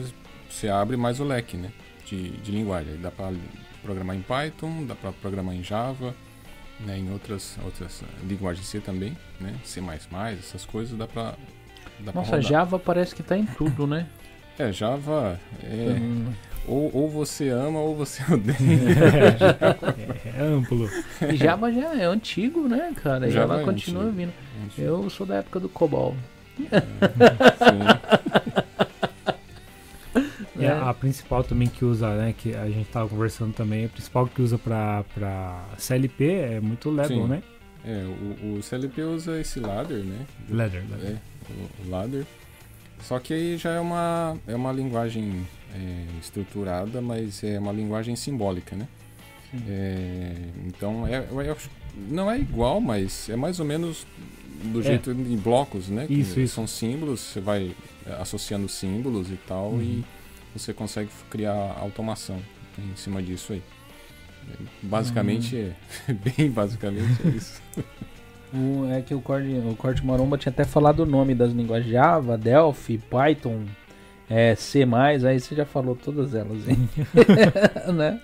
você 0.50 0.68
abre 0.68 0.96
mais 0.96 1.20
o 1.20 1.24
leque, 1.24 1.56
né, 1.56 1.70
de, 2.06 2.30
de 2.30 2.52
linguagem. 2.52 2.92
Aí 2.92 2.98
dá 2.98 3.10
para 3.10 3.32
programar 3.82 4.16
em 4.16 4.22
Python, 4.22 4.84
dá 4.84 4.94
para 4.94 5.12
programar 5.12 5.54
em 5.54 5.62
Java, 5.62 6.14
né, 6.80 6.98
em 6.98 7.10
outras 7.10 7.56
outras 7.64 8.02
linguagens 8.24 8.66
C 8.66 8.80
também, 8.80 9.16
né, 9.40 9.54
C++, 9.64 9.80
essas 10.38 10.66
coisas 10.66 10.96
dá 10.98 11.06
para 11.06 11.34
Nossa. 12.14 12.42
Java 12.42 12.78
parece 12.78 13.14
que 13.14 13.22
tá 13.22 13.36
em 13.36 13.46
tudo, 13.46 13.86
né? 13.86 14.06
É, 14.58 14.70
Java 14.70 15.40
é, 15.62 15.98
Hum. 15.98 16.32
Ou, 16.66 16.90
ou 16.94 17.09
você 17.10 17.48
ama 17.48 17.80
ou 17.80 17.94
você 17.97 18.22
odeia. 18.32 18.56
É 20.36 20.43
amplo. 20.43 20.89
E 21.30 21.36
Java 21.36 21.72
já 21.72 21.94
é 21.94 22.05
antigo, 22.05 22.68
né, 22.68 22.93
cara? 23.02 23.28
E 23.28 23.30
Java 23.30 23.48
Java 23.55 23.62
é 23.62 23.64
continua 23.64 24.02
antigo. 24.05 24.16
vindo. 24.16 24.32
Eu 24.78 25.09
sou 25.10 25.26
da 25.26 25.36
época 25.36 25.60
do 25.60 25.68
COBOL. 25.68 26.14
Sim. 26.59 26.68
E 30.59 30.64
É. 30.64 30.68
a, 30.70 30.90
a 30.90 30.94
principal 30.94 31.43
também 31.43 31.66
que 31.66 31.84
usa, 31.84 32.14
né? 32.14 32.34
Que 32.36 32.55
a 32.55 32.66
gente 32.68 32.89
tava 32.90 33.09
conversando 33.09 33.52
também, 33.55 33.86
a 33.86 33.89
principal 33.89 34.26
que 34.26 34.43
usa 34.43 34.59
pra, 34.59 35.02
pra 35.14 35.64
CLP 35.78 36.30
é 36.30 36.60
muito 36.60 36.90
Level, 36.90 37.22
Sim. 37.22 37.28
né? 37.28 37.43
É, 37.84 38.05
o, 38.44 38.59
o 38.59 38.62
CLP 38.62 39.02
usa 39.02 39.40
esse 39.40 39.59
ladder, 39.59 39.98
né? 40.05 40.18
Ladder, 40.51 40.84
ladder. 40.90 41.10
É, 41.10 41.86
o 41.86 41.90
ladder. 41.90 42.24
Só 43.01 43.18
que 43.18 43.32
aí 43.34 43.56
já 43.56 43.72
é 43.72 43.80
uma, 43.80 44.36
é 44.47 44.55
uma 44.55 44.70
linguagem 44.70 45.44
é, 45.74 46.05
estruturada, 46.20 47.01
mas 47.01 47.43
é 47.44 47.59
uma 47.59 47.73
linguagem 47.73 48.15
simbólica, 48.16 48.77
né? 48.77 48.86
É, 49.69 50.35
então, 50.66 51.07
é, 51.07 51.19
acho- 51.51 51.70
não 52.09 52.31
é 52.31 52.39
igual, 52.39 52.81
mas 52.81 53.28
é 53.28 53.36
mais 53.36 53.61
ou 53.61 53.66
menos 53.66 54.07
do 54.65 54.81
É. 54.81 54.82
jeito 54.82 55.11
em 55.11 55.36
blocos, 55.36 55.89
né? 55.89 56.07
Que 56.07 56.15
Isso, 56.15 56.40
isso. 56.40 56.55
São 56.55 56.66
símbolos, 56.66 57.20
você 57.20 57.40
vai 57.40 57.73
é, 58.07 58.15
associando 58.20 58.69
símbolos 58.69 59.31
e 59.31 59.36
tal, 59.47 59.70
Uhum. 59.70 59.81
e 59.82 60.05
você 60.59 60.73
consegue 60.73 61.11
criar 61.31 61.53
automação 61.81 62.39
em 62.78 62.97
cima 62.97 63.23
disso 63.23 63.53
aí. 63.53 63.62
Basicamente, 64.82 65.55
Uhum. 65.57 65.73
é, 66.09 66.12
bem 66.36 66.51
basicamente 66.51 67.20
é 67.24 67.28
isso. 67.31 67.62
O, 68.53 68.86
é 68.93 69.01
que 69.03 69.15
o 69.15 69.20
Corte, 69.20 69.49
o 69.49 69.77
Corte 69.77 70.05
Maromba 70.05 70.36
tinha 70.36 70.51
até 70.51 70.65
falado 70.65 71.01
o 71.01 71.07
nome 71.07 71.35
das 71.35 71.53
linguagens 71.53 71.90
Java, 71.93 72.36
Delphi, 72.36 72.99
Python, 72.99 73.65
é, 74.31 74.55
C+, 74.55 74.85
aí 75.28 75.40
você 75.40 75.55
já 75.55 75.65
falou 75.66 75.94
todas 75.97 76.35
elas, 76.35 76.66
hein? 76.69 76.89
né? 77.94 78.20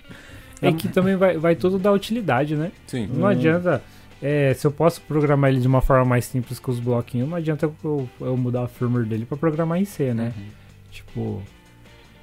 É 0.61 0.71
que 0.73 0.87
também 0.89 1.15
vai, 1.15 1.37
vai 1.37 1.55
tudo 1.55 1.79
da 1.79 1.91
utilidade, 1.91 2.55
né? 2.55 2.71
Sim. 2.87 3.07
Não 3.07 3.23
Hum. 3.23 3.27
adianta. 3.27 3.81
é, 4.21 4.53
se 4.53 4.67
eu 4.67 4.71
posso 4.71 4.99
programar 5.01 5.49
ele 5.51 5.61
de 5.61 5.67
uma 5.67 5.81
forma 5.81 6.03
mais 6.03 6.25
simples 6.25 6.59
com 6.59 6.71
os 6.71 6.79
bloquinhos, 6.79 7.29
não 7.29 7.37
adianta 7.37 7.71
eu, 7.83 8.09
eu 8.19 8.35
mudar 8.35 8.63
a 8.63 8.67
firmware 8.67 9.05
dele 9.05 9.25
pra 9.25 9.37
programar 9.37 9.79
em 9.79 9.85
C, 9.85 10.13
né? 10.13 10.33
Uhum. 10.35 10.43
Tipo, 10.91 11.43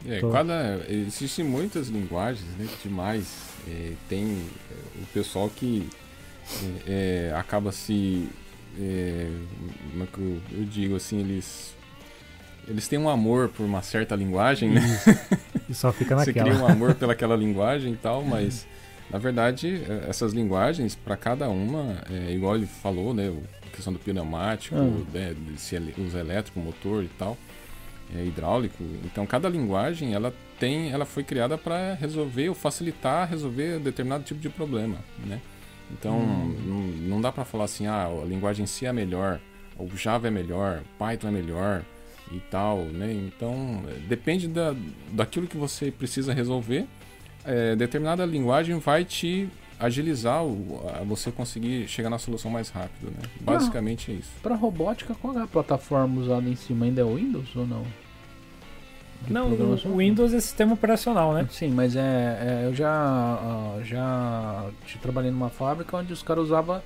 É, 0.07 0.21
Tô- 0.21 0.31
cada, 0.31 0.85
existem 0.89 1.45
muitas 1.45 1.89
linguagens, 1.89 2.45
né? 2.59 2.67
Demais. 2.83 3.47
É, 3.67 3.93
tem 4.09 4.25
o 5.03 5.07
pessoal 5.15 5.49
que 5.49 5.89
é, 6.87 7.31
é, 7.33 7.35
acaba 7.37 7.73
se. 7.73 8.29
é, 8.79 9.31
como 9.93 10.05
é 10.05 10.07
que 10.07 10.19
eu, 10.19 10.41
eu 10.61 10.65
digo 10.67 10.97
assim, 10.97 11.21
eles. 11.21 11.75
Eles 12.69 12.89
têm 12.89 12.99
um 12.99 13.09
amor 13.09 13.49
por 13.49 13.65
uma 13.65 13.81
certa 13.83 14.15
linguagem, 14.17 14.71
né? 14.71 14.81
e 15.69 15.75
só 15.75 15.93
fica 15.93 16.17
Você 16.19 16.27
naquela. 16.33 16.51
cria 16.51 16.63
um 16.63 16.67
amor 16.67 16.95
pelaquela 16.97 17.37
linguagem 17.37 17.93
e 17.93 17.97
tal, 17.97 18.23
mas 18.25 18.67
na 19.11 19.19
verdade 19.19 19.83
é, 19.89 20.09
essas 20.11 20.33
linguagens, 20.33 20.95
para 20.97 21.17
cada 21.17 21.49
uma, 21.49 21.97
é, 22.11 22.33
igual 22.33 22.57
ele 22.57 22.67
falou, 22.67 23.15
né? 23.15 23.33
A 23.67 23.77
questão 23.77 23.93
do 23.93 23.99
pneumático, 23.99 24.75
Ah. 24.77 25.05
né, 25.17 25.35
se 25.57 25.77
ele 25.77 25.95
usa 25.99 26.19
elétrico, 26.19 26.59
motor 26.59 27.05
e 27.05 27.09
tal, 27.09 27.37
é, 28.17 28.25
hidráulico. 28.25 28.83
Então 29.05 29.25
cada 29.27 29.49
linguagem 29.49 30.13
ela 30.15 30.33
tem, 30.59 30.91
ela 30.91 31.05
foi 31.05 31.23
criada 31.23 31.57
para 31.59 31.95
resolver 31.95 32.49
ou 32.49 32.55
facilitar 32.55 33.29
resolver 33.29 33.79
determinado 33.79 34.25
tipo 34.25 34.41
de 34.41 34.49
problema, 34.49 34.97
né? 35.25 35.41
Então 35.93 36.19
não, 36.19 36.81
não 36.81 37.21
dá 37.21 37.31
para 37.31 37.45
falar 37.45 37.65
assim, 37.65 37.87
ah, 37.87 38.07
a 38.07 38.25
linguagem 38.25 38.65
em 38.65 38.67
si 38.67 38.87
é 38.87 38.93
melhor, 38.93 39.39
o 39.79 39.89
Java 39.97 40.27
é 40.27 40.31
melhor, 40.33 40.83
Python 40.99 41.29
é 41.29 41.31
melhor 41.31 41.83
e 42.33 42.41
tal, 42.51 42.79
né? 42.79 43.13
Então 43.13 43.83
é, 43.89 43.93
depende 44.09 44.49
da, 44.49 44.75
daquilo 45.13 45.47
que 45.47 45.57
você 45.57 45.91
precisa 45.91 46.33
resolver. 46.33 46.87
É, 47.45 47.77
determinada 47.77 48.25
linguagem 48.25 48.79
vai 48.79 49.05
te 49.05 49.49
agilizar 49.79 50.43
o, 50.43 50.83
a 50.89 51.05
você 51.05 51.31
conseguir 51.31 51.87
chegar 51.87 52.11
na 52.11 52.19
solução 52.19 52.51
mais 52.51 52.71
rápido, 52.71 53.11
né? 53.11 53.29
Basicamente 53.41 54.11
é 54.11 54.15
isso. 54.15 54.31
Pra 54.43 54.55
robótica, 54.55 55.15
qual 55.15 55.39
é 55.39 55.43
a 55.43 55.47
plataforma 55.47 56.21
usada 56.21 56.49
em 56.49 56.57
cima? 56.57 56.87
Ainda 56.87 57.03
é 57.03 57.05
o 57.05 57.15
Windows 57.15 57.55
ou 57.55 57.67
não? 57.67 57.85
De 59.23 59.33
Não, 59.33 59.51
o 59.51 59.97
Windows 59.97 60.35
é 60.35 60.41
sistema 60.41 60.75
operacional, 60.75 61.33
né? 61.33 61.49
Sim, 61.51 61.71
mas 61.71 61.97
é, 61.97 62.01
é, 62.01 62.67
eu 62.67 62.75
já, 62.75 62.91
ah, 62.93 63.79
já 63.83 64.67
trabalhei 65.01 65.31
numa 65.31 65.49
fábrica 65.49 65.97
onde 65.97 66.13
os 66.13 66.23
caras 66.23 66.45
usavam 66.45 66.83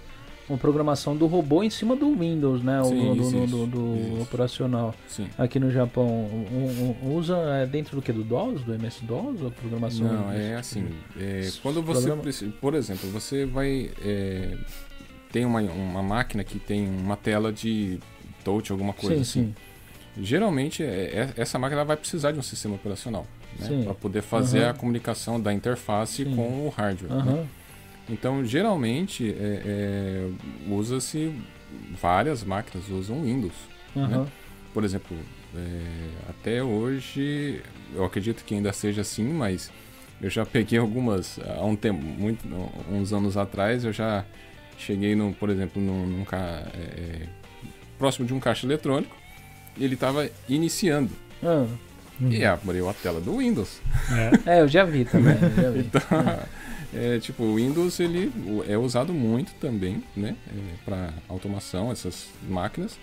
uma 0.51 0.59
programação 0.59 1.17
do 1.17 1.27
robô 1.27 1.63
em 1.63 1.71
cima 1.71 1.95
do 1.95 2.13
Windows, 2.15 2.63
né? 2.63 2.81
O 2.81 2.85
Sim, 2.87 2.99
do, 3.09 3.15
do- 3.15 3.21
existe, 3.23 3.47
do- 3.47 3.67
do 3.67 4.23
operacional. 4.23 4.95
Sim. 5.09 5.29
Aqui 5.39 5.61
no 5.61 5.71
Japão, 5.71 6.07
um- 6.07 6.97
um- 7.05 7.15
usa 7.15 7.37
é, 7.37 7.67
dentro 7.67 7.95
do 7.97 8.03
que? 8.03 8.13
Do 8.13 8.25
DOS? 8.25 8.63
Do 8.63 8.75
MS-DOS? 8.75 9.43
Ou 9.43 9.51
programação? 9.53 10.07
Não, 10.13 10.33
é 10.33 10.57
assim. 10.57 10.89
é, 11.19 11.41
Esse 11.41 11.61
quando 11.61 11.81
você 11.83 12.01
programa- 12.01 12.23
precisa, 12.23 12.53
por 12.61 12.75
exemplo, 12.75 13.09
você 13.11 13.47
vai 13.47 13.91
é, 14.05 14.57
tem 15.31 15.45
uma, 15.45 15.61
uma 15.61 16.03
máquina 16.03 16.43
que 16.43 16.59
tem 16.59 16.89
uma 16.89 17.17
tela 17.17 17.53
de 17.53 18.01
touch, 18.45 18.73
alguma 18.73 18.93
coisa 18.93 19.15
Sim, 19.17 19.21
assim. 19.23 19.55
sim. 20.17 20.23
geralmente 20.25 20.83
é, 20.83 20.87
é, 21.37 21.41
essa 21.41 21.59
máquina 21.59 21.85
vai 21.85 21.97
precisar 21.97 22.33
de 22.33 22.39
um 22.39 22.43
sistema 22.43 22.75
operacional 22.75 23.25
né? 23.59 23.83
para 23.85 23.95
poder 23.95 24.23
fazer 24.23 24.65
uhum. 24.65 24.71
a 24.71 24.75
comunicação 24.75 25.41
da 25.41 25.53
interface 25.53 26.25
com 26.25 26.67
o 26.67 26.69
hardware. 26.77 27.13
Uhum. 27.13 27.25
Né? 27.25 27.47
Então, 28.11 28.45
geralmente, 28.45 29.31
é, 29.39 29.63
é, 29.65 30.29
usa-se 30.69 31.33
várias 32.01 32.43
máquinas 32.43 32.89
usam 32.89 33.23
Windows. 33.23 33.55
Uhum. 33.95 34.07
Né? 34.07 34.27
Por 34.75 34.85
exemplo, 34.85 35.17
é, 35.55 36.31
até 36.31 36.63
hoje, 36.63 37.63
eu 37.95 38.05
acredito 38.05 38.45
que 38.45 38.55
ainda 38.55 38.73
seja 38.73 39.03
assim, 39.03 39.25
mas 39.25 39.71
eu 40.21 40.29
já 40.29 40.45
peguei 40.47 40.79
algumas 40.79 41.39
há 41.39 41.65
um 41.65 41.77
tempo, 41.77 42.03
muito, 42.03 42.45
uns 42.91 43.13
anos 43.13 43.37
atrás, 43.37 43.85
eu 43.85 43.93
já 43.93 44.25
cheguei 44.77 45.15
no, 45.15 45.33
por 45.33 45.49
exemplo, 45.51 45.81
num, 45.81 46.07
num 46.07 46.25
é, 46.33 47.27
próximo 47.99 48.27
de 48.27 48.35
um 48.35 48.41
caixa 48.41 48.67
eletrônico, 48.67 49.17
e 49.77 49.85
ele 49.85 49.95
estava 49.95 50.29
iniciando. 50.49 51.11
Uhum. 51.43 51.69
E 52.31 52.45
abriu 52.45 52.89
a 52.89 52.93
tela 52.93 53.21
do 53.21 53.39
Windows. 53.39 53.81
É, 54.47 54.51
é 54.59 54.61
eu 54.61 54.69
já 54.69 54.85
vi 54.85 55.05
também. 55.05 55.37
Já 55.39 55.71
vi. 55.71 55.81
então, 55.81 56.01
é. 56.95 57.17
é, 57.17 57.19
tipo, 57.19 57.43
o 57.43 57.57
Windows 57.57 58.01
ele 58.01 58.33
é 58.69 58.77
usado 58.77 59.13
muito 59.13 59.53
também, 59.55 60.03
né, 60.17 60.37
é, 60.49 60.85
para 60.85 61.13
automação 61.29 61.91
essas 61.91 62.29
máquinas 62.49 62.99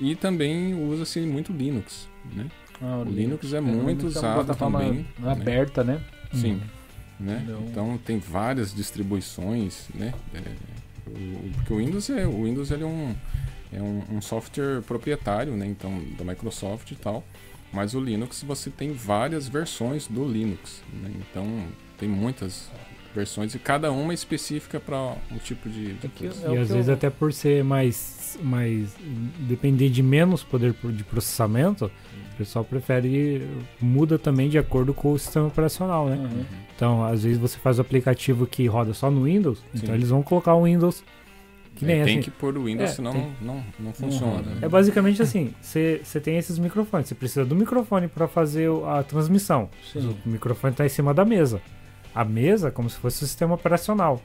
e 0.00 0.14
também 0.14 0.74
usa-se 0.74 1.20
muito 1.20 1.52
Linux, 1.52 2.08
né? 2.34 2.46
Ah, 2.80 2.98
o, 2.98 3.00
o 3.00 3.04
Linux, 3.04 3.44
Linux 3.50 3.52
é, 3.52 3.56
é 3.56 3.60
muito 3.60 4.06
Linux 4.06 4.16
usado 4.16 4.52
é 4.52 4.54
também. 4.54 5.06
Né? 5.18 5.30
Aberta, 5.30 5.82
né? 5.82 5.94
né? 5.94 6.02
Sim. 6.32 6.54
Hum. 6.54 6.76
Né? 7.18 7.46
Então 7.70 7.98
tem 8.04 8.18
várias 8.18 8.74
distribuições, 8.74 9.88
né? 9.94 10.12
É, 10.34 10.40
o, 11.06 11.50
porque 11.54 11.72
o 11.72 11.78
Windows 11.78 12.10
é 12.10 12.26
o 12.26 12.44
Windows 12.44 12.70
ele 12.70 12.82
é 12.82 12.86
um 12.86 13.14
é 13.72 13.80
um, 13.80 14.16
um 14.16 14.20
software 14.20 14.82
proprietário, 14.82 15.56
né? 15.56 15.66
Então 15.66 16.02
da 16.18 16.24
Microsoft 16.24 16.90
e 16.90 16.96
tal. 16.96 17.24
Mas 17.72 17.94
o 17.94 18.00
Linux 18.00 18.42
você 18.42 18.70
tem 18.70 18.92
várias 18.92 19.48
versões 19.48 20.06
do 20.06 20.26
Linux, 20.26 20.82
né? 20.92 21.10
então 21.18 21.66
tem 21.98 22.08
muitas 22.08 22.70
versões 23.16 23.54
e 23.54 23.58
cada 23.58 23.90
uma 23.90 24.12
é 24.12 24.14
específica 24.14 24.78
para 24.78 25.16
um 25.32 25.38
tipo 25.38 25.68
de, 25.68 25.94
de 25.94 26.08
coisa. 26.08 26.52
E 26.52 26.58
às 26.58 26.68
vezes 26.68 26.88
até 26.88 27.08
por 27.08 27.32
ser 27.32 27.64
mais, 27.64 28.38
mais 28.42 28.94
depender 29.40 29.88
de 29.88 30.02
menos 30.02 30.44
poder 30.44 30.74
de 30.84 31.02
processamento, 31.02 31.86
o 31.86 32.36
pessoal 32.36 32.64
prefere 32.64 33.48
muda 33.80 34.18
também 34.18 34.48
de 34.48 34.58
acordo 34.58 34.92
com 34.92 35.12
o 35.12 35.18
sistema 35.18 35.46
operacional, 35.46 36.06
né? 36.06 36.16
Uhum. 36.16 36.44
Então 36.76 37.04
às 37.04 37.24
vezes 37.24 37.38
você 37.38 37.58
faz 37.58 37.78
o 37.78 37.80
aplicativo 37.80 38.46
que 38.46 38.66
roda 38.66 38.92
só 38.92 39.10
no 39.10 39.24
Windows, 39.24 39.58
então 39.58 39.72
Sim. 39.72 39.84
então 39.84 39.94
eles 39.94 40.10
vão 40.10 40.22
colocar 40.22 40.54
o 40.54 40.64
Windows 40.64 41.02
que 41.76 41.84
nem 41.84 42.00
é, 42.00 42.04
tem 42.04 42.14
assim. 42.14 42.22
que 42.22 42.30
pôr 42.30 42.56
o 42.56 42.64
Windows, 42.64 42.90
é, 42.90 42.94
senão 42.94 43.12
não, 43.12 43.34
não, 43.40 43.64
não 43.78 43.92
funciona. 43.92 44.50
Uhum. 44.50 44.58
É 44.62 44.68
basicamente 44.68 45.20
assim: 45.22 45.54
você 45.60 46.20
tem 46.22 46.38
esses 46.38 46.58
microfones, 46.58 47.08
você 47.08 47.14
precisa 47.14 47.44
do 47.44 47.54
microfone 47.54 48.08
para 48.08 48.26
fazer 48.26 48.70
a 48.86 49.02
transmissão. 49.02 49.68
Sim. 49.92 50.16
O 50.24 50.28
microfone 50.28 50.72
está 50.72 50.86
em 50.86 50.88
cima 50.88 51.12
da 51.12 51.24
mesa. 51.24 51.60
A 52.16 52.24
mesa, 52.24 52.70
como 52.70 52.88
se 52.88 52.96
fosse 52.96 53.22
o 53.22 53.26
sistema 53.26 53.54
operacional. 53.54 54.20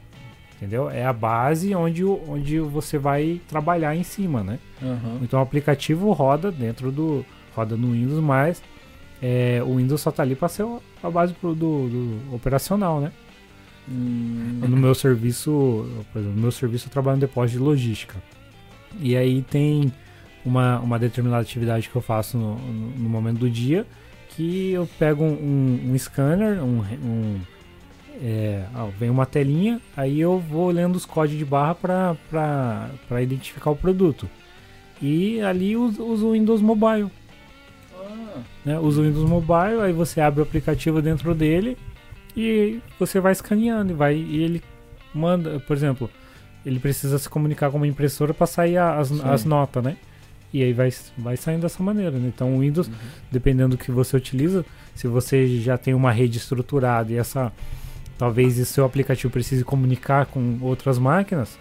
Entendeu? 0.56 0.88
É 0.88 1.04
a 1.04 1.12
base 1.12 1.74
onde, 1.74 2.04
onde 2.04 2.58
você 2.60 2.96
vai 2.96 3.40
trabalhar 3.48 3.96
em 3.96 4.02
cima, 4.02 4.42
né? 4.42 4.58
Uhum. 4.80 5.18
Então 5.22 5.40
o 5.40 5.42
aplicativo 5.42 6.10
roda 6.12 6.50
dentro 6.50 6.90
do. 6.90 7.24
roda 7.54 7.76
no 7.76 7.92
Windows, 7.92 8.22
mas 8.22 8.62
é, 9.20 9.62
o 9.64 9.76
Windows 9.76 10.00
só 10.00 10.10
está 10.10 10.22
ali 10.22 10.34
para 10.34 10.48
ser 10.48 10.64
a 11.02 11.10
base 11.10 11.34
do, 11.42 11.54
do 11.54 12.34
operacional, 12.34 13.00
né? 13.00 13.12
Hum. 13.88 14.60
No 14.68 14.76
meu 14.76 14.94
serviço, 14.94 15.84
por 16.12 16.20
exemplo, 16.20 16.36
no 16.36 16.42
meu 16.42 16.52
serviço 16.52 16.86
eu 16.86 16.92
trabalho 16.92 17.16
no 17.16 17.20
depósito 17.20 17.58
de 17.58 17.64
logística. 17.64 18.14
E 19.00 19.16
aí 19.16 19.42
tem 19.42 19.92
uma, 20.44 20.78
uma 20.80 20.98
determinada 20.98 21.42
atividade 21.42 21.88
que 21.88 21.96
eu 21.96 22.02
faço 22.02 22.38
no, 22.38 22.56
no, 22.56 22.90
no 22.98 23.08
momento 23.08 23.38
do 23.38 23.50
dia 23.50 23.86
que 24.30 24.72
eu 24.72 24.88
pego 24.98 25.24
um, 25.24 25.90
um 25.90 25.98
scanner, 25.98 26.62
um, 26.62 26.80
um 26.80 27.40
é, 28.24 28.62
ó, 28.76 28.86
vem 28.86 29.10
uma 29.10 29.26
telinha, 29.26 29.80
aí 29.96 30.20
eu 30.20 30.38
vou 30.38 30.70
lendo 30.70 30.94
os 30.94 31.04
códigos 31.04 31.40
de 31.40 31.44
barra 31.44 31.74
para 31.74 33.20
identificar 33.20 33.70
o 33.70 33.76
produto. 33.76 34.30
E 35.00 35.40
ali 35.40 35.76
uso, 35.76 36.00
o 36.04 36.32
Windows 36.32 36.62
Mobile. 36.62 37.10
Ah. 37.92 38.38
Né? 38.64 38.78
Uso 38.78 39.02
o 39.02 39.04
Windows 39.04 39.28
Mobile, 39.28 39.80
aí 39.82 39.92
você 39.92 40.20
abre 40.20 40.38
o 40.38 40.44
aplicativo 40.44 41.02
dentro 41.02 41.34
dele 41.34 41.76
e 42.36 42.78
você 42.96 43.18
vai 43.18 43.32
escaneando 43.32 43.92
e 43.92 43.96
vai 43.96 44.14
e 44.14 44.44
ele 44.44 44.62
manda, 45.12 45.58
por 45.58 45.76
exemplo, 45.76 46.08
ele 46.64 46.78
precisa 46.78 47.18
se 47.18 47.28
comunicar 47.28 47.72
com 47.72 47.76
uma 47.76 47.88
impressora 47.88 48.32
para 48.32 48.46
sair 48.46 48.78
as, 48.78 49.10
as 49.20 49.44
notas, 49.44 49.82
né? 49.82 49.96
E 50.52 50.62
aí 50.62 50.72
vai, 50.72 50.90
vai 51.18 51.36
saindo 51.36 51.62
dessa 51.62 51.82
maneira. 51.82 52.12
Né? 52.12 52.28
Então 52.28 52.54
o 52.54 52.60
Windows, 52.60 52.86
uhum. 52.86 52.94
dependendo 53.32 53.76
do 53.76 53.82
que 53.82 53.90
você 53.90 54.16
utiliza, 54.16 54.64
se 54.94 55.08
você 55.08 55.58
já 55.58 55.76
tem 55.76 55.92
uma 55.92 56.12
rede 56.12 56.38
estruturada 56.38 57.12
e 57.12 57.16
essa 57.16 57.50
talvez 58.18 58.58
o 58.58 58.64
seu 58.64 58.84
aplicativo 58.84 59.32
precise 59.32 59.64
comunicar 59.64 60.26
com 60.26 60.58
outras 60.60 60.98
máquinas, 60.98 61.58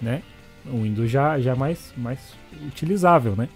né? 0.00 0.22
O 0.66 0.82
Windows 0.82 1.10
já, 1.10 1.38
já 1.40 1.52
é 1.52 1.54
mais, 1.54 1.92
mais 1.96 2.18
utilizável, 2.66 3.34
né? 3.36 3.48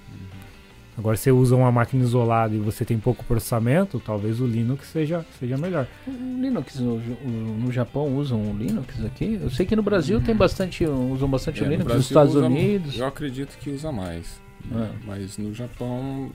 Agora, 0.97 1.17
se 1.17 1.25
você 1.25 1.33
usa 1.33 1.57
uma 1.57 1.73
máquina 1.73 2.05
isolada 2.05 2.55
e 2.55 2.59
você 2.59 2.85
tem 2.85 2.99
pouco 2.99 3.25
processamento, 3.25 3.99
talvez 3.99 4.41
o 4.41 4.47
Linux 4.47 4.87
seja, 4.89 5.27
seja 5.41 5.57
melhor. 5.57 5.89
O 6.07 6.11
Linux, 6.11 6.79
no, 6.79 6.99
no 6.99 7.73
Japão 7.73 8.17
usam 8.17 8.41
o 8.41 8.57
Linux 8.57 9.05
aqui? 9.05 9.39
Eu 9.43 9.51
sei 9.51 9.67
que 9.67 9.75
no 9.75 9.83
Brasil 9.83 10.21
tem 10.21 10.37
bastante, 10.37 10.87
usam 10.87 11.29
bastante 11.29 11.65
é, 11.65 11.67
o 11.67 11.71
Linux, 11.71 11.95
nos 11.95 12.07
Estados 12.07 12.37
usa, 12.37 12.47
Unidos. 12.47 12.97
Eu 12.97 13.07
acredito 13.07 13.59
que 13.59 13.71
usa 13.71 13.91
mais. 13.91 14.41
Né? 14.65 14.89
É. 14.89 15.07
Mas 15.07 15.37
no 15.37 15.53
Japão, 15.53 16.31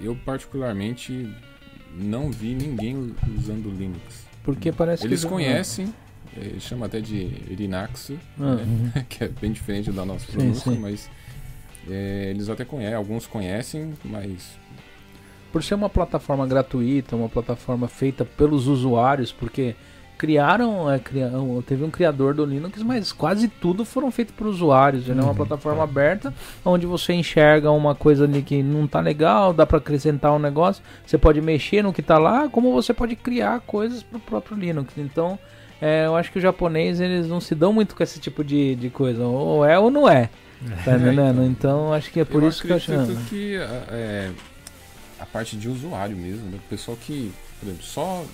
eu 0.00 0.14
particularmente 0.24 1.28
não 1.96 2.30
vi 2.30 2.54
ninguém 2.54 3.12
usando 3.36 3.66
o 3.66 3.72
Linux. 3.72 4.23
Porque 4.44 4.70
parece 4.70 5.06
Eles 5.06 5.24
que... 5.24 5.30
conhecem, 5.30 5.92
é, 6.36 6.60
chama 6.60 6.86
até 6.86 7.00
de 7.00 7.24
Linux, 7.48 8.12
ah, 8.38 8.54
né? 8.54 8.62
uhum. 8.62 9.04
que 9.08 9.24
é 9.24 9.28
bem 9.28 9.50
diferente 9.50 9.90
da 9.90 10.04
nossa 10.04 10.30
pronúncia, 10.30 10.70
sim, 10.70 10.74
sim. 10.76 10.80
mas 10.80 11.10
é, 11.90 12.30
eles 12.30 12.48
até 12.48 12.64
conhecem, 12.64 12.94
alguns 12.94 13.26
conhecem, 13.26 13.94
mas. 14.04 14.56
Por 15.50 15.62
ser 15.62 15.74
uma 15.74 15.88
plataforma 15.88 16.46
gratuita, 16.46 17.16
uma 17.16 17.28
plataforma 17.28 17.88
feita 17.88 18.24
pelos 18.24 18.66
usuários, 18.66 19.32
porque 19.32 19.74
criaram, 20.16 20.90
é, 20.90 20.98
criaram, 20.98 21.62
teve 21.66 21.84
um 21.84 21.90
criador 21.90 22.34
do 22.34 22.44
Linux, 22.44 22.82
mas 22.82 23.12
quase 23.12 23.48
tudo 23.48 23.84
foram 23.84 24.10
feitos 24.10 24.34
por 24.34 24.46
usuários. 24.46 25.06
Né? 25.06 25.14
Uma 25.14 25.28
uhum. 25.28 25.34
plataforma 25.34 25.80
é. 25.80 25.84
aberta, 25.84 26.34
onde 26.64 26.86
você 26.86 27.12
enxerga 27.12 27.70
uma 27.70 27.94
coisa 27.94 28.24
ali 28.24 28.42
que 28.42 28.62
não 28.62 28.84
está 28.84 29.00
legal, 29.00 29.52
dá 29.52 29.66
para 29.66 29.78
acrescentar 29.78 30.32
um 30.32 30.38
negócio, 30.38 30.82
você 31.06 31.18
pode 31.18 31.40
mexer 31.40 31.82
no 31.82 31.92
que 31.92 32.00
está 32.00 32.18
lá, 32.18 32.48
como 32.48 32.72
você 32.72 32.92
pode 32.92 33.16
criar 33.16 33.60
coisas 33.60 34.02
para 34.02 34.18
o 34.18 34.20
próprio 34.20 34.56
Linux. 34.56 34.92
Então, 34.96 35.38
é, 35.80 36.06
eu 36.06 36.16
acho 36.16 36.30
que 36.32 36.38
os 36.38 36.42
japoneses 36.42 37.00
eles 37.00 37.26
não 37.26 37.40
se 37.40 37.54
dão 37.54 37.72
muito 37.72 37.94
com 37.94 38.02
esse 38.02 38.18
tipo 38.18 38.42
de, 38.42 38.74
de 38.76 38.90
coisa, 38.90 39.24
ou 39.24 39.64
é 39.64 39.78
ou 39.78 39.90
não 39.90 40.08
é. 40.08 40.30
Tá 40.84 40.96
entendendo? 40.96 41.44
Então 41.44 41.92
acho 41.92 42.10
que 42.10 42.20
é 42.20 42.24
por 42.24 42.42
isso 42.42 42.62
que 42.62 42.70
eu 42.70 42.76
acho. 42.76 42.92
que 43.28 43.56
é, 43.56 44.30
a 45.20 45.26
parte 45.26 45.56
de 45.56 45.68
usuário 45.68 46.16
mesmo, 46.16 46.50
né? 46.50 46.58
o 46.58 46.68
pessoal 46.68 46.96
que, 46.96 47.32
por 47.60 47.66
exemplo, 47.66 47.84
só, 47.84 48.24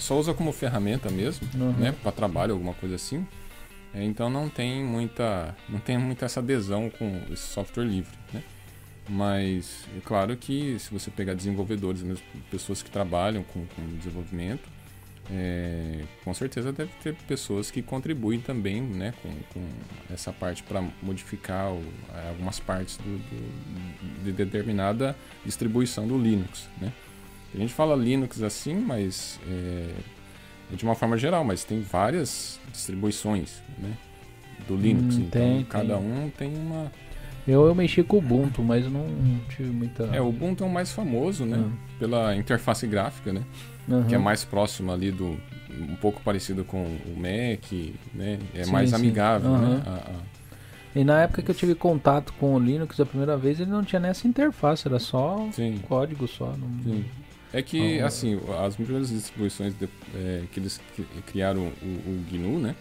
só 0.00 0.18
usa 0.18 0.34
como 0.34 0.52
ferramenta 0.52 1.10
mesmo, 1.10 1.46
uhum. 1.54 1.72
né? 1.72 1.94
Para 2.02 2.12
trabalho, 2.12 2.52
alguma 2.52 2.74
coisa 2.74 2.96
assim. 2.96 3.26
É, 3.92 4.04
então 4.04 4.30
não 4.30 4.48
tem 4.48 4.84
muita 4.84 5.56
não 5.68 5.80
tem 5.80 5.98
muita 5.98 6.26
essa 6.26 6.40
adesão 6.40 6.88
com 6.90 7.22
esse 7.30 7.42
software 7.42 7.84
livre, 7.84 8.16
né? 8.32 8.42
Mas 9.08 9.86
é 9.96 10.00
claro 10.04 10.36
que 10.36 10.78
se 10.78 10.92
você 10.92 11.10
pegar 11.10 11.34
desenvolvedores, 11.34 12.02
mesmo, 12.02 12.24
pessoas 12.50 12.82
que 12.82 12.90
trabalham 12.90 13.42
com, 13.42 13.66
com 13.66 13.96
desenvolvimento, 13.96 14.68
é, 15.32 16.02
com 16.24 16.32
certeza 16.34 16.72
deve 16.72 16.90
ter 17.02 17.14
pessoas 17.26 17.70
que 17.70 17.82
contribuem 17.82 18.40
também 18.40 18.80
né, 18.80 19.14
com, 19.22 19.30
com 19.52 19.66
essa 20.12 20.32
parte 20.32 20.62
para 20.62 20.82
modificar 21.02 21.72
o, 21.72 21.82
algumas 22.28 22.58
partes 22.58 22.96
do, 22.98 23.18
do, 23.18 24.24
de 24.24 24.32
determinada 24.32 25.16
distribuição 25.44 26.06
do 26.06 26.18
Linux. 26.18 26.68
Né? 26.80 26.92
A 27.54 27.58
gente 27.58 27.72
fala 27.72 27.96
Linux 27.96 28.42
assim, 28.42 28.74
mas 28.74 29.40
é, 29.48 29.90
é, 30.72 30.76
de 30.76 30.84
uma 30.84 30.94
forma 30.94 31.16
geral, 31.16 31.44
mas 31.44 31.64
tem 31.64 31.80
várias 31.80 32.60
distribuições 32.72 33.62
né, 33.78 33.92
do 34.68 34.76
Linux. 34.76 35.16
Hum, 35.16 35.20
então 35.20 35.40
tem, 35.40 35.64
cada 35.64 35.96
tem. 35.96 36.06
um 36.06 36.30
tem 36.30 36.56
uma. 36.56 36.92
Eu, 37.48 37.66
eu 37.66 37.74
mexi 37.74 38.02
com 38.02 38.16
o 38.16 38.18
Ubuntu, 38.18 38.62
mas 38.62 38.84
não 38.90 39.04
tive 39.48 39.70
muita. 39.70 40.04
É, 40.12 40.20
o 40.20 40.28
Ubuntu 40.28 40.62
é 40.62 40.66
o 40.66 40.70
mais 40.70 40.92
famoso, 40.92 41.44
né? 41.44 41.56
Hum. 41.56 41.72
Pela 41.98 42.36
interface 42.36 42.86
gráfica, 42.86 43.32
né? 43.32 43.42
uhum. 43.90 44.04
que 44.04 44.14
é 44.14 44.18
mais 44.18 44.44
próximo 44.44 44.92
ali 44.92 45.10
do 45.10 45.38
um 45.70 45.96
pouco 45.96 46.20
parecido 46.22 46.64
com 46.64 46.82
o 46.82 47.16
Mac, 47.16 47.72
né? 48.12 48.38
É 48.54 48.64
sim, 48.64 48.72
mais 48.72 48.90
sim. 48.90 48.96
amigável, 48.96 49.50
uhum. 49.50 49.76
né? 49.76 49.82
A, 49.86 49.90
a... 49.90 50.98
E 50.98 51.04
na 51.04 51.22
época 51.22 51.42
que 51.42 51.50
eu 51.50 51.54
tive 51.54 51.74
contato 51.74 52.32
com 52.34 52.54
o 52.54 52.58
Linux 52.58 52.98
a 52.98 53.06
primeira 53.06 53.36
vez, 53.36 53.60
ele 53.60 53.70
não 53.70 53.84
tinha 53.84 54.00
nessa 54.00 54.26
interface, 54.26 54.86
era 54.86 54.98
só 54.98 55.48
sim. 55.52 55.78
código 55.88 56.26
só. 56.26 56.46
Não... 56.46 56.82
Sim. 56.82 57.04
É 57.52 57.62
que, 57.62 58.00
assim, 58.00 58.40
as 58.64 58.76
primeiras 58.76 59.08
distribuições 59.08 59.74
de, 59.74 59.88
é, 60.14 60.44
que 60.52 60.60
eles 60.60 60.80
criaram 61.26 61.62
o, 61.82 61.86
o, 61.86 62.24
GNU, 62.30 62.58
né? 62.60 62.76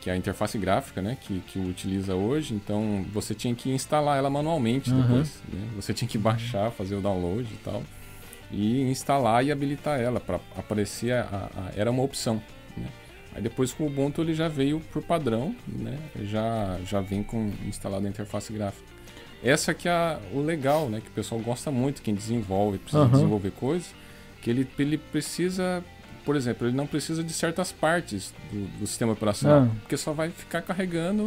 que 0.00 0.08
é 0.08 0.14
a 0.14 0.16
interface 0.16 0.56
gráfica, 0.56 1.02
né, 1.02 1.16
que, 1.20 1.40
que 1.40 1.58
utiliza 1.58 2.14
hoje. 2.14 2.54
Então 2.54 3.04
você 3.12 3.34
tinha 3.34 3.54
que 3.54 3.70
instalar 3.70 4.16
ela 4.18 4.30
manualmente 4.30 4.90
uhum. 4.90 5.02
depois. 5.02 5.42
Né? 5.52 5.68
Você 5.76 5.92
tinha 5.92 6.08
que 6.08 6.16
baixar, 6.16 6.70
fazer 6.70 6.94
o 6.94 7.00
download 7.00 7.46
e 7.52 7.56
tal, 7.58 7.82
e 8.50 8.82
instalar 8.82 9.44
e 9.44 9.52
habilitar 9.52 10.00
ela 10.00 10.18
para 10.18 10.40
aparecer. 10.56 11.12
A, 11.12 11.50
a, 11.54 11.70
era 11.76 11.90
uma 11.90 12.02
opção. 12.02 12.42
Né? 12.76 12.88
Aí 13.34 13.42
depois 13.42 13.72
com 13.72 13.84
o 13.84 13.86
Ubuntu 13.86 14.22
ele 14.22 14.34
já 14.34 14.48
veio 14.48 14.80
por 14.92 15.02
padrão, 15.02 15.54
né? 15.68 15.98
Já 16.24 16.78
já 16.84 17.00
vem 17.00 17.22
com 17.22 17.52
instalado 17.66 18.06
a 18.06 18.08
interface 18.08 18.52
gráfica. 18.52 18.89
Essa 19.42 19.72
que 19.72 19.88
é 19.88 20.18
o 20.32 20.40
legal, 20.40 20.88
né? 20.88 21.00
Que 21.00 21.08
o 21.08 21.12
pessoal 21.12 21.40
gosta 21.40 21.70
muito, 21.70 22.02
quem 22.02 22.14
desenvolve, 22.14 22.78
precisa 22.78 23.04
uhum. 23.04 23.10
desenvolver 23.10 23.50
coisas, 23.52 23.94
que 24.42 24.50
ele, 24.50 24.68
ele 24.78 24.98
precisa 24.98 25.82
por 26.24 26.36
exemplo, 26.36 26.66
ele 26.66 26.76
não 26.76 26.86
precisa 26.86 27.24
de 27.24 27.32
certas 27.32 27.72
partes 27.72 28.32
do, 28.52 28.78
do 28.78 28.86
sistema 28.86 29.12
operacional, 29.12 29.62
ah. 29.62 29.68
porque 29.80 29.96
só 29.96 30.12
vai 30.12 30.30
ficar 30.30 30.62
carregando, 30.62 31.24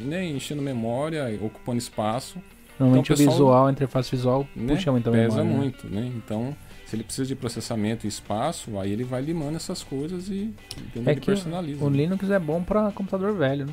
né, 0.00 0.24
enchendo 0.26 0.62
memória, 0.62 1.38
ocupando 1.40 1.78
espaço. 1.78 2.38
Normalmente 2.78 3.12
então, 3.12 3.14
o, 3.14 3.18
pessoal, 3.18 3.36
visual, 3.36 3.66
a 3.66 3.70
interface 3.70 4.10
visual 4.10 4.48
né, 4.56 4.74
puxa 4.74 4.90
muito 4.90 5.10
Pesa 5.10 5.44
memória, 5.44 5.44
né? 5.44 5.56
muito, 5.56 5.86
né? 5.86 6.12
Então, 6.16 6.56
se 6.86 6.96
ele 6.96 7.04
precisa 7.04 7.28
de 7.28 7.36
processamento 7.36 8.06
e 8.06 8.08
espaço, 8.08 8.78
aí 8.78 8.90
ele 8.90 9.04
vai 9.04 9.20
limando 9.20 9.56
essas 9.56 9.82
coisas 9.82 10.28
e 10.28 10.52
é 10.96 11.10
ele 11.10 11.20
personaliza. 11.20 11.84
O, 11.84 11.88
o 11.88 11.90
Linux 11.90 12.28
é 12.30 12.38
bom 12.38 12.62
para 12.62 12.90
computador 12.90 13.34
velho, 13.34 13.66
né? 13.66 13.72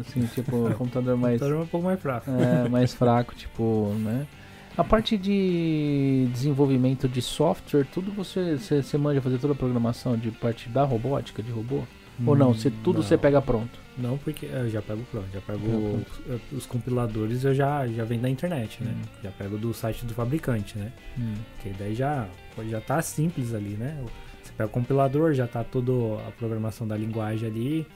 Assim, 0.00 0.26
tipo, 0.26 0.52
computador 0.76 1.16
mais. 1.16 1.40
computador 1.40 1.60
é 1.60 1.64
um 1.64 1.66
pouco 1.66 1.86
mais 1.86 2.00
fraco. 2.00 2.30
É, 2.30 2.68
mais 2.68 2.92
fraco, 2.94 3.34
tipo, 3.34 3.94
né? 3.98 4.26
A 4.76 4.82
parte 4.82 5.16
de 5.16 6.28
desenvolvimento 6.32 7.08
de 7.08 7.22
software, 7.22 7.86
tudo 7.92 8.10
você, 8.10 8.56
você, 8.56 8.82
você 8.82 8.98
manja 8.98 9.20
fazer 9.20 9.38
toda 9.38 9.52
a 9.52 9.56
programação 9.56 10.16
de 10.16 10.32
parte 10.32 10.68
da 10.68 10.82
robótica, 10.82 11.42
de 11.42 11.52
robô? 11.52 11.82
Hum, 12.20 12.24
Ou 12.26 12.36
não? 12.36 12.52
Você, 12.52 12.70
tudo 12.70 12.96
não. 12.96 13.02
você 13.02 13.16
pega 13.16 13.40
pronto? 13.40 13.78
Não, 13.96 14.18
porque 14.18 14.46
eu 14.46 14.68
já 14.68 14.82
pego 14.82 15.02
pronto. 15.10 15.26
Já 15.32 15.40
pego 15.40 16.04
os, 16.28 16.58
os, 16.58 16.66
compiladores, 16.66 17.44
eu 17.44 17.54
já, 17.54 17.86
já 17.86 18.04
vem 18.04 18.18
da 18.18 18.28
internet, 18.28 18.82
né? 18.82 18.94
Hum. 18.96 19.08
Já 19.22 19.30
pego 19.30 19.56
do 19.56 19.72
site 19.72 20.04
do 20.04 20.14
fabricante, 20.14 20.76
né? 20.76 20.92
Hum. 21.18 21.34
Que 21.62 21.70
daí 21.70 21.94
já, 21.94 22.26
já 22.68 22.80
tá 22.80 23.00
simples 23.00 23.54
ali, 23.54 23.76
né? 23.76 23.96
Você 24.42 24.52
pega 24.56 24.68
o 24.68 24.72
compilador, 24.72 25.32
já 25.34 25.46
tá 25.46 25.62
toda 25.62 25.92
a 26.26 26.30
programação 26.32 26.86
da 26.86 26.96
linguagem 26.96 27.48
ali, 27.48 27.86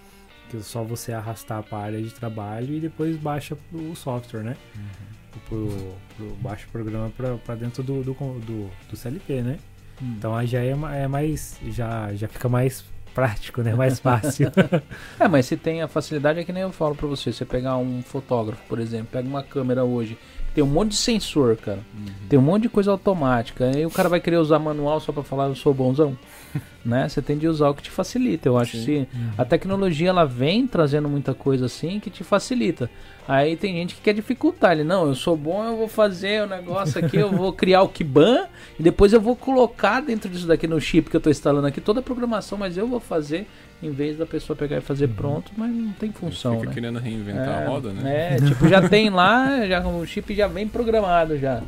que 0.49 0.57
é 0.57 0.61
só 0.61 0.83
você 0.83 1.13
arrastar 1.13 1.63
para 1.63 1.79
a 1.79 1.83
área 1.83 2.03
de 2.03 2.11
trabalho 2.11 2.75
e 2.75 2.81
depois 2.81 3.17
baixa 3.17 3.57
o 3.73 3.95
software, 3.95 4.43
né? 4.43 4.57
Uhum 4.75 5.09
pro, 5.49 5.95
pro 6.17 6.27
baixo 6.41 6.69
programa 6.71 7.11
para 7.11 7.55
dentro 7.55 7.83
do, 7.83 8.03
do, 8.03 8.13
do, 8.13 8.71
do, 8.91 8.97
CLP, 8.97 9.43
né? 9.43 9.59
Hum. 10.03 10.15
Então 10.19 10.35
aí 10.35 10.47
já 10.47 10.61
é, 10.61 10.71
é 10.71 11.09
mais. 11.09 11.59
Já, 11.69 12.13
já 12.15 12.29
fica 12.29 12.49
mais 12.49 12.85
prático, 13.15 13.63
né? 13.63 13.75
Mais 13.75 13.99
fácil. 13.99 14.51
é, 15.19 15.29
mas 15.29 15.47
se 15.47 15.57
tem 15.57 15.83
a 15.83 15.89
facilidade 15.89 16.41
é 16.41 16.45
que 16.45 16.53
nem 16.53 16.63
eu 16.63 16.73
falo 16.73 16.95
para 16.95 17.07
você. 17.07 17.33
Você 17.33 17.45
pegar 17.45 17.77
um 17.77 18.03
fotógrafo, 18.03 18.63
por 18.69 18.79
exemplo, 18.79 19.09
pega 19.13 19.29
uma 19.29 19.43
câmera 19.43 19.85
hoje, 19.85 20.19
tem 20.59 20.65
um 20.65 20.69
monte 20.69 20.91
de 20.91 20.97
sensor, 20.97 21.57
cara. 21.57 21.79
Uhum. 21.95 22.07
Tem 22.29 22.37
um 22.37 22.43
monte 22.43 22.63
de 22.63 22.69
coisa 22.69 22.91
automática. 22.91 23.71
Aí 23.73 23.87
o 23.87 23.91
cara 23.91 24.09
vai 24.09 24.19
querer 24.19 24.39
usar 24.39 24.59
manual 24.59 24.99
só 24.99 25.13
para 25.13 25.23
falar 25.23 25.47
eu 25.47 25.55
sou 25.55 25.73
bonzão. 25.73 26.19
né? 26.85 27.09
Você 27.09 27.23
tem 27.23 27.39
de 27.39 27.47
usar 27.47 27.69
o 27.69 27.75
que 27.75 27.85
te 27.85 27.93
facilita. 27.93 28.49
Eu 28.49 28.59
acho 28.59 28.77
Sim. 28.77 28.85
que 28.85 28.97
uhum. 29.17 29.31
a 29.39 29.45
tecnologia 29.45 30.09
ela 30.09 30.25
vem 30.25 30.67
trazendo 30.67 31.09
muita 31.09 31.33
coisa 31.33 31.67
assim 31.67 32.01
que 32.01 32.11
te 32.11 32.25
facilita. 32.25 32.91
Aí 33.29 33.57
tem 33.57 33.75
gente 33.75 33.95
que 33.95 34.01
quer 34.01 34.15
dificultar. 34.15 34.73
Ele, 34.73 34.85
não, 34.85 35.07
eu 35.07 35.15
sou 35.15 35.37
bom, 35.37 35.63
eu 35.63 35.77
vou 35.77 35.87
fazer 35.87 36.45
o 36.45 36.47
negócio 36.47 37.05
aqui, 37.05 37.19
eu 37.19 37.31
vou 37.31 37.53
criar 37.53 37.83
o 37.83 37.89
Kiban 37.89 38.47
e 38.81 38.83
depois 38.83 39.13
eu 39.13 39.21
vou 39.21 39.37
colocar 39.37 40.01
dentro 40.01 40.31
disso 40.31 40.47
daqui 40.47 40.67
no 40.67 40.81
chip 40.81 41.11
que 41.11 41.17
eu 41.17 41.19
estou 41.19 41.31
instalando 41.31 41.67
aqui 41.67 41.79
toda 41.79 42.01
a 42.01 42.03
programação, 42.03 42.57
mas 42.57 42.79
eu 42.79 42.89
vou 42.89 42.99
fazer 42.99 43.47
em 43.83 43.91
vez 43.91 44.17
da 44.17 44.25
pessoa 44.25 44.57
pegar 44.57 44.79
e 44.79 44.81
fazer 44.81 45.05
uhum. 45.05 45.15
pronto, 45.15 45.53
mas 45.59 45.71
não 45.71 45.93
tem 45.93 46.11
função. 46.11 46.55
Fica 46.55 46.69
né? 46.69 46.75
querendo 46.75 46.99
reinventar 46.99 47.49
é, 47.49 47.67
a 47.67 47.69
roda, 47.69 47.93
né? 47.93 48.37
É, 48.37 48.37
tipo, 48.37 48.67
já 48.67 48.89
tem 48.89 49.11
lá, 49.11 49.67
já, 49.67 49.87
o 49.87 50.07
chip 50.07 50.35
já 50.35 50.49
vem 50.49 50.67
programado 50.67 51.39
já. 51.39 51.63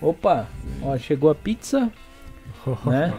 Opa, 0.00 0.46
ó, 0.80 0.96
chegou 0.96 1.28
a 1.28 1.34
pizza, 1.34 1.90
né? 2.86 3.12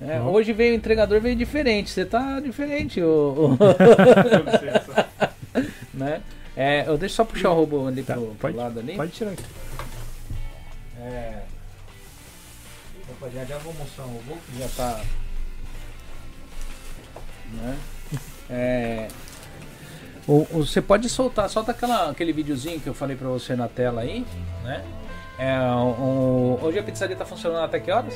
É, 0.00 0.18
hoje 0.20 0.54
veio 0.54 0.72
o 0.72 0.76
entregador 0.76 1.20
veio 1.20 1.36
diferente. 1.36 1.90
Você 1.90 2.06
tá 2.06 2.40
diferente, 2.40 3.00
o. 3.04 3.54
o... 3.54 3.58
né? 5.94 6.22
É, 6.56 6.84
eu 6.88 6.96
deixo 6.96 7.16
só 7.16 7.24
puxar 7.24 7.50
o 7.50 7.54
robô 7.54 7.86
ali 7.86 8.02
tá, 8.02 8.14
pro, 8.14 8.34
pode, 8.40 8.54
pro 8.54 8.56
lado 8.56 8.80
ali. 8.80 8.96
Pode 8.96 9.12
tirar 9.12 9.32
aqui. 9.32 9.44
É. 10.98 11.42
Opa, 13.10 13.28
já, 13.28 13.44
já 13.44 13.58
vou 13.58 13.74
mostrar 13.74 14.04
o 14.04 14.08
robô 14.08 14.36
que 14.46 14.58
já 14.58 14.68
tá. 14.76 15.04
Né? 17.52 17.78
É. 18.48 19.08
O, 20.26 20.46
o, 20.50 20.66
você 20.66 20.80
pode 20.80 21.08
soltar, 21.08 21.48
solta 21.48 21.70
aquela, 21.70 22.10
aquele 22.10 22.32
videozinho 22.32 22.80
que 22.80 22.88
eu 22.88 22.94
falei 22.94 23.16
pra 23.16 23.28
você 23.28 23.54
na 23.54 23.68
tela 23.68 24.00
aí, 24.00 24.26
né? 24.64 24.84
É, 25.38 25.60
o, 25.60 26.58
hoje 26.62 26.78
a 26.78 26.82
pizzaria 26.82 27.14
tá 27.14 27.26
funcionando 27.26 27.64
até 27.64 27.78
que 27.78 27.90
horas? 27.90 28.14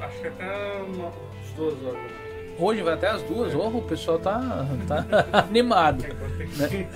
Acho 0.00 0.20
que 0.20 0.28
até 0.28 0.82
umas 0.82 1.12
duas 1.56 1.84
horas. 1.84 2.31
Hoje 2.58 2.82
vai 2.82 2.94
até 2.94 3.08
as 3.08 3.22
duas, 3.22 3.54
oh, 3.54 3.68
o 3.68 3.82
pessoal 3.82 4.18
tá, 4.18 4.66
tá 4.86 5.04
animado. 5.32 6.02
Né? 6.56 6.88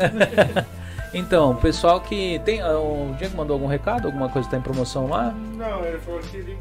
então, 1.15 1.53
o 1.53 1.57
pessoal 1.57 2.01
que 2.01 2.41
tem. 2.45 2.61
Ah, 2.61 2.79
o 2.79 3.15
Diego 3.19 3.37
mandou 3.37 3.55
algum 3.55 3.67
recado? 3.67 4.07
Alguma 4.07 4.29
coisa 4.29 4.49
que 4.49 4.55
tá 4.55 4.59
em 4.59 4.63
promoção 4.63 5.09
lá? 5.09 5.33
Não, 5.33 5.85
ele 5.85 5.99
falou 5.99 6.21
que 6.21 6.37
ele 6.37 6.59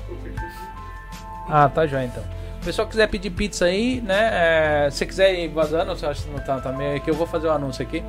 Ah, 1.50 1.70
tá 1.70 1.86
já 1.86 2.04
então 2.04 2.24
pessoal 2.66 2.88
quiser 2.88 3.08
pedir 3.08 3.30
pizza 3.30 3.66
aí, 3.66 4.02
né? 4.02 4.30
É, 4.88 4.90
se 4.90 5.06
quiser 5.06 5.36
ir 5.36 5.50
vazando, 5.50 5.96
você 5.96 6.06
acha 6.08 6.24
que 6.24 6.32
não 6.32 6.40
tá, 6.40 6.60
tá 6.60 6.72
meio 6.72 7.00
que 7.00 7.10
eu 7.10 7.14
vou 7.14 7.28
fazer 7.28 7.48
o 7.48 7.52
um 7.52 7.54
anúncio 7.54 7.84
aqui. 7.84 8.04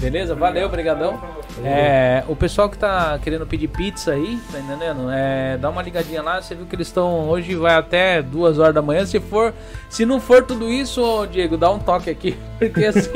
Beleza? 0.00 0.34
Valeu, 0.34 0.68
brigadão. 0.68 1.20
É, 1.64 2.24
o 2.26 2.34
pessoal 2.34 2.68
que 2.68 2.76
tá 2.76 3.16
querendo 3.22 3.46
pedir 3.46 3.68
pizza 3.68 4.10
aí, 4.12 4.40
tá 4.50 4.58
entendendo? 4.58 5.08
É, 5.08 5.56
dá 5.56 5.70
uma 5.70 5.80
ligadinha 5.80 6.20
lá, 6.20 6.42
você 6.42 6.56
viu 6.56 6.66
que 6.66 6.74
eles 6.74 6.88
estão 6.88 7.28
hoje 7.28 7.54
vai 7.54 7.76
até 7.76 8.20
duas 8.20 8.58
horas 8.58 8.74
da 8.74 8.82
manhã. 8.82 9.06
Se 9.06 9.20
for, 9.20 9.54
se 9.88 10.04
não 10.04 10.20
for 10.20 10.44
tudo 10.44 10.68
isso, 10.68 11.24
Diego, 11.26 11.56
dá 11.56 11.70
um 11.70 11.78
toque 11.78 12.10
aqui, 12.10 12.36
porque 12.58 12.84
assim, 12.84 13.10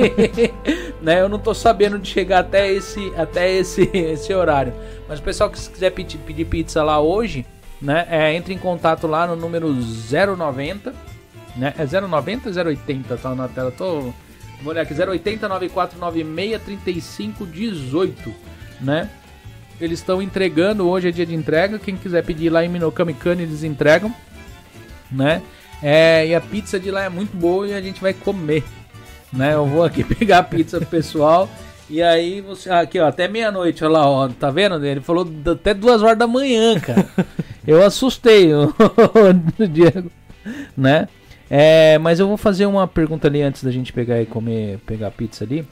né? 1.03 1.21
Eu 1.21 1.29
não 1.29 1.41
tô 1.41 1.53
sabendo 1.53 1.99
de 1.99 2.09
chegar 2.09 2.39
até 2.39 2.71
esse, 2.71 3.13
até 3.17 3.53
esse, 3.53 3.91
esse 3.93 4.33
horário. 4.33 4.73
Mas 5.09 5.19
o 5.19 5.23
pessoal 5.23 5.51
que 5.51 5.59
quiser 5.69 5.91
pedir, 5.91 6.19
pedir 6.19 6.45
pizza 6.45 6.85
lá 6.85 7.01
hoje 7.01 7.45
né? 7.81 8.07
É, 8.11 8.35
entre 8.35 8.55
em 8.55 8.59
contato 8.59 9.07
lá 9.07 9.27
no 9.27 9.37
número 9.37 9.73
090, 9.73 10.95
né? 11.57 11.75
É 11.79 12.01
090 12.01 12.49
ou 12.49 12.67
080? 12.67 13.17
Tá 13.17 13.35
na 13.35 13.49
tela, 13.49 13.71
tô. 13.71 14.13
Vou 14.63 14.73
olhar 14.73 14.83
aqui, 14.83 14.95
080 14.95 15.49
9496 15.49 16.63
3518, 16.63 18.35
né? 18.81 19.11
Eles 19.81 19.99
estão 19.99 20.23
entregando, 20.23 20.89
hoje 20.89 21.09
é 21.09 21.11
dia 21.11 21.27
de 21.27 21.35
entrega. 21.35 21.79
Quem 21.79 21.97
quiser 21.97 22.25
pedir 22.25 22.49
lá 22.49 22.65
em 22.65 22.69
Minokamikane, 22.69 23.43
eles 23.43 23.63
entregam, 23.63 24.15
né? 25.11 25.43
É, 25.83 26.27
e 26.27 26.35
a 26.35 26.41
pizza 26.41 26.81
de 26.81 26.91
lá 26.91 27.05
é 27.05 27.09
muito 27.11 27.37
boa 27.37 27.69
e 27.69 27.75
a 27.75 27.81
gente 27.83 28.01
vai 28.01 28.15
comer, 28.15 28.65
né? 29.31 29.53
Eu 29.53 29.67
vou 29.67 29.85
aqui 29.85 30.03
pegar 30.15 30.39
a 30.39 30.43
pizza 30.43 30.79
pro 30.79 30.87
pessoal. 30.87 31.49
E 31.89 32.03
aí 32.03 32.41
você. 32.41 32.71
Aqui, 32.71 32.99
ó, 32.99 33.07
até 33.07 33.29
meia-noite, 33.29 33.85
olha 33.85 33.93
lá, 33.93 34.11
ó, 34.11 34.29
tá 34.29 34.51
vendo? 34.51 34.85
Ele 34.85 35.01
falou 35.01 35.29
até 35.53 35.75
duas 35.75 36.03
horas 36.03 36.19
da 36.19 36.27
manhã, 36.27 36.81
cara. 36.81 37.07
Eu 37.67 37.83
assustei 37.83 38.55
o 38.55 39.67
Diego, 39.69 40.11
né? 40.77 41.09
É, 41.51 41.99
mas 41.99 42.21
eu 42.21 42.29
vou 42.29 42.37
fazer 42.37 42.67
uma 42.67 42.87
pergunta 42.87 43.27
ali 43.27 43.43
antes 43.43 43.63
da 43.63 43.71
gente 43.71 43.93
pegar 43.93 44.21
e 44.21 44.27
comer, 44.27 44.79
pegar 44.87 45.11
pizza 45.11 45.45
ali, 45.45 45.67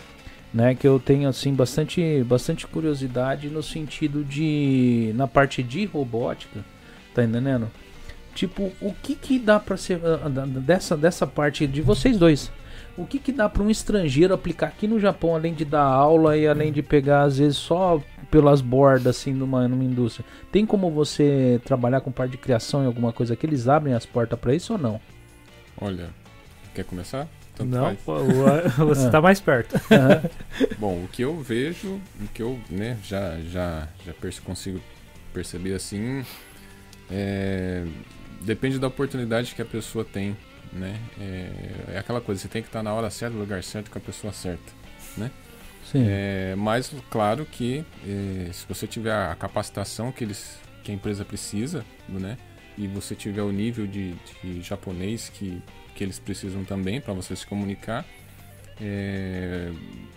né? 0.52 0.74
Que 0.74 0.86
eu 0.86 0.98
tenho 0.98 1.28
assim 1.28 1.55
bastante, 1.55 2.23
bastante 2.24 2.66
curiosidade 2.66 3.48
no 3.48 3.62
sentido 3.62 4.24
de 4.24 5.12
na 5.14 5.28
parte 5.28 5.62
de 5.62 5.84
robótica, 5.84 6.64
tá 7.14 7.23
entendendo? 7.23 7.70
Tipo, 8.34 8.73
o 8.81 8.92
que 9.00 9.14
que 9.14 9.39
dá 9.39 9.60
para 9.60 9.76
ser 9.76 10.00
ah, 10.05 10.28
dessa 10.28 10.97
dessa 10.97 11.26
parte 11.26 11.66
de 11.66 11.81
vocês 11.81 12.18
dois? 12.18 12.50
O 12.97 13.05
que 13.05 13.18
que 13.18 13.32
dá 13.32 13.48
para 13.48 13.62
um 13.62 13.70
estrangeiro 13.70 14.34
aplicar 14.34 14.68
aqui 14.68 14.86
no 14.89 14.98
Japão 14.98 15.34
além 15.34 15.55
de 15.55 15.64
dar 15.64 15.82
aula 15.82 16.36
e 16.36 16.47
além 16.47 16.73
de 16.73 16.82
pegar 16.82 17.23
às 17.23 17.39
vezes 17.39 17.56
só 17.56 18.00
pelas 18.35 18.61
bordas, 18.61 19.17
assim, 19.17 19.33
numa, 19.33 19.69
numa 19.69 19.85
indústria. 19.85 20.27
Tem 20.51 20.67
como 20.67 20.91
você 20.91 21.61
trabalhar 21.65 22.01
com 22.01 22.11
parte 22.11 22.33
de 22.33 22.37
criação 22.37 22.83
em 22.83 22.87
alguma 22.87 23.13
coisa 23.13 23.37
que 23.37 23.47
eles 23.47 23.69
abrem 23.69 23.95
as 23.95 24.05
portas 24.05 24.37
para 24.37 24.53
isso 24.53 24.73
ou 24.73 24.79
não? 24.79 25.01
Olha, 25.81 26.09
quer 26.75 26.83
começar? 26.85 27.29
Tanto 27.55 27.71
não, 27.71 27.97
você 28.77 29.07
está 29.07 29.21
mais 29.21 29.41
perto. 29.41 29.81
Bom, 30.81 31.05
o 31.05 31.09
que 31.13 31.23
eu 31.23 31.41
vejo, 31.41 32.01
o 32.21 32.27
que 32.35 32.43
eu 32.43 32.59
né, 32.69 32.99
já, 33.05 33.39
já, 33.53 33.87
já 34.05 34.13
consigo 34.45 34.81
perceber 35.33 35.75
assim, 35.75 36.27
é, 37.09 37.87
depende 38.41 38.81
da 38.81 38.89
oportunidade 38.89 39.55
que 39.55 39.63
a 39.63 39.65
pessoa 39.65 40.05
tem, 40.05 40.37
né? 40.73 40.99
É, 41.21 41.95
é 41.95 41.99
aquela 41.99 42.21
coisa, 42.21 42.41
você 42.41 42.49
tem 42.49 42.63
que 42.63 42.69
estar 42.69 42.83
na 42.83 42.93
hora 42.93 43.09
certa, 43.11 43.37
no 43.37 43.43
lugar 43.43 43.63
certo, 43.63 43.93
com 43.93 43.99
a 43.99 44.03
pessoa 44.03 44.33
certa, 44.33 44.73
né? 45.17 45.31
É, 45.94 46.55
mas 46.56 46.92
claro 47.10 47.47
que 47.47 47.84
é, 48.06 48.50
se 48.52 48.66
você 48.66 48.86
tiver 48.86 49.12
a 49.12 49.34
capacitação 49.34 50.10
que, 50.10 50.24
eles, 50.24 50.58
que 50.82 50.90
a 50.90 50.94
empresa 50.94 51.24
precisa, 51.24 51.84
né? 52.08 52.36
E 52.76 52.89
você 52.89 53.14
tiver 53.14 53.42
o 53.42 53.52
nível 53.52 53.86
de, 53.86 54.14
de 54.42 54.60
japonês 54.60 55.28
que, 55.28 55.62
que 55.94 56.02
eles 56.02 56.18
precisam 56.18 56.64
também 56.64 57.00
para 57.00 57.12
você 57.14 57.36
se 57.36 57.47
comunicar, 57.47 58.05
é, 58.81 59.70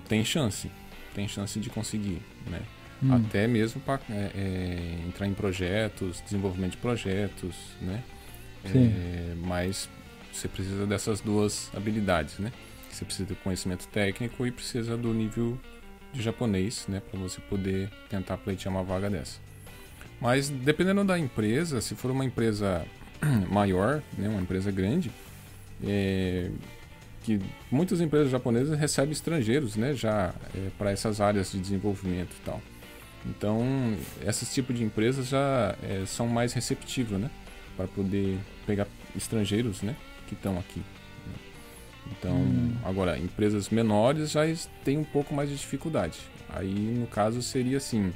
tem 0.08 0.26
chance, 0.26 0.72
tem 1.14 1.28
chance 1.28 1.60
de 1.60 1.70
conseguir, 1.70 2.22
né? 2.50 2.62
Hum. 3.04 3.14
Até 3.14 3.46
mesmo 3.48 3.80
para 3.82 4.02
é, 4.10 4.32
é, 4.36 5.08
entrar 5.08 5.28
em 5.28 5.34
projetos, 5.34 6.22
desenvolvimento 6.24 6.72
de 6.72 6.78
projetos, 6.78 7.56
né? 7.80 8.04
É, 8.66 9.36
mas 9.46 9.88
você 10.34 10.48
precisa 10.48 10.86
dessas 10.86 11.22
duas 11.22 11.72
habilidades, 11.76 12.40
né? 12.40 12.52
Você 12.98 13.06
precisa 13.06 13.30
do 13.30 13.36
conhecimento 13.36 13.88
técnico 13.90 14.48
e 14.48 14.52
precisa 14.52 14.98
do 14.98 15.14
nível 15.14 15.56
de 16.12 16.20
japonês, 16.20 16.86
né? 16.88 17.00
Para 17.00 17.20
você 17.20 17.40
poder 17.42 17.92
tentar 18.10 18.38
pleitear 18.38 18.74
uma 18.74 18.84
vaga 18.84 19.08
dessa. 19.08 19.40
Mas 20.20 20.50
dependendo 20.50 21.04
da 21.04 21.20
empresa, 21.20 21.80
se 21.80 21.94
for 21.94 22.10
uma 22.10 22.26
empresa 22.26 22.84
maior, 23.52 24.02
né? 24.18 24.28
Uma 24.28 24.42
empresa 24.42 24.72
grande, 24.72 25.12
é, 25.84 26.50
que 27.22 27.40
muitas 27.70 28.02
empresas 28.02 28.32
japonesas 28.32 28.80
recebem 28.80 29.12
estrangeiros, 29.12 29.76
né? 29.76 29.94
Já 29.94 30.34
é, 30.56 30.70
para 30.76 30.90
essas 30.90 31.22
áreas 31.22 31.52
de 31.52 31.60
desenvolvimento 31.60 32.36
e 32.36 32.44
tal. 32.44 32.60
Então, 33.28 33.64
esses 34.26 34.52
tipos 34.52 34.76
de 34.76 34.84
empresas 34.84 35.28
já 35.28 35.76
é, 35.84 36.04
são 36.08 36.28
mais 36.28 36.52
receptivas, 36.54 37.20
né? 37.20 37.30
Para 37.76 37.88
poder 37.88 38.40
pegar 38.66 38.88
estrangeiros, 39.16 39.84
né? 39.84 39.96
Que 40.28 40.34
estão 40.34 40.58
aqui. 40.58 40.82
Então, 42.12 42.36
hum. 42.36 42.74
agora, 42.84 43.18
empresas 43.18 43.70
menores 43.70 44.32
já 44.32 44.42
têm 44.84 44.98
um 44.98 45.04
pouco 45.04 45.34
mais 45.34 45.50
de 45.50 45.56
dificuldade. 45.56 46.20
Aí, 46.50 46.74
no 46.74 47.08
caso, 47.08 47.42
seria 47.42 47.78
assim, 47.78 48.14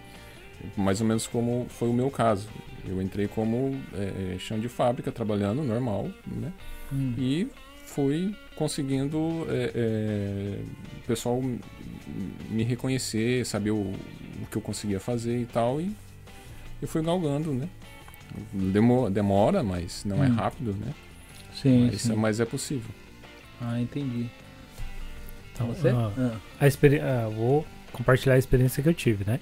mais 0.75 1.01
ou 1.01 1.07
menos 1.07 1.27
como 1.27 1.65
foi 1.69 1.89
o 1.89 1.93
meu 1.93 2.09
caso. 2.09 2.47
Eu 2.85 3.01
entrei 3.01 3.27
como 3.27 3.77
é, 3.93 4.37
chão 4.39 4.59
de 4.59 4.69
fábrica, 4.69 5.11
trabalhando 5.11 5.63
normal, 5.63 6.09
né? 6.25 6.51
Hum. 6.91 7.13
E 7.17 7.47
fui 7.85 8.35
conseguindo 8.55 9.45
é, 9.49 9.71
é, 9.75 10.59
o 11.03 11.07
pessoal 11.07 11.41
me 12.49 12.63
reconhecer, 12.63 13.45
saber 13.45 13.71
o, 13.71 13.81
o, 13.81 14.47
que 14.49 14.57
eu 14.57 14.61
conseguia 14.61 14.99
fazer 14.99 15.41
e 15.41 15.45
tal, 15.45 15.81
e 15.81 15.93
eu 16.81 16.87
fui 16.87 17.01
galgando, 17.01 17.53
né? 17.53 17.67
Demora, 18.53 19.11
demora 19.11 19.63
mas 19.63 20.05
não 20.05 20.23
é 20.23 20.27
hum. 20.27 20.33
é 20.33 20.35
rápido, 20.35 20.73
né? 20.73 20.93
Sim 21.53 21.87
mas, 21.87 22.01
sim, 22.01 22.15
mas, 22.15 22.39
é 22.39 22.45
possível. 22.45 22.89
Ah, 23.61 23.79
entendi. 23.79 24.29
Então, 25.53 25.67
você? 25.67 25.89
Ah, 25.89 26.11
ah. 26.17 26.31
A 26.59 26.67
experi 26.67 26.99
ah, 26.99 27.29
vou 27.33 27.65
compartilhar 27.91 28.35
a 28.35 28.37
experiência 28.37 28.81
que 28.81 28.89
eu 28.89 28.93
tive, 28.93 29.23
né? 29.25 29.39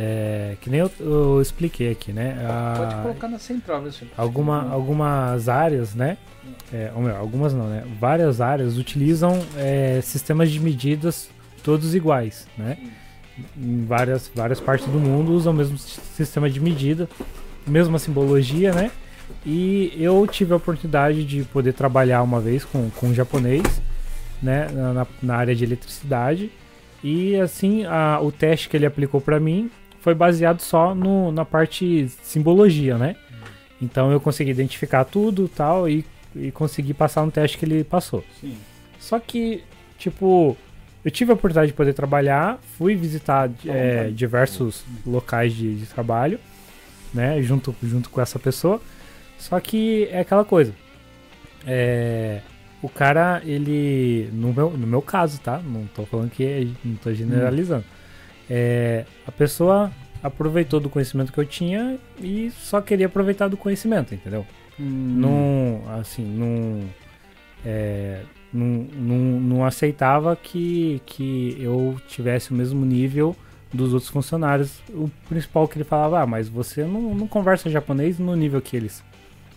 É, 0.00 0.56
que 0.60 0.70
nem 0.70 0.78
eu, 0.78 0.90
eu, 1.00 1.42
expliquei 1.42 1.90
aqui, 1.90 2.12
né? 2.12 2.36
Pode 2.76 2.94
colocar 3.02 3.26
na 3.26 3.38
central, 3.38 3.82
viu, 3.82 3.92
alguma, 4.16 4.70
Algumas 4.70 5.48
áreas, 5.48 5.92
né? 5.92 6.16
É, 6.72 6.92
ou 6.94 7.02
melhor, 7.02 7.18
algumas 7.18 7.52
não, 7.52 7.68
né? 7.68 7.84
Várias 7.98 8.40
áreas 8.40 8.78
utilizam 8.78 9.44
é, 9.56 10.00
sistemas 10.00 10.52
de 10.52 10.60
medidas 10.60 11.28
todos 11.64 11.96
iguais, 11.96 12.46
né? 12.56 12.78
Em 13.56 13.84
várias, 13.84 14.30
várias 14.32 14.60
partes 14.60 14.86
do 14.86 15.00
mundo 15.00 15.32
usam 15.32 15.52
o 15.52 15.56
mesmo 15.56 15.76
sistema 15.76 16.48
de 16.48 16.60
medida, 16.60 17.08
mesma 17.66 17.98
simbologia, 17.98 18.72
né? 18.72 18.92
E 19.44 19.92
eu 19.96 20.26
tive 20.26 20.52
a 20.52 20.56
oportunidade 20.56 21.24
de 21.24 21.44
poder 21.44 21.72
trabalhar 21.72 22.22
uma 22.22 22.40
vez 22.40 22.64
com, 22.64 22.90
com 22.90 23.08
um 23.08 23.14
japonês, 23.14 23.80
né? 24.42 24.68
Na, 24.68 25.06
na 25.22 25.36
área 25.36 25.54
de 25.54 25.64
eletricidade. 25.64 26.50
E 27.02 27.36
assim, 27.36 27.84
a, 27.84 28.20
o 28.20 28.32
teste 28.32 28.68
que 28.68 28.76
ele 28.76 28.86
aplicou 28.86 29.20
para 29.20 29.38
mim 29.38 29.70
foi 30.00 30.14
baseado 30.14 30.60
só 30.60 30.94
no, 30.94 31.30
na 31.32 31.44
parte 31.44 32.08
simbologia, 32.22 32.96
né? 32.98 33.16
Então 33.80 34.10
eu 34.10 34.20
consegui 34.20 34.50
identificar 34.50 35.04
tudo 35.04 35.48
tal 35.48 35.88
e, 35.88 36.04
e 36.34 36.50
consegui 36.50 36.92
passar 36.92 37.24
no 37.24 37.30
teste 37.30 37.56
que 37.56 37.64
ele 37.64 37.84
passou. 37.84 38.24
Sim. 38.40 38.56
Só 38.98 39.18
que, 39.18 39.62
tipo, 39.96 40.56
eu 41.04 41.10
tive 41.10 41.30
a 41.30 41.34
oportunidade 41.34 41.68
de 41.68 41.76
poder 41.76 41.94
trabalhar, 41.94 42.58
fui 42.76 42.94
visitar 42.96 43.50
é, 43.66 44.10
diversos 44.10 44.84
locais 45.06 45.54
de, 45.54 45.76
de, 45.76 45.86
trabalho, 45.86 46.38
né? 47.14 47.40
Junto, 47.42 47.74
junto 47.82 48.10
com 48.10 48.20
essa 48.20 48.38
pessoa. 48.38 48.80
Só 49.38 49.58
que 49.60 50.08
é 50.10 50.20
aquela 50.20 50.44
coisa. 50.44 50.74
É, 51.66 52.40
o 52.82 52.88
cara, 52.88 53.40
ele. 53.44 54.28
No 54.32 54.52
meu, 54.52 54.70
no 54.70 54.86
meu 54.86 55.02
caso, 55.02 55.40
tá? 55.40 55.58
Não 55.58 55.86
tô 55.86 56.04
falando 56.04 56.30
que. 56.30 56.44
É, 56.44 56.66
não 56.84 56.96
tô 56.96 57.12
generalizando. 57.12 57.84
Hum. 57.84 58.44
É, 58.50 59.04
a 59.26 59.32
pessoa 59.32 59.90
aproveitou 60.22 60.80
do 60.80 60.90
conhecimento 60.90 61.32
que 61.32 61.38
eu 61.38 61.46
tinha 61.46 61.98
e 62.20 62.50
só 62.50 62.80
queria 62.80 63.06
aproveitar 63.06 63.48
do 63.48 63.56
conhecimento, 63.56 64.14
entendeu? 64.14 64.46
Hum. 64.78 65.16
Não, 65.16 65.82
assim, 65.98 66.24
não, 66.24 66.88
é, 67.64 68.22
não, 68.52 68.66
não, 68.94 69.40
não, 69.40 69.64
aceitava 69.64 70.34
que, 70.36 71.02
que 71.04 71.56
eu 71.60 71.96
tivesse 72.08 72.52
o 72.52 72.54
mesmo 72.54 72.84
nível 72.84 73.36
dos 73.72 73.92
outros 73.92 74.10
funcionários. 74.10 74.80
O 74.90 75.10
principal 75.28 75.68
que 75.68 75.76
ele 75.76 75.84
falava, 75.84 76.20
ah, 76.20 76.26
mas 76.26 76.48
você 76.48 76.84
não, 76.84 77.14
não 77.14 77.26
conversa 77.26 77.68
japonês 77.70 78.18
no 78.18 78.34
nível 78.34 78.60
que 78.60 78.76
eles. 78.76 79.04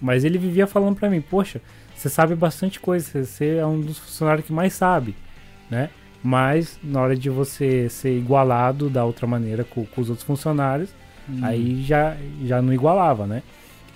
Mas 0.01 0.23
ele 0.23 0.37
vivia 0.37 0.65
falando 0.65 0.95
para 0.95 1.09
mim, 1.09 1.21
poxa, 1.21 1.61
você 1.95 2.09
sabe 2.09 2.35
bastante 2.35 2.79
coisa, 2.79 3.23
você 3.23 3.57
é 3.57 3.65
um 3.65 3.79
dos 3.79 3.99
funcionários 3.99 4.45
que 4.45 4.51
mais 4.51 4.73
sabe, 4.73 5.15
né? 5.69 5.89
Mas 6.23 6.79
na 6.83 7.01
hora 7.01 7.15
de 7.15 7.29
você 7.29 7.87
ser 7.89 8.17
igualado 8.17 8.89
da 8.89 9.05
outra 9.05 9.27
maneira 9.27 9.63
com, 9.63 9.85
com 9.85 10.01
os 10.01 10.09
outros 10.09 10.25
funcionários, 10.25 10.89
hum. 11.29 11.39
aí 11.43 11.83
já, 11.83 12.17
já 12.43 12.61
não 12.61 12.73
igualava, 12.73 13.27
né? 13.27 13.43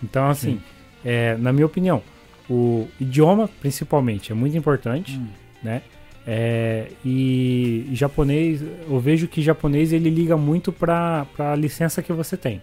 Então, 0.04 0.30
assim, 0.30 0.62
é, 1.04 1.36
na 1.38 1.52
minha 1.52 1.66
opinião, 1.66 2.02
o 2.50 2.88
idioma, 3.00 3.50
principalmente, 3.60 4.32
é 4.32 4.36
muito 4.36 4.56
importante, 4.56 5.18
hum. 5.18 5.28
né? 5.64 5.82
É, 6.28 6.88
e 7.06 7.88
japonês, 7.94 8.64
eu 8.90 9.00
vejo 9.00 9.28
que 9.28 9.44
japonês 9.44 9.94
ele 9.94 10.10
liga 10.10 10.36
muito 10.36 10.72
para 10.72 11.28
a 11.38 11.56
licença 11.56 12.02
que 12.02 12.12
você 12.12 12.36
tem. 12.36 12.62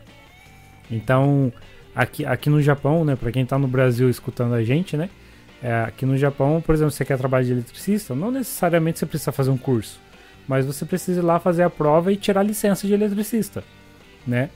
Então, 0.91 1.53
aqui, 1.95 2.25
aqui 2.25 2.51
no 2.51 2.61
Japão, 2.61 3.05
né, 3.05 3.17
para 3.17 3.31
quem 3.31 3.43
está 3.43 3.59
no 3.59 3.69
Brasil 3.69 4.09
escutando 4.09 4.55
a 4.55 4.63
gente, 4.63 4.97
né, 4.97 5.11
é, 5.63 5.83
aqui 5.83 6.05
no 6.05 6.17
Japão, 6.17 6.61
por 6.61 6.75
exemplo, 6.75 6.91
você 6.91 7.05
quer 7.05 7.17
trabalhar 7.17 7.45
de 7.45 7.53
eletricista, 7.53 8.15
não 8.15 8.31
necessariamente 8.31 8.99
você 8.99 9.07
precisa 9.07 9.33
fazer 9.33 9.51
um 9.51 9.57
curso, 9.57 10.01
mas 10.47 10.67
você 10.67 10.85
precisa 10.85 11.21
ir 11.21 11.25
lá 11.25 11.39
fazer 11.39 11.63
a 11.63 11.71
prova 11.71 12.13
e 12.13 12.17
tirar 12.17 12.41
a 12.41 12.45
licença 12.45 12.87
de 12.87 12.93
eletricista, 12.93 13.63
né? 14.27 14.51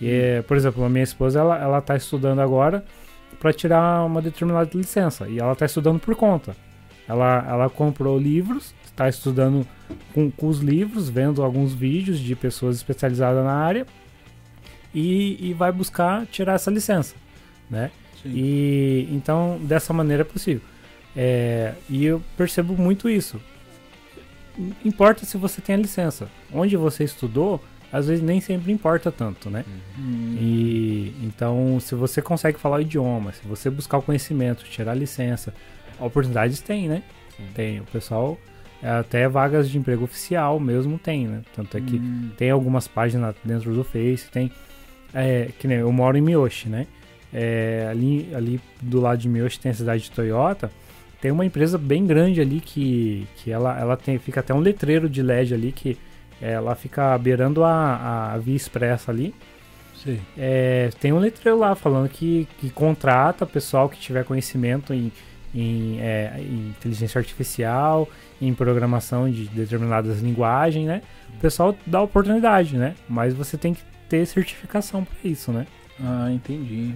E, 0.00 0.08
é, 0.08 0.42
por 0.42 0.56
exemplo, 0.56 0.84
a 0.84 0.88
minha 0.88 1.04
esposa, 1.04 1.40
ela, 1.40 1.58
ela 1.58 1.80
tá 1.80 1.96
estudando 1.96 2.40
agora 2.40 2.84
para 3.40 3.52
tirar 3.52 4.04
uma 4.04 4.22
determinada 4.22 4.70
licença, 4.74 5.28
e 5.28 5.38
ela 5.38 5.52
está 5.52 5.66
estudando 5.66 5.98
por 5.98 6.14
conta. 6.14 6.54
Ela, 7.08 7.44
ela 7.48 7.68
comprou 7.68 8.16
livros, 8.18 8.72
está 8.84 9.08
estudando 9.08 9.66
com, 10.14 10.30
com 10.30 10.46
os 10.46 10.60
livros, 10.60 11.08
vendo 11.08 11.42
alguns 11.42 11.74
vídeos 11.74 12.18
de 12.20 12.36
pessoas 12.36 12.76
especializadas 12.76 13.44
na 13.44 13.52
área, 13.52 13.86
e, 14.94 15.50
e 15.50 15.54
vai 15.54 15.72
buscar 15.72 16.26
tirar 16.26 16.54
essa 16.54 16.70
licença, 16.70 17.14
né? 17.70 17.90
E 18.24 19.08
então 19.10 19.58
dessa 19.62 19.92
maneira 19.92 20.22
é 20.22 20.24
possível. 20.24 20.62
É, 21.16 21.74
e 21.88 22.04
eu 22.04 22.22
percebo 22.36 22.74
muito 22.76 23.08
isso. 23.08 23.40
Importa 24.84 25.24
se 25.24 25.36
você 25.36 25.60
tem 25.60 25.74
a 25.74 25.78
licença. 25.78 26.28
Onde 26.52 26.76
você 26.76 27.04
estudou, 27.04 27.62
às 27.92 28.06
vezes 28.06 28.22
nem 28.22 28.40
sempre 28.40 28.72
importa 28.72 29.10
tanto, 29.10 29.50
né? 29.50 29.64
Uhum. 29.98 30.36
E 30.40 31.14
então, 31.22 31.78
se 31.80 31.94
você 31.94 32.22
consegue 32.22 32.58
falar 32.58 32.76
o 32.78 32.80
idioma, 32.80 33.32
se 33.32 33.46
você 33.46 33.68
buscar 33.68 33.98
o 33.98 34.02
conhecimento, 34.02 34.64
tirar 34.64 34.92
a 34.92 34.94
licença, 34.94 35.54
oportunidades 35.98 36.60
tem, 36.60 36.88
né? 36.88 37.02
Sim. 37.36 37.44
Tem. 37.54 37.80
O 37.80 37.84
pessoal 37.84 38.38
até 38.82 39.28
vagas 39.28 39.70
de 39.70 39.78
emprego 39.78 40.04
oficial 40.04 40.58
mesmo 40.58 40.98
tem, 40.98 41.26
né? 41.26 41.42
Tanto 41.54 41.76
é 41.76 41.80
que 41.80 41.96
uhum. 41.96 42.30
tem 42.36 42.50
algumas 42.50 42.88
páginas 42.88 43.34
dentro 43.44 43.72
do 43.74 43.84
Face, 43.84 44.28
tem 44.30 44.50
é, 45.14 45.48
que 45.58 45.66
nem 45.66 45.78
eu 45.78 45.92
moro 45.92 46.16
em 46.16 46.20
Miyoshi, 46.20 46.68
né? 46.68 46.86
É, 47.32 47.88
ali, 47.90 48.28
ali 48.34 48.60
do 48.80 49.00
lado 49.00 49.18
de 49.18 49.28
Miyoshi 49.28 49.58
tem 49.58 49.72
a 49.72 49.74
cidade 49.74 50.04
de 50.04 50.10
Toyota. 50.10 50.70
Tem 51.20 51.30
uma 51.30 51.46
empresa 51.46 51.78
bem 51.78 52.06
grande 52.06 52.40
ali 52.40 52.60
que, 52.60 53.26
que 53.36 53.50
ela, 53.50 53.78
ela 53.78 53.96
tem, 53.96 54.18
fica 54.18 54.40
até 54.40 54.52
um 54.52 54.58
letreiro 54.58 55.08
de 55.08 55.22
LED 55.22 55.54
ali 55.54 55.72
que 55.72 55.96
ela 56.40 56.74
fica 56.74 57.16
beirando 57.16 57.62
a, 57.62 58.32
a 58.32 58.38
via 58.38 58.56
expressa 58.56 59.12
ali. 59.12 59.32
É, 60.36 60.90
tem 61.00 61.12
um 61.12 61.18
letreiro 61.18 61.58
lá 61.58 61.74
falando 61.74 62.08
que, 62.08 62.48
que 62.58 62.70
contrata 62.70 63.46
pessoal 63.46 63.88
que 63.88 63.96
tiver 63.98 64.24
conhecimento 64.24 64.92
em, 64.92 65.12
em, 65.54 66.00
é, 66.00 66.34
em, 66.38 66.70
inteligência 66.70 67.18
artificial, 67.18 68.08
em 68.40 68.52
programação 68.52 69.30
de 69.30 69.44
determinadas 69.50 70.20
linguagens, 70.20 70.86
né? 70.86 71.02
O 71.36 71.40
pessoal 71.40 71.76
dá 71.86 72.02
oportunidade, 72.02 72.76
né? 72.76 72.94
Mas 73.08 73.32
você 73.32 73.56
tem 73.56 73.74
que 73.74 73.91
ter 74.12 74.26
certificação 74.26 75.04
para 75.04 75.16
isso, 75.24 75.50
né? 75.50 75.66
Ah, 75.98 76.30
entendi. 76.30 76.94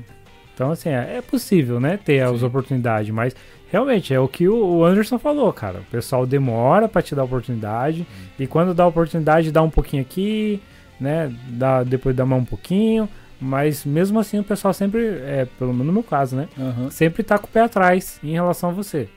Então, 0.54 0.70
assim, 0.70 0.90
é, 0.90 1.16
é 1.16 1.22
possível, 1.22 1.80
né, 1.80 1.96
ter 1.96 2.26
Sim. 2.26 2.34
as 2.34 2.42
oportunidades, 2.42 3.10
mas 3.10 3.34
realmente 3.72 4.12
é 4.12 4.20
o 4.20 4.28
que 4.28 4.46
o 4.46 4.84
Anderson 4.84 5.18
falou, 5.18 5.50
cara. 5.50 5.78
O 5.78 5.90
pessoal 5.90 6.26
demora 6.26 6.88
para 6.88 7.00
te 7.00 7.14
dar 7.14 7.24
oportunidade 7.24 8.02
hum. 8.02 8.26
e 8.38 8.46
quando 8.46 8.74
dá 8.74 8.86
oportunidade, 8.86 9.50
dá 9.50 9.62
um 9.62 9.70
pouquinho 9.70 10.02
aqui, 10.02 10.60
né, 11.00 11.34
dá, 11.48 11.82
depois 11.82 12.14
dá 12.14 12.26
mais 12.26 12.42
um 12.42 12.44
pouquinho, 12.44 13.08
mas 13.40 13.86
mesmo 13.86 14.18
assim 14.18 14.38
o 14.38 14.44
pessoal 14.44 14.74
sempre, 14.74 15.02
é, 15.06 15.46
pelo 15.58 15.72
menos 15.72 15.86
no 15.86 15.92
meu 15.94 16.02
caso, 16.02 16.36
né, 16.36 16.48
uhum. 16.58 16.90
sempre 16.90 17.22
tá 17.22 17.38
com 17.38 17.46
o 17.46 17.50
pé 17.50 17.62
atrás 17.62 18.20
em 18.22 18.32
relação 18.32 18.68
a 18.68 18.72
você. 18.74 19.08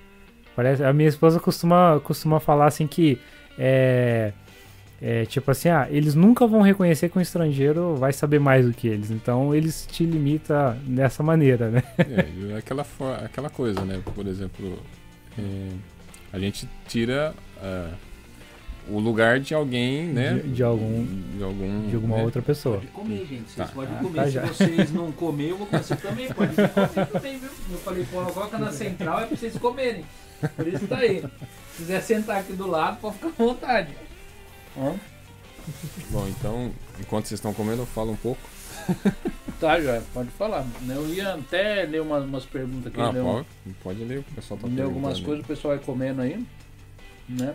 Parece, 0.56 0.86
a 0.86 0.94
minha 0.94 1.10
esposa 1.10 1.38
costuma, 1.38 2.00
costuma 2.02 2.40
falar 2.40 2.68
assim 2.68 2.88
que 2.88 3.20
é, 3.58 4.32
é, 5.02 5.26
tipo 5.26 5.50
assim, 5.52 5.70
ah, 5.70 5.88
eles 5.90 6.14
nunca 6.16 6.46
vão 6.48 6.62
reconhecer 6.62 7.10
que 7.10 7.18
um 7.18 7.22
estrangeiro 7.22 7.96
vai 7.96 8.12
saber 8.14 8.40
mais 8.40 8.66
do 8.66 8.74
que 8.74 8.88
eles. 8.88 9.10
Então 9.12 9.54
eles 9.56 9.86
te 9.90 10.04
limitam 10.06 10.76
dessa 10.86 11.24
maneira, 11.24 11.70
né? 11.70 11.84
É, 11.98 12.58
aquela, 12.58 12.86
aquela 13.24 13.50
coisa, 13.50 13.82
né? 13.86 14.02
Por 14.14 14.28
exemplo, 14.28 14.78
é, 15.38 15.70
a 16.34 16.40
gente 16.40 16.68
tira 16.88 17.34
uh, 17.64 17.94
o 18.90 19.00
lugar 19.00 19.40
de 19.40 19.54
alguém, 19.54 20.04
né? 20.08 20.34
De, 20.44 20.50
de 20.54 20.64
algum. 20.64 21.06
De, 21.38 21.44
algum, 21.44 21.88
de 21.88 21.96
alguma 21.96 22.18
né? 22.18 22.24
outra 22.24 22.42
pessoa. 22.42 22.78
Pode 22.78 22.88
comer, 22.88 23.26
gente. 23.26 23.52
Vocês 23.52 23.68
Tá. 23.68 23.74
podem 23.74 23.96
Ah, 23.96 24.00
comer. 24.04 24.16
tá 24.16 24.26
Se 24.26 24.32
já. 24.32 24.46
vocês 24.46 24.92
não 24.92 25.12
comer, 25.12 25.50
eu 25.52 25.58
vou 25.58 25.68
comer. 25.68 25.84
Você 25.84 25.96
também 25.98 26.28
pode 26.34 26.56
comer 26.56 27.06
também, 27.08 27.40
viu? 27.40 27.50
Eu 27.72 27.78
falei, 27.80 28.06
pô, 28.12 28.22
coloca 28.26 28.58
na 28.58 28.72
central 28.72 29.22
é 29.22 29.26
pra 29.28 29.38
vocês 29.38 29.58
comerem. 29.58 30.04
Por 30.56 30.68
isso 30.68 30.88
tá 30.88 30.98
aí. 30.98 31.22
Se 31.22 31.78
quiser 31.78 32.02
sentar 32.02 32.38
aqui 32.42 32.54
do 32.54 32.68
lado, 32.68 32.98
pode 33.00 33.16
ficar 33.16 33.28
à 33.28 33.32
vontade. 33.46 33.90
Hã? 34.80 34.96
Bom, 36.10 36.28
então, 36.28 36.72
enquanto 37.00 37.28
vocês 37.28 37.38
estão 37.38 37.54
comendo, 37.54 37.82
eu 37.82 37.86
falo 37.86 38.12
um 38.12 38.18
pouco. 38.18 38.42
Tá, 39.60 39.78
já, 39.82 40.02
pode 40.14 40.30
falar. 40.30 40.66
Eu 40.88 41.06
ia 41.14 41.34
até 41.34 41.84
ler 41.84 42.02
umas, 42.02 42.24
umas 42.24 42.46
perguntas 42.46 42.88
aqui. 42.88 43.02
Ah, 43.02 43.10
ler, 43.10 43.22
pode, 43.22 43.46
pode 43.84 44.04
ler, 44.06 44.20
o 44.20 44.24
pessoal 44.24 44.58
tá 44.58 44.68
ler 44.70 44.84
algumas 44.84 45.20
coisas, 45.20 45.44
o 45.44 45.48
pessoal 45.48 45.76
vai 45.76 45.84
comendo 45.84 46.22
aí. 46.22 46.46
Né? 47.28 47.54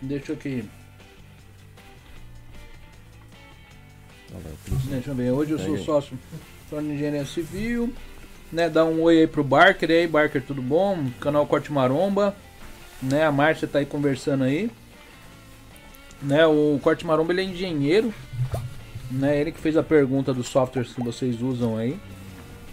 Deixa 0.00 0.32
eu 0.32 0.36
aqui. 0.36 0.64
Isso. 4.66 4.88
Deixa 4.88 5.10
eu 5.10 5.14
ver. 5.14 5.32
Hoje 5.32 5.52
eu 5.52 5.58
sou 5.58 5.78
sócio 5.78 6.18
de 6.70 6.76
engenharia 6.76 7.26
civil. 7.26 7.92
Né, 8.50 8.70
dá 8.70 8.84
um 8.86 9.02
oi 9.02 9.20
aí 9.20 9.26
pro 9.26 9.44
Barker. 9.44 9.90
Aí, 9.90 10.06
Barker, 10.06 10.42
tudo 10.42 10.62
bom? 10.62 11.10
Canal 11.20 11.46
Corte 11.46 11.70
Maromba. 11.70 12.34
Né, 13.02 13.24
a 13.24 13.30
Márcia 13.30 13.68
tá 13.68 13.78
aí 13.78 13.86
conversando 13.86 14.44
aí. 14.44 14.70
Né, 16.20 16.46
o 16.46 16.78
Corte 16.82 17.06
Maromba 17.06 17.32
ele 17.32 17.42
é 17.42 17.44
engenheiro. 17.44 18.12
Né, 19.10 19.40
ele 19.40 19.52
que 19.52 19.60
fez 19.60 19.76
a 19.76 19.82
pergunta 19.82 20.34
dos 20.34 20.48
softwares 20.48 20.92
que 20.92 21.02
vocês 21.02 21.40
usam 21.40 21.76
aí. 21.76 21.98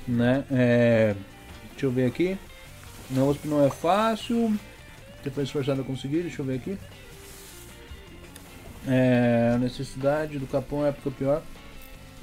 Né, 0.07 0.43
é, 0.51 1.15
deixa 1.71 1.85
eu 1.85 1.91
ver 1.91 2.05
aqui. 2.05 2.37
Não, 3.09 3.29
USP 3.29 3.47
não 3.47 3.65
é 3.65 3.69
fácil. 3.69 4.53
Depois 5.23 5.47
esforçado 5.47 5.81
a 5.81 5.83
conseguir, 5.83 6.21
deixa 6.21 6.41
eu 6.41 6.45
ver 6.45 6.55
aqui. 6.55 6.77
É, 8.87 9.51
a 9.55 9.57
necessidade 9.57 10.37
do 10.37 10.45
Capão 10.45 10.85
é 10.85 10.89
época 10.89 11.11
pior. 11.11 11.41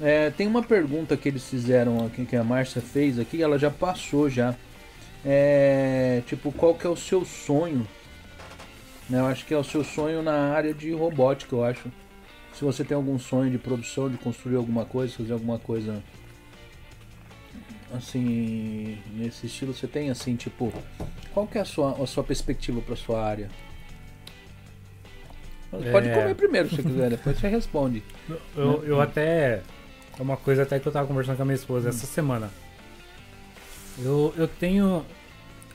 É, 0.01 0.29
tem 0.29 0.47
uma 0.47 0.63
pergunta 0.63 1.15
que 1.15 1.29
eles 1.29 1.47
fizeram 1.47 2.05
aqui, 2.05 2.25
que 2.25 2.35
a 2.35 2.43
Márcia 2.43 2.81
fez 2.81 3.19
aqui, 3.19 3.41
ela 3.41 3.59
já 3.59 3.69
passou 3.69 4.29
já. 4.29 4.55
É, 5.25 6.21
tipo, 6.25 6.51
qual 6.51 6.75
que 6.75 6.85
é 6.85 6.89
o 6.89 6.95
seu 6.95 7.23
sonho? 7.23 7.87
Né, 9.13 9.19
eu 9.19 9.27
acho 9.27 9.45
que 9.45 9.53
é 9.53 9.57
o 9.57 9.63
seu 9.63 9.83
sonho 9.83 10.23
na 10.23 10.55
área 10.55 10.73
de 10.73 10.91
robótica, 10.91 11.55
eu 11.55 11.63
acho. 11.63 11.83
Se 12.51 12.65
você 12.65 12.83
tem 12.83 12.95
algum 12.95 13.19
sonho 13.19 13.51
de 13.51 13.59
produção, 13.59 14.09
de 14.09 14.17
construir 14.17 14.55
alguma 14.55 14.85
coisa, 14.85 15.13
fazer 15.15 15.33
alguma 15.33 15.59
coisa 15.59 16.01
assim, 17.95 18.97
nesse 19.13 19.45
estilo, 19.45 19.71
você 19.71 19.85
tem 19.85 20.09
assim, 20.09 20.35
tipo, 20.35 20.73
qual 21.31 21.45
que 21.45 21.59
é 21.59 21.61
a 21.61 21.65
sua, 21.65 21.91
a 22.01 22.07
sua 22.07 22.23
perspectiva 22.23 22.81
para 22.81 22.95
sua 22.95 23.23
área? 23.23 23.49
Pode 25.69 26.09
É. 26.09 26.13
comer 26.15 26.33
primeiro 26.33 26.69
se 26.75 26.81
quiser, 26.81 27.11
depois 27.11 27.37
você 27.37 27.47
responde. 27.47 28.01
Eu, 28.55 28.83
eu 28.83 28.99
até. 28.99 29.61
É 30.17 30.21
uma 30.21 30.37
coisa 30.37 30.63
até 30.63 30.79
que 30.79 30.87
eu 30.87 30.91
tava 30.91 31.07
conversando 31.07 31.35
com 31.37 31.43
a 31.43 31.45
minha 31.45 31.55
esposa 31.55 31.89
essa 31.89 32.07
semana. 32.07 32.49
Eu, 33.99 34.33
eu 34.35 34.47
tenho. 34.47 35.05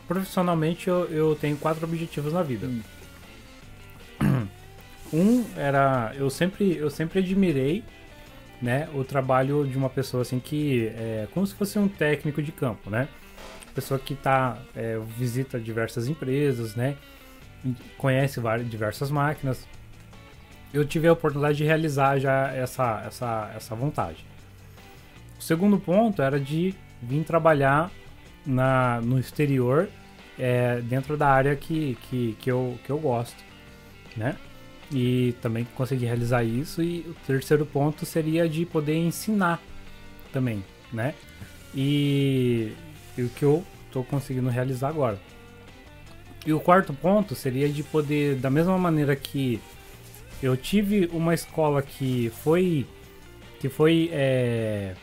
Profissionalmente 0.08 0.88
eu, 0.88 1.04
eu 1.06 1.36
tenho 1.36 1.56
quatro 1.56 1.84
objetivos 1.84 2.32
na 2.32 2.42
vida. 2.42 2.66
Hum. 2.66 2.80
Um 5.12 5.44
era. 5.56 6.12
Eu 6.16 6.28
sempre, 6.30 6.76
eu 6.76 6.90
sempre 6.90 7.20
admirei 7.20 7.82
né, 8.60 8.88
o 8.94 9.04
trabalho 9.04 9.66
de 9.66 9.76
uma 9.78 9.88
pessoa 9.88 10.22
assim 10.22 10.40
que 10.40 10.88
é 10.88 11.28
como 11.32 11.46
se 11.46 11.54
fosse 11.54 11.78
um 11.78 11.88
técnico 11.88 12.42
de 12.42 12.52
campo, 12.52 12.90
né? 12.90 13.08
Pessoa 13.74 13.98
que 13.98 14.14
tá, 14.14 14.58
é, 14.74 14.98
visita 15.16 15.58
diversas 15.58 16.08
empresas, 16.08 16.74
né? 16.74 16.96
Conhece 17.96 18.40
várias, 18.40 18.68
diversas 18.68 19.10
máquinas. 19.10 19.66
Eu 20.74 20.84
tive 20.84 21.06
a 21.08 21.12
oportunidade 21.12 21.58
de 21.58 21.64
realizar 21.64 22.18
já 22.18 22.52
essa, 22.52 23.02
essa, 23.06 23.52
essa 23.56 23.74
vontade. 23.74 24.26
O 25.38 25.42
segundo 25.42 25.78
ponto 25.78 26.20
era 26.20 26.38
de 26.38 26.74
vir 27.00 27.24
trabalhar 27.24 27.90
na, 28.44 29.00
no 29.00 29.18
exterior, 29.18 29.88
é, 30.38 30.80
dentro 30.80 31.16
da 31.16 31.28
área 31.28 31.54
que, 31.54 31.96
que, 32.02 32.36
que, 32.40 32.50
eu, 32.50 32.78
que 32.84 32.90
eu 32.90 32.98
gosto, 32.98 33.42
né? 34.16 34.36
E 34.92 35.34
também 35.42 35.66
consegui 35.74 36.06
realizar 36.06 36.42
isso. 36.42 36.82
E 36.82 37.00
o 37.00 37.14
terceiro 37.26 37.66
ponto 37.66 38.06
seria 38.06 38.48
de 38.48 38.64
poder 38.64 38.96
ensinar 38.96 39.60
também, 40.32 40.64
né? 40.92 41.14
E, 41.74 42.72
e 43.16 43.22
o 43.22 43.28
que 43.28 43.44
eu 43.44 43.62
estou 43.86 44.04
conseguindo 44.04 44.48
realizar 44.48 44.88
agora. 44.88 45.18
E 46.46 46.52
o 46.52 46.60
quarto 46.60 46.94
ponto 46.94 47.34
seria 47.34 47.68
de 47.68 47.82
poder, 47.82 48.36
da 48.36 48.48
mesma 48.48 48.78
maneira 48.78 49.14
que 49.14 49.60
eu 50.42 50.56
tive 50.56 51.10
uma 51.12 51.34
escola 51.34 51.82
que 51.82 52.30
foi 52.42 52.86
que 53.60 53.68
foi 53.68 54.08
é, 54.12 54.94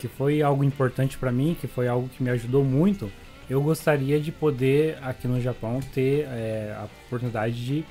que 0.00 0.08
foi 0.08 0.42
algo 0.42 0.64
importante 0.64 1.16
para 1.16 1.30
mim, 1.30 1.56
que 1.58 1.66
foi 1.66 1.86
algo 1.86 2.08
que 2.08 2.22
me 2.22 2.30
ajudou 2.30 2.64
muito. 2.64 3.10
Eu 3.48 3.62
gostaria 3.62 4.20
de 4.20 4.30
poder 4.30 4.98
aqui 5.00 5.26
no 5.26 5.40
Japão 5.40 5.80
ter 5.94 6.26
é, 6.26 6.76
a 6.76 6.84
oportunidade 7.06 7.64
de 7.64 7.84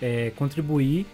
é, 0.00 0.30
contribuir 0.36 1.06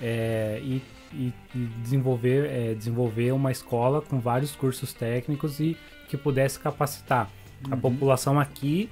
é, 0.00 0.60
e, 0.62 0.82
e- 1.12 1.32
e 1.54 1.58
desenvolver 1.82 2.46
é, 2.50 2.74
desenvolver 2.74 3.32
uma 3.32 3.50
escola 3.52 4.00
com 4.02 4.18
vários 4.18 4.52
cursos 4.56 4.92
técnicos 4.92 5.60
e 5.60 5.76
que 6.08 6.16
pudesse 6.16 6.58
capacitar 6.58 7.30
a 7.70 7.76
população 7.76 8.38
aqui 8.40 8.88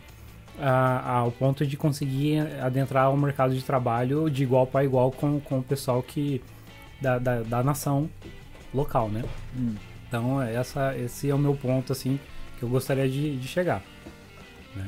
a- 0.59 1.11
ao 1.19 1.33
ponto 1.33 1.67
de 1.67 1.77
conseguir 1.77 2.39
adentrar 2.63 3.13
o 3.13 3.17
mercado 3.17 3.55
de 3.55 3.63
trabalho 3.63 4.29
de 4.31 4.43
igual 4.43 4.67
para 4.67 4.85
igual 4.85 5.11
com, 5.11 5.41
com 5.41 5.59
o 5.59 5.63
pessoal 5.63 6.03
que 6.03 6.43
da, 7.01 7.19
da, 7.19 7.43
da 7.43 7.63
nação 7.63 8.09
local, 8.75 9.09
né? 9.09 9.25
Hum. 9.59 9.75
Então 10.07 10.41
essa, 10.43 10.97
esse 10.97 11.31
é 11.31 11.35
o 11.35 11.39
meu 11.39 11.55
ponto 11.55 11.93
assim 11.93 12.19
que 12.59 12.63
eu 12.63 12.69
gostaria 12.69 13.09
de, 13.09 13.37
de 13.39 13.49
chegar. 13.49 13.83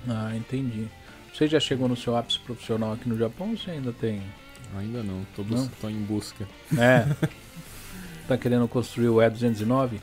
Ah, 0.08 0.32
entendi. 0.36 0.86
Você 1.32 1.48
já 1.48 1.58
chegou 1.58 1.88
no 1.88 1.96
seu 1.96 2.14
ápice 2.16 2.38
profissional 2.40 2.92
aqui 2.92 3.08
no 3.08 3.16
Japão 3.18 3.50
ou 3.50 3.56
você 3.56 3.70
ainda 3.72 3.92
tem? 3.92 4.20
Ainda 4.78 5.02
não, 5.02 5.24
tô, 5.36 5.42
bus- 5.44 5.60
Não? 5.60 5.68
tô 5.80 5.88
em 5.88 6.00
busca. 6.02 6.46
É. 6.78 7.04
tá 8.26 8.36
querendo 8.38 8.66
construir 8.68 9.08
o 9.08 9.16
E209? 9.16 10.00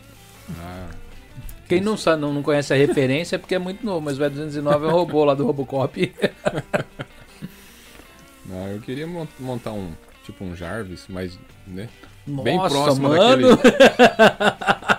Ah, 0.59 0.87
Quem 1.67 1.81
não 1.81 1.97
sabe, 1.97 2.21
não, 2.21 2.33
não 2.33 2.43
conhece 2.43 2.73
a 2.73 2.77
referência 2.77 3.35
é 3.35 3.39
porque 3.39 3.55
é 3.55 3.59
muito 3.59 3.83
novo, 3.85 4.01
mas 4.01 4.19
o 4.19 4.21
E209 4.21 4.83
é 4.83 4.87
um 4.87 4.91
robô 4.91 5.25
lá 5.25 5.33
do 5.33 5.45
Robocop. 5.45 6.13
não, 8.45 8.67
eu 8.67 8.79
queria 8.81 9.07
mon- 9.07 9.27
montar 9.39 9.71
um, 9.71 9.91
tipo 10.23 10.43
um 10.43 10.55
Jarvis, 10.55 11.05
mas, 11.09 11.37
né? 11.67 11.89
Nossa, 12.27 12.43
Bem 12.43 12.57
próximo 12.59 13.09
mano. 13.09 13.57
daquele. 13.57 14.89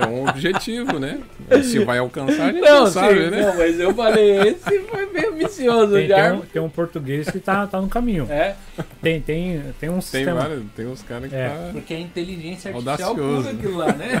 É 0.00 0.06
um 0.06 0.28
objetivo, 0.28 0.98
né? 0.98 1.20
Se 1.62 1.84
vai 1.84 1.98
alcançar, 1.98 2.46
a 2.48 2.52
gente 2.52 2.60
Não, 2.62 2.80
não, 2.80 2.86
sim, 2.86 2.92
sabe, 2.92 3.30
né? 3.30 3.42
não, 3.42 3.56
mas 3.56 3.78
eu 3.80 3.94
falei, 3.94 4.38
esse 4.48 4.80
foi 4.80 5.06
bem 5.12 5.26
ambicioso 5.26 5.94
Tem, 5.94 6.08
já. 6.08 6.22
tem, 6.30 6.32
um, 6.32 6.40
tem 6.40 6.62
um 6.62 6.68
português 6.68 7.30
que 7.30 7.38
tá, 7.40 7.66
tá 7.66 7.80
no 7.80 7.88
caminho. 7.88 8.26
É, 8.30 8.54
Tem, 9.02 9.20
tem, 9.20 9.60
tem 9.78 9.88
um 9.88 9.94
Tem 9.94 10.00
sistema. 10.02 10.40
vários, 10.40 10.64
tem 10.74 10.86
uns 10.86 11.02
caras 11.02 11.28
que 11.28 11.36
É. 11.36 11.48
tá. 11.48 11.68
porque 11.72 11.94
a 11.94 12.00
inteligência 12.00 12.70
artificial 12.72 13.14
pura 13.14 13.50
aquilo 13.50 13.76
lá, 13.76 13.92
né? 13.92 14.08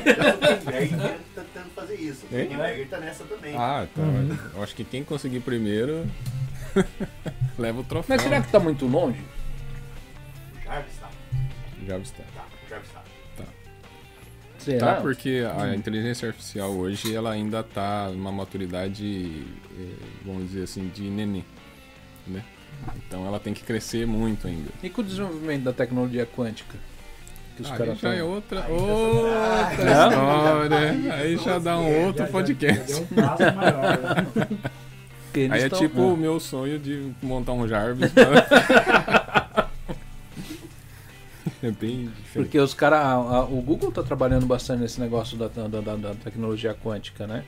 O 0.50 0.64
Zuckerberg 0.64 0.96
tá 1.34 1.42
tentando 1.54 1.70
fazer 1.74 1.94
isso. 1.94 2.26
O 2.26 2.86
tá 2.88 2.98
nessa 2.98 3.24
também. 3.24 3.54
Ah, 3.56 3.86
tá. 3.94 4.02
Uhum. 4.02 4.36
Eu 4.56 4.62
acho 4.62 4.74
que 4.74 4.84
quem 4.84 5.02
conseguir 5.04 5.40
primeiro 5.40 6.04
leva 7.58 7.80
o 7.80 7.84
troféu. 7.84 8.16
Mas 8.16 8.22
será 8.22 8.40
que 8.40 8.50
tá 8.50 8.58
muito 8.60 8.86
longe? 8.86 9.20
O 10.60 10.64
Jarvis 10.64 10.94
tá. 11.00 11.08
Jarvis 11.86 12.10
tá. 12.10 12.22
O 12.22 12.34
Jarvis 12.34 12.49
tá. 12.49 12.49
Será? 14.60 14.94
Tá, 14.96 15.00
porque 15.00 15.42
a 15.58 15.74
inteligência 15.74 16.28
artificial 16.28 16.70
hoje 16.72 17.14
ela 17.14 17.30
ainda 17.32 17.62
tá 17.62 18.10
numa 18.12 18.30
maturidade, 18.30 19.44
eh, 19.78 19.84
vamos 20.24 20.48
dizer 20.48 20.64
assim, 20.64 20.88
de 20.94 21.02
neném, 21.02 21.44
né? 22.26 22.42
Então 22.96 23.26
ela 23.26 23.40
tem 23.40 23.52
que 23.54 23.62
crescer 23.62 24.06
muito 24.06 24.46
ainda. 24.46 24.70
E 24.82 24.88
com 24.90 25.00
o 25.00 25.04
desenvolvimento 25.04 25.62
da 25.64 25.72
tecnologia 25.72 26.26
quântica? 26.26 26.76
Que 27.56 27.62
os 27.62 27.70
Aí 27.72 27.78
caras 27.78 27.98
já 27.98 28.14
é 28.14 28.22
outra, 28.22 28.64
Aí 28.64 28.68
já- 28.68 28.84
outra 28.84 30.10
Não? 30.10 30.64
história. 30.64 31.14
Aí 31.16 31.36
já 31.36 31.58
dá 31.58 31.78
um 31.78 32.04
outro 32.06 32.26
podcast. 32.28 32.92
deu 32.92 33.08
um 33.12 33.54
maior. 33.56 34.26
né? 34.36 35.48
Aí 35.52 35.62
é 35.62 35.68
tipo 35.68 36.00
o 36.00 36.14
Ah. 36.14 36.16
meu 36.16 36.40
sonho 36.40 36.78
de 36.78 37.12
montar 37.22 37.52
um 37.52 37.66
Jarvis. 37.68 38.10
pra- 38.12 39.19
é 41.62 41.70
bem 41.70 42.06
diferente. 42.08 42.32
Porque 42.34 42.58
os 42.58 42.74
caras. 42.74 43.16
O 43.50 43.60
Google 43.60 43.92
tá 43.92 44.02
trabalhando 44.02 44.46
bastante 44.46 44.80
nesse 44.80 45.00
negócio 45.00 45.36
da, 45.36 45.48
da, 45.48 45.66
da- 45.80 45.96
da 45.96 46.14
tecnologia 46.14 46.74
quântica, 46.74 47.26
né? 47.26 47.44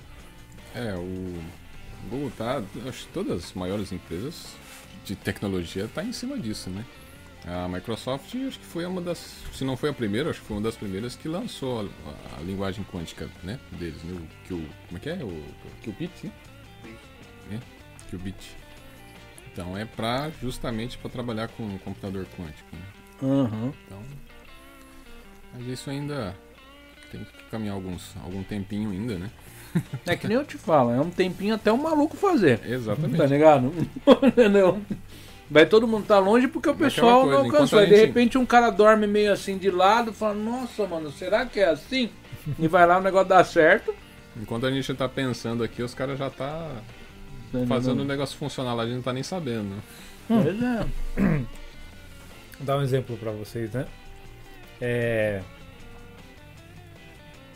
É, 0.74 0.94
o, 0.94 1.34
Google 2.10 2.30
tá, 2.36 2.62
acho 2.88 3.06
que 3.06 3.12
todas 3.12 3.44
as 3.44 3.52
maiores 3.52 3.92
empresas 3.92 4.54
de 5.04 5.14
tecnologia 5.14 5.88
tá 5.94 6.02
em 6.02 6.12
cima 6.12 6.38
disso, 6.38 6.68
né? 6.70 6.84
A 7.46 7.68
Microsoft 7.68 8.34
acho 8.46 8.58
que 8.58 8.66
foi 8.66 8.84
uma 8.86 9.00
das, 9.00 9.18
se 9.52 9.64
não 9.64 9.76
foi 9.76 9.90
a 9.90 9.92
primeira, 9.92 10.30
acho 10.30 10.40
que 10.40 10.46
foi 10.46 10.56
uma 10.56 10.62
das 10.62 10.76
primeiras 10.76 11.16
que 11.16 11.26
lançou 11.28 11.90
a, 12.06 12.38
a 12.38 12.40
linguagem 12.42 12.84
quântica, 12.84 13.28
né, 13.42 13.58
deles, 13.72 14.00
né? 14.04 14.12
O, 14.14 14.46
que 14.46 14.54
o, 14.54 14.64
como 14.86 14.96
é 14.96 15.00
que 15.00 15.10
é? 15.10 15.24
O 15.24 15.42
Qubit, 15.84 16.26
né? 16.26 16.32
É, 17.52 18.10
Qubit. 18.10 18.56
Então 19.52 19.76
é 19.76 19.84
para 19.84 20.30
justamente 20.40 20.96
para 20.98 21.10
trabalhar 21.10 21.48
com 21.48 21.64
um 21.64 21.78
computador 21.78 22.26
quântico. 22.36 22.68
Né? 22.72 22.82
Uhum. 23.22 23.72
Então, 23.86 23.98
mas 25.54 25.66
isso 25.68 25.88
ainda 25.88 26.34
tem 27.10 27.20
que 27.24 27.44
caminhar 27.50 27.74
alguns, 27.74 28.14
algum 28.22 28.42
tempinho 28.42 28.90
ainda, 28.90 29.18
né? 29.18 29.30
É 30.04 30.16
que 30.16 30.28
nem 30.28 30.36
eu 30.36 30.44
te 30.44 30.58
falo, 30.58 30.90
é 30.90 31.00
um 31.00 31.08
tempinho 31.08 31.54
até 31.54 31.72
o 31.72 31.78
maluco 31.78 32.16
fazer. 32.16 32.60
Exatamente. 32.66 33.16
Tá 33.16 33.24
ligado? 33.24 33.72
Entendeu? 34.22 34.82
Vai 35.50 35.64
todo 35.66 35.86
mundo 35.86 36.06
tá 36.06 36.18
longe 36.18 36.48
porque 36.48 36.68
o 36.68 36.74
pessoal 36.74 37.22
coisa, 37.22 37.38
não 37.38 37.44
alcançou. 37.44 37.78
Aí, 37.78 37.88
de 37.88 37.96
repente 37.96 38.36
um 38.36 38.44
cara 38.44 38.70
dorme 38.70 39.06
meio 39.06 39.32
assim 39.32 39.56
de 39.56 39.70
lado, 39.70 40.12
fala, 40.12 40.34
nossa, 40.34 40.86
mano, 40.86 41.10
será 41.10 41.46
que 41.46 41.60
é 41.60 41.68
assim? 41.68 42.10
e 42.58 42.68
vai 42.68 42.86
lá 42.86 42.98
o 42.98 43.02
negócio 43.02 43.28
dá 43.28 43.44
certo. 43.44 43.94
Enquanto 44.36 44.66
a 44.66 44.70
gente 44.70 44.92
tá 44.94 45.08
pensando 45.08 45.62
aqui, 45.62 45.82
os 45.82 45.94
caras 45.94 46.18
já 46.18 46.30
tá 46.30 46.70
fazendo 47.68 48.00
o 48.00 48.04
negócio 48.04 48.36
funcionar 48.36 48.74
lá, 48.74 48.82
a 48.82 48.86
gente 48.86 48.96
não 48.96 49.02
tá 49.02 49.12
nem 49.12 49.22
sabendo. 49.22 49.74
Hum. 50.30 50.42
Pois 50.42 50.62
é. 50.62 51.42
Vou 52.62 52.66
dar 52.68 52.78
um 52.78 52.82
exemplo 52.82 53.16
para 53.16 53.32
vocês, 53.32 53.72
né? 53.72 53.86
É... 54.80 55.42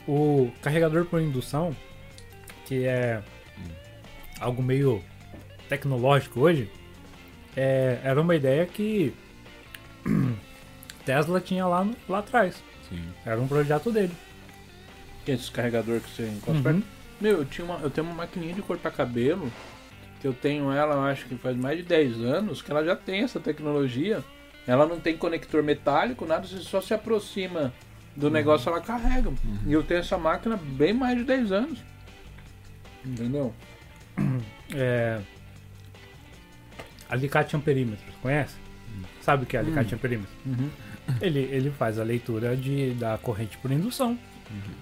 O 0.06 0.50
carregador 0.60 1.04
por 1.04 1.20
indução, 1.20 1.74
que 2.64 2.84
é 2.84 3.22
algo 4.40 4.60
meio 4.60 5.00
tecnológico 5.68 6.40
hoje, 6.40 6.68
é... 7.56 8.00
era 8.02 8.20
uma 8.20 8.34
ideia 8.34 8.66
que 8.66 9.14
Tesla 11.06 11.40
tinha 11.40 11.64
lá, 11.68 11.84
no... 11.84 11.94
lá 12.08 12.18
atrás. 12.18 12.60
Sim. 12.88 13.08
Era 13.24 13.40
um 13.40 13.46
projeto 13.46 13.92
dele. 13.92 14.12
Que 15.24 15.30
é 15.30 15.34
esse 15.34 15.52
carregador 15.52 16.00
que 16.00 16.10
você 16.10 16.26
encontra 16.28 16.72
uhum. 16.72 16.82
Meu, 17.20 17.38
eu, 17.38 17.44
tinha 17.44 17.64
uma, 17.64 17.78
eu 17.78 17.90
tenho 17.90 18.08
uma 18.08 18.16
maquininha 18.16 18.54
de 18.54 18.62
cortar 18.62 18.90
cabelo 18.90 19.52
que 20.20 20.26
eu 20.26 20.34
tenho 20.34 20.72
ela, 20.72 20.96
eu 20.96 21.02
acho 21.02 21.26
que 21.26 21.36
faz 21.36 21.56
mais 21.56 21.78
de 21.78 21.84
10 21.84 22.22
anos, 22.22 22.60
que 22.60 22.72
ela 22.72 22.84
já 22.84 22.96
tem 22.96 23.22
essa 23.22 23.38
tecnologia. 23.38 24.24
Ela 24.66 24.86
não 24.86 24.98
tem 24.98 25.16
conector 25.16 25.62
metálico, 25.62 26.26
nada, 26.26 26.46
você 26.46 26.58
só 26.58 26.80
se 26.80 26.92
aproxima 26.92 27.72
do 28.16 28.26
uhum. 28.26 28.32
negócio, 28.32 28.68
ela 28.68 28.80
carrega. 28.80 29.28
Uhum. 29.28 29.58
E 29.66 29.72
eu 29.72 29.82
tenho 29.82 30.00
essa 30.00 30.18
máquina 30.18 30.56
bem 30.56 30.92
mais 30.92 31.16
de 31.16 31.24
10 31.24 31.52
anos. 31.52 31.78
Entendeu? 33.04 33.54
É... 34.74 35.20
Alicate 37.08 37.54
amperímetro, 37.54 38.04
conhece? 38.20 38.56
Uhum. 38.88 39.04
Sabe 39.20 39.44
o 39.44 39.46
que 39.46 39.56
é 39.56 39.60
alicate 39.60 39.92
uhum. 39.92 39.98
amperímetro? 39.98 40.32
Uhum. 40.44 40.70
Ele, 41.20 41.38
ele 41.38 41.70
faz 41.70 42.00
a 42.00 42.02
leitura 42.02 42.56
de, 42.56 42.94
da 42.94 43.16
corrente 43.18 43.56
por 43.58 43.70
indução. 43.70 44.18
Uhum. 44.50 44.74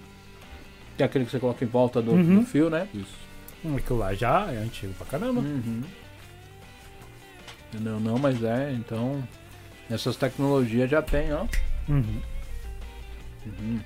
Que 0.97 1.03
é 1.03 1.05
aquele 1.05 1.25
que 1.25 1.31
você 1.31 1.39
coloca 1.39 1.63
em 1.63 1.67
volta 1.67 2.01
do, 2.01 2.15
do 2.15 2.45
fio, 2.45 2.69
né? 2.69 2.87
Isso. 2.93 3.15
Aquilo 3.77 3.99
lá 3.99 4.13
já 4.13 4.51
é 4.51 4.57
antigo 4.57 4.93
pra 4.93 5.05
caramba. 5.05 5.41
Uhum. 5.41 5.83
Entendeu? 7.73 7.99
Não, 7.99 8.17
mas 8.17 8.41
é, 8.43 8.71
então. 8.71 9.23
Essas 9.89 10.15
tecnologias 10.15 10.89
já 10.89 11.01
tem, 11.01 11.33
ó. 11.33 11.45
Uhum. 11.87 12.21
Uhum. 13.45 13.79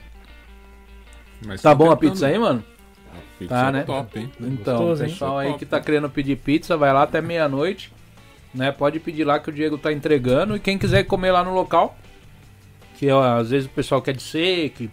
tá 1.61 1.75
bom 1.75 1.91
a 1.91 1.97
pizza 1.97 2.27
aí, 2.27 2.39
mano? 2.39 2.63
A 3.11 3.39
pizza 3.39 3.53
tá, 3.53 3.67
é 3.67 3.71
né? 3.71 3.83
top, 3.83 4.19
hein? 4.19 4.31
Então, 4.39 4.77
Gostoso, 4.77 5.03
pessoal 5.03 5.37
aí 5.37 5.53
que 5.55 5.65
tá 5.65 5.81
querendo 5.81 6.09
pedir 6.09 6.37
pizza, 6.37 6.77
vai 6.77 6.93
lá 6.93 7.03
até 7.03 7.21
meia-noite. 7.21 7.91
Né? 8.53 8.71
Pode 8.71 8.99
pedir 8.99 9.25
lá 9.25 9.39
que 9.39 9.49
o 9.49 9.53
Diego 9.53 9.77
tá 9.77 9.91
entregando. 9.91 10.55
E 10.55 10.59
quem 10.59 10.77
quiser 10.77 11.03
comer 11.03 11.31
lá 11.31 11.43
no 11.43 11.53
local, 11.53 11.97
que 12.97 13.09
ó, 13.11 13.37
às 13.37 13.49
vezes 13.49 13.67
o 13.67 13.71
pessoal 13.71 14.01
quer 14.01 14.15
de 14.15 14.23
ser, 14.23 14.69
que 14.69 14.89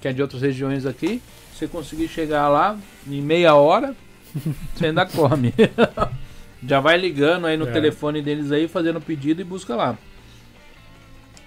quer 0.00 0.12
de 0.12 0.20
outras 0.20 0.42
regiões 0.42 0.84
aqui, 0.84 1.22
você 1.54 1.66
conseguir 1.66 2.08
chegar 2.08 2.48
lá 2.48 2.78
em 3.06 3.20
meia 3.20 3.54
hora, 3.54 3.94
você 4.74 4.86
ainda 4.86 5.06
come. 5.06 5.54
Já 6.62 6.80
vai 6.80 6.98
ligando 6.98 7.46
aí 7.46 7.56
no 7.56 7.68
é. 7.68 7.72
telefone 7.72 8.20
deles 8.20 8.50
aí, 8.50 8.66
fazendo 8.66 9.00
pedido 9.00 9.40
e 9.40 9.44
busca 9.44 9.76
lá. 9.76 9.96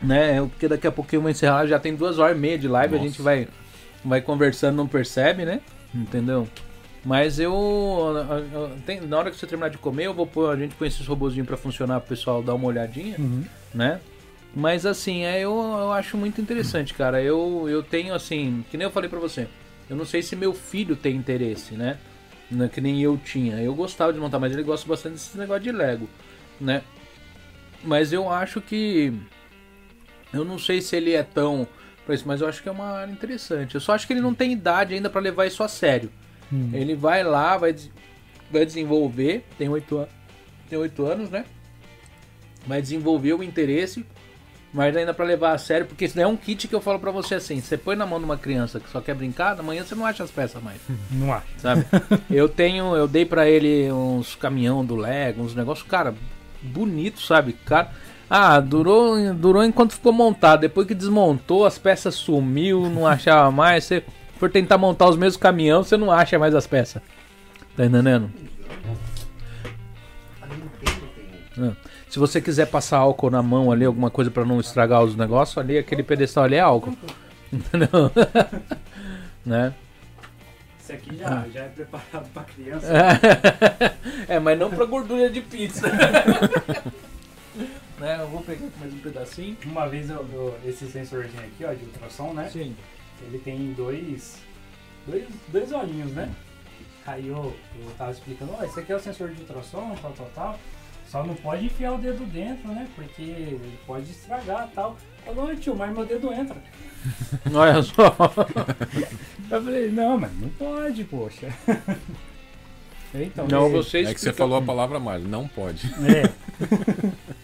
Né? 0.02 0.42
Porque 0.42 0.68
daqui 0.68 0.88
a 0.88 0.92
pouquinho 0.92 1.18
eu 1.18 1.22
vou 1.22 1.32
encerrar, 1.32 1.66
já 1.68 1.80
tem 1.80 1.96
duas 1.96 2.20
horas 2.20 2.36
e 2.36 2.40
meia 2.40 2.58
de 2.58 2.68
live, 2.68 2.94
Nossa. 2.94 3.06
a 3.06 3.08
gente 3.08 3.22
vai, 3.22 3.48
vai 4.04 4.22
conversando, 4.22 4.76
não 4.76 4.88
percebe, 4.88 5.46
né? 5.46 5.62
Entendeu? 5.94 6.48
Mas 7.04 7.40
eu, 7.40 8.14
tem, 8.86 9.02
na 9.02 9.18
hora 9.18 9.32
que 9.32 9.38
você 9.38 9.48
terminar 9.48 9.70
de 9.70 9.78
comer, 9.78 10.06
eu 10.06 10.14
vou 10.14 10.28
pôr, 10.28 10.52
a 10.52 10.56
gente 10.56 10.76
põe 10.76 10.88
esses 10.88 11.06
robozinhos 11.06 11.48
para 11.48 11.58
funcionar 11.58 12.00
pro 12.00 12.10
pessoal 12.10 12.44
dar 12.44 12.54
uma 12.54 12.68
olhadinha, 12.68 13.16
uhum. 13.18 13.44
né? 13.74 14.00
Mas 14.56 14.86
assim, 14.86 15.24
é, 15.24 15.40
eu, 15.40 15.52
eu 15.52 15.92
acho 15.94 16.18
muito 16.18 16.42
interessante, 16.42 16.94
cara. 16.94 17.22
Eu, 17.22 17.68
eu 17.70 17.82
tenho 17.82 18.14
assim, 18.14 18.64
que 18.70 18.78
nem 18.78 18.86
eu 18.86 18.92
falei 18.92 19.10
para 19.10 19.20
você, 19.20 19.48
eu 19.90 19.96
não 19.96 20.06
sei 20.06 20.22
se 20.22 20.36
meu 20.36 20.54
filho 20.54 20.96
tem 20.96 21.16
interesse, 21.16 21.74
né? 21.74 21.98
né, 22.52 22.70
que 22.72 22.82
nem 22.82 23.02
eu 23.02 23.18
tinha. 23.18 23.62
Eu 23.62 23.74
gostava 23.74 24.12
de 24.12 24.20
montar, 24.20 24.38
mas 24.38 24.52
ele 24.52 24.64
gosta 24.64 24.88
bastante 24.88 25.14
desse 25.14 25.38
negócio 25.38 25.64
de 25.64 25.72
Lego, 25.72 26.08
né? 26.60 26.84
Mas 27.84 28.14
eu 28.14 28.30
acho 28.30 28.62
que 28.62 29.14
eu 30.34 30.46
não 30.46 30.58
sei 30.58 30.82
se 30.82 30.96
ele 30.96 31.14
é 31.14 31.24
tão 31.24 31.68
para 32.06 32.16
isso, 32.16 32.28
mas 32.28 32.42
eu 32.42 32.48
acho 32.48 32.64
que 32.64 32.70
é 32.70 32.72
uma 32.72 32.92
área 32.92 33.12
interessante. 33.12 33.76
Eu 33.76 33.82
só 33.82 33.94
acho 33.94 34.08
que 34.08 34.14
ele 34.14 34.22
não 34.22 34.34
tem 34.34 34.52
idade 34.52 34.94
ainda 34.94 35.10
para 35.10 35.22
levar 35.22 35.46
isso 35.46 35.64
a 35.64 35.68
sério. 35.68 36.12
Hum. 36.52 36.72
Ele 36.74 36.96
vai 36.96 37.24
lá, 37.24 37.58
vai, 37.58 37.76
vai 38.50 38.66
desenvolver, 38.66 39.46
tem 39.58 39.70
oito 39.70 40.08
tem 40.70 40.80
oito 40.80 41.06
anos, 41.06 41.30
né? 41.30 41.46
Vai 42.66 42.82
desenvolver 42.82 43.34
o 43.34 43.44
interesse 43.44 44.06
mas 44.74 44.96
ainda 44.96 45.14
para 45.14 45.26
levar 45.26 45.54
a 45.54 45.58
sério, 45.58 45.86
porque 45.86 46.06
isso 46.06 46.16
não 46.16 46.24
é 46.24 46.28
um 46.28 46.38
kit 46.38 46.68
que 46.68 46.74
eu 46.74 46.82
falo 46.82 46.98
para 46.98 47.12
você 47.12 47.36
assim, 47.36 47.60
você 47.60 47.78
põe 47.78 47.96
na 47.96 48.06
mão 48.06 48.20
de 48.20 48.26
uma 48.26 48.38
criança 48.38 48.80
que 48.80 48.90
só 48.90 49.02
quer 49.02 49.16
brincar, 49.16 49.60
amanhã 49.60 49.84
você 49.84 49.96
não 49.96 50.06
acha 50.06 50.24
as 50.24 50.32
peças 50.32 50.62
mais. 50.64 50.80
Não 51.12 51.34
acha. 51.34 51.46
Sabe? 51.58 51.86
eu 52.32 52.48
tenho, 52.48 52.96
eu 52.96 53.08
dei 53.08 53.26
para 53.26 53.50
ele 53.50 53.92
uns 53.92 54.36
caminhão 54.36 54.86
do 54.86 54.96
Lego, 54.96 55.44
uns 55.44 55.54
negócios, 55.54 55.88
cara, 55.88 56.16
bonito, 56.62 57.22
sabe? 57.22 57.54
Cara, 57.66 57.92
ah, 58.34 58.62
durou, 58.62 59.34
durou 59.34 59.62
enquanto 59.62 59.92
ficou 59.92 60.14
montado, 60.14 60.62
depois 60.62 60.88
que 60.88 60.96
desmontou, 60.96 61.66
as 61.66 61.78
peças 61.78 62.16
sumiu, 62.16 62.90
não 62.90 63.04
achava 63.06 63.52
mais, 63.52 63.84
você 63.84 64.06
for 64.38 64.50
tentar 64.50 64.78
montar 64.78 65.10
os 65.10 65.18
mesmos 65.18 65.36
caminhões, 65.36 65.88
você 65.88 65.98
não 65.98 66.10
acha 66.10 66.40
mais 66.40 66.56
as 66.56 66.66
peças. 66.66 67.02
Tá 67.76 67.86
entendendo? 67.86 68.32
Ah. 71.60 71.74
Se 72.10 72.18
você 72.18 72.40
quiser 72.40 72.68
passar 72.68 73.00
álcool 73.00 73.30
na 73.30 73.44
mão 73.44 73.70
ali, 73.70 73.84
alguma 73.84 74.10
coisa 74.10 74.32
para 74.32 74.46
não 74.46 74.62
estragar 74.62 75.04
os 75.04 75.14
negócios, 75.14 75.58
ali, 75.58 75.78
aquele 75.78 76.02
pedestal 76.02 76.46
ali 76.46 76.56
é 76.56 76.62
álcool. 76.62 76.96
Entendeu? 77.52 77.90
né? 79.46 79.74
Esse 80.80 80.94
aqui 80.94 81.18
já, 81.18 81.46
já 81.54 81.64
é 81.64 81.68
preparado 81.68 82.30
para 82.34 82.44
criança. 82.44 82.88
é, 84.30 84.40
mas 84.40 84.58
não 84.58 84.70
para 84.70 84.86
gordura 84.86 85.30
de 85.30 85.42
pizza. 85.42 85.92
Né? 88.02 88.18
Eu 88.20 88.28
vou 88.28 88.42
pegar 88.42 88.68
mais 88.80 88.94
um 88.94 88.98
pedacinho. 88.98 89.56
Uma 89.66 89.88
vez 89.88 90.10
eu, 90.10 90.26
eu, 90.34 90.60
esse 90.66 90.88
sensorzinho 90.88 91.44
aqui, 91.44 91.64
ó, 91.64 91.72
de 91.72 91.86
ultrassom, 91.86 92.34
né? 92.34 92.50
Sim. 92.52 92.76
Ele 93.22 93.38
tem 93.38 93.74
dois, 93.74 94.40
dois, 95.08 95.28
dois 95.50 95.72
olhinhos, 95.72 96.12
né? 96.12 96.30
Aí 97.06 97.28
eu, 97.28 97.56
eu 97.80 97.92
tava 97.98 98.12
explicando, 98.12 98.54
ó, 98.60 98.64
esse 98.64 98.80
aqui 98.80 98.92
é 98.92 98.96
o 98.96 99.00
sensor 99.00 99.30
de 99.30 99.42
ultrassom, 99.42 99.96
tal, 100.02 100.12
tal, 100.14 100.32
tal. 100.34 100.60
Só 101.08 101.24
não 101.24 101.36
pode 101.36 101.66
enfiar 101.66 101.94
o 101.94 101.98
dedo 101.98 102.26
dentro, 102.26 102.68
né? 102.70 102.88
Porque 102.96 103.22
ele 103.22 103.80
pode 103.86 104.10
estragar 104.10 104.68
e 104.72 104.76
tal. 104.76 104.98
Falou, 105.24 105.56
tio, 105.56 105.76
mas 105.76 105.94
meu 105.94 106.06
dedo 106.06 106.34
entra. 106.34 106.58
Olha 107.54 107.84
só. 107.84 108.16
Eu 109.52 109.64
falei, 109.64 109.92
não, 109.92 110.18
mas 110.18 110.34
não 110.40 110.50
pode, 110.50 111.04
poxa. 111.06 111.48
Então, 113.14 113.46
não, 113.46 113.70
vocês 113.70 114.08
é 114.08 114.14
que 114.14 114.22
você 114.22 114.32
falou 114.32 114.58
a 114.58 114.62
palavra 114.62 114.98
mais, 114.98 115.22
não 115.22 115.46
pode. 115.46 115.86
É. 115.88 116.32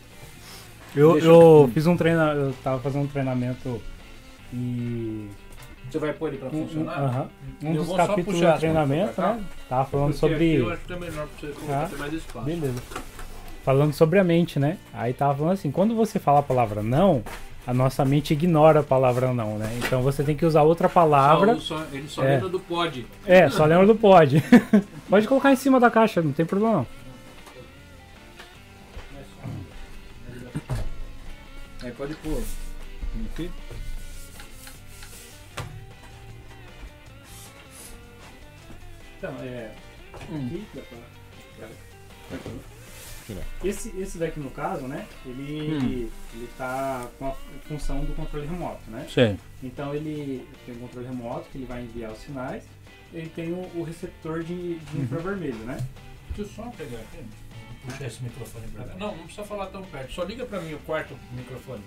eu, 0.98 1.19
eu 1.19 1.72
fiz 1.74 1.88
um 1.88 1.95
treinamento, 1.95 2.40
eu 2.40 2.53
tava 2.64 2.80
fazendo 2.80 3.03
um 3.03 3.08
treinamento 3.08 3.82
e. 4.53 5.27
Você 5.90 6.00
vai 6.00 6.11
pôr 6.11 6.27
ele 6.27 6.38
pra 6.38 6.50
funcionar? 6.50 7.01
Uh 7.01 7.09
-huh. 7.09 7.69
Um 7.69 7.74
eu 7.74 7.84
dos 7.84 7.95
capítulos 7.95 8.42
do 8.42 8.58
treinamento, 8.58 9.22
né? 9.22 9.43
Tava 9.69 9.85
falando 9.85 10.08
Porque 10.08 10.19
sobre. 10.19 10.56
eu 10.56 10.69
acho 10.69 10.85
que 10.85 10.93
é 10.93 11.00
melhor 11.00 11.27
pra 11.27 11.40
você 11.40 11.53
colocar 11.53 11.90
ah, 11.93 11.98
mais 11.98 12.14
espaço. 12.14 12.45
Beleza 12.45 12.82
falando 13.67 13.92
sobre 13.92 14.17
a 14.17 14.24
mente, 14.24 14.58
né? 14.58 14.77
Aí 14.93 15.11
tava 15.11 15.35
falando 15.35 15.51
assim, 15.51 15.69
quando 15.69 15.93
você 15.93 16.19
fala 16.19 16.40
a 16.40 16.42
palavra 16.42 16.82
não, 16.82 17.22
a 17.67 17.74
nossa 17.74 18.06
mente 18.06 18.32
ignora 18.32 18.80
a 18.80 18.84
palavra 18.84 19.34
não, 19.34 19.58
né? 19.58 19.69
Então 19.80 20.01
você 20.01 20.24
tem 20.24 20.38
que 20.38 20.45
usar 20.45 20.61
outra 20.61 20.88
palavra. 20.88 21.58
Só, 21.58 21.84
ele 21.92 22.08
só 22.08 22.24
é, 22.24 22.35
lembra 22.35 22.48
do 22.48 22.61
pode. 22.61 23.06
É, 23.26 23.50
só 23.50 23.66
lembra 23.66 23.85
do 23.85 23.93
pode. 23.93 24.42
Pode 25.09 25.26
colocar 25.26 25.53
em 25.53 25.56
cima 25.56 25.80
da 25.80 25.90
caixa, 25.90 26.22
não 26.22 26.34
tem 26.34 26.45
problema 26.45 26.77
não. 26.80 26.88
Aí 31.88 31.93
pode 31.93 32.14
pôr. 32.16 32.43
Aqui. 33.32 33.49
Então, 39.17 39.33
é. 39.41 39.74
Hum. 40.30 40.48
Aqui, 40.48 40.67
dá 40.75 40.82
pra 40.82 42.48
Esse, 43.64 43.98
esse 43.98 44.17
daqui 44.17 44.41
no 44.41 44.51
caso, 44.51 44.85
né? 44.85 45.07
Ele, 45.25 45.77
hum. 45.77 46.09
ele 46.33 46.49
tá 46.57 47.09
com 47.17 47.27
a 47.27 47.35
função 47.69 48.03
do 48.03 48.14
controle 48.14 48.45
remoto, 48.45 48.91
né? 48.91 49.07
Sim. 49.09 49.40
Então 49.64 49.95
ele 49.95 50.45
tem 50.66 50.75
um 50.75 50.80
controle 50.80 51.07
remoto 51.07 51.48
que 51.49 51.57
ele 51.57 51.66
vai 51.66 51.83
enviar 51.83 52.11
os 52.11 52.19
sinais. 52.19 52.66
Ele 53.14 53.30
tem 53.30 53.53
o, 53.53 53.61
o 53.75 53.83
receptor 53.83 54.43
de, 54.43 54.77
de 54.77 54.98
uhum. 54.98 55.03
infravermelho, 55.03 55.59
né? 55.59 55.77
Deixa 56.35 56.41
eu 56.41 56.53
só 56.53 56.69
pegar 56.72 56.98
aqui. 56.98 57.24
Puxar 57.88 58.06
esse 58.06 58.22
microfone 58.22 58.67
pra 58.67 58.83
cá. 58.83 58.95
Não, 58.95 59.16
não 59.16 59.24
precisa 59.24 59.48
falar 59.48 59.67
tão 59.67 59.82
perto. 59.83 60.11
Só 60.11 60.24
liga 60.24 60.45
pra 60.45 60.59
mim 60.59 60.74
o 60.74 60.80
quarto 60.80 61.17
microfone. 61.32 61.83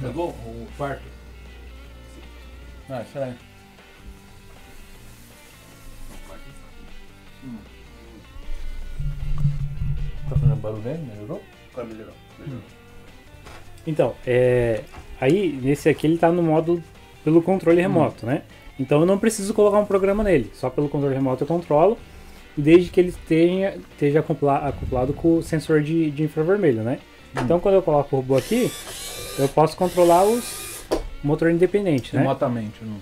Pegou 0.00 0.30
o 0.30 0.68
quarto? 0.78 1.02
Ah, 2.88 3.04
será? 3.12 3.34
Hum. 7.44 7.58
Tá 10.30 10.36
fazendo 10.36 10.56
barulho 10.56 10.88
aí? 10.88 10.98
Melhorou? 10.98 11.42
Agora 11.72 11.86
melhorou. 11.86 12.14
melhorou. 12.38 12.62
Então, 13.86 14.14
é, 14.26 14.84
aí 15.20 15.52
nesse 15.52 15.88
aqui 15.88 16.06
ele 16.06 16.16
tá 16.16 16.32
no 16.32 16.42
modo 16.42 16.82
pelo 17.22 17.42
controle 17.42 17.80
remoto, 17.82 18.24
hum. 18.24 18.30
né? 18.30 18.42
Então 18.80 19.00
eu 19.00 19.06
não 19.06 19.18
preciso 19.18 19.52
colocar 19.52 19.78
um 19.78 19.84
programa 19.84 20.24
nele, 20.24 20.50
só 20.54 20.70
pelo 20.70 20.88
controle 20.88 21.14
remoto 21.14 21.44
eu 21.44 21.48
controlo, 21.48 21.98
desde 22.58 22.90
que 22.90 23.00
ele 23.00 23.14
tenha, 23.28 23.76
esteja 23.92 24.18
acoplado 24.18 25.12
com 25.12 25.38
o 25.38 25.42
sensor 25.42 25.80
de, 25.80 26.10
de 26.10 26.24
infravermelho, 26.24 26.82
né? 26.82 26.98
Hum. 27.36 27.40
Então 27.44 27.60
quando 27.60 27.76
eu 27.76 27.82
coloco 27.82 28.16
o 28.16 28.20
robô 28.20 28.36
aqui, 28.36 28.70
eu 29.38 29.48
posso 29.48 29.76
controlar 29.76 30.24
os 30.24 30.84
motor 31.22 31.50
independente, 31.50 32.14
né? 32.14 32.22
Remotamente, 32.22 32.84
não. 32.84 32.96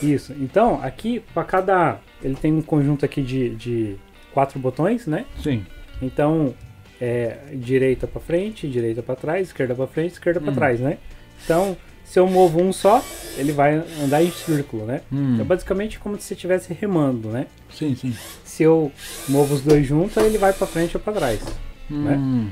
Isso. 0.00 0.32
Então 0.40 0.80
aqui 0.82 1.20
para 1.34 1.44
cada, 1.44 1.98
ele 2.22 2.36
tem 2.36 2.52
um 2.52 2.62
conjunto 2.62 3.04
aqui 3.04 3.20
de, 3.20 3.50
de 3.56 3.96
quatro 4.32 4.58
botões, 4.58 5.06
né? 5.06 5.26
Sim. 5.42 5.66
Então 6.00 6.54
é, 7.00 7.38
direita 7.54 8.06
para 8.06 8.20
frente, 8.20 8.68
direita 8.68 9.02
para 9.02 9.16
trás, 9.16 9.48
esquerda 9.48 9.74
para 9.74 9.86
frente, 9.86 10.12
esquerda 10.12 10.40
para 10.40 10.52
hum. 10.52 10.54
trás, 10.54 10.80
né? 10.80 10.98
Então, 11.44 11.76
se 12.10 12.18
eu 12.18 12.26
movo 12.26 12.60
um 12.60 12.72
só, 12.72 13.00
ele 13.38 13.52
vai 13.52 13.84
andar 14.02 14.20
em 14.20 14.32
círculo, 14.32 14.84
né? 14.84 15.00
Hum. 15.12 15.40
É 15.40 15.44
basicamente 15.44 16.00
como 16.00 16.16
se 16.18 16.24
você 16.24 16.34
estivesse 16.34 16.74
remando, 16.74 17.28
né? 17.28 17.46
Sim, 17.72 17.94
sim. 17.94 18.12
Se 18.44 18.64
eu 18.64 18.90
movo 19.28 19.54
os 19.54 19.60
dois 19.60 19.86
juntos, 19.86 20.16
ele 20.16 20.36
vai 20.36 20.52
para 20.52 20.66
frente 20.66 20.96
ou 20.96 21.00
para 21.00 21.12
trás, 21.12 21.40
hum. 21.88 22.02
né? 22.02 22.50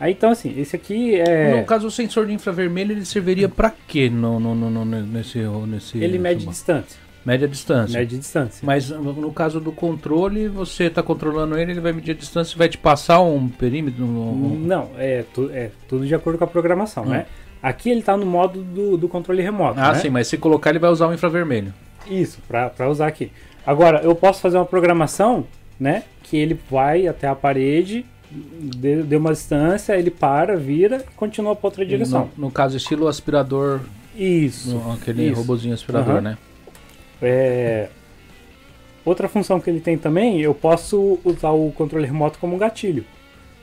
Aí 0.00 0.12
então 0.12 0.30
assim, 0.30 0.58
esse 0.58 0.74
aqui 0.74 1.16
é. 1.16 1.60
No 1.60 1.66
caso, 1.66 1.86
o 1.86 1.90
sensor 1.90 2.26
de 2.26 2.32
infravermelho 2.32 2.92
ele 2.92 3.04
serviria 3.04 3.46
para 3.46 3.70
quê 3.86 4.08
no, 4.08 4.40
no, 4.40 4.54
no, 4.54 4.70
no, 4.70 4.84
nesse, 4.86 5.38
nesse. 5.68 5.98
Ele 5.98 6.18
mede 6.18 6.46
distância. 6.46 6.98
Média 7.26 7.46
distância. 7.46 8.00
Média 8.00 8.18
distância. 8.18 8.66
Mas 8.66 8.88
no 8.88 9.32
caso 9.32 9.60
do 9.60 9.70
controle, 9.70 10.48
você 10.48 10.84
está 10.84 11.02
controlando 11.02 11.58
ele, 11.58 11.72
ele 11.72 11.80
vai 11.80 11.92
medir 11.92 12.12
a 12.12 12.14
distância 12.14 12.54
e 12.54 12.58
vai 12.58 12.70
te 12.70 12.78
passar 12.78 13.20
um 13.20 13.48
perímetro? 13.48 14.02
Um... 14.02 14.58
Não, 14.58 14.90
é, 14.96 15.24
tu, 15.32 15.50
é 15.52 15.70
tudo 15.86 16.06
de 16.06 16.14
acordo 16.14 16.38
com 16.38 16.44
a 16.44 16.48
programação, 16.48 17.04
hum. 17.04 17.10
né? 17.10 17.26
Aqui 17.62 17.90
ele 17.90 18.00
está 18.00 18.16
no 18.16 18.26
modo 18.26 18.60
do, 18.62 18.96
do 18.96 19.08
controle 19.08 19.40
remoto. 19.40 19.78
Ah, 19.78 19.92
né? 19.92 19.98
sim, 20.00 20.10
mas 20.10 20.26
se 20.26 20.36
colocar 20.36 20.70
ele 20.70 20.80
vai 20.80 20.90
usar 20.90 21.06
o 21.06 21.14
infravermelho. 21.14 21.72
Isso, 22.10 22.40
para 22.48 22.90
usar 22.90 23.06
aqui. 23.06 23.30
Agora, 23.64 24.00
eu 24.02 24.14
posso 24.14 24.40
fazer 24.40 24.56
uma 24.56 24.66
programação, 24.66 25.46
né? 25.78 26.02
Que 26.24 26.36
ele 26.36 26.58
vai 26.68 27.06
até 27.06 27.28
a 27.28 27.34
parede, 27.34 28.04
deu 28.32 29.20
uma 29.20 29.32
distância, 29.32 29.96
ele 29.96 30.10
para, 30.10 30.56
vira 30.56 31.04
e 31.08 31.14
continua 31.14 31.54
para 31.54 31.68
outra 31.68 31.86
direção. 31.86 32.30
No, 32.36 32.46
no, 32.46 32.50
caso, 32.50 32.76
estilo 32.76 33.06
aspirador. 33.06 33.80
Isso. 34.16 34.74
No, 34.74 34.92
aquele 34.92 35.28
isso. 35.28 35.40
robozinho 35.40 35.74
aspirador, 35.74 36.16
uhum. 36.16 36.20
né? 36.20 36.38
É... 37.20 37.88
Outra 39.04 39.28
função 39.28 39.60
que 39.60 39.70
ele 39.70 39.80
tem 39.80 39.96
também, 39.96 40.40
eu 40.40 40.54
posso 40.54 41.18
usar 41.24 41.50
o 41.50 41.70
controle 41.72 42.06
remoto 42.06 42.38
como 42.38 42.56
um 42.56 42.58
gatilho. 42.58 43.04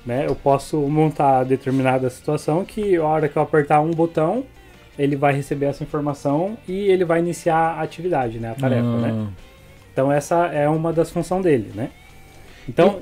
Né? 0.05 0.25
Eu 0.27 0.35
posso 0.35 0.77
montar 0.77 1.43
determinada 1.43 2.09
situação 2.09 2.63
que 2.63 2.95
a 2.95 3.03
hora 3.03 3.27
que 3.29 3.37
eu 3.37 3.41
apertar 3.41 3.81
um 3.81 3.91
botão, 3.91 4.43
ele 4.97 5.15
vai 5.15 5.33
receber 5.33 5.67
essa 5.67 5.83
informação 5.83 6.57
e 6.67 6.73
ele 6.89 7.05
vai 7.05 7.19
iniciar 7.19 7.77
a 7.77 7.81
atividade, 7.81 8.39
né? 8.39 8.51
a 8.51 8.55
tarefa. 8.55 8.97
Né? 8.97 9.11
Ah. 9.13 9.27
Então 9.91 10.11
essa 10.11 10.47
é 10.47 10.67
uma 10.67 10.93
das 10.93 11.09
funções 11.11 11.43
dele. 11.43 11.71
Né? 11.75 11.89
Então, 12.67 13.01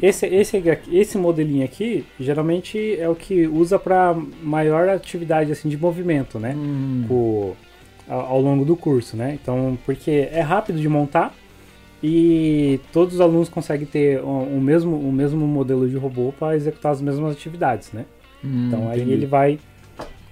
e... 0.00 0.06
esse, 0.06 0.26
esse, 0.26 0.62
esse 0.90 1.18
modelinho 1.18 1.64
aqui, 1.64 2.04
geralmente 2.18 2.96
é 2.98 3.08
o 3.08 3.14
que 3.14 3.46
usa 3.46 3.78
para 3.78 4.14
maior 4.42 4.88
atividade 4.88 5.52
assim, 5.52 5.68
de 5.68 5.76
movimento, 5.76 6.38
né? 6.38 6.54
Hum. 6.56 7.06
O, 7.08 7.56
ao 8.08 8.40
longo 8.40 8.64
do 8.64 8.76
curso, 8.76 9.16
né? 9.16 9.38
Então, 9.40 9.78
porque 9.86 10.28
é 10.32 10.40
rápido 10.40 10.80
de 10.80 10.88
montar 10.88 11.32
e 12.02 12.80
todos 12.92 13.14
os 13.14 13.20
alunos 13.20 13.48
conseguem 13.48 13.86
ter 13.86 14.20
o, 14.20 14.26
o 14.26 14.60
mesmo, 14.60 14.96
o 14.96 15.12
mesmo 15.12 15.46
modelo 15.46 15.88
de 15.88 15.96
robô 15.96 16.32
para 16.36 16.56
executar 16.56 16.92
as 16.92 17.00
mesmas 17.00 17.32
atividades, 17.32 17.92
né? 17.92 18.04
Hum, 18.44 18.66
então 18.66 18.88
aí 18.90 19.00
ele 19.00 19.26
vai, 19.26 19.58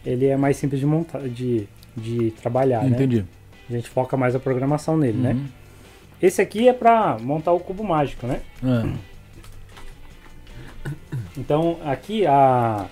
ele 0.05 0.27
é 0.27 0.37
mais 0.37 0.57
simples 0.57 0.81
de 0.81 0.87
montar, 0.87 1.21
de, 1.29 1.69
de 1.97 2.33
trabalhar, 2.33 2.83
né? 2.83 2.91
entendi. 2.91 3.21
né? 3.21 3.25
A 3.69 3.73
gente 3.73 3.89
foca 3.89 4.17
mais 4.17 4.35
a 4.35 4.41
programação 4.41 4.97
nele, 4.97 5.19
né? 5.19 5.31
uhum. 5.31 5.37
né? 5.37 5.49
Esse 6.21 6.43
aqui 6.43 6.69
é 6.69 6.73
para 6.73 7.17
montar 7.21 7.53
o 7.53 7.61
cubo 7.61 7.85
mágico, 7.85 8.27
né? 8.27 8.41
É. 8.63 9.11
Então 11.39 11.79
aqui 11.85 12.27
a 12.27 12.87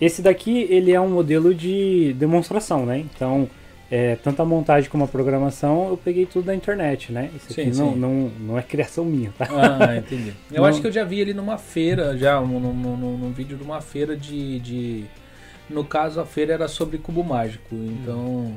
esse 0.00 0.22
daqui 0.22 0.66
ele 0.70 0.92
é 0.92 1.00
um 1.00 1.08
modelo 1.08 1.54
de 1.54 2.14
demonstração, 2.18 2.84
né? 2.84 2.98
Então 2.98 3.48
é, 3.90 4.16
tanto 4.16 4.42
a 4.42 4.44
montagem 4.44 4.90
como 4.90 5.04
a 5.04 5.08
programação, 5.08 5.88
eu 5.88 5.96
peguei 5.96 6.26
tudo 6.26 6.44
da 6.44 6.54
internet, 6.54 7.10
né? 7.10 7.30
Isso 7.34 7.52
aqui 7.52 7.72
sim, 7.72 7.80
não, 7.80 7.92
sim. 7.92 7.98
Não, 7.98 8.10
não 8.40 8.58
é 8.58 8.62
criação 8.62 9.02
minha, 9.02 9.32
tá? 9.36 9.48
Ah, 9.50 9.96
entendi. 9.96 10.34
Eu 10.52 10.62
não. 10.62 10.68
acho 10.68 10.80
que 10.80 10.86
eu 10.86 10.92
já 10.92 11.04
vi 11.04 11.20
ele 11.20 11.32
numa 11.32 11.56
feira, 11.56 12.16
já, 12.16 12.38
num, 12.40 12.60
num, 12.60 13.16
num 13.16 13.32
vídeo 13.32 13.56
de 13.56 13.62
uma 13.62 13.80
feira 13.80 14.16
de, 14.16 14.60
de. 14.60 15.04
No 15.70 15.84
caso, 15.84 16.20
a 16.20 16.26
feira 16.26 16.52
era 16.52 16.68
sobre 16.68 16.98
cubo 16.98 17.24
mágico, 17.24 17.74
então. 17.74 18.18
Hum. 18.18 18.56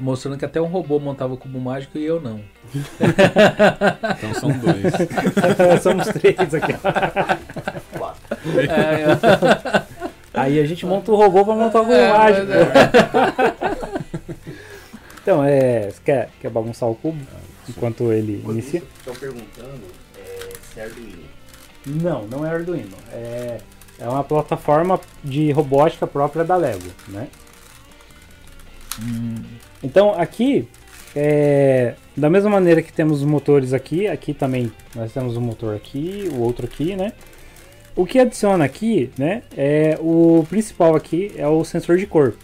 Mostrando 0.00 0.38
que 0.38 0.46
até 0.46 0.60
um 0.60 0.66
robô 0.66 0.98
montava 0.98 1.34
o 1.34 1.36
cubo 1.36 1.60
mágico 1.60 1.98
e 1.98 2.04
eu 2.04 2.20
não. 2.20 2.40
então 4.16 4.34
são 4.34 4.50
dois. 4.50 4.94
Somos 5.82 6.06
três 6.08 6.54
aqui. 6.54 6.72
Quatro. 7.92 8.38
É, 8.60 9.82
é. 9.82 9.87
Aí 10.40 10.60
a 10.60 10.66
gente 10.66 10.86
monta 10.86 11.10
o 11.12 11.16
robô 11.16 11.44
pra 11.44 11.54
montar 11.54 11.80
o 11.80 11.84
robô 11.84 11.94
é, 11.94 12.12
mágico. 12.12 12.46
É. 15.18 15.22
então, 15.22 15.44
é. 15.44 15.90
Você 15.90 16.00
quer, 16.04 16.30
quer 16.40 16.50
bagunçar 16.50 16.88
o 16.88 16.94
cubo? 16.94 17.18
Enquanto 17.68 18.12
ele 18.12 18.40
Quando 18.42 18.58
inicia? 18.58 18.82
Estão 18.98 19.14
perguntando 19.14 19.82
é, 20.16 20.48
se 20.72 20.80
é 20.80 20.84
Arduino. 20.84 21.24
Não, 21.86 22.26
não 22.26 22.46
é 22.46 22.50
Arduino. 22.50 22.96
É, 23.12 23.58
é 23.98 24.08
uma 24.08 24.24
plataforma 24.24 25.00
de 25.22 25.50
robótica 25.52 26.06
própria 26.06 26.44
da 26.44 26.56
Lego, 26.56 26.90
né? 27.08 27.28
Hum. 29.02 29.34
Então 29.82 30.14
aqui, 30.14 30.68
é, 31.14 31.94
da 32.16 32.30
mesma 32.30 32.50
maneira 32.50 32.82
que 32.82 32.92
temos 32.92 33.20
os 33.20 33.26
motores 33.26 33.72
aqui, 33.72 34.06
aqui 34.06 34.32
também 34.32 34.72
nós 34.94 35.12
temos 35.12 35.36
um 35.36 35.40
motor 35.40 35.74
aqui, 35.74 36.28
o 36.32 36.40
outro 36.40 36.66
aqui, 36.66 36.96
né? 36.96 37.12
O 37.98 38.06
que 38.06 38.20
adiciona 38.20 38.64
aqui, 38.64 39.10
né, 39.18 39.42
é 39.56 39.98
o 40.00 40.46
principal 40.48 40.94
aqui 40.94 41.32
é 41.36 41.48
o 41.48 41.64
sensor 41.64 41.96
de 41.96 42.06
cor, 42.06 42.36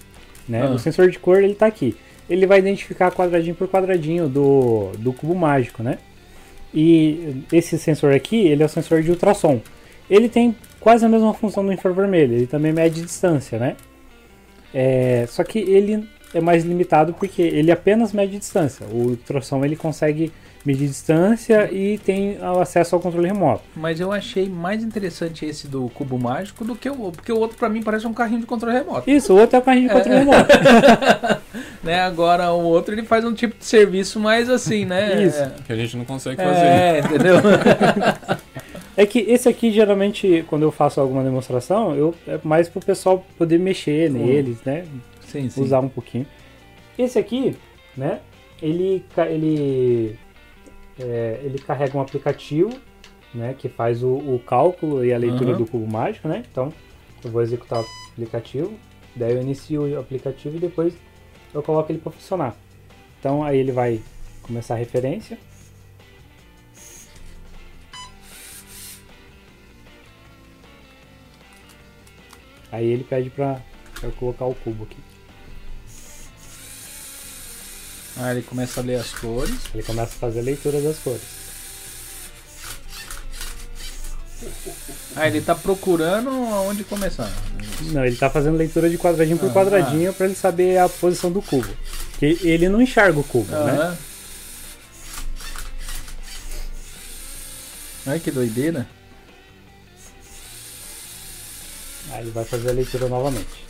né? 0.48 0.62
Ah. 0.62 0.70
O 0.70 0.80
sensor 0.80 1.08
de 1.08 1.16
cor 1.16 1.40
ele 1.40 1.52
está 1.52 1.64
aqui. 1.64 1.96
Ele 2.28 2.44
vai 2.44 2.58
identificar 2.58 3.12
quadradinho 3.12 3.54
por 3.54 3.68
quadradinho 3.68 4.28
do, 4.28 4.90
do 4.98 5.12
cubo 5.12 5.32
mágico, 5.32 5.80
né? 5.80 5.98
E 6.74 7.44
esse 7.52 7.78
sensor 7.78 8.12
aqui, 8.12 8.48
ele 8.48 8.64
é 8.64 8.66
o 8.66 8.68
sensor 8.68 9.00
de 9.00 9.10
ultrassom. 9.12 9.60
Ele 10.10 10.28
tem 10.28 10.56
quase 10.80 11.06
a 11.06 11.08
mesma 11.08 11.32
função 11.32 11.64
do 11.64 11.72
infravermelho, 11.72 12.34
ele 12.34 12.48
também 12.48 12.72
mede 12.72 13.00
distância, 13.00 13.56
né? 13.56 13.76
É, 14.74 15.24
só 15.28 15.44
que 15.44 15.60
ele 15.60 16.04
é 16.34 16.40
mais 16.40 16.64
limitado 16.64 17.14
porque 17.14 17.42
ele 17.42 17.70
apenas 17.70 18.12
mede 18.12 18.40
distância. 18.40 18.84
O 18.90 19.10
ultrassom 19.10 19.64
ele 19.64 19.76
consegue 19.76 20.32
medir 20.64 20.88
distância 20.88 21.70
e 21.72 21.98
tem 21.98 22.38
acesso 22.60 22.94
ao 22.94 23.00
controle 23.00 23.28
remoto. 23.28 23.62
Mas 23.76 24.00
eu 24.00 24.10
achei 24.10 24.48
mais 24.48 24.82
interessante 24.82 25.44
esse 25.44 25.68
do 25.68 25.88
cubo 25.90 26.18
mágico 26.18 26.64
do 26.64 26.74
que 26.74 26.88
o 26.88 27.12
porque 27.12 27.32
o 27.32 27.38
outro 27.38 27.56
para 27.58 27.68
mim 27.68 27.82
parece 27.82 28.06
um 28.06 28.14
carrinho 28.14 28.40
de 28.40 28.46
controle 28.46 28.76
remoto. 28.76 29.08
Isso, 29.08 29.34
o 29.34 29.38
outro 29.38 29.56
é 29.56 29.58
um 29.58 29.62
carrinho 29.62 29.88
de 29.88 29.94
controle 29.94 30.16
é. 30.16 30.20
remoto. 30.20 30.48
né, 31.84 32.00
agora 32.00 32.52
o 32.52 32.62
outro 32.62 32.94
ele 32.94 33.02
faz 33.02 33.24
um 33.24 33.34
tipo 33.34 33.58
de 33.58 33.64
serviço 33.64 34.18
mais 34.18 34.48
assim, 34.48 34.84
né? 34.84 35.22
Isso. 35.22 35.40
É. 35.40 35.52
Que 35.66 35.72
a 35.72 35.76
gente 35.76 35.96
não 35.96 36.04
consegue 36.04 36.36
fazer. 36.36 36.66
É, 36.66 36.98
entendeu? 37.00 37.36
É 38.96 39.04
que 39.04 39.18
esse 39.18 39.48
aqui, 39.48 39.72
geralmente, 39.72 40.44
quando 40.48 40.62
eu 40.62 40.70
faço 40.70 41.00
alguma 41.00 41.24
demonstração, 41.24 41.96
eu 41.96 42.14
é 42.28 42.38
mais 42.44 42.68
pro 42.68 42.80
pessoal 42.80 43.26
poder 43.36 43.58
mexer 43.58 44.08
neles, 44.08 44.62
né? 44.64 44.84
Sim, 45.26 45.48
sim. 45.50 45.60
Usar 45.60 45.80
um 45.80 45.88
pouquinho. 45.88 46.26
Esse 46.96 47.18
aqui, 47.18 47.56
né? 47.96 48.20
Ele, 48.62 49.04
ele 49.28 50.16
é, 50.98 51.40
ele 51.42 51.58
carrega 51.58 51.96
um 51.96 52.00
aplicativo, 52.00 52.70
né, 53.34 53.54
que 53.58 53.68
faz 53.68 54.02
o, 54.02 54.14
o 54.14 54.40
cálculo 54.46 55.04
e 55.04 55.12
a 55.12 55.18
leitura 55.18 55.52
uhum. 55.52 55.58
do 55.58 55.66
cubo 55.66 55.90
mágico, 55.90 56.28
né? 56.28 56.44
Então, 56.50 56.72
eu 57.24 57.30
vou 57.30 57.42
executar 57.42 57.80
o 57.80 57.86
aplicativo, 58.12 58.72
daí 59.16 59.32
eu 59.32 59.42
inicio 59.42 59.82
o 59.82 59.98
aplicativo 59.98 60.56
e 60.56 60.60
depois 60.60 60.94
eu 61.52 61.62
coloco 61.62 61.90
ele 61.90 61.98
para 61.98 62.12
funcionar. 62.12 62.54
Então, 63.18 63.42
aí 63.42 63.58
ele 63.58 63.72
vai 63.72 64.00
começar 64.42 64.74
a 64.74 64.76
referência. 64.76 65.38
Aí 72.70 72.86
ele 72.86 73.04
pede 73.04 73.30
para 73.30 73.60
eu 74.02 74.10
colocar 74.12 74.46
o 74.46 74.54
cubo 74.54 74.84
aqui. 74.84 75.13
Ah, 78.16 78.30
ele 78.32 78.42
começa 78.42 78.80
a 78.80 78.84
ler 78.84 78.96
as 78.96 79.10
cores. 79.10 79.56
Ele 79.74 79.82
começa 79.82 80.12
a 80.14 80.18
fazer 80.18 80.40
a 80.40 80.42
leitura 80.42 80.80
das 80.80 80.98
cores. 80.98 81.22
Ah, 85.16 85.26
ele 85.26 85.40
tá 85.40 85.54
procurando 85.54 86.30
onde 86.30 86.84
começar. 86.84 87.30
Não, 87.82 88.04
ele 88.04 88.16
tá 88.16 88.28
fazendo 88.28 88.56
leitura 88.56 88.90
de 88.90 88.98
quadradinho 88.98 89.38
por 89.38 89.50
ah, 89.50 89.52
quadradinho 89.52 90.10
ah. 90.10 90.12
para 90.12 90.26
ele 90.26 90.34
saber 90.34 90.78
a 90.78 90.88
posição 90.88 91.30
do 91.30 91.40
cubo. 91.40 91.68
Que 92.18 92.38
ele 92.42 92.68
não 92.68 92.82
enxerga 92.82 93.18
o 93.18 93.24
cubo, 93.24 93.54
ah, 93.54 93.64
né? 93.64 93.98
Ai, 98.06 98.20
que 98.20 98.30
doideira. 98.30 98.86
Aí 102.10 102.20
ele 102.20 102.30
vai 102.30 102.44
fazer 102.44 102.70
a 102.70 102.72
leitura 102.72 103.08
novamente. 103.08 103.64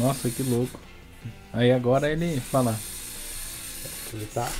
Nossa, 0.00 0.30
que 0.30 0.42
louco. 0.42 0.80
Aí 1.52 1.70
agora 1.70 2.10
ele 2.10 2.40
fala. 2.40 2.74
Ele 4.14 4.26
tá. 4.32 4.50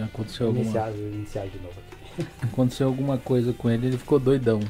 Aconteceu 0.00 0.46
alguma... 0.46 0.64
Iniciar, 0.64 0.90
iniciar 0.92 1.46
de 1.48 1.58
novo 1.58 1.74
aqui. 1.80 2.28
Aconteceu 2.42 2.86
alguma 2.86 3.18
coisa 3.18 3.52
com 3.52 3.68
ele, 3.68 3.88
ele 3.88 3.98
ficou 3.98 4.20
doidão. 4.20 4.60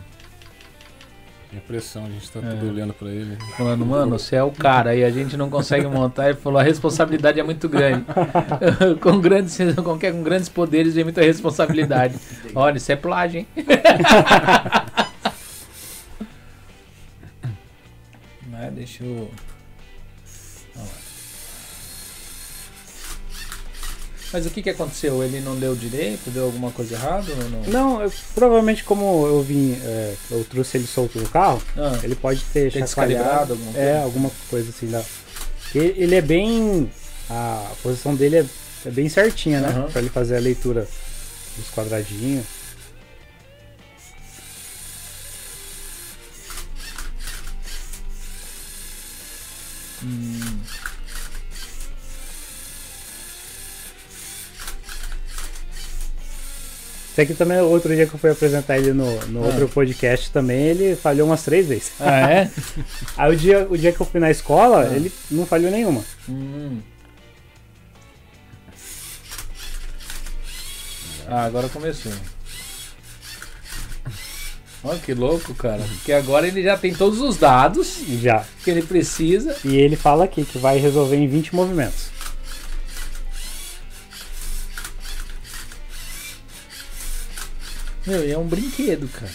Impressão, 1.56 2.04
a 2.04 2.08
gente 2.08 2.30
tá 2.30 2.40
é. 2.40 2.42
tudo 2.50 2.68
olhando 2.68 2.92
pra 2.92 3.08
ele. 3.08 3.38
Falando, 3.56 3.86
mano, 3.86 4.18
você 4.18 4.36
é 4.36 4.42
o 4.42 4.50
cara 4.50 4.94
e 4.94 5.04
a 5.04 5.10
gente 5.10 5.36
não 5.36 5.48
consegue 5.48 5.86
montar. 5.86 6.30
Ele 6.30 6.38
falou, 6.38 6.58
a 6.58 6.62
responsabilidade 6.62 7.38
é 7.38 7.42
muito 7.42 7.68
grande. 7.68 8.04
com, 9.00 9.20
grandes, 9.20 9.56
com, 9.76 9.98
com 9.98 10.22
grandes 10.22 10.48
poderes 10.48 10.94
vem 10.94 11.04
muita 11.04 11.22
responsabilidade. 11.22 12.16
Olha, 12.54 12.76
isso 12.76 12.90
é 12.90 12.96
plágio, 12.96 13.40
hein? 13.40 13.46
Mas 18.50 18.72
deixa 18.72 19.04
eu. 19.04 19.30
Mas 24.34 24.46
o 24.46 24.50
que, 24.50 24.62
que 24.62 24.70
aconteceu? 24.70 25.22
Ele 25.22 25.38
não 25.38 25.54
deu 25.54 25.76
direito? 25.76 26.28
Deu 26.28 26.46
alguma 26.46 26.72
coisa 26.72 26.96
errada 26.96 27.30
ou 27.30 27.50
não? 27.50 27.62
Não, 27.68 28.02
eu, 28.02 28.12
provavelmente 28.34 28.82
como 28.82 29.24
eu 29.28 29.40
vim, 29.40 29.78
é, 29.80 30.16
eu 30.28 30.42
trouxe 30.42 30.76
ele 30.76 30.88
solto 30.88 31.20
no 31.20 31.28
carro, 31.28 31.62
ah, 31.76 32.00
ele 32.02 32.16
pode 32.16 32.42
ter, 32.52 32.72
ter. 32.72 32.82
Alguma 32.82 33.46
coisa? 33.46 33.78
É, 33.78 34.02
alguma 34.02 34.30
coisa 34.50 34.70
assim. 34.70 34.90
Da... 34.90 35.04
Ele 35.72 36.16
é 36.16 36.20
bem. 36.20 36.90
A 37.30 37.70
posição 37.80 38.12
dele 38.16 38.38
é, 38.38 38.46
é 38.86 38.90
bem 38.90 39.08
certinha, 39.08 39.60
né? 39.60 39.68
Uhum. 39.68 39.92
Pra 39.92 40.00
ele 40.00 40.10
fazer 40.10 40.36
a 40.36 40.40
leitura 40.40 40.88
dos 41.56 41.70
quadradinhos. 41.70 42.44
Hum. 50.02 50.43
Esse 57.14 57.20
aqui 57.20 57.34
também, 57.34 57.60
outro 57.60 57.94
dia 57.94 58.08
que 58.08 58.14
eu 58.14 58.18
fui 58.18 58.32
apresentar 58.32 58.76
ele 58.76 58.92
no, 58.92 59.04
no 59.26 59.44
ah. 59.44 59.46
outro 59.46 59.68
podcast 59.68 60.32
também, 60.32 60.66
ele 60.66 60.96
falhou 60.96 61.28
umas 61.28 61.44
três 61.44 61.68
vezes. 61.68 61.92
Ah, 62.00 62.28
é? 62.28 62.50
Aí 63.16 63.32
o 63.32 63.36
dia, 63.36 63.68
o 63.70 63.78
dia 63.78 63.92
que 63.92 64.00
eu 64.00 64.04
fui 64.04 64.18
na 64.18 64.32
escola, 64.32 64.80
ah. 64.80 64.96
ele 64.96 65.12
não 65.30 65.46
falhou 65.46 65.70
nenhuma. 65.70 66.04
Hum. 66.28 66.80
Ah, 71.28 71.44
agora 71.44 71.68
começou. 71.68 72.10
Olha 74.82 74.98
que 74.98 75.14
louco, 75.14 75.54
cara. 75.54 75.84
Porque 75.84 76.12
agora 76.12 76.48
ele 76.48 76.64
já 76.64 76.76
tem 76.76 76.92
todos 76.92 77.20
os 77.20 77.36
dados 77.36 77.96
já 78.20 78.44
que 78.64 78.72
ele 78.72 78.82
precisa. 78.82 79.56
E 79.64 79.76
ele 79.76 79.94
fala 79.94 80.24
aqui 80.24 80.44
que 80.44 80.58
vai 80.58 80.78
resolver 80.78 81.14
em 81.14 81.28
20 81.28 81.54
movimentos. 81.54 82.13
Meu, 88.06 88.30
é 88.30 88.36
um 88.36 88.46
brinquedo, 88.46 89.08
cara. 89.08 89.32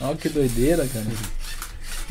Olha 0.00 0.16
que 0.16 0.28
doideira, 0.28 0.88
cara. 0.88 1.41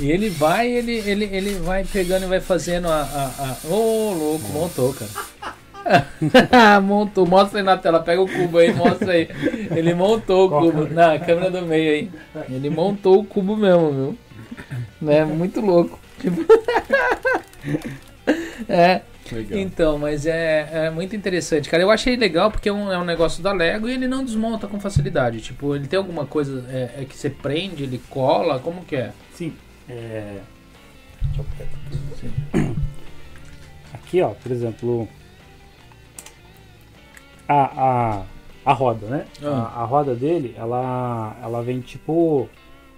E 0.01 0.11
ele 0.11 0.31
vai, 0.31 0.67
ele, 0.67 0.97
ele, 1.05 1.25
ele 1.25 1.53
vai 1.59 1.85
pegando 1.85 2.23
e 2.23 2.27
vai 2.27 2.39
fazendo 2.39 2.87
a. 2.87 3.01
a, 3.03 3.67
Ô, 3.67 3.75
oh, 3.75 4.13
louco, 4.13 4.49
montou, 4.51 4.95
cara. 4.95 6.81
montou, 6.81 7.27
mostra 7.27 7.59
aí 7.59 7.63
na 7.63 7.77
tela, 7.77 7.99
pega 7.99 8.19
o 8.19 8.27
cubo 8.27 8.57
aí, 8.57 8.73
mostra 8.73 9.11
aí. 9.11 9.29
Ele 9.69 9.93
montou 9.93 10.47
o 10.47 10.49
cubo. 10.49 10.87
Na 10.91 11.19
câmera 11.19 11.51
do 11.51 11.61
meio 11.61 11.91
aí. 11.91 12.11
Ele 12.49 12.71
montou 12.71 13.19
o 13.19 13.23
cubo 13.23 13.55
mesmo, 13.55 13.91
viu? 13.91 14.17
Né? 14.99 15.23
Muito 15.23 15.61
louco. 15.61 15.99
Tipo... 16.19 16.45
é. 18.67 19.01
Legal. 19.31 19.59
Então, 19.59 19.97
mas 19.99 20.25
é, 20.25 20.67
é 20.87 20.89
muito 20.89 21.15
interessante, 21.15 21.69
cara. 21.69 21.83
Eu 21.83 21.91
achei 21.91 22.15
legal 22.15 22.49
porque 22.49 22.67
é 22.67 22.73
um, 22.73 22.91
é 22.91 22.97
um 22.97 23.05
negócio 23.05 23.41
da 23.41 23.53
Lego 23.53 23.87
e 23.87 23.93
ele 23.93 24.07
não 24.07 24.25
desmonta 24.25 24.67
com 24.67 24.79
facilidade. 24.79 25.41
Tipo, 25.41 25.75
ele 25.75 25.87
tem 25.87 25.97
alguma 25.97 26.25
coisa 26.25 26.65
é, 26.69 27.01
é 27.01 27.05
que 27.05 27.15
você 27.15 27.29
prende, 27.29 27.83
ele 27.83 28.01
cola, 28.09 28.59
como 28.59 28.83
que 28.83 28.95
é? 28.95 29.11
Sim, 29.33 29.53
é... 29.91 30.41
Deixa 31.21 31.41
eu 31.41 31.45
pegar 31.57 31.69
aqui. 32.55 32.81
aqui, 33.93 34.21
ó, 34.21 34.29
por 34.29 34.51
exemplo, 34.51 35.07
a, 37.47 37.63
a, 37.63 38.23
a 38.65 38.73
roda, 38.73 39.07
né? 39.07 39.25
Ah. 39.43 39.73
A, 39.75 39.81
a, 39.81 39.85
roda 39.85 40.15
dele, 40.15 40.55
ela, 40.57 41.35
ela 41.41 41.61
vem 41.61 41.81
tipo. 41.81 42.49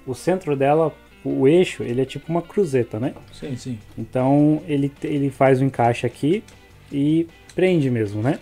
O 0.06 0.14
centro 0.14 0.56
dela, 0.56 0.94
o 1.24 1.48
eixo, 1.48 1.82
ele 1.82 2.02
é 2.02 2.06
tipo 2.06 2.30
uma 2.30 2.42
cruzeta, 2.42 3.00
né? 3.00 3.14
Sim, 3.32 3.56
sim. 3.56 3.80
Então 3.98 4.62
ele, 4.68 4.92
ele 5.02 5.30
faz 5.30 5.62
o 5.62 5.64
encaixe 5.64 6.06
aqui 6.06 6.44
e 6.92 7.28
prende 7.56 7.90
mesmo, 7.90 8.22
né? 8.22 8.40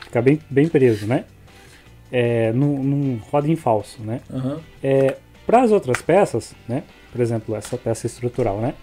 Fica 0.00 0.22
bem, 0.22 0.40
bem 0.48 0.68
preso, 0.68 1.06
né? 1.06 1.26
É, 2.10 2.50
num, 2.52 2.82
num 2.82 3.16
roda 3.30 3.48
em 3.48 3.56
falso, 3.56 4.02
né? 4.02 4.20
Uhum. 4.30 4.58
É, 4.82 5.16
Para 5.46 5.62
as 5.62 5.70
outras 5.70 6.00
peças, 6.00 6.54
né? 6.66 6.82
Por 7.12 7.20
exemplo, 7.20 7.54
essa 7.54 7.76
peça 7.76 8.06
estrutural, 8.06 8.58
né? 8.58 8.74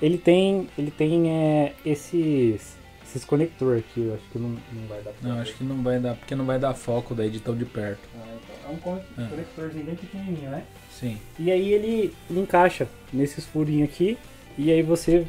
Ele 0.00 0.16
tem, 0.16 0.68
ele 0.78 0.90
tem 0.90 1.30
é, 1.30 1.72
esses, 1.84 2.76
esses 3.04 3.24
conectores 3.24 3.84
aqui, 3.84 4.00
eu 4.00 4.14
acho 4.14 4.24
que 4.30 4.38
não, 4.38 4.48
não 4.50 4.86
vai 4.88 5.02
dar. 5.02 5.12
Não, 5.20 5.38
acho 5.40 5.54
que 5.54 5.64
não 5.64 5.82
vai 5.82 5.98
dar, 5.98 6.14
porque 6.14 6.34
não 6.34 6.44
vai 6.44 6.58
dar 6.58 6.74
foco 6.74 7.14
daí 7.14 7.28
de 7.28 7.40
tão 7.40 7.56
de 7.56 7.64
perto. 7.64 8.08
Ah, 8.16 8.72
então. 8.72 9.00
É 9.18 9.20
um 9.20 9.28
conectorzinho 9.28 9.84
bem 9.84 9.94
pequenininho, 9.96 10.50
né? 10.50 10.64
Sim. 10.90 11.18
E 11.38 11.50
aí 11.50 11.72
ele, 11.72 12.14
ele 12.30 12.40
encaixa 12.40 12.88
nesses 13.12 13.44
furinhos 13.44 13.88
aqui, 13.88 14.16
e 14.56 14.70
aí 14.70 14.82
você, 14.82 15.26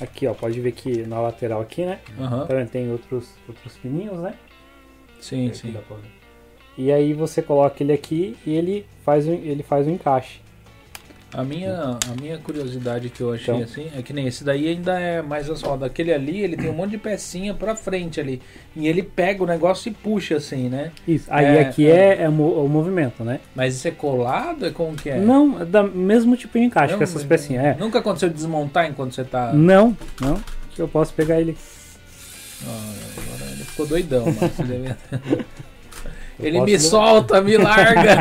aqui 0.00 0.26
ó, 0.26 0.34
pode 0.34 0.60
ver 0.60 0.72
que 0.72 1.02
na 1.02 1.20
lateral 1.20 1.60
aqui, 1.60 1.84
né? 1.84 1.98
Uhum. 2.16 2.46
Também 2.46 2.66
tem 2.66 2.90
outros, 2.90 3.28
outros 3.48 3.76
pininhos, 3.76 4.18
né? 4.18 4.34
Sim, 5.20 5.52
sim. 5.52 5.76
E 6.76 6.92
aí 6.92 7.12
você 7.12 7.42
coloca 7.42 7.82
ele 7.82 7.92
aqui 7.92 8.36
e 8.46 8.54
ele 8.54 8.86
faz, 9.04 9.26
ele 9.26 9.64
faz 9.64 9.86
o 9.86 9.90
encaixe. 9.90 10.40
A 11.32 11.44
minha, 11.44 11.98
a 12.10 12.20
minha 12.20 12.38
curiosidade 12.38 13.10
que 13.10 13.20
eu 13.20 13.34
achei 13.34 13.54
então. 13.54 13.64
assim 13.64 13.90
é 13.94 14.00
que 14.00 14.14
nem 14.14 14.26
esse 14.26 14.42
daí 14.42 14.66
ainda 14.66 14.98
é 14.98 15.20
mais 15.20 15.50
as 15.50 15.60
rodas. 15.60 15.86
Aquele 15.90 16.12
ali, 16.12 16.40
ele 16.40 16.56
tem 16.56 16.70
um 16.70 16.72
monte 16.72 16.92
de 16.92 16.98
pecinha 16.98 17.52
pra 17.52 17.76
frente 17.76 18.18
ali. 18.18 18.40
E 18.74 18.88
ele 18.88 19.02
pega 19.02 19.44
o 19.44 19.46
negócio 19.46 19.90
e 19.90 19.92
puxa 19.92 20.36
assim, 20.36 20.70
né? 20.70 20.90
Isso. 21.06 21.26
Aí 21.28 21.44
é, 21.44 21.60
aqui 21.60 21.86
é, 21.86 22.14
é, 22.14 22.22
é, 22.22 22.28
o 22.28 22.32
movimento, 22.32 23.22
né? 23.22 23.40
Mas 23.54 23.76
isso 23.76 23.86
é 23.86 23.90
colado? 23.90 24.64
É 24.64 24.70
como 24.70 24.96
que 24.96 25.10
é? 25.10 25.18
Não, 25.18 25.60
é 25.60 25.66
da 25.66 25.82
mesmo 25.82 26.34
tipo 26.34 26.58
de 26.58 26.64
encaixe 26.64 26.92
não, 26.92 26.98
com 26.98 27.04
essas 27.04 27.24
pecinhas. 27.24 27.64
É. 27.64 27.76
Nunca 27.78 27.98
aconteceu 27.98 28.30
de 28.30 28.34
desmontar 28.34 28.88
enquanto 28.88 29.14
você 29.14 29.24
tá. 29.24 29.52
Não, 29.52 29.94
não. 30.20 30.40
Eu 30.78 30.88
posso 30.88 31.12
pegar 31.12 31.40
ele. 31.40 31.58
Ah, 32.66 32.94
agora 33.18 33.50
ele 33.52 33.64
ficou 33.64 33.86
doidão, 33.86 34.24
mas 34.40 34.56
deve... 34.66 34.96
Ele 36.40 36.60
me 36.60 36.72
levar... 36.72 36.84
solta, 36.84 37.40
me 37.42 37.56
larga. 37.56 38.20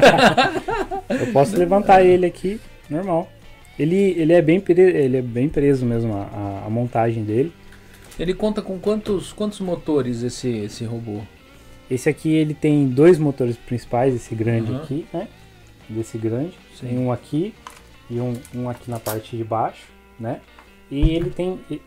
eu 1.22 1.28
posso 1.28 1.56
levantar 1.56 2.04
ele 2.04 2.26
aqui 2.26 2.60
normal. 2.90 3.30
Ele, 3.78 3.96
ele, 3.96 4.34
é, 4.34 4.42
bem 4.42 4.64
ele 4.68 5.18
é 5.18 5.22
bem 5.22 5.48
preso 5.48 5.86
mesmo, 5.86 6.14
a, 6.14 6.64
a, 6.66 6.70
montagem 6.70 7.24
dele. 7.24 7.54
Ele 8.18 8.34
conta 8.34 8.62
com 8.62 8.80
quantos, 8.80 9.32
quantos 9.32 9.60
motores 9.60 10.24
esse, 10.24 10.50
esse 10.50 10.84
robô? 10.84 11.22
Esse 11.90 12.10
aqui 12.10 12.34
ele 12.34 12.54
tem 12.54 12.88
dois 12.88 13.20
motores 13.20 13.56
principais, 13.56 14.16
esse 14.16 14.34
grande 14.34 14.72
uhum. 14.72 14.78
aqui, 14.78 15.06
né? 15.14 15.28
Desse 15.88 16.18
grande. 16.18 16.58
Sim. 16.76 16.88
Tem 16.88 16.98
um 16.98 17.12
aqui 17.12 17.54
e 18.10 18.20
um, 18.20 18.34
um 18.56 18.70
aqui 18.70 18.90
na 18.90 19.00
parte 19.00 19.38
de 19.38 19.44
baixo, 19.44 19.86
né? 20.20 20.42
E 20.90 21.12
ele 21.12 21.30
tem, 21.30 21.60
e, 21.70 21.80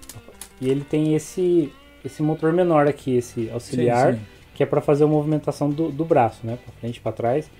ele 0.63 0.85
tem 0.85 1.15
esse, 1.15 1.73
esse 2.05 2.23
motor 2.23 2.53
menor 2.53 2.87
aqui, 2.87 3.17
esse 3.17 3.51
auxiliar, 3.51 4.13
sim, 4.13 4.19
sim. 4.19 4.25
que 4.55 4.63
é 4.63 4.67
para 4.67 4.81
fazer 4.81 5.05
a 5.05 5.09
movimentação 5.09 5.69
do, 5.69 5.91
do 5.91 6.05
braço, 6.05 6.47
né? 6.47 6.57
Para 6.65 6.73
frente 6.75 6.99
e 6.99 7.01
para 7.01 7.13
trás. 7.13 7.51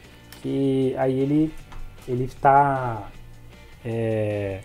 Que 0.41 0.95
aí 0.97 1.19
ele 1.19 1.51
ele 2.09 2.25
está 2.25 3.11
é, 3.85 4.61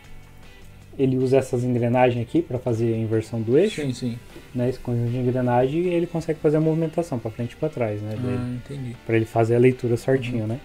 ele 0.98 1.18
usa 1.18 1.38
essas 1.38 1.64
engrenagens 1.64 2.22
aqui 2.22 2.42
para 2.42 2.58
fazer 2.58 2.94
a 2.94 2.98
inversão 2.98 3.42
do 3.42 3.58
eixo. 3.58 3.82
Sim, 3.82 3.94
sim. 3.94 4.20
Né, 4.54 4.70
esse 4.70 4.80
conjunto 4.80 5.12
de 5.12 5.18
engrenagem 5.18 5.88
ele 5.88 6.08
consegue 6.08 6.40
fazer 6.40 6.58
a 6.58 6.62
movimentação 6.62 7.20
para 7.20 7.30
frente 7.30 7.52
e 7.52 7.56
para 7.56 7.70
trás, 7.70 8.02
né? 8.02 8.16
Ah, 8.18 8.56
entendi. 8.56 8.96
Para 9.06 9.18
ele 9.18 9.26
fazer 9.26 9.56
a 9.56 9.60
leitura 9.60 9.98
certinho, 9.98 10.42
uhum. 10.42 10.48
né? 10.48 10.60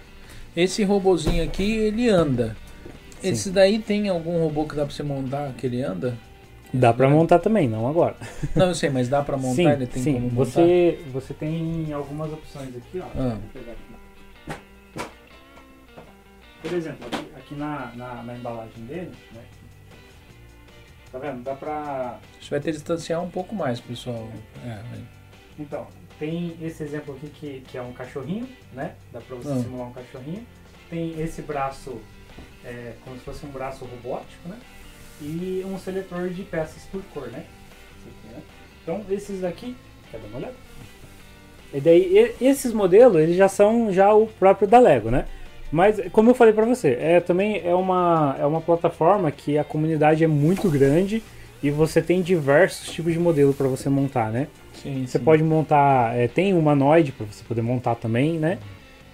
Esse 0.55 0.83
robozinho 0.83 1.43
aqui, 1.43 1.75
ele 1.77 2.09
anda. 2.09 2.55
Sim. 3.21 3.29
Esse 3.29 3.49
daí 3.49 3.79
tem 3.79 4.09
algum 4.09 4.39
robô 4.39 4.65
que 4.65 4.75
dá 4.75 4.85
para 4.85 4.93
você 4.93 5.03
montar 5.03 5.53
que 5.57 5.67
ele 5.67 5.81
anda? 5.81 6.17
Dá 6.73 6.93
para 6.93 7.09
montar 7.09 7.39
também, 7.39 7.67
não 7.67 7.85
agora. 7.87 8.15
Não, 8.55 8.67
eu 8.69 8.75
sei, 8.75 8.89
mas 8.89 9.09
dá 9.09 9.21
para 9.21 9.35
montar, 9.35 9.55
sim, 9.55 9.69
ele 9.69 9.87
tem 9.87 10.03
sim. 10.03 10.13
como 10.13 10.29
montar? 10.31 10.45
Você, 10.45 10.99
você 11.11 11.33
tem 11.33 11.91
algumas 11.91 12.31
opções 12.31 12.69
aqui, 12.69 12.99
ó. 12.99 13.05
Ah. 13.13 13.37
Vou 13.53 13.61
pegar 13.61 13.73
aqui. 13.73 13.90
Por 16.61 16.73
exemplo, 16.73 17.07
aqui, 17.07 17.31
aqui 17.35 17.55
na, 17.55 17.91
na, 17.95 18.23
na, 18.23 18.35
embalagem 18.35 18.85
dele, 18.85 19.11
né? 19.31 19.43
Tá 21.11 21.19
vendo? 21.19 21.43
Dá 21.43 21.55
pra. 21.55 22.19
A 22.19 22.39
gente 22.39 22.49
vai 22.49 22.59
ter 22.59 22.71
que 22.71 22.77
distanciar 22.77 23.21
um 23.21 23.29
pouco 23.29 23.53
mais, 23.55 23.79
pessoal. 23.79 24.29
É, 24.63 24.81
Então, 25.59 25.87
tem 26.19 26.55
esse 26.61 26.83
exemplo 26.83 27.15
aqui 27.15 27.27
que, 27.29 27.61
que 27.67 27.77
é 27.77 27.81
um 27.81 27.91
cachorrinho, 27.93 28.47
né? 28.73 28.95
Dá 29.11 29.19
pra 29.19 29.35
você 29.35 29.51
ah. 29.51 29.55
simular 29.57 29.87
um 29.87 29.93
cachorrinho. 29.93 30.45
Tem 30.89 31.19
esse 31.19 31.41
braço, 31.41 31.99
é, 32.63 32.93
como 33.03 33.17
se 33.17 33.23
fosse 33.23 33.45
um 33.45 33.49
braço 33.49 33.83
robótico, 33.85 34.47
né? 34.47 34.59
E 35.19 35.63
um 35.65 35.77
seletor 35.79 36.29
de 36.29 36.43
peças 36.43 36.83
por 36.91 37.01
cor, 37.13 37.27
né? 37.27 37.45
Né? 38.31 38.41
Então, 38.83 39.05
esses 39.09 39.43
aqui, 39.43 39.75
quer 40.09 40.19
dar 40.19 40.27
uma 40.27 40.37
olhada? 40.37 40.55
E 41.73 41.79
daí, 41.79 42.35
esses 42.41 42.73
modelos, 42.73 43.21
eles 43.21 43.35
já 43.35 43.47
são 43.47 43.91
já 43.91 44.13
o 44.13 44.27
próprio 44.27 44.67
da 44.67 44.79
Lego, 44.79 45.09
né? 45.09 45.25
Mas, 45.71 46.01
como 46.11 46.29
eu 46.29 46.35
falei 46.35 46.53
para 46.53 46.65
você, 46.65 46.97
é, 46.99 47.19
também 47.21 47.61
é 47.63 47.73
uma, 47.73 48.35
é 48.37 48.45
uma 48.45 48.59
plataforma 48.59 49.31
que 49.31 49.57
a 49.57 49.63
comunidade 49.63 50.23
é 50.23 50.27
muito 50.27 50.69
grande 50.69 51.23
e 51.63 51.69
você 51.69 52.01
tem 52.01 52.21
diversos 52.21 52.91
tipos 52.91 53.13
de 53.13 53.19
modelo 53.19 53.53
para 53.53 53.67
você 53.67 53.89
montar, 53.89 54.31
né? 54.31 54.47
Sim, 54.73 55.05
você 55.07 55.17
sim. 55.17 55.23
pode 55.23 55.43
montar, 55.43 56.15
é, 56.15 56.27
tem 56.27 56.53
humanoide 56.53 57.11
para 57.11 57.25
você 57.25 57.43
poder 57.43 57.61
montar 57.61 57.95
também, 57.95 58.37
né? 58.37 58.57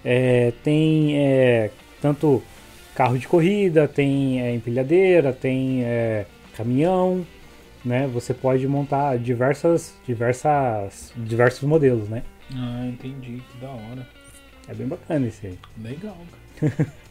É, 0.03 0.51
tem 0.63 1.17
é, 1.17 1.69
tanto 2.01 2.41
carro 2.95 3.19
de 3.19 3.27
corrida, 3.27 3.87
tem 3.87 4.41
é, 4.41 4.55
empilhadeira, 4.55 5.33
tem 5.33 5.83
é, 5.83 6.25
caminhão, 6.55 7.23
né? 7.85 8.09
Você 8.13 8.33
pode 8.33 8.67
montar 8.67 9.19
diversas, 9.19 9.93
diversas, 10.07 11.13
diversos 11.15 11.63
modelos, 11.63 12.09
né? 12.09 12.23
Ah, 12.55 12.87
entendi, 12.87 13.43
que 13.51 13.57
da 13.59 13.69
hora. 13.69 14.07
É 14.67 14.73
bem 14.73 14.87
bacana 14.87 15.27
esse 15.27 15.47
aí. 15.47 15.59
Legal, 15.81 16.17
cara. 16.31 16.46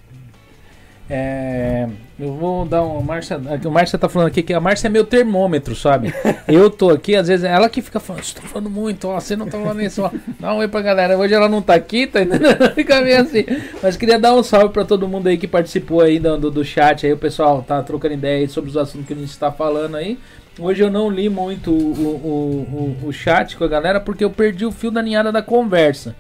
É, 1.09 1.89
eu 2.19 2.35
vou 2.35 2.65
dar 2.65 2.83
uma. 2.83 3.01
Márcia, 3.01 3.41
o 3.65 3.71
Márcia 3.71 3.97
tá 3.97 4.09
falando 4.09 4.27
aqui 4.29 4.43
que 4.43 4.53
a 4.53 4.59
Márcia 4.59 4.89
é 4.89 4.91
meu 4.91 5.05
termômetro, 5.05 5.75
sabe? 5.77 6.13
Eu 6.49 6.69
tô 6.69 6.91
aqui, 6.91 7.15
às 7.15 7.29
vezes 7.29 7.45
ela 7.45 7.69
que 7.69 7.81
fica 7.81 8.01
falando, 8.01 8.25
você 8.25 8.35
tá 8.35 8.43
falando 8.43 8.71
muito, 8.71 9.07
ó, 9.07 9.21
você 9.21 9.37
não 9.37 9.47
tá 9.47 9.57
falando 9.57 9.83
isso, 9.83 10.03
ó. 10.03 10.11
Dá 10.41 10.53
um 10.53 10.59
oi 10.59 10.67
pra 10.67 10.83
galera. 10.83 11.17
Hoje 11.17 11.33
ela 11.33 11.49
não 11.49 11.63
tá 11.63 11.75
aqui, 11.75 12.09
tá? 12.09 12.21
Fica 12.75 13.01
meio 13.03 13.21
assim. 13.21 13.45
Mas 13.81 13.97
queria 13.97 14.19
dar 14.19 14.35
um 14.35 14.43
salve 14.43 14.73
pra 14.73 14.85
todo 14.85 15.07
mundo 15.07 15.29
aí 15.29 15.39
que 15.39 15.47
participou 15.47 16.01
aí 16.01 16.19
do, 16.19 16.51
do 16.51 16.65
chat 16.65 17.07
aí. 17.07 17.13
O 17.13 17.19
pessoal 17.19 17.63
tá 17.63 17.81
trocando 17.83 18.15
ideia 18.15 18.41
aí 18.41 18.49
sobre 18.49 18.71
os 18.71 18.77
assuntos 18.77 19.07
que 19.07 19.13
a 19.13 19.17
gente 19.17 19.39
tá 19.39 19.53
falando 19.53 19.97
aí. 19.97 20.19
Hoje 20.59 20.83
eu 20.83 20.91
não 20.91 21.09
li 21.09 21.29
muito 21.29 21.71
o, 21.71 21.75
o, 21.75 22.97
o, 23.05 23.09
o 23.09 23.13
chat 23.13 23.57
com 23.57 23.63
a 23.63 23.69
galera 23.69 24.01
porque 24.01 24.25
eu 24.25 24.31
perdi 24.31 24.67
o 24.67 24.73
fio 24.73 24.91
da 24.91 25.03
ninhada 25.03 25.31
da 25.31 25.43
conversa. 25.43 26.17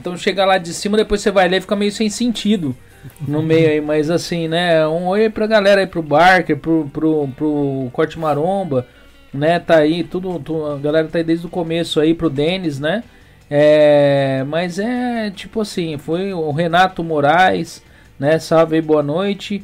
Então 0.00 0.16
chega 0.16 0.46
lá 0.46 0.56
de 0.56 0.72
cima, 0.72 0.96
depois 0.96 1.20
você 1.20 1.30
vai 1.30 1.46
ler 1.46 1.58
e 1.58 1.60
fica 1.60 1.76
meio 1.76 1.92
sem 1.92 2.08
sentido 2.08 2.74
no 3.20 3.42
meio 3.42 3.68
aí, 3.68 3.80
mas 3.80 4.10
assim, 4.10 4.48
né? 4.48 4.86
Um 4.86 5.06
oi 5.08 5.28
pra 5.30 5.46
galera 5.46 5.80
aí, 5.80 5.86
pro 5.86 6.02
Barker, 6.02 6.56
pro, 6.56 6.88
pro, 6.92 7.28
pro 7.36 7.88
Corte 7.92 8.18
Maromba, 8.18 8.86
né? 9.32 9.58
Tá 9.58 9.76
aí, 9.76 10.02
tudo, 10.02 10.38
tudo, 10.38 10.66
a 10.72 10.78
galera 10.78 11.08
tá 11.08 11.18
aí 11.18 11.24
desde 11.24 11.46
o 11.46 11.50
começo 11.50 12.00
aí, 12.00 12.14
pro 12.14 12.30
Denis, 12.30 12.78
né? 12.78 13.04
É, 13.48 14.44
mas 14.46 14.78
é 14.78 15.30
tipo 15.30 15.60
assim, 15.60 15.98
foi 15.98 16.32
o 16.32 16.50
Renato 16.50 17.02
Moraes, 17.02 17.82
né? 18.18 18.38
Salve 18.38 18.76
aí, 18.76 18.82
boa 18.82 19.02
noite. 19.02 19.62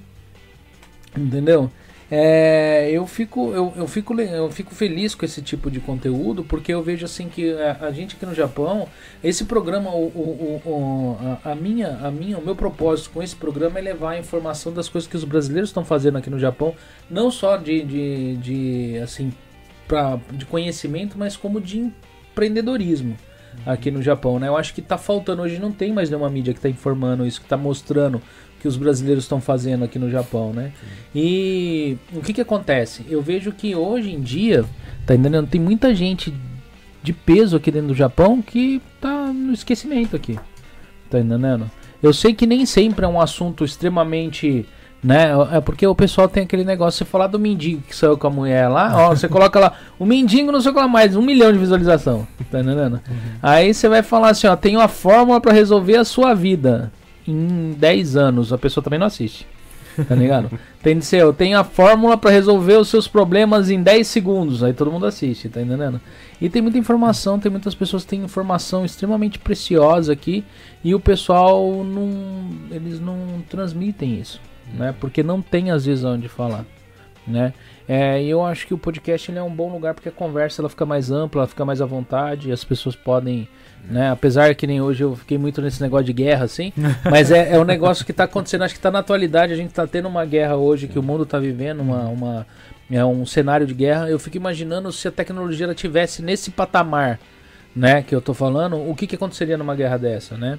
Entendeu? 1.17 1.71
É, 2.09 2.89
eu, 2.93 3.05
fico, 3.05 3.53
eu, 3.53 3.73
eu, 3.75 3.89
fico, 3.89 4.21
eu 4.21 4.49
fico 4.51 4.73
feliz 4.75 5.13
com 5.15 5.25
esse 5.25 5.43
tipo 5.43 5.69
de 5.69 5.81
conteúdo 5.81 6.45
porque 6.45 6.73
eu 6.73 6.81
vejo 6.81 7.05
assim 7.05 7.29
que 7.29 7.53
a, 7.53 7.87
a 7.87 7.91
gente 7.91 8.15
aqui 8.15 8.25
no 8.25 8.35
Japão, 8.35 8.89
esse 9.25 9.45
programa, 9.45 9.91
o, 9.91 10.05
o, 10.07 10.63
o, 10.65 11.19
a, 11.43 11.51
a, 11.51 11.55
minha, 11.57 11.99
a 12.01 12.11
minha, 12.11 12.39
o 12.39 12.45
meu 12.45 12.55
propósito 12.55 13.11
com 13.11 13.23
esse 13.23 13.35
programa 13.35 13.81
é 13.81 13.83
levar 13.83 14.13
a 14.13 14.19
informação 14.19 14.73
das 14.73 14.89
coisas 14.89 15.11
que 15.11 15.17
os 15.17 15.25
brasileiros 15.25 15.71
estão 15.71 15.85
fazendo 15.85 16.17
aqui 16.19 16.31
no 16.31 16.39
Japão, 16.39 16.75
não 17.11 17.29
só 17.29 17.57
de, 17.57 17.83
de, 17.83 18.37
de 18.37 18.99
assim, 18.99 19.33
pra, 19.89 20.21
de 20.31 20.47
conhecimento, 20.47 21.19
mas 21.19 21.37
como 21.37 21.61
de 21.61 21.91
empreendedorismo 22.31 23.17
aqui 23.65 23.91
no 23.91 24.03
Japão, 24.03 24.39
né? 24.39 24.49
Eu 24.49 24.57
acho 24.57 24.75
que 24.75 24.81
está 24.81 24.99
faltando 24.99 25.43
hoje, 25.43 25.59
não 25.59 25.73
tem 25.73 25.93
mais 25.93 26.11
nenhuma 26.11 26.29
mídia 26.29 26.53
que 26.53 26.59
está 26.59 26.69
informando 26.69 27.27
isso, 27.27 27.41
que 27.41 27.47
está 27.47 27.57
mostrando 27.57 28.21
que 28.61 28.69
os 28.69 28.77
brasileiros 28.77 29.25
estão 29.25 29.41
fazendo 29.41 29.85
aqui 29.85 29.99
no 29.99 30.11
Japão, 30.11 30.53
né? 30.53 30.73
E 31.15 31.97
o 32.13 32.21
que 32.21 32.33
que 32.33 32.41
acontece? 32.41 33.05
Eu 33.09 33.23
vejo 33.23 33.53
que 33.53 33.75
hoje 33.75 34.13
em 34.13 34.21
dia, 34.21 34.65
tá 35.07 35.15
entendendo? 35.15 35.47
Tem 35.47 35.61
muita 35.61 35.95
gente 35.95 36.35
de 37.03 37.13
peso 37.13 37.57
aqui 37.57 37.71
dentro 37.71 37.89
do 37.89 37.95
Japão 37.95 38.43
que 38.43 38.83
tá 39.01 39.33
no 39.33 39.53
esquecimento 39.53 40.17
aqui. 40.17 40.39
Tá 41.11 41.21
entendendo? 41.21 41.71
Eu 42.03 42.13
sei 42.13 42.35
que 42.35 42.47
nem 42.47 42.67
sempre 42.67 43.05
é 43.05 43.09
um 43.09 43.21
assunto 43.21 43.65
extremamente 43.65 44.67
né? 45.03 45.29
É 45.53 45.61
porque 45.61 45.87
o 45.87 45.95
pessoal 45.95 46.29
tem 46.29 46.43
aquele 46.43 46.65
negócio, 46.65 46.99
você 46.99 47.05
falar 47.05 47.29
do 47.29 47.39
mendigo 47.39 47.83
que 47.83 47.95
saiu 47.95 48.19
com 48.19 48.27
a 48.27 48.31
mulher 48.31 48.67
lá, 48.67 48.93
ó, 48.97 49.11
você 49.11 49.29
coloca 49.29 49.61
lá, 49.61 49.73
o 50.01 50.05
mendigo 50.05 50.51
não 50.51 50.61
sei 50.61 50.73
o 50.73 50.75
que 50.75 50.81
lá 50.81 50.89
mais, 50.89 51.15
um 51.15 51.23
milhão 51.23 51.53
de 51.53 51.59
visualização, 51.59 52.27
tá 52.51 52.59
entendendo? 52.59 52.95
Uhum. 52.95 53.17
Aí 53.41 53.73
você 53.73 53.89
vai 53.89 54.03
falar 54.03 54.31
assim, 54.31 54.49
ó, 54.49 54.57
tem 54.57 54.77
uma 54.77 54.89
fórmula 54.89 55.41
para 55.41 55.53
resolver 55.53 55.97
a 55.97 56.05
sua 56.05 56.35
vida 56.35 56.91
em 57.29 57.73
10 57.73 58.17
anos, 58.17 58.53
a 58.53 58.59
pessoa 58.59 58.83
também 58.83 58.99
não 58.99 59.07
assiste. 59.07 59.47
Tá 60.05 60.15
ligado? 60.15 60.51
tem 60.83 60.99
de 60.99 61.05
ser, 61.05 61.23
eu 61.23 61.33
tenho 61.33 61.59
a 61.59 61.65
fórmula 61.65 62.17
para 62.17 62.31
resolver 62.31 62.75
os 62.75 62.89
seus 62.89 63.09
problemas 63.09 63.71
em 63.71 63.83
10 63.83 64.07
segundos. 64.07 64.63
Aí 64.63 64.73
todo 64.73 64.93
mundo 64.93 65.07
assiste, 65.07 65.49
tá 65.49 65.61
entendendo? 65.61 66.01
E 66.41 66.49
tem 66.49 66.61
muita 66.61 66.79
informação, 66.79 67.39
tem 67.39 67.51
muitas 67.51 67.75
pessoas 67.75 68.03
que 68.05 68.11
têm 68.11 68.23
informação 68.23 68.85
extremamente 68.85 69.39
preciosa 69.39 70.13
aqui 70.13 70.45
e 70.85 70.95
o 70.95 71.01
pessoal 71.01 71.83
não. 71.83 72.51
Eles 72.71 73.01
não 73.01 73.43
transmitem 73.49 74.21
isso, 74.21 74.41
né? 74.75 74.95
Porque 75.01 75.23
não 75.23 75.41
tem 75.41 75.71
às 75.71 75.87
vezes 75.87 76.05
onde 76.05 76.29
falar, 76.29 76.67
né? 77.27 77.55
É, 77.89 78.23
eu 78.23 78.45
acho 78.45 78.67
que 78.67 78.75
o 78.75 78.79
podcast 78.79 79.31
ele 79.31 79.39
é 79.39 79.43
um 79.43 79.55
bom 79.55 79.73
lugar 79.73 79.95
porque 79.95 80.09
a 80.09 80.13
conversa 80.13 80.61
ela 80.61 80.69
fica 80.69 80.85
mais 80.85 81.11
ampla, 81.11 81.43
ela 81.43 81.49
fica 81.49 81.65
mais 81.65 81.81
à 81.81 81.87
vontade, 81.87 82.53
as 82.53 82.65
pessoas 82.65 82.97
podem 82.97 83.49
né? 83.89 84.11
Apesar 84.11 84.55
que 84.55 84.67
nem 84.67 84.81
hoje 84.81 85.05
eu 85.05 85.15
fiquei 85.15 85.39
muito 85.39 85.63
nesse 85.63 85.81
negócio 85.81 86.07
de 86.07 86.13
guerra, 86.13 86.45
assim. 86.45 86.73
mas 87.09 87.31
é, 87.31 87.53
é 87.55 87.59
um 87.59 87.65
negócio 87.65 88.05
que 88.05 88.11
está 88.11 88.25
acontecendo, 88.25 88.63
acho 88.63 88.75
que 88.75 88.79
está 88.79 88.91
na 88.91 88.99
atualidade. 88.99 89.53
A 89.53 89.57
gente 89.57 89.71
está 89.71 89.87
tendo 89.87 90.09
uma 90.09 90.25
guerra 90.25 90.57
hoje 90.57 90.89
que 90.89 90.99
o 90.99 91.03
mundo 91.03 91.23
está 91.23 91.39
vivendo, 91.39 91.81
uma, 91.81 92.05
uma, 92.09 92.47
é 92.91 93.05
um 93.05 93.25
cenário 93.25 93.67
de 93.67 93.75
guerra. 93.75 94.09
Eu 94.09 94.19
fico 94.19 94.37
imaginando 94.37 94.91
se 94.93 95.07
a 95.07 95.13
tecnologia 95.13 95.73
tivesse 95.75 96.23
nesse 96.23 96.51
patamar, 96.51 97.19
né? 97.75 98.03
Que 98.03 98.15
eu 98.15 98.21
tô 98.21 98.35
falando, 98.35 98.77
o 98.77 98.95
que, 98.95 99.07
que 99.07 99.15
aconteceria 99.15 99.57
numa 99.57 99.75
guerra 99.75 99.97
dessa, 99.99 100.37
né? 100.37 100.59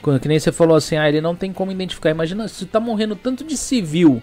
Quando, 0.00 0.20
que 0.20 0.28
nem 0.28 0.38
você 0.38 0.52
falou 0.52 0.76
assim, 0.76 0.96
ah, 0.96 1.08
ele 1.08 1.20
não 1.20 1.34
tem 1.34 1.52
como 1.52 1.72
identificar. 1.72 2.10
Imagina 2.10 2.46
se 2.46 2.64
tá 2.66 2.78
morrendo 2.78 3.16
tanto 3.16 3.44
de 3.44 3.56
civil, 3.56 4.22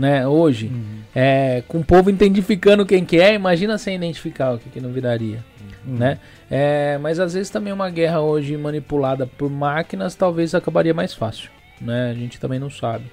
né, 0.00 0.26
hoje, 0.26 0.68
uhum. 0.68 1.00
é, 1.14 1.62
com 1.68 1.80
o 1.80 1.84
povo 1.84 2.08
identificando 2.08 2.86
quem 2.86 3.04
que 3.04 3.20
é, 3.20 3.34
imagina 3.34 3.76
sem 3.76 3.94
identificar 3.94 4.54
o 4.54 4.58
que, 4.58 4.70
que 4.70 4.80
não 4.80 4.90
viraria, 4.90 5.44
uhum. 5.86 5.96
né? 5.96 6.18
É, 6.50 6.96
mas 6.96 7.20
às 7.20 7.34
vezes 7.34 7.50
também 7.50 7.70
uma 7.70 7.90
guerra 7.90 8.20
hoje 8.20 8.56
manipulada 8.56 9.26
por 9.26 9.50
máquinas 9.50 10.14
talvez 10.14 10.54
acabaria 10.54 10.94
mais 10.94 11.12
fácil, 11.12 11.50
né? 11.78 12.10
A 12.10 12.14
gente 12.14 12.40
também 12.40 12.58
não 12.58 12.70
sabe, 12.70 13.04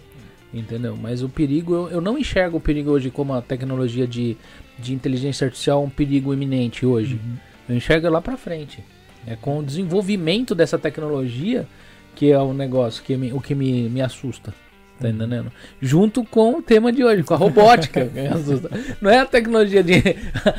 entendeu? 0.54 0.96
Mas 0.96 1.22
o 1.22 1.28
perigo, 1.28 1.74
eu, 1.74 1.90
eu 1.90 2.02
não 2.02 2.18
enxergo 2.18 2.56
o 2.56 2.62
perigo 2.62 2.92
hoje 2.92 3.12
como 3.12 3.34
a 3.34 3.42
tecnologia 3.42 4.08
de, 4.08 4.38
de 4.80 4.94
inteligência 4.94 5.44
artificial 5.44 5.84
um 5.84 5.90
perigo 5.90 6.34
iminente 6.34 6.86
hoje. 6.86 7.16
Uhum. 7.16 7.36
Eu 7.68 7.76
enxergo 7.76 8.10
lá 8.10 8.22
para 8.22 8.38
frente. 8.38 8.82
É 9.28 9.36
com 9.36 9.60
o 9.60 9.64
desenvolvimento 9.64 10.56
dessa 10.56 10.78
tecnologia 10.78 11.68
que 12.16 12.32
é 12.32 12.40
o 12.40 12.54
negócio 12.54 13.04
que 13.04 13.16
me, 13.18 13.34
o 13.34 13.42
que 13.42 13.54
me, 13.54 13.90
me 13.90 14.02
assusta, 14.02 14.54
Tá 15.00 15.10
entendendo? 15.10 15.52
Junto 15.80 16.24
com 16.24 16.56
o 16.56 16.62
tema 16.62 16.92
de 16.92 17.04
hoje, 17.04 17.22
com 17.22 17.34
a 17.34 17.38
robótica. 17.38 18.10
não 19.00 19.12
é 19.12 19.20
a 19.20 19.26
tecnologia 19.26 19.84
de. 19.84 19.94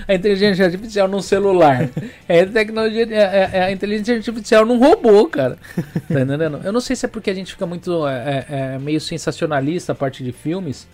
a 0.06 0.14
inteligência 0.14 0.64
artificial 0.64 1.08
num 1.08 1.20
celular. 1.20 1.90
É 2.28 2.42
a 2.42 2.46
tecnologia. 2.46 3.04
De, 3.04 3.14
é, 3.14 3.50
é, 3.52 3.62
a 3.64 3.72
inteligência 3.72 4.14
artificial 4.14 4.64
num 4.64 4.78
robô, 4.78 5.26
cara. 5.26 5.58
Tá 6.08 6.20
entendendo? 6.20 6.60
Eu 6.62 6.72
não 6.72 6.80
sei 6.80 6.94
se 6.94 7.04
é 7.04 7.08
porque 7.08 7.30
a 7.30 7.34
gente 7.34 7.52
fica 7.52 7.66
muito. 7.66 8.06
É, 8.06 8.46
é, 8.48 8.74
é 8.74 8.78
meio 8.78 9.00
sensacionalista 9.00 9.90
a 9.90 9.94
parte 9.94 10.22
de 10.22 10.30
filmes. 10.30 10.86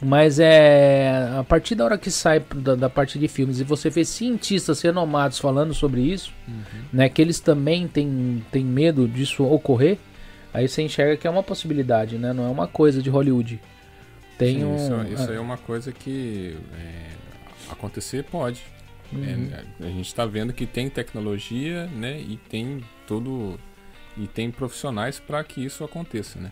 Mas 0.00 0.38
é. 0.38 1.34
A 1.38 1.44
partir 1.44 1.74
da 1.74 1.84
hora 1.84 1.98
que 1.98 2.10
sai 2.10 2.42
da, 2.54 2.74
da, 2.74 2.90
parte 2.90 3.18
de 3.18 3.28
filmes 3.28 3.60
e 3.60 3.64
você 3.64 3.90
vê 3.90 4.04
cientistas 4.04 4.80
renomados 4.82 5.38
falando 5.38 5.72
sobre 5.72 6.00
isso, 6.00 6.32
uhum. 6.48 6.54
né? 6.92 7.08
Que 7.08 7.20
eles 7.20 7.40
também 7.40 7.86
têm, 7.88 8.42
têm 8.50 8.64
medo 8.64 9.06
disso 9.06 9.44
ocorrer. 9.44 9.98
Aí 10.56 10.66
você 10.66 10.80
enxerga 10.80 11.18
que 11.18 11.26
é 11.26 11.30
uma 11.30 11.42
possibilidade, 11.42 12.16
né? 12.16 12.32
Não 12.32 12.46
é 12.46 12.48
uma 12.48 12.66
coisa 12.66 13.02
de 13.02 13.10
Hollywood. 13.10 13.60
Tem 14.38 14.60
Sim, 14.60 14.64
um... 14.64 14.74
Isso, 14.74 15.12
isso 15.12 15.30
é 15.30 15.38
uma 15.38 15.58
coisa 15.58 15.92
que 15.92 16.56
é, 16.72 17.10
acontecer 17.70 18.24
pode. 18.24 18.62
Uhum. 19.12 19.50
É, 19.52 19.86
a 19.86 19.90
gente 19.90 20.06
está 20.06 20.24
vendo 20.24 20.54
que 20.54 20.64
tem 20.64 20.88
tecnologia, 20.88 21.86
né? 21.88 22.18
E 22.18 22.38
tem 22.48 22.82
todo 23.06 23.60
e 24.16 24.26
tem 24.26 24.50
profissionais 24.50 25.20
para 25.20 25.44
que 25.44 25.62
isso 25.62 25.84
aconteça, 25.84 26.40
né? 26.40 26.50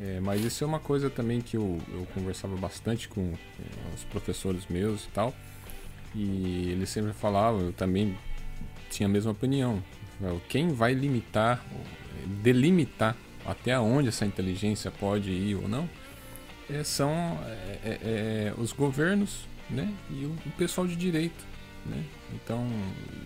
É, 0.00 0.18
mas 0.18 0.44
isso 0.44 0.64
é 0.64 0.66
uma 0.66 0.80
coisa 0.80 1.08
também 1.08 1.40
que 1.40 1.56
eu, 1.56 1.78
eu 1.92 2.08
conversava 2.12 2.56
bastante 2.56 3.08
com, 3.08 3.30
com 3.30 3.94
os 3.94 4.02
professores 4.10 4.66
meus 4.68 5.04
e 5.04 5.08
tal. 5.10 5.32
E 6.12 6.70
eles 6.72 6.88
sempre 6.88 7.12
falavam, 7.12 7.60
eu 7.60 7.72
também 7.72 8.18
tinha 8.90 9.08
a 9.08 9.12
mesma 9.12 9.30
opinião. 9.30 9.80
Quem 10.48 10.70
vai 10.70 10.92
limitar, 10.92 11.64
delimitar 12.42 13.14
até 13.48 13.78
onde 13.78 14.08
essa 14.08 14.26
inteligência 14.26 14.90
pode 14.90 15.30
ir 15.30 15.56
ou 15.56 15.66
não, 15.66 15.88
é, 16.70 16.84
são 16.84 17.12
é, 17.46 17.78
é, 17.82 17.98
é, 18.02 18.54
os 18.58 18.72
governos 18.72 19.48
né, 19.70 19.90
e 20.10 20.26
o, 20.26 20.36
o, 20.46 20.50
pessoal 20.56 20.86
de 20.86 20.94
direito. 20.94 21.46
Né? 21.86 22.04
Então, 22.34 22.66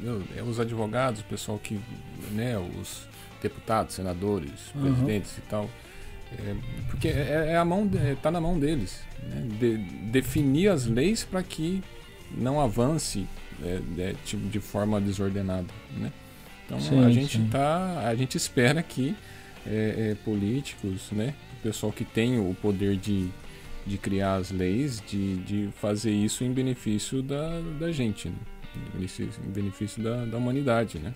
eu, 0.03 0.23
é 0.37 0.43
os 0.43 0.61
advogados, 0.61 1.21
o 1.21 1.25
pessoal 1.25 1.59
que. 1.59 1.81
Né, 2.31 2.57
os 2.81 3.09
deputados, 3.43 3.97
senadores, 3.97 4.73
uhum. 4.75 4.83
presidentes 4.83 5.37
e 5.39 5.41
tal. 5.43 5.69
É, 6.33 6.55
porque 6.89 7.09
é, 7.09 7.49
é, 7.51 7.57
a 7.57 7.65
mão, 7.65 7.91
está 8.13 8.31
na 8.31 8.41
mão 8.41 8.59
deles. 8.59 9.01
Né? 9.25 9.49
De, 9.59 9.77
definir 10.11 10.69
as 10.69 10.87
leis 10.87 11.25
para 11.25 11.43
que 11.43 11.83
não 12.31 12.61
avance 12.61 13.27
é, 13.99 14.15
tipo, 14.25 14.49
de 14.49 14.61
forma 14.61 15.01
desordenada. 15.01 15.67
Né? 15.97 16.13
Então 16.65 16.81
sim, 16.81 17.05
a 17.05 17.11
gente 17.11 17.39
sim. 17.39 17.49
tá, 17.49 18.07
a 18.07 18.15
gente 18.15 18.37
espera 18.37 18.83
que 18.83 19.17
é, 19.67 20.11
é, 20.11 20.17
políticos, 20.25 21.11
né? 21.13 21.35
O 21.59 21.63
pessoal 21.63 21.93
que 21.93 22.05
tem 22.05 22.39
o 22.39 22.55
poder 22.61 22.97
de, 22.97 23.29
de 23.87 23.99
criar 23.99 24.37
as 24.37 24.51
leis, 24.51 25.03
de, 25.07 25.37
de 25.37 25.69
fazer 25.81 26.13
isso 26.13 26.45
em 26.45 26.53
benefício 26.53 27.23
da, 27.23 27.61
da 27.79 27.93
gente, 27.93 28.29
né? 28.29 28.35
em 28.75 28.97
benefício, 28.97 29.43
em 29.47 29.51
benefício 29.51 30.03
da, 30.03 30.25
da 30.25 30.37
humanidade, 30.37 30.99
né? 30.99 31.13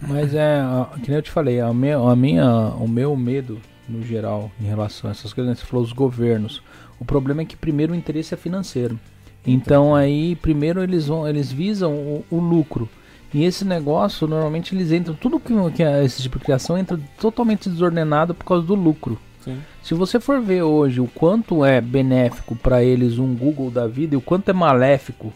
Mas 0.00 0.34
é, 0.34 0.60
que 1.02 1.08
nem 1.08 1.16
eu 1.16 1.22
te 1.22 1.30
falei, 1.30 1.58
a 1.58 1.72
minha, 1.72 1.96
a 1.96 2.14
minha, 2.14 2.68
o 2.74 2.86
meu 2.86 3.16
medo 3.16 3.60
no 3.88 4.02
geral 4.02 4.50
em 4.60 4.64
relação 4.64 5.08
a 5.08 5.12
essas 5.12 5.32
coisas, 5.32 5.50
né? 5.50 5.54
você 5.54 5.64
falou 5.64 5.84
os 5.84 5.92
governos. 5.92 6.62
O 7.00 7.04
problema 7.04 7.42
é 7.42 7.44
que 7.44 7.56
primeiro 7.56 7.92
o 7.92 7.96
interesse 7.96 8.34
é 8.34 8.36
financeiro. 8.36 8.98
Então 9.46 9.94
aí 9.94 10.36
primeiro 10.36 10.82
eles 10.82 11.06
vão, 11.06 11.26
eles 11.26 11.50
visam 11.52 11.94
o, 11.94 12.24
o 12.30 12.38
lucro. 12.38 12.88
E 13.36 13.44
esse 13.44 13.66
negócio, 13.66 14.26
normalmente 14.26 14.74
eles 14.74 14.90
entram, 14.90 15.14
tudo 15.14 15.38
que, 15.38 15.52
que 15.72 15.82
é 15.82 16.02
esse 16.02 16.22
tipo 16.22 16.38
de 16.38 16.46
criação 16.46 16.78
entra 16.78 16.98
totalmente 17.20 17.68
desordenado 17.68 18.34
por 18.34 18.46
causa 18.46 18.66
do 18.66 18.74
lucro. 18.74 19.20
Sim. 19.44 19.58
Se 19.82 19.92
você 19.92 20.18
for 20.18 20.40
ver 20.40 20.62
hoje 20.62 21.02
o 21.02 21.06
quanto 21.06 21.62
é 21.62 21.78
benéfico 21.78 22.56
para 22.56 22.82
eles 22.82 23.18
um 23.18 23.34
Google 23.34 23.70
da 23.70 23.86
vida 23.86 24.14
e 24.14 24.16
o 24.16 24.22
quanto 24.22 24.48
é 24.48 24.54
maléfico 24.54 25.34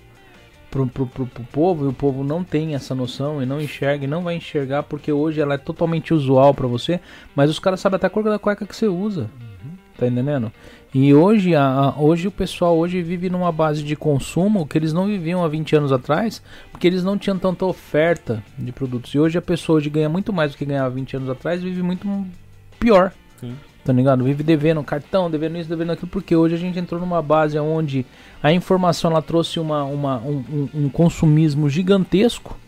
pro, 0.70 0.86
pro, 0.86 1.06
pro, 1.08 1.26
pro, 1.26 1.44
povo, 1.52 1.84
e 1.84 1.88
o 1.88 1.92
povo 1.92 2.24
não 2.24 2.42
tem 2.42 2.74
essa 2.74 2.94
noção 2.94 3.42
e 3.42 3.44
não 3.44 3.60
enxerga 3.60 4.06
e 4.06 4.08
não 4.08 4.22
vai 4.22 4.34
enxergar 4.34 4.84
porque 4.84 5.12
hoje 5.12 5.38
ela 5.38 5.52
é 5.52 5.58
totalmente 5.58 6.14
usual 6.14 6.54
para 6.54 6.66
você, 6.66 7.00
mas 7.36 7.50
os 7.50 7.58
caras 7.58 7.80
sabem 7.80 7.96
até 7.96 8.06
a 8.06 8.10
cor 8.10 8.24
da 8.24 8.38
cueca 8.38 8.64
que 8.64 8.74
você 8.74 8.88
usa. 8.88 9.28
Uhum. 9.38 9.72
Tá 9.98 10.06
entendendo? 10.06 10.50
E 10.92 11.14
hoje, 11.14 11.54
a, 11.54 11.94
hoje 11.96 12.26
o 12.26 12.32
pessoal 12.32 12.76
hoje 12.76 13.00
vive 13.00 13.30
numa 13.30 13.52
base 13.52 13.82
de 13.82 13.94
consumo 13.94 14.66
que 14.66 14.76
eles 14.76 14.92
não 14.92 15.06
viviam 15.06 15.44
há 15.44 15.48
20 15.48 15.76
anos 15.76 15.92
atrás, 15.92 16.42
porque 16.72 16.86
eles 16.86 17.04
não 17.04 17.16
tinham 17.16 17.38
tanta 17.38 17.64
oferta 17.64 18.42
de 18.58 18.72
produtos. 18.72 19.14
E 19.14 19.18
hoje 19.18 19.38
a 19.38 19.42
pessoa 19.42 19.76
hoje 19.76 19.88
ganha 19.88 20.08
muito 20.08 20.32
mais 20.32 20.50
do 20.50 20.58
que 20.58 20.64
ganhava 20.64 20.90
20 20.90 21.16
anos 21.16 21.30
atrás, 21.30 21.62
vive 21.62 21.80
muito 21.80 22.08
pior. 22.80 23.12
Sim. 23.40 23.54
Tá 23.84 23.92
ligado? 23.92 24.24
Vive 24.24 24.42
devendo 24.42 24.82
cartão, 24.82 25.30
devendo 25.30 25.58
isso, 25.58 25.68
devendo 25.68 25.92
aquilo, 25.92 26.08
porque 26.08 26.34
hoje 26.34 26.56
a 26.56 26.58
gente 26.58 26.78
entrou 26.78 27.00
numa 27.00 27.22
base 27.22 27.58
onde 27.58 28.04
a 28.42 28.52
informação 28.52 29.12
ela 29.12 29.22
trouxe 29.22 29.60
uma, 29.60 29.84
uma 29.84 30.18
um, 30.18 30.44
um, 30.52 30.68
um 30.74 30.88
consumismo 30.88 31.70
gigantesco 31.70 32.58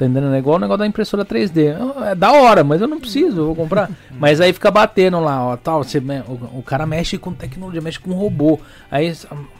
Tá 0.00 0.06
entendendo? 0.06 0.32
É 0.34 0.38
igual 0.38 0.56
o 0.56 0.58
negócio 0.58 0.78
da 0.78 0.86
impressora 0.86 1.26
3D. 1.26 1.76
É 2.10 2.14
da 2.14 2.32
hora, 2.32 2.64
mas 2.64 2.80
eu 2.80 2.88
não 2.88 2.98
preciso, 2.98 3.40
eu 3.42 3.46
vou 3.46 3.54
comprar. 3.54 3.90
mas 4.18 4.40
aí 4.40 4.50
fica 4.50 4.70
batendo 4.70 5.20
lá, 5.20 5.44
ó, 5.44 5.56
tal. 5.58 5.84
Você, 5.84 5.98
o, 5.98 6.58
o, 6.58 6.62
cara 6.62 6.86
mexe 6.86 7.18
com 7.18 7.34
tecnologia, 7.34 7.82
mexe 7.82 8.00
com 8.00 8.12
robô. 8.12 8.58
Aí 8.90 9.14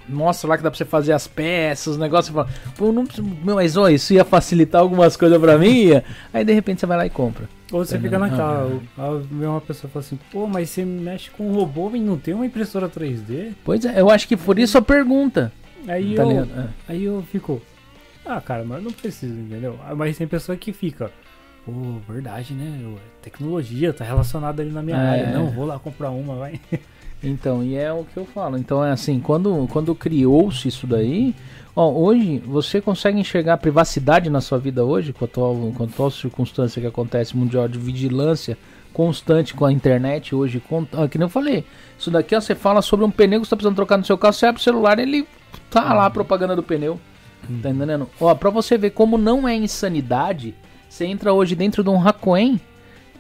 mostra 0.09 0.49
lá 0.49 0.57
que 0.57 0.63
dá 0.63 0.71
pra 0.71 0.79
você 0.79 0.87
fazer 0.87 1.13
as 1.13 1.27
peças, 1.27 1.89
os 1.89 1.99
negócios. 1.99 2.35
Você 2.35 2.43
fala, 2.43 2.49
pô, 2.75 2.91
não 2.91 3.05
mas 3.55 3.77
ó, 3.77 3.91
isso 3.91 4.15
ia 4.15 4.25
facilitar 4.25 4.81
algumas 4.81 5.15
coisas 5.15 5.39
pra 5.39 5.59
mim. 5.59 5.91
Aí 6.33 6.43
de 6.43 6.55
repente 6.55 6.81
você 6.81 6.87
vai 6.87 6.97
lá 6.97 7.05
e 7.05 7.11
compra. 7.11 7.47
Ou 7.71 7.85
você 7.85 7.97
tá 7.97 8.03
fica 8.03 8.19
naquela, 8.19 8.81
ah, 8.99 9.21
uma 9.31 9.61
pessoa 9.61 9.91
fala 9.91 10.05
assim, 10.05 10.19
pô, 10.33 10.47
mas 10.47 10.71
você 10.71 10.85
mexe 10.85 11.31
com 11.31 11.53
robô 11.53 11.61
robô 11.61 11.97
e 11.97 12.01
não 12.01 12.17
tem 12.17 12.35
uma 12.35 12.47
impressora 12.47 12.89
3D? 12.89 13.53
Pois 13.65 13.85
é, 13.85 14.01
eu 14.01 14.11
acho 14.11 14.27
que 14.27 14.37
por 14.37 14.59
isso 14.59 14.79
a 14.79 14.83
pergunta. 14.83 15.53
Aí, 15.87 16.15
tá 16.15 16.23
eu, 16.23 16.31
é. 16.31 16.67
aí 16.89 17.05
eu 17.05 17.25
fico, 17.31 17.63
ah, 18.37 18.41
cara, 18.41 18.65
mas 18.65 18.83
não 18.83 18.93
precisa, 18.93 19.39
entendeu? 19.39 19.79
Ah, 19.87 19.95
mas 19.95 20.17
tem 20.17 20.27
pessoa 20.27 20.57
que 20.57 20.73
fica, 20.73 21.11
pô, 21.65 21.73
verdade, 22.09 22.55
né? 22.55 22.95
Tecnologia 23.23 23.93
tá 23.93 24.05
relacionada 24.05 24.63
ali 24.63 24.71
na 24.71 24.83
minha 24.83 24.97
é. 24.97 25.09
área. 25.09 25.31
Não, 25.33 25.51
vou 25.51 25.67
lá 25.67 25.79
comprar 25.79 26.11
uma, 26.11 26.37
vai. 26.37 26.61
Então, 27.23 27.63
e 27.63 27.77
é 27.77 27.93
o 27.93 28.05
que 28.05 28.17
eu 28.17 28.25
falo. 28.25 28.57
Então 28.57 28.83
é 28.83 28.91
assim, 28.91 29.21
quando, 29.21 29.69
quando 29.71 29.95
criou-se 29.95 30.67
isso 30.67 30.87
daí, 30.87 31.35
ó, 31.77 31.91
hoje 31.91 32.39
você 32.39 32.81
consegue 32.81 33.21
enxergar 33.21 33.55
a 33.55 33.59
privacidade 33.59 34.31
na 34.31 34.41
sua 34.41 34.59
vida 34.59 34.85
hoje, 34.85 35.13
com 35.13 35.25
a 35.25 35.29
atual, 35.29 35.55
com 35.77 35.83
a 35.83 35.87
atual 35.87 36.11
circunstância 36.11 36.81
que 36.81 36.89
acontece 36.89 37.37
mundial 37.37 37.69
de 37.69 37.79
vigilância 37.79 38.57
constante 38.93 39.55
com 39.55 39.65
a 39.65 39.73
internet 39.73 40.35
hoje, 40.35 40.61
com, 40.61 40.87
ó, 40.95 41.07
que 41.07 41.19
nem 41.19 41.27
eu 41.27 41.29
falei. 41.29 41.65
Isso 41.99 42.11
daqui 42.11 42.35
ó, 42.35 42.41
você 42.41 42.55
fala 42.55 42.83
sobre 42.83 43.05
um 43.05 43.11
pneu 43.11 43.41
que 43.41 43.47
você 43.47 43.51
tá 43.51 43.57
precisando 43.57 43.77
trocar 43.77 43.99
no 43.99 44.05
seu 44.05 44.17
carro, 44.17 44.33
você 44.33 44.47
abre 44.47 44.61
o 44.61 44.65
celular 44.65 44.99
ele 44.99 45.27
tá 45.69 45.93
lá 45.93 46.07
a 46.07 46.11
propaganda 46.11 46.57
do 46.57 46.63
pneu. 46.63 46.99
Tá 47.63 47.71
entendendo? 47.71 48.09
Ó, 48.21 48.35
pra 48.35 48.51
você 48.51 48.77
ver 48.79 48.91
como 48.91 49.19
não 49.19 49.49
é 49.49 49.55
insanidade, 49.55 50.55
você 50.89 51.05
entra 51.05 51.33
hoje 51.33 51.55
dentro 51.55 51.83
de 51.83 51.91
um 51.91 52.07
Hakuen, 52.07 52.61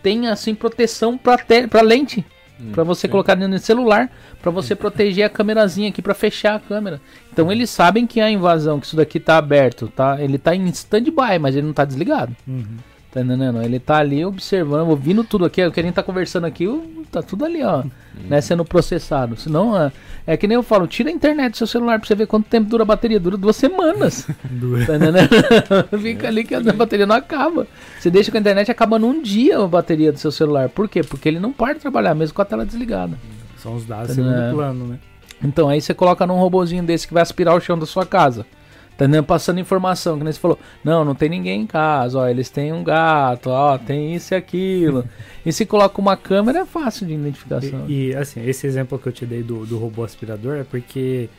tem 0.02 0.28
assim 0.28 0.55
proteção 0.55 1.16
pra, 1.16 1.39
te 1.39 1.66
pra 1.66 1.82
lente. 1.82 2.24
Hum, 2.60 2.73
para 2.73 2.84
você 2.84 3.07
sim. 3.07 3.10
colocar 3.10 3.34
no 3.36 3.58
celular, 3.58 4.10
para 4.40 4.50
você 4.50 4.74
proteger 4.74 5.24
a 5.24 5.31
câmerazinha 5.31 5.89
aqui 5.89 6.02
para 6.02 6.15
fechar 6.15 6.57
a 6.57 6.60
câmera. 6.60 7.00
Então 7.32 7.50
eles 7.50 7.70
sabem 7.70 8.07
que 8.07 8.20
a 8.20 8.31
invasão, 8.31 8.78
que 8.78 8.86
isso 8.86 8.97
daqui 8.97 9.18
tá 9.18 9.39
aberto, 9.39 9.89
tá? 9.89 10.20
Ele 10.20 10.36
tá 10.36 10.55
em 10.55 10.66
stand-by, 10.68 11.39
mas 11.40 11.57
ele 11.57 11.66
não 11.66 11.73
tá 11.73 11.84
desligado. 11.84 12.36
Uhum. 12.47 12.76
Tá 13.12 13.22
entendendo? 13.22 13.60
Ele 13.60 13.80
tá 13.80 13.97
ali 13.97 14.24
observando, 14.24 14.89
ouvindo 14.89 15.24
tudo 15.24 15.44
aqui. 15.44 15.64
O 15.64 15.72
que 15.72 15.80
a 15.80 15.82
gente 15.82 15.94
tá 15.94 16.02
conversando 16.02 16.47
aqui, 16.47 16.68
tá 17.10 17.20
tudo 17.20 17.44
ali, 17.44 17.60
ó. 17.60 17.78
Uhum. 17.78 17.90
Né, 18.28 18.40
sendo 18.40 18.64
processado. 18.64 19.36
Senão, 19.36 19.76
é, 19.76 19.90
é, 20.24 20.36
que 20.36 20.47
nem 20.47 20.55
eu 20.55 20.62
falo, 20.62 20.86
tira 20.86 21.08
a 21.08 21.12
internet 21.12 21.52
do 21.52 21.56
seu 21.56 21.66
celular 21.66 21.98
pra 21.98 22.06
você 22.06 22.14
ver 22.14 22.28
quanto 22.28 22.47
tempo 22.47 22.70
dura 22.70 22.84
a 22.84 22.86
bateria. 22.86 23.18
Dura 23.18 23.36
duas 23.36 23.56
semanas. 23.56 24.28
tá 24.86 24.94
entendendo? 24.94 25.28
Fica 26.00 26.28
ali 26.28 26.44
que 26.44 26.55
a 26.55 26.60
bateria 26.60 27.05
não 27.05 27.16
acaba. 27.16 27.66
Você 27.98 28.10
deixa 28.10 28.30
com 28.30 28.36
a 28.36 28.40
internet 28.40 28.70
acaba 28.70 28.97
num 28.97 29.20
dia 29.20 29.58
a 29.58 29.66
bateria 29.66 30.12
do 30.12 30.18
seu 30.18 30.30
celular. 30.30 30.68
Por 30.68 30.89
quê? 30.89 31.02
Porque 31.02 31.28
ele 31.28 31.40
não 31.40 31.52
para 31.52 31.74
de 31.74 31.80
trabalhar, 31.80 32.14
mesmo 32.14 32.32
com 32.32 32.42
a 32.42 32.44
tela 32.44 32.64
desligada. 32.64 33.18
São 33.58 33.74
os 33.74 33.84
dados 33.84 34.08
tá 34.08 34.14
segundo 34.14 34.55
plano, 34.55 34.86
né? 34.86 34.98
Então, 35.42 35.68
aí 35.68 35.80
você 35.80 35.92
coloca 35.92 36.24
num 36.26 36.39
robozinho 36.39 36.84
desse 36.84 37.08
que 37.08 37.14
vai 37.14 37.22
aspirar 37.22 37.56
o 37.56 37.60
chão 37.60 37.76
da 37.76 37.86
sua 37.86 38.06
casa. 38.06 38.47
Tá 39.00 39.06
entendendo? 39.06 39.24
Passando 39.24 39.58
informação, 39.58 40.18
que 40.18 40.24
nem 40.24 40.30
você 40.30 40.38
falou. 40.38 40.58
Não, 40.84 41.06
não 41.06 41.14
tem 41.14 41.30
ninguém 41.30 41.62
em 41.62 41.66
casa, 41.66 42.18
ó, 42.18 42.28
eles 42.28 42.50
têm 42.50 42.70
um 42.70 42.84
gato, 42.84 43.48
ó, 43.48 43.78
tem 43.78 44.14
isso 44.14 44.34
e 44.34 44.36
aquilo. 44.36 45.08
e 45.44 45.50
se 45.50 45.64
coloca 45.64 45.98
uma 45.98 46.18
câmera 46.18 46.58
é 46.58 46.66
fácil 46.66 47.06
de 47.06 47.14
identificação. 47.14 47.86
E, 47.88 48.08
e 48.08 48.14
assim, 48.14 48.46
esse 48.46 48.66
exemplo 48.66 48.98
que 48.98 49.06
eu 49.06 49.12
te 49.12 49.24
dei 49.24 49.42
do, 49.42 49.64
do 49.64 49.78
robô 49.78 50.04
aspirador 50.04 50.58
é 50.58 50.64
porque 50.64 51.30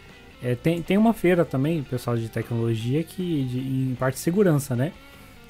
é, 0.41 0.56
tem, 0.56 0.81
tem 0.81 0.98
uma 0.98 1.14
feira 1.14 1.45
também, 1.45 1.83
pessoal 1.83 2.17
de 2.17 2.30
tecnologia, 2.30 3.03
que 3.03 3.43
de, 3.43 3.59
em 3.59 3.95
parte 3.99 4.15
de 4.15 4.22
segurança, 4.22 4.75
né? 4.75 4.91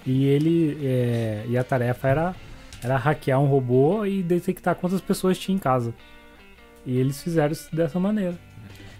E 0.05 0.25
ele 0.25 0.79
é, 0.83 1.45
e 1.47 1.57
a 1.57 1.63
tarefa 1.63 2.09
era, 2.09 2.35
era 2.83 2.97
hackear 2.97 3.39
um 3.39 3.47
robô 3.47 4.05
e 4.05 4.21
detectar 4.21 4.75
quantas 4.75 4.99
pessoas 4.99 5.39
tinha 5.39 5.55
em 5.55 5.59
casa. 5.59 5.93
E 6.85 6.97
eles 6.97 7.23
fizeram 7.23 7.53
isso 7.53 7.73
dessa 7.73 7.97
maneira. 8.01 8.35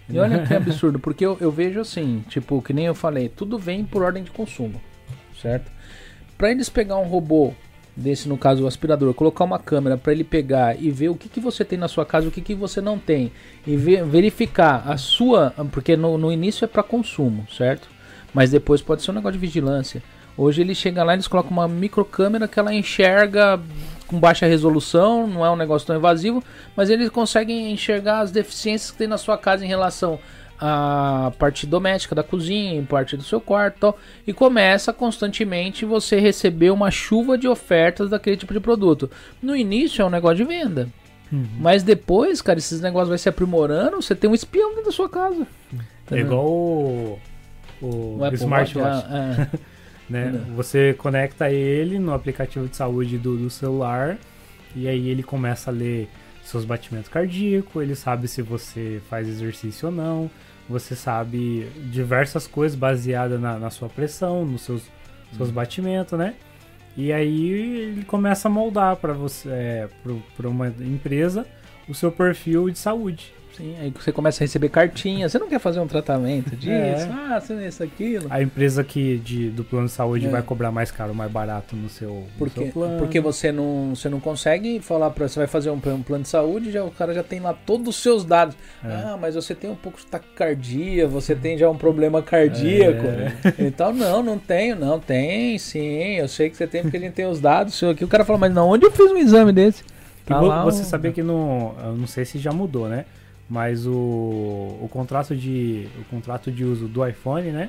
E 0.08 0.18
olha 0.18 0.44
que 0.46 0.54
absurdo, 0.54 0.98
porque 0.98 1.24
eu, 1.24 1.36
eu 1.40 1.50
vejo 1.50 1.80
assim, 1.80 2.24
tipo, 2.28 2.60
que 2.60 2.72
nem 2.72 2.86
eu 2.86 2.94
falei, 2.94 3.28
tudo 3.28 3.58
vem 3.58 3.84
por 3.84 4.02
ordem 4.02 4.22
de 4.22 4.30
consumo, 4.30 4.80
certo? 5.40 5.70
Para 6.36 6.50
eles 6.50 6.68
pegar 6.68 6.96
um 6.98 7.06
robô 7.06 7.52
desse 7.96 8.28
no 8.28 8.38
caso 8.38 8.64
o 8.64 8.66
aspirador, 8.66 9.12
colocar 9.14 9.44
uma 9.44 9.58
câmera 9.58 9.96
para 9.96 10.12
ele 10.12 10.24
pegar 10.24 10.80
e 10.80 10.90
ver 10.90 11.10
o 11.10 11.14
que, 11.14 11.28
que 11.28 11.40
você 11.40 11.64
tem 11.64 11.78
na 11.78 11.88
sua 11.88 12.06
casa, 12.06 12.28
o 12.28 12.30
que, 12.30 12.40
que 12.40 12.54
você 12.54 12.80
não 12.80 12.98
tem 12.98 13.30
e 13.66 13.76
ver, 13.76 14.04
verificar 14.04 14.82
a 14.86 14.96
sua, 14.96 15.54
porque 15.70 15.96
no, 15.96 16.16
no 16.16 16.32
início 16.32 16.64
é 16.64 16.68
para 16.68 16.82
consumo, 16.82 17.46
certo? 17.50 17.88
Mas 18.32 18.50
depois 18.50 18.80
pode 18.80 19.02
ser 19.02 19.10
um 19.10 19.14
negócio 19.14 19.38
de 19.38 19.46
vigilância. 19.46 20.02
Hoje 20.36 20.62
ele 20.62 20.74
chega 20.74 21.04
lá, 21.04 21.12
eles 21.12 21.28
colocam 21.28 21.52
uma 21.52 21.68
microcâmera 21.68 22.48
que 22.48 22.58
ela 22.58 22.72
enxerga 22.72 23.60
com 24.12 24.20
baixa 24.20 24.46
resolução, 24.46 25.26
não 25.26 25.44
é 25.44 25.50
um 25.50 25.56
negócio 25.56 25.86
tão 25.86 25.96
invasivo, 25.96 26.44
mas 26.76 26.90
eles 26.90 27.08
conseguem 27.08 27.72
enxergar 27.72 28.20
as 28.20 28.30
deficiências 28.30 28.90
que 28.90 28.98
tem 28.98 29.08
na 29.08 29.16
sua 29.16 29.38
casa 29.38 29.64
em 29.64 29.68
relação 29.68 30.18
à 30.60 31.32
parte 31.38 31.66
doméstica 31.66 32.14
da 32.14 32.22
cozinha, 32.22 32.82
parte 32.82 33.16
do 33.16 33.22
seu 33.22 33.40
quarto, 33.40 33.94
e 34.26 34.32
começa 34.34 34.92
constantemente 34.92 35.86
você 35.86 36.20
receber 36.20 36.70
uma 36.70 36.90
chuva 36.90 37.38
de 37.38 37.48
ofertas 37.48 38.10
daquele 38.10 38.36
tipo 38.36 38.52
de 38.52 38.60
produto. 38.60 39.10
No 39.42 39.56
início 39.56 40.02
é 40.02 40.04
um 40.04 40.10
negócio 40.10 40.36
de 40.36 40.44
venda. 40.44 40.88
Uhum. 41.32 41.46
Mas 41.58 41.82
depois, 41.82 42.42
cara, 42.42 42.58
esses 42.58 42.82
negócios 42.82 43.08
vai 43.08 43.18
se 43.18 43.30
aprimorando, 43.30 44.02
você 44.02 44.14
tem 44.14 44.28
um 44.28 44.34
espião 44.34 44.68
dentro 44.70 44.84
da 44.84 44.92
sua 44.92 45.08
casa. 45.08 45.46
É 46.10 46.18
igual 46.18 46.44
o, 46.44 47.18
o, 47.80 48.18
o 48.18 48.34
smartwatch. 48.34 49.06
É. 49.10 49.58
né? 50.12 50.44
Você 50.54 50.94
conecta 50.94 51.50
ele 51.50 51.98
no 51.98 52.12
aplicativo 52.12 52.68
de 52.68 52.76
saúde 52.76 53.16
do, 53.16 53.36
do 53.36 53.48
celular 53.48 54.18
e 54.76 54.86
aí 54.86 55.08
ele 55.08 55.22
começa 55.22 55.70
a 55.70 55.74
ler 55.74 56.08
seus 56.44 56.64
batimentos 56.64 57.08
cardíacos, 57.08 57.82
ele 57.82 57.94
sabe 57.94 58.28
se 58.28 58.42
você 58.42 59.00
faz 59.08 59.28
exercício 59.28 59.88
ou 59.88 59.94
não, 59.94 60.30
você 60.68 60.94
sabe 60.94 61.66
diversas 61.90 62.46
coisas 62.46 62.76
baseadas 62.76 63.40
na, 63.40 63.58
na 63.58 63.70
sua 63.70 63.88
pressão, 63.88 64.44
nos 64.44 64.62
seus, 64.62 64.82
seus 65.36 65.48
uhum. 65.48 65.54
batimentos, 65.54 66.18
né? 66.18 66.34
E 66.96 67.12
aí 67.12 67.50
ele 67.50 68.04
começa 68.04 68.48
a 68.48 68.50
moldar 68.50 68.96
para 68.96 69.14
você, 69.14 69.48
é, 69.48 69.88
para 70.36 70.48
uma 70.48 70.68
empresa, 70.68 71.46
o 71.88 71.94
seu 71.94 72.12
perfil 72.12 72.68
de 72.68 72.78
saúde. 72.78 73.32
Sim, 73.56 73.76
aí 73.78 73.92
você 73.94 74.10
começa 74.10 74.42
a 74.42 74.44
receber 74.44 74.68
cartinhas. 74.70 75.30
Você 75.30 75.38
não 75.38 75.48
quer 75.48 75.58
fazer 75.58 75.80
um 75.80 75.86
tratamento 75.86 76.56
disso? 76.56 76.70
É. 76.70 77.08
Ah, 77.12 77.40
você 77.40 77.52
é 77.52 77.68
isso, 77.68 77.82
aquilo. 77.82 78.26
A 78.30 78.42
empresa 78.42 78.82
que 78.82 79.18
de, 79.18 79.50
do 79.50 79.62
plano 79.62 79.86
de 79.86 79.92
saúde 79.92 80.26
é. 80.26 80.30
vai 80.30 80.42
cobrar 80.42 80.70
mais 80.70 80.90
caro, 80.90 81.14
mais 81.14 81.30
barato 81.30 81.76
no 81.76 81.88
seu, 81.88 82.24
porque, 82.38 82.60
no 82.60 82.66
seu 82.66 82.72
plano. 82.72 82.98
Porque 82.98 83.20
você 83.20 83.52
não, 83.52 83.94
você 83.94 84.08
não 84.08 84.20
consegue 84.20 84.80
falar 84.80 85.10
para 85.10 85.28
você 85.28 85.38
vai 85.38 85.46
fazer 85.46 85.70
um, 85.70 85.74
um, 85.74 86.02
plano 86.02 86.22
de 86.22 86.28
saúde, 86.28 86.70
já 86.70 86.82
o 86.82 86.90
cara 86.90 87.12
já 87.12 87.22
tem 87.22 87.40
lá 87.40 87.52
todos 87.52 87.88
os 87.88 87.96
seus 88.02 88.24
dados. 88.24 88.56
É. 88.82 88.88
Ah, 88.88 89.18
mas 89.20 89.34
você 89.34 89.54
tem 89.54 89.70
um 89.70 89.76
pouco 89.76 89.98
de 89.98 90.06
taquicardia, 90.06 91.06
você 91.06 91.34
tem 91.34 91.58
já 91.58 91.68
um 91.68 91.76
problema 91.76 92.22
cardíaco. 92.22 93.06
É. 93.06 93.32
Então, 93.58 93.92
não, 93.92 94.22
não 94.22 94.38
tenho, 94.38 94.76
não, 94.76 94.98
tem, 94.98 95.58
sim. 95.58 96.16
Eu 96.16 96.28
sei 96.28 96.48
que 96.48 96.56
você 96.56 96.66
tem 96.66 96.82
porque 96.82 96.96
a 96.96 97.00
gente 97.00 97.12
tem 97.12 97.26
os 97.26 97.40
dados. 97.40 97.74
Seu 97.74 97.90
aqui, 97.90 98.04
o 98.04 98.08
cara 98.08 98.24
fala, 98.24 98.38
mas 98.38 98.52
não, 98.52 98.68
onde 98.68 98.86
eu 98.86 98.90
fiz 98.90 99.10
um 99.10 99.18
exame 99.18 99.52
desse? 99.52 99.84
Tá 100.24 100.40
lá, 100.40 100.64
você 100.64 100.82
um... 100.82 100.84
sabia 100.84 101.12
que 101.12 101.22
no. 101.22 101.74
Eu 101.82 101.96
não 101.96 102.06
sei 102.06 102.24
se 102.24 102.38
já 102.38 102.52
mudou, 102.52 102.88
né? 102.88 103.04
Mas 103.52 103.86
o, 103.86 103.92
o 103.92 104.88
contrato 104.90 105.36
de 105.36 105.86
o 106.00 106.04
contrato 106.04 106.50
de 106.50 106.64
uso 106.64 106.88
do 106.88 107.06
iPhone, 107.06 107.50
né? 107.50 107.68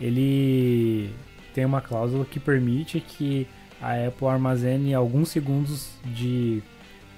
Ele 0.00 1.10
tem 1.52 1.64
uma 1.64 1.80
cláusula 1.80 2.24
que 2.24 2.38
permite 2.38 3.00
que 3.00 3.44
a 3.82 3.94
Apple 3.94 4.28
armazene 4.28 4.94
alguns 4.94 5.30
segundos 5.30 5.90
de, 6.04 6.62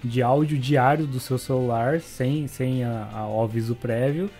de 0.03 0.23
áudio 0.23 0.57
diário 0.57 1.07
do 1.07 1.21
seu 1.21 1.37
celular 1.37 2.01
sem, 2.01 2.47
sem 2.47 2.85
a, 2.85 3.07
a, 3.13 3.29
o 3.29 3.43
aviso 3.43 3.75
prévio 3.75 4.31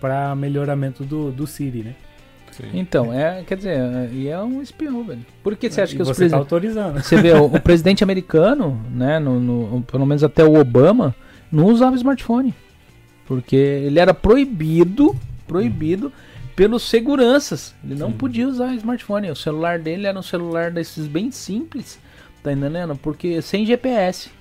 para 0.00 0.34
melhoramento 0.34 1.04
do, 1.04 1.30
do 1.30 1.46
Siri, 1.46 1.82
né? 1.82 1.94
Sim. 2.52 2.70
Então, 2.72 3.12
é, 3.12 3.44
quer 3.46 3.58
dizer, 3.58 3.78
e 4.14 4.28
é 4.28 4.40
um 4.40 4.62
espião, 4.62 5.04
velho. 5.04 5.26
Por 5.42 5.54
que 5.56 5.70
você 5.70 5.82
acha 5.82 5.92
e 5.92 5.96
que 5.96 6.02
os 6.02 6.08
você 6.08 6.24
está 6.24 6.38
autorizando? 6.38 7.02
Você 7.02 7.20
vê, 7.20 7.32
o, 7.32 7.44
o, 7.44 7.60
presidente 7.60 8.02
americano, 8.02 8.82
né, 8.90 9.18
no, 9.18 9.38
no, 9.38 9.82
pelo 9.82 10.06
menos 10.06 10.24
até 10.24 10.42
o 10.42 10.58
Obama, 10.58 11.14
não 11.52 11.66
usava 11.66 11.96
smartphone. 11.96 12.54
Porque 13.30 13.54
ele 13.54 14.00
era 14.00 14.12
proibido, 14.12 15.14
proibido 15.46 16.12
pelos 16.56 16.82
seguranças. 16.82 17.72
Ele 17.84 17.94
não 17.94 18.08
Sim. 18.08 18.16
podia 18.16 18.48
usar 18.48 18.74
smartphone. 18.74 19.30
O 19.30 19.36
celular 19.36 19.78
dele 19.78 20.08
era 20.08 20.18
um 20.18 20.22
celular 20.22 20.72
desses 20.72 21.06
bem 21.06 21.30
simples, 21.30 22.00
tá 22.42 22.52
entendendo? 22.52 22.96
Porque 22.96 23.40
sem 23.40 23.64
GPS. 23.64 24.32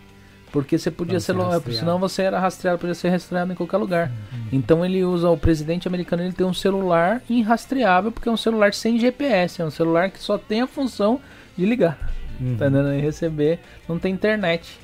Porque 0.52 0.76
você 0.76 0.90
podia 0.90 1.20
ser, 1.20 1.36
ser 1.36 1.74
senão 1.74 2.00
você 2.00 2.24
era 2.24 2.40
rastreado, 2.40 2.80
podia 2.80 2.96
ser 2.96 3.10
rastreado 3.10 3.54
em 3.54 3.56
qualquer 3.56 3.78
lugar. 3.78 4.08
Uhum. 4.34 4.48
Então 4.54 4.84
ele 4.84 5.04
usa 5.04 5.30
o 5.30 5.38
presidente 5.38 5.88
americano, 5.88 6.24
ele 6.24 6.34
tem 6.34 6.48
um 6.48 6.52
celular 6.52 7.22
irrastreável 7.30 8.12
porque 8.12 8.28
é 8.28 8.32
um 8.32 8.38
celular 8.38 8.74
sem 8.74 8.98
GPS, 8.98 9.62
é 9.62 9.66
um 9.66 9.70
celular 9.70 10.10
que 10.10 10.20
só 10.20 10.36
tem 10.36 10.62
a 10.62 10.68
função 10.68 11.22
de 11.56 11.64
ligar. 11.64 11.96
Uhum. 12.42 12.58
Tá 12.58 12.66
entendendo? 12.66 12.92
E 12.92 13.02
receber, 13.02 13.60
não 13.88 14.00
tem 14.00 14.12
internet. 14.12 14.80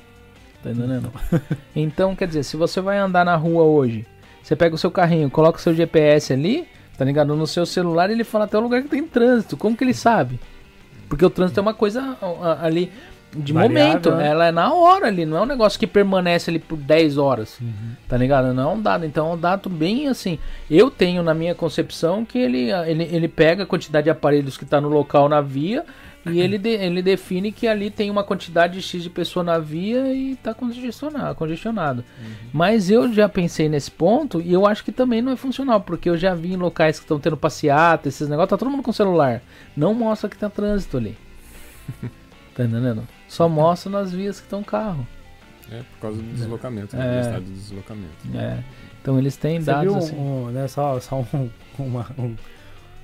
Tá 0.66 0.72
entendendo? 0.72 1.12
então, 1.76 2.16
quer 2.16 2.26
dizer, 2.26 2.42
se 2.42 2.56
você 2.56 2.80
vai 2.80 2.98
andar 2.98 3.24
na 3.24 3.36
rua 3.36 3.62
hoje, 3.62 4.04
você 4.42 4.56
pega 4.56 4.74
o 4.74 4.78
seu 4.78 4.90
carrinho, 4.90 5.30
coloca 5.30 5.58
o 5.58 5.62
seu 5.62 5.72
GPS 5.72 6.32
ali, 6.32 6.66
tá 6.98 7.04
ligado? 7.04 7.36
No 7.36 7.46
seu 7.46 7.64
celular 7.64 8.10
ele 8.10 8.24
fala 8.24 8.46
até 8.46 8.58
o 8.58 8.60
lugar 8.60 8.82
que 8.82 8.88
tem 8.88 9.04
trânsito. 9.04 9.56
Como 9.56 9.76
que 9.76 9.84
ele 9.84 9.94
sabe? 9.94 10.40
Porque 11.08 11.24
o 11.24 11.30
trânsito 11.30 11.60
é 11.60 11.62
uma 11.62 11.74
coisa 11.74 12.16
ali 12.60 12.90
de 13.32 13.52
Variável, 13.52 13.86
momento, 13.86 14.10
né? 14.12 14.28
ela 14.28 14.46
é 14.46 14.50
na 14.50 14.72
hora 14.72 15.06
ali, 15.06 15.24
não 15.26 15.36
é 15.36 15.40
um 15.42 15.46
negócio 15.46 15.78
que 15.78 15.86
permanece 15.86 16.50
ali 16.50 16.58
por 16.58 16.78
10 16.78 17.18
horas, 17.18 17.60
uhum. 17.60 17.92
tá 18.08 18.16
ligado? 18.16 18.52
Não 18.52 18.70
é 18.70 18.74
um 18.74 18.80
dado, 18.80 19.04
então 19.04 19.30
é 19.30 19.34
um 19.34 19.38
dado 19.38 19.68
bem 19.68 20.08
assim. 20.08 20.38
Eu 20.68 20.90
tenho 20.90 21.22
na 21.22 21.34
minha 21.34 21.54
concepção 21.54 22.24
que 22.24 22.38
ele, 22.38 22.70
ele, 22.72 23.04
ele 23.04 23.28
pega 23.28 23.62
a 23.62 23.66
quantidade 23.66 24.04
de 24.04 24.10
aparelhos 24.10 24.56
que 24.56 24.64
está 24.64 24.80
no 24.80 24.88
local 24.88 25.28
na 25.28 25.40
via 25.40 25.84
e 26.30 26.40
ele, 26.40 26.58
de, 26.58 26.70
ele 26.70 27.02
define 27.02 27.52
que 27.52 27.68
ali 27.68 27.90
tem 27.90 28.10
uma 28.10 28.24
quantidade 28.24 28.80
X 28.82 29.02
de 29.02 29.10
pessoa 29.10 29.44
na 29.44 29.58
via 29.58 30.12
e 30.12 30.32
está 30.32 30.52
congestionado. 30.54 31.34
congestionado. 31.34 32.04
Uhum. 32.18 32.32
Mas 32.52 32.90
eu 32.90 33.12
já 33.12 33.28
pensei 33.28 33.68
nesse 33.68 33.90
ponto 33.90 34.40
e 34.40 34.52
eu 34.52 34.66
acho 34.66 34.84
que 34.84 34.92
também 34.92 35.22
não 35.22 35.32
é 35.32 35.36
funcional, 35.36 35.80
porque 35.80 36.08
eu 36.08 36.16
já 36.16 36.34
vi 36.34 36.52
em 36.52 36.56
locais 36.56 36.98
que 36.98 37.04
estão 37.04 37.20
tendo 37.20 37.36
passeata, 37.36 38.08
esses 38.08 38.28
negócios, 38.28 38.50
tá 38.50 38.56
todo 38.56 38.70
mundo 38.70 38.82
com 38.82 38.92
celular. 38.92 39.42
Não 39.76 39.94
mostra 39.94 40.28
que 40.28 40.36
tem 40.36 40.48
trânsito 40.50 40.96
ali. 40.96 41.16
tá 42.54 42.64
entendendo? 42.64 43.06
Só 43.28 43.48
mostra 43.48 43.90
nas 43.90 44.12
vias 44.12 44.38
que 44.38 44.46
estão 44.46 44.62
carro. 44.62 45.06
É, 45.70 45.82
por 45.94 46.00
causa 46.00 46.22
do 46.22 46.32
deslocamento, 46.32 46.96
né? 46.96 47.20
É, 47.20 47.40
do 47.40 47.52
deslocamento. 47.52 48.14
É. 48.34 48.62
Então 49.02 49.18
eles 49.18 49.36
têm 49.36 49.60
Você 49.60 49.66
dados 49.66 49.92
viu 49.92 49.96
assim. 49.96 50.16
Um, 50.16 50.50
né, 50.50 50.68
só 50.68 50.98
só 51.00 51.20
um, 51.32 51.50
uma, 51.78 52.06
um, 52.18 52.36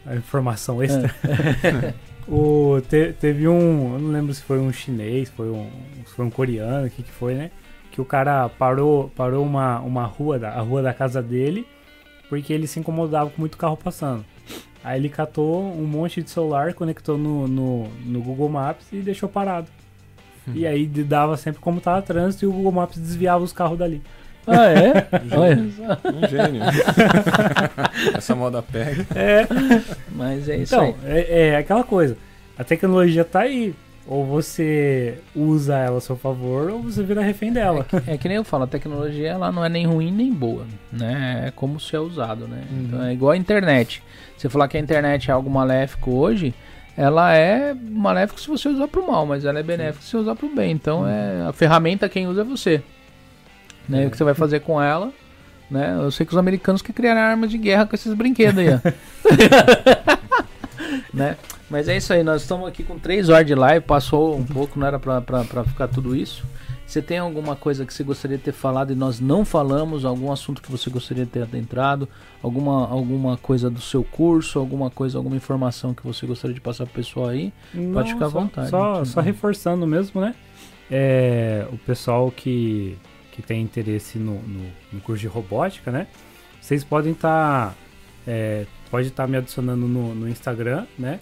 uma 0.05 0.17
informação 0.17 0.83
extra. 0.83 1.15
É. 1.25 1.95
O, 2.29 2.81
te, 2.89 3.13
teve 3.13 3.49
um. 3.49 3.95
Eu 3.95 3.99
não 3.99 4.11
lembro 4.11 4.33
se 4.33 4.43
foi 4.43 4.59
um 4.59 4.73
chinês, 4.73 5.29
foi 5.31 5.51
um, 5.51 5.69
se 6.07 6.15
foi 6.15 6.25
um 6.25 6.31
coreano, 6.31 6.87
o 6.87 6.91
que, 6.91 7.03
que 7.03 7.11
foi, 7.11 7.35
né? 7.35 7.51
Que 7.91 8.01
o 8.01 8.05
cara 8.05 8.49
parou, 8.49 9.11
parou 9.17 9.45
uma, 9.45 9.81
uma 9.81 10.05
rua, 10.05 10.39
da, 10.39 10.51
a 10.51 10.61
rua 10.61 10.83
da 10.83 10.95
casa 10.95 11.23
dele, 11.23 11.67
porque 12.29 12.53
ele 12.53 12.67
se 12.67 12.81
incomodava 12.81 13.31
com 13.31 13.41
muito 13.41 13.59
carro 13.59 13.77
passando. 13.77 14.25
Aí 14.85 14.99
ele 14.99 15.09
catou 15.09 15.63
um 15.63 15.85
monte 15.87 16.23
de 16.23 16.31
celular, 16.31 16.75
conectou 16.75 17.17
no, 17.17 17.47
no, 17.47 17.89
no 18.05 18.21
Google 18.21 18.49
Maps 18.49 18.87
e 18.93 18.97
deixou 19.01 19.29
parado. 19.29 19.69
Hum. 20.49 20.53
E 20.55 20.67
aí 20.67 20.87
dava 20.87 21.37
sempre 21.37 21.61
como 21.61 21.81
tava 21.81 22.03
trânsito 22.03 22.45
e 22.45 22.49
o 22.49 22.53
Google 22.53 22.73
Maps 22.73 22.99
desviava 22.99 23.45
os 23.45 23.53
carros 23.53 23.79
dali. 23.79 24.03
Ah, 24.47 24.67
é? 24.67 25.09
Um 26.13 26.29
gênio. 26.29 26.63
Essa 28.17 28.35
moda 28.35 28.63
pega. 28.63 29.07
É. 29.15 29.47
Mas 30.11 30.49
é 30.49 30.57
isso 30.57 30.75
então, 30.75 30.95
aí. 31.05 31.17
É, 31.17 31.49
é 31.49 31.57
aquela 31.57 31.85
coisa. 31.85 32.17
A 32.59 32.65
tecnologia 32.65 33.25
tá 33.25 33.41
aí. 33.41 33.75
Ou 34.05 34.27
você 34.27 35.19
usa 35.35 35.79
ela 35.79 35.99
a 35.99 36.01
seu 36.01 36.17
favor, 36.17 36.71
ou 36.71 36.83
você 36.83 37.05
vira 37.05 37.23
refém 37.23 37.53
dela. 37.53 37.87
É 37.93 38.01
que, 38.01 38.11
é 38.11 38.19
que 38.19 38.29
nem 38.29 38.37
eu 38.37 38.43
falo, 38.43 38.65
a 38.65 38.67
tecnologia 38.67 39.29
ela 39.29 39.53
não 39.53 39.65
é 39.65 39.69
nem 39.69 39.87
ruim 39.87 40.11
nem 40.11 40.33
boa, 40.33 40.67
né? 40.93 41.45
É 41.47 41.51
como 41.53 41.79
se 41.79 41.95
é 41.95 42.01
usado, 42.01 42.49
né? 42.49 42.65
Uhum. 42.69 42.83
Então 42.83 43.03
é 43.05 43.13
igual 43.13 43.31
a 43.31 43.37
internet. 43.37 44.03
Você 44.37 44.49
falar 44.49 44.67
que 44.67 44.77
a 44.77 44.81
internet 44.81 45.31
é 45.31 45.33
algo 45.33 45.49
maléfico 45.49 46.11
hoje, 46.11 46.53
ela 46.97 47.33
é 47.33 47.73
maléfica 47.75 48.41
se 48.41 48.49
você 48.49 48.69
usar 48.69 48.89
para 48.89 49.01
o 49.01 49.07
mal, 49.07 49.25
mas 49.25 49.45
ela 49.45 49.61
é 49.61 49.63
benéfica 49.63 50.05
se 50.05 50.11
você 50.11 50.17
usar 50.17 50.35
para 50.35 50.47
o 50.47 50.55
bem. 50.55 50.73
Então 50.73 51.03
uhum. 51.03 51.09
é 51.09 51.47
a 51.49 51.53
ferramenta 51.53 52.09
quem 52.09 52.27
usa 52.27 52.41
é 52.41 52.45
você. 52.45 52.83
Né? 53.89 54.05
É. 54.05 54.07
O 54.07 54.11
que 54.11 54.17
você 54.17 54.25
vai 54.25 54.35
fazer 54.35 54.61
com 54.61 54.81
ela? 54.81 55.13
Né? 55.71 55.97
Eu 55.99 56.11
sei 56.11 56.27
que 56.27 56.33
os 56.33 56.39
americanos 56.39 56.83
que 56.83 56.93
criaram 56.93 57.21
armas 57.21 57.51
de 57.51 57.57
guerra 57.57 57.87
com 57.87 57.95
esses 57.95 58.13
brinquedos 58.13 58.59
aí, 58.59 58.69
né? 61.13 61.37
Mas 61.71 61.89
é 61.89 61.97
isso 61.97 62.13
aí, 62.13 62.23
nós 62.23 62.43
estamos 62.43 62.69
aqui 62.69 62.83
com 62.83 62.99
3 62.99 63.31
horas 63.31 63.47
de 63.47 63.55
live, 63.55 63.87
passou 63.87 64.37
um 64.37 64.45
pouco, 64.45 64.79
não 64.79 64.87
era 64.87 64.99
pra, 64.99 65.23
pra, 65.23 65.45
pra 65.45 65.65
ficar 65.65 65.89
tudo 65.89 66.15
isso. 66.15 66.45
Você 66.93 67.01
tem 67.01 67.17
alguma 67.17 67.57
coisa 67.57 67.87
que 67.87 67.95
você 67.95 68.05
gostaria 68.05 68.37
de 68.37 68.43
ter 68.43 68.53
falado 68.53 68.93
e 68.93 68.95
nós 68.95 69.19
não 69.19 69.47
falamos? 69.47 70.05
Algum 70.05 70.31
assunto 70.31 70.61
que 70.61 70.71
você 70.71 70.91
gostaria 70.91 71.25
de 71.25 71.31
ter 71.31 71.43
adentrado? 71.43 72.07
Alguma, 72.43 72.87
alguma 72.87 73.39
coisa 73.39 73.71
do 73.71 73.81
seu 73.81 74.05
curso? 74.05 74.59
Alguma 74.59 74.91
coisa, 74.91 75.17
alguma 75.17 75.35
informação 75.35 75.95
que 75.95 76.05
você 76.05 76.27
gostaria 76.27 76.53
de 76.53 76.61
passar 76.61 76.85
pro 76.85 76.97
pessoal 76.97 77.29
aí? 77.29 77.51
Não, 77.73 77.95
Pode 77.95 78.13
ficar 78.13 78.27
à 78.27 78.29
vontade. 78.29 78.69
Só, 78.69 79.03
só 79.07 79.23
reforçando 79.23 79.87
mesmo, 79.87 80.21
né? 80.21 80.35
É, 80.91 81.67
o 81.73 81.79
pessoal 81.79 82.31
que 82.31 82.99
que 83.33 83.43
tem 83.43 83.61
interesse 83.61 84.19
no, 84.19 84.35
no, 84.43 84.71
no 84.93 85.01
curso 85.01 85.21
de 85.21 85.27
robótica, 85.27 85.91
né? 85.91 86.07
Vocês 86.61 86.85
podem 86.85 87.13
estar. 87.13 87.71
Tá, 87.71 87.75
é, 88.27 88.67
pode 88.91 89.09
estar 89.09 89.25
tá 89.25 89.29
me 89.29 89.37
adicionando 89.37 89.89
no, 89.89 90.15
no 90.15 90.29
Instagram, 90.29 90.87
né? 90.97 91.19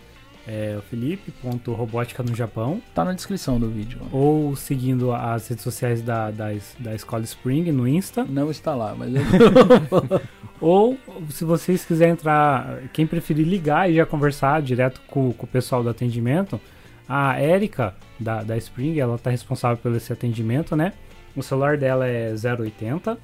é 0.47 0.77
o 0.77 0.83
Felipe.robótica 0.83 2.23
no 2.23 2.35
Japão. 2.35 2.83
Tá 2.95 3.05
na 3.05 3.13
descrição 3.13 3.59
do 3.59 3.69
vídeo. 3.69 4.01
Ou 4.11 4.57
seguindo 4.57 5.13
as 5.13 5.47
redes 5.49 5.63
sociais 5.63 6.03
da, 6.03 6.31
da, 6.31 6.49
da 6.79 6.95
Escola 6.95 7.23
Spring 7.23 7.71
no 7.71 7.87
Insta. 7.87 8.25
Não 8.25 8.51
está 8.51 8.75
lá, 8.75 8.95
mas 8.97 9.15
eu... 9.15 9.23
Ou 10.61 10.99
se 11.31 11.45
vocês 11.45 11.85
quiserem 11.85 12.13
entrar, 12.13 12.83
quem 12.93 13.07
preferir 13.07 13.47
ligar 13.47 13.91
e 13.91 13.95
já 13.95 14.05
conversar 14.05 14.61
direto 14.61 15.01
com, 15.07 15.33
com 15.33 15.47
o 15.47 15.49
pessoal 15.49 15.83
do 15.83 15.89
atendimento, 15.89 16.61
a 17.09 17.41
Erika 17.43 17.95
da, 18.19 18.43
da 18.43 18.57
Spring, 18.59 18.99
ela 18.99 19.17
tá 19.17 19.31
responsável 19.31 19.79
pelo 19.79 19.97
esse 19.97 20.13
atendimento, 20.13 20.77
né? 20.77 20.93
O 21.37 21.43
celular 21.43 21.77
dela 21.77 22.07
é 22.07 22.33
080 22.33 23.19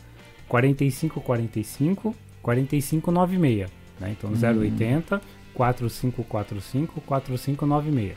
4545 0.49 2.15
4596, 2.43 3.71
né? 4.01 4.17
Então 4.17 4.31
hum. 4.31 4.61
080 4.61 5.21
4545 5.55 7.01
4596, 7.01 8.17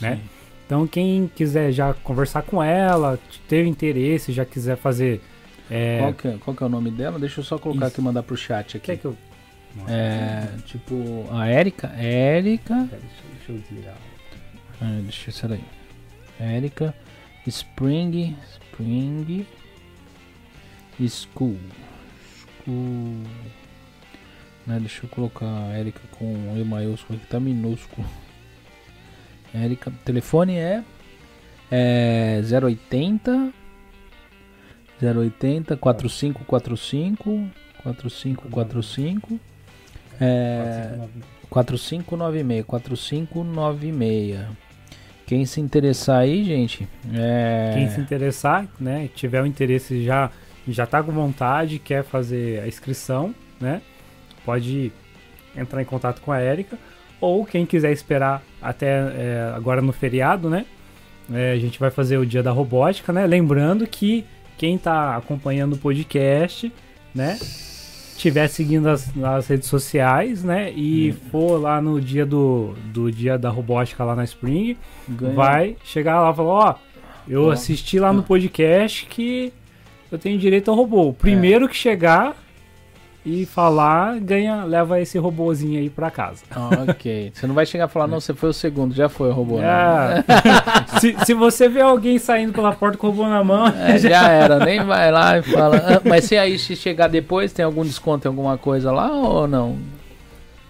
né? 0.00 0.20
Então 0.66 0.86
quem 0.86 1.30
quiser 1.34 1.72
já 1.72 1.94
conversar 1.94 2.42
com 2.42 2.62
ela, 2.62 3.18
ter 3.48 3.64
interesse, 3.66 4.32
já 4.32 4.44
quiser 4.44 4.76
fazer 4.76 5.20
é... 5.70 5.98
Qual, 5.98 6.14
que, 6.14 6.28
é, 6.28 6.38
qual 6.38 6.56
que 6.56 6.62
é 6.62 6.66
o 6.66 6.68
nome 6.68 6.90
dela? 6.90 7.18
Deixa 7.18 7.40
eu 7.40 7.44
só 7.44 7.58
colocar 7.58 7.86
Isso. 7.86 7.94
aqui 7.94 8.00
e 8.00 8.04
mandar 8.04 8.22
pro 8.22 8.36
chat 8.36 8.76
aqui. 8.78 8.86
Quer 8.86 8.96
que 8.96 9.04
eu 9.04 9.16
é, 9.86 10.46
tipo, 10.64 11.26
a 11.30 11.46
Érica. 11.46 11.88
Érica. 11.88 12.88
Deixa, 12.90 13.52
eu 13.52 13.58
desligar. 13.58 13.96
Ah, 14.80 14.98
deixa 15.02 15.28
eu 15.28 15.34
ser 15.34 15.52
aí. 15.52 15.64
Érica. 16.40 16.94
Spring. 17.46 18.36
Spring. 18.78 19.46
School. 21.08 21.58
School. 22.64 23.22
Né, 24.66 24.78
deixa 24.80 25.04
eu 25.04 25.10
colocar 25.10 25.46
a 25.46 25.76
Érica 25.76 26.00
com 26.18 26.54
E 26.56 26.64
maiúsculo 26.64 27.18
aqui, 27.18 27.26
tá 27.26 27.40
minúsculo. 27.40 28.06
Érica. 29.52 29.90
Telefone 30.04 30.56
é, 30.56 30.84
é 31.70 32.40
080 32.42 33.52
080 35.00 35.76
4545 35.76 37.48
4545 37.82 39.40
é 40.20 41.08
4596 41.48 42.64
4596 42.66 44.67
quem 45.28 45.44
se 45.44 45.60
interessar 45.60 46.20
aí, 46.20 46.42
gente, 46.42 46.88
é... 47.14 47.72
quem 47.74 47.90
se 47.90 48.00
interessar, 48.00 48.66
né, 48.80 49.10
tiver 49.14 49.42
o 49.42 49.46
interesse 49.46 50.02
já 50.02 50.30
já 50.66 50.86
tá 50.86 51.02
com 51.02 51.12
vontade, 51.12 51.78
quer 51.78 52.04
fazer 52.04 52.60
a 52.60 52.68
inscrição, 52.68 53.34
né? 53.58 53.80
Pode 54.44 54.92
entrar 55.56 55.80
em 55.80 55.84
contato 55.84 56.20
com 56.20 56.30
a 56.30 56.38
Érica 56.38 56.78
ou 57.20 57.44
quem 57.46 57.64
quiser 57.64 57.90
esperar 57.90 58.42
até 58.60 58.86
é, 58.86 59.52
agora 59.56 59.80
no 59.80 59.92
feriado, 59.92 60.50
né? 60.50 60.66
É, 61.32 61.52
a 61.52 61.58
gente 61.58 61.78
vai 61.78 61.90
fazer 61.90 62.18
o 62.18 62.26
dia 62.26 62.42
da 62.42 62.50
robótica, 62.50 63.14
né? 63.14 63.26
Lembrando 63.26 63.86
que 63.86 64.26
quem 64.58 64.76
está 64.76 65.16
acompanhando 65.16 65.74
o 65.74 65.78
podcast, 65.78 66.70
né? 67.14 67.38
Tiver 68.18 68.48
seguindo 68.48 68.88
as, 68.88 69.16
as 69.16 69.46
redes 69.46 69.68
sociais, 69.68 70.42
né? 70.42 70.72
E 70.74 71.12
hum. 71.12 71.30
for 71.30 71.56
lá 71.56 71.80
no 71.80 72.00
dia 72.00 72.26
do, 72.26 72.74
do 72.92 73.10
dia 73.10 73.38
da 73.38 73.48
robótica 73.48 74.04
lá 74.04 74.16
na 74.16 74.24
Spring, 74.24 74.76
Ganha. 75.08 75.34
vai 75.34 75.76
chegar 75.84 76.20
lá 76.20 76.32
e 76.32 76.34
falar, 76.34 76.50
ó, 76.50 76.74
eu 77.28 77.50
assisti 77.50 78.00
lá 78.00 78.12
no 78.12 78.24
podcast 78.24 79.06
que 79.06 79.52
eu 80.10 80.18
tenho 80.18 80.36
direito 80.36 80.68
ao 80.68 80.76
robô. 80.76 81.08
O 81.08 81.14
primeiro 81.14 81.66
é. 81.66 81.68
que 81.68 81.76
chegar 81.76 82.36
e 83.28 83.44
falar, 83.44 84.18
ganha, 84.20 84.64
leva 84.64 84.98
esse 84.98 85.18
robôzinho 85.18 85.78
aí 85.78 85.90
pra 85.90 86.10
casa. 86.10 86.42
Ok. 86.88 87.30
Você 87.34 87.46
não 87.46 87.54
vai 87.54 87.66
chegar 87.66 87.86
e 87.86 87.92
falar, 87.92 88.06
não, 88.06 88.18
você 88.18 88.32
foi 88.32 88.48
o 88.48 88.52
segundo, 88.54 88.94
já 88.94 89.06
foi 89.06 89.28
o 89.28 89.32
robô. 89.32 89.60
É. 89.60 90.24
se, 90.98 91.14
se 91.26 91.34
você 91.34 91.68
vê 91.68 91.82
alguém 91.82 92.18
saindo 92.18 92.54
pela 92.54 92.72
porta 92.72 92.96
com 92.96 93.08
o 93.08 93.10
robô 93.10 93.28
na 93.28 93.44
mão. 93.44 93.66
É, 93.68 93.98
já... 94.00 94.08
já... 94.08 94.28
era, 94.30 94.64
nem 94.64 94.82
vai 94.82 95.12
lá 95.12 95.36
e 95.38 95.42
fala. 95.42 95.76
Ah, 95.76 96.00
mas 96.08 96.24
se 96.24 96.38
aí 96.38 96.58
se 96.58 96.74
chegar 96.74 97.08
depois, 97.08 97.52
tem 97.52 97.64
algum 97.64 97.82
desconto 97.82 98.26
em 98.26 98.30
alguma 98.30 98.56
coisa 98.56 98.90
lá 98.90 99.12
ou 99.12 99.46
não? 99.46 99.76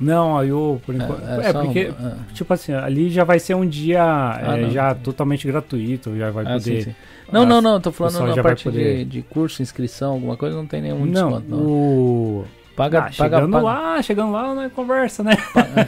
Não, 0.01 0.37
aí 0.37 0.49
eu, 0.49 0.81
por 0.85 0.95
enquanto. 0.95 1.23
É, 1.25 1.47
é, 1.47 1.49
é 1.49 1.53
porque, 1.53 1.91
um, 1.91 2.33
tipo 2.33 2.53
assim, 2.53 2.73
ali 2.73 3.11
já 3.11 3.25
vai 3.25 3.39
ser 3.39 3.55
um 3.55 3.67
dia 3.67 4.03
ah, 4.03 4.59
é, 4.59 4.71
já 4.71 4.95
totalmente 4.95 5.47
gratuito, 5.47 6.17
já 6.17 6.31
vai 6.31 6.45
ah, 6.45 6.53
poder. 6.55 6.83
Sim, 6.83 6.91
sim. 6.91 6.97
Não, 7.31 7.45
não, 7.45 7.61
não, 7.61 7.81
tô 7.81 7.93
falando 7.93 8.35
na 8.35 8.43
parte 8.43 8.65
poder... 8.65 9.05
de, 9.05 9.05
de 9.05 9.23
curso, 9.23 9.63
inscrição, 9.63 10.13
alguma 10.13 10.37
coisa, 10.37 10.57
não 10.57 10.67
tem 10.67 10.81
nenhum 10.81 11.05
não, 11.05 11.31
desconto. 11.31 11.49
Não, 11.49 11.59
o... 11.59 12.45
Paga, 12.75 12.99
ah, 12.99 13.03
paga, 13.03 13.13
chegando 13.13 13.51
paga. 13.51 13.65
lá, 13.65 14.03
chegando 14.03 14.33
lá, 14.33 14.55
não 14.55 14.63
é 14.63 14.69
conversa, 14.69 15.25
né? 15.25 15.37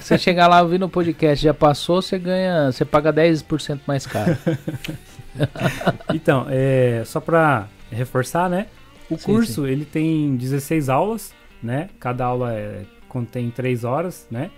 Você 0.01 0.19
chegar 0.19 0.49
lá 0.49 0.61
ouvindo 0.61 0.87
o 0.87 0.89
podcast, 0.89 1.45
já 1.45 1.55
passou, 1.55 2.03
você 2.03 2.19
ganha, 2.19 2.73
você 2.73 2.85
paga 2.85 3.13
10% 3.13 3.81
mais 3.87 4.07
caro. 4.07 4.37
então, 6.13 6.47
é, 6.51 7.03
só 7.07 7.21
para 7.21 7.69
reforçar, 7.93 8.51
né? 8.51 8.67
O 9.09 9.17
sim, 9.17 9.25
curso, 9.25 9.65
sim. 9.65 9.71
ele 9.71 9.85
tem 9.85 10.35
16 10.37 10.89
aulas, 10.89 11.33
né? 11.63 11.89
Cada 12.01 12.25
aula 12.25 12.53
é, 12.55 12.83
contém 13.09 13.51
3 13.51 13.85
horas, 13.85 14.27
né? 14.29 14.51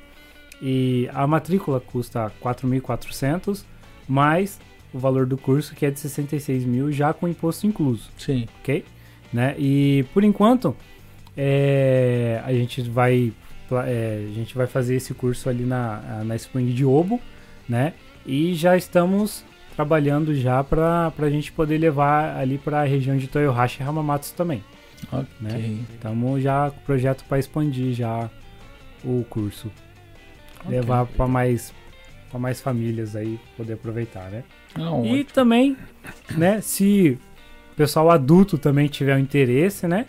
E 0.61 1.11
a 1.13 1.27
matrícula 1.27 1.81
custa 1.81 2.33
4.400, 2.43 3.63
mais 4.09 4.59
o 4.93 4.99
valor 4.99 5.27
do 5.27 5.37
curso, 5.37 5.75
que 5.75 5.87
é 5.87 5.91
de 5.91 5.99
66 5.99 6.65
mil, 6.65 6.93
já 6.93 7.13
com 7.13 7.27
imposto 7.27 7.67
incluso. 7.67 8.11
Sim. 8.17 8.47
Ok? 8.61 8.85
Né? 9.33 9.55
E 9.59 10.05
por 10.13 10.23
enquanto, 10.25 10.77
é, 11.37 12.41
a 12.45 12.53
gente 12.53 12.83
vai 12.83 13.33
é, 13.87 14.27
a 14.31 14.35
gente 14.35 14.55
vai 14.55 14.67
fazer 14.67 14.97
esse 14.97 15.15
curso 15.15 15.49
ali 15.49 15.65
na, 15.65 16.23
na 16.25 16.37
Spring 16.37 16.73
de 16.73 16.85
Obo, 16.85 17.21
né? 17.69 17.95
E 18.27 18.55
já 18.55 18.77
estamos 18.77 19.45
trabalhando 19.75 20.35
já 20.35 20.63
para 20.63 21.13
a 21.19 21.31
gente 21.31 21.51
poder 21.51 21.79
levar 21.79 22.37
ali 22.37 22.59
para 22.59 22.83
a 22.83 22.85
região 22.85 23.17
de 23.17 23.27
Toyohashi 23.27 23.83
e 23.83 23.87
Hamamatsu 23.87 24.35
também. 24.35 24.63
Ok. 25.11 25.27
Né? 25.41 25.79
Estamos 25.95 26.43
já 26.43 26.71
com 26.71 26.81
o 26.81 26.83
projeto 26.83 27.25
para 27.25 27.39
expandir 27.39 27.95
já 27.95 28.31
o 29.03 29.25
curso. 29.29 29.71
Okay. 30.61 30.79
Levar 30.79 31.07
para 31.07 31.27
mais 31.27 31.73
para 32.31 32.39
mais 32.39 32.61
famílias 32.61 33.15
aí 33.15 33.39
poder 33.57 33.75
aproveitar, 33.75 34.31
né? 34.31 34.43
Não, 34.77 35.05
e 35.05 35.21
ótimo. 35.21 35.25
também, 35.33 35.77
né, 36.37 36.61
se 36.61 37.19
o 37.73 37.77
pessoal 37.77 38.11
adulto 38.11 38.59
também 38.59 38.89
tiver 38.89 39.17
um 39.17 39.19
interesse, 39.19 39.87
né? 39.87 40.07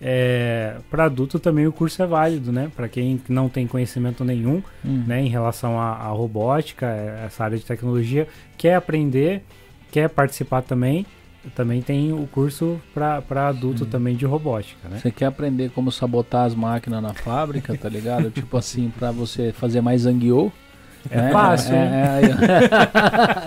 É, 0.00 0.76
para 0.88 1.06
adulto 1.06 1.40
também 1.40 1.66
o 1.66 1.72
curso 1.72 2.00
é 2.02 2.06
válido, 2.06 2.52
né? 2.52 2.70
Para 2.76 2.88
quem 2.88 3.20
não 3.28 3.48
tem 3.48 3.66
conhecimento 3.66 4.24
nenhum, 4.24 4.62
hum. 4.84 5.04
né, 5.06 5.20
em 5.20 5.28
relação 5.28 5.78
à, 5.78 5.94
à, 5.94 6.08
robótica, 6.08 6.86
é, 6.86 7.24
essa 7.26 7.44
área 7.44 7.58
de 7.58 7.64
tecnologia, 7.64 8.28
quer 8.56 8.76
aprender, 8.76 9.42
quer 9.90 10.08
participar 10.08 10.62
também, 10.62 11.04
também 11.54 11.82
tem 11.82 12.12
o 12.12 12.28
curso 12.28 12.80
para 12.94 13.48
adulto 13.48 13.84
hum. 13.84 13.88
também 13.88 14.14
de 14.14 14.24
robótica, 14.24 14.88
né? 14.88 14.98
Você 15.00 15.10
quer 15.10 15.26
aprender 15.26 15.70
como 15.70 15.90
sabotar 15.90 16.44
as 16.44 16.54
máquinas 16.54 17.02
na 17.02 17.14
fábrica, 17.14 17.76
tá 17.76 17.88
ligado? 17.88 18.30
tipo 18.30 18.56
assim, 18.56 18.92
para 18.96 19.10
você 19.10 19.52
fazer 19.52 19.80
mais 19.80 20.02
zangueou? 20.02 20.52
É, 21.10 21.18
é 21.18 21.30
fácil, 21.30 21.74
é, 21.74 22.20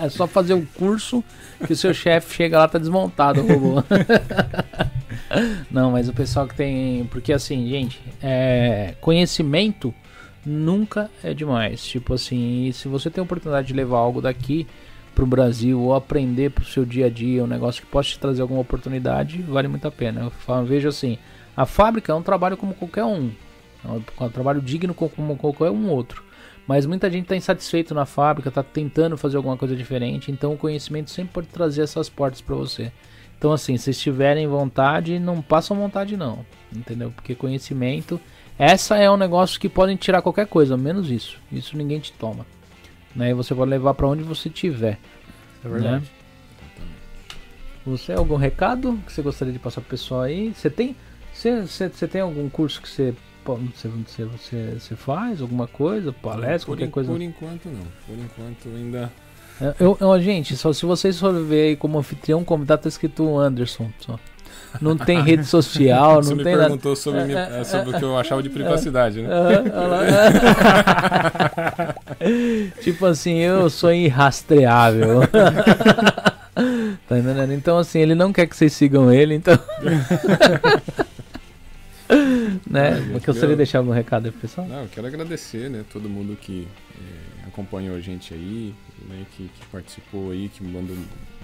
é, 0.02 0.04
é, 0.06 0.08
só 0.08 0.26
fazer 0.26 0.54
um 0.54 0.64
curso 0.64 1.22
que 1.66 1.72
o 1.72 1.76
seu 1.76 1.94
chefe 1.94 2.34
chega 2.34 2.58
lá 2.58 2.68
tá 2.68 2.78
desmontado 2.78 3.40
o 3.40 3.46
robô. 3.46 3.84
Não, 5.70 5.90
mas 5.90 6.08
o 6.08 6.12
pessoal 6.12 6.46
que 6.46 6.54
tem. 6.54 7.04
Porque 7.06 7.32
assim, 7.32 7.68
gente, 7.68 8.00
é, 8.22 8.94
conhecimento 9.00 9.94
nunca 10.44 11.10
é 11.22 11.32
demais. 11.32 11.84
Tipo 11.84 12.14
assim, 12.14 12.70
se 12.72 12.88
você 12.88 13.08
tem 13.10 13.22
a 13.22 13.24
oportunidade 13.24 13.68
de 13.68 13.74
levar 13.74 13.98
algo 13.98 14.20
daqui 14.20 14.66
pro 15.14 15.26
Brasil 15.26 15.80
ou 15.80 15.94
aprender 15.94 16.50
pro 16.50 16.64
seu 16.64 16.84
dia 16.84 17.06
a 17.06 17.10
dia, 17.10 17.44
um 17.44 17.46
negócio 17.46 17.82
que 17.82 17.88
possa 17.88 18.10
te 18.10 18.18
trazer 18.18 18.42
alguma 18.42 18.60
oportunidade, 18.60 19.42
vale 19.42 19.68
muito 19.68 19.86
a 19.86 19.90
pena. 19.90 20.22
Eu 20.22 20.30
falo, 20.30 20.66
vejo 20.66 20.88
assim, 20.88 21.18
a 21.56 21.66
fábrica 21.66 22.12
é 22.12 22.14
um 22.14 22.22
trabalho 22.22 22.56
como 22.56 22.74
qualquer 22.74 23.04
um. 23.04 23.30
É 23.84 24.24
um 24.24 24.28
trabalho 24.28 24.60
digno 24.60 24.94
como 24.94 25.36
qualquer 25.36 25.70
um 25.70 25.88
outro. 25.88 26.22
Mas 26.66 26.86
muita 26.86 27.10
gente 27.10 27.24
está 27.24 27.36
insatisfeito 27.36 27.94
na 27.94 28.06
fábrica, 28.06 28.48
está 28.48 28.62
tentando 28.62 29.16
fazer 29.16 29.36
alguma 29.36 29.56
coisa 29.56 29.74
diferente, 29.74 30.30
então 30.30 30.52
o 30.52 30.58
conhecimento 30.58 31.10
sempre 31.10 31.32
pode 31.34 31.48
trazer 31.48 31.82
essas 31.82 32.08
portas 32.08 32.40
para 32.40 32.54
você. 32.54 32.92
Então, 33.36 33.52
assim, 33.52 33.76
se 33.76 33.92
tiverem 33.92 34.46
vontade, 34.46 35.18
não 35.18 35.42
passam 35.42 35.76
vontade, 35.76 36.16
não. 36.16 36.46
Entendeu? 36.72 37.10
Porque 37.10 37.34
conhecimento, 37.34 38.20
essa 38.56 38.96
é 38.96 39.10
um 39.10 39.16
negócio 39.16 39.58
que 39.58 39.68
podem 39.68 39.96
tirar 39.96 40.22
qualquer 40.22 40.46
coisa, 40.46 40.76
menos 40.76 41.10
isso. 41.10 41.40
Isso 41.50 41.76
ninguém 41.76 41.98
te 41.98 42.12
toma. 42.12 42.46
Né? 43.16 43.30
E 43.30 43.34
você 43.34 43.52
pode 43.52 43.68
levar 43.68 43.94
para 43.94 44.06
onde 44.06 44.22
você 44.22 44.48
tiver. 44.48 44.96
É 45.64 45.68
verdade. 45.68 46.04
Né? 46.04 46.08
Você 47.84 48.12
algum 48.12 48.36
recado 48.36 48.96
que 49.04 49.12
você 49.12 49.22
gostaria 49.22 49.52
de 49.52 49.58
passar 49.58 49.80
pro 49.80 49.90
pessoal 49.90 50.20
aí? 50.20 50.54
Você 50.54 50.70
tem, 50.70 50.94
você, 51.32 51.62
você, 51.62 51.88
você 51.88 52.06
tem 52.06 52.20
algum 52.20 52.48
curso 52.48 52.80
que 52.80 52.88
você 52.88 53.12
você, 53.44 53.88
você, 53.88 54.24
você, 54.24 54.76
você 54.78 54.96
faz 54.96 55.40
alguma 55.40 55.66
coisa, 55.66 56.12
palestra, 56.12 56.66
qualquer 56.66 56.90
coisa? 56.90 57.10
Por 57.10 57.20
enquanto 57.20 57.66
não. 57.66 57.84
Por 58.06 58.18
enquanto 58.18 58.68
ainda 58.68 59.10
é, 59.60 59.74
eu, 59.78 59.96
eu, 60.00 60.20
gente, 60.20 60.56
só 60.56 60.72
se 60.72 60.84
vocês 60.84 61.20
forem 61.20 61.44
ver 61.44 61.68
aí 61.68 61.76
como 61.76 61.96
anfitrião 61.98 62.42
convidado, 62.42 62.82
tá 62.82 62.88
escrito 62.88 63.38
Anderson. 63.38 63.90
Só. 64.00 64.18
Não 64.80 64.96
tem 64.96 65.20
rede 65.22 65.44
social, 65.44 66.22
não 66.22 66.34
me 66.34 66.42
tem 66.42 66.56
perguntou 66.56 66.92
nada. 66.92 66.96
Sobre, 66.96 67.20
é, 67.20 67.34
é, 67.34 67.60
é, 67.60 67.64
sobre 67.64 67.90
o 67.90 67.98
que 67.98 68.04
eu 68.04 68.18
achava 68.18 68.42
de 68.42 68.48
privacidade, 68.50 69.22
né? 69.22 69.28
tipo 72.82 73.06
assim, 73.06 73.38
eu 73.38 73.70
sou 73.70 73.92
irrastreável. 73.92 75.20
tá 77.08 77.18
entendendo? 77.18 77.52
Então, 77.52 77.78
assim, 77.78 78.00
ele 78.00 78.16
não 78.16 78.32
quer 78.32 78.46
que 78.46 78.56
vocês 78.56 78.72
sigam 78.72 79.12
ele, 79.12 79.34
então. 79.34 79.58
Né? 82.68 83.00
Que 83.20 83.28
eu 83.28 83.34
gostaria 83.34 83.50
de 83.50 83.56
deixar 83.56 83.78
algum 83.78 83.92
recado 83.92 84.26
aí 84.26 84.30
pro 84.30 84.40
pessoal? 84.40 84.66
Não, 84.66 84.82
eu 84.82 84.88
quero 84.88 85.06
agradecer, 85.06 85.70
né, 85.70 85.84
todo 85.92 86.08
mundo 86.08 86.36
que 86.36 86.66
é, 86.94 87.48
acompanhou 87.48 87.96
a 87.96 88.00
gente 88.00 88.32
aí, 88.34 88.74
né, 89.08 89.24
que, 89.36 89.48
que, 89.48 89.66
participou 89.66 90.30
aí, 90.30 90.48
que 90.48 90.62
mandou 90.62 90.96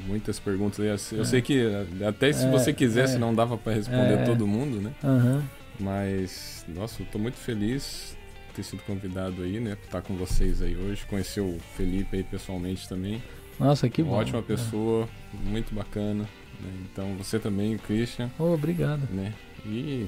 muitas 0.07 0.39
perguntas. 0.39 0.79
Eu, 1.13 1.23
é. 1.23 1.25
sei 1.25 1.43
que 1.43 1.63
até 2.07 2.33
se 2.33 2.47
é, 2.47 2.51
você 2.51 2.73
quisesse 2.73 3.17
é. 3.17 3.19
não 3.19 3.35
dava 3.35 3.57
para 3.57 3.73
responder 3.73 4.21
é. 4.21 4.25
todo 4.25 4.47
mundo, 4.47 4.81
né? 4.81 4.93
Uhum. 5.03 5.43
Mas, 5.81 6.65
nossa, 6.69 7.03
eu 7.03 7.07
tô 7.07 7.19
muito 7.19 7.37
feliz 7.37 8.17
de 8.49 8.55
ter 8.55 8.63
sido 8.63 8.83
convidado 8.83 9.43
aí, 9.43 9.61
né, 9.61 9.77
por 9.77 9.85
estar 9.85 10.03
com 10.03 10.15
vocês 10.17 10.61
aí 10.63 10.77
hoje, 10.77 11.05
conhecer 11.07 11.41
o 11.41 11.59
Felipe 11.77 12.17
aí 12.17 12.23
pessoalmente 12.23 12.89
também. 12.89 13.23
Nossa, 13.59 13.89
que 13.89 14.03
Uma 14.03 14.13
bom. 14.13 14.17
Ótima 14.19 14.43
pessoa, 14.43 15.09
muito 15.45 15.75
bacana. 15.75 16.29
Né? 16.61 16.71
Então, 16.91 17.15
você 17.17 17.39
também, 17.39 17.77
Christian. 17.77 18.31
Oh, 18.39 18.55
obrigado. 18.55 19.03
Né? 19.11 19.33
E 19.67 20.07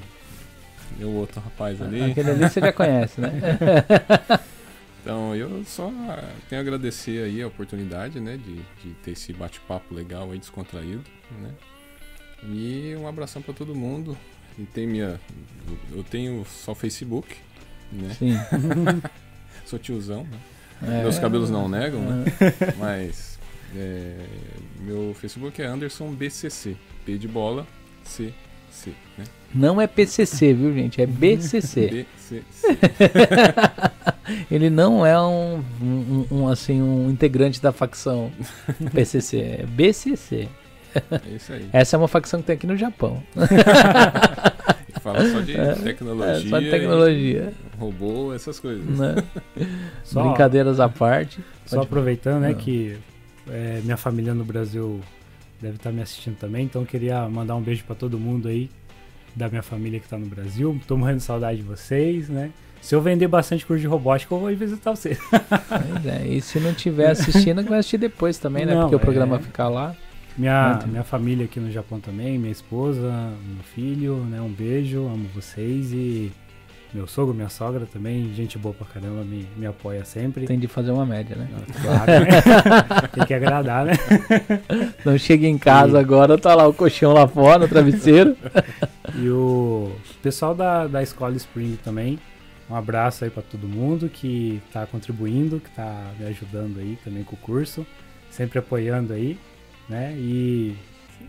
o 1.00 1.14
outro 1.14 1.40
rapaz 1.40 1.80
ali. 1.80 2.10
Aquele 2.10 2.30
ali 2.30 2.48
você 2.48 2.60
já 2.60 2.72
conhece, 2.72 3.20
né? 3.20 3.32
então, 5.02 5.34
eu 5.34 5.64
só 5.64 5.92
tenho 6.48 6.60
a 6.60 6.62
agradecer 6.62 7.24
aí 7.24 7.42
a 7.42 7.46
oportunidade, 7.46 8.20
né, 8.20 8.36
de, 8.36 8.56
de 8.82 8.94
ter 9.02 9.12
esse 9.12 9.32
bate-papo 9.32 9.94
legal 9.94 10.30
aí, 10.30 10.38
descontraído, 10.38 11.04
né? 11.40 11.50
E 12.44 12.94
um 12.98 13.06
abração 13.06 13.42
para 13.42 13.52
todo 13.52 13.74
mundo. 13.74 14.16
E 14.58 14.64
tem 14.64 14.86
minha. 14.86 15.20
Eu 15.92 16.02
tenho 16.02 16.44
só 16.44 16.74
Facebook, 16.74 17.36
né? 17.92 18.14
Sim. 18.18 18.34
Sou 19.64 19.78
tiozão, 19.78 20.24
né? 20.24 20.38
É, 20.82 21.02
Meus 21.02 21.18
cabelos 21.18 21.50
não 21.50 21.68
negam, 21.68 22.00
né? 22.00 22.24
É. 22.40 22.74
Mas 22.78 23.38
é, 23.76 24.16
meu 24.80 25.14
Facebook 25.14 25.60
é 25.60 25.66
Anderson 25.66 26.10
BCC. 26.12 26.76
P 27.04 27.16
de 27.16 27.28
bola, 27.28 27.66
C, 28.04 28.32
C, 28.70 28.92
né? 29.18 29.24
Não 29.52 29.80
é 29.80 29.86
PCC, 29.86 30.54
viu, 30.54 30.72
gente? 30.72 31.02
É 31.02 31.06
BCC. 31.06 32.06
BCC. 32.30 32.42
Ele 34.50 34.70
não 34.70 35.04
é 35.04 35.20
um, 35.20 35.62
um, 35.80 36.26
um, 36.30 36.48
assim, 36.48 36.80
um 36.80 37.10
integrante 37.10 37.60
da 37.60 37.72
facção 37.72 38.30
PCC, 38.92 39.38
é 39.60 39.66
BCC. 39.66 40.48
É 40.94 41.34
isso 41.34 41.52
aí. 41.52 41.68
Essa 41.72 41.96
é 41.96 41.98
uma 41.98 42.08
facção 42.08 42.40
que 42.40 42.46
tem 42.46 42.54
aqui 42.54 42.66
no 42.66 42.76
Japão. 42.76 43.22
Fala 45.00 45.24
só 45.30 45.40
de 45.40 45.56
é, 45.56 45.74
tecnologia. 45.74 46.46
É, 46.46 46.50
só 46.50 46.58
de 46.58 46.70
tecnologia. 46.70 47.52
Robô, 47.78 48.34
essas 48.34 48.60
coisas. 48.60 48.84
Né? 48.98 49.14
Só, 50.04 50.22
Brincadeiras 50.22 50.78
à 50.78 50.88
parte. 50.88 51.40
Só 51.64 51.82
aproveitando, 51.82 52.42
né, 52.42 52.54
que 52.54 52.98
é, 53.48 53.80
minha 53.82 53.96
família 53.96 54.34
no 54.34 54.44
Brasil 54.44 55.00
deve 55.60 55.76
estar 55.76 55.92
me 55.92 56.02
assistindo 56.02 56.36
também, 56.36 56.64
então 56.64 56.84
queria 56.84 57.28
mandar 57.28 57.56
um 57.56 57.60
beijo 57.60 57.84
para 57.84 57.94
todo 57.94 58.18
mundo 58.18 58.48
aí 58.48 58.70
da 59.34 59.48
minha 59.48 59.62
família 59.62 59.98
que 59.98 60.06
está 60.06 60.18
no 60.18 60.26
Brasil. 60.26 60.80
Tô 60.86 60.96
morrendo 60.96 61.18
de 61.18 61.24
saudade 61.24 61.58
de 61.58 61.62
vocês, 61.62 62.28
né? 62.28 62.50
Se 62.80 62.94
eu 62.94 63.02
vender 63.02 63.28
bastante 63.28 63.64
curso 63.66 63.80
de 63.80 63.86
robótica, 63.86 64.34
eu 64.34 64.38
vou 64.38 64.50
ir 64.50 64.56
visitar 64.56 64.90
você. 64.90 65.16
Pois 65.28 66.06
é, 66.06 66.26
e 66.26 66.40
se 66.40 66.58
não 66.58 66.72
tiver 66.72 67.10
assistindo, 67.10 67.62
vai 67.62 67.78
assistir 67.78 67.98
depois 67.98 68.38
também, 68.38 68.64
né? 68.64 68.74
Não, 68.74 68.82
Porque 68.82 68.96
o 68.96 69.00
programa 69.00 69.36
é... 69.36 69.40
fica 69.40 69.68
lá. 69.68 69.94
Minha, 70.38 70.80
minha 70.86 71.04
família 71.04 71.44
aqui 71.44 71.60
no 71.60 71.70
Japão 71.70 72.00
também, 72.00 72.38
minha 72.38 72.52
esposa, 72.52 73.10
meu 73.44 73.62
filho, 73.74 74.16
né? 74.24 74.40
Um 74.40 74.48
beijo, 74.48 75.00
amo 75.06 75.28
vocês 75.34 75.92
e 75.92 76.32
meu 76.92 77.06
sogro, 77.06 77.34
minha 77.34 77.48
sogra 77.48 77.86
também, 77.86 78.32
gente 78.34 78.58
boa 78.58 78.74
pra 78.74 78.86
caramba, 78.86 79.22
me, 79.22 79.46
me 79.56 79.66
apoia 79.66 80.04
sempre. 80.04 80.46
Tem 80.46 80.58
de 80.58 80.66
fazer 80.66 80.90
uma 80.90 81.06
média, 81.06 81.36
né? 81.36 81.48
Claro, 81.82 82.06
né? 82.06 83.08
Tem 83.14 83.26
que 83.26 83.34
agradar, 83.34 83.86
né? 83.86 83.92
Não 85.04 85.16
chega 85.16 85.46
em 85.46 85.58
casa 85.58 85.98
e... 85.98 86.00
agora, 86.00 86.36
tá 86.36 86.54
lá 86.54 86.66
o 86.66 86.74
colchão 86.74 87.12
lá 87.12 87.28
fora, 87.28 87.64
o 87.64 87.68
travesseiro. 87.68 88.36
E 89.12 89.28
o 89.28 89.90
pessoal 90.22 90.54
da, 90.54 90.86
da 90.86 91.02
escola 91.02 91.34
Spring 91.34 91.76
também, 91.82 92.16
um 92.70 92.76
abraço 92.76 93.24
aí 93.24 93.30
para 93.30 93.42
todo 93.42 93.66
mundo 93.66 94.08
que 94.08 94.62
tá 94.72 94.86
contribuindo, 94.86 95.58
que 95.58 95.68
tá 95.70 96.12
me 96.16 96.26
ajudando 96.26 96.78
aí 96.78 96.96
também 97.02 97.24
com 97.24 97.34
o 97.34 97.38
curso, 97.38 97.84
sempre 98.30 98.60
apoiando 98.60 99.12
aí, 99.12 99.36
né? 99.88 100.14
E 100.16 100.76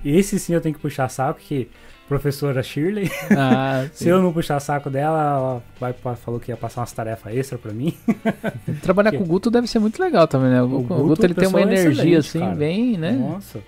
esse 0.06 0.38
sim 0.38 0.53
eu 0.53 0.61
tenho 0.61 0.75
que 0.75 0.81
puxar 0.81 1.09
saco, 1.09 1.40
que 1.40 1.67
professora 2.11 2.61
Shirley. 2.61 3.09
Ah, 3.38 3.88
Se 3.93 4.09
eu 4.09 4.22
não 4.22 4.33
puxar 4.33 4.59
saco 4.59 4.90
dela, 4.90 5.19
ela 5.19 5.64
vai, 5.80 6.15
falou 6.15 6.40
que 6.40 6.51
ia 6.51 6.57
passar 6.57 6.81
umas 6.81 6.91
tarefas 6.91 7.33
extra 7.33 7.57
para 7.57 7.72
mim. 7.72 7.93
Trabalhar 8.83 9.11
com 9.14 9.23
o 9.23 9.25
Guto 9.25 9.49
deve 9.49 9.67
ser 9.67 9.80
muito 9.80 10.01
legal 10.01 10.27
também, 10.27 10.49
né? 10.49 10.61
O, 10.61 10.65
o 10.65 10.81
Guto, 10.81 11.03
Guto 11.03 11.25
ele 11.25 11.33
tem 11.33 11.48
uma 11.48 11.61
é 11.61 11.64
energia 11.64 12.19
assim, 12.19 12.40
cara. 12.40 12.56
bem, 12.56 12.98
né? 12.98 13.11
Nossa. 13.14 13.59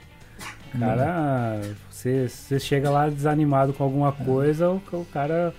Cara, 0.78 1.62
você, 1.90 2.28
você 2.28 2.60
chega 2.60 2.90
lá 2.90 3.08
desanimado 3.08 3.72
com 3.74 3.84
alguma 3.84 4.12
coisa, 4.12 4.70
o, 4.70 4.82
o 4.92 5.06
cara 5.06 5.54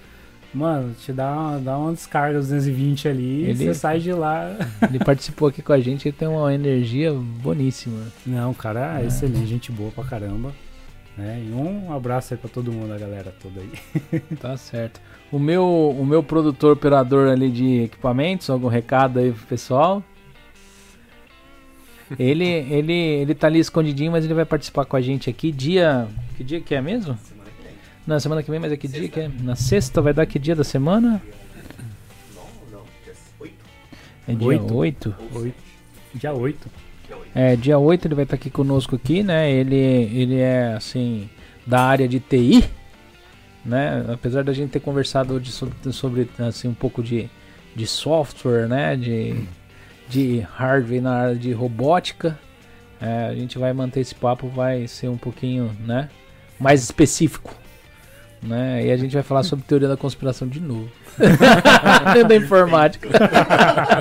Mano, 0.52 0.94
te 0.94 1.12
dá 1.12 1.32
uma, 1.32 1.58
dá 1.58 1.76
uma 1.76 1.92
descarga 1.92 2.38
220 2.38 3.08
ali 3.08 3.42
ele, 3.42 3.50
e 3.50 3.56
você 3.56 3.74
sai 3.74 3.98
de 3.98 4.12
lá. 4.12 4.56
Ele 4.88 5.00
participou 5.00 5.48
aqui 5.48 5.60
com 5.60 5.72
a 5.72 5.80
gente, 5.80 6.06
ele 6.06 6.16
tem 6.16 6.28
uma 6.28 6.54
energia 6.54 7.12
boníssima. 7.12 8.00
Não, 8.24 8.54
cara, 8.54 9.00
é. 9.00 9.06
excelente, 9.06 9.46
gente 9.46 9.72
boa 9.72 9.90
pra 9.90 10.04
caramba. 10.04 10.52
Né? 11.16 11.44
E 11.46 11.52
um 11.52 11.92
abraço 11.92 12.34
aí 12.34 12.38
pra 12.38 12.50
todo 12.50 12.72
mundo, 12.72 12.92
a 12.92 12.98
galera 12.98 13.32
toda 13.40 13.60
aí. 13.60 14.20
Tá 14.40 14.56
certo. 14.56 15.00
O 15.30 15.38
meu, 15.38 15.64
o 15.64 16.04
meu 16.04 16.22
produtor 16.22 16.72
operador 16.72 17.28
ali 17.28 17.50
de 17.50 17.82
equipamentos, 17.82 18.50
algum 18.50 18.68
recado 18.68 19.18
aí 19.18 19.32
pro 19.32 19.46
pessoal? 19.46 20.02
Ele, 22.18 22.44
ele, 22.44 22.92
ele 22.92 23.34
tá 23.34 23.46
ali 23.46 23.58
escondidinho, 23.58 24.12
mas 24.12 24.24
ele 24.24 24.34
vai 24.34 24.44
participar 24.44 24.84
com 24.84 24.96
a 24.96 25.00
gente 25.00 25.30
aqui. 25.30 25.50
Dia. 25.50 26.06
Que 26.36 26.44
dia 26.44 26.60
que 26.60 26.74
é 26.74 26.80
mesmo? 26.80 27.16
Semana 27.16 27.50
que 27.50 27.62
vem. 27.62 27.72
Na 28.06 28.20
semana 28.20 28.42
que 28.42 28.50
vem, 28.50 28.60
mas 28.60 28.72
é 28.72 28.76
que 28.76 28.88
sexta. 28.88 29.00
dia 29.00 29.08
que 29.08 29.20
é? 29.20 29.30
Na 29.42 29.56
sexta 29.56 30.02
vai 30.02 30.12
dar 30.12 30.26
que 30.26 30.38
dia 30.38 30.54
da 30.54 30.64
semana? 30.64 31.22
Não, 32.34 32.78
não, 32.78 32.84
dia 33.04 33.14
8. 33.40 33.54
É 34.28 34.34
dia 34.34 34.46
8? 34.46 34.74
8? 34.74 35.14
8. 35.32 35.54
Dia 36.14 36.32
8. 36.32 36.83
É, 37.34 37.56
dia 37.56 37.78
8 37.78 38.06
ele 38.06 38.14
vai 38.14 38.22
estar 38.24 38.36
aqui 38.36 38.48
conosco 38.48 38.94
aqui, 38.94 39.22
né? 39.22 39.50
Ele, 39.50 39.74
ele 39.74 40.38
é 40.38 40.74
assim 40.74 41.28
da 41.66 41.82
área 41.82 42.06
de 42.06 42.20
TI, 42.20 42.64
né? 43.64 44.04
Apesar 44.12 44.44
da 44.44 44.52
gente 44.52 44.70
ter 44.70 44.80
conversado 44.80 45.44
sobre, 45.46 45.92
sobre 45.92 46.28
assim 46.38 46.68
um 46.68 46.74
pouco 46.74 47.02
de, 47.02 47.28
de 47.74 47.86
software, 47.88 48.68
né? 48.68 48.94
De, 48.94 49.34
de 50.08 50.46
hardware 50.54 51.02
na 51.02 51.12
área 51.12 51.34
de 51.34 51.52
robótica, 51.52 52.38
é, 53.00 53.26
a 53.26 53.34
gente 53.34 53.58
vai 53.58 53.72
manter 53.72 54.00
esse 54.00 54.14
papo, 54.14 54.46
vai 54.46 54.86
ser 54.86 55.08
um 55.08 55.16
pouquinho, 55.16 55.76
né? 55.84 56.08
Mais 56.60 56.84
específico, 56.84 57.52
né? 58.40 58.86
E 58.86 58.92
a 58.92 58.96
gente 58.96 59.12
vai 59.12 59.24
falar 59.24 59.42
sobre 59.42 59.64
teoria 59.64 59.88
da 59.88 59.96
conspiração 59.96 60.46
de 60.46 60.60
novo, 60.60 60.88
da 62.28 62.36
informática, 62.36 63.08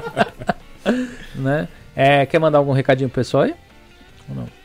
né? 1.33 1.67
É, 1.95 2.25
quer 2.25 2.39
mandar 2.39 2.57
algum 2.57 2.71
recadinho 2.71 3.09
pro 3.09 3.21
pessoal 3.21 3.43
aí? 3.43 3.55
Ou 4.29 4.35
não? 4.35 4.63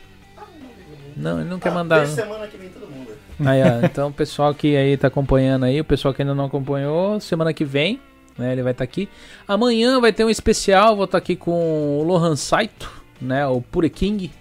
Não, 1.15 1.41
ele 1.41 1.49
não 1.49 1.57
ah, 1.57 1.59
quer 1.59 1.71
mandar. 1.71 2.07
semana 2.07 2.47
que 2.47 2.57
vem 2.57 2.69
todo 2.69 2.89
mundo. 2.89 3.11
Aí, 3.45 3.61
ó, 3.61 3.85
então 3.85 4.07
o 4.07 4.13
pessoal 4.13 4.53
que 4.53 4.75
aí 4.75 4.95
tá 4.95 5.07
acompanhando 5.07 5.65
aí, 5.65 5.79
o 5.79 5.85
pessoal 5.85 6.13
que 6.13 6.21
ainda 6.21 6.33
não 6.33 6.45
acompanhou, 6.45 7.19
semana 7.19 7.53
que 7.53 7.65
vem, 7.65 7.99
né, 8.37 8.53
ele 8.53 8.63
vai 8.63 8.71
estar 8.71 8.85
tá 8.85 8.89
aqui. 8.89 9.09
Amanhã 9.45 9.99
vai 9.99 10.13
ter 10.13 10.23
um 10.23 10.29
especial, 10.29 10.95
vou 10.95 11.05
estar 11.05 11.17
tá 11.19 11.23
aqui 11.23 11.35
com 11.35 11.99
o 11.99 12.03
Lohan 12.03 12.37
Saito, 12.37 12.89
né, 13.21 13.45
o 13.45 13.61
Pure 13.61 13.89
King, 13.89 14.31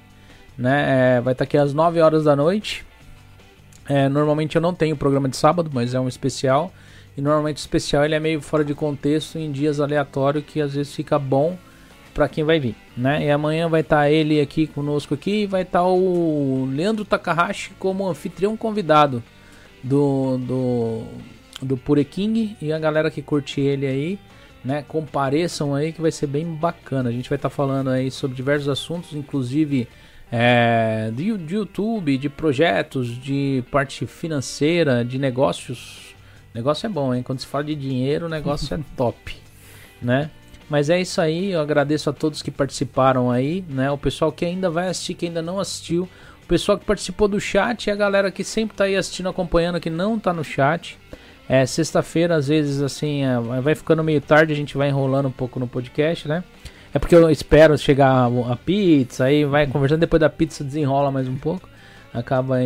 né, 0.56 1.16
é, 1.16 1.20
vai 1.20 1.32
estar 1.32 1.44
tá 1.44 1.48
aqui 1.48 1.58
às 1.58 1.74
9 1.74 2.00
horas 2.00 2.24
da 2.24 2.36
noite. 2.36 2.86
É, 3.88 4.08
normalmente 4.08 4.54
eu 4.54 4.62
não 4.62 4.74
tenho 4.74 4.96
programa 4.96 5.28
de 5.28 5.36
sábado, 5.36 5.70
mas 5.72 5.94
é 5.94 6.00
um 6.00 6.06
especial. 6.06 6.72
E 7.16 7.20
normalmente 7.20 7.56
o 7.56 7.60
especial 7.60 8.04
ele 8.04 8.14
é 8.14 8.20
meio 8.20 8.40
fora 8.40 8.64
de 8.64 8.74
contexto 8.74 9.38
em 9.38 9.50
dias 9.50 9.80
aleatórios 9.80 10.44
que 10.46 10.60
às 10.60 10.74
vezes 10.74 10.94
fica 10.94 11.18
bom 11.18 11.58
para 12.18 12.28
quem 12.28 12.42
vai 12.42 12.58
vir, 12.58 12.74
né? 12.96 13.24
E 13.24 13.30
amanhã 13.30 13.68
vai 13.68 13.80
estar 13.80 13.98
tá 13.98 14.10
ele 14.10 14.40
aqui 14.40 14.66
conosco 14.66 15.14
aqui, 15.14 15.46
vai 15.46 15.62
estar 15.62 15.78
tá 15.78 15.86
o 15.86 16.68
Leandro 16.68 17.04
Takahashi 17.04 17.70
como 17.78 18.08
anfitrião 18.08 18.56
convidado 18.56 19.22
do 19.84 20.36
do 20.38 21.04
do 21.62 21.76
Pure 21.76 22.04
King 22.04 22.56
e 22.60 22.72
a 22.72 22.78
galera 22.78 23.08
que 23.08 23.22
curte 23.22 23.60
ele 23.60 23.86
aí, 23.86 24.18
né? 24.64 24.84
Compareçam 24.88 25.76
aí 25.76 25.92
que 25.92 26.02
vai 26.02 26.10
ser 26.10 26.26
bem 26.26 26.44
bacana. 26.44 27.08
A 27.08 27.12
gente 27.12 27.28
vai 27.28 27.36
estar 27.36 27.50
tá 27.50 27.54
falando 27.54 27.88
aí 27.88 28.10
sobre 28.10 28.36
diversos 28.36 28.68
assuntos, 28.68 29.12
inclusive 29.12 29.86
é, 30.32 31.12
de, 31.14 31.38
de 31.38 31.54
YouTube, 31.54 32.18
de 32.18 32.28
projetos, 32.28 33.16
de 33.16 33.62
parte 33.70 34.06
financeira, 34.06 35.04
de 35.04 35.20
negócios. 35.20 36.16
Negócio 36.52 36.84
é 36.84 36.90
bom, 36.90 37.14
hein? 37.14 37.22
Quando 37.22 37.38
se 37.38 37.46
fala 37.46 37.62
de 37.62 37.76
dinheiro, 37.76 38.26
o 38.26 38.28
negócio 38.28 38.74
é 38.74 38.80
top, 38.96 39.36
né? 40.02 40.32
Mas 40.68 40.90
é 40.90 41.00
isso 41.00 41.20
aí, 41.20 41.52
eu 41.52 41.60
agradeço 41.60 42.10
a 42.10 42.12
todos 42.12 42.42
que 42.42 42.50
participaram 42.50 43.30
aí, 43.30 43.64
né? 43.68 43.90
O 43.90 43.96
pessoal 43.96 44.30
que 44.30 44.44
ainda 44.44 44.68
vai 44.68 44.88
assistir, 44.88 45.14
que 45.14 45.26
ainda 45.26 45.40
não 45.40 45.58
assistiu, 45.58 46.08
o 46.42 46.46
pessoal 46.46 46.78
que 46.78 46.84
participou 46.84 47.26
do 47.26 47.40
chat 47.40 47.86
e 47.86 47.90
a 47.90 47.96
galera 47.96 48.30
que 48.30 48.44
sempre 48.44 48.76
tá 48.76 48.84
aí 48.84 48.96
assistindo, 48.96 49.28
acompanhando, 49.28 49.80
que 49.80 49.90
não 49.90 50.18
tá 50.18 50.32
no 50.32 50.44
chat. 50.44 50.98
É, 51.48 51.64
sexta-feira, 51.64 52.36
às 52.36 52.48
vezes, 52.48 52.82
assim, 52.82 53.24
é, 53.24 53.38
vai 53.60 53.74
ficando 53.74 54.04
meio 54.04 54.20
tarde, 54.20 54.52
a 54.52 54.56
gente 54.56 54.76
vai 54.76 54.88
enrolando 54.88 55.28
um 55.28 55.32
pouco 55.32 55.58
no 55.58 55.66
podcast, 55.66 56.28
né? 56.28 56.44
É 56.92 56.98
porque 56.98 57.14
eu 57.14 57.30
espero 57.30 57.76
chegar 57.76 58.26
a 58.26 58.56
pizza, 58.56 59.24
aí 59.24 59.44
vai 59.44 59.66
conversando, 59.66 60.00
depois 60.00 60.20
da 60.20 60.30
pizza 60.30 60.64
desenrola 60.64 61.10
mais 61.10 61.28
um 61.28 61.36
pouco. 61.36 61.67
Acaba 62.12 62.56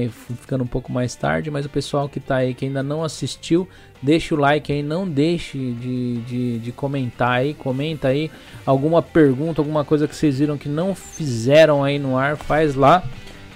ficando 0.40 0.62
um 0.62 0.66
pouco 0.66 0.92
mais 0.92 1.16
tarde, 1.16 1.50
mas 1.50 1.66
o 1.66 1.68
pessoal 1.68 2.08
que 2.08 2.20
tá 2.20 2.36
aí, 2.36 2.54
que 2.54 2.64
ainda 2.64 2.82
não 2.82 3.02
assistiu, 3.02 3.68
deixa 4.00 4.34
o 4.34 4.38
like 4.38 4.72
aí, 4.72 4.82
não 4.82 5.08
deixe 5.08 5.58
de, 5.58 6.16
de, 6.22 6.58
de 6.60 6.72
comentar 6.72 7.32
aí, 7.32 7.52
comenta 7.52 8.08
aí 8.08 8.30
alguma 8.64 9.02
pergunta, 9.02 9.60
alguma 9.60 9.84
coisa 9.84 10.06
que 10.06 10.14
vocês 10.14 10.38
viram 10.38 10.56
que 10.56 10.68
não 10.68 10.94
fizeram 10.94 11.82
aí 11.82 11.98
no 11.98 12.16
ar, 12.16 12.36
faz 12.36 12.74
lá. 12.74 13.02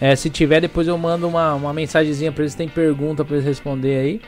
É, 0.01 0.15
se 0.15 0.29
tiver, 0.29 0.61
depois 0.61 0.89
eu 0.89 0.99
mando 0.99 1.27
uma, 1.27 1.55
uma 1.55 1.73
mensagenzinha 1.73 2.33
para 2.33 2.43
eles, 2.43 2.55
tem 2.55 2.69
pergunta 2.69 3.25
para 3.25 3.37
eles 3.37 3.47
responder 3.47 3.97
aí, 3.97 4.21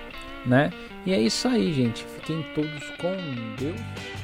né? 0.47 0.71
E 1.05 1.13
é 1.13 1.21
isso 1.21 1.49
aí, 1.49 1.73
gente. 1.73 2.05
Fiquem 2.05 2.45
todos 2.55 2.85
com 2.99 3.15
Deus. 3.59 4.18